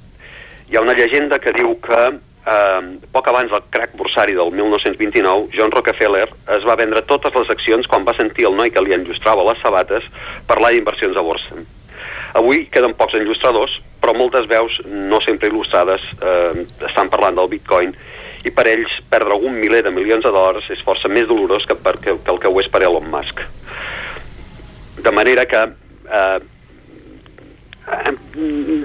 Hi 0.71 0.79
ha 0.79 0.87
una 0.87 0.95
llegenda 0.95 1.43
que 1.43 1.51
diu 1.59 1.75
que 1.83 2.01
eh, 2.07 2.81
poc 3.11 3.27
abans 3.27 3.51
del 3.51 3.67
crac 3.67 3.99
bursari 3.99 4.37
del 4.37 4.55
1929, 4.55 5.49
John 5.59 5.75
Rockefeller 5.75 6.29
es 6.55 6.63
va 6.63 6.79
vendre 6.79 7.03
totes 7.03 7.35
les 7.35 7.51
accions 7.51 7.91
quan 7.91 8.07
va 8.07 8.15
sentir 8.15 8.47
el 8.47 8.55
noi 8.55 8.71
que 8.71 8.85
li 8.85 8.95
enllustrava 8.95 9.43
les 9.51 9.59
sabates 9.59 10.07
parlar 10.47 10.71
d'inversions 10.71 11.19
a 11.19 11.25
borsa. 11.33 11.67
Avui 12.35 12.65
queden 12.71 12.95
pocs 12.97 13.15
enllustradors, 13.19 13.77
però 14.01 14.13
moltes 14.17 14.47
veus 14.49 14.79
no 14.85 15.21
sempre 15.23 15.49
il·lustrades 15.51 16.03
eh, 16.19 16.65
estan 16.89 17.09
parlant 17.13 17.37
del 17.39 17.49
bitcoin 17.55 17.95
i 18.45 18.51
per 18.53 18.67
ells 18.69 18.99
perdre 19.11 19.35
algun 19.35 19.57
miler 19.57 19.83
de 19.85 19.93
milions 19.93 20.25
de 20.25 20.33
dòlars 20.33 20.67
és 20.73 20.83
força 20.85 21.09
més 21.11 21.27
dolorós 21.29 21.65
que, 21.67 21.75
per, 21.75 21.97
que, 22.03 22.17
que 22.23 22.33
el 22.33 22.41
que 22.43 22.51
ho 22.51 22.61
és 22.61 22.69
per 22.71 22.83
Elon 22.85 23.09
Musk. 23.11 23.41
De 25.03 25.11
manera 25.13 25.45
que 25.49 25.63
eh, 25.65 26.37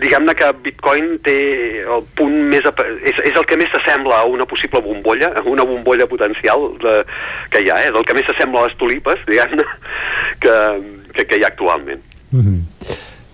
diguem-ne 0.03 0.35
que 0.39 0.51
Bitcoin 0.65 1.17
té 1.27 1.37
el 1.83 2.05
punt 2.19 2.37
més... 2.51 2.67
És, 3.03 3.19
és 3.31 3.39
el 3.39 3.47
que 3.49 3.59
més 3.59 3.71
s'assembla 3.75 4.23
a 4.23 4.29
una 4.31 4.47
possible 4.49 4.83
bombolla, 4.85 5.33
a 5.37 5.43
una 5.49 5.67
bombolla 5.67 6.07
potencial 6.11 6.71
de, 6.83 6.99
que 7.51 7.65
hi 7.65 7.71
ha, 7.71 7.81
eh? 7.83 7.91
és 7.91 7.99
el 7.99 8.07
que 8.07 8.17
més 8.19 8.29
s'assembla 8.31 8.63
a 8.63 8.71
les 8.71 8.79
tulipes, 8.81 9.25
diguem-ne, 9.29 9.67
que, 10.43 10.59
que, 11.17 11.27
que 11.27 11.41
hi 11.41 11.47
ha 11.47 11.53
actualment. 11.53 12.05
Mm 12.31 12.63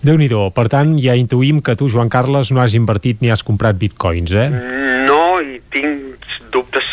déu 0.02 0.18
nhi 0.20 0.28
Per 0.54 0.68
tant, 0.68 0.96
ja 1.00 1.16
intuïm 1.18 1.62
que 1.64 1.74
tu, 1.74 1.88
Joan 1.88 2.08
Carles, 2.08 2.52
no 2.52 2.60
has 2.60 2.74
invertit 2.74 3.22
ni 3.22 3.30
has 3.30 3.42
comprat 3.42 3.78
bitcoins, 3.80 4.32
eh? 4.32 4.48
No, 5.08 5.40
i 5.40 5.60
tinc 5.72 6.08
dubtes, 6.52 6.84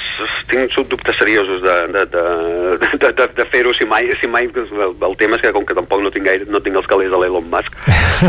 tinc 0.50 0.74
dubtes 0.90 1.17
seriosos 1.17 1.61
de, 1.61 1.75
de, 1.93 2.03
de, 2.11 2.24
de, 2.98 3.11
de, 3.11 3.27
de 3.38 3.45
fer-ho 3.51 3.74
si 3.75 3.85
mai, 3.88 4.08
si 4.22 4.27
mai 4.27 4.48
el, 4.48 4.95
el 5.08 5.16
tema 5.19 5.38
és 5.38 5.43
que 5.43 5.51
com 5.56 5.66
que 5.67 5.75
tampoc 5.77 6.03
no 6.03 6.11
tinc, 6.14 6.25
gaire, 6.27 6.48
no 6.51 6.61
tinc 6.64 6.80
els 6.80 6.90
calés 6.90 7.11
de 7.11 7.19
l'Elon 7.22 7.48
Musk 7.51 7.75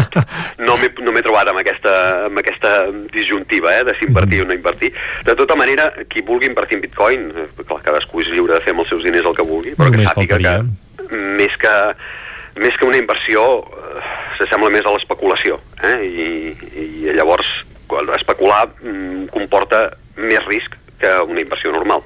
no 0.66 0.76
m'he 0.80 0.90
no 1.02 1.14
trobat 1.26 1.50
amb 1.52 1.62
aquesta, 1.62 1.94
amb 2.28 2.42
aquesta 2.42 2.74
disjuntiva 3.14 3.74
eh, 3.74 3.86
de 3.88 3.96
si 3.98 4.08
invertir 4.08 4.42
o 4.44 4.48
no 4.48 4.56
invertir 4.56 4.92
de 5.26 5.36
tota 5.38 5.58
manera, 5.58 5.90
qui 6.10 6.24
vulgui 6.26 6.50
invertir 6.50 6.80
en 6.80 6.86
bitcoin 6.86 7.30
eh, 7.32 7.48
clar, 7.64 7.82
cadascú 7.86 8.22
és 8.24 8.30
lliure 8.32 8.56
de 8.56 8.62
fer 8.64 8.74
amb 8.76 8.84
els 8.84 8.92
seus 8.94 9.06
diners 9.06 9.26
el 9.26 9.38
que 9.38 9.46
vulgui 9.46 9.74
però 9.78 9.90
Només 9.90 10.06
que 10.06 10.12
sàpiga 10.12 10.38
faltaria. 10.38 10.62
que 10.62 11.24
més 11.38 11.58
que 11.62 11.74
més 12.62 12.76
que 12.76 12.88
una 12.88 13.00
inversió 13.00 13.44
eh, 13.60 14.00
s'assembla 14.38 14.72
més 14.72 14.86
a 14.86 14.94
l'especulació 14.94 15.60
eh? 15.84 15.96
I, 16.06 16.28
i 16.82 17.14
llavors 17.16 17.48
especular 18.16 18.64
mm, 18.82 19.28
comporta 19.34 19.86
més 20.16 20.42
risc 20.48 20.74
que 21.00 21.12
una 21.28 21.42
inversió 21.44 21.72
normal 21.74 22.02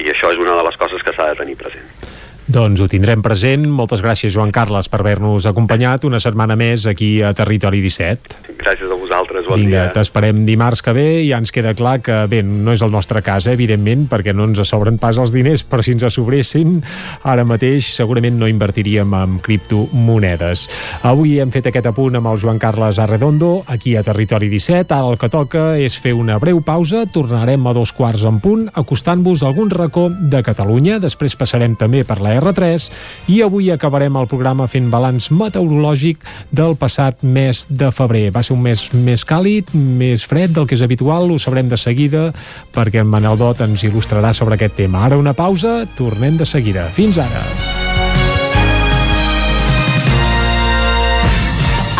i 0.00 0.08
això 0.10 0.32
és 0.32 0.40
una 0.40 0.56
de 0.58 0.66
les 0.66 0.80
coses 0.80 1.04
que 1.06 1.14
s'ha 1.14 1.30
de 1.32 1.40
tenir 1.42 1.58
present 1.60 2.03
Doncs 2.44 2.82
ho 2.84 2.88
tindrem 2.92 3.22
present. 3.24 3.64
Moltes 3.64 4.02
gràcies, 4.04 4.32
Joan 4.34 4.52
Carles, 4.52 4.90
per 4.92 5.00
haver-nos 5.00 5.46
acompanyat 5.48 6.04
una 6.04 6.20
setmana 6.20 6.58
més 6.60 6.84
aquí 6.90 7.22
a 7.24 7.32
Territori 7.32 7.80
17. 7.80 8.52
gràcies 8.64 8.90
a 8.90 8.96
vosaltres, 8.96 9.44
bon 9.48 9.60
Vinga, 9.60 9.70
dia 9.70 9.92
t'esperem 9.92 10.44
dimarts 10.46 10.80
que 10.84 10.92
ve 10.96 11.06
i 11.22 11.28
ja 11.28 11.38
ens 11.40 11.52
queda 11.52 11.74
clar 11.76 11.98
que, 12.04 12.14
bé, 12.30 12.42
no 12.44 12.72
és 12.72 12.82
el 12.84 12.92
nostre 12.92 13.20
cas, 13.24 13.46
eh, 13.46 13.52
evidentment, 13.52 14.06
perquè 14.08 14.32
no 14.34 14.46
ens 14.48 14.60
sobren 14.68 14.96
pas 14.98 15.18
els 15.20 15.32
diners, 15.34 15.64
però 15.68 15.84
si 15.84 15.92
ens 15.92 16.04
sobressin, 16.14 16.78
ara 17.22 17.44
mateix 17.44 17.90
segurament 17.94 18.38
no 18.40 18.48
invertiríem 18.48 19.12
en 19.14 19.38
criptomonedes. 19.44 20.66
Avui 21.02 21.38
hem 21.40 21.52
fet 21.52 21.68
aquest 21.68 21.90
apunt 21.92 22.16
amb 22.16 22.32
el 22.32 22.40
Joan 22.40 22.58
Carles 22.58 22.98
Arredondo, 22.98 23.62
aquí 23.66 23.96
a 23.96 24.02
Territori 24.02 24.48
17. 24.48 24.94
Ara 24.94 25.12
el 25.12 25.18
que 25.20 25.28
toca 25.32 25.64
és 25.80 25.98
fer 26.00 26.14
una 26.16 26.38
breu 26.40 26.62
pausa, 26.64 27.04
tornarem 27.06 27.66
a 27.66 27.74
dos 27.76 27.92
quarts 27.92 28.24
en 28.24 28.40
punt, 28.40 28.68
acostant-vos 28.72 29.42
a 29.42 29.50
algun 29.52 29.70
racó 29.70 30.08
de 30.08 30.42
Catalunya, 30.42 30.98
després 31.00 31.36
passarem 31.36 31.76
també 31.76 32.04
per 32.04 32.20
la 32.20 32.34
R3 32.44 32.90
i 33.34 33.40
avui 33.44 33.70
acabarem 33.72 34.16
el 34.20 34.28
programa 34.30 34.68
fent 34.70 34.90
balanç 34.92 35.30
meteorològic 35.34 36.24
del 36.54 36.76
passat 36.80 37.24
mes 37.24 37.64
de 37.70 37.90
febrer. 37.94 38.28
Va 38.34 38.44
ser 38.44 38.56
un 38.56 38.62
mes 38.64 38.86
més 38.94 39.24
càlid, 39.26 39.72
més 39.74 40.26
fred 40.28 40.54
del 40.54 40.68
que 40.68 40.76
és 40.78 40.84
habitual, 40.84 41.30
ho 41.30 41.38
sabrem 41.40 41.70
de 41.70 41.80
seguida 41.80 42.28
perquè 42.74 43.02
en 43.02 43.10
Manel 43.10 43.38
Dot 43.40 43.64
ens 43.64 43.86
il·lustrarà 43.86 44.34
sobre 44.36 44.58
aquest 44.58 44.76
tema. 44.78 45.04
Ara 45.06 45.20
una 45.20 45.34
pausa, 45.34 45.82
tornem 45.96 46.36
de 46.36 46.46
seguida. 46.48 46.88
Fins 46.94 47.18
ara. 47.22 47.44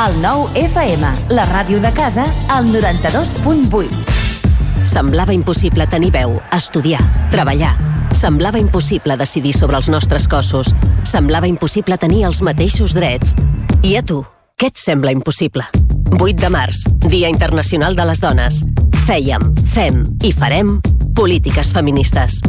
El 0.05 0.17
nou 0.21 0.49
FM, 0.59 1.07
la 1.33 1.47
ràdio 1.47 1.79
de 1.81 1.93
casa, 1.95 2.27
al 2.51 2.67
92.8. 2.75 4.03
Semblava 4.85 5.33
impossible 5.33 5.87
tenir 5.89 6.11
veu, 6.13 6.41
estudiar, 6.53 7.01
treballar. 7.33 7.94
Semblava 8.15 8.59
impossible 8.63 9.17
decidir 9.21 9.53
sobre 9.53 9.77
els 9.77 9.91
nostres 9.93 10.29
cossos. 10.31 10.71
Semblava 11.05 11.51
impossible 11.51 11.99
tenir 12.01 12.25
els 12.29 12.41
mateixos 12.47 12.95
drets. 12.97 13.35
I 13.83 13.97
a 13.99 14.05
tu, 14.07 14.23
què 14.57 14.71
et 14.71 14.81
sembla 14.81 15.13
impossible? 15.13 15.67
8 16.15 16.39
de 16.41 16.51
març, 16.55 16.87
Dia 17.11 17.29
Internacional 17.29 17.99
de 17.99 18.07
les 18.09 18.23
Dones. 18.23 18.63
Fèiem, 19.05 19.51
fem 19.75 20.05
i 20.25 20.33
farem 20.33 20.79
polítiques 21.15 21.75
feministes. 21.75 22.41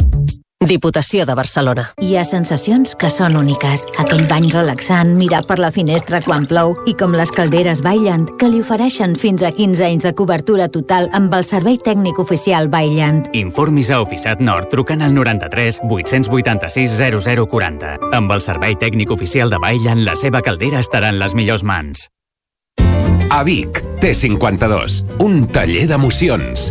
Diputació 0.64 1.26
de 1.28 1.34
Barcelona. 1.36 1.82
Hi 2.00 2.14
ha 2.16 2.22
sensacions 2.24 2.94
que 2.96 3.10
són 3.12 3.34
úniques. 3.36 3.82
Aquell 4.00 4.22
bany 4.24 4.46
relaxant, 4.54 5.10
mirar 5.18 5.42
per 5.44 5.58
la 5.60 5.68
finestra 5.68 6.22
quan 6.24 6.46
plou 6.48 6.72
i 6.88 6.94
com 6.96 7.12
les 7.12 7.28
calderes 7.28 7.82
Bailand, 7.84 8.32
que 8.40 8.48
li 8.48 8.62
ofereixen 8.64 9.12
fins 9.20 9.44
a 9.44 9.52
15 9.52 9.84
anys 9.84 10.08
de 10.08 10.14
cobertura 10.16 10.70
total 10.72 11.10
amb 11.12 11.36
el 11.36 11.44
servei 11.44 11.76
tècnic 11.76 12.16
oficial 12.24 12.70
Bailand. 12.72 13.28
Informis 13.36 13.92
a 13.92 14.00
Oficiat 14.00 14.40
Nord 14.40 14.72
trucant 14.72 15.04
al 15.04 15.12
93 15.12 15.82
886 15.90 16.96
0040. 17.04 18.10
Amb 18.16 18.32
el 18.32 18.40
servei 18.40 18.80
tècnic 18.80 19.12
oficial 19.12 19.52
de 19.52 19.60
Bailan, 19.60 20.06
la 20.08 20.16
seva 20.16 20.40
caldera 20.40 20.80
estarà 20.80 21.12
en 21.12 21.20
les 21.20 21.36
millors 21.36 21.68
mans. 21.68 22.08
A 23.28 23.42
Vic, 23.44 23.82
T52, 24.00 25.02
un 25.20 25.42
taller 25.52 25.84
d'emocions. 25.90 26.70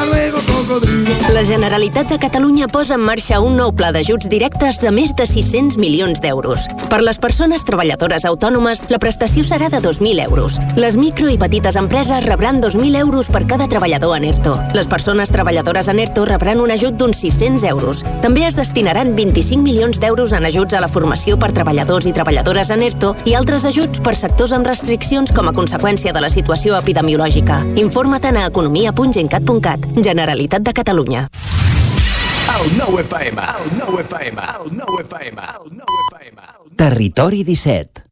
La 1.33 1.43
Generalitat 1.43 2.07
de 2.07 2.17
Catalunya 2.19 2.67
posa 2.67 2.95
en 2.95 3.01
marxa 3.03 3.39
un 3.43 3.57
nou 3.59 3.73
pla 3.75 3.89
d'ajuts 3.91 4.29
directes 4.31 4.77
de 4.79 4.91
més 4.91 5.11
de 5.17 5.25
600 5.27 5.75
milions 5.81 6.21
d'euros. 6.23 6.67
Per 6.91 6.99
les 7.03 7.17
persones 7.19 7.65
treballadores 7.67 8.23
autònomes, 8.27 8.83
la 8.91 8.99
prestació 8.99 9.43
serà 9.47 9.67
de 9.71 9.81
2.000 9.83 10.23
euros. 10.29 10.59
Les 10.79 10.95
micro 10.95 11.27
i 11.31 11.37
petites 11.41 11.75
empreses 11.79 12.23
rebran 12.23 12.61
2.000 12.63 12.99
euros 12.99 13.27
per 13.27 13.45
cada 13.47 13.67
treballador 13.67 14.15
en 14.17 14.27
ERTO. 14.29 14.57
Les 14.75 14.87
persones 14.87 15.31
treballadores 15.31 15.89
en 15.91 15.99
ERTO 15.99 16.25
rebran 16.29 16.61
un 16.63 16.71
ajut 16.71 16.95
d'uns 16.95 17.19
600 17.19 17.67
euros. 17.67 18.05
També 18.21 18.45
es 18.47 18.55
destinaran 18.55 19.15
25 19.15 19.63
milions 19.63 19.99
d'euros 19.99 20.31
en 20.31 20.45
ajuts 20.45 20.75
a 20.75 20.83
la 20.83 20.91
formació 20.91 21.39
per 21.39 21.51
treballadors 21.51 22.07
i 22.07 22.15
treballadores 22.15 22.71
en 22.71 22.83
ERTO 22.87 23.15
i 23.25 23.35
altres 23.35 23.65
ajuts 23.65 23.99
per 23.99 24.15
sectors 24.15 24.55
amb 24.55 24.67
restriccions 24.67 25.35
com 25.35 25.51
a 25.51 25.55
conseqüència 25.55 26.15
de 26.15 26.23
la 26.23 26.31
situació 26.31 26.79
epidemiològica. 26.79 27.63
Informa't 27.75 28.37
a 28.37 28.47
economia.gencat.cat. 28.47 29.91
Generalitat 29.99 30.60
de 30.63 30.73
Catalunya. 30.73 31.29
El 32.63 32.77
9 32.77 33.01
FM, 33.01 33.41
el 33.41 33.77
9 33.77 34.01
FM, 34.01 34.41
el 34.41 34.77
9 34.77 35.01
FM, 35.01 35.41
el 35.41 35.71
9 35.71 35.85
FM. 36.11 36.41
Territori 36.75 37.43
17. 37.43 38.10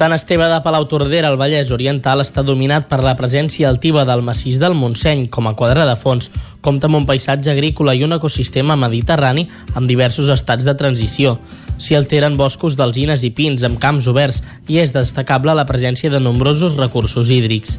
Sant 0.00 0.14
Esteve 0.16 0.46
de 0.48 0.62
Palautordera, 0.64 1.28
al 1.28 1.36
Vallès 1.36 1.68
Oriental, 1.76 2.22
està 2.22 2.40
dominat 2.40 2.86
per 2.88 3.02
la 3.04 3.12
presència 3.18 3.68
altiva 3.68 4.06
del 4.08 4.22
massís 4.24 4.56
del 4.56 4.72
Montseny 4.72 5.26
com 5.28 5.44
a 5.44 5.52
quadre 5.52 5.84
de 5.84 5.96
fons. 6.00 6.30
Compta 6.64 6.88
amb 6.88 6.96
un 7.02 7.04
paisatge 7.04 7.50
agrícola 7.52 7.92
i 7.92 8.00
un 8.06 8.16
ecosistema 8.16 8.78
mediterrani 8.80 9.44
amb 9.74 9.84
diversos 9.90 10.30
estats 10.32 10.64
de 10.64 10.72
transició. 10.72 11.34
S'hi 11.76 11.98
alteren 11.98 12.38
boscos 12.40 12.78
d'alzines 12.80 13.26
i 13.28 13.32
pins 13.36 13.66
amb 13.68 13.76
camps 13.82 14.08
oberts 14.08 14.40
i 14.72 14.80
és 14.80 14.96
destacable 14.96 15.52
la 15.52 15.66
presència 15.68 16.08
de 16.08 16.22
nombrosos 16.24 16.80
recursos 16.80 17.28
hídrics. 17.28 17.76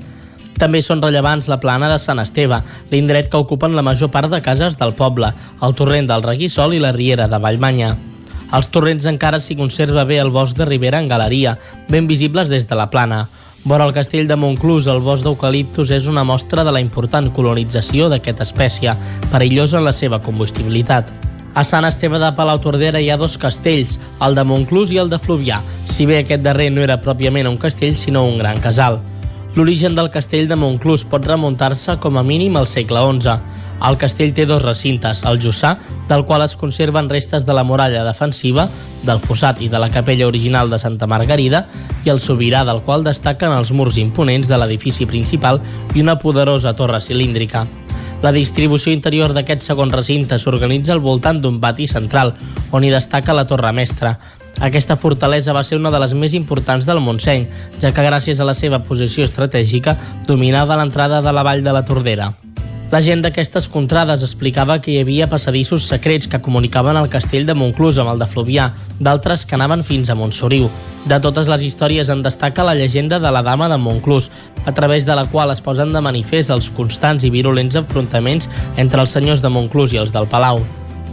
També 0.62 0.84
són 0.86 1.02
rellevants 1.02 1.50
la 1.50 1.58
plana 1.58 1.90
de 1.90 1.98
Sant 1.98 2.22
Esteve, 2.22 2.62
l'indret 2.94 3.34
que 3.34 3.42
ocupen 3.42 3.74
la 3.74 3.88
major 3.90 4.14
part 4.14 4.30
de 4.30 4.46
cases 4.46 4.78
del 4.78 4.94
poble, 4.94 5.34
el 5.58 5.74
torrent 5.74 6.14
del 6.14 6.30
Reguissol 6.30 6.78
i 6.78 6.86
la 6.86 6.94
riera 6.94 7.26
de 7.26 7.42
Vallmanya. 7.42 7.96
Als 8.52 8.68
torrents 8.68 9.08
encara 9.08 9.40
s'hi 9.40 9.56
conserva 9.56 10.04
bé 10.04 10.20
el 10.20 10.30
bosc 10.30 10.58
de 10.58 10.68
Ribera 10.68 11.00
en 11.00 11.08
galeria, 11.08 11.58
ben 11.88 12.08
visibles 12.08 12.52
des 12.52 12.68
de 12.68 12.76
la 12.76 12.90
plana. 12.92 13.28
Vora 13.64 13.86
el 13.86 13.94
castell 13.94 14.28
de 14.28 14.36
Montclús, 14.36 14.88
el 14.92 15.00
bosc 15.06 15.24
d'eucaliptus 15.24 15.92
és 15.96 16.08
una 16.10 16.26
mostra 16.28 16.66
de 16.68 16.72
la 16.76 16.82
important 16.84 17.30
colonització 17.32 18.10
d'aquesta 18.10 18.44
espècie, 18.44 18.96
perillosa 19.32 19.78
en 19.80 19.86
la 19.86 19.94
seva 19.94 20.20
combustibilitat. 20.20 21.08
A 21.54 21.64
Sant 21.68 21.86
Esteve 21.86 22.20
de 22.20 22.32
Palautordera 22.36 23.00
hi 23.00 23.10
ha 23.12 23.20
dos 23.20 23.38
castells, 23.38 23.98
el 24.24 24.36
de 24.36 24.44
Montclús 24.48 24.92
i 24.92 25.00
el 25.00 25.12
de 25.12 25.20
Fluvià, 25.20 25.62
si 25.88 26.06
bé 26.10 26.22
aquest 26.22 26.44
darrer 26.44 26.72
no 26.72 26.84
era 26.84 27.02
pròpiament 27.04 27.48
un 27.48 27.60
castell, 27.60 27.96
sinó 27.96 28.26
un 28.28 28.38
gran 28.40 28.60
casal. 28.60 29.02
L'origen 29.56 29.96
del 29.96 30.08
castell 30.12 30.48
de 30.48 30.56
Montclús 30.56 31.04
pot 31.04 31.26
remuntar-se 31.28 31.98
com 32.00 32.18
a 32.18 32.24
mínim 32.24 32.56
al 32.56 32.68
segle 32.72 33.04
XI. 33.20 33.36
El 33.82 33.98
castell 33.98 34.34
té 34.38 34.46
dos 34.46 34.62
recintes, 34.62 35.24
el 35.26 35.40
Jussà, 35.42 35.76
del 36.10 36.24
qual 36.30 36.44
es 36.46 36.56
conserven 36.56 37.10
restes 37.10 37.46
de 37.48 37.54
la 37.58 37.64
muralla 37.66 38.04
defensiva, 38.06 38.68
del 39.02 39.20
fossat 39.20 39.62
i 39.66 39.70
de 39.74 39.80
la 39.82 39.90
capella 39.90 40.28
original 40.30 40.70
de 40.70 40.78
Santa 40.80 41.08
Margarida, 41.10 41.66
i 42.06 42.12
el 42.14 42.22
Sobirà, 42.22 42.62
del 42.68 42.84
qual 42.86 43.04
destaquen 43.04 43.54
els 43.56 43.72
murs 43.74 43.98
imponents 43.98 44.52
de 44.52 44.60
l'edifici 44.62 45.08
principal 45.10 45.62
i 45.96 46.04
una 46.06 46.20
poderosa 46.22 46.76
torre 46.78 47.02
cilíndrica. 47.02 47.66
La 48.22 48.32
distribució 48.32 48.94
interior 48.94 49.34
d'aquest 49.34 49.66
segon 49.66 49.90
recinte 49.90 50.38
s'organitza 50.38 50.94
al 50.94 51.02
voltant 51.02 51.42
d'un 51.42 51.58
pati 51.60 51.88
central, 51.90 52.36
on 52.70 52.86
hi 52.86 52.94
destaca 52.94 53.34
la 53.34 53.48
torre 53.50 53.74
mestra. 53.74 54.20
Aquesta 54.62 54.98
fortalesa 55.00 55.56
va 55.58 55.64
ser 55.66 55.80
una 55.80 55.90
de 55.90 56.04
les 56.04 56.14
més 56.14 56.36
importants 56.38 56.86
del 56.86 57.02
Montseny, 57.02 57.48
ja 57.82 57.90
que 57.90 58.06
gràcies 58.06 58.38
a 58.38 58.46
la 58.46 58.54
seva 58.54 58.84
posició 58.86 59.26
estratègica 59.26 59.98
dominava 60.28 60.78
l'entrada 60.78 61.24
de 61.26 61.34
la 61.34 61.42
vall 61.48 61.66
de 61.66 61.74
la 61.74 61.86
Tordera. 61.88 62.30
La 62.92 63.00
gent 63.00 63.22
d'aquestes 63.24 63.70
contrades 63.72 64.20
explicava 64.26 64.76
que 64.84 64.92
hi 64.92 64.98
havia 65.00 65.30
passadissos 65.32 65.86
secrets 65.88 66.28
que 66.28 66.42
comunicaven 66.44 66.98
el 67.00 67.08
castell 67.14 67.46
de 67.48 67.56
Montclús 67.56 68.02
amb 68.04 68.12
el 68.12 68.20
de 68.20 68.28
Fluvià, 68.28 68.66
d'altres 69.00 69.46
que 69.48 69.56
anaven 69.56 69.86
fins 69.88 70.12
a 70.12 70.18
Montsoriu. 70.20 70.68
De 71.08 71.22
totes 71.24 71.48
les 71.48 71.64
històries 71.64 72.12
en 72.12 72.20
destaca 72.26 72.68
la 72.68 72.76
llegenda 72.76 73.22
de 73.24 73.32
la 73.32 73.46
dama 73.48 73.72
de 73.72 73.80
Montclús, 73.80 74.28
a 74.66 74.76
través 74.76 75.08
de 75.08 75.16
la 75.16 75.24
qual 75.32 75.56
es 75.56 75.64
posen 75.64 75.96
de 75.96 76.04
manifest 76.04 76.52
els 76.52 76.68
constants 76.76 77.24
i 77.24 77.32
virulents 77.32 77.80
enfrontaments 77.80 78.52
entre 78.76 79.00
els 79.00 79.16
senyors 79.16 79.40
de 79.40 79.56
Montclús 79.56 79.96
i 79.96 80.04
els 80.04 80.12
del 80.12 80.28
Palau. 80.28 80.60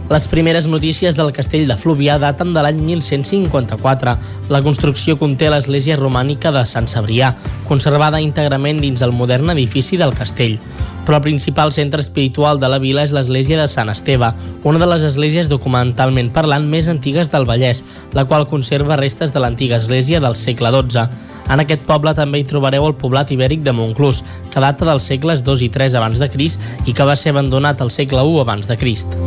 Les 0.09 0.25
primeres 0.25 0.65
notícies 0.65 1.13
del 1.13 1.29
castell 1.29 1.67
de 1.69 1.75
Fluvià 1.77 2.15
daten 2.17 2.49
de 2.55 2.61
l'any 2.65 2.79
1154. 2.81 4.15
La 4.49 4.61
construcció 4.65 5.19
conté 5.21 5.51
l'església 5.53 5.99
romànica 5.99 6.49
de 6.49 6.63
Sant 6.65 6.89
Cebrià, 6.89 7.35
conservada 7.67 8.17
íntegrament 8.17 8.81
dins 8.81 9.03
el 9.05 9.13
modern 9.13 9.53
edifici 9.53 9.99
del 10.01 10.15
castell. 10.17 10.57
Però 11.05 11.19
el 11.19 11.27
principal 11.27 11.69
centre 11.77 12.01
espiritual 12.01 12.57
de 12.57 12.71
la 12.73 12.81
vila 12.81 13.05
és 13.05 13.13
l'església 13.13 13.61
de 13.61 13.67
Sant 13.69 13.93
Esteve, 13.93 14.31
una 14.65 14.81
de 14.81 14.89
les 14.89 15.05
esglésies 15.05 15.49
documentalment 15.49 16.33
parlant 16.33 16.65
més 16.65 16.89
antigues 16.89 17.29
del 17.29 17.45
Vallès, 17.45 17.83
la 18.17 18.25
qual 18.25 18.49
conserva 18.49 18.97
restes 18.97 19.29
de 19.29 19.45
l'antiga 19.45 19.77
església 19.77 20.17
del 20.25 20.33
segle 20.33 20.73
XII. 20.73 21.05
En 21.53 21.61
aquest 21.61 21.85
poble 21.85 22.17
també 22.17 22.41
hi 22.41 22.49
trobareu 22.49 22.89
el 22.89 22.97
poblat 22.97 23.29
ibèric 23.29 23.61
de 23.61 23.77
Montclús, 23.77 24.25
que 24.49 24.65
data 24.65 24.89
dels 24.89 25.05
segles 25.05 25.45
II 25.45 25.69
i 25.69 25.69
III 25.69 26.01
abans 26.01 26.17
de 26.17 26.33
Crist 26.33 26.89
i 26.89 26.97
que 26.97 27.05
va 27.05 27.17
ser 27.17 27.37
abandonat 27.37 27.85
al 27.85 27.93
segle 27.93 28.25
I 28.25 28.39
abans 28.41 28.69
de 28.69 28.77
Crist. 28.77 29.19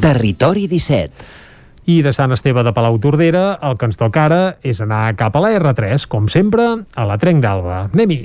Territori 0.00 0.66
17. 0.68 1.10
I 1.88 2.02
de 2.04 2.12
Sant 2.12 2.34
Esteve 2.36 2.62
de 2.62 2.72
Palautordera, 2.76 3.58
el 3.64 3.78
que 3.80 3.88
ens 3.88 3.96
toca 3.98 4.26
ara 4.28 4.40
és 4.62 4.82
anar 4.84 5.16
cap 5.18 5.36
a 5.36 5.42
la 5.42 5.54
R3, 5.56 6.04
com 6.10 6.28
sempre, 6.28 6.66
a 6.94 7.06
la 7.08 7.16
Trenc 7.18 7.42
d'Alba. 7.42 7.86
Anem-hi! 7.88 8.20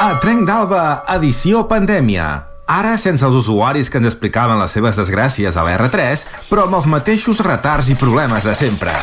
A 0.00 0.12
Trenc 0.22 0.46
d'Alba, 0.48 0.84
edició 1.16 1.66
pandèmia. 1.68 2.30
Ara 2.70 2.94
sense 3.02 3.26
els 3.26 3.34
usuaris 3.34 3.90
que 3.90 3.98
ens 3.98 4.12
explicaven 4.12 4.60
les 4.62 4.72
seves 4.78 4.96
desgràcies 4.96 5.58
a 5.58 5.66
la 5.66 5.74
R3, 5.74 6.22
però 6.48 6.68
amb 6.68 6.78
els 6.78 6.86
mateixos 6.86 7.42
retards 7.44 7.90
i 7.90 7.98
problemes 7.98 8.46
de 8.46 8.54
sempre. 8.54 8.94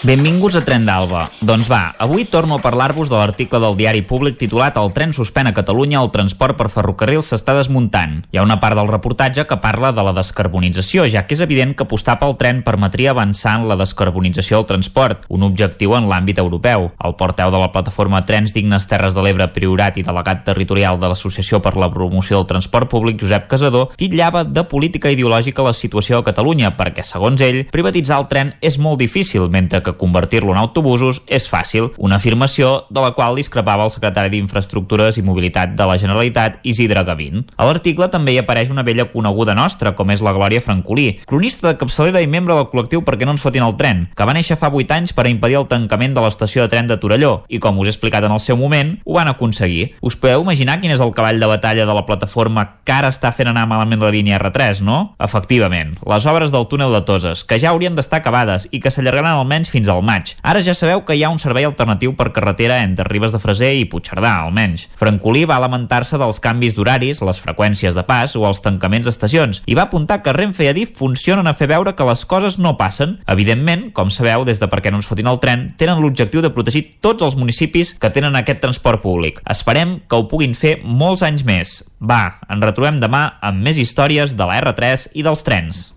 Benvinguts 0.00 0.54
a 0.56 0.62
Tren 0.64 0.86
d'Alba. 0.88 1.26
Doncs 1.44 1.68
va, 1.68 1.90
avui 2.00 2.22
torno 2.24 2.56
a 2.56 2.62
parlar-vos 2.64 3.10
de 3.10 3.18
l'article 3.20 3.58
del 3.60 3.74
diari 3.76 4.00
públic 4.00 4.38
titulat 4.40 4.78
El 4.80 4.94
tren 4.96 5.10
suspèn 5.12 5.50
a 5.50 5.52
Catalunya, 5.52 5.98
el 6.00 6.08
transport 6.08 6.56
per 6.56 6.70
ferrocarril 6.72 7.20
s'està 7.20 7.52
desmuntant. 7.52 8.14
Hi 8.32 8.40
ha 8.40 8.44
una 8.46 8.56
part 8.62 8.78
del 8.80 8.88
reportatge 8.88 9.44
que 9.44 9.58
parla 9.60 9.90
de 9.92 10.00
la 10.00 10.14
descarbonització, 10.16 11.04
ja 11.04 11.26
que 11.28 11.36
és 11.36 11.42
evident 11.44 11.74
que 11.76 11.84
apostar 11.84 12.14
pel 12.16 12.32
tren 12.40 12.62
permetria 12.64 13.10
avançar 13.12 13.58
en 13.60 13.66
la 13.68 13.76
descarbonització 13.76 14.62
del 14.62 14.70
transport, 14.70 15.26
un 15.28 15.44
objectiu 15.44 15.92
en 15.98 16.08
l'àmbit 16.08 16.40
europeu. 16.40 16.88
El 16.96 17.16
porteu 17.20 17.52
de 17.52 17.60
la 17.60 17.68
plataforma 17.68 18.22
Trens 18.24 18.56
Dignes 18.56 18.88
Terres 18.88 19.12
de 19.12 19.26
l'Ebre 19.26 19.50
Priorat 19.52 20.00
i 20.00 20.06
delegat 20.08 20.46
territorial 20.48 20.96
de 20.96 21.12
l'Associació 21.12 21.60
per 21.60 21.74
la 21.76 21.90
Promoció 21.92 22.40
del 22.40 22.48
Transport 22.54 22.88
Públic, 22.88 23.20
Josep 23.20 23.52
Casador, 23.52 23.92
titllava 24.00 24.46
de 24.48 24.64
política 24.64 25.12
ideològica 25.12 25.68
la 25.68 25.76
situació 25.76 26.22
a 26.22 26.28
Catalunya, 26.32 26.72
perquè, 26.80 27.04
segons 27.04 27.44
ell, 27.44 27.66
privatitzar 27.68 28.24
el 28.24 28.28
tren 28.32 28.56
és 28.64 28.80
molt 28.80 29.04
difícil, 29.04 29.50
mentre 29.52 29.84
que 29.84 29.89
que 29.90 29.98
convertir-lo 29.98 30.54
en 30.54 30.60
autobusos 30.62 31.22
és 31.26 31.48
fàcil, 31.50 31.90
una 31.98 32.16
afirmació 32.20 32.86
de 32.90 33.02
la 33.02 33.12
qual 33.18 33.36
discrepava 33.38 33.84
el 33.84 33.92
secretari 33.92 34.32
d'Infraestructures 34.34 35.18
i 35.18 35.24
Mobilitat 35.26 35.74
de 35.78 35.86
la 35.86 35.98
Generalitat, 35.98 36.60
Isidre 36.62 37.02
Gavín. 37.04 37.44
A 37.56 37.66
l'article 37.66 38.10
també 38.12 38.34
hi 38.34 38.40
apareix 38.42 38.70
una 38.70 38.84
vella 38.86 39.08
coneguda 39.10 39.56
nostra, 39.58 39.94
com 39.98 40.10
és 40.14 40.22
la 40.22 40.34
Glòria 40.36 40.62
Francolí, 40.62 41.20
cronista 41.26 41.68
de 41.68 41.78
capçalera 41.80 42.22
i 42.22 42.30
membre 42.30 42.54
del 42.56 42.68
col·lectiu 42.70 43.04
perquè 43.06 43.26
no 43.26 43.34
ens 43.34 43.44
fotin 43.44 43.66
el 43.66 43.76
tren, 43.80 44.06
que 44.16 44.26
va 44.26 44.36
néixer 44.36 44.58
fa 44.60 44.70
8 44.70 44.96
anys 44.96 45.14
per 45.16 45.26
impedir 45.30 45.58
el 45.60 45.68
tancament 45.70 46.14
de 46.14 46.24
l'estació 46.24 46.64
de 46.64 46.72
tren 46.72 46.90
de 46.90 46.98
Torelló, 47.00 47.44
i 47.48 47.58
com 47.62 47.78
us 47.80 47.90
he 47.90 47.94
explicat 47.94 48.26
en 48.26 48.34
el 48.36 48.42
seu 48.42 48.58
moment, 48.60 48.96
ho 49.04 49.16
van 49.18 49.30
aconseguir. 49.30 49.94
Us 50.00 50.18
podeu 50.20 50.44
imaginar 50.44 50.80
quin 50.80 50.94
és 50.94 51.02
el 51.02 51.14
cavall 51.16 51.40
de 51.40 51.50
batalla 51.50 51.86
de 51.86 51.96
la 51.96 52.06
plataforma 52.06 52.66
que 52.84 52.94
ara 52.94 53.10
està 53.10 53.32
fent 53.34 53.50
anar 53.50 53.66
malament 53.70 54.02
la 54.02 54.12
línia 54.14 54.38
R3, 54.38 54.82
no? 54.86 55.14
Efectivament, 55.22 55.96
les 56.06 56.26
obres 56.30 56.52
del 56.52 56.68
túnel 56.70 56.92
de 56.94 57.02
Toses, 57.06 57.44
que 57.44 57.58
ja 57.58 57.70
haurien 57.72 57.96
d'estar 57.96 58.20
acabades 58.20 58.68
i 58.70 58.80
que 58.80 58.92
s'allargaran 58.92 59.38
almenys 59.38 59.70
fins 59.72 59.79
fins 59.80 59.88
al 59.88 60.02
maig. 60.04 60.34
Ara 60.44 60.60
ja 60.60 60.74
sabeu 60.76 61.02
que 61.06 61.16
hi 61.16 61.24
ha 61.24 61.30
un 61.32 61.40
servei 61.40 61.64
alternatiu 61.64 62.12
per 62.16 62.30
carretera 62.36 62.82
entre 62.84 63.06
Ribes 63.08 63.32
de 63.32 63.40
Freser 63.40 63.72
i 63.78 63.86
Puigcerdà, 63.88 64.36
almenys. 64.44 64.86
Francolí 65.00 65.46
va 65.48 65.60
lamentar-se 65.62 66.18
dels 66.20 66.40
canvis 66.44 66.76
d'horaris, 66.76 67.22
les 67.24 67.40
freqüències 67.40 67.96
de 67.96 68.04
pas 68.04 68.36
o 68.36 68.44
els 68.48 68.60
tancaments 68.60 69.08
d'estacions 69.08 69.62
i 69.66 69.76
va 69.78 69.86
apuntar 69.88 70.20
que 70.22 70.34
Renfe 70.36 70.66
i 70.66 70.70
Adif 70.70 70.92
funcionen 70.98 71.48
a 71.48 71.54
fer 71.56 71.70
veure 71.70 71.94
que 71.96 72.06
les 72.06 72.24
coses 72.28 72.58
no 72.60 72.76
passen. 72.76 73.18
Evidentment, 73.30 73.88
com 73.96 74.10
sabeu, 74.12 74.44
des 74.44 74.60
de 74.60 74.68
per 74.68 74.82
què 74.84 74.92
no 74.92 75.00
ens 75.00 75.08
fotin 75.08 75.30
el 75.30 75.40
tren, 75.40 75.70
tenen 75.80 76.02
l'objectiu 76.02 76.44
de 76.44 76.52
protegir 76.52 76.84
tots 77.00 77.24
els 77.24 77.38
municipis 77.40 77.94
que 77.96 78.12
tenen 78.12 78.36
aquest 78.36 78.60
transport 78.60 79.00
públic. 79.02 79.40
Esperem 79.48 80.00
que 80.06 80.18
ho 80.18 80.28
puguin 80.28 80.56
fer 80.58 80.78
molts 80.84 81.24
anys 81.24 81.46
més. 81.48 81.78
Va, 82.00 82.40
ens 82.50 82.64
retrobem 82.64 83.00
demà 83.00 83.26
amb 83.40 83.64
més 83.64 83.80
històries 83.80 84.36
de 84.36 84.50
la 84.50 84.60
R3 84.60 85.10
i 85.14 85.24
dels 85.24 85.46
trens. 85.46 85.88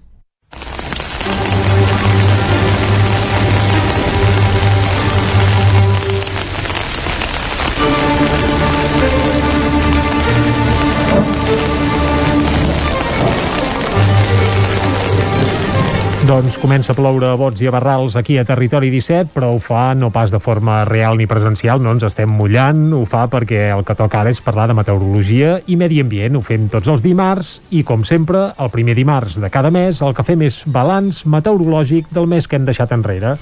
Doncs 16.33 16.55
comença 16.57 16.95
a 16.95 16.97
ploure 16.97 17.27
a 17.29 17.35
bots 17.37 17.61
i 17.61 17.67
a 17.69 17.71
barrals 17.75 18.15
aquí 18.17 18.39
a 18.41 18.43
Territori 18.47 18.87
17, 18.89 19.29
però 19.35 19.51
ho 19.53 19.59
fa 19.61 19.91
no 19.93 20.07
pas 20.09 20.31
de 20.33 20.39
forma 20.41 20.79
real 20.89 21.19
ni 21.19 21.27
presencial, 21.29 21.77
no 21.77 21.91
ens 21.93 22.01
estem 22.07 22.31
mullant, 22.33 22.87
ho 22.97 23.03
fa 23.05 23.27
perquè 23.29 23.67
el 23.69 23.83
que 23.85 23.93
toca 23.93 24.23
ara 24.23 24.31
és 24.33 24.41
parlar 24.41 24.65
de 24.71 24.73
meteorologia 24.73 25.59
i 25.69 25.77
medi 25.77 25.99
ambient. 26.01 26.33
Ho 26.33 26.41
fem 26.41 26.65
tots 26.73 26.89
els 26.89 27.03
dimarts 27.05 27.51
i, 27.69 27.83
com 27.85 28.01
sempre, 28.01 28.47
el 28.57 28.73
primer 28.73 28.95
dimarts 28.97 29.37
de 29.43 29.51
cada 29.53 29.69
mes 29.69 30.01
el 30.01 30.17
que 30.17 30.25
fem 30.25 30.41
és 30.47 30.63
balanç 30.65 31.21
meteorològic 31.29 32.09
del 32.17 32.25
mes 32.33 32.49
que 32.49 32.57
hem 32.57 32.65
deixat 32.65 32.97
enrere. 32.97 33.35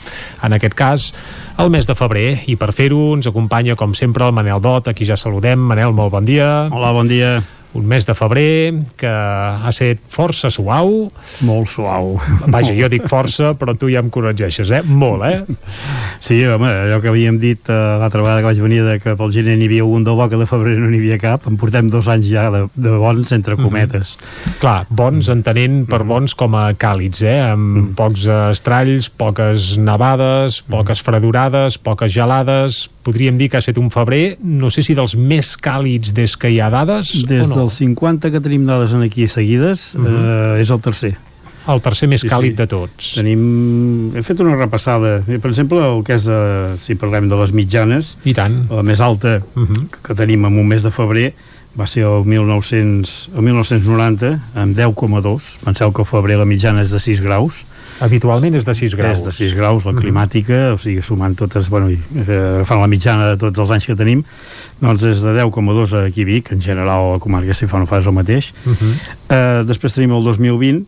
En 0.44 0.60
aquest 0.60 0.76
cas, 0.76 1.08
el 1.64 1.72
mes 1.72 1.88
de 1.88 1.96
febrer. 1.96 2.42
I 2.52 2.60
per 2.60 2.74
fer-ho 2.76 3.14
ens 3.16 3.32
acompanya, 3.32 3.80
com 3.80 3.96
sempre, 3.96 4.28
el 4.28 4.36
Manel 4.36 4.60
Dot, 4.60 4.92
a 4.92 4.98
qui 4.98 5.08
ja 5.08 5.16
saludem. 5.16 5.64
Manel, 5.64 5.96
molt 5.96 6.12
bon 6.12 6.28
dia. 6.28 6.68
Hola, 6.68 6.92
bon 6.92 7.08
dia 7.08 7.38
un 7.74 7.86
mes 7.88 8.06
de 8.06 8.14
febrer 8.18 8.74
que 9.00 9.10
ha 9.10 9.70
estat 9.72 10.02
força 10.12 10.50
suau. 10.52 11.08
Molt 11.48 11.70
suau. 11.72 12.18
Vaja, 12.52 12.74
jo 12.76 12.90
dic 12.92 13.08
força, 13.14 13.54
però 13.60 13.76
tu 13.80 13.90
ja 13.92 14.02
em 14.04 14.10
corregeixes, 14.12 14.72
eh? 14.76 14.82
Molt, 14.84 15.24
eh? 15.28 15.42
Sí, 16.20 16.42
home, 16.46 16.68
allò 16.88 17.00
que 17.04 17.12
havíem 17.12 17.40
dit 17.42 17.72
uh, 17.72 17.98
l'altra 18.02 18.24
vegada 18.24 18.44
que 18.44 18.50
vaig 18.50 18.62
venir 18.64 18.82
de 18.88 18.98
que 19.04 19.16
pel 19.20 19.32
gener 19.34 19.56
n'hi 19.60 19.70
havia 19.72 19.88
un 19.88 20.06
de 20.08 20.16
bo, 20.18 20.28
que 20.32 20.40
de 20.40 20.48
febrer 20.50 20.78
no 20.82 20.92
n'hi 20.92 21.00
havia 21.02 21.20
cap, 21.22 21.48
en 21.48 21.60
portem 21.62 21.90
dos 21.92 22.10
anys 22.12 22.28
ja 22.32 22.50
de, 22.54 22.66
de 22.76 22.96
bons, 23.00 23.32
entre 23.36 23.56
mhm. 23.56 23.64
cometes. 23.64 24.16
Mm 24.18 24.26
-hmm. 24.26 24.60
Clar, 24.62 24.86
bons 24.90 25.30
entenent 25.30 25.86
per 25.88 26.04
bons 26.04 26.36
com 26.36 26.56
a 26.56 26.72
càlids, 26.74 27.24
eh? 27.24 27.40
Amb 27.52 27.62
mm 27.62 27.82
-hmm. 27.82 27.96
pocs 27.96 28.26
estralls, 28.52 29.10
poques 29.10 29.78
nevades, 29.78 30.62
poques 30.62 31.02
fredurades, 31.02 31.78
poques 31.78 32.12
gelades, 32.12 32.90
podríem 33.04 33.38
dir 33.38 33.50
que 33.50 33.58
ha 33.58 33.64
estat 33.64 33.78
un 33.78 33.90
febrer, 33.92 34.38
no 34.42 34.70
sé 34.70 34.84
si 34.86 34.94
dels 34.98 35.16
més 35.16 35.58
càlids 35.58 36.14
des 36.14 36.36
que 36.38 36.50
hi 36.50 36.60
ha 36.62 36.70
dades 36.70 37.14
des 37.28 37.48
o 37.48 37.50
no? 37.50 37.61
Dels 37.62 37.78
50 37.80 38.32
que 38.34 38.42
tenim 38.44 38.66
dades 38.68 38.96
en 38.98 39.06
aquí 39.06 39.28
seguides, 39.28 39.94
uh 39.96 40.02
-huh. 40.02 40.58
eh, 40.58 40.62
és 40.62 40.70
el 40.70 40.82
tercer. 40.82 41.18
El 41.70 41.82
tercer 41.82 42.08
més 42.10 42.24
sí, 42.24 42.30
càlid 42.30 42.56
sí. 42.56 42.58
de 42.58 42.68
tots. 42.68 43.14
Tenim... 43.20 43.42
Hem 44.16 44.26
fet 44.26 44.40
una 44.42 44.56
repassada. 44.58 45.20
Per 45.28 45.50
exemple, 45.52 45.78
el 45.78 46.02
que 46.04 46.18
és, 46.18 46.26
eh, 46.28 46.74
si 46.82 46.96
parlem 46.96 47.30
de 47.30 47.38
les 47.38 47.54
mitjanes, 47.54 48.16
I 48.26 48.34
tant. 48.34 48.66
la 48.70 48.82
més 48.82 49.00
alta 49.00 49.38
uh 49.38 49.62
-huh. 49.68 49.86
que 50.02 50.16
tenim 50.16 50.46
en 50.46 50.58
un 50.58 50.68
mes 50.68 50.82
de 50.84 50.92
febrer, 50.92 51.34
va 51.80 51.88
ser 51.88 52.04
el, 52.04 52.26
1900, 52.28 53.30
el 53.36 53.42
1990 53.48 54.32
amb 54.60 54.78
10,2 54.78 55.52
penseu 55.64 55.92
que 55.92 56.04
el 56.04 56.10
febrer 56.10 56.40
la 56.42 56.48
mitjana 56.50 56.84
és 56.84 56.92
de 56.92 57.00
6 57.00 57.24
graus 57.24 57.64
Habitualment 58.02 58.56
és 58.58 58.66
de 58.66 58.74
6 58.74 58.96
graus. 58.98 59.20
És 59.20 59.28
de 59.28 59.32
6 59.36 59.54
graus, 59.54 59.84
la 59.86 59.94
climàtica, 59.94 60.54
mm 60.54 60.70
-hmm. 60.70 60.74
o 60.74 60.78
sigui, 60.78 61.02
sumant 61.02 61.36
totes, 61.38 61.70
bueno, 61.70 61.90
eh, 61.90 62.56
agafant 62.56 62.82
la 62.82 62.88
mitjana 62.88 63.30
de 63.30 63.38
tots 63.38 63.60
els 63.60 63.72
anys 63.72 63.86
que 63.86 63.96
tenim, 63.96 64.24
doncs 64.80 65.04
és 65.04 65.22
de 65.22 65.34
10,2 65.38 65.94
aquí 66.08 66.22
a 66.22 66.26
Vic, 66.26 66.52
en 66.52 66.62
general 66.62 66.90
a 66.90 67.12
la 67.14 67.20
comarca 67.20 67.54
si 67.54 67.68
fa 67.68 67.78
no 67.78 67.86
fa 67.86 68.00
és 68.00 68.08
el 68.08 68.14
mateix. 68.14 68.54
Mm 68.66 68.74
-hmm. 68.74 68.94
eh, 69.30 69.64
després 69.66 69.94
tenim 69.94 70.12
el 70.12 70.24
2020, 70.24 70.86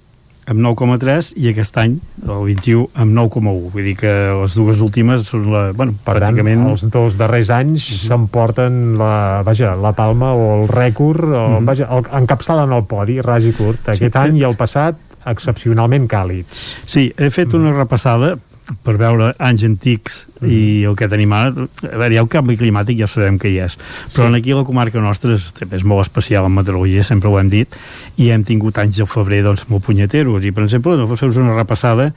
amb 0.50 0.60
9,3 0.60 1.32
i 1.40 1.50
aquest 1.52 1.78
any, 1.80 1.96
el 2.24 2.44
21, 2.50 2.88
amb 3.00 3.16
9,1. 3.16 3.72
Vull 3.74 3.88
dir 3.88 3.96
que 4.00 4.14
les 4.42 4.58
dues 4.60 4.82
últimes 4.86 5.26
són 5.30 5.48
la, 5.54 5.64
bueno, 5.76 5.96
per 6.04 6.18
pràcticament... 6.20 6.64
Tant, 6.64 6.74
els 6.74 6.86
dos 6.94 7.18
darrers 7.20 7.52
anys 7.54 7.88
uh 7.88 7.94
-huh. 7.94 8.08
s'emporten 8.08 8.98
la, 9.00 9.42
vaja, 9.46 9.76
la 9.76 9.94
palma 9.94 10.34
o 10.34 10.64
el 10.64 10.68
rècord, 10.70 11.24
o, 11.24 11.32
uh 11.32 11.60
-huh. 11.60 11.66
vaja, 11.66 11.88
el, 11.90 12.04
encapçalen 12.22 12.72
el 12.72 12.84
podi, 12.84 13.22
ras 13.22 13.44
i 13.44 13.54
curt. 13.54 13.90
Aquest 13.90 14.14
sí, 14.14 14.20
any 14.20 14.38
i 14.38 14.44
el 14.44 14.56
passat 14.56 14.96
excepcionalment 15.26 16.08
càlids. 16.08 16.48
Sí, 16.86 17.14
he 17.18 17.30
fet 17.30 17.54
una 17.54 17.72
repassada 17.72 18.38
per 18.84 18.96
veure 19.00 19.32
anys 19.44 19.66
antics 19.68 20.20
mm. 20.40 20.50
i 20.50 20.60
el 20.90 20.96
que 21.00 21.10
tenim 21.12 21.34
ara, 21.36 21.66
a 21.66 21.96
veure, 21.98 22.12
hi 22.14 22.20
ha 22.20 22.26
un 22.26 22.32
canvi 22.32 22.58
climàtic 22.60 23.00
ja 23.02 23.10
sabem 23.12 23.40
que 23.42 23.52
hi 23.52 23.60
és, 23.66 23.78
però 24.16 24.30
sí. 24.30 24.40
aquí 24.40 24.56
la 24.56 24.66
comarca 24.68 25.04
nostra 25.04 25.36
és, 25.38 25.50
és 25.70 25.84
molt 25.88 26.06
especial 26.06 26.48
en 26.48 26.56
meteorologia 26.56 27.04
sempre 27.08 27.32
ho 27.32 27.40
hem 27.40 27.52
dit, 27.52 27.76
i 28.18 28.32
hem 28.34 28.46
tingut 28.48 28.80
anys 28.84 29.02
de 29.02 29.10
febrer 29.10 29.44
doncs 29.48 29.68
molt 29.72 29.86
punyeteros, 29.88 30.46
i 30.46 30.54
per 30.56 30.68
exemple 30.68 30.96
no 31.00 31.10
feu 31.12 31.34
una 31.44 31.58
repassada 31.58 32.12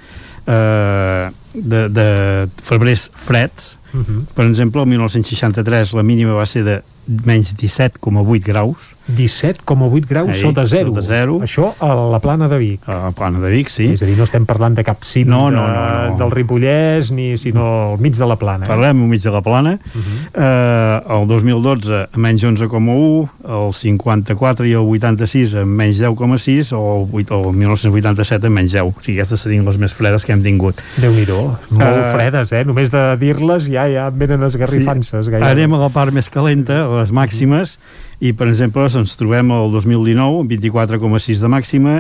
eh, 0.47 1.26
de, 1.62 1.89
de 1.89 2.49
febrers 2.62 3.10
freds 3.15 3.78
uh 3.93 3.99
mhm. 3.99 4.05
-huh. 4.05 4.25
per 4.35 4.47
exemple 4.47 4.81
el 4.81 4.89
1963 4.89 5.94
la 5.94 6.02
mínima 6.02 6.33
va 6.33 6.47
ser 6.47 6.65
de 6.65 6.83
menys 7.07 7.55
17,8 7.55 8.43
graus 8.43 8.94
17,8 9.17 10.07
graus 10.09 10.28
Ahí, 10.28 10.41
sota 10.41 10.67
zero. 10.67 10.91
sota 10.91 11.02
zero 11.02 11.41
això 11.41 11.70
a 11.78 11.94
la 12.10 12.18
plana 12.18 12.49
de 12.49 12.59
Vic 12.59 12.89
a 12.89 13.07
la 13.07 13.12
plana 13.12 13.39
de 13.39 13.51
Vic, 13.51 13.70
sí 13.70 13.93
és 13.94 14.02
a 14.02 14.07
dir, 14.07 14.17
no 14.18 14.25
estem 14.26 14.44
parlant 14.44 14.75
de 14.75 14.83
cap 14.83 15.05
cim 15.07 15.28
no, 15.28 15.51
no, 15.51 15.62
no, 15.68 16.10
no. 16.10 16.17
del 16.18 16.31
Ripollès 16.35 17.12
ni 17.15 17.39
sinó 17.39 17.93
al 17.93 18.01
mig 18.02 18.18
de 18.18 18.26
la 18.26 18.36
plana 18.36 18.67
eh? 18.67 18.68
parlem 18.68 19.05
al 19.05 19.09
mig 19.09 19.23
de 19.23 19.31
la 19.31 19.41
plana 19.41 19.78
uh 19.78 20.01
-huh. 20.01 20.18
eh, 20.35 21.20
el 21.20 21.26
2012 21.28 22.09
a 22.12 22.18
menys 22.18 22.43
11,1 22.43 23.28
el 23.47 23.73
54 23.73 24.67
i 24.67 24.73
el 24.73 24.83
86 24.83 25.55
a 25.55 25.65
menys 25.65 26.01
10,6 26.01 26.73
o 26.73 27.09
el, 27.15 27.26
o 27.31 27.51
el 27.51 27.57
1987 27.57 28.47
a 28.47 28.51
menys 28.51 28.73
10 28.73 28.83
o 28.83 28.94
sigui, 29.01 29.18
aquestes 29.18 29.41
serien 29.41 29.65
les 29.65 29.78
més 29.78 29.94
fredes 29.94 30.25
que 30.25 30.33
hem 30.33 30.43
tingut 30.43 30.83
déu 30.97 31.12
nhi 31.12 31.25
molt 31.47 32.00
uh, 32.00 32.10
fredes, 32.15 32.52
eh? 32.57 32.65
només 32.68 32.92
de 32.92 33.05
dir-les 33.20 33.70
ja 33.73 33.86
ja 33.91 34.08
venen 34.10 34.42
esgarrifances 34.47 35.31
sí. 35.31 35.39
anem 35.41 35.76
a 35.76 35.81
la 35.86 35.91
part 35.94 36.15
més 36.15 36.31
calenta 36.33 36.83
les 36.97 37.12
màximes 37.15 37.76
i 38.20 38.33
per 38.36 38.49
exemple 38.50 38.86
ens 38.86 39.16
trobem 39.20 39.52
el 39.55 39.73
2019 39.75 40.44
amb 40.44 40.55
24,6 40.57 41.42
de 41.42 41.52
màxima 41.52 41.97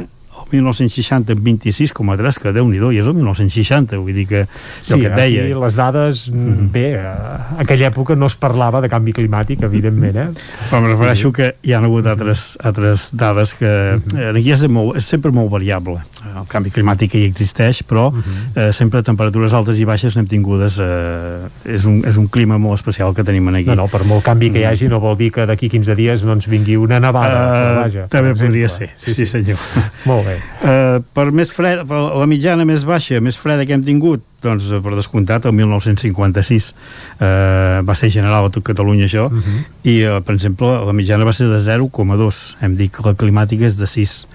1960 0.52 1.32
amb 1.32 1.42
26,3 1.46 2.40
que 2.42 2.52
déu 2.54 2.68
nhi 2.68 2.78
i 2.78 3.00
és 3.00 3.08
el 3.08 3.16
1960 3.16 3.98
vull 3.98 4.14
dir 4.14 4.26
que 4.30 4.42
sí, 4.46 4.94
el 4.94 5.00
que 5.02 5.10
et 5.10 5.16
deia 5.16 5.46
les 5.58 5.76
dades, 5.76 6.28
mm 6.30 6.36
-hmm. 6.36 6.70
bé 6.70 6.86
a 7.00 7.56
aquella 7.58 7.90
època 7.90 8.16
no 8.16 8.26
es 8.26 8.36
parlava 8.36 8.80
de 8.80 8.88
canvi 8.88 9.12
climàtic 9.12 9.62
evidentment, 9.62 10.16
eh? 10.16 10.28
però 10.70 10.78
em 10.78 10.86
refereixo 10.86 11.32
que 11.32 11.56
hi 11.62 11.72
ha 11.72 11.78
hagut 11.78 12.06
altres, 12.06 12.58
altres 12.62 13.10
dades 13.14 13.54
que 13.54 13.66
mm 13.66 14.02
-hmm. 14.08 14.38
aquí 14.38 14.52
és, 14.52 14.66
molt, 14.68 14.96
és 14.96 15.04
sempre 15.04 15.30
molt 15.30 15.50
variable 15.50 16.00
el 16.36 16.46
canvi 16.48 16.70
climàtic 16.70 17.14
hi 17.14 17.24
existeix 17.24 17.82
però 17.82 18.12
mm 18.12 18.22
-hmm. 18.22 18.68
eh, 18.68 18.72
sempre 18.72 19.02
temperatures 19.02 19.52
altes 19.52 19.78
i 19.78 19.84
baixes 19.84 20.16
n'hem 20.16 20.26
tingudes 20.26 20.78
eh, 20.78 21.48
és, 21.64 21.84
un, 21.84 22.02
és 22.06 22.16
un 22.16 22.28
clima 22.28 22.58
molt 22.58 22.74
especial 22.74 23.14
que 23.14 23.24
tenim 23.24 23.48
aquí 23.48 23.64
no, 23.64 23.74
no, 23.74 23.88
per 23.88 24.04
molt 24.04 24.22
canvi 24.22 24.50
que 24.50 24.58
hi 24.58 24.64
hagi 24.64 24.88
no 24.88 25.00
vol 25.00 25.16
dir 25.16 25.32
que 25.32 25.46
d'aquí 25.46 25.68
15 25.68 25.94
dies 25.94 26.22
no 26.22 26.32
ens 26.32 26.46
vingui 26.46 26.76
una 26.76 27.00
nevada 27.00 27.38
uh, 27.40 27.82
vaja, 27.82 28.06
també 28.08 28.34
podria 28.34 28.68
ser, 28.68 28.90
sí, 29.04 29.14
sí, 29.14 29.14
sí 29.14 29.26
senyor 29.26 29.56
Molt 30.06 30.26
bé. 30.26 30.35
Uh, 30.36 31.02
per 31.16 31.28
més 31.34 31.50
freda, 31.52 31.84
per 31.88 31.98
la 32.16 32.26
mitjana 32.30 32.66
més 32.68 32.84
baixa, 32.88 33.20
més 33.24 33.38
freda 33.40 33.66
que 33.66 33.76
hem 33.76 33.84
tingut, 33.86 34.24
doncs 34.44 34.68
per 34.82 34.94
descomptat 34.94 35.48
el 35.48 35.54
1956 35.56 36.68
uh, 36.72 37.82
va 37.86 37.96
ser 37.98 38.10
general 38.14 38.48
a 38.48 38.52
tot 38.54 38.64
Catalunya 38.66 39.06
això. 39.08 39.26
Uh 39.30 39.38
-huh. 39.38 39.64
i 39.84 39.96
uh, 40.04 40.20
per 40.20 40.34
exemple 40.34 40.68
la 40.86 40.92
mitjana 40.92 41.24
va 41.24 41.32
ser 41.32 41.48
de 41.48 41.60
0,2 41.60 42.56
hem 42.60 42.76
dit 42.76 42.92
que 42.92 43.02
la 43.02 43.14
climàtica 43.14 43.66
és 43.66 43.76
de 43.76 43.86
6 43.86 44.26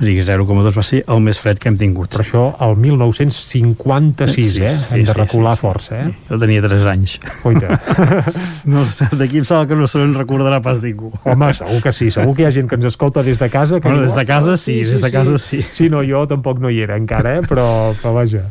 o 0.00 0.04
sigui 0.04 0.22
0,2 0.22 0.76
va 0.78 0.82
ser 0.86 1.00
el 1.10 1.20
més 1.24 1.38
fred 1.42 1.58
que 1.58 1.68
hem 1.72 1.76
tingut 1.80 2.12
Però 2.14 2.22
això 2.22 2.42
el 2.68 2.76
1956, 2.78 4.52
Sí, 4.52 4.62
eh? 4.64 4.70
sí, 4.70 4.94
Hem 4.94 5.04
de 5.04 5.12
sí, 5.12 5.16
recular 5.18 5.54
sí, 5.54 5.60
sí. 5.60 5.66
força, 5.66 6.00
eh? 6.04 6.12
jo 6.28 6.38
tenia 6.38 6.62
3 6.62 6.86
anys 6.92 7.16
Oita. 7.48 7.78
no 8.74 8.84
sé, 8.86 9.08
d'aquí 9.18 9.40
em 9.42 9.46
sembla 9.48 9.66
que 9.70 9.78
no 9.80 9.88
se'n 9.90 10.14
recordarà 10.16 10.60
pas 10.64 10.82
ningú 10.84 11.10
Home, 11.24 11.50
segur 11.54 11.80
que 11.82 11.92
sí, 11.96 12.10
segur 12.14 12.34
que 12.36 12.42
hi 12.44 12.48
ha 12.48 12.52
gent 12.54 12.68
que 12.70 12.78
ens 12.78 12.88
escolta 12.92 13.22
des 13.26 13.38
de 13.42 13.50
casa 13.50 13.80
que 13.80 13.88
Bueno, 13.88 14.02
des 14.06 14.14
de 14.14 14.26
casa 14.28 14.52
"Ostres, 14.54 14.60
sí, 14.60 14.78
des 14.84 15.00
de 15.02 15.10
casa 15.12 15.38
sí. 15.38 15.62
Sí, 15.62 15.88
no, 15.90 16.02
jo 16.06 16.26
tampoc 16.30 16.60
no 16.62 16.70
hi 16.70 16.80
era 16.86 16.96
encara, 16.96 17.38
eh? 17.38 17.42
però, 17.48 17.66
però 17.98 18.14
vaja, 18.20 18.44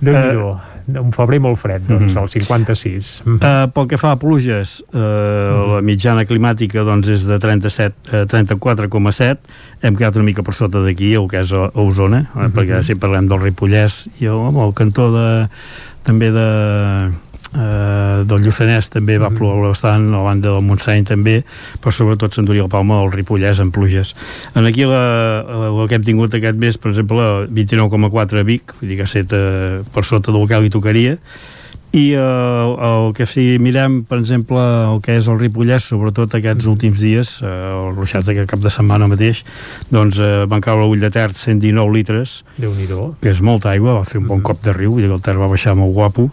déu 0.00 0.14
nhi 0.14 0.28
Eh. 0.30 0.79
Un 0.98 1.12
febrer 1.12 1.38
molt 1.40 1.58
fred, 1.58 1.82
doncs, 1.86 2.12
Mhm. 2.14 2.22
el 2.22 2.28
56. 2.28 3.22
Mm. 3.24 3.34
Uh, 3.36 3.70
pel 3.72 3.86
que 3.86 3.98
fa 3.98 4.12
a 4.12 4.16
pluges, 4.16 4.82
uh, 4.92 4.98
la 5.74 5.80
mitjana 5.82 6.24
climàtica 6.26 6.84
doncs, 6.84 7.08
és 7.08 7.26
de 7.26 7.38
37, 7.38 7.94
uh, 8.12 8.26
34,7. 8.26 9.38
Hem 9.82 9.94
quedat 9.96 10.16
una 10.16 10.24
mica 10.24 10.42
per 10.42 10.54
sota 10.54 10.78
d'aquí, 10.84 11.12
el 11.14 11.28
que 11.28 11.40
és 11.40 11.52
a 11.52 11.70
Osona, 11.74 12.26
uh, 12.34 12.48
perquè 12.48 12.82
si 12.82 12.94
parlem 12.94 13.28
del 13.28 13.40
Ripollès 13.40 14.08
i 14.20 14.26
el, 14.26 14.40
el 14.56 14.72
cantó 14.74 15.10
de, 15.12 15.48
també 16.02 16.30
de, 16.32 17.10
uh, 17.54 18.22
del 18.28 18.42
Lluçanès 18.44 18.90
també 18.92 19.18
va 19.20 19.32
ploure 19.34 19.70
bastant, 19.70 20.08
a 20.10 20.18
la 20.18 20.24
banda 20.26 20.54
del 20.54 20.66
Montseny 20.66 21.06
també, 21.08 21.40
però 21.82 21.94
sobretot 21.94 22.34
s'enduria 22.34 22.66
el 22.66 22.72
Palma 22.72 23.00
del 23.02 23.12
Ripollès 23.14 23.62
en 23.62 23.70
pluges. 23.74 24.14
En 24.54 24.68
aquí 24.68 24.88
la, 24.88 25.04
la, 25.46 25.70
el 25.70 25.88
que 25.88 26.00
hem 26.00 26.06
tingut 26.06 26.34
aquest 26.36 26.60
mes, 26.60 26.80
per 26.80 26.94
exemple, 26.94 27.30
29,4 27.50 28.42
a 28.42 28.48
Vic, 28.48 28.76
vull 28.80 28.92
dir 28.92 29.00
que 29.00 29.08
ha 29.08 29.10
estat 29.10 29.36
uh, 29.36 29.80
per 29.94 30.06
sota 30.08 30.34
del 30.34 30.46
que 30.50 30.60
li 30.60 30.72
tocaria, 30.72 31.16
i 31.92 32.12
eh, 32.14 32.20
el 32.86 33.12
que 33.14 33.26
si 33.26 33.58
mirem 33.58 34.00
per 34.06 34.20
exemple 34.20 34.60
el 34.60 35.00
que 35.02 35.16
és 35.18 35.26
el 35.30 35.40
Ripollès 35.40 35.88
sobretot 35.90 36.36
aquests 36.38 36.68
últims 36.70 37.02
dies 37.02 37.32
eh, 37.42 37.50
els 37.50 37.98
ruixats 37.98 38.30
d'aquest 38.30 38.50
cap 38.52 38.62
de 38.62 38.70
setmana 38.70 39.08
mateix 39.10 39.42
doncs 39.90 40.20
eh, 40.22 40.30
van 40.50 40.62
caure 40.62 40.86
a 40.86 40.90
Ull 40.90 41.02
de 41.02 41.10
Ter 41.10 41.32
119 41.34 41.96
litres 41.96 42.40
que 43.20 43.34
és 43.34 43.42
molta 43.42 43.72
aigua, 43.74 43.98
va 43.98 44.06
fer 44.06 44.22
un 44.22 44.30
bon 44.30 44.44
cop 44.46 44.62
de 44.62 44.74
riu 44.76 45.00
que 45.00 45.10
el 45.10 45.22
Ter 45.24 45.34
va 45.40 45.50
baixar 45.50 45.74
molt 45.78 45.96
guapo 45.96 46.28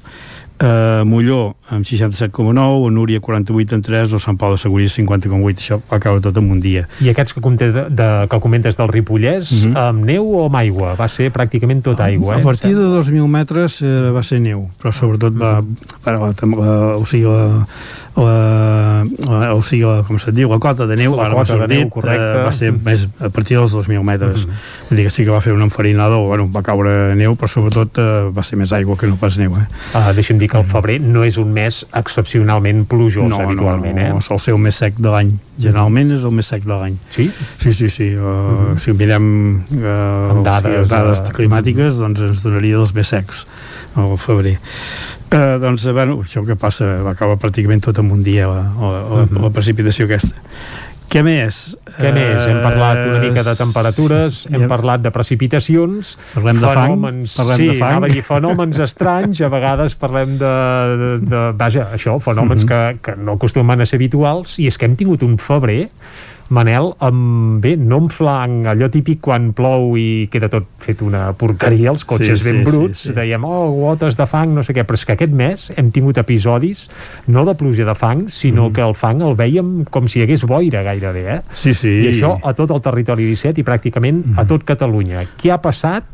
Uh, 0.58 1.04
Molló 1.06 1.54
amb 1.70 1.86
67,9 1.86 2.88
a 2.88 2.90
Núria 2.90 3.20
48,3 3.22 4.16
o 4.16 4.18
Sant 4.18 4.40
Pau 4.42 4.56
de 4.56 4.58
Segurís 4.58 4.96
50,8 4.98 5.62
això 5.62 5.78
va 5.92 6.00
caure 6.02 6.24
tot 6.26 6.40
en 6.42 6.48
un 6.50 6.58
dia 6.64 6.88
I 6.98 7.12
aquests 7.12 7.36
que, 7.38 7.42
de, 7.46 7.84
de, 7.94 8.08
que 8.32 8.40
comentes 8.42 8.80
del 8.80 8.90
Ripollès, 8.90 9.52
Mhm. 9.68 9.76
amb 9.78 10.06
neu 10.10 10.26
o 10.26 10.46
amb 10.48 10.56
aigua? 10.58 10.96
Va 10.98 11.08
ser 11.14 11.30
pràcticament 11.32 11.84
tot 11.86 12.02
aigua, 12.02 12.38
eh? 12.38 12.42
A 12.42 12.44
partir 12.44 12.74
de 12.74 12.88
2.000 12.90 13.28
metres 13.30 13.82
eh, 13.84 14.10
va 14.10 14.24
ser 14.24 14.40
neu, 14.42 14.66
però 14.82 14.92
sobretot 14.92 15.38
va... 15.38 15.62
Per, 16.04 16.18
la, 16.18 16.34
la, 16.34 16.98
o 16.98 17.06
sigui, 17.06 17.30
la, 17.30 17.62
la, 18.18 19.06
la, 19.30 19.54
o 19.54 19.62
sigui, 19.62 19.84
la, 19.86 20.02
com 20.08 20.18
se't 20.22 20.34
diu, 20.36 20.50
la 20.50 20.58
cota 20.62 20.88
de 20.90 20.96
neu, 20.98 21.14
La 21.16 21.28
ara 21.28 21.36
m'ha 21.38 21.44
de 21.46 21.54
neu, 21.54 21.62
sortit, 21.62 21.92
correcte. 21.94 22.28
eh, 22.40 22.44
va 22.48 22.52
ser 22.56 22.72
més 22.74 23.04
a 23.22 23.30
partir 23.30 23.58
dels 23.60 23.76
2.000 23.76 24.04
metres. 24.08 24.48
Vull 24.90 24.98
dir 24.98 25.06
que 25.08 25.14
sí 25.14 25.26
que 25.28 25.32
va 25.36 25.42
fer 25.44 25.54
una 25.54 25.68
enfarinada, 25.70 26.18
o 26.18 26.28
bueno, 26.32 26.48
va 26.54 26.64
caure 26.66 27.14
neu, 27.20 27.36
però 27.38 27.50
sobretot 27.52 28.00
eh, 28.02 28.08
va 28.34 28.44
ser 28.48 28.58
més 28.58 28.74
aigua 28.74 28.98
que 28.98 29.08
no 29.08 29.20
pas 29.22 29.38
neu. 29.38 29.54
Eh? 29.60 29.66
Ah, 29.94 30.12
deixa'm 30.18 30.40
dir 30.42 30.50
que 30.50 30.58
el 30.58 30.66
febrer 30.68 31.00
no 31.04 31.24
és 31.28 31.38
un 31.38 31.54
mes 31.54 31.84
excepcionalment 31.94 32.86
plujós 32.90 33.30
no, 33.30 33.44
habitualment, 33.46 33.96
no, 33.96 34.08
no, 34.16 34.22
eh? 34.22 34.26
sol 34.26 34.42
ser 34.42 34.56
el 34.58 34.64
més 34.66 34.76
sec 34.82 34.98
de 34.98 35.14
l'any. 35.14 35.36
Generalment 35.62 36.12
és 36.18 36.26
el 36.26 36.34
més 36.38 36.50
sec 36.50 36.66
de 36.66 36.74
l'any. 36.74 36.98
Sí? 37.14 37.30
Sí, 37.62 37.74
sí, 37.74 37.90
sí. 37.94 38.10
Uh, 38.18 38.74
Si 38.78 38.94
mirem 38.94 39.26
uh, 39.58 40.34
Amb 40.34 40.44
dades, 40.46 40.88
dades 40.90 41.22
eh, 41.24 41.32
climàtiques, 41.34 41.98
doncs 42.02 42.22
ens 42.22 42.44
donaria 42.46 42.78
dels 42.78 42.94
més 42.98 43.10
secs 43.14 43.46
al 43.98 44.18
febrer. 44.22 44.58
Uh, 45.28 45.58
doncs, 45.60 45.84
eh, 45.90 45.92
bueno, 45.92 46.20
això 46.24 46.44
que 46.48 46.56
passa, 46.56 46.86
va 47.04 47.12
acabar 47.12 47.36
pràcticament 47.42 47.82
tot 47.84 47.98
en 48.08 48.16
un 48.18 48.24
dia 48.26 48.48
la, 48.50 48.64
la, 48.80 48.98
la, 49.12 49.28
la 49.48 49.54
precipitació 49.54 50.08
aquesta. 50.08 50.40
Què 51.08 51.22
més? 51.24 51.58
Què 51.96 52.10
més? 52.12 52.42
Hem 52.52 52.58
parlat 52.60 52.98
una 53.08 53.20
mica 53.24 53.40
de 53.48 53.54
temperatures, 53.56 54.42
hem 54.52 54.66
ja- 54.66 54.68
parlat 54.68 55.00
de 55.06 55.12
precipitacions, 55.16 56.18
Parlem 56.34 56.60
de 56.60 56.66
fang, 56.68 56.76
fenòmens, 56.92 57.36
parlem 57.40 57.62
sí, 57.62 57.68
de 57.70 57.76
fang. 57.80 58.08
dir 58.12 58.24
fenòmens 58.28 58.80
estranys, 58.84 59.40
a 59.40 59.48
vegades 59.54 59.96
parlem 59.96 60.36
de, 60.42 60.52
de, 61.06 61.14
de 61.32 61.44
vaja, 61.62 61.88
això, 61.96 62.18
fenòmens 62.20 62.66
Mhm. 62.66 62.68
que, 62.68 63.00
que 63.08 63.16
no 63.24 63.38
acostumen 63.40 63.80
a 63.82 63.86
ser 63.88 64.02
habituals, 64.02 64.58
i 64.60 64.68
és 64.68 64.78
que 64.78 64.86
hem 64.90 64.98
tingut 65.00 65.24
un 65.24 65.38
febrer 65.40 65.86
Manel, 66.54 66.94
amb, 67.04 67.60
bé, 67.64 67.74
no 67.78 68.00
en 68.04 68.10
flanc, 68.14 68.68
allò 68.72 68.88
típic 68.92 69.20
quan 69.26 69.50
plou 69.58 69.98
i 70.00 70.28
queda 70.32 70.50
tot 70.52 70.70
fet 70.84 71.02
una 71.04 71.26
porqueria, 71.38 71.92
els 71.92 72.06
cotxes 72.08 72.42
Sí, 72.42 72.48
ben 72.50 72.62
sí, 72.62 72.66
bruts, 72.70 73.02
sí, 73.02 73.10
sí. 73.10 73.16
dèiem, 73.18 73.44
oh, 73.48 73.72
gotes 73.76 74.16
de 74.20 74.28
fang, 74.30 74.54
no 74.56 74.64
sé 74.64 74.76
què, 74.76 74.86
però 74.88 75.00
és 75.00 75.06
que 75.08 75.18
aquest 75.18 75.36
mes 75.36 75.68
hem 75.76 75.92
tingut 75.96 76.20
episodis, 76.22 76.86
no 77.28 77.44
de 77.48 77.56
pluja 77.60 77.88
de 77.88 77.96
fang, 77.98 78.28
sinó 78.32 78.70
que 78.74 78.86
el 78.86 78.96
fang 78.98 79.24
el 79.26 79.36
veiem 79.40 79.86
com 79.92 80.08
si 80.08 80.22
hi 80.22 80.26
hagués 80.28 80.46
boira 80.48 80.84
gairebé, 80.88 81.26
eh? 81.38 81.40
Sí, 81.54 81.74
sí. 81.78 81.94
I 82.06 82.12
això 82.14 82.36
a 82.42 82.54
tot 82.58 82.72
el 82.76 82.84
territori 82.86 83.28
17 83.28 83.62
i 83.62 83.68
pràcticament 83.68 84.24
a 84.38 84.48
tot 84.48 84.64
Catalunya. 84.68 85.26
Què 85.38 85.52
ha 85.54 85.60
passat 85.64 86.08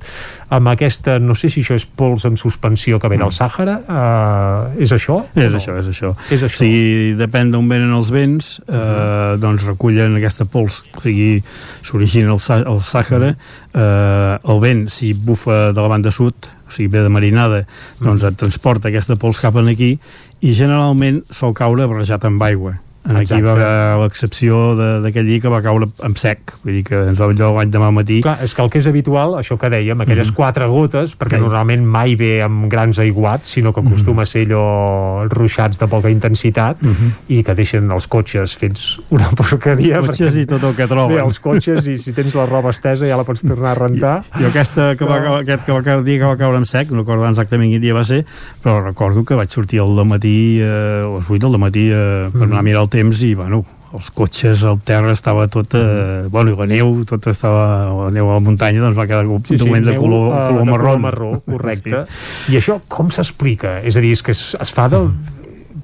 amb 0.54 0.70
aquesta, 0.70 1.16
no 1.20 1.34
sé 1.38 1.50
si 1.50 1.64
això 1.64 1.76
és 1.80 1.86
pols 1.86 2.26
en 2.30 2.36
suspensió 2.38 3.00
que 3.02 3.10
ve 3.10 3.18
del 3.18 3.32
Sàhara, 3.34 3.76
uh, 3.90 4.82
és 4.82 4.92
això? 4.94 5.18
És 5.34 5.56
no? 5.56 5.60
això, 5.60 5.78
és 5.82 5.90
això. 5.90 6.12
És 6.30 6.44
això. 6.46 6.60
O 6.60 6.62
sigui, 6.62 7.14
depèn 7.18 7.50
d'on 7.54 7.68
venen 7.72 7.94
els 7.96 8.12
vents, 8.14 8.52
eh, 8.68 9.34
doncs 9.42 9.66
recullen 9.66 10.16
aquesta 10.20 10.46
pols, 10.46 10.84
o 10.94 11.02
sigui, 11.02 11.42
s'origina 11.82 12.32
al, 12.36 12.42
Sa- 12.44 12.62
al 12.70 12.82
Sàhara, 12.86 13.34
eh, 13.34 14.54
el 14.54 14.62
vent, 14.62 14.86
si 14.94 15.14
bufa 15.14 15.72
de 15.74 15.82
la 15.82 15.90
banda 15.90 16.12
sud, 16.14 16.36
o 16.68 16.72
sigui, 16.72 16.92
ve 16.94 17.02
de 17.08 17.10
marinada, 17.10 17.64
doncs 18.04 18.24
et 18.30 18.38
transporta 18.38 18.92
aquesta 18.92 19.18
pols 19.18 19.42
cap 19.42 19.58
en 19.58 19.74
aquí 19.74 19.96
i 20.42 20.54
generalment 20.54 21.24
sol 21.34 21.54
caure 21.58 21.88
barrejat 21.90 22.30
amb 22.30 22.42
aigua. 22.46 22.78
Aquí 23.04 23.22
Exacte. 23.22 23.44
va 23.44 23.52
haver 23.52 24.00
l'excepció 24.04 24.76
d'aquell 25.04 25.26
dia 25.28 25.42
que 25.44 25.50
va 25.52 25.62
caure 25.62 25.88
en 26.08 26.16
sec, 26.16 26.54
vull 26.64 26.74
dir 26.78 26.84
que 26.88 26.96
ens 27.10 27.20
va 27.20 27.26
allò 27.26 27.50
l'any 27.58 27.70
demà 27.74 27.88
al 27.90 27.96
matí. 27.98 28.22
Clar, 28.24 28.38
és 28.42 28.54
que 28.56 28.62
el 28.64 28.70
que 28.72 28.80
és 28.80 28.88
habitual, 28.88 29.34
això 29.36 29.58
que 29.60 29.68
dèiem, 29.70 30.00
aquelles 30.02 30.30
Mhm. 30.30 30.36
quatre 30.36 30.68
gotes, 30.68 31.18
perquè 31.20 31.36
Ai. 31.36 31.42
normalment 31.42 31.84
mai 31.86 32.16
ve 32.16 32.42
amb 32.42 32.70
grans 32.72 33.00
aiguats, 33.00 33.50
sinó 33.50 33.74
que 33.74 33.82
acostuma 33.82 34.24
a 34.24 34.26
ser 34.26 34.48
allò 34.48 35.28
ruixats 35.28 35.78
de 35.80 35.88
poca 35.88 36.10
intensitat 36.10 36.82
Mhm. 36.82 37.12
i 37.28 37.44
que 37.44 37.54
deixen 37.56 37.92
els 37.92 38.08
cotxes 38.08 38.56
fets 38.56 39.00
una 39.10 39.30
porqueria. 39.32 39.98
Els 39.98 40.08
cotxes 40.08 40.34
perquè- 40.36 40.42
i 40.42 40.46
tot 40.46 40.64
el 40.64 40.76
que 40.76 40.88
troben. 40.88 41.18
Bé, 41.18 41.22
els 41.24 41.40
cotxes, 41.40 41.88
i 41.88 41.98
si 41.98 42.14
tens 42.14 42.34
la 42.36 42.46
roba 42.46 42.70
estesa 42.72 43.06
ja 43.06 43.18
la 43.18 43.24
pots 43.24 43.42
tornar 43.44 43.72
a 43.72 43.76
rentar. 43.76 44.24
Jo 44.40 44.48
aquesta 44.48 44.96
que 44.96 45.04
va, 45.06 45.20
No. 45.20 45.36
aquest 45.36 45.66
que 45.66 45.72
va 45.74 45.84
caure, 45.84 46.04
dia 46.04 46.20
que 46.20 46.26
va 46.26 46.38
caure 46.38 46.58
en 46.58 46.66
sec, 46.66 46.90
no 46.92 47.00
recordo 47.00 47.28
exactament 47.28 47.70
quin 47.70 47.82
dia 47.82 47.94
va 47.94 48.04
ser, 48.04 48.26
però 48.64 48.82
recordo 48.82 49.26
que 49.26 49.36
vaig 49.36 49.50
sortir 49.50 49.80
al 49.82 50.06
matí 50.06 50.60
eh, 50.62 51.04
a 51.04 51.18
les 51.18 51.30
8 51.30 51.50
del 51.52 51.60
matí 51.60 51.90
eh, 51.92 52.30
per 52.32 52.44
anar 52.44 52.60
a 52.60 52.62
mirar 52.64 52.84
el 52.84 52.90
temps 52.94 53.24
i, 53.26 53.34
bueno, 53.38 53.64
els 53.94 54.08
cotxes, 54.16 54.64
el 54.66 54.80
terra 54.86 55.12
estava 55.14 55.46
tot, 55.54 55.76
eh, 55.78 56.24
bueno, 56.34 56.54
i 56.54 56.58
la 56.58 56.66
neu, 56.70 56.96
tot 57.10 57.28
estava, 57.30 57.66
la 58.06 58.10
neu 58.14 58.30
a 58.32 58.40
la 58.40 58.42
muntanya, 58.46 58.82
doncs 58.82 58.98
va 58.98 59.06
quedar 59.10 59.26
un 59.28 59.42
document 59.44 59.86
de 59.86 59.92
neu, 59.94 60.02
color, 60.02 60.26
eh, 60.34 60.48
color 60.50 60.64
de 60.66 60.72
marró. 60.72 60.96
marró, 61.00 61.32
correcte. 61.46 62.06
I 62.50 62.58
això 62.58 62.80
com 62.88 63.12
s'explica? 63.14 63.80
És 63.86 63.98
a 63.98 64.02
dir, 64.02 64.14
és 64.18 64.24
que 64.26 64.34
es, 64.34 64.54
es 64.62 64.74
fa 64.74 64.88
de... 64.90 65.04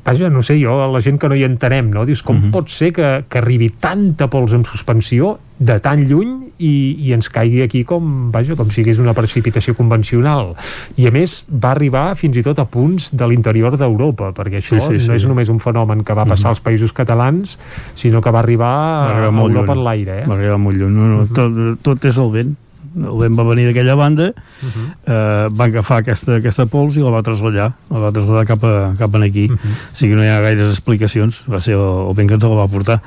Vaja, 0.10 0.30
no 0.34 0.42
sé 0.42 0.56
jo, 0.58 0.74
la 0.90 1.02
gent 1.06 1.20
que 1.22 1.30
no 1.30 1.36
hi 1.38 1.44
entenem, 1.46 1.92
no? 1.94 2.02
Dius, 2.08 2.24
com 2.26 2.38
Mhm. 2.40 2.52
pot 2.56 2.70
ser 2.74 2.92
que, 2.96 3.26
que 3.30 3.38
arribi 3.38 3.70
tanta 3.70 4.26
pols 4.32 4.54
en 4.58 4.64
suspensió 4.66 5.36
de 5.60 5.78
tan 5.80 6.08
lluny 6.08 6.49
i, 6.60 6.72
i 7.08 7.14
ens 7.16 7.30
caigui 7.32 7.64
aquí 7.64 7.84
com, 7.88 8.30
vaja, 8.34 8.56
com 8.60 8.70
si 8.72 8.84
hagués 8.84 9.00
una 9.02 9.16
precipitació 9.18 9.76
convencional. 9.78 10.54
I 11.00 11.08
a 11.10 11.14
més 11.16 11.40
va 11.50 11.74
arribar 11.74 12.12
fins 12.20 12.38
i 12.40 12.44
tot 12.46 12.60
a 12.60 12.68
punts 12.70 13.12
de 13.16 13.28
l'interior 13.32 13.78
d'Europa, 13.80 14.34
perquè 14.38 14.60
això 14.62 14.78
Sí, 14.80 14.86
sí, 14.86 15.00
sí. 15.00 15.10
no 15.10 15.18
és 15.18 15.28
només 15.30 15.50
un 15.50 15.60
fenomen 15.64 16.04
que 16.04 16.16
va 16.16 16.28
passar 16.30 16.54
als 16.54 16.62
països 16.64 16.94
catalans, 16.96 17.58
sinó 17.96 18.22
que 18.22 18.32
va 18.32 18.44
arribar, 18.44 18.70
Va 18.70 19.18
arribar 19.18 19.34
a 19.34 19.46
Europa 19.48 19.74
en 19.74 19.84
l'aire. 19.84 20.22
Eh? 20.24 20.26
Va 20.28 20.36
arribar 20.36 20.58
molt 20.62 20.78
lluny. 20.78 20.96
No, 20.96 21.08
no, 21.14 21.28
tot, 21.34 21.80
tot 21.86 22.06
és 22.10 22.20
el 22.20 22.34
vent. 22.36 22.58
El 22.96 23.18
vent 23.22 23.36
va 23.38 23.46
venir 23.48 23.68
d'aquella 23.70 23.96
banda, 24.00 24.30
eh, 24.34 25.48
va 25.52 25.68
agafar 25.70 26.00
aquesta, 26.02 26.38
aquesta 26.40 26.66
pols 26.72 26.98
i 26.98 27.04
la 27.04 27.12
va 27.14 27.22
traslladar, 27.26 27.70
la 27.92 28.02
va 28.02 28.12
traslladar 28.16 28.46
cap, 28.50 28.64
a, 28.66 28.92
cap 29.00 29.16
aquí. 29.20 29.46
O 29.52 29.58
sigui, 29.94 30.16
no 30.18 30.24
hi 30.26 30.32
ha 30.32 30.40
gaires 30.42 30.72
explicacions, 30.72 31.42
va 31.50 31.62
ser 31.62 31.76
el, 31.78 31.86
el 32.10 32.18
vent 32.18 32.30
que 32.32 32.38
ens 32.40 32.48
la 32.48 32.58
va 32.58 32.68
portar. 32.72 33.00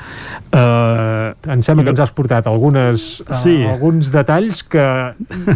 Eh, 0.52 1.52
em 1.55 1.65
sembla 1.65 1.86
que 1.86 1.94
ens 1.94 2.05
has 2.05 2.15
portat 2.15 2.47
algunes, 2.47 3.23
Sí. 3.43 3.57
uh, 3.65 3.73
alguns 3.73 4.12
detalls 4.15 4.62
que 4.62 4.86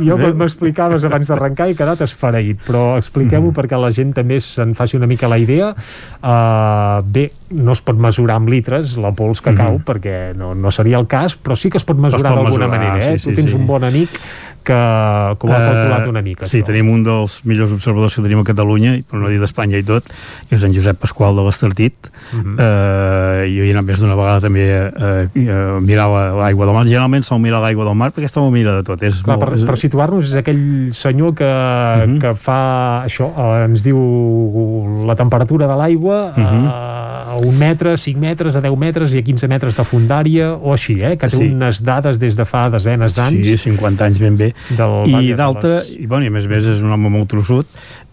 jo 0.03 0.17
quan 0.19 0.37
m'explicaves 0.41 1.05
abans 1.07 1.29
d'arrencar 1.31 1.69
he 1.71 1.77
quedat 1.79 2.03
esfereït, 2.07 2.63
però 2.67 2.97
expliquem-ho 3.01 3.53
perquè 3.57 3.79
la 3.81 3.93
gent 3.95 4.15
també 4.17 4.41
se'n 4.41 4.75
faci 4.79 4.97
una 4.97 5.07
mica 5.11 5.29
la 5.29 5.39
idea. 5.39 5.73
Uh, 6.23 7.03
bé, 7.07 7.29
no 7.51 7.77
es 7.77 7.83
pot 7.85 7.99
mesurar 8.01 8.41
amb 8.41 8.51
litres 8.51 8.97
la 8.99 9.13
pols 9.17 9.43
que 9.45 9.55
cau, 9.55 9.79
perquè 9.87 10.35
no, 10.37 10.55
no 10.59 10.73
seria 10.75 10.99
el 10.99 11.07
cas, 11.07 11.37
però 11.39 11.55
sí 11.59 11.71
que 11.71 11.79
es 11.79 11.87
pot 11.87 11.99
mesurar 12.01 12.35
d'alguna 12.35 12.69
manera. 12.73 12.99
Eh? 12.99 13.19
sí, 13.19 13.19
sí, 13.23 13.31
tu 13.31 13.37
tens 13.39 13.53
sí. 13.53 13.59
un 13.59 13.67
bon 13.69 13.85
amic 13.87 14.17
que, 14.67 14.77
que 15.39 15.47
ho 15.47 15.53
ha 15.55 15.61
calculat 15.63 16.09
una 16.11 16.23
mica. 16.25 16.45
Uh, 16.45 16.51
sí, 16.51 16.61
això. 16.61 16.71
tenim 16.73 16.91
un 16.93 17.05
dels 17.07 17.39
millors 17.47 17.75
observadors 17.77 18.17
que 18.19 18.25
tenim 18.25 18.43
a 18.43 18.47
Catalunya, 18.47 18.97
per 19.07 19.21
no 19.23 19.31
dir 19.31 19.39
d'Espanya 19.43 19.79
i 19.81 19.87
tot, 19.87 20.09
que 20.51 20.59
és 20.59 20.65
en 20.67 20.75
Josep 20.75 20.99
Pasqual 21.03 21.39
de 21.39 21.47
l'Estartit. 21.47 22.11
Uh 22.33 22.43
-huh. 22.43 22.55
uh, 22.59 23.43
jo 23.47 23.63
hi 23.63 23.71
he 23.71 23.73
anat 23.73 23.87
més 23.87 24.01
d'una 24.03 24.17
vegada 24.19 24.41
també 24.41 24.67
uh, 24.67 25.23
uh, 25.31 25.81
mirar 25.81 26.09
l'aigua 26.35 26.67
del 26.67 26.75
mar. 26.75 26.85
Generalment 26.87 27.23
sol 27.23 27.41
mirar 27.41 27.61
l'aigua 27.63 27.85
del 27.85 27.95
mar 27.95 28.11
perquè 28.11 28.27
està 28.27 28.41
molt 28.41 28.53
mira 28.53 28.75
de 28.77 28.83
tot. 28.83 29.03
És 29.03 29.23
Clar, 29.23 29.39
molt, 29.39 29.51
per, 29.51 29.67
per 29.67 29.79
situar-nos, 29.79 30.29
és 30.29 30.35
aquell 30.35 30.93
senyor 30.93 31.35
que, 31.35 31.45
uh 31.45 32.03
-huh. 32.03 32.21
que 32.21 32.35
fa 32.35 33.05
això, 33.07 33.31
uh, 33.31 33.65
ens 33.65 33.83
diu 33.83 33.97
la 35.07 35.15
temperatura 35.15 35.67
de 35.67 35.77
l'aigua 35.77 36.33
uh 36.37 36.37
-huh. 36.37 36.65
uh, 36.65 37.07
a 37.27 37.37
un 37.43 37.57
metre, 37.59 37.97
5 37.97 38.19
metres, 38.19 38.57
a 38.57 38.61
10 38.61 38.77
metres 38.79 39.13
i 39.13 39.19
a 39.19 39.23
15 39.23 39.49
metres 39.49 39.77
de 39.77 39.85
fundària, 39.85 40.53
o 40.55 40.73
així, 40.73 41.01
eh? 41.03 41.17
que 41.17 41.27
té 41.27 41.37
Sí. 41.37 41.51
unes 41.53 41.83
dades 41.83 42.19
des 42.19 42.37
de 42.37 42.45
fa 42.45 42.71
desenes 42.71 43.15
d'anys. 43.15 43.47
Sí, 43.47 43.57
50 43.59 44.05
anys 44.05 44.19
ben 44.19 44.37
bé. 44.37 44.55
Del 44.77 45.05
I 45.11 45.29
de 45.31 45.37
d'altra, 45.39 45.69
les- 45.83 45.91
i, 46.01 46.07
bueno, 46.07 46.25
i 46.25 46.29
a 46.29 46.35
més 46.35 46.47
a 46.47 46.49
més 46.49 46.67
és 46.67 46.83
un 46.83 46.91
home 46.93 47.11
molt 47.13 47.29
trossut, 47.31 47.67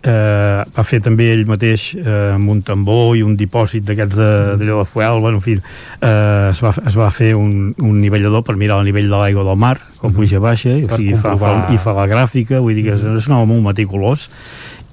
eh, 0.04 0.64
va 0.76 0.84
fer 0.84 1.00
també 1.02 1.32
ell 1.34 1.46
mateix 1.48 1.94
eh, 1.96 2.34
amb 2.36 2.50
un 2.52 2.62
tambor 2.62 3.16
i 3.18 3.24
un 3.24 3.36
dipòsit 3.40 3.86
d'aquests 3.88 4.16
de- 4.20 4.58
d'allò 4.60 4.80
de 4.82 4.86
fuel, 4.86 5.20
bueno, 5.24 5.38
en 5.38 5.42
fi, 5.46 5.54
eh, 5.54 6.50
es, 6.52 6.62
va, 6.64 6.74
es 6.88 6.98
va 7.00 7.10
fer 7.12 7.34
un, 7.36 7.74
un 7.80 8.02
nivellador 8.02 8.44
per 8.44 8.56
mirar 8.60 8.80
el 8.82 8.86
nivell 8.92 9.10
de 9.10 9.16
l'aigua 9.18 9.44
del 9.48 9.58
mar, 9.58 9.78
com 9.98 10.12
puja 10.14 10.40
baixa, 10.44 10.70
i, 10.78 10.84
o 10.86 10.96
sigui, 10.96 11.16
fa, 11.16 11.38
fa, 11.40 11.54
i 11.74 11.78
fa 11.82 11.94
la 11.98 12.08
gràfica, 12.12 12.60
vull 12.60 12.76
dir 12.76 12.84
que 12.90 12.98
és, 12.98 13.04
és 13.04 13.28
un 13.32 13.38
home 13.40 13.54
molt 13.56 13.64
meticulós, 13.72 14.30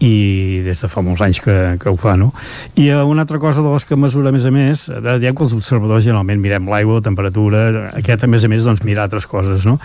i 0.00 0.62
des 0.64 0.80
de 0.80 0.88
fa 0.88 1.02
molts 1.04 1.20
anys 1.20 1.42
que, 1.44 1.54
que 1.80 1.90
ho 1.90 1.96
fa, 2.00 2.14
no? 2.16 2.30
I 2.80 2.86
eh, 2.88 3.02
una 3.04 3.22
altra 3.26 3.38
cosa 3.38 3.60
de 3.60 3.68
les 3.68 3.84
que 3.84 3.96
mesura, 4.00 4.30
a 4.30 4.32
més 4.32 4.46
a 4.48 4.52
més, 4.54 4.86
eh, 4.88 5.16
diem 5.20 5.34
que 5.36 5.44
els 5.44 5.52
observadors 5.52 6.04
generalment 6.06 6.40
mirem 6.40 6.68
l'aigua, 6.72 7.00
la 7.00 7.04
temperatura, 7.04 7.64
aquest, 7.98 8.24
a 8.24 8.30
més 8.32 8.44
a 8.44 8.48
més, 8.48 8.64
doncs, 8.64 8.80
mira 8.86 9.04
altres 9.04 9.26
coses, 9.28 9.66
no? 9.68 9.76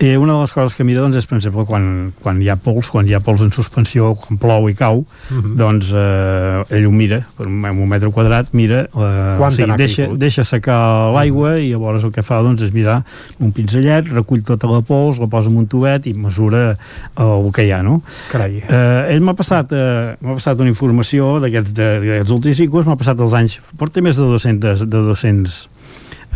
I 0.00 0.14
una 0.16 0.38
de 0.38 0.46
les 0.46 0.54
coses 0.56 0.74
que 0.78 0.86
mira, 0.88 1.02
doncs, 1.04 1.18
és, 1.20 1.26
per 1.28 1.36
exemple, 1.36 1.66
quan, 1.68 2.14
quan 2.24 2.40
hi 2.40 2.48
ha 2.48 2.56
pols, 2.56 2.88
quan 2.94 3.06
hi 3.08 3.12
ha 3.16 3.20
pols 3.24 3.44
en 3.44 3.52
suspensió, 3.52 4.14
quan 4.16 4.40
plou 4.40 4.70
i 4.72 4.74
cau, 4.78 5.04
Mhm. 5.28 5.56
doncs 5.60 5.90
eh, 5.92 6.64
ell 6.78 6.86
ho 6.88 6.90
mira, 6.94 7.18
per 7.36 7.46
un, 7.46 7.60
un 7.68 7.88
metre 7.88 8.08
quadrat, 8.14 8.48
mira, 8.56 8.86
eh, 8.88 9.36
o 9.36 9.50
sigui, 9.52 9.76
deixa, 9.76 10.06
deixa 10.16 10.44
secar 10.48 10.78
l'aigua 11.12 11.58
i 11.60 11.70
llavors 11.74 12.04
el 12.08 12.12
que 12.14 12.22
fa, 12.24 12.40
doncs, 12.42 12.62
és 12.64 12.72
mirar 12.72 13.02
un 13.44 13.52
pinzellet, 13.52 14.08
recull 14.16 14.40
tota 14.48 14.66
la 14.70 14.80
pols, 14.80 15.18
la 15.20 15.28
posa 15.28 15.50
en 15.52 15.58
un 15.60 15.66
tubet 15.68 16.06
i 16.08 16.14
mesura 16.16 16.70
eh, 16.72 17.22
el 17.22 17.52
que 17.52 17.66
hi 17.68 17.72
ha, 17.76 17.82
no? 17.84 18.00
Carai. 18.32 18.62
Eh, 18.64 19.12
ell 19.12 19.20
m'ha 19.26 19.34
passat, 19.36 19.56
eh, 19.72 20.14
m'ha 20.20 20.34
passat 20.38 20.60
una 20.62 20.70
informació 20.70 21.38
d'aquests 21.42 22.30
últims 22.34 22.56
ciclos, 22.60 22.86
m'ha 22.86 22.96
passat 23.00 23.18
els 23.20 23.34
anys, 23.34 23.58
porta 23.78 24.00
més 24.04 24.16
de 24.16 24.24
200, 24.30 24.84
de 24.86 25.02
200 25.08 25.56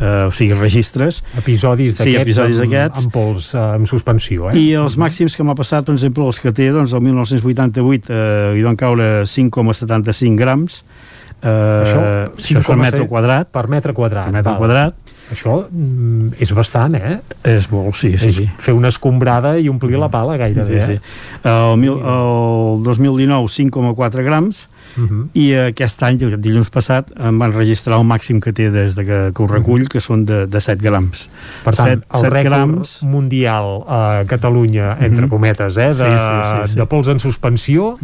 eh, 0.00 0.26
o 0.26 0.30
sigui, 0.34 0.54
registres. 0.58 1.22
Episodis 1.38 1.94
Sí, 1.96 2.02
d'aquests 2.12 2.22
episodis 2.26 2.58
amb, 2.58 2.64
d'aquests. 2.72 3.04
amb 3.04 3.12
pols, 3.14 3.54
eh, 3.54 3.58
amb 3.78 3.86
suspensió. 3.86 4.50
Eh? 4.50 4.58
I 4.58 4.66
els 4.82 4.96
màxims 4.98 5.36
que 5.36 5.44
m'ha 5.46 5.54
passat, 5.58 5.84
per 5.86 5.94
exemple, 5.94 6.24
els 6.26 6.40
que 6.42 6.52
té, 6.52 6.70
doncs, 6.74 6.92
el 6.96 7.00
1988 7.06 8.10
eh, 8.10 8.52
hi 8.58 8.62
van 8.66 8.76
caure 8.76 9.22
5,75 9.28 10.36
grams, 10.40 10.82
eh, 11.42 11.48
Això, 11.48 12.02
això 12.36 12.64
per 12.66 12.76
metre 12.80 13.06
quadrat. 13.08 13.48
Per 13.52 13.66
metre 13.68 13.92
quadrat. 13.94 14.24
Per 14.26 14.32
metre 14.40 14.50
val. 14.52 14.58
quadrat. 14.58 14.94
Això 15.32 15.54
mm, 15.70 16.34
és 16.44 16.52
bastant, 16.52 16.94
eh? 16.98 17.16
És 17.48 17.70
molt, 17.72 17.94
sí, 17.96 18.10
sí, 18.20 18.28
és 18.28 18.36
sí. 18.42 18.46
fer 18.60 18.74
una 18.76 18.90
escombrada 18.92 19.54
i 19.58 19.70
omplir 19.72 19.96
la 20.00 20.10
pala 20.12 20.36
gairebé, 20.40 20.80
Sí, 20.80 20.80
sí. 20.84 20.98
eh? 20.98 21.48
El, 21.48 21.76
mil, 21.80 21.96
el 21.96 22.82
2019, 22.84 23.48
5,4 23.48 24.26
grams, 24.26 24.66
Uh 24.96 25.02
-huh. 25.08 25.28
i 25.34 25.54
aquest 25.54 26.02
any, 26.02 26.20
el 26.22 26.40
dilluns 26.40 26.68
passat, 26.70 27.10
em 27.18 27.38
van 27.38 27.52
registrar 27.52 27.98
el 27.98 28.04
màxim 28.04 28.40
que 28.40 28.52
té 28.52 28.70
des 28.70 28.94
de 28.94 29.04
que, 29.04 29.32
que 29.34 29.42
ho 29.42 29.46
recull, 29.46 29.88
que 29.88 30.00
són 30.00 30.24
de, 30.24 30.46
de 30.46 30.60
7 30.60 30.82
grams. 30.82 31.28
Per 31.64 31.74
tant, 31.74 32.02
7, 32.10 32.26
el 32.26 32.30
rècord 32.30 33.02
mundial 33.02 33.84
a 33.88 34.22
Catalunya, 34.26 34.96
entre 35.00 35.22
Mhm. 35.22 35.28
cometes, 35.30 35.76
eh, 35.76 35.86
de, 35.86 35.92
Sí, 35.94 36.02
sí, 36.02 36.50
sí, 36.66 36.72
sí. 36.72 36.76
de 36.78 36.86
pols 36.86 37.08
en 37.08 37.18
suspensió, 37.20 37.98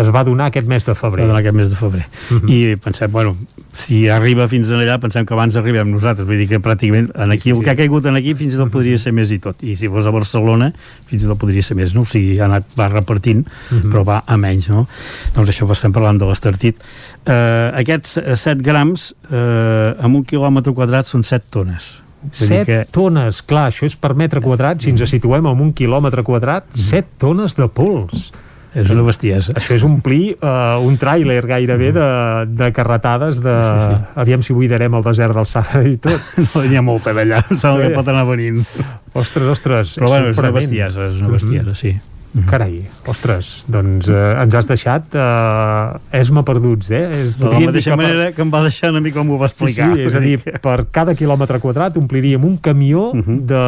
es 0.00 0.08
va 0.14 0.24
donar 0.24 0.46
aquest 0.46 0.66
mes 0.66 0.84
de 0.84 0.94
febrer. 0.94 1.22
Va 1.24 1.28
donar 1.28 1.40
aquest 1.40 1.56
mes 1.56 1.70
de 1.70 1.76
febrer. 1.76 2.06
Mhm. 2.30 2.48
I 2.48 2.76
pensem, 2.76 3.10
bueno, 3.10 3.36
si 3.72 4.08
arriba 4.08 4.48
fins 4.48 4.70
allà, 4.70 4.98
pensem 4.98 5.24
que 5.24 5.34
abans 5.34 5.54
arribem 5.56 5.90
nosaltres. 5.90 6.26
Vull 6.26 6.36
dir 6.38 6.48
que 6.48 6.60
pràcticament 6.60 7.10
en 7.14 7.30
aquí, 7.30 7.50
el 7.50 7.62
que 7.62 7.70
ha 7.70 7.76
caigut 7.76 8.04
en 8.06 8.16
aquí 8.16 8.34
fins 8.34 8.54
i 8.54 8.56
tot 8.56 8.70
podria 8.70 8.98
ser 8.98 9.12
més 9.12 9.30
i 9.30 9.38
tot. 9.38 9.62
I 9.62 9.76
si 9.76 9.88
fos 9.88 10.06
a 10.06 10.10
Barcelona, 10.10 10.72
fins 11.06 11.24
i 11.24 11.26
tot 11.26 11.38
podria 11.38 11.62
ser 11.62 11.76
més, 11.76 11.94
no? 11.94 12.02
O 12.02 12.04
sigui, 12.04 12.38
ha 12.40 12.44
anat, 12.46 12.64
va 12.78 12.88
repartint, 12.88 13.46
Mhm. 13.70 13.90
però 13.92 14.04
va 14.04 14.24
a 14.26 14.36
menys, 14.36 14.68
no? 14.70 14.86
Doncs 15.34 15.48
això 15.48 15.70
estem 15.72 15.92
parlant 15.92 16.18
de 16.18 16.24
l'estartit. 16.32 16.80
Eh, 17.22 17.68
aquests 17.82 18.16
eh, 18.22 18.36
7 18.38 18.64
grams 18.64 19.10
eh, 19.28 19.92
amb 20.02 20.22
un 20.22 20.24
quilòmetre 20.28 20.74
quadrat 20.76 21.08
són 21.08 21.26
7 21.26 21.52
tones. 21.52 21.92
Vull 22.22 22.54
dir 22.54 22.62
7 22.68 22.92
tones, 22.94 23.42
clar, 23.46 23.68
això 23.72 23.88
és 23.88 23.96
per 23.98 24.14
metre 24.18 24.42
quadrat, 24.42 24.82
si 24.82 24.92
ens 24.94 25.02
situem 25.10 25.48
en 25.50 25.62
un 25.64 25.72
quilòmetre 25.74 26.22
quadrat, 26.26 26.68
7 26.78 27.18
tones 27.22 27.58
de 27.58 27.66
pols. 27.68 28.30
És 28.72 28.88
una 28.88 29.02
bestiesa. 29.04 29.52
Això 29.58 29.74
és 29.76 29.82
omplir 29.84 30.38
uh, 30.38 30.78
un 30.80 30.94
tràiler 30.96 31.42
gairebé 31.44 31.90
de, 31.92 32.06
de 32.56 32.70
carretades 32.72 33.42
de... 33.44 33.56
Sí, 33.68 33.82
sí. 33.84 33.98
Aviam 34.22 34.44
si 34.46 34.56
buidarem 34.56 34.96
el 34.96 35.04
desert 35.04 35.36
del 35.36 35.48
Sàhara 35.48 35.84
i 35.90 35.98
tot. 36.00 36.30
No, 36.52 36.62
n'hi 36.64 36.80
ha 36.80 36.84
molta 36.84 37.12
d'allà, 37.16 37.42
em 37.52 37.60
sembla 37.60 37.90
que 37.90 37.98
pot 37.98 38.08
anar 38.08 38.24
venint. 38.30 38.62
Ostres, 39.12 39.50
ostres, 39.52 39.92
Però 40.00 40.08
bueno, 40.08 40.32
és 40.32 40.40
una 40.40 40.54
bestiesa, 40.56 41.10
és 41.10 41.20
una 41.20 41.34
bestiesa, 41.34 41.76
sí. 41.76 41.92
Carai, 42.48 42.78
ostres, 43.12 43.64
doncs 43.68 44.06
eh, 44.08 44.20
ens 44.40 44.54
has 44.56 44.64
deixat 44.70 45.12
eh, 45.12 45.98
esma 46.16 46.40
perduts, 46.48 46.88
eh? 46.90 47.02
És, 47.12 47.34
De 47.38 47.44
la 47.50 47.58
mateixa 47.60 47.90
que 47.92 47.96
per- 47.96 48.06
manera 48.06 48.32
que 48.32 48.40
em 48.40 48.52
va 48.54 48.62
deixar 48.64 48.88
una 48.94 49.02
mica 49.04 49.18
com 49.20 49.30
ho 49.34 49.38
va 49.38 49.48
Sí, 49.50 49.52
explicar. 49.52 49.90
sí, 49.94 50.00
és 50.06 50.14
a 50.16 50.20
dir, 50.24 50.38
per 50.64 50.86
cada 50.90 51.12
quilòmetre 51.14 51.60
quadrat 51.60 51.96
ompliríem 52.00 52.42
un 52.48 52.56
camió 52.56 53.10
de, 53.12 53.60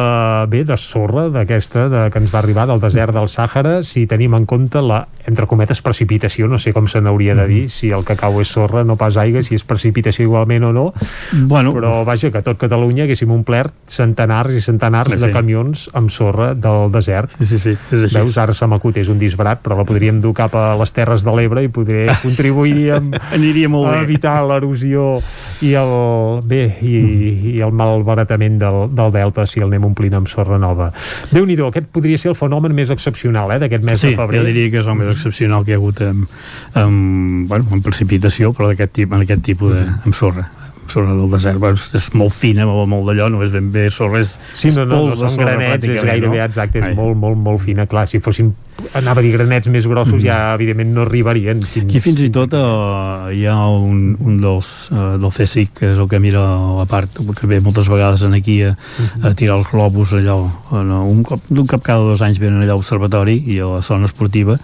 bé, 0.49 0.63
de 0.65 0.77
sorra 0.81 1.27
d'aquesta 1.29 1.85
de, 1.93 2.01
que 2.09 2.17
ens 2.23 2.33
va 2.33 2.39
arribar 2.41 2.65
del 2.65 2.81
desert 2.81 3.13
del 3.13 3.29
Sàhara 3.29 3.83
si 3.85 4.07
tenim 4.09 4.33
en 4.33 4.47
compte 4.49 4.81
la, 4.81 5.03
entre 5.29 5.45
cometes, 5.45 5.83
precipitació, 5.85 6.47
no 6.49 6.57
sé 6.57 6.73
com 6.73 6.87
se 6.89 7.01
n'hauria 7.05 7.35
de 7.37 7.45
dir, 7.47 7.63
si 7.69 7.91
el 7.93 8.01
que 8.03 8.17
cau 8.17 8.41
és 8.41 8.49
sorra, 8.49 8.81
no 8.83 8.97
pas 8.97 9.15
aigua, 9.21 9.43
si 9.45 9.53
és 9.59 9.63
precipitació 9.63 10.25
igualment 10.25 10.65
o 10.65 10.73
no, 10.73 10.87
bueno, 11.45 11.71
però 11.75 12.01
vaja, 12.07 12.31
que 12.33 12.41
tot 12.41 12.57
Catalunya 12.65 13.03
haguéssim 13.05 13.29
omplert 13.29 13.75
centenars 13.93 14.57
i 14.57 14.61
centenars 14.65 15.13
Sí, 15.13 15.19
de 15.21 15.27
sí. 15.29 15.33
camions 15.37 15.85
amb 15.93 16.09
sorra 16.09 16.53
del 16.55 16.89
desert. 16.91 17.35
Sí, 17.37 17.45
sí, 17.45 17.59
sí, 17.59 17.77
és 17.91 18.05
així. 18.07 18.15
Veus, 18.17 18.37
ara 18.41 18.54
se 18.55 18.67
m'acut, 18.69 18.97
és 19.01 19.09
un 19.11 19.19
disbarat, 19.21 19.61
però 19.63 19.77
la 19.79 19.85
podríem 19.87 20.19
dur 20.23 20.33
cap 20.37 20.55
a 20.57 20.65
les 20.79 20.93
Terres 20.95 21.25
de 21.25 21.35
l'Ebre 21.35 21.63
i 21.65 21.71
poder 21.73 22.07
contribuiríem 22.25 23.11
Aniria 23.35 23.69
molt 23.71 23.91
a 23.91 23.97
bé. 23.97 24.03
evitar 24.07 24.37
l'erosió 24.47 25.19
i 25.65 25.73
el, 25.79 25.93
bé, 26.47 26.63
i, 26.81 26.95
i 27.55 27.61
el 27.65 27.75
malbaratament 27.75 28.59
del, 28.61 28.81
del 28.95 29.13
delta 29.15 29.45
si 29.49 29.63
el 29.63 29.69
anem 29.69 29.89
omplint 29.91 30.17
amb 30.21 30.31
sorra 30.31 30.59
nova. 30.61 30.91
déu 31.31 31.45
nhi 31.45 31.57
aquest 31.65 31.87
podria 31.93 32.19
ser 32.21 32.31
el 32.33 32.39
fenomen 32.39 32.75
més 32.75 32.91
excepcional 32.93 33.55
eh, 33.55 33.59
d'aquest 33.63 33.85
mes 33.85 33.99
sí, 33.99 34.11
de 34.11 34.19
febrer. 34.19 34.41
jo 34.41 34.49
diria 34.49 34.73
que 34.73 34.83
és 34.83 34.91
el 34.91 34.99
més 34.99 35.13
excepcional 35.13 35.65
que 35.65 35.73
hi 35.73 35.77
ha 35.77 35.81
hagut 35.81 36.01
amb, 36.05 36.35
amb, 36.73 37.47
bueno, 37.49 37.65
amb 37.71 37.83
precipitació, 37.85 38.53
però 38.53 38.71
d'aquest 38.71 39.05
en 39.05 39.21
aquest 39.21 39.43
tipus 39.45 39.73
de, 39.75 39.87
amb 40.05 40.15
sorra 40.15 40.49
sorra 40.95 41.15
del 41.15 41.31
desert, 41.31 41.61
bueno, 41.61 41.79
és, 41.79 41.89
és 41.99 42.09
molt 42.17 42.35
fina 42.35 42.67
molt, 42.69 42.89
molt 42.91 43.09
d'allò, 43.09 43.29
només 43.33 43.53
ben 43.53 43.71
bé 43.73 43.87
sorra 43.93 44.23
és, 44.23 44.35
Sí, 44.55 44.71
no, 44.75 44.87
no, 44.87 45.05
no 45.09 45.15
de 45.15 45.21
són 45.21 45.41
granets, 45.43 45.89
és 45.89 46.03
gairebé 46.03 46.39
no? 46.39 46.45
exacte, 46.47 46.81
és 46.81 46.91
Ai. 46.91 46.95
molt, 46.97 47.19
molt, 47.19 47.41
molt 47.41 47.63
fina, 47.65 47.87
clar, 47.89 48.07
si 48.11 48.23
fossin 48.23 48.53
anava 48.95 49.21
a 49.21 49.23
dir 49.23 49.31
granets 49.35 49.69
més 49.71 49.87
grossos 49.87 50.19
Mm. 50.19 50.25
ja 50.25 50.37
evidentment 50.53 50.91
no 50.95 51.05
arribarien 51.05 51.61
fins... 51.63 51.87
Aquí 51.87 52.01
fins 52.03 52.21
i 52.25 52.29
tot 52.33 52.53
uh, 52.57 53.31
hi 53.31 53.45
ha 53.47 53.55
un, 53.71 54.15
un 54.19 54.37
dels 54.41 54.71
uh, 54.91 55.15
del 55.21 55.31
CSIC, 55.31 55.71
que 55.79 55.91
és 55.93 56.01
el 56.01 56.09
que 56.11 56.19
mira 56.19 56.43
la 56.79 56.85
part 56.89 57.19
que 57.39 57.47
ve 57.47 57.61
moltes 57.63 57.89
vegades 57.91 58.25
en 58.27 58.35
aquí 58.37 58.61
a, 58.67 58.75
a 59.23 59.33
tirar 59.33 59.59
els 59.61 59.71
globus 59.71 60.15
allò 60.19 60.39
no, 60.71 61.03
un 61.07 61.23
cop, 61.23 61.43
d'un 61.49 61.67
cop 61.67 61.83
cada 61.85 62.03
dos 62.03 62.23
anys 62.25 62.41
venen 62.43 62.63
allà 62.63 62.75
a 62.75 62.79
l'observatori 62.79 63.39
i 63.55 63.59
a 63.63 63.75
la 63.77 63.83
zona 63.85 64.09
esportiva 64.11 64.59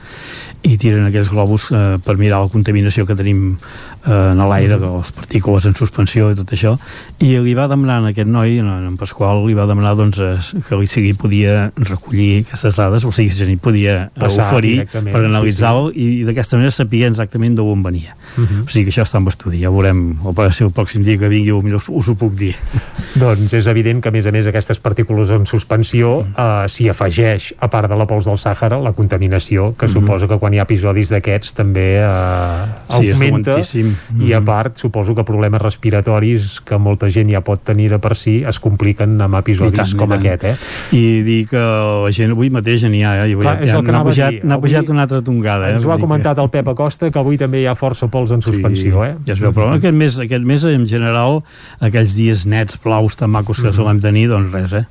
i 0.61 0.75
tiren 0.77 1.07
aquells 1.07 1.31
globus 1.33 1.71
eh, 1.73 1.97
per 2.05 2.17
mirar 2.19 2.43
la 2.43 2.51
contaminació 2.51 3.07
que 3.09 3.17
tenim 3.17 3.55
eh, 4.05 4.31
en 4.31 4.41
l'aire, 4.49 4.77
de 4.79 4.89
les 4.97 5.11
partícules 5.11 5.65
en 5.65 5.75
suspensió 5.75 6.31
i 6.31 6.35
tot 6.35 6.51
això, 6.53 6.75
i 7.19 7.37
li 7.39 7.53
va 7.57 7.67
demanar 7.67 7.99
a 8.01 8.09
aquest 8.11 8.27
noi, 8.29 8.59
en, 8.59 8.97
Pasqual, 9.01 9.45
li 9.47 9.53
va 9.57 9.65
demanar 9.69 9.95
doncs, 9.95 10.19
eh, 10.19 10.61
que 10.67 10.77
li 10.77 10.87
sigui 10.87 11.13
podia 11.13 11.71
recollir 11.77 12.43
aquestes 12.45 12.75
dades, 12.77 13.05
o 13.05 13.11
sigui, 13.11 13.29
si 13.33 13.45
n'hi 13.45 13.57
podia 13.57 13.95
eh, 14.03 14.19
Passar 14.19 14.47
oferir 14.47 14.85
per 14.91 15.03
sí, 15.21 15.25
analitzar-ho 15.25 15.89
i, 15.93 16.21
i 16.21 16.23
d'aquesta 16.27 16.57
manera 16.57 16.71
saber 16.75 17.05
exactament 17.07 17.55
d'on 17.55 17.81
venia. 17.83 18.15
Mhm. 18.37 18.65
O 18.65 18.69
sigui 18.69 18.85
que 18.85 18.91
això 18.95 19.05
està 19.05 19.17
en 19.21 19.27
estudi, 19.31 19.61
ja 19.63 19.69
veurem 19.73 20.17
o 20.23 20.33
per 20.33 20.51
ser 20.53 20.67
el 20.67 20.73
pròxim 20.73 21.03
dia 21.03 21.17
que 21.17 21.29
vingui 21.31 21.51
millor 21.63 21.81
us, 21.89 22.09
ho 22.09 22.15
puc 22.15 22.33
dir. 22.35 22.53
Doncs 23.21 23.53
és 23.57 23.67
evident 23.67 24.01
que, 24.01 24.09
a 24.09 24.11
més 24.11 24.25
a 24.25 24.31
més, 24.31 24.47
aquestes 24.47 24.79
partícules 24.79 25.29
en 25.31 25.45
suspensió 25.45 26.01
Mm. 26.21 26.33
eh, 26.37 26.67
s'hi 26.69 26.89
afegeix, 26.89 27.53
a 27.59 27.67
part 27.71 27.89
de 27.89 27.95
la 27.97 28.05
pols 28.07 28.25
del 28.25 28.37
Sàhara, 28.37 28.79
la 28.81 28.93
contaminació, 28.93 29.75
que 29.77 29.87
Mhm. 29.87 29.93
suposa 29.93 30.27
que 30.27 30.37
quan 30.37 30.53
hi 30.53 30.59
ha 30.59 30.63
episodis 30.63 31.09
d'aquests 31.09 31.53
també 31.53 32.01
eh, 32.01 32.65
Sí, 32.97 33.09
és 33.09 33.17
augmenta, 33.21 33.51
dolentíssim. 33.91 34.27
i 34.27 34.33
a 34.33 34.41
part 34.41 34.77
suposo 34.77 35.15
que 35.15 35.23
problemes 35.23 35.61
respiratoris 35.61 36.59
que 36.61 36.77
molta 36.77 37.09
gent 37.09 37.29
ja 37.31 37.41
pot 37.41 37.61
tenir 37.63 37.89
de 37.91 37.99
per 37.99 38.15
si 38.15 38.41
es 38.47 38.59
compliquen 38.59 39.19
amb 39.21 39.35
episodis 39.35 39.77
tant, 39.77 39.95
com 39.97 40.11
aquest, 40.15 40.43
eh? 40.43 40.55
I 40.95 41.21
dir 41.27 41.47
que 41.51 41.57
la 41.59 42.11
gent 42.11 42.31
avui 42.31 42.49
mateix 42.49 42.83
n'hi 42.89 43.03
ha, 43.03 43.25
eh? 43.25 43.35
Clar, 43.35 43.57
que 43.59 43.91
n'ha 43.91 44.03
pujat, 44.03 44.39
Avui 44.43 44.61
pujat 44.61 44.89
una 44.89 45.03
altra 45.03 45.21
tongada. 45.21 45.69
Eh? 45.69 45.73
Ens 45.75 45.85
ho 45.85 45.91
ha 45.91 45.95
que- 45.95 46.01
comentat 46.01 46.37
el 46.37 46.49
Pep 46.49 46.67
Acosta, 46.67 47.09
que 47.11 47.19
avui 47.19 47.37
també 47.37 47.61
hi 47.61 47.65
ha 47.67 47.75
força 47.75 48.07
pols 48.07 48.31
en 48.31 48.41
suspensió, 48.41 49.03
eh? 49.05 49.15
Ja 49.25 49.33
es 49.33 49.39
veu, 49.39 49.51
però 49.53 49.73
aquest 49.75 49.95
mes, 49.95 50.19
aquest 50.19 50.43
mes 50.45 50.63
en 50.65 50.85
general, 50.87 51.43
aquells 51.79 52.15
dies 52.15 52.45
nets, 52.45 52.77
blaus, 52.83 53.15
tan 53.17 53.29
macos 53.31 53.61
que 53.61 53.67
Mhm. 53.67 53.73
solem 53.73 53.99
tenir, 54.01 54.27
doncs 54.29 54.51
res, 54.51 54.73
eh? 54.73 54.85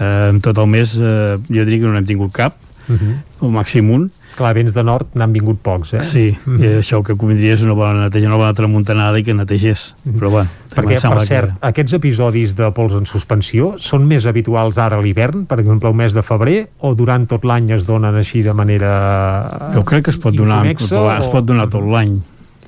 eh 0.00 0.32
tot 0.42 0.58
el 0.58 0.66
mes 0.66 0.96
eh, 1.00 1.36
jo 1.48 1.64
diria 1.64 1.80
que 1.80 1.86
no 1.86 1.92
n'hem 1.94 2.04
tingut 2.06 2.32
cap, 2.32 2.54
Mhm. 2.88 3.22
o 3.40 3.48
màxim 3.50 3.90
un. 3.90 4.10
Clar, 4.36 4.52
vents 4.54 4.74
de 4.76 4.82
nord 4.84 5.06
n'han 5.16 5.32
vingut 5.32 5.58
pocs, 5.64 5.94
eh? 5.94 6.02
Sí, 6.04 6.36
Mhm. 6.44 6.60
i 6.62 6.66
això 6.82 7.02
que 7.02 7.14
convindria 7.16 7.54
és 7.54 7.62
una 7.64 7.72
bona 7.72 8.04
neteja, 8.04 8.26
una 8.28 8.36
bona 8.36 8.52
tramuntanada 8.52 9.18
i 9.18 9.24
que 9.24 9.32
netegés. 9.34 9.94
Però 10.04 10.28
bueno, 10.30 10.48
Perquè, 10.76 11.00
per 11.00 11.22
cert, 11.24 11.52
que... 11.54 11.66
aquests 11.66 11.94
episodis 11.94 12.54
de 12.54 12.70
pols 12.76 12.92
en 12.92 13.06
suspensió 13.06 13.74
són 13.78 14.04
més 14.06 14.26
habituals 14.26 14.76
ara 14.78 14.98
a 14.98 15.00
l'hivern, 15.00 15.46
per 15.46 15.58
exemple, 15.60 15.88
el 15.88 15.94
mes 15.96 16.12
de 16.12 16.22
febrer, 16.22 16.68
o 16.80 16.94
durant 16.94 17.26
tot 17.26 17.44
l'any 17.44 17.70
es 17.72 17.86
donen 17.86 18.14
així 18.14 18.42
de 18.42 18.52
manera 18.52 19.70
Jo 19.74 19.84
crec 19.84 20.04
que 20.04 20.10
es 20.10 20.18
pot 20.18 20.34
donar, 20.34 20.66
inconexa, 20.66 21.18
es 21.20 21.26
o- 21.28 21.30
pot 21.32 21.44
donar 21.46 21.68
tot 21.70 21.82
l'any. 21.82 22.20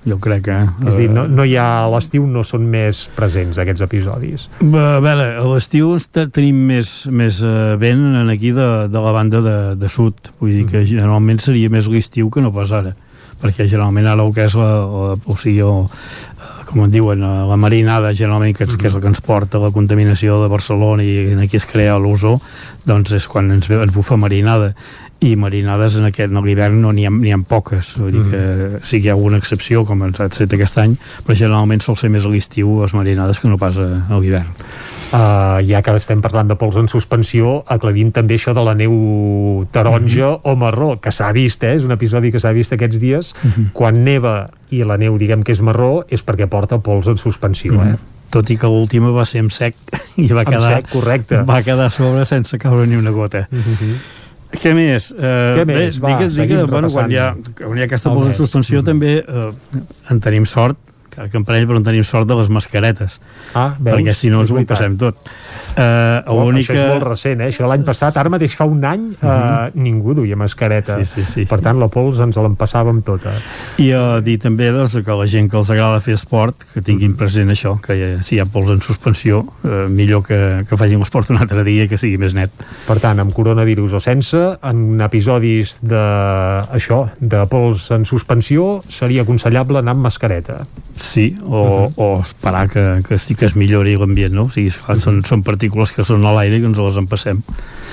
Jo 0.09 0.19
crec 0.23 0.47
que... 0.49 0.59
És 0.87 0.95
a 0.95 0.99
dir, 0.99 1.09
no, 1.15 1.27
no 1.31 1.45
hi 1.47 1.57
ha, 1.61 1.67
a 1.85 1.89
l'estiu 1.93 2.27
no 2.29 2.45
són 2.47 2.67
més 2.71 3.05
presents 3.17 3.59
aquests 3.61 3.85
episodis. 3.85 4.49
A 4.65 5.01
veure, 5.05 5.29
a 5.41 5.45
l'estiu 5.49 5.95
tenim 6.35 6.63
més, 6.71 6.93
més 7.13 7.43
eh, 7.45 7.75
vent 7.81 8.07
en 8.23 8.33
aquí 8.33 8.55
de, 8.57 8.71
de 8.93 9.05
la 9.05 9.13
banda 9.17 9.43
de, 9.45 9.59
de 9.81 9.93
sud, 9.93 10.33
vull 10.41 10.57
dir 10.57 10.67
que 10.71 10.87
generalment 10.89 11.43
seria 11.45 11.71
més 11.73 11.91
l'estiu 11.91 12.31
que 12.33 12.45
no 12.45 12.55
pas 12.55 12.73
ara, 12.75 12.95
perquè 13.43 13.69
generalment 13.69 14.09
ara 14.09 14.25
el 14.25 14.35
que 14.35 14.49
és 14.49 14.59
la, 14.59 14.71
la 14.89 15.15
o 15.19 15.37
sigui, 15.39 15.61
el, 15.65 15.87
eh, 16.39 16.55
com 16.69 16.85
en 16.85 16.93
diuen, 16.93 17.23
eh, 17.25 17.45
la 17.49 17.59
marinada 17.61 18.13
generalment 18.13 18.57
que, 18.57 18.69
és, 18.69 18.77
que 18.79 18.89
és 18.91 18.97
el 18.97 19.05
que 19.05 19.11
ens 19.11 19.23
porta 19.25 19.61
la 19.63 19.73
contaminació 19.75 20.43
de 20.43 20.51
Barcelona 20.53 21.05
i 21.07 21.37
aquí 21.39 21.61
es 21.61 21.67
crea 21.69 21.99
l'ozó 22.01 22.37
doncs 22.89 23.15
és 23.17 23.29
quan 23.31 23.51
ens, 23.55 23.69
ve, 23.71 23.81
ens 23.85 23.95
bufa 23.95 24.19
marinada 24.21 24.73
i 25.21 25.35
marinades 25.35 25.97
en 25.99 26.07
aquest 26.07 26.31
en 26.31 26.39
l'hivern 26.45 26.79
no 26.83 26.93
n'hi 26.95 27.07
ha, 27.09 27.11
ha 27.11 27.39
poques. 27.49 27.97
Vull 27.99 28.13
dir 28.15 28.27
que 28.29 28.43
sí 28.87 29.01
que 29.01 29.09
hi 29.09 29.11
ha 29.11 29.17
alguna 29.17 29.41
excepció 29.41 29.85
com 29.89 30.05
ens 30.07 30.21
ha 30.23 30.29
set 30.35 30.55
aquest 30.55 30.79
any 30.79 30.95
però 31.25 31.35
generalment 31.35 31.83
sol 31.83 31.99
ser 31.99 32.11
més 32.15 32.27
a 32.27 32.31
l'estiu 32.31 32.79
les 32.83 32.95
marinades 32.95 33.41
que 33.43 33.51
no 33.51 33.59
pas 33.59 33.81
a, 33.83 33.89
a 34.07 34.21
l'hivern. 34.21 34.53
Uh, 35.09 35.65
ja 35.65 35.81
que 35.81 35.95
estem 35.97 36.21
parlant 36.21 36.51
de 36.51 36.55
pols 36.61 36.77
en 36.77 36.91
suspensió, 36.93 37.63
aclarim 37.73 38.11
també 38.13 38.37
això 38.37 38.53
de 38.53 38.61
la 38.61 38.75
neu 38.77 39.65
taronja 39.73 40.35
o 40.45 40.53
marró, 40.61 40.91
que 41.01 41.09
s'ha 41.17 41.31
vist, 41.33 41.65
eh? 41.65 41.79
és 41.79 41.87
un 41.87 41.97
episodi 41.97 42.29
que 42.35 42.43
s'ha 42.43 42.53
vist 42.53 42.77
aquests 42.77 43.01
dies, 43.01 43.33
quan 43.73 44.03
neva 44.05 44.51
i 44.69 44.83
la 44.85 44.99
neu 45.01 45.17
diguem 45.17 45.47
que 45.49 45.57
és 45.57 45.65
marró, 45.65 46.05
és 46.13 46.21
perquè 46.21 46.45
porta 46.53 46.77
pols 46.85 47.09
en 47.09 47.17
suspensió, 47.17 47.81
eh? 47.89 47.97
tot 48.29 48.53
i 48.53 48.59
que 48.61 48.69
l'última 48.69 49.09
va 49.17 49.25
ser 49.25 49.41
amb 49.47 49.55
sec 49.55 49.81
i 50.21 50.29
va 50.29 50.45
quedar, 50.45 50.77
sec, 50.77 50.93
correcte. 50.93 51.41
va 51.49 51.63
quedar 51.65 51.89
a 51.89 51.95
sobre 51.95 52.29
sense 52.29 52.61
caure 52.61 52.85
ni 52.87 53.01
una 53.01 53.17
gota 53.17 53.47
què 54.57 54.73
més? 54.77 55.11
Uh, 55.13 55.59
Què 55.59 55.65
més? 55.69 55.99
Va, 56.01 56.15
Digue, 56.15 56.31
seguim 56.33 56.57
digue, 56.57 56.69
bueno, 56.71 56.91
quan 56.93 57.11
hi, 57.13 57.19
ha, 57.21 57.33
quan 57.59 57.77
hi 57.77 57.85
ha 57.85 57.89
aquesta 57.89 58.13
mes. 58.15 58.39
suspensió 58.39 58.81
també 58.87 59.19
uh, 59.29 59.51
en 60.11 60.21
tenim 60.25 60.47
sort 60.49 60.79
en 61.27 61.45
parell, 61.45 61.67
però 61.67 61.77
en 61.81 61.85
tenim 61.85 62.05
sort 62.05 62.29
de 62.29 62.35
les 62.39 62.49
mascaretes 62.49 63.21
Ah, 63.55 63.75
veus? 63.79 63.97
perquè 63.99 64.15
si 64.15 64.31
no 64.31 64.41
ens 64.41 64.51
ho 64.53 64.63
passem 64.69 64.97
tot 64.97 65.17
uh, 65.77 66.23
Oh, 66.27 66.45
l'única 66.45 66.73
Això 66.73 66.83
és 66.85 66.91
molt 66.93 67.05
recent, 67.09 67.41
eh? 67.41 67.49
Això 67.53 67.67
l'any 67.69 67.85
passat, 67.87 68.17
ara 68.21 68.31
mateix 68.33 68.55
fa 68.57 68.65
un 68.69 68.83
any, 68.85 69.05
uh, 69.23 69.69
ningú 69.75 70.15
duia 70.15 70.37
mascareta. 70.37 70.97
Mhm. 70.99 71.05
Sí, 71.05 71.23
sí, 71.23 71.33
sí. 71.33 71.45
Per 71.49 71.61
tant, 71.65 71.79
la 71.81 71.89
pols 71.89 72.19
ens 72.21 72.37
l'empassàvem 72.37 73.03
tota. 73.05 73.33
i 73.79 73.91
uh, 73.95 74.21
dir 74.25 74.39
també 74.39 74.71
doncs, 74.75 74.97
que 75.05 75.13
la 75.15 75.27
gent 75.27 75.49
que 75.51 75.57
els 75.57 75.71
agrada 75.71 76.01
fer 76.01 76.15
esport 76.15 76.65
que 76.75 76.83
tinguin 76.83 77.11
Mhm. 77.13 77.17
present 77.19 77.49
això 77.51 77.81
que 77.81 78.19
si 78.23 78.37
hi 78.37 78.41
ha 78.41 78.47
pols 78.47 78.71
en 78.71 78.81
suspensió 78.81 79.41
uh, 79.41 79.89
millor 79.89 80.23
que, 80.27 80.65
que 80.69 80.77
facin 80.77 80.99
l'esport 80.99 81.31
un 81.31 81.39
altre 81.39 81.65
dia 81.65 81.85
i 81.85 81.89
que 81.89 81.97
sigui 81.99 82.19
més 82.19 82.35
net 82.35 82.51
Per 82.87 82.99
tant, 83.01 83.19
amb 83.21 83.33
coronavirus 83.33 83.93
o 83.95 84.01
sense, 84.01 84.37
en 84.63 85.01
episodis 85.01 85.79
de, 85.83 86.05
això, 86.75 87.09
de 87.21 87.45
pols 87.51 87.91
en 87.95 88.05
suspensió, 88.05 88.83
seria 88.89 89.23
aconsellable 89.23 89.79
anar 89.79 89.93
amb 89.97 90.03
mascareta. 90.09 90.67
Sí, 91.09 91.35
o, 91.41 91.49
uh 91.49 91.89
-huh. 91.89 91.93
o 91.97 92.21
esperar 92.21 92.69
que, 92.69 93.03
que, 93.07 93.17
que 93.17 93.47
es 93.47 93.57
millori 93.57 93.97
l'ambient, 93.97 94.35
no? 94.35 94.45
O 94.45 94.51
sigui, 94.51 94.69
esclar, 94.69 94.97
uh 94.97 95.01
-huh. 95.01 95.05
són, 95.05 95.23
són 95.25 95.43
partícules 95.43 95.93
que 95.93 96.05
són 96.05 96.27
a 96.27 96.33
l'aire 96.37 96.59
i 96.59 96.61
que 96.61 96.67
ens 96.69 96.79
les 96.79 96.97
empassem. 96.97 97.41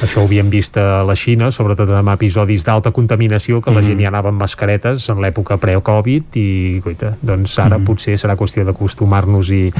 Això 0.03 0.19
ho 0.21 0.25
havíem 0.25 0.49
vist 0.49 0.75
a 0.77 1.03
la 1.07 1.15
Xina, 1.15 1.51
sobretot 1.55 1.89
amb 1.95 2.09
episodis 2.09 2.65
d'alta 2.65 2.91
contaminació, 2.91 3.61
que 3.61 3.71
la 3.71 3.79
Mhm. 3.81 3.87
gent 3.87 4.01
hi 4.01 4.05
anava 4.05 4.29
amb 4.29 4.39
mascaretes 4.41 5.09
en 5.09 5.17
l'època 5.21 5.57
pre-Covid 5.57 6.23
i, 6.35 6.79
guaita, 6.83 7.15
doncs 7.21 7.57
ara 7.59 7.77
Mhm. 7.77 7.85
potser 7.85 8.17
serà 8.19 8.35
qüestió 8.35 8.65
d'acostumar-nos-hi 8.65 9.71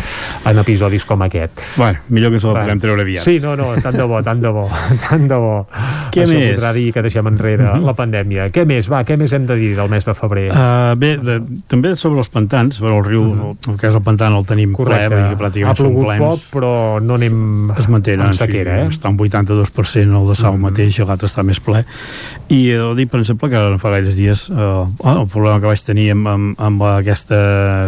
en 0.46 0.58
episodis 0.60 1.06
com 1.06 1.22
aquest. 1.22 1.52
Bueno, 1.76 2.00
millor 2.10 2.30
que 2.32 2.36
ens 2.38 2.44
la 2.46 2.54
Va. 2.54 2.62
puguem 2.62 2.80
treure 2.80 3.02
aviat. 3.02 3.24
Sí, 3.24 3.40
no, 3.40 3.56
no, 3.56 3.74
tant 3.84 3.96
de 3.98 4.04
bo, 4.04 4.24
tant 4.24 4.42
de 4.42 4.48
bo, 4.50 4.70
tant 5.10 5.28
de 5.28 5.36
bo. 5.36 5.68
Què 6.12 6.24
Això 6.24 6.30
més? 6.34 6.56
voldrà 6.56 6.74
dir 6.74 6.94
que 6.94 7.02
deixem 7.02 7.28
enrere 7.28 7.64
Mhm. 7.76 7.86
la 7.86 7.94
pandèmia. 7.94 8.50
Què 8.52 8.66
més, 8.66 8.90
va, 8.90 9.04
què 9.04 9.18
més 9.18 9.34
hem 9.34 9.46
de 9.46 9.56
dir 9.56 9.76
del 9.76 9.90
mes 9.90 10.06
de 10.06 10.14
febrer? 10.14 10.52
Uh, 10.52 10.96
bé, 10.96 11.18
de, 11.18 11.42
també 11.68 11.94
sobre 11.96 12.20
els 12.20 12.30
pantans, 12.30 12.80
bueno, 12.80 12.98
el 13.00 13.04
riu, 13.04 13.22
uh 13.22 13.36
-huh. 13.36 13.72
el, 13.74 13.78
que 13.80 13.88
és 13.88 13.96
el 13.96 14.02
pantan 14.02 14.34
el 14.34 14.46
tenim 14.46 14.72
Correcte. 14.72 15.08
ple, 15.10 15.18
dir 15.18 15.28
que 15.28 15.44
ha 15.44 15.50
pràcticament 15.50 15.76
són 15.76 15.86
plogut 15.88 16.06
plens. 16.06 16.20
poc, 16.52 16.62
però 16.62 17.02
no 17.02 17.16
anem 17.16 17.72
es 17.78 17.90
mantenen, 17.90 18.26
amb 18.28 18.34
sequera, 18.34 18.82
eh? 18.84 18.88
sí, 18.92 18.98
està 19.00 19.10
un 19.10 19.18
82% 19.18 20.05
el 20.14 20.28
de 20.28 20.36
Sau 20.36 20.58
mateix, 20.58 21.00
l'altre 21.00 21.30
està 21.30 21.44
més 21.44 21.60
ple 21.60 21.86
i 22.50 22.60
eh, 22.70 22.82
dic, 22.98 23.10
per 23.10 23.20
exemple, 23.22 23.50
que 23.50 23.58
no 23.58 23.80
fa 23.82 23.96
gaires 23.96 24.18
dies 24.20 24.50
eh, 24.52 24.86
el 25.16 25.26
problema 25.32 25.60
que 25.60 25.72
vaig 25.72 25.82
tenir 25.86 26.12
amb, 26.14 26.28
amb, 26.30 26.62
amb 26.62 26.86
aquesta 26.96 27.40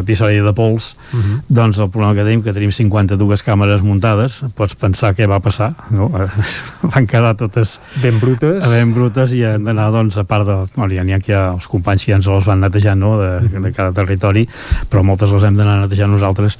episodi 0.02 0.42
de 0.42 0.54
pols 0.54 0.96
Uh 1.08 1.20
-huh. 1.20 1.42
doncs 1.48 1.80
el 1.80 1.90
problema 1.90 2.14
que 2.14 2.24
tenim 2.24 2.42
que 2.44 2.54
tenim 2.54 2.72
52 2.72 3.44
càmeres 3.44 3.82
muntades 3.82 4.44
pots 4.56 4.76
pensar 4.76 5.14
què 5.16 5.28
va 5.28 5.40
passar 5.40 5.74
no? 5.98 6.10
van 6.94 7.08
quedar 7.08 7.36
totes 7.36 7.80
ben 8.02 8.20
brutes 8.20 8.68
ben 8.68 8.94
brutes 8.94 9.34
i 9.34 9.44
han 9.44 9.64
d'anar 9.64 9.92
doncs 9.92 10.18
a 10.18 10.24
part 10.24 10.46
de 10.46 10.56
bueno, 10.76 10.94
ja 10.94 11.04
n'hi 11.04 11.14
ha 11.14 11.20
que 11.20 11.34
ja, 11.34 11.54
els 11.54 11.68
companys 11.68 12.04
que 12.04 12.12
ja 12.12 12.18
ens 12.18 12.28
les 12.28 12.46
van 12.46 12.60
netejant 12.60 13.00
no? 13.00 13.18
de, 13.20 13.60
de 13.60 13.72
cada 13.72 13.92
territori 13.92 14.48
però 14.90 15.04
moltes 15.04 15.32
les 15.32 15.44
hem 15.44 15.56
d'anar 15.56 15.82
netejant 15.82 16.12
nosaltres 16.12 16.58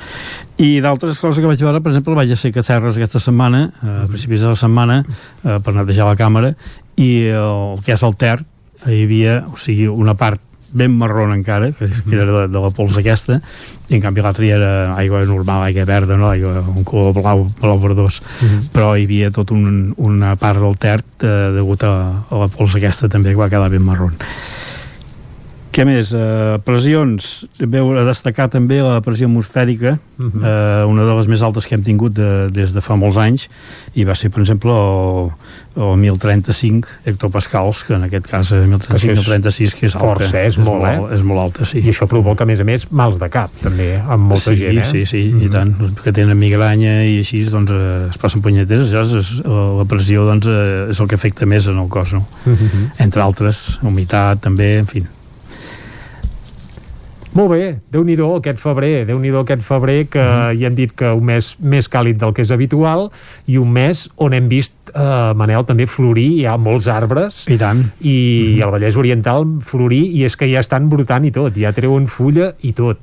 i 0.58 0.80
d'altres 0.82 1.20
coses 1.20 1.40
que 1.40 1.48
vaig 1.48 1.62
veure 1.62 1.82
per 1.82 1.92
exemple 1.92 2.16
vaig 2.16 2.32
a 2.32 2.36
ser 2.36 2.52
Cacerres 2.52 2.98
aquesta 2.98 3.20
setmana 3.20 3.72
eh, 3.84 4.04
a 4.04 4.08
principis 4.08 4.42
de 4.42 4.48
la 4.48 4.56
setmana 4.56 5.04
eh, 5.48 5.58
per 5.64 5.74
netejar 5.80 6.06
la 6.12 6.18
càmera 6.20 6.52
i 7.00 7.12
el 7.32 7.80
que 7.86 7.96
és 7.96 8.04
el 8.04 8.16
Ter 8.20 8.38
hi 8.88 9.02
havia 9.08 9.40
o 9.48 9.56
sigui, 9.58 9.88
una 9.90 10.14
part 10.20 10.42
ben 10.78 10.92
marrón 11.00 11.32
encara, 11.34 11.70
que, 11.72 11.86
és- 11.88 12.02
que 12.04 12.14
era 12.18 12.26
de, 12.28 12.42
de 12.52 12.60
la 12.62 12.70
pols 12.76 12.98
aquesta, 13.00 13.38
i 13.88 13.96
en 13.96 14.02
canvi 14.04 14.22
l'altre 14.22 14.46
ja 14.50 14.58
era 14.60 14.72
aigua 15.00 15.22
normal, 15.26 15.64
aigua 15.64 15.86
verda, 15.88 16.18
no? 16.20 16.28
aigua, 16.30 16.60
un 16.76 16.84
color 16.84 17.16
blau, 17.16 17.46
blau 17.62 17.80
verdós. 17.80 18.20
Però 18.76 18.92
hi 19.00 19.06
havia 19.08 19.32
tot 19.32 19.54
un, 19.56 19.94
una 19.98 20.36
part 20.36 20.60
del 20.62 20.76
Ter 20.78 21.00
eh, 21.24 21.54
degut 21.56 21.88
a, 21.88 21.94
a 22.30 22.42
la 22.44 22.50
pols 22.52 22.76
aquesta 22.78 23.08
també 23.10 23.32
que 23.32 23.40
va 23.40 23.48
quedar 23.50 23.72
ben 23.72 23.82
marrón. 23.88 24.14
Què 25.78 25.84
més? 25.86 26.10
Uh, 26.10 26.56
pressions. 26.66 27.46
Veure, 27.62 28.02
destacar 28.08 28.48
també 28.50 28.80
la 28.82 28.98
pressió 29.06 29.28
atmosfèrica, 29.30 29.92
uh 30.18 30.24
Mhm. 30.24 30.32
-huh. 30.34 30.86
uh, 30.86 30.90
una 30.90 31.04
de 31.06 31.14
les 31.14 31.28
més 31.28 31.42
altes 31.42 31.68
que 31.68 31.76
hem 31.76 31.84
tingut 31.84 32.14
de, 32.14 32.50
des 32.50 32.74
de 32.74 32.82
fa 32.82 32.96
molts 32.96 33.18
anys, 33.18 33.48
i 33.94 34.04
va 34.04 34.16
ser, 34.16 34.32
per 34.32 34.42
exemple, 34.42 34.72
el, 34.72 35.30
el 35.76 35.98
1035 35.98 36.88
hectopascals, 37.06 37.84
que 37.84 37.94
en 37.94 38.04
aquest 38.04 38.26
cas 38.26 38.52
el 38.52 38.66
1035-1036, 38.68 39.76
que 39.76 39.86
és 39.86 39.96
alta. 39.96 40.08
Força, 40.08 40.48
és, 40.48 40.58
molt, 40.58 40.84
eh? 40.84 40.98
molt, 40.98 41.14
és 41.14 41.22
molt 41.24 41.40
alta, 41.40 41.66
sí. 41.66 41.78
I 41.78 41.90
això 41.90 42.08
provoca, 42.08 42.44
a 42.44 42.48
més 42.48 42.60
a 42.60 42.64
més, 42.64 42.88
mals 42.90 43.20
de 43.20 43.30
cap, 43.30 43.52
també, 43.62 44.02
amb 44.10 44.24
molta 44.30 44.52
sí, 44.52 44.56
gent, 44.56 44.78
eh? 44.80 44.84
Sí, 44.84 45.06
sí, 45.06 45.30
mm 45.30 45.40
-hmm. 45.40 45.46
i 45.46 45.50
tant. 45.50 45.76
Els 45.80 46.02
que 46.02 46.12
tenen 46.12 46.38
migranya 46.38 47.04
i 47.04 47.20
així, 47.20 47.44
doncs, 47.52 47.72
eh, 47.72 48.08
es 48.10 48.18
passen 48.18 48.42
punyeteres, 48.42 48.90
ja 48.90 49.02
és, 49.02 49.44
la 49.46 49.86
pressió, 49.86 50.26
doncs, 50.26 50.48
eh, 50.48 50.88
és 50.90 51.00
el 51.00 51.08
que 51.08 51.16
afecta 51.16 51.46
més 51.46 51.68
en 51.68 51.78
el 51.78 51.88
cos, 51.88 52.14
no? 52.14 52.26
Mm 52.46 52.54
-hmm. 52.54 52.92
Entre 52.98 53.22
altres, 53.22 53.80
humitat, 53.84 54.40
també, 54.42 54.80
en 54.80 54.88
fi. 54.88 55.04
Molt 57.38 57.52
bé, 57.54 57.66
déu 57.94 58.02
nhi 58.02 58.16
aquest 58.18 58.58
febrer, 58.58 59.06
déu 59.06 59.20
nhi 59.22 59.30
aquest 59.30 59.62
febrer 59.62 60.08
que 60.10 60.20
Mhm. 60.20 60.60
ja 60.60 60.68
hem 60.68 60.76
dit 60.76 60.92
que 60.92 61.12
un 61.14 61.24
mes 61.24 61.56
més 61.60 61.88
càlid 61.88 62.18
del 62.18 62.34
que 62.34 62.42
és 62.42 62.52
habitual 62.52 63.12
i 63.46 63.58
un 63.58 63.72
mes 63.72 64.10
on 64.16 64.34
hem 64.34 64.48
vist, 64.48 64.74
eh, 64.96 65.34
Manel, 65.36 65.64
també 65.64 65.86
florir, 65.86 66.40
hi 66.40 66.46
ha 66.46 66.58
molts 66.58 66.88
arbres. 66.88 67.46
I 67.48 67.58
tant. 67.58 67.86
I 68.02 68.10
mm 68.10 68.58
-hmm. 68.58 68.64
el 68.64 68.70
Vallès 68.72 68.98
Oriental 68.98 69.46
florir, 69.62 70.16
i 70.16 70.24
és 70.24 70.36
que 70.36 70.52
ja 70.52 70.60
estan 70.60 70.90
brotant 70.90 71.26
i 71.26 71.32
tot, 71.32 71.54
ja 71.56 71.72
treuen 71.72 72.08
fulla 72.08 72.54
i 72.62 72.74
tot. 72.74 72.98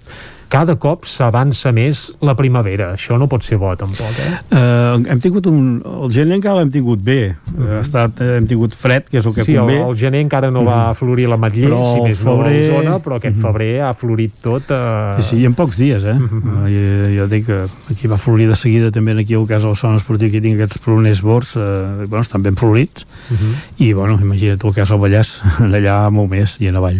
Cada 0.48 0.76
cop 0.76 1.04
s'avança 1.04 1.72
més 1.72 2.12
la 2.20 2.34
primavera. 2.34 2.92
Això 2.94 3.18
no 3.18 3.26
pot 3.28 3.42
ser 3.42 3.56
bo, 3.58 3.74
tampoc, 3.76 4.06
eh? 4.22 4.32
Uh, 4.54 5.02
hem 5.10 5.20
tingut 5.20 5.46
un... 5.46 5.80
El 5.84 6.10
gener 6.10 6.36
encara 6.36 6.60
l'hem 6.60 6.70
tingut 6.70 7.00
bé. 7.02 7.34
Uh 7.54 7.60
-huh. 7.64 7.76
ha 7.78 7.80
estat, 7.80 8.20
eh, 8.20 8.36
hem 8.36 8.46
tingut 8.46 8.74
fred, 8.74 9.04
que 9.10 9.18
és 9.18 9.26
el 9.26 9.34
que 9.34 9.44
sí, 9.44 9.52
el, 9.54 9.58
convé. 9.60 9.78
el 9.88 9.96
gener 9.96 10.20
encara 10.20 10.50
no 10.50 10.64
va 10.64 10.94
florir 10.94 11.28
la 11.28 11.36
Matller, 11.36 11.68
Però 11.70 11.92
si 11.92 11.98
el 11.98 12.04
més 12.04 12.18
febrer- 12.18 12.68
no 12.70 12.76
a 12.76 12.78
Osona, 12.80 12.98
però 12.98 13.16
aquest 13.16 13.36
febrer 13.40 13.80
ha 13.82 13.94
florit 13.94 14.32
tot. 14.42 14.62
Eh... 14.70 15.14
Sí, 15.16 15.22
sí, 15.22 15.36
i 15.38 15.44
en 15.46 15.54
pocs 15.54 15.76
dies, 15.76 16.04
eh? 16.04 16.12
Uh 16.14 16.20
-huh. 16.20 16.64
uh, 16.64 16.68
jo, 16.68 17.22
jo 17.22 17.26
dic 17.28 17.46
que 17.46 17.64
aquí 17.90 18.06
va 18.06 18.18
florir 18.18 18.48
de 18.48 18.56
seguida 18.56 18.90
també 18.90 19.12
aquí 19.20 19.34
al 19.34 19.46
cas 19.46 19.62
del 19.62 19.76
Son 19.76 19.96
Esportiu 19.96 20.28
aquí 20.28 20.40
tinc 20.40 20.54
aquests 20.60 20.78
pruners 20.78 21.22
bords 21.22 21.56
eh, 21.56 21.60
bueno, 22.08 22.20
estan 22.20 22.42
ben 22.42 22.56
florits 22.56 23.06
Uh 23.30 23.36
-huh. 23.36 23.84
i 23.84 23.92
bueno, 23.92 24.18
imagina't 24.22 24.62
el 24.64 24.74
cas 24.74 24.88
del 24.88 24.98
Vallès 24.98 25.42
allà 25.60 26.10
molt 26.10 26.30
més 26.30 26.60
i 26.60 26.66
en 26.68 26.76
avall 26.76 26.94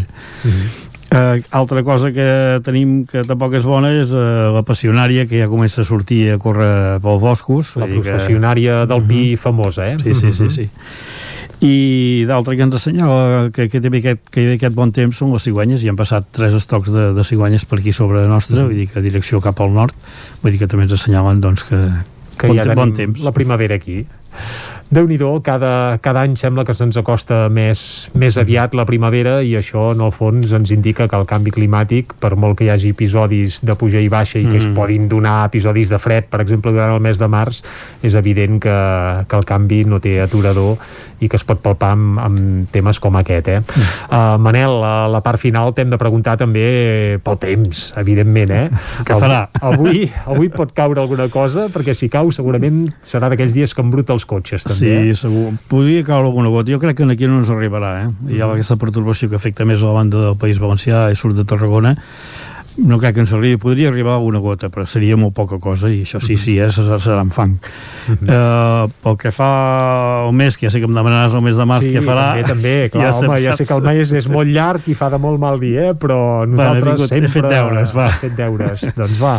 Uh 0.45 0.51
-huh. 0.51 0.69
Uh, 1.15 1.39
altra 1.55 1.85
cosa 1.87 2.11
que 2.11 2.27
tenim 2.67 3.05
que 3.07 3.23
tampoc 3.23 3.53
és 3.55 3.67
bona 3.69 3.93
és 3.95 4.11
uh, 4.11 4.51
la 4.51 4.65
passionària 4.67 5.29
que 5.31 5.39
ja 5.39 5.47
comença 5.47 5.85
a 5.85 5.87
sortir 5.87 6.25
a 6.35 6.39
córrer 6.43 6.99
pels 7.05 7.21
boscos. 7.23 7.77
La 7.79 7.87
dir 7.87 8.03
que- 8.03 8.17
del 8.91 9.05
Pi 9.07 9.37
famosa, 9.39 9.87
eh? 9.93 9.99
Sí, 10.03 10.15
sí, 10.15 10.33
sí, 10.33 10.51
sí. 10.51 10.67
i 11.65 12.25
d'altre 12.27 12.57
que 12.59 12.67
ens 12.67 12.75
assenyala 12.77 13.51
que, 13.55 13.69
que, 13.71 13.81
també 13.81 14.03
aquest, 14.03 14.27
que 14.33 14.43
hi 14.43 14.49
ha 14.51 14.57
aquest 14.59 14.75
bon 14.75 14.91
temps 14.93 15.17
són 15.23 15.31
les 15.33 15.47
cigonyes 15.47 15.85
i 15.85 15.89
han 15.89 15.97
passat 15.97 16.27
tres 16.35 16.57
estocs 16.59 16.91
de, 16.93 17.13
de 17.15 17.25
cigonyes 17.25 17.65
per 17.65 17.79
aquí 17.79 17.95
sobre 17.95 18.27
nostra, 18.29 18.67
vull 18.67 18.75
dir 18.75 18.89
que 18.91 19.05
direcció 19.05 19.41
cap 19.45 19.63
al 19.63 19.73
nord. 19.73 19.95
Vull 20.43 20.53
dir 20.53 20.65
que 20.65 20.69
també 20.69 20.89
ens 20.89 20.99
assenyalen 20.99 21.41
doncs, 21.45 21.65
que, 21.71 21.81
que 22.41 22.51
bon, 22.51 22.59
ja 22.59 22.75
bon 22.75 22.93
temps. 22.97 23.23
la 23.23 23.33
primavera 23.33 23.79
aquí 23.79 24.03
déu 24.91 25.07
nhi 25.09 25.19
cada, 25.43 25.99
cada 26.03 26.21
any 26.23 26.37
sembla 26.37 26.65
que 26.65 26.75
se'ns 26.75 26.97
acosta 26.97 27.49
més, 27.49 28.11
més 28.15 28.37
aviat 28.39 28.75
la 28.75 28.85
primavera 28.85 29.41
i 29.43 29.55
això 29.57 29.93
en 29.95 30.01
el 30.01 30.13
fons 30.13 30.53
ens 30.53 30.71
indica 30.71 31.09
que 31.09 31.17
el 31.17 31.27
canvi 31.27 31.51
climàtic, 31.51 32.15
per 32.21 32.35
molt 32.37 32.59
que 32.59 32.65
hi 32.67 32.71
hagi 32.71 32.91
episodis 32.91 33.63
de 33.65 33.75
puja 33.75 34.01
i 34.01 34.09
baixa 34.09 34.39
i 34.39 34.45
que 34.45 34.59
es 34.59 34.69
Mm. 34.69 34.75
podin 34.75 35.09
donar 35.09 35.47
episodis 35.47 35.89
de 35.89 35.99
fred, 35.99 36.25
per 36.29 36.41
exemple, 36.41 36.73
durant 36.73 36.95
el 36.95 37.01
mes 37.01 37.19
de 37.19 37.29
març, 37.29 37.63
és 38.03 38.15
evident 38.15 38.61
que, 38.61 38.77
que 39.29 39.37
el 39.37 39.45
canvi 39.45 39.85
no 39.85 39.99
té 40.01 40.21
aturador 40.21 40.77
i 41.21 41.29
que 41.29 41.37
es 41.37 41.45
pot 41.47 41.61
palpar 41.63 41.93
amb, 41.95 42.19
amb 42.21 42.71
temes 42.75 42.99
com 43.01 43.17
aquest. 43.17 43.49
Eh? 43.49 43.61
Uh, 44.11 44.37
Manel, 44.43 44.77
a 44.85 45.07
la 45.09 45.21
part 45.25 45.41
final 45.41 45.73
t'hem 45.73 45.91
de 45.93 45.99
preguntar 46.01 46.37
també 46.41 47.19
pel 47.25 47.39
temps, 47.41 47.93
evidentment. 48.01 48.51
Eh? 48.51 48.69
Què 49.07 49.19
farà? 49.21 49.45
Avui, 49.65 50.05
avui 50.27 50.51
pot 50.53 50.75
caure 50.77 51.01
alguna 51.01 51.29
cosa, 51.33 51.69
perquè 51.73 51.95
si 51.97 52.11
cau 52.13 52.33
segurament 52.35 52.89
serà 53.05 53.31
d'aquells 53.33 53.55
dies 53.57 53.75
que 53.75 53.85
embruta 53.85 54.13
els 54.13 54.27
cotxes, 54.29 54.65
també. 54.67 54.74
Sí, 54.77 54.91
eh? 54.91 55.15
segur. 55.19 55.53
Podria 55.71 56.05
caure 56.07 56.29
alguna 56.29 56.53
gota. 56.53 56.73
Jo 56.73 56.81
crec 56.83 56.99
que 56.99 57.09
aquí 57.11 57.29
no 57.31 57.41
ens 57.41 57.51
arribarà, 57.55 57.93
eh? 58.05 58.09
Hi 58.35 58.41
ha 58.43 58.51
aquesta 58.51 58.77
pertorbació 58.81 59.31
que 59.31 59.39
afecta 59.41 59.67
més 59.69 59.83
a 59.83 59.91
la 59.91 59.99
banda 60.01 60.23
del 60.27 60.39
País 60.41 60.61
Valencià 60.63 61.07
i 61.13 61.19
surt 61.19 61.39
de 61.39 61.47
Tarragona. 61.49 61.95
No 62.77 62.99
crec 62.99 63.15
que 63.15 63.21
ens 63.23 63.33
arribi. 63.33 63.57
Podria 63.61 63.89
arribar 63.89 64.17
alguna 64.17 64.41
gota, 64.43 64.69
però 64.69 64.83
seria 64.89 65.17
molt 65.17 65.35
poca 65.37 65.61
cosa 65.63 65.89
i 65.93 66.01
això 66.03 66.19
sí, 66.21 66.35
sí, 66.37 66.57
és, 66.59 66.75
serà 66.75 67.21
en 67.23 67.31
fang. 67.31 67.53
eh, 68.11 68.87
pel 69.05 69.17
que 69.21 69.31
fa 69.33 70.25
al 70.25 70.33
mes, 70.35 70.57
que 70.59 70.67
ja 70.67 70.73
sé 70.75 70.81
que 70.83 70.89
em 70.89 70.95
demanaràs 70.97 71.35
el 71.37 71.43
mes 71.45 71.57
de 71.57 71.65
març 71.69 71.85
Sí, 71.87 71.93
què 71.95 72.03
farà. 72.05 72.25
també, 72.43 72.49
també, 72.49 72.75
clar, 72.93 73.05
ja 73.13 73.13
home, 73.19 73.39
ja 73.45 73.53
sé 73.57 73.65
que 73.69 73.75
el 73.77 73.83
mes 73.87 74.13
és 74.13 74.29
molt 74.33 74.51
llarg 74.51 74.89
i 74.91 74.95
fa 74.99 75.09
de 75.13 75.19
molt 75.23 75.39
mal 75.41 75.61
dir, 75.63 75.75
eh? 75.79 75.93
però 75.95 76.19
nosaltres 76.49 76.83
he 76.83 76.91
vingut- 76.91 77.05
he 77.05 77.21
sempre... 77.21 77.31
fet 77.35 77.49
deures, 77.55 77.95
va. 77.97 78.07
He 78.09 78.19
fet 78.25 78.37
deures, 78.39 78.85
doncs 78.97 79.21
va. 79.23 79.35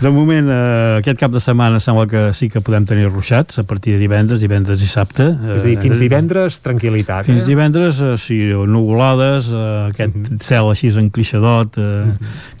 De 0.00 0.10
moment, 0.14 0.50
eh, 0.50 0.98
aquest 1.00 1.20
cap 1.20 1.30
de 1.34 1.40
setmana 1.40 1.80
sembla 1.80 2.06
que 2.10 2.24
sí 2.34 2.48
que 2.50 2.60
podem 2.64 2.86
tenir 2.88 3.06
ruixats 3.10 3.58
a 3.62 3.66
partir 3.68 3.94
de 3.94 4.02
divendres, 4.02 4.40
divendres 4.42 4.80
i 4.80 4.86
dissabte. 4.88 5.28
És 5.30 5.62
a 5.62 5.66
dir, 5.66 5.76
fins 5.80 5.98
divendres, 6.02 6.60
tranquil·litat. 6.64 7.24
Fins 7.28 7.44
eh? 7.44 7.46
divendres, 7.52 8.00
eh, 8.02 8.16
sí, 8.18 8.40
nuvolades, 8.66 9.50
eh, 9.52 9.90
aquest 9.92 10.42
cel 10.42 10.70
així 10.72 10.90
enclixadot, 10.90 11.76
eh, 11.78 12.10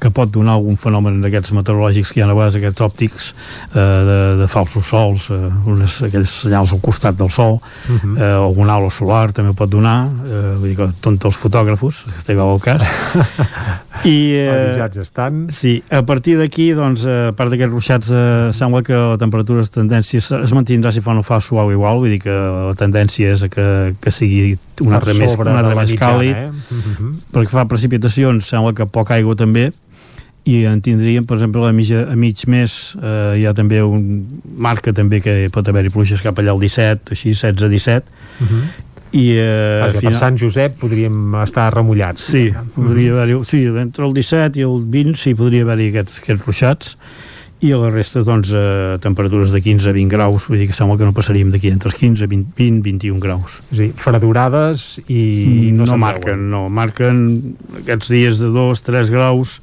que 0.00 0.10
pot 0.20 0.30
donar 0.36 0.58
algun 0.58 0.76
fenomen 0.80 1.18
d'aquests 1.24 1.54
meteorològics 1.56 2.12
que 2.12 2.20
hi 2.20 2.22
ha 2.24 2.28
a 2.28 2.34
vegades, 2.36 2.58
aquests 2.60 2.84
òptics 2.86 3.30
eh, 3.32 3.80
de, 3.80 4.18
de 4.44 4.48
falsos 4.52 4.86
sols, 4.92 5.30
eh, 5.34 5.40
unes, 5.72 5.98
aquells 6.06 6.36
senyals 6.44 6.76
al 6.76 6.80
costat 6.84 7.16
del 7.20 7.32
sol, 7.32 7.58
Mhm. 7.90 8.16
eh, 8.20 8.30
algun 8.44 8.68
halo 8.70 8.90
solar 8.92 9.32
també 9.32 9.54
pot 9.56 9.70
donar, 9.72 10.04
eh, 10.06 10.54
vull 10.60 10.68
dir 10.70 10.76
que 10.76 10.90
tot 11.00 11.24
els 11.24 11.36
fotògrafos, 11.40 12.04
si 12.04 12.18
estigueu 12.20 12.52
al 12.52 12.60
cas. 12.60 12.84
I, 14.04 14.32
eh, 14.32 14.88
estan. 15.00 15.46
Sí, 15.52 15.82
a 15.90 16.00
partir 16.08 16.36
d'aquí, 16.38 16.70
doncs, 16.76 17.02
eh, 17.04 17.28
a 17.30 17.32
part 17.36 17.50
d'aquests 17.52 17.72
ruixats, 17.74 18.10
eh, 18.12 18.48
sembla 18.56 18.82
que 18.86 18.94
la 18.96 19.18
temperatura 19.20 19.60
es 19.64 19.70
tendència 19.74 20.20
es 20.20 20.52
mantindrà 20.56 20.92
si 20.92 21.02
fa 21.04 21.12
no 21.16 21.22
fa 21.26 21.40
suau 21.44 21.70
igual, 21.72 21.98
vull 22.00 22.08
dir 22.14 22.20
que 22.22 22.32
la 22.32 22.72
tendència 22.78 23.34
és 23.34 23.44
que, 23.52 23.66
que 24.00 24.10
sigui 24.14 24.54
un 24.80 24.88
Per 24.88 24.96
altre 24.96 25.14
més, 25.18 25.28
un 25.32 25.36
sobre 25.36 25.50
de 25.52 25.56
altre 25.58 25.74
la 25.74 25.82
més 25.82 25.92
càlid. 26.00 26.36
eh? 26.36 26.48
Mhm. 26.70 27.10
Perquè 27.34 27.52
fa 27.52 27.66
precipitacions, 27.68 28.46
sembla 28.48 28.72
que 28.74 28.86
poca 28.86 29.14
aigua 29.18 29.36
també, 29.36 29.70
i 30.50 30.64
en 30.66 30.80
tindríem, 30.82 31.26
per 31.28 31.36
exemple, 31.38 31.62
a, 31.68 31.72
mitja, 31.76 32.04
a 32.10 32.16
mig 32.18 32.40
mes 32.50 32.76
eh, 32.98 33.40
hi 33.40 33.46
ha 33.46 33.52
també 33.54 33.80
un 33.86 34.04
marca 34.58 34.92
també 34.96 35.20
que 35.22 35.34
pot 35.54 35.68
haver-hi 35.70 35.92
pluges 35.94 36.22
cap 36.24 36.38
allà 36.42 36.54
al 36.56 36.62
17, 36.62 37.12
així 37.14 37.34
16-17, 37.36 38.08
Mhm. 38.40 38.62
i 39.12 39.24
eh, 39.36 39.80
Vaja, 39.82 39.92
per 39.92 40.00
final- 40.04 40.18
Sant 40.20 40.36
Josep 40.40 40.76
podríem 40.80 41.34
estar 41.44 41.68
remullats. 41.74 42.22
Sí, 42.32 42.48
podria 42.76 43.12
haver-hi, 43.12 43.40
sí, 43.44 43.64
entre 43.66 44.06
el 44.06 44.14
17 44.14 44.60
i 44.60 44.62
el 44.66 44.84
20 44.86 45.16
sí, 45.18 45.34
podria 45.34 45.62
haver-hi 45.66 45.90
aquests, 45.92 46.20
aquests 46.24 46.46
ruixats 46.46 46.96
i 47.60 47.72
a 47.76 47.76
la 47.76 47.90
resta, 47.92 48.22
doncs, 48.24 48.54
eh, 48.56 48.96
temperatures 49.04 49.50
de 49.52 49.60
15 49.60 49.90
a 49.90 49.92
20 49.92 50.08
graus, 50.14 50.46
vull 50.48 50.56
dir 50.62 50.66
que 50.70 50.72
sembla 50.72 50.96
que 50.96 51.04
no 51.04 51.12
passaríem 51.12 51.50
d'aquí 51.52 51.68
entre 51.68 51.90
els 51.90 51.98
15, 52.00 52.26
20, 52.26 52.54
20, 52.56 52.80
21 52.86 53.20
graus. 53.20 53.58
És 53.70 53.78
a 53.78 53.82
dir, 53.82 53.90
fredurades 54.00 55.00
i 55.12 55.68
no, 55.74 55.84
no, 55.84 55.90
se'n 55.92 56.00
marquen, 56.00 56.46
no, 56.50 56.68
marquen 56.72 57.20
aquests 57.82 58.08
dies 58.08 58.38
de 58.40 58.48
2, 58.54 58.80
3 58.86 59.10
graus, 59.12 59.58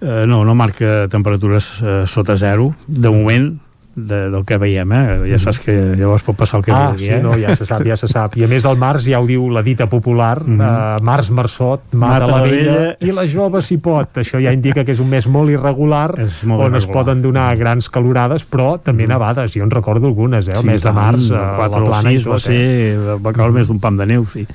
eh, 0.00 0.24
no, 0.26 0.44
no 0.44 0.54
marca 0.54 1.08
temperatures 1.08 1.80
eh, 1.82 2.04
sota 2.06 2.36
zero, 2.36 2.74
de 2.86 3.10
moment, 3.10 3.58
de, 3.94 4.30
del 4.30 4.44
que 4.46 4.56
veiem, 4.56 4.92
eh? 4.92 5.16
ja 5.32 5.38
saps 5.42 5.58
que 5.64 5.72
llavors 5.98 6.22
pot 6.22 6.36
passar 6.38 6.60
el 6.60 6.64
que 6.64 6.72
Ah, 6.72 6.90
vulgui, 6.90 7.06
sí, 7.08 7.12
eh? 7.12 7.20
no, 7.22 7.32
ja 7.36 7.56
se 7.56 7.66
sap, 7.66 7.82
ja 7.84 7.96
se 7.96 8.06
sap. 8.08 8.36
I 8.38 8.44
a 8.44 8.48
més 8.48 8.64
el 8.64 8.76
març 8.78 9.04
ja 9.10 9.18
ho 9.20 9.26
diu 9.26 9.48
la 9.50 9.62
dita 9.62 9.86
popular, 9.90 10.40
mm 10.44 10.58
-hmm. 10.60 10.96
uh, 11.00 11.04
març 11.04 11.30
marçot, 11.30 11.80
mata, 11.92 12.20
Mata 12.20 12.26
la 12.26 12.36
la 12.38 12.42
vella, 12.44 12.72
vella. 12.72 12.96
i 13.00 13.10
la 13.12 13.26
jove 13.26 13.60
s'hi 13.62 13.78
pot. 13.78 14.08
Això 14.16 14.40
ja 14.42 14.52
indica 14.52 14.84
que 14.84 14.92
és 14.92 15.00
un 15.00 15.08
mes 15.08 15.26
molt 15.26 15.50
irregular, 15.50 16.14
És 16.18 16.44
molt 16.44 16.60
on 16.62 16.74
es 16.76 16.84
irregular. 16.84 17.04
poden 17.04 17.22
donar 17.22 17.56
grans 17.58 17.88
calorades, 17.90 18.44
però 18.48 18.78
també 18.80 19.06
nevades. 19.06 19.52
Jo 19.54 19.62
en 19.64 19.70
recordo 19.70 20.06
algunes, 20.06 20.46
eh? 20.48 20.52
El 20.54 20.60
Sí, 20.60 20.66
mes 20.66 20.82
de 20.82 20.92
març, 20.92 21.30
el 21.30 21.36
uh, 21.36 21.56
4 21.56 21.80
la 21.80 21.86
o 21.86 21.90
plana 21.90 22.12
i 22.12 22.18
6 22.18 22.24
tot, 22.24 22.32
va 22.32 22.36
eh? 22.36 22.40
ser, 22.40 22.98
va 23.26 23.32
caure 23.32 23.52
més 23.52 23.66
d'un 23.68 23.80
pam 23.80 23.96
de 23.96 24.06
neu, 24.06 24.24
sí. 24.26 24.46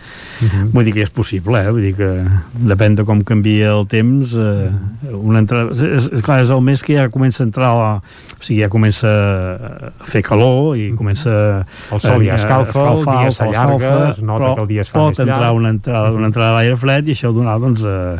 Vull 0.73 0.83
dir 0.85 0.93
que 0.93 1.01
és 1.01 1.09
possible, 1.09 1.59
eh? 1.65 1.71
Vull 1.71 1.81
dir 1.81 1.95
que 1.95 2.23
depèn 2.53 2.95
de 2.95 3.03
com 3.03 3.21
canvia 3.23 3.71
el 3.71 3.85
temps, 3.87 4.35
eh, 4.35 4.69
una 5.11 5.39
entrada... 5.39 5.71
És, 5.71 6.09
és, 6.13 6.21
clar, 6.21 6.39
és 6.41 6.49
el 6.51 6.61
mes 6.61 6.81
que 6.83 6.93
ja 6.95 7.09
comença 7.09 7.43
a 7.43 7.45
entrar, 7.45 7.73
la, 7.75 7.95
o 7.97 8.43
sigui, 8.43 8.61
ja 8.61 8.69
comença 8.69 9.07
a 9.25 9.91
fer 10.05 10.21
calor 10.23 10.77
i 10.77 10.91
comença 10.97 11.33
El 11.91 11.99
sol 12.01 12.23
ja 12.25 12.31
a- 12.31 12.35
a 12.35 12.39
escalfa, 12.39 12.85
el 12.93 13.03
dia 13.05 13.25
el 13.25 13.31
s'allarga, 13.33 14.09
es 14.11 14.21
nota 14.23 14.53
que 14.55 14.61
el 14.61 14.67
dia 14.67 14.81
es 14.85 14.89
fa 14.91 14.99
pot 14.99 15.11
més 15.17 15.19
entrar 15.25 15.39
llarg. 15.41 15.55
una 15.59 15.69
entrada, 15.75 16.11
una 16.11 16.27
entrada 16.31 16.57
d'aire 16.59 16.77
fred 16.77 17.07
i 17.07 17.11
això 17.17 17.33
donar, 17.33 17.59
doncs, 17.59 17.83
eh, 17.83 18.15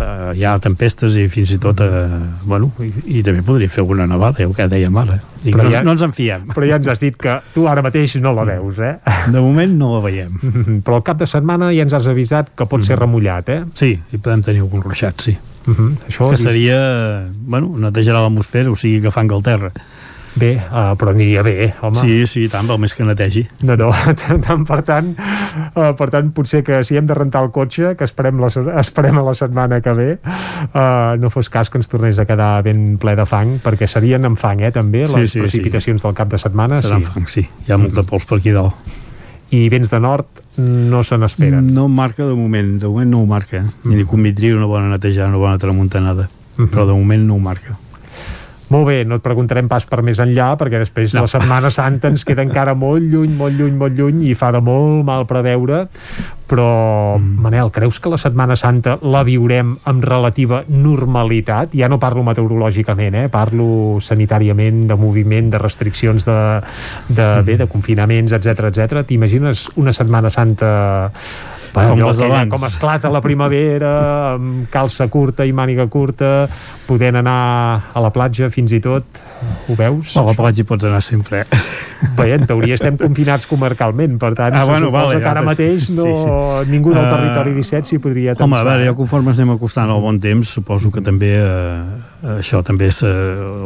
eh, 0.00 0.32
hi 0.36 0.44
ha 0.44 0.58
tempestes 0.58 1.16
i 1.16 1.26
fins 1.28 1.52
i 1.52 1.58
tot, 1.58 1.80
eh, 1.80 2.20
bueno, 2.44 2.72
i, 2.80 2.90
i 3.18 3.22
també 3.22 3.42
podria 3.42 3.68
fer 3.68 3.82
alguna 3.84 4.06
nevada, 4.06 4.46
ho 4.46 4.52
que 4.56 4.68
dèiem 4.68 4.96
ara. 5.02 5.18
I 5.44 5.52
Però 5.52 5.62
no, 5.62 5.70
ja- 5.70 5.82
no 5.86 5.92
ens 5.92 6.02
en 6.02 6.12
fiem. 6.12 6.46
Però 6.54 6.66
ja 6.68 6.76
ens 6.80 6.86
has 6.88 7.00
dit 7.00 7.16
que 7.16 7.38
tu 7.54 7.68
ara 7.68 7.82
mateix 7.82 8.16
no 8.20 8.32
la 8.32 8.44
veus, 8.44 8.78
eh? 8.78 8.96
De 9.32 9.40
moment 9.40 9.76
no 9.78 9.92
la 9.94 10.00
veiem. 10.04 10.32
Però 10.84 10.96
al 10.96 11.02
cap 11.06 11.18
de 11.18 11.26
setmana 11.26 11.70
ja 11.72 11.82
ens 11.86 11.92
has 11.94 12.06
avisat 12.10 12.50
que 12.56 12.66
pot 12.66 12.82
ser 12.82 12.98
remullat, 12.98 13.48
eh? 13.48 13.60
Sí, 13.74 13.92
i 14.12 14.18
podem 14.18 14.42
tenir 14.42 14.60
algun 14.64 14.82
ruixat, 14.82 15.20
sí. 15.20 15.36
Uh 15.66 15.74
-huh. 15.74 15.94
Això 16.08 16.30
que 16.30 16.36
seria, 16.36 17.26
bueno, 17.46 17.74
netejarà 17.76 18.20
l'atmosfera, 18.22 18.70
o 18.70 18.76
sigui 18.76 19.00
que 19.02 19.10
fa 19.10 19.20
Anglaterra. 19.20 19.72
Bé, 20.36 20.50
uh, 20.60 20.92
però 21.00 21.14
aniria 21.14 21.40
bé, 21.40 21.70
home. 21.80 21.96
Sí, 21.96 22.26
sí, 22.28 22.42
tant, 22.52 22.66
val 22.68 22.76
més 22.82 22.92
que 22.92 23.04
netegi. 23.08 23.46
No, 23.64 23.76
no, 23.80 23.88
tant, 24.44 24.66
per 24.68 24.82
tant, 24.84 25.14
uh, 25.16 25.94
per 25.96 26.10
tant, 26.12 26.28
potser 26.36 26.60
que 26.66 26.82
si 26.84 26.98
hem 27.00 27.08
de 27.08 27.16
rentar 27.16 27.40
el 27.46 27.48
cotxe, 27.54 27.94
que 27.96 28.04
esperem, 28.04 28.36
la, 28.42 28.50
esperem 28.82 29.16
a 29.16 29.24
la 29.24 29.32
setmana 29.38 29.80
que 29.80 29.94
ve, 29.96 30.08
uh, 30.20 31.16
no 31.16 31.32
fos 31.32 31.48
cas 31.52 31.72
que 31.72 31.80
ens 31.80 31.88
tornés 31.88 32.20
a 32.20 32.28
quedar 32.28 32.60
ben 32.66 32.98
ple 33.00 33.16
de 33.16 33.24
fang, 33.28 33.56
perquè 33.64 33.88
serien 33.88 34.28
en 34.28 34.36
fang, 34.36 34.60
eh, 34.60 34.72
també, 34.74 35.06
Sí, 35.08 35.22
les 35.22 35.32
sí, 35.32 35.40
precipitacions 35.40 36.04
del 36.04 36.14
cap 36.18 36.28
de 36.28 36.40
setmana. 36.42 36.82
Serà 36.84 37.00
sí. 37.00 37.08
fang, 37.08 37.32
sí. 37.32 37.46
Hi 37.66 37.72
ha 37.72 37.80
molta 37.80 38.04
pols 38.04 38.28
per 38.28 38.40
aquí 38.42 38.52
dalt. 38.52 38.76
I 39.56 39.68
vents 39.70 39.88
de 39.92 40.00
nord 40.02 40.42
no 40.58 41.04
se 41.06 41.16
n'esperen. 41.22 41.72
No 41.72 41.86
marca 41.88 42.26
de 42.26 42.34
moment, 42.34 42.76
de 42.82 42.90
moment 42.90 43.12
no 43.14 43.22
ho 43.22 43.30
marca. 43.30 43.62
Mm. 43.62 43.94
Ni 43.94 44.04
convindria 44.04 44.56
una 44.58 44.66
bona 44.68 44.90
netejada, 44.90 45.30
una 45.30 45.40
bona 45.40 45.58
tramuntanada. 45.62 46.28
Però 46.56 46.86
de 46.88 46.96
moment 46.96 47.22
no 47.28 47.36
ho 47.36 47.42
marca. 47.42 47.76
Molt 48.74 48.88
bé, 48.88 48.96
no 49.06 49.20
et 49.20 49.22
preguntarem 49.22 49.68
pas 49.70 49.84
per 49.86 50.00
més 50.02 50.18
enllà, 50.22 50.48
perquè 50.58 50.80
després 50.82 51.14
no. 51.14 51.22
la 51.22 51.30
Setmana 51.30 51.70
Santa 51.70 52.10
ens 52.10 52.24
queda 52.26 52.42
encara 52.42 52.74
molt 52.74 53.04
lluny, 53.06 53.36
molt 53.38 53.54
lluny, 53.54 53.76
molt 53.78 53.94
lluny, 53.94 54.24
i 54.26 54.34
fa 54.38 54.50
de 54.54 54.62
molt 54.64 55.04
mal 55.06 55.26
preveure, 55.30 55.84
però, 56.50 56.66
mm. 57.18 57.38
Manel, 57.42 57.70
creus 57.74 58.00
que 58.02 58.10
la 58.10 58.18
Setmana 58.18 58.56
Santa 58.58 58.96
la 59.02 59.22
viurem 59.26 59.72
amb 59.90 60.06
relativa 60.06 60.64
normalitat? 60.66 61.74
Ja 61.78 61.90
no 61.90 62.00
parlo 62.02 62.22
meteorològicament, 62.26 63.20
eh? 63.22 63.26
parlo 63.30 64.00
sanitàriament, 64.02 64.84
de 64.90 64.98
moviment, 64.98 65.50
de 65.50 65.62
restriccions, 65.62 66.26
de, 66.26 66.38
de, 67.14 67.28
bé, 67.46 67.58
de 67.62 67.70
confinaments, 67.70 68.34
etc 68.34 68.70
etc. 68.72 69.02
T'imagines 69.06 69.68
una 69.78 69.94
Setmana 69.94 70.30
Santa 70.30 70.72
Com 71.84 71.98
allò 72.00 72.08
les 72.08 72.18
d'abans. 72.22 72.50
com 72.54 72.64
esclata 72.66 73.10
la 73.12 73.20
primavera 73.20 73.90
amb 74.34 74.64
calça 74.72 75.06
curta 75.12 75.44
i 75.44 75.52
màniga 75.52 75.86
curta 75.92 76.48
podent 76.86 77.16
anar 77.20 77.36
a 77.92 78.00
la 78.00 78.10
platja 78.14 78.48
fins 78.50 78.72
i 78.72 78.80
tot 78.80 79.04
ho 79.68 79.74
veus? 79.76 80.14
A 80.16 80.22
la 80.24 80.32
platja 80.32 80.62
hi 80.62 80.66
pots 80.66 80.86
anar 80.88 81.02
sempre. 81.04 81.42
Bé, 82.16 82.30
en 82.34 82.46
teoria 82.48 82.74
estem 82.78 82.96
confinats 82.96 83.46
comarcalment 83.50 84.16
per 84.18 84.32
tant 84.38 84.54
Ah, 84.56 84.64
bueno, 84.64 84.90
vale, 84.90 85.18
que 85.20 85.28
ara 85.28 85.42
ja, 85.42 85.46
mateix 85.50 85.90
no, 85.92 86.06
sí, 86.06 86.14
sí. 86.16 86.70
ningú 86.72 86.94
del 86.94 87.04
Ah, 87.04 87.12
territori 87.16 87.52
17 87.58 87.84
s'hi 87.90 87.98
podria 88.00 88.32
tensar 88.34 88.46
Home, 88.48 88.56
a 88.60 88.64
veure, 88.64 88.86
jo 88.88 88.96
conforme 88.96 89.30
ens 89.34 89.40
anem 89.42 89.54
acostant 89.56 89.90
al 89.92 90.00
bon 90.00 90.18
temps, 90.20 90.48
suposo 90.56 90.90
que 90.90 91.02
també 91.04 91.34
eh, 91.36 92.38
això 92.38 92.62
també 92.64 92.88
és, 92.88 93.02
eh, 93.04 93.12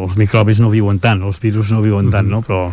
els 0.02 0.16
microbis 0.18 0.58
no 0.60 0.70
viuen 0.74 0.98
tant, 0.98 1.22
els 1.22 1.38
virus 1.42 1.70
no 1.70 1.80
viuen 1.84 2.10
tant, 2.10 2.26
no? 2.26 2.42
Però 2.42 2.70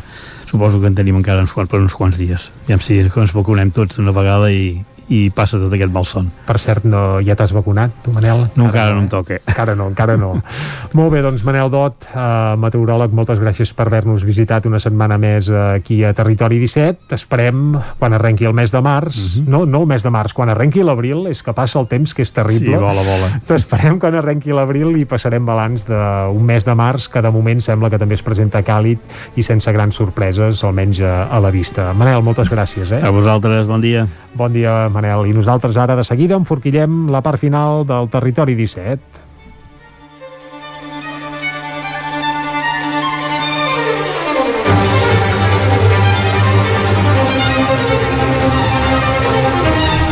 suposo 0.47 0.79
que 0.81 0.87
en 0.89 0.95
tenim 0.95 1.17
encara 1.19 1.41
uns 1.45 1.53
quants, 1.53 1.69
per 1.69 1.79
uns 1.83 1.93
quants 1.93 2.17
dies. 2.17 2.49
Ja 2.67 2.79
si 2.81 2.99
ens 3.05 3.33
vacunem 3.35 3.69
tots 3.75 3.97
d'una 3.99 4.13
vegada 4.15 4.49
i, 4.51 4.79
i 5.07 5.29
passa 5.31 5.59
tot 5.61 5.73
aquest 5.73 5.93
malson. 5.95 6.27
Per 6.47 6.57
cert, 6.59 6.85
no, 6.87 7.19
ja 7.23 7.35
t'has 7.39 7.53
vacunat, 7.55 7.93
tu, 8.03 8.11
Manel? 8.15 8.45
No, 8.55 8.67
encara 8.67 8.93
no 8.95 9.03
em 9.05 9.09
toca. 9.11 9.39
Encara 9.47 9.75
no, 9.79 9.87
encara 9.91 10.17
no. 10.19 10.33
Molt 10.97 11.13
bé, 11.13 11.21
doncs 11.23 11.45
Manel 11.47 11.71
Dot, 11.71 12.09
eh, 12.11 12.55
meteoròleg, 12.59 13.13
moltes 13.15 13.39
gràcies 13.39 13.71
per 13.77 13.87
haver-nos 13.87 14.25
visitat 14.27 14.67
una 14.67 14.81
setmana 14.83 15.17
més 15.21 15.49
aquí 15.51 16.01
a 16.03 16.13
Territori 16.17 16.59
17. 16.59 17.15
Esperem, 17.15 17.77
quan 17.99 18.17
arrenqui 18.17 18.47
el 18.49 18.55
mes 18.57 18.73
de 18.73 18.81
març, 18.83 19.15
uh 19.15 19.39
-huh. 19.39 19.47
no, 19.47 19.65
no 19.65 19.81
el 19.81 19.87
mes 19.87 20.03
de 20.03 20.11
març, 20.11 20.33
quan 20.33 20.49
arrenqui 20.49 20.83
l'abril, 20.83 21.27
és 21.27 21.43
que 21.43 21.53
passa 21.53 21.79
el 21.79 21.87
temps 21.87 22.13
que 22.13 22.21
és 22.21 22.33
terrible. 22.33 22.75
Sí, 22.77 22.83
vola, 22.83 23.01
vola. 23.01 23.39
T'esperem 23.47 23.99
quan 23.99 24.15
arrenqui 24.15 24.51
l'abril 24.51 24.97
i 24.97 25.05
passarem 25.05 25.45
balanç 25.45 25.85
d'un 25.85 26.43
mes 26.43 26.65
de 26.65 26.75
març 26.75 27.07
que 27.07 27.21
de 27.21 27.31
moment 27.31 27.61
sembla 27.61 27.89
que 27.89 27.97
també 27.97 28.15
es 28.15 28.23
presenta 28.23 28.61
càlid 28.61 28.99
i 29.35 29.43
sense 29.43 29.71
grans 29.71 29.95
sorpreses, 29.95 30.63
almenys 30.63 31.01
a, 31.01 31.27
a 31.31 31.39
la 31.39 31.51
vista. 31.51 31.93
Manel, 31.93 32.21
moltes 32.21 32.49
gràcies. 32.49 32.91
Eh? 32.91 33.01
A 33.03 33.09
vosaltres, 33.09 33.67
bon 33.67 33.81
dia. 33.81 34.07
Bon 34.37 34.53
dia, 34.53 34.87
Manel. 34.97 35.29
I 35.29 35.37
nosaltres 35.37 35.77
ara 35.77 35.95
de 35.97 36.05
seguida 36.07 36.37
enforquillem 36.39 37.05
la 37.13 37.21
part 37.21 37.41
final 37.41 37.85
del 37.87 38.09
Territori 38.09 38.57
17. 38.57 39.26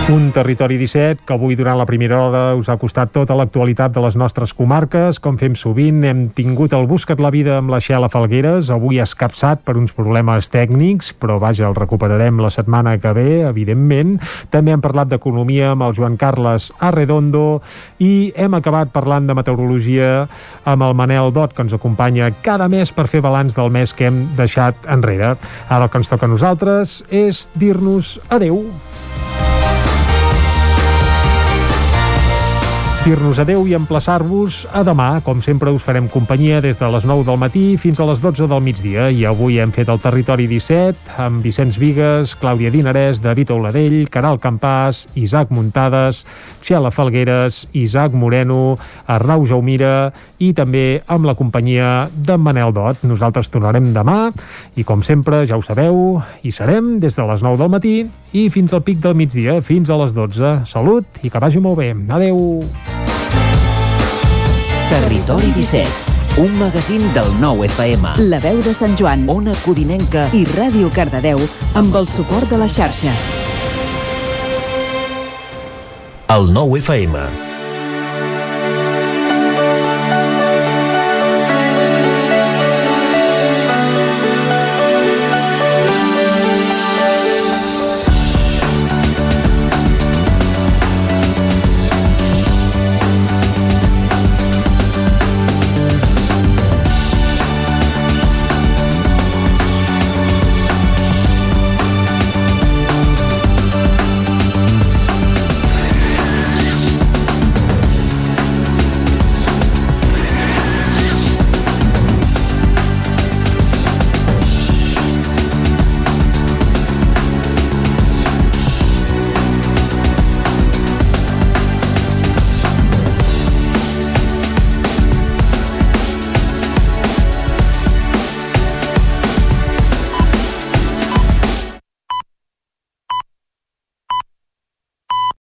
Un 0.06 0.30
territori 0.30 0.78
17 0.78 1.24
que 1.26 1.34
avui 1.34 1.56
durant 1.58 1.80
la 1.80 1.86
primera 1.90 2.20
hora 2.22 2.42
us 2.54 2.68
ha 2.70 2.76
costat 2.78 3.10
tota 3.10 3.34
l'actualitat 3.34 3.90
de 3.96 4.04
les 4.04 4.14
nostres 4.14 4.52
comarques. 4.54 5.18
Com 5.18 5.40
fem 5.42 5.56
sovint, 5.58 6.04
hem 6.06 6.28
tingut 6.30 6.76
el 6.78 6.86
Buscat 6.86 7.18
la 7.18 7.32
Vida 7.34 7.56
amb 7.58 7.74
la 7.74 7.80
Xela 7.82 8.06
Falgueres, 8.14 8.70
avui 8.70 9.02
escapçat 9.02 9.64
per 9.66 9.74
uns 9.82 9.96
problemes 9.98 10.52
tècnics, 10.54 11.10
però 11.18 11.40
vaja, 11.42 11.66
el 11.66 11.74
recuperarem 11.74 12.38
la 12.38 12.54
setmana 12.54 12.94
que 13.02 13.16
ve, 13.18 13.26
evidentment. 13.50 14.20
També 14.54 14.76
hem 14.76 14.86
parlat 14.86 15.10
d'economia 15.10 15.72
amb 15.74 15.88
el 15.88 15.98
Joan 15.98 16.22
Carles 16.22 16.70
Arredondo 16.78 17.64
i 17.98 18.30
hem 18.38 18.62
acabat 18.62 18.94
parlant 18.94 19.26
de 19.26 19.34
meteorologia 19.34 20.28
amb 20.70 20.86
el 20.86 20.94
Manel 20.94 21.34
Dot, 21.34 21.58
que 21.58 21.66
ens 21.66 21.74
acompanya 21.74 22.30
cada 22.46 22.70
mes 22.70 22.94
per 22.94 23.10
fer 23.10 23.26
balanç 23.26 23.58
del 23.58 23.74
mes 23.74 23.98
que 23.98 24.12
hem 24.12 24.28
deixat 24.38 24.86
enrere. 24.86 25.34
Ara 25.66 25.88
el 25.88 25.90
que 25.90 26.04
ens 26.04 26.14
toca 26.14 26.30
a 26.30 26.36
nosaltres 26.38 27.00
és 27.10 27.48
dir-nos 27.58 28.20
adeu. 28.30 28.68
Dir-nos 33.06 33.38
adeu 33.38 33.68
i 33.70 33.76
emplaçar-vos 33.78 34.64
a 34.74 34.82
demà. 34.82 35.20
Com 35.22 35.38
sempre 35.44 35.70
us 35.70 35.84
farem 35.86 36.08
companyia 36.10 36.58
des 36.64 36.80
de 36.80 36.88
les 36.90 37.06
9 37.06 37.22
del 37.28 37.38
matí 37.38 37.64
fins 37.78 38.00
a 38.02 38.08
les 38.10 38.18
12 38.24 38.48
del 38.50 38.64
migdia 38.66 39.12
i 39.14 39.22
avui 39.30 39.60
hem 39.62 39.70
fet 39.76 39.92
el 39.94 40.02
Territori 40.02 40.48
17 40.50 41.20
amb 41.22 41.46
Vicenç 41.46 41.78
Vigues, 41.78 42.34
Clàudia 42.42 42.72
Dinarès, 42.74 43.22
David 43.22 43.54
Oladell, 43.54 44.08
Caral 44.10 44.42
Campàs, 44.42 45.04
Isaac 45.22 45.54
Muntades, 45.54 46.24
Xela 46.66 46.90
Falgueres, 46.90 47.68
Isaac 47.78 48.18
Moreno, 48.18 48.80
Arnau 49.06 49.46
Jaumira 49.46 50.10
i 50.42 50.56
també 50.58 51.04
amb 51.06 51.30
la 51.30 51.38
companyia 51.38 52.10
de 52.10 52.42
Manel 52.42 52.74
Dot. 52.74 53.06
Nosaltres 53.06 53.54
tornarem 53.54 53.94
demà 53.94 54.32
i 54.74 54.84
com 54.84 55.06
sempre, 55.06 55.46
ja 55.46 55.60
ho 55.60 55.62
sabeu, 55.62 56.24
hi 56.42 56.52
serem 56.52 56.96
des 56.98 57.22
de 57.22 57.30
les 57.30 57.46
9 57.46 57.62
del 57.62 57.76
matí 57.78 57.98
i 58.36 58.50
fins 58.52 58.74
al 58.76 58.84
pic 58.84 59.00
del 59.04 59.16
migdia, 59.16 59.60
fins 59.64 59.90
a 59.90 59.98
les 60.02 60.14
12. 60.16 60.52
Salut 60.68 61.24
i 61.24 61.32
que 61.32 61.42
vagi 61.42 61.62
molt 61.64 61.80
bé. 61.80 61.94
Adeu! 62.12 62.60
Territori 64.90 65.54
17, 65.56 66.44
un 66.44 66.60
magazín 66.60 67.08
del 67.16 67.32
nou 67.40 67.64
FM. 67.66 68.18
La 68.30 68.42
veu 68.44 68.60
de 68.66 68.76
Sant 68.76 68.98
Joan, 69.00 69.26
Ona 69.32 69.56
Codinenca 69.64 70.28
i 70.36 70.44
Ràdio 70.52 70.92
Cardedeu 70.94 71.42
amb 71.80 71.96
el 71.96 72.12
suport 72.12 72.52
de 72.52 72.62
la 72.62 72.70
xarxa. 72.70 73.16
El 76.36 76.50
nou 76.52 76.76
FM 76.78 77.45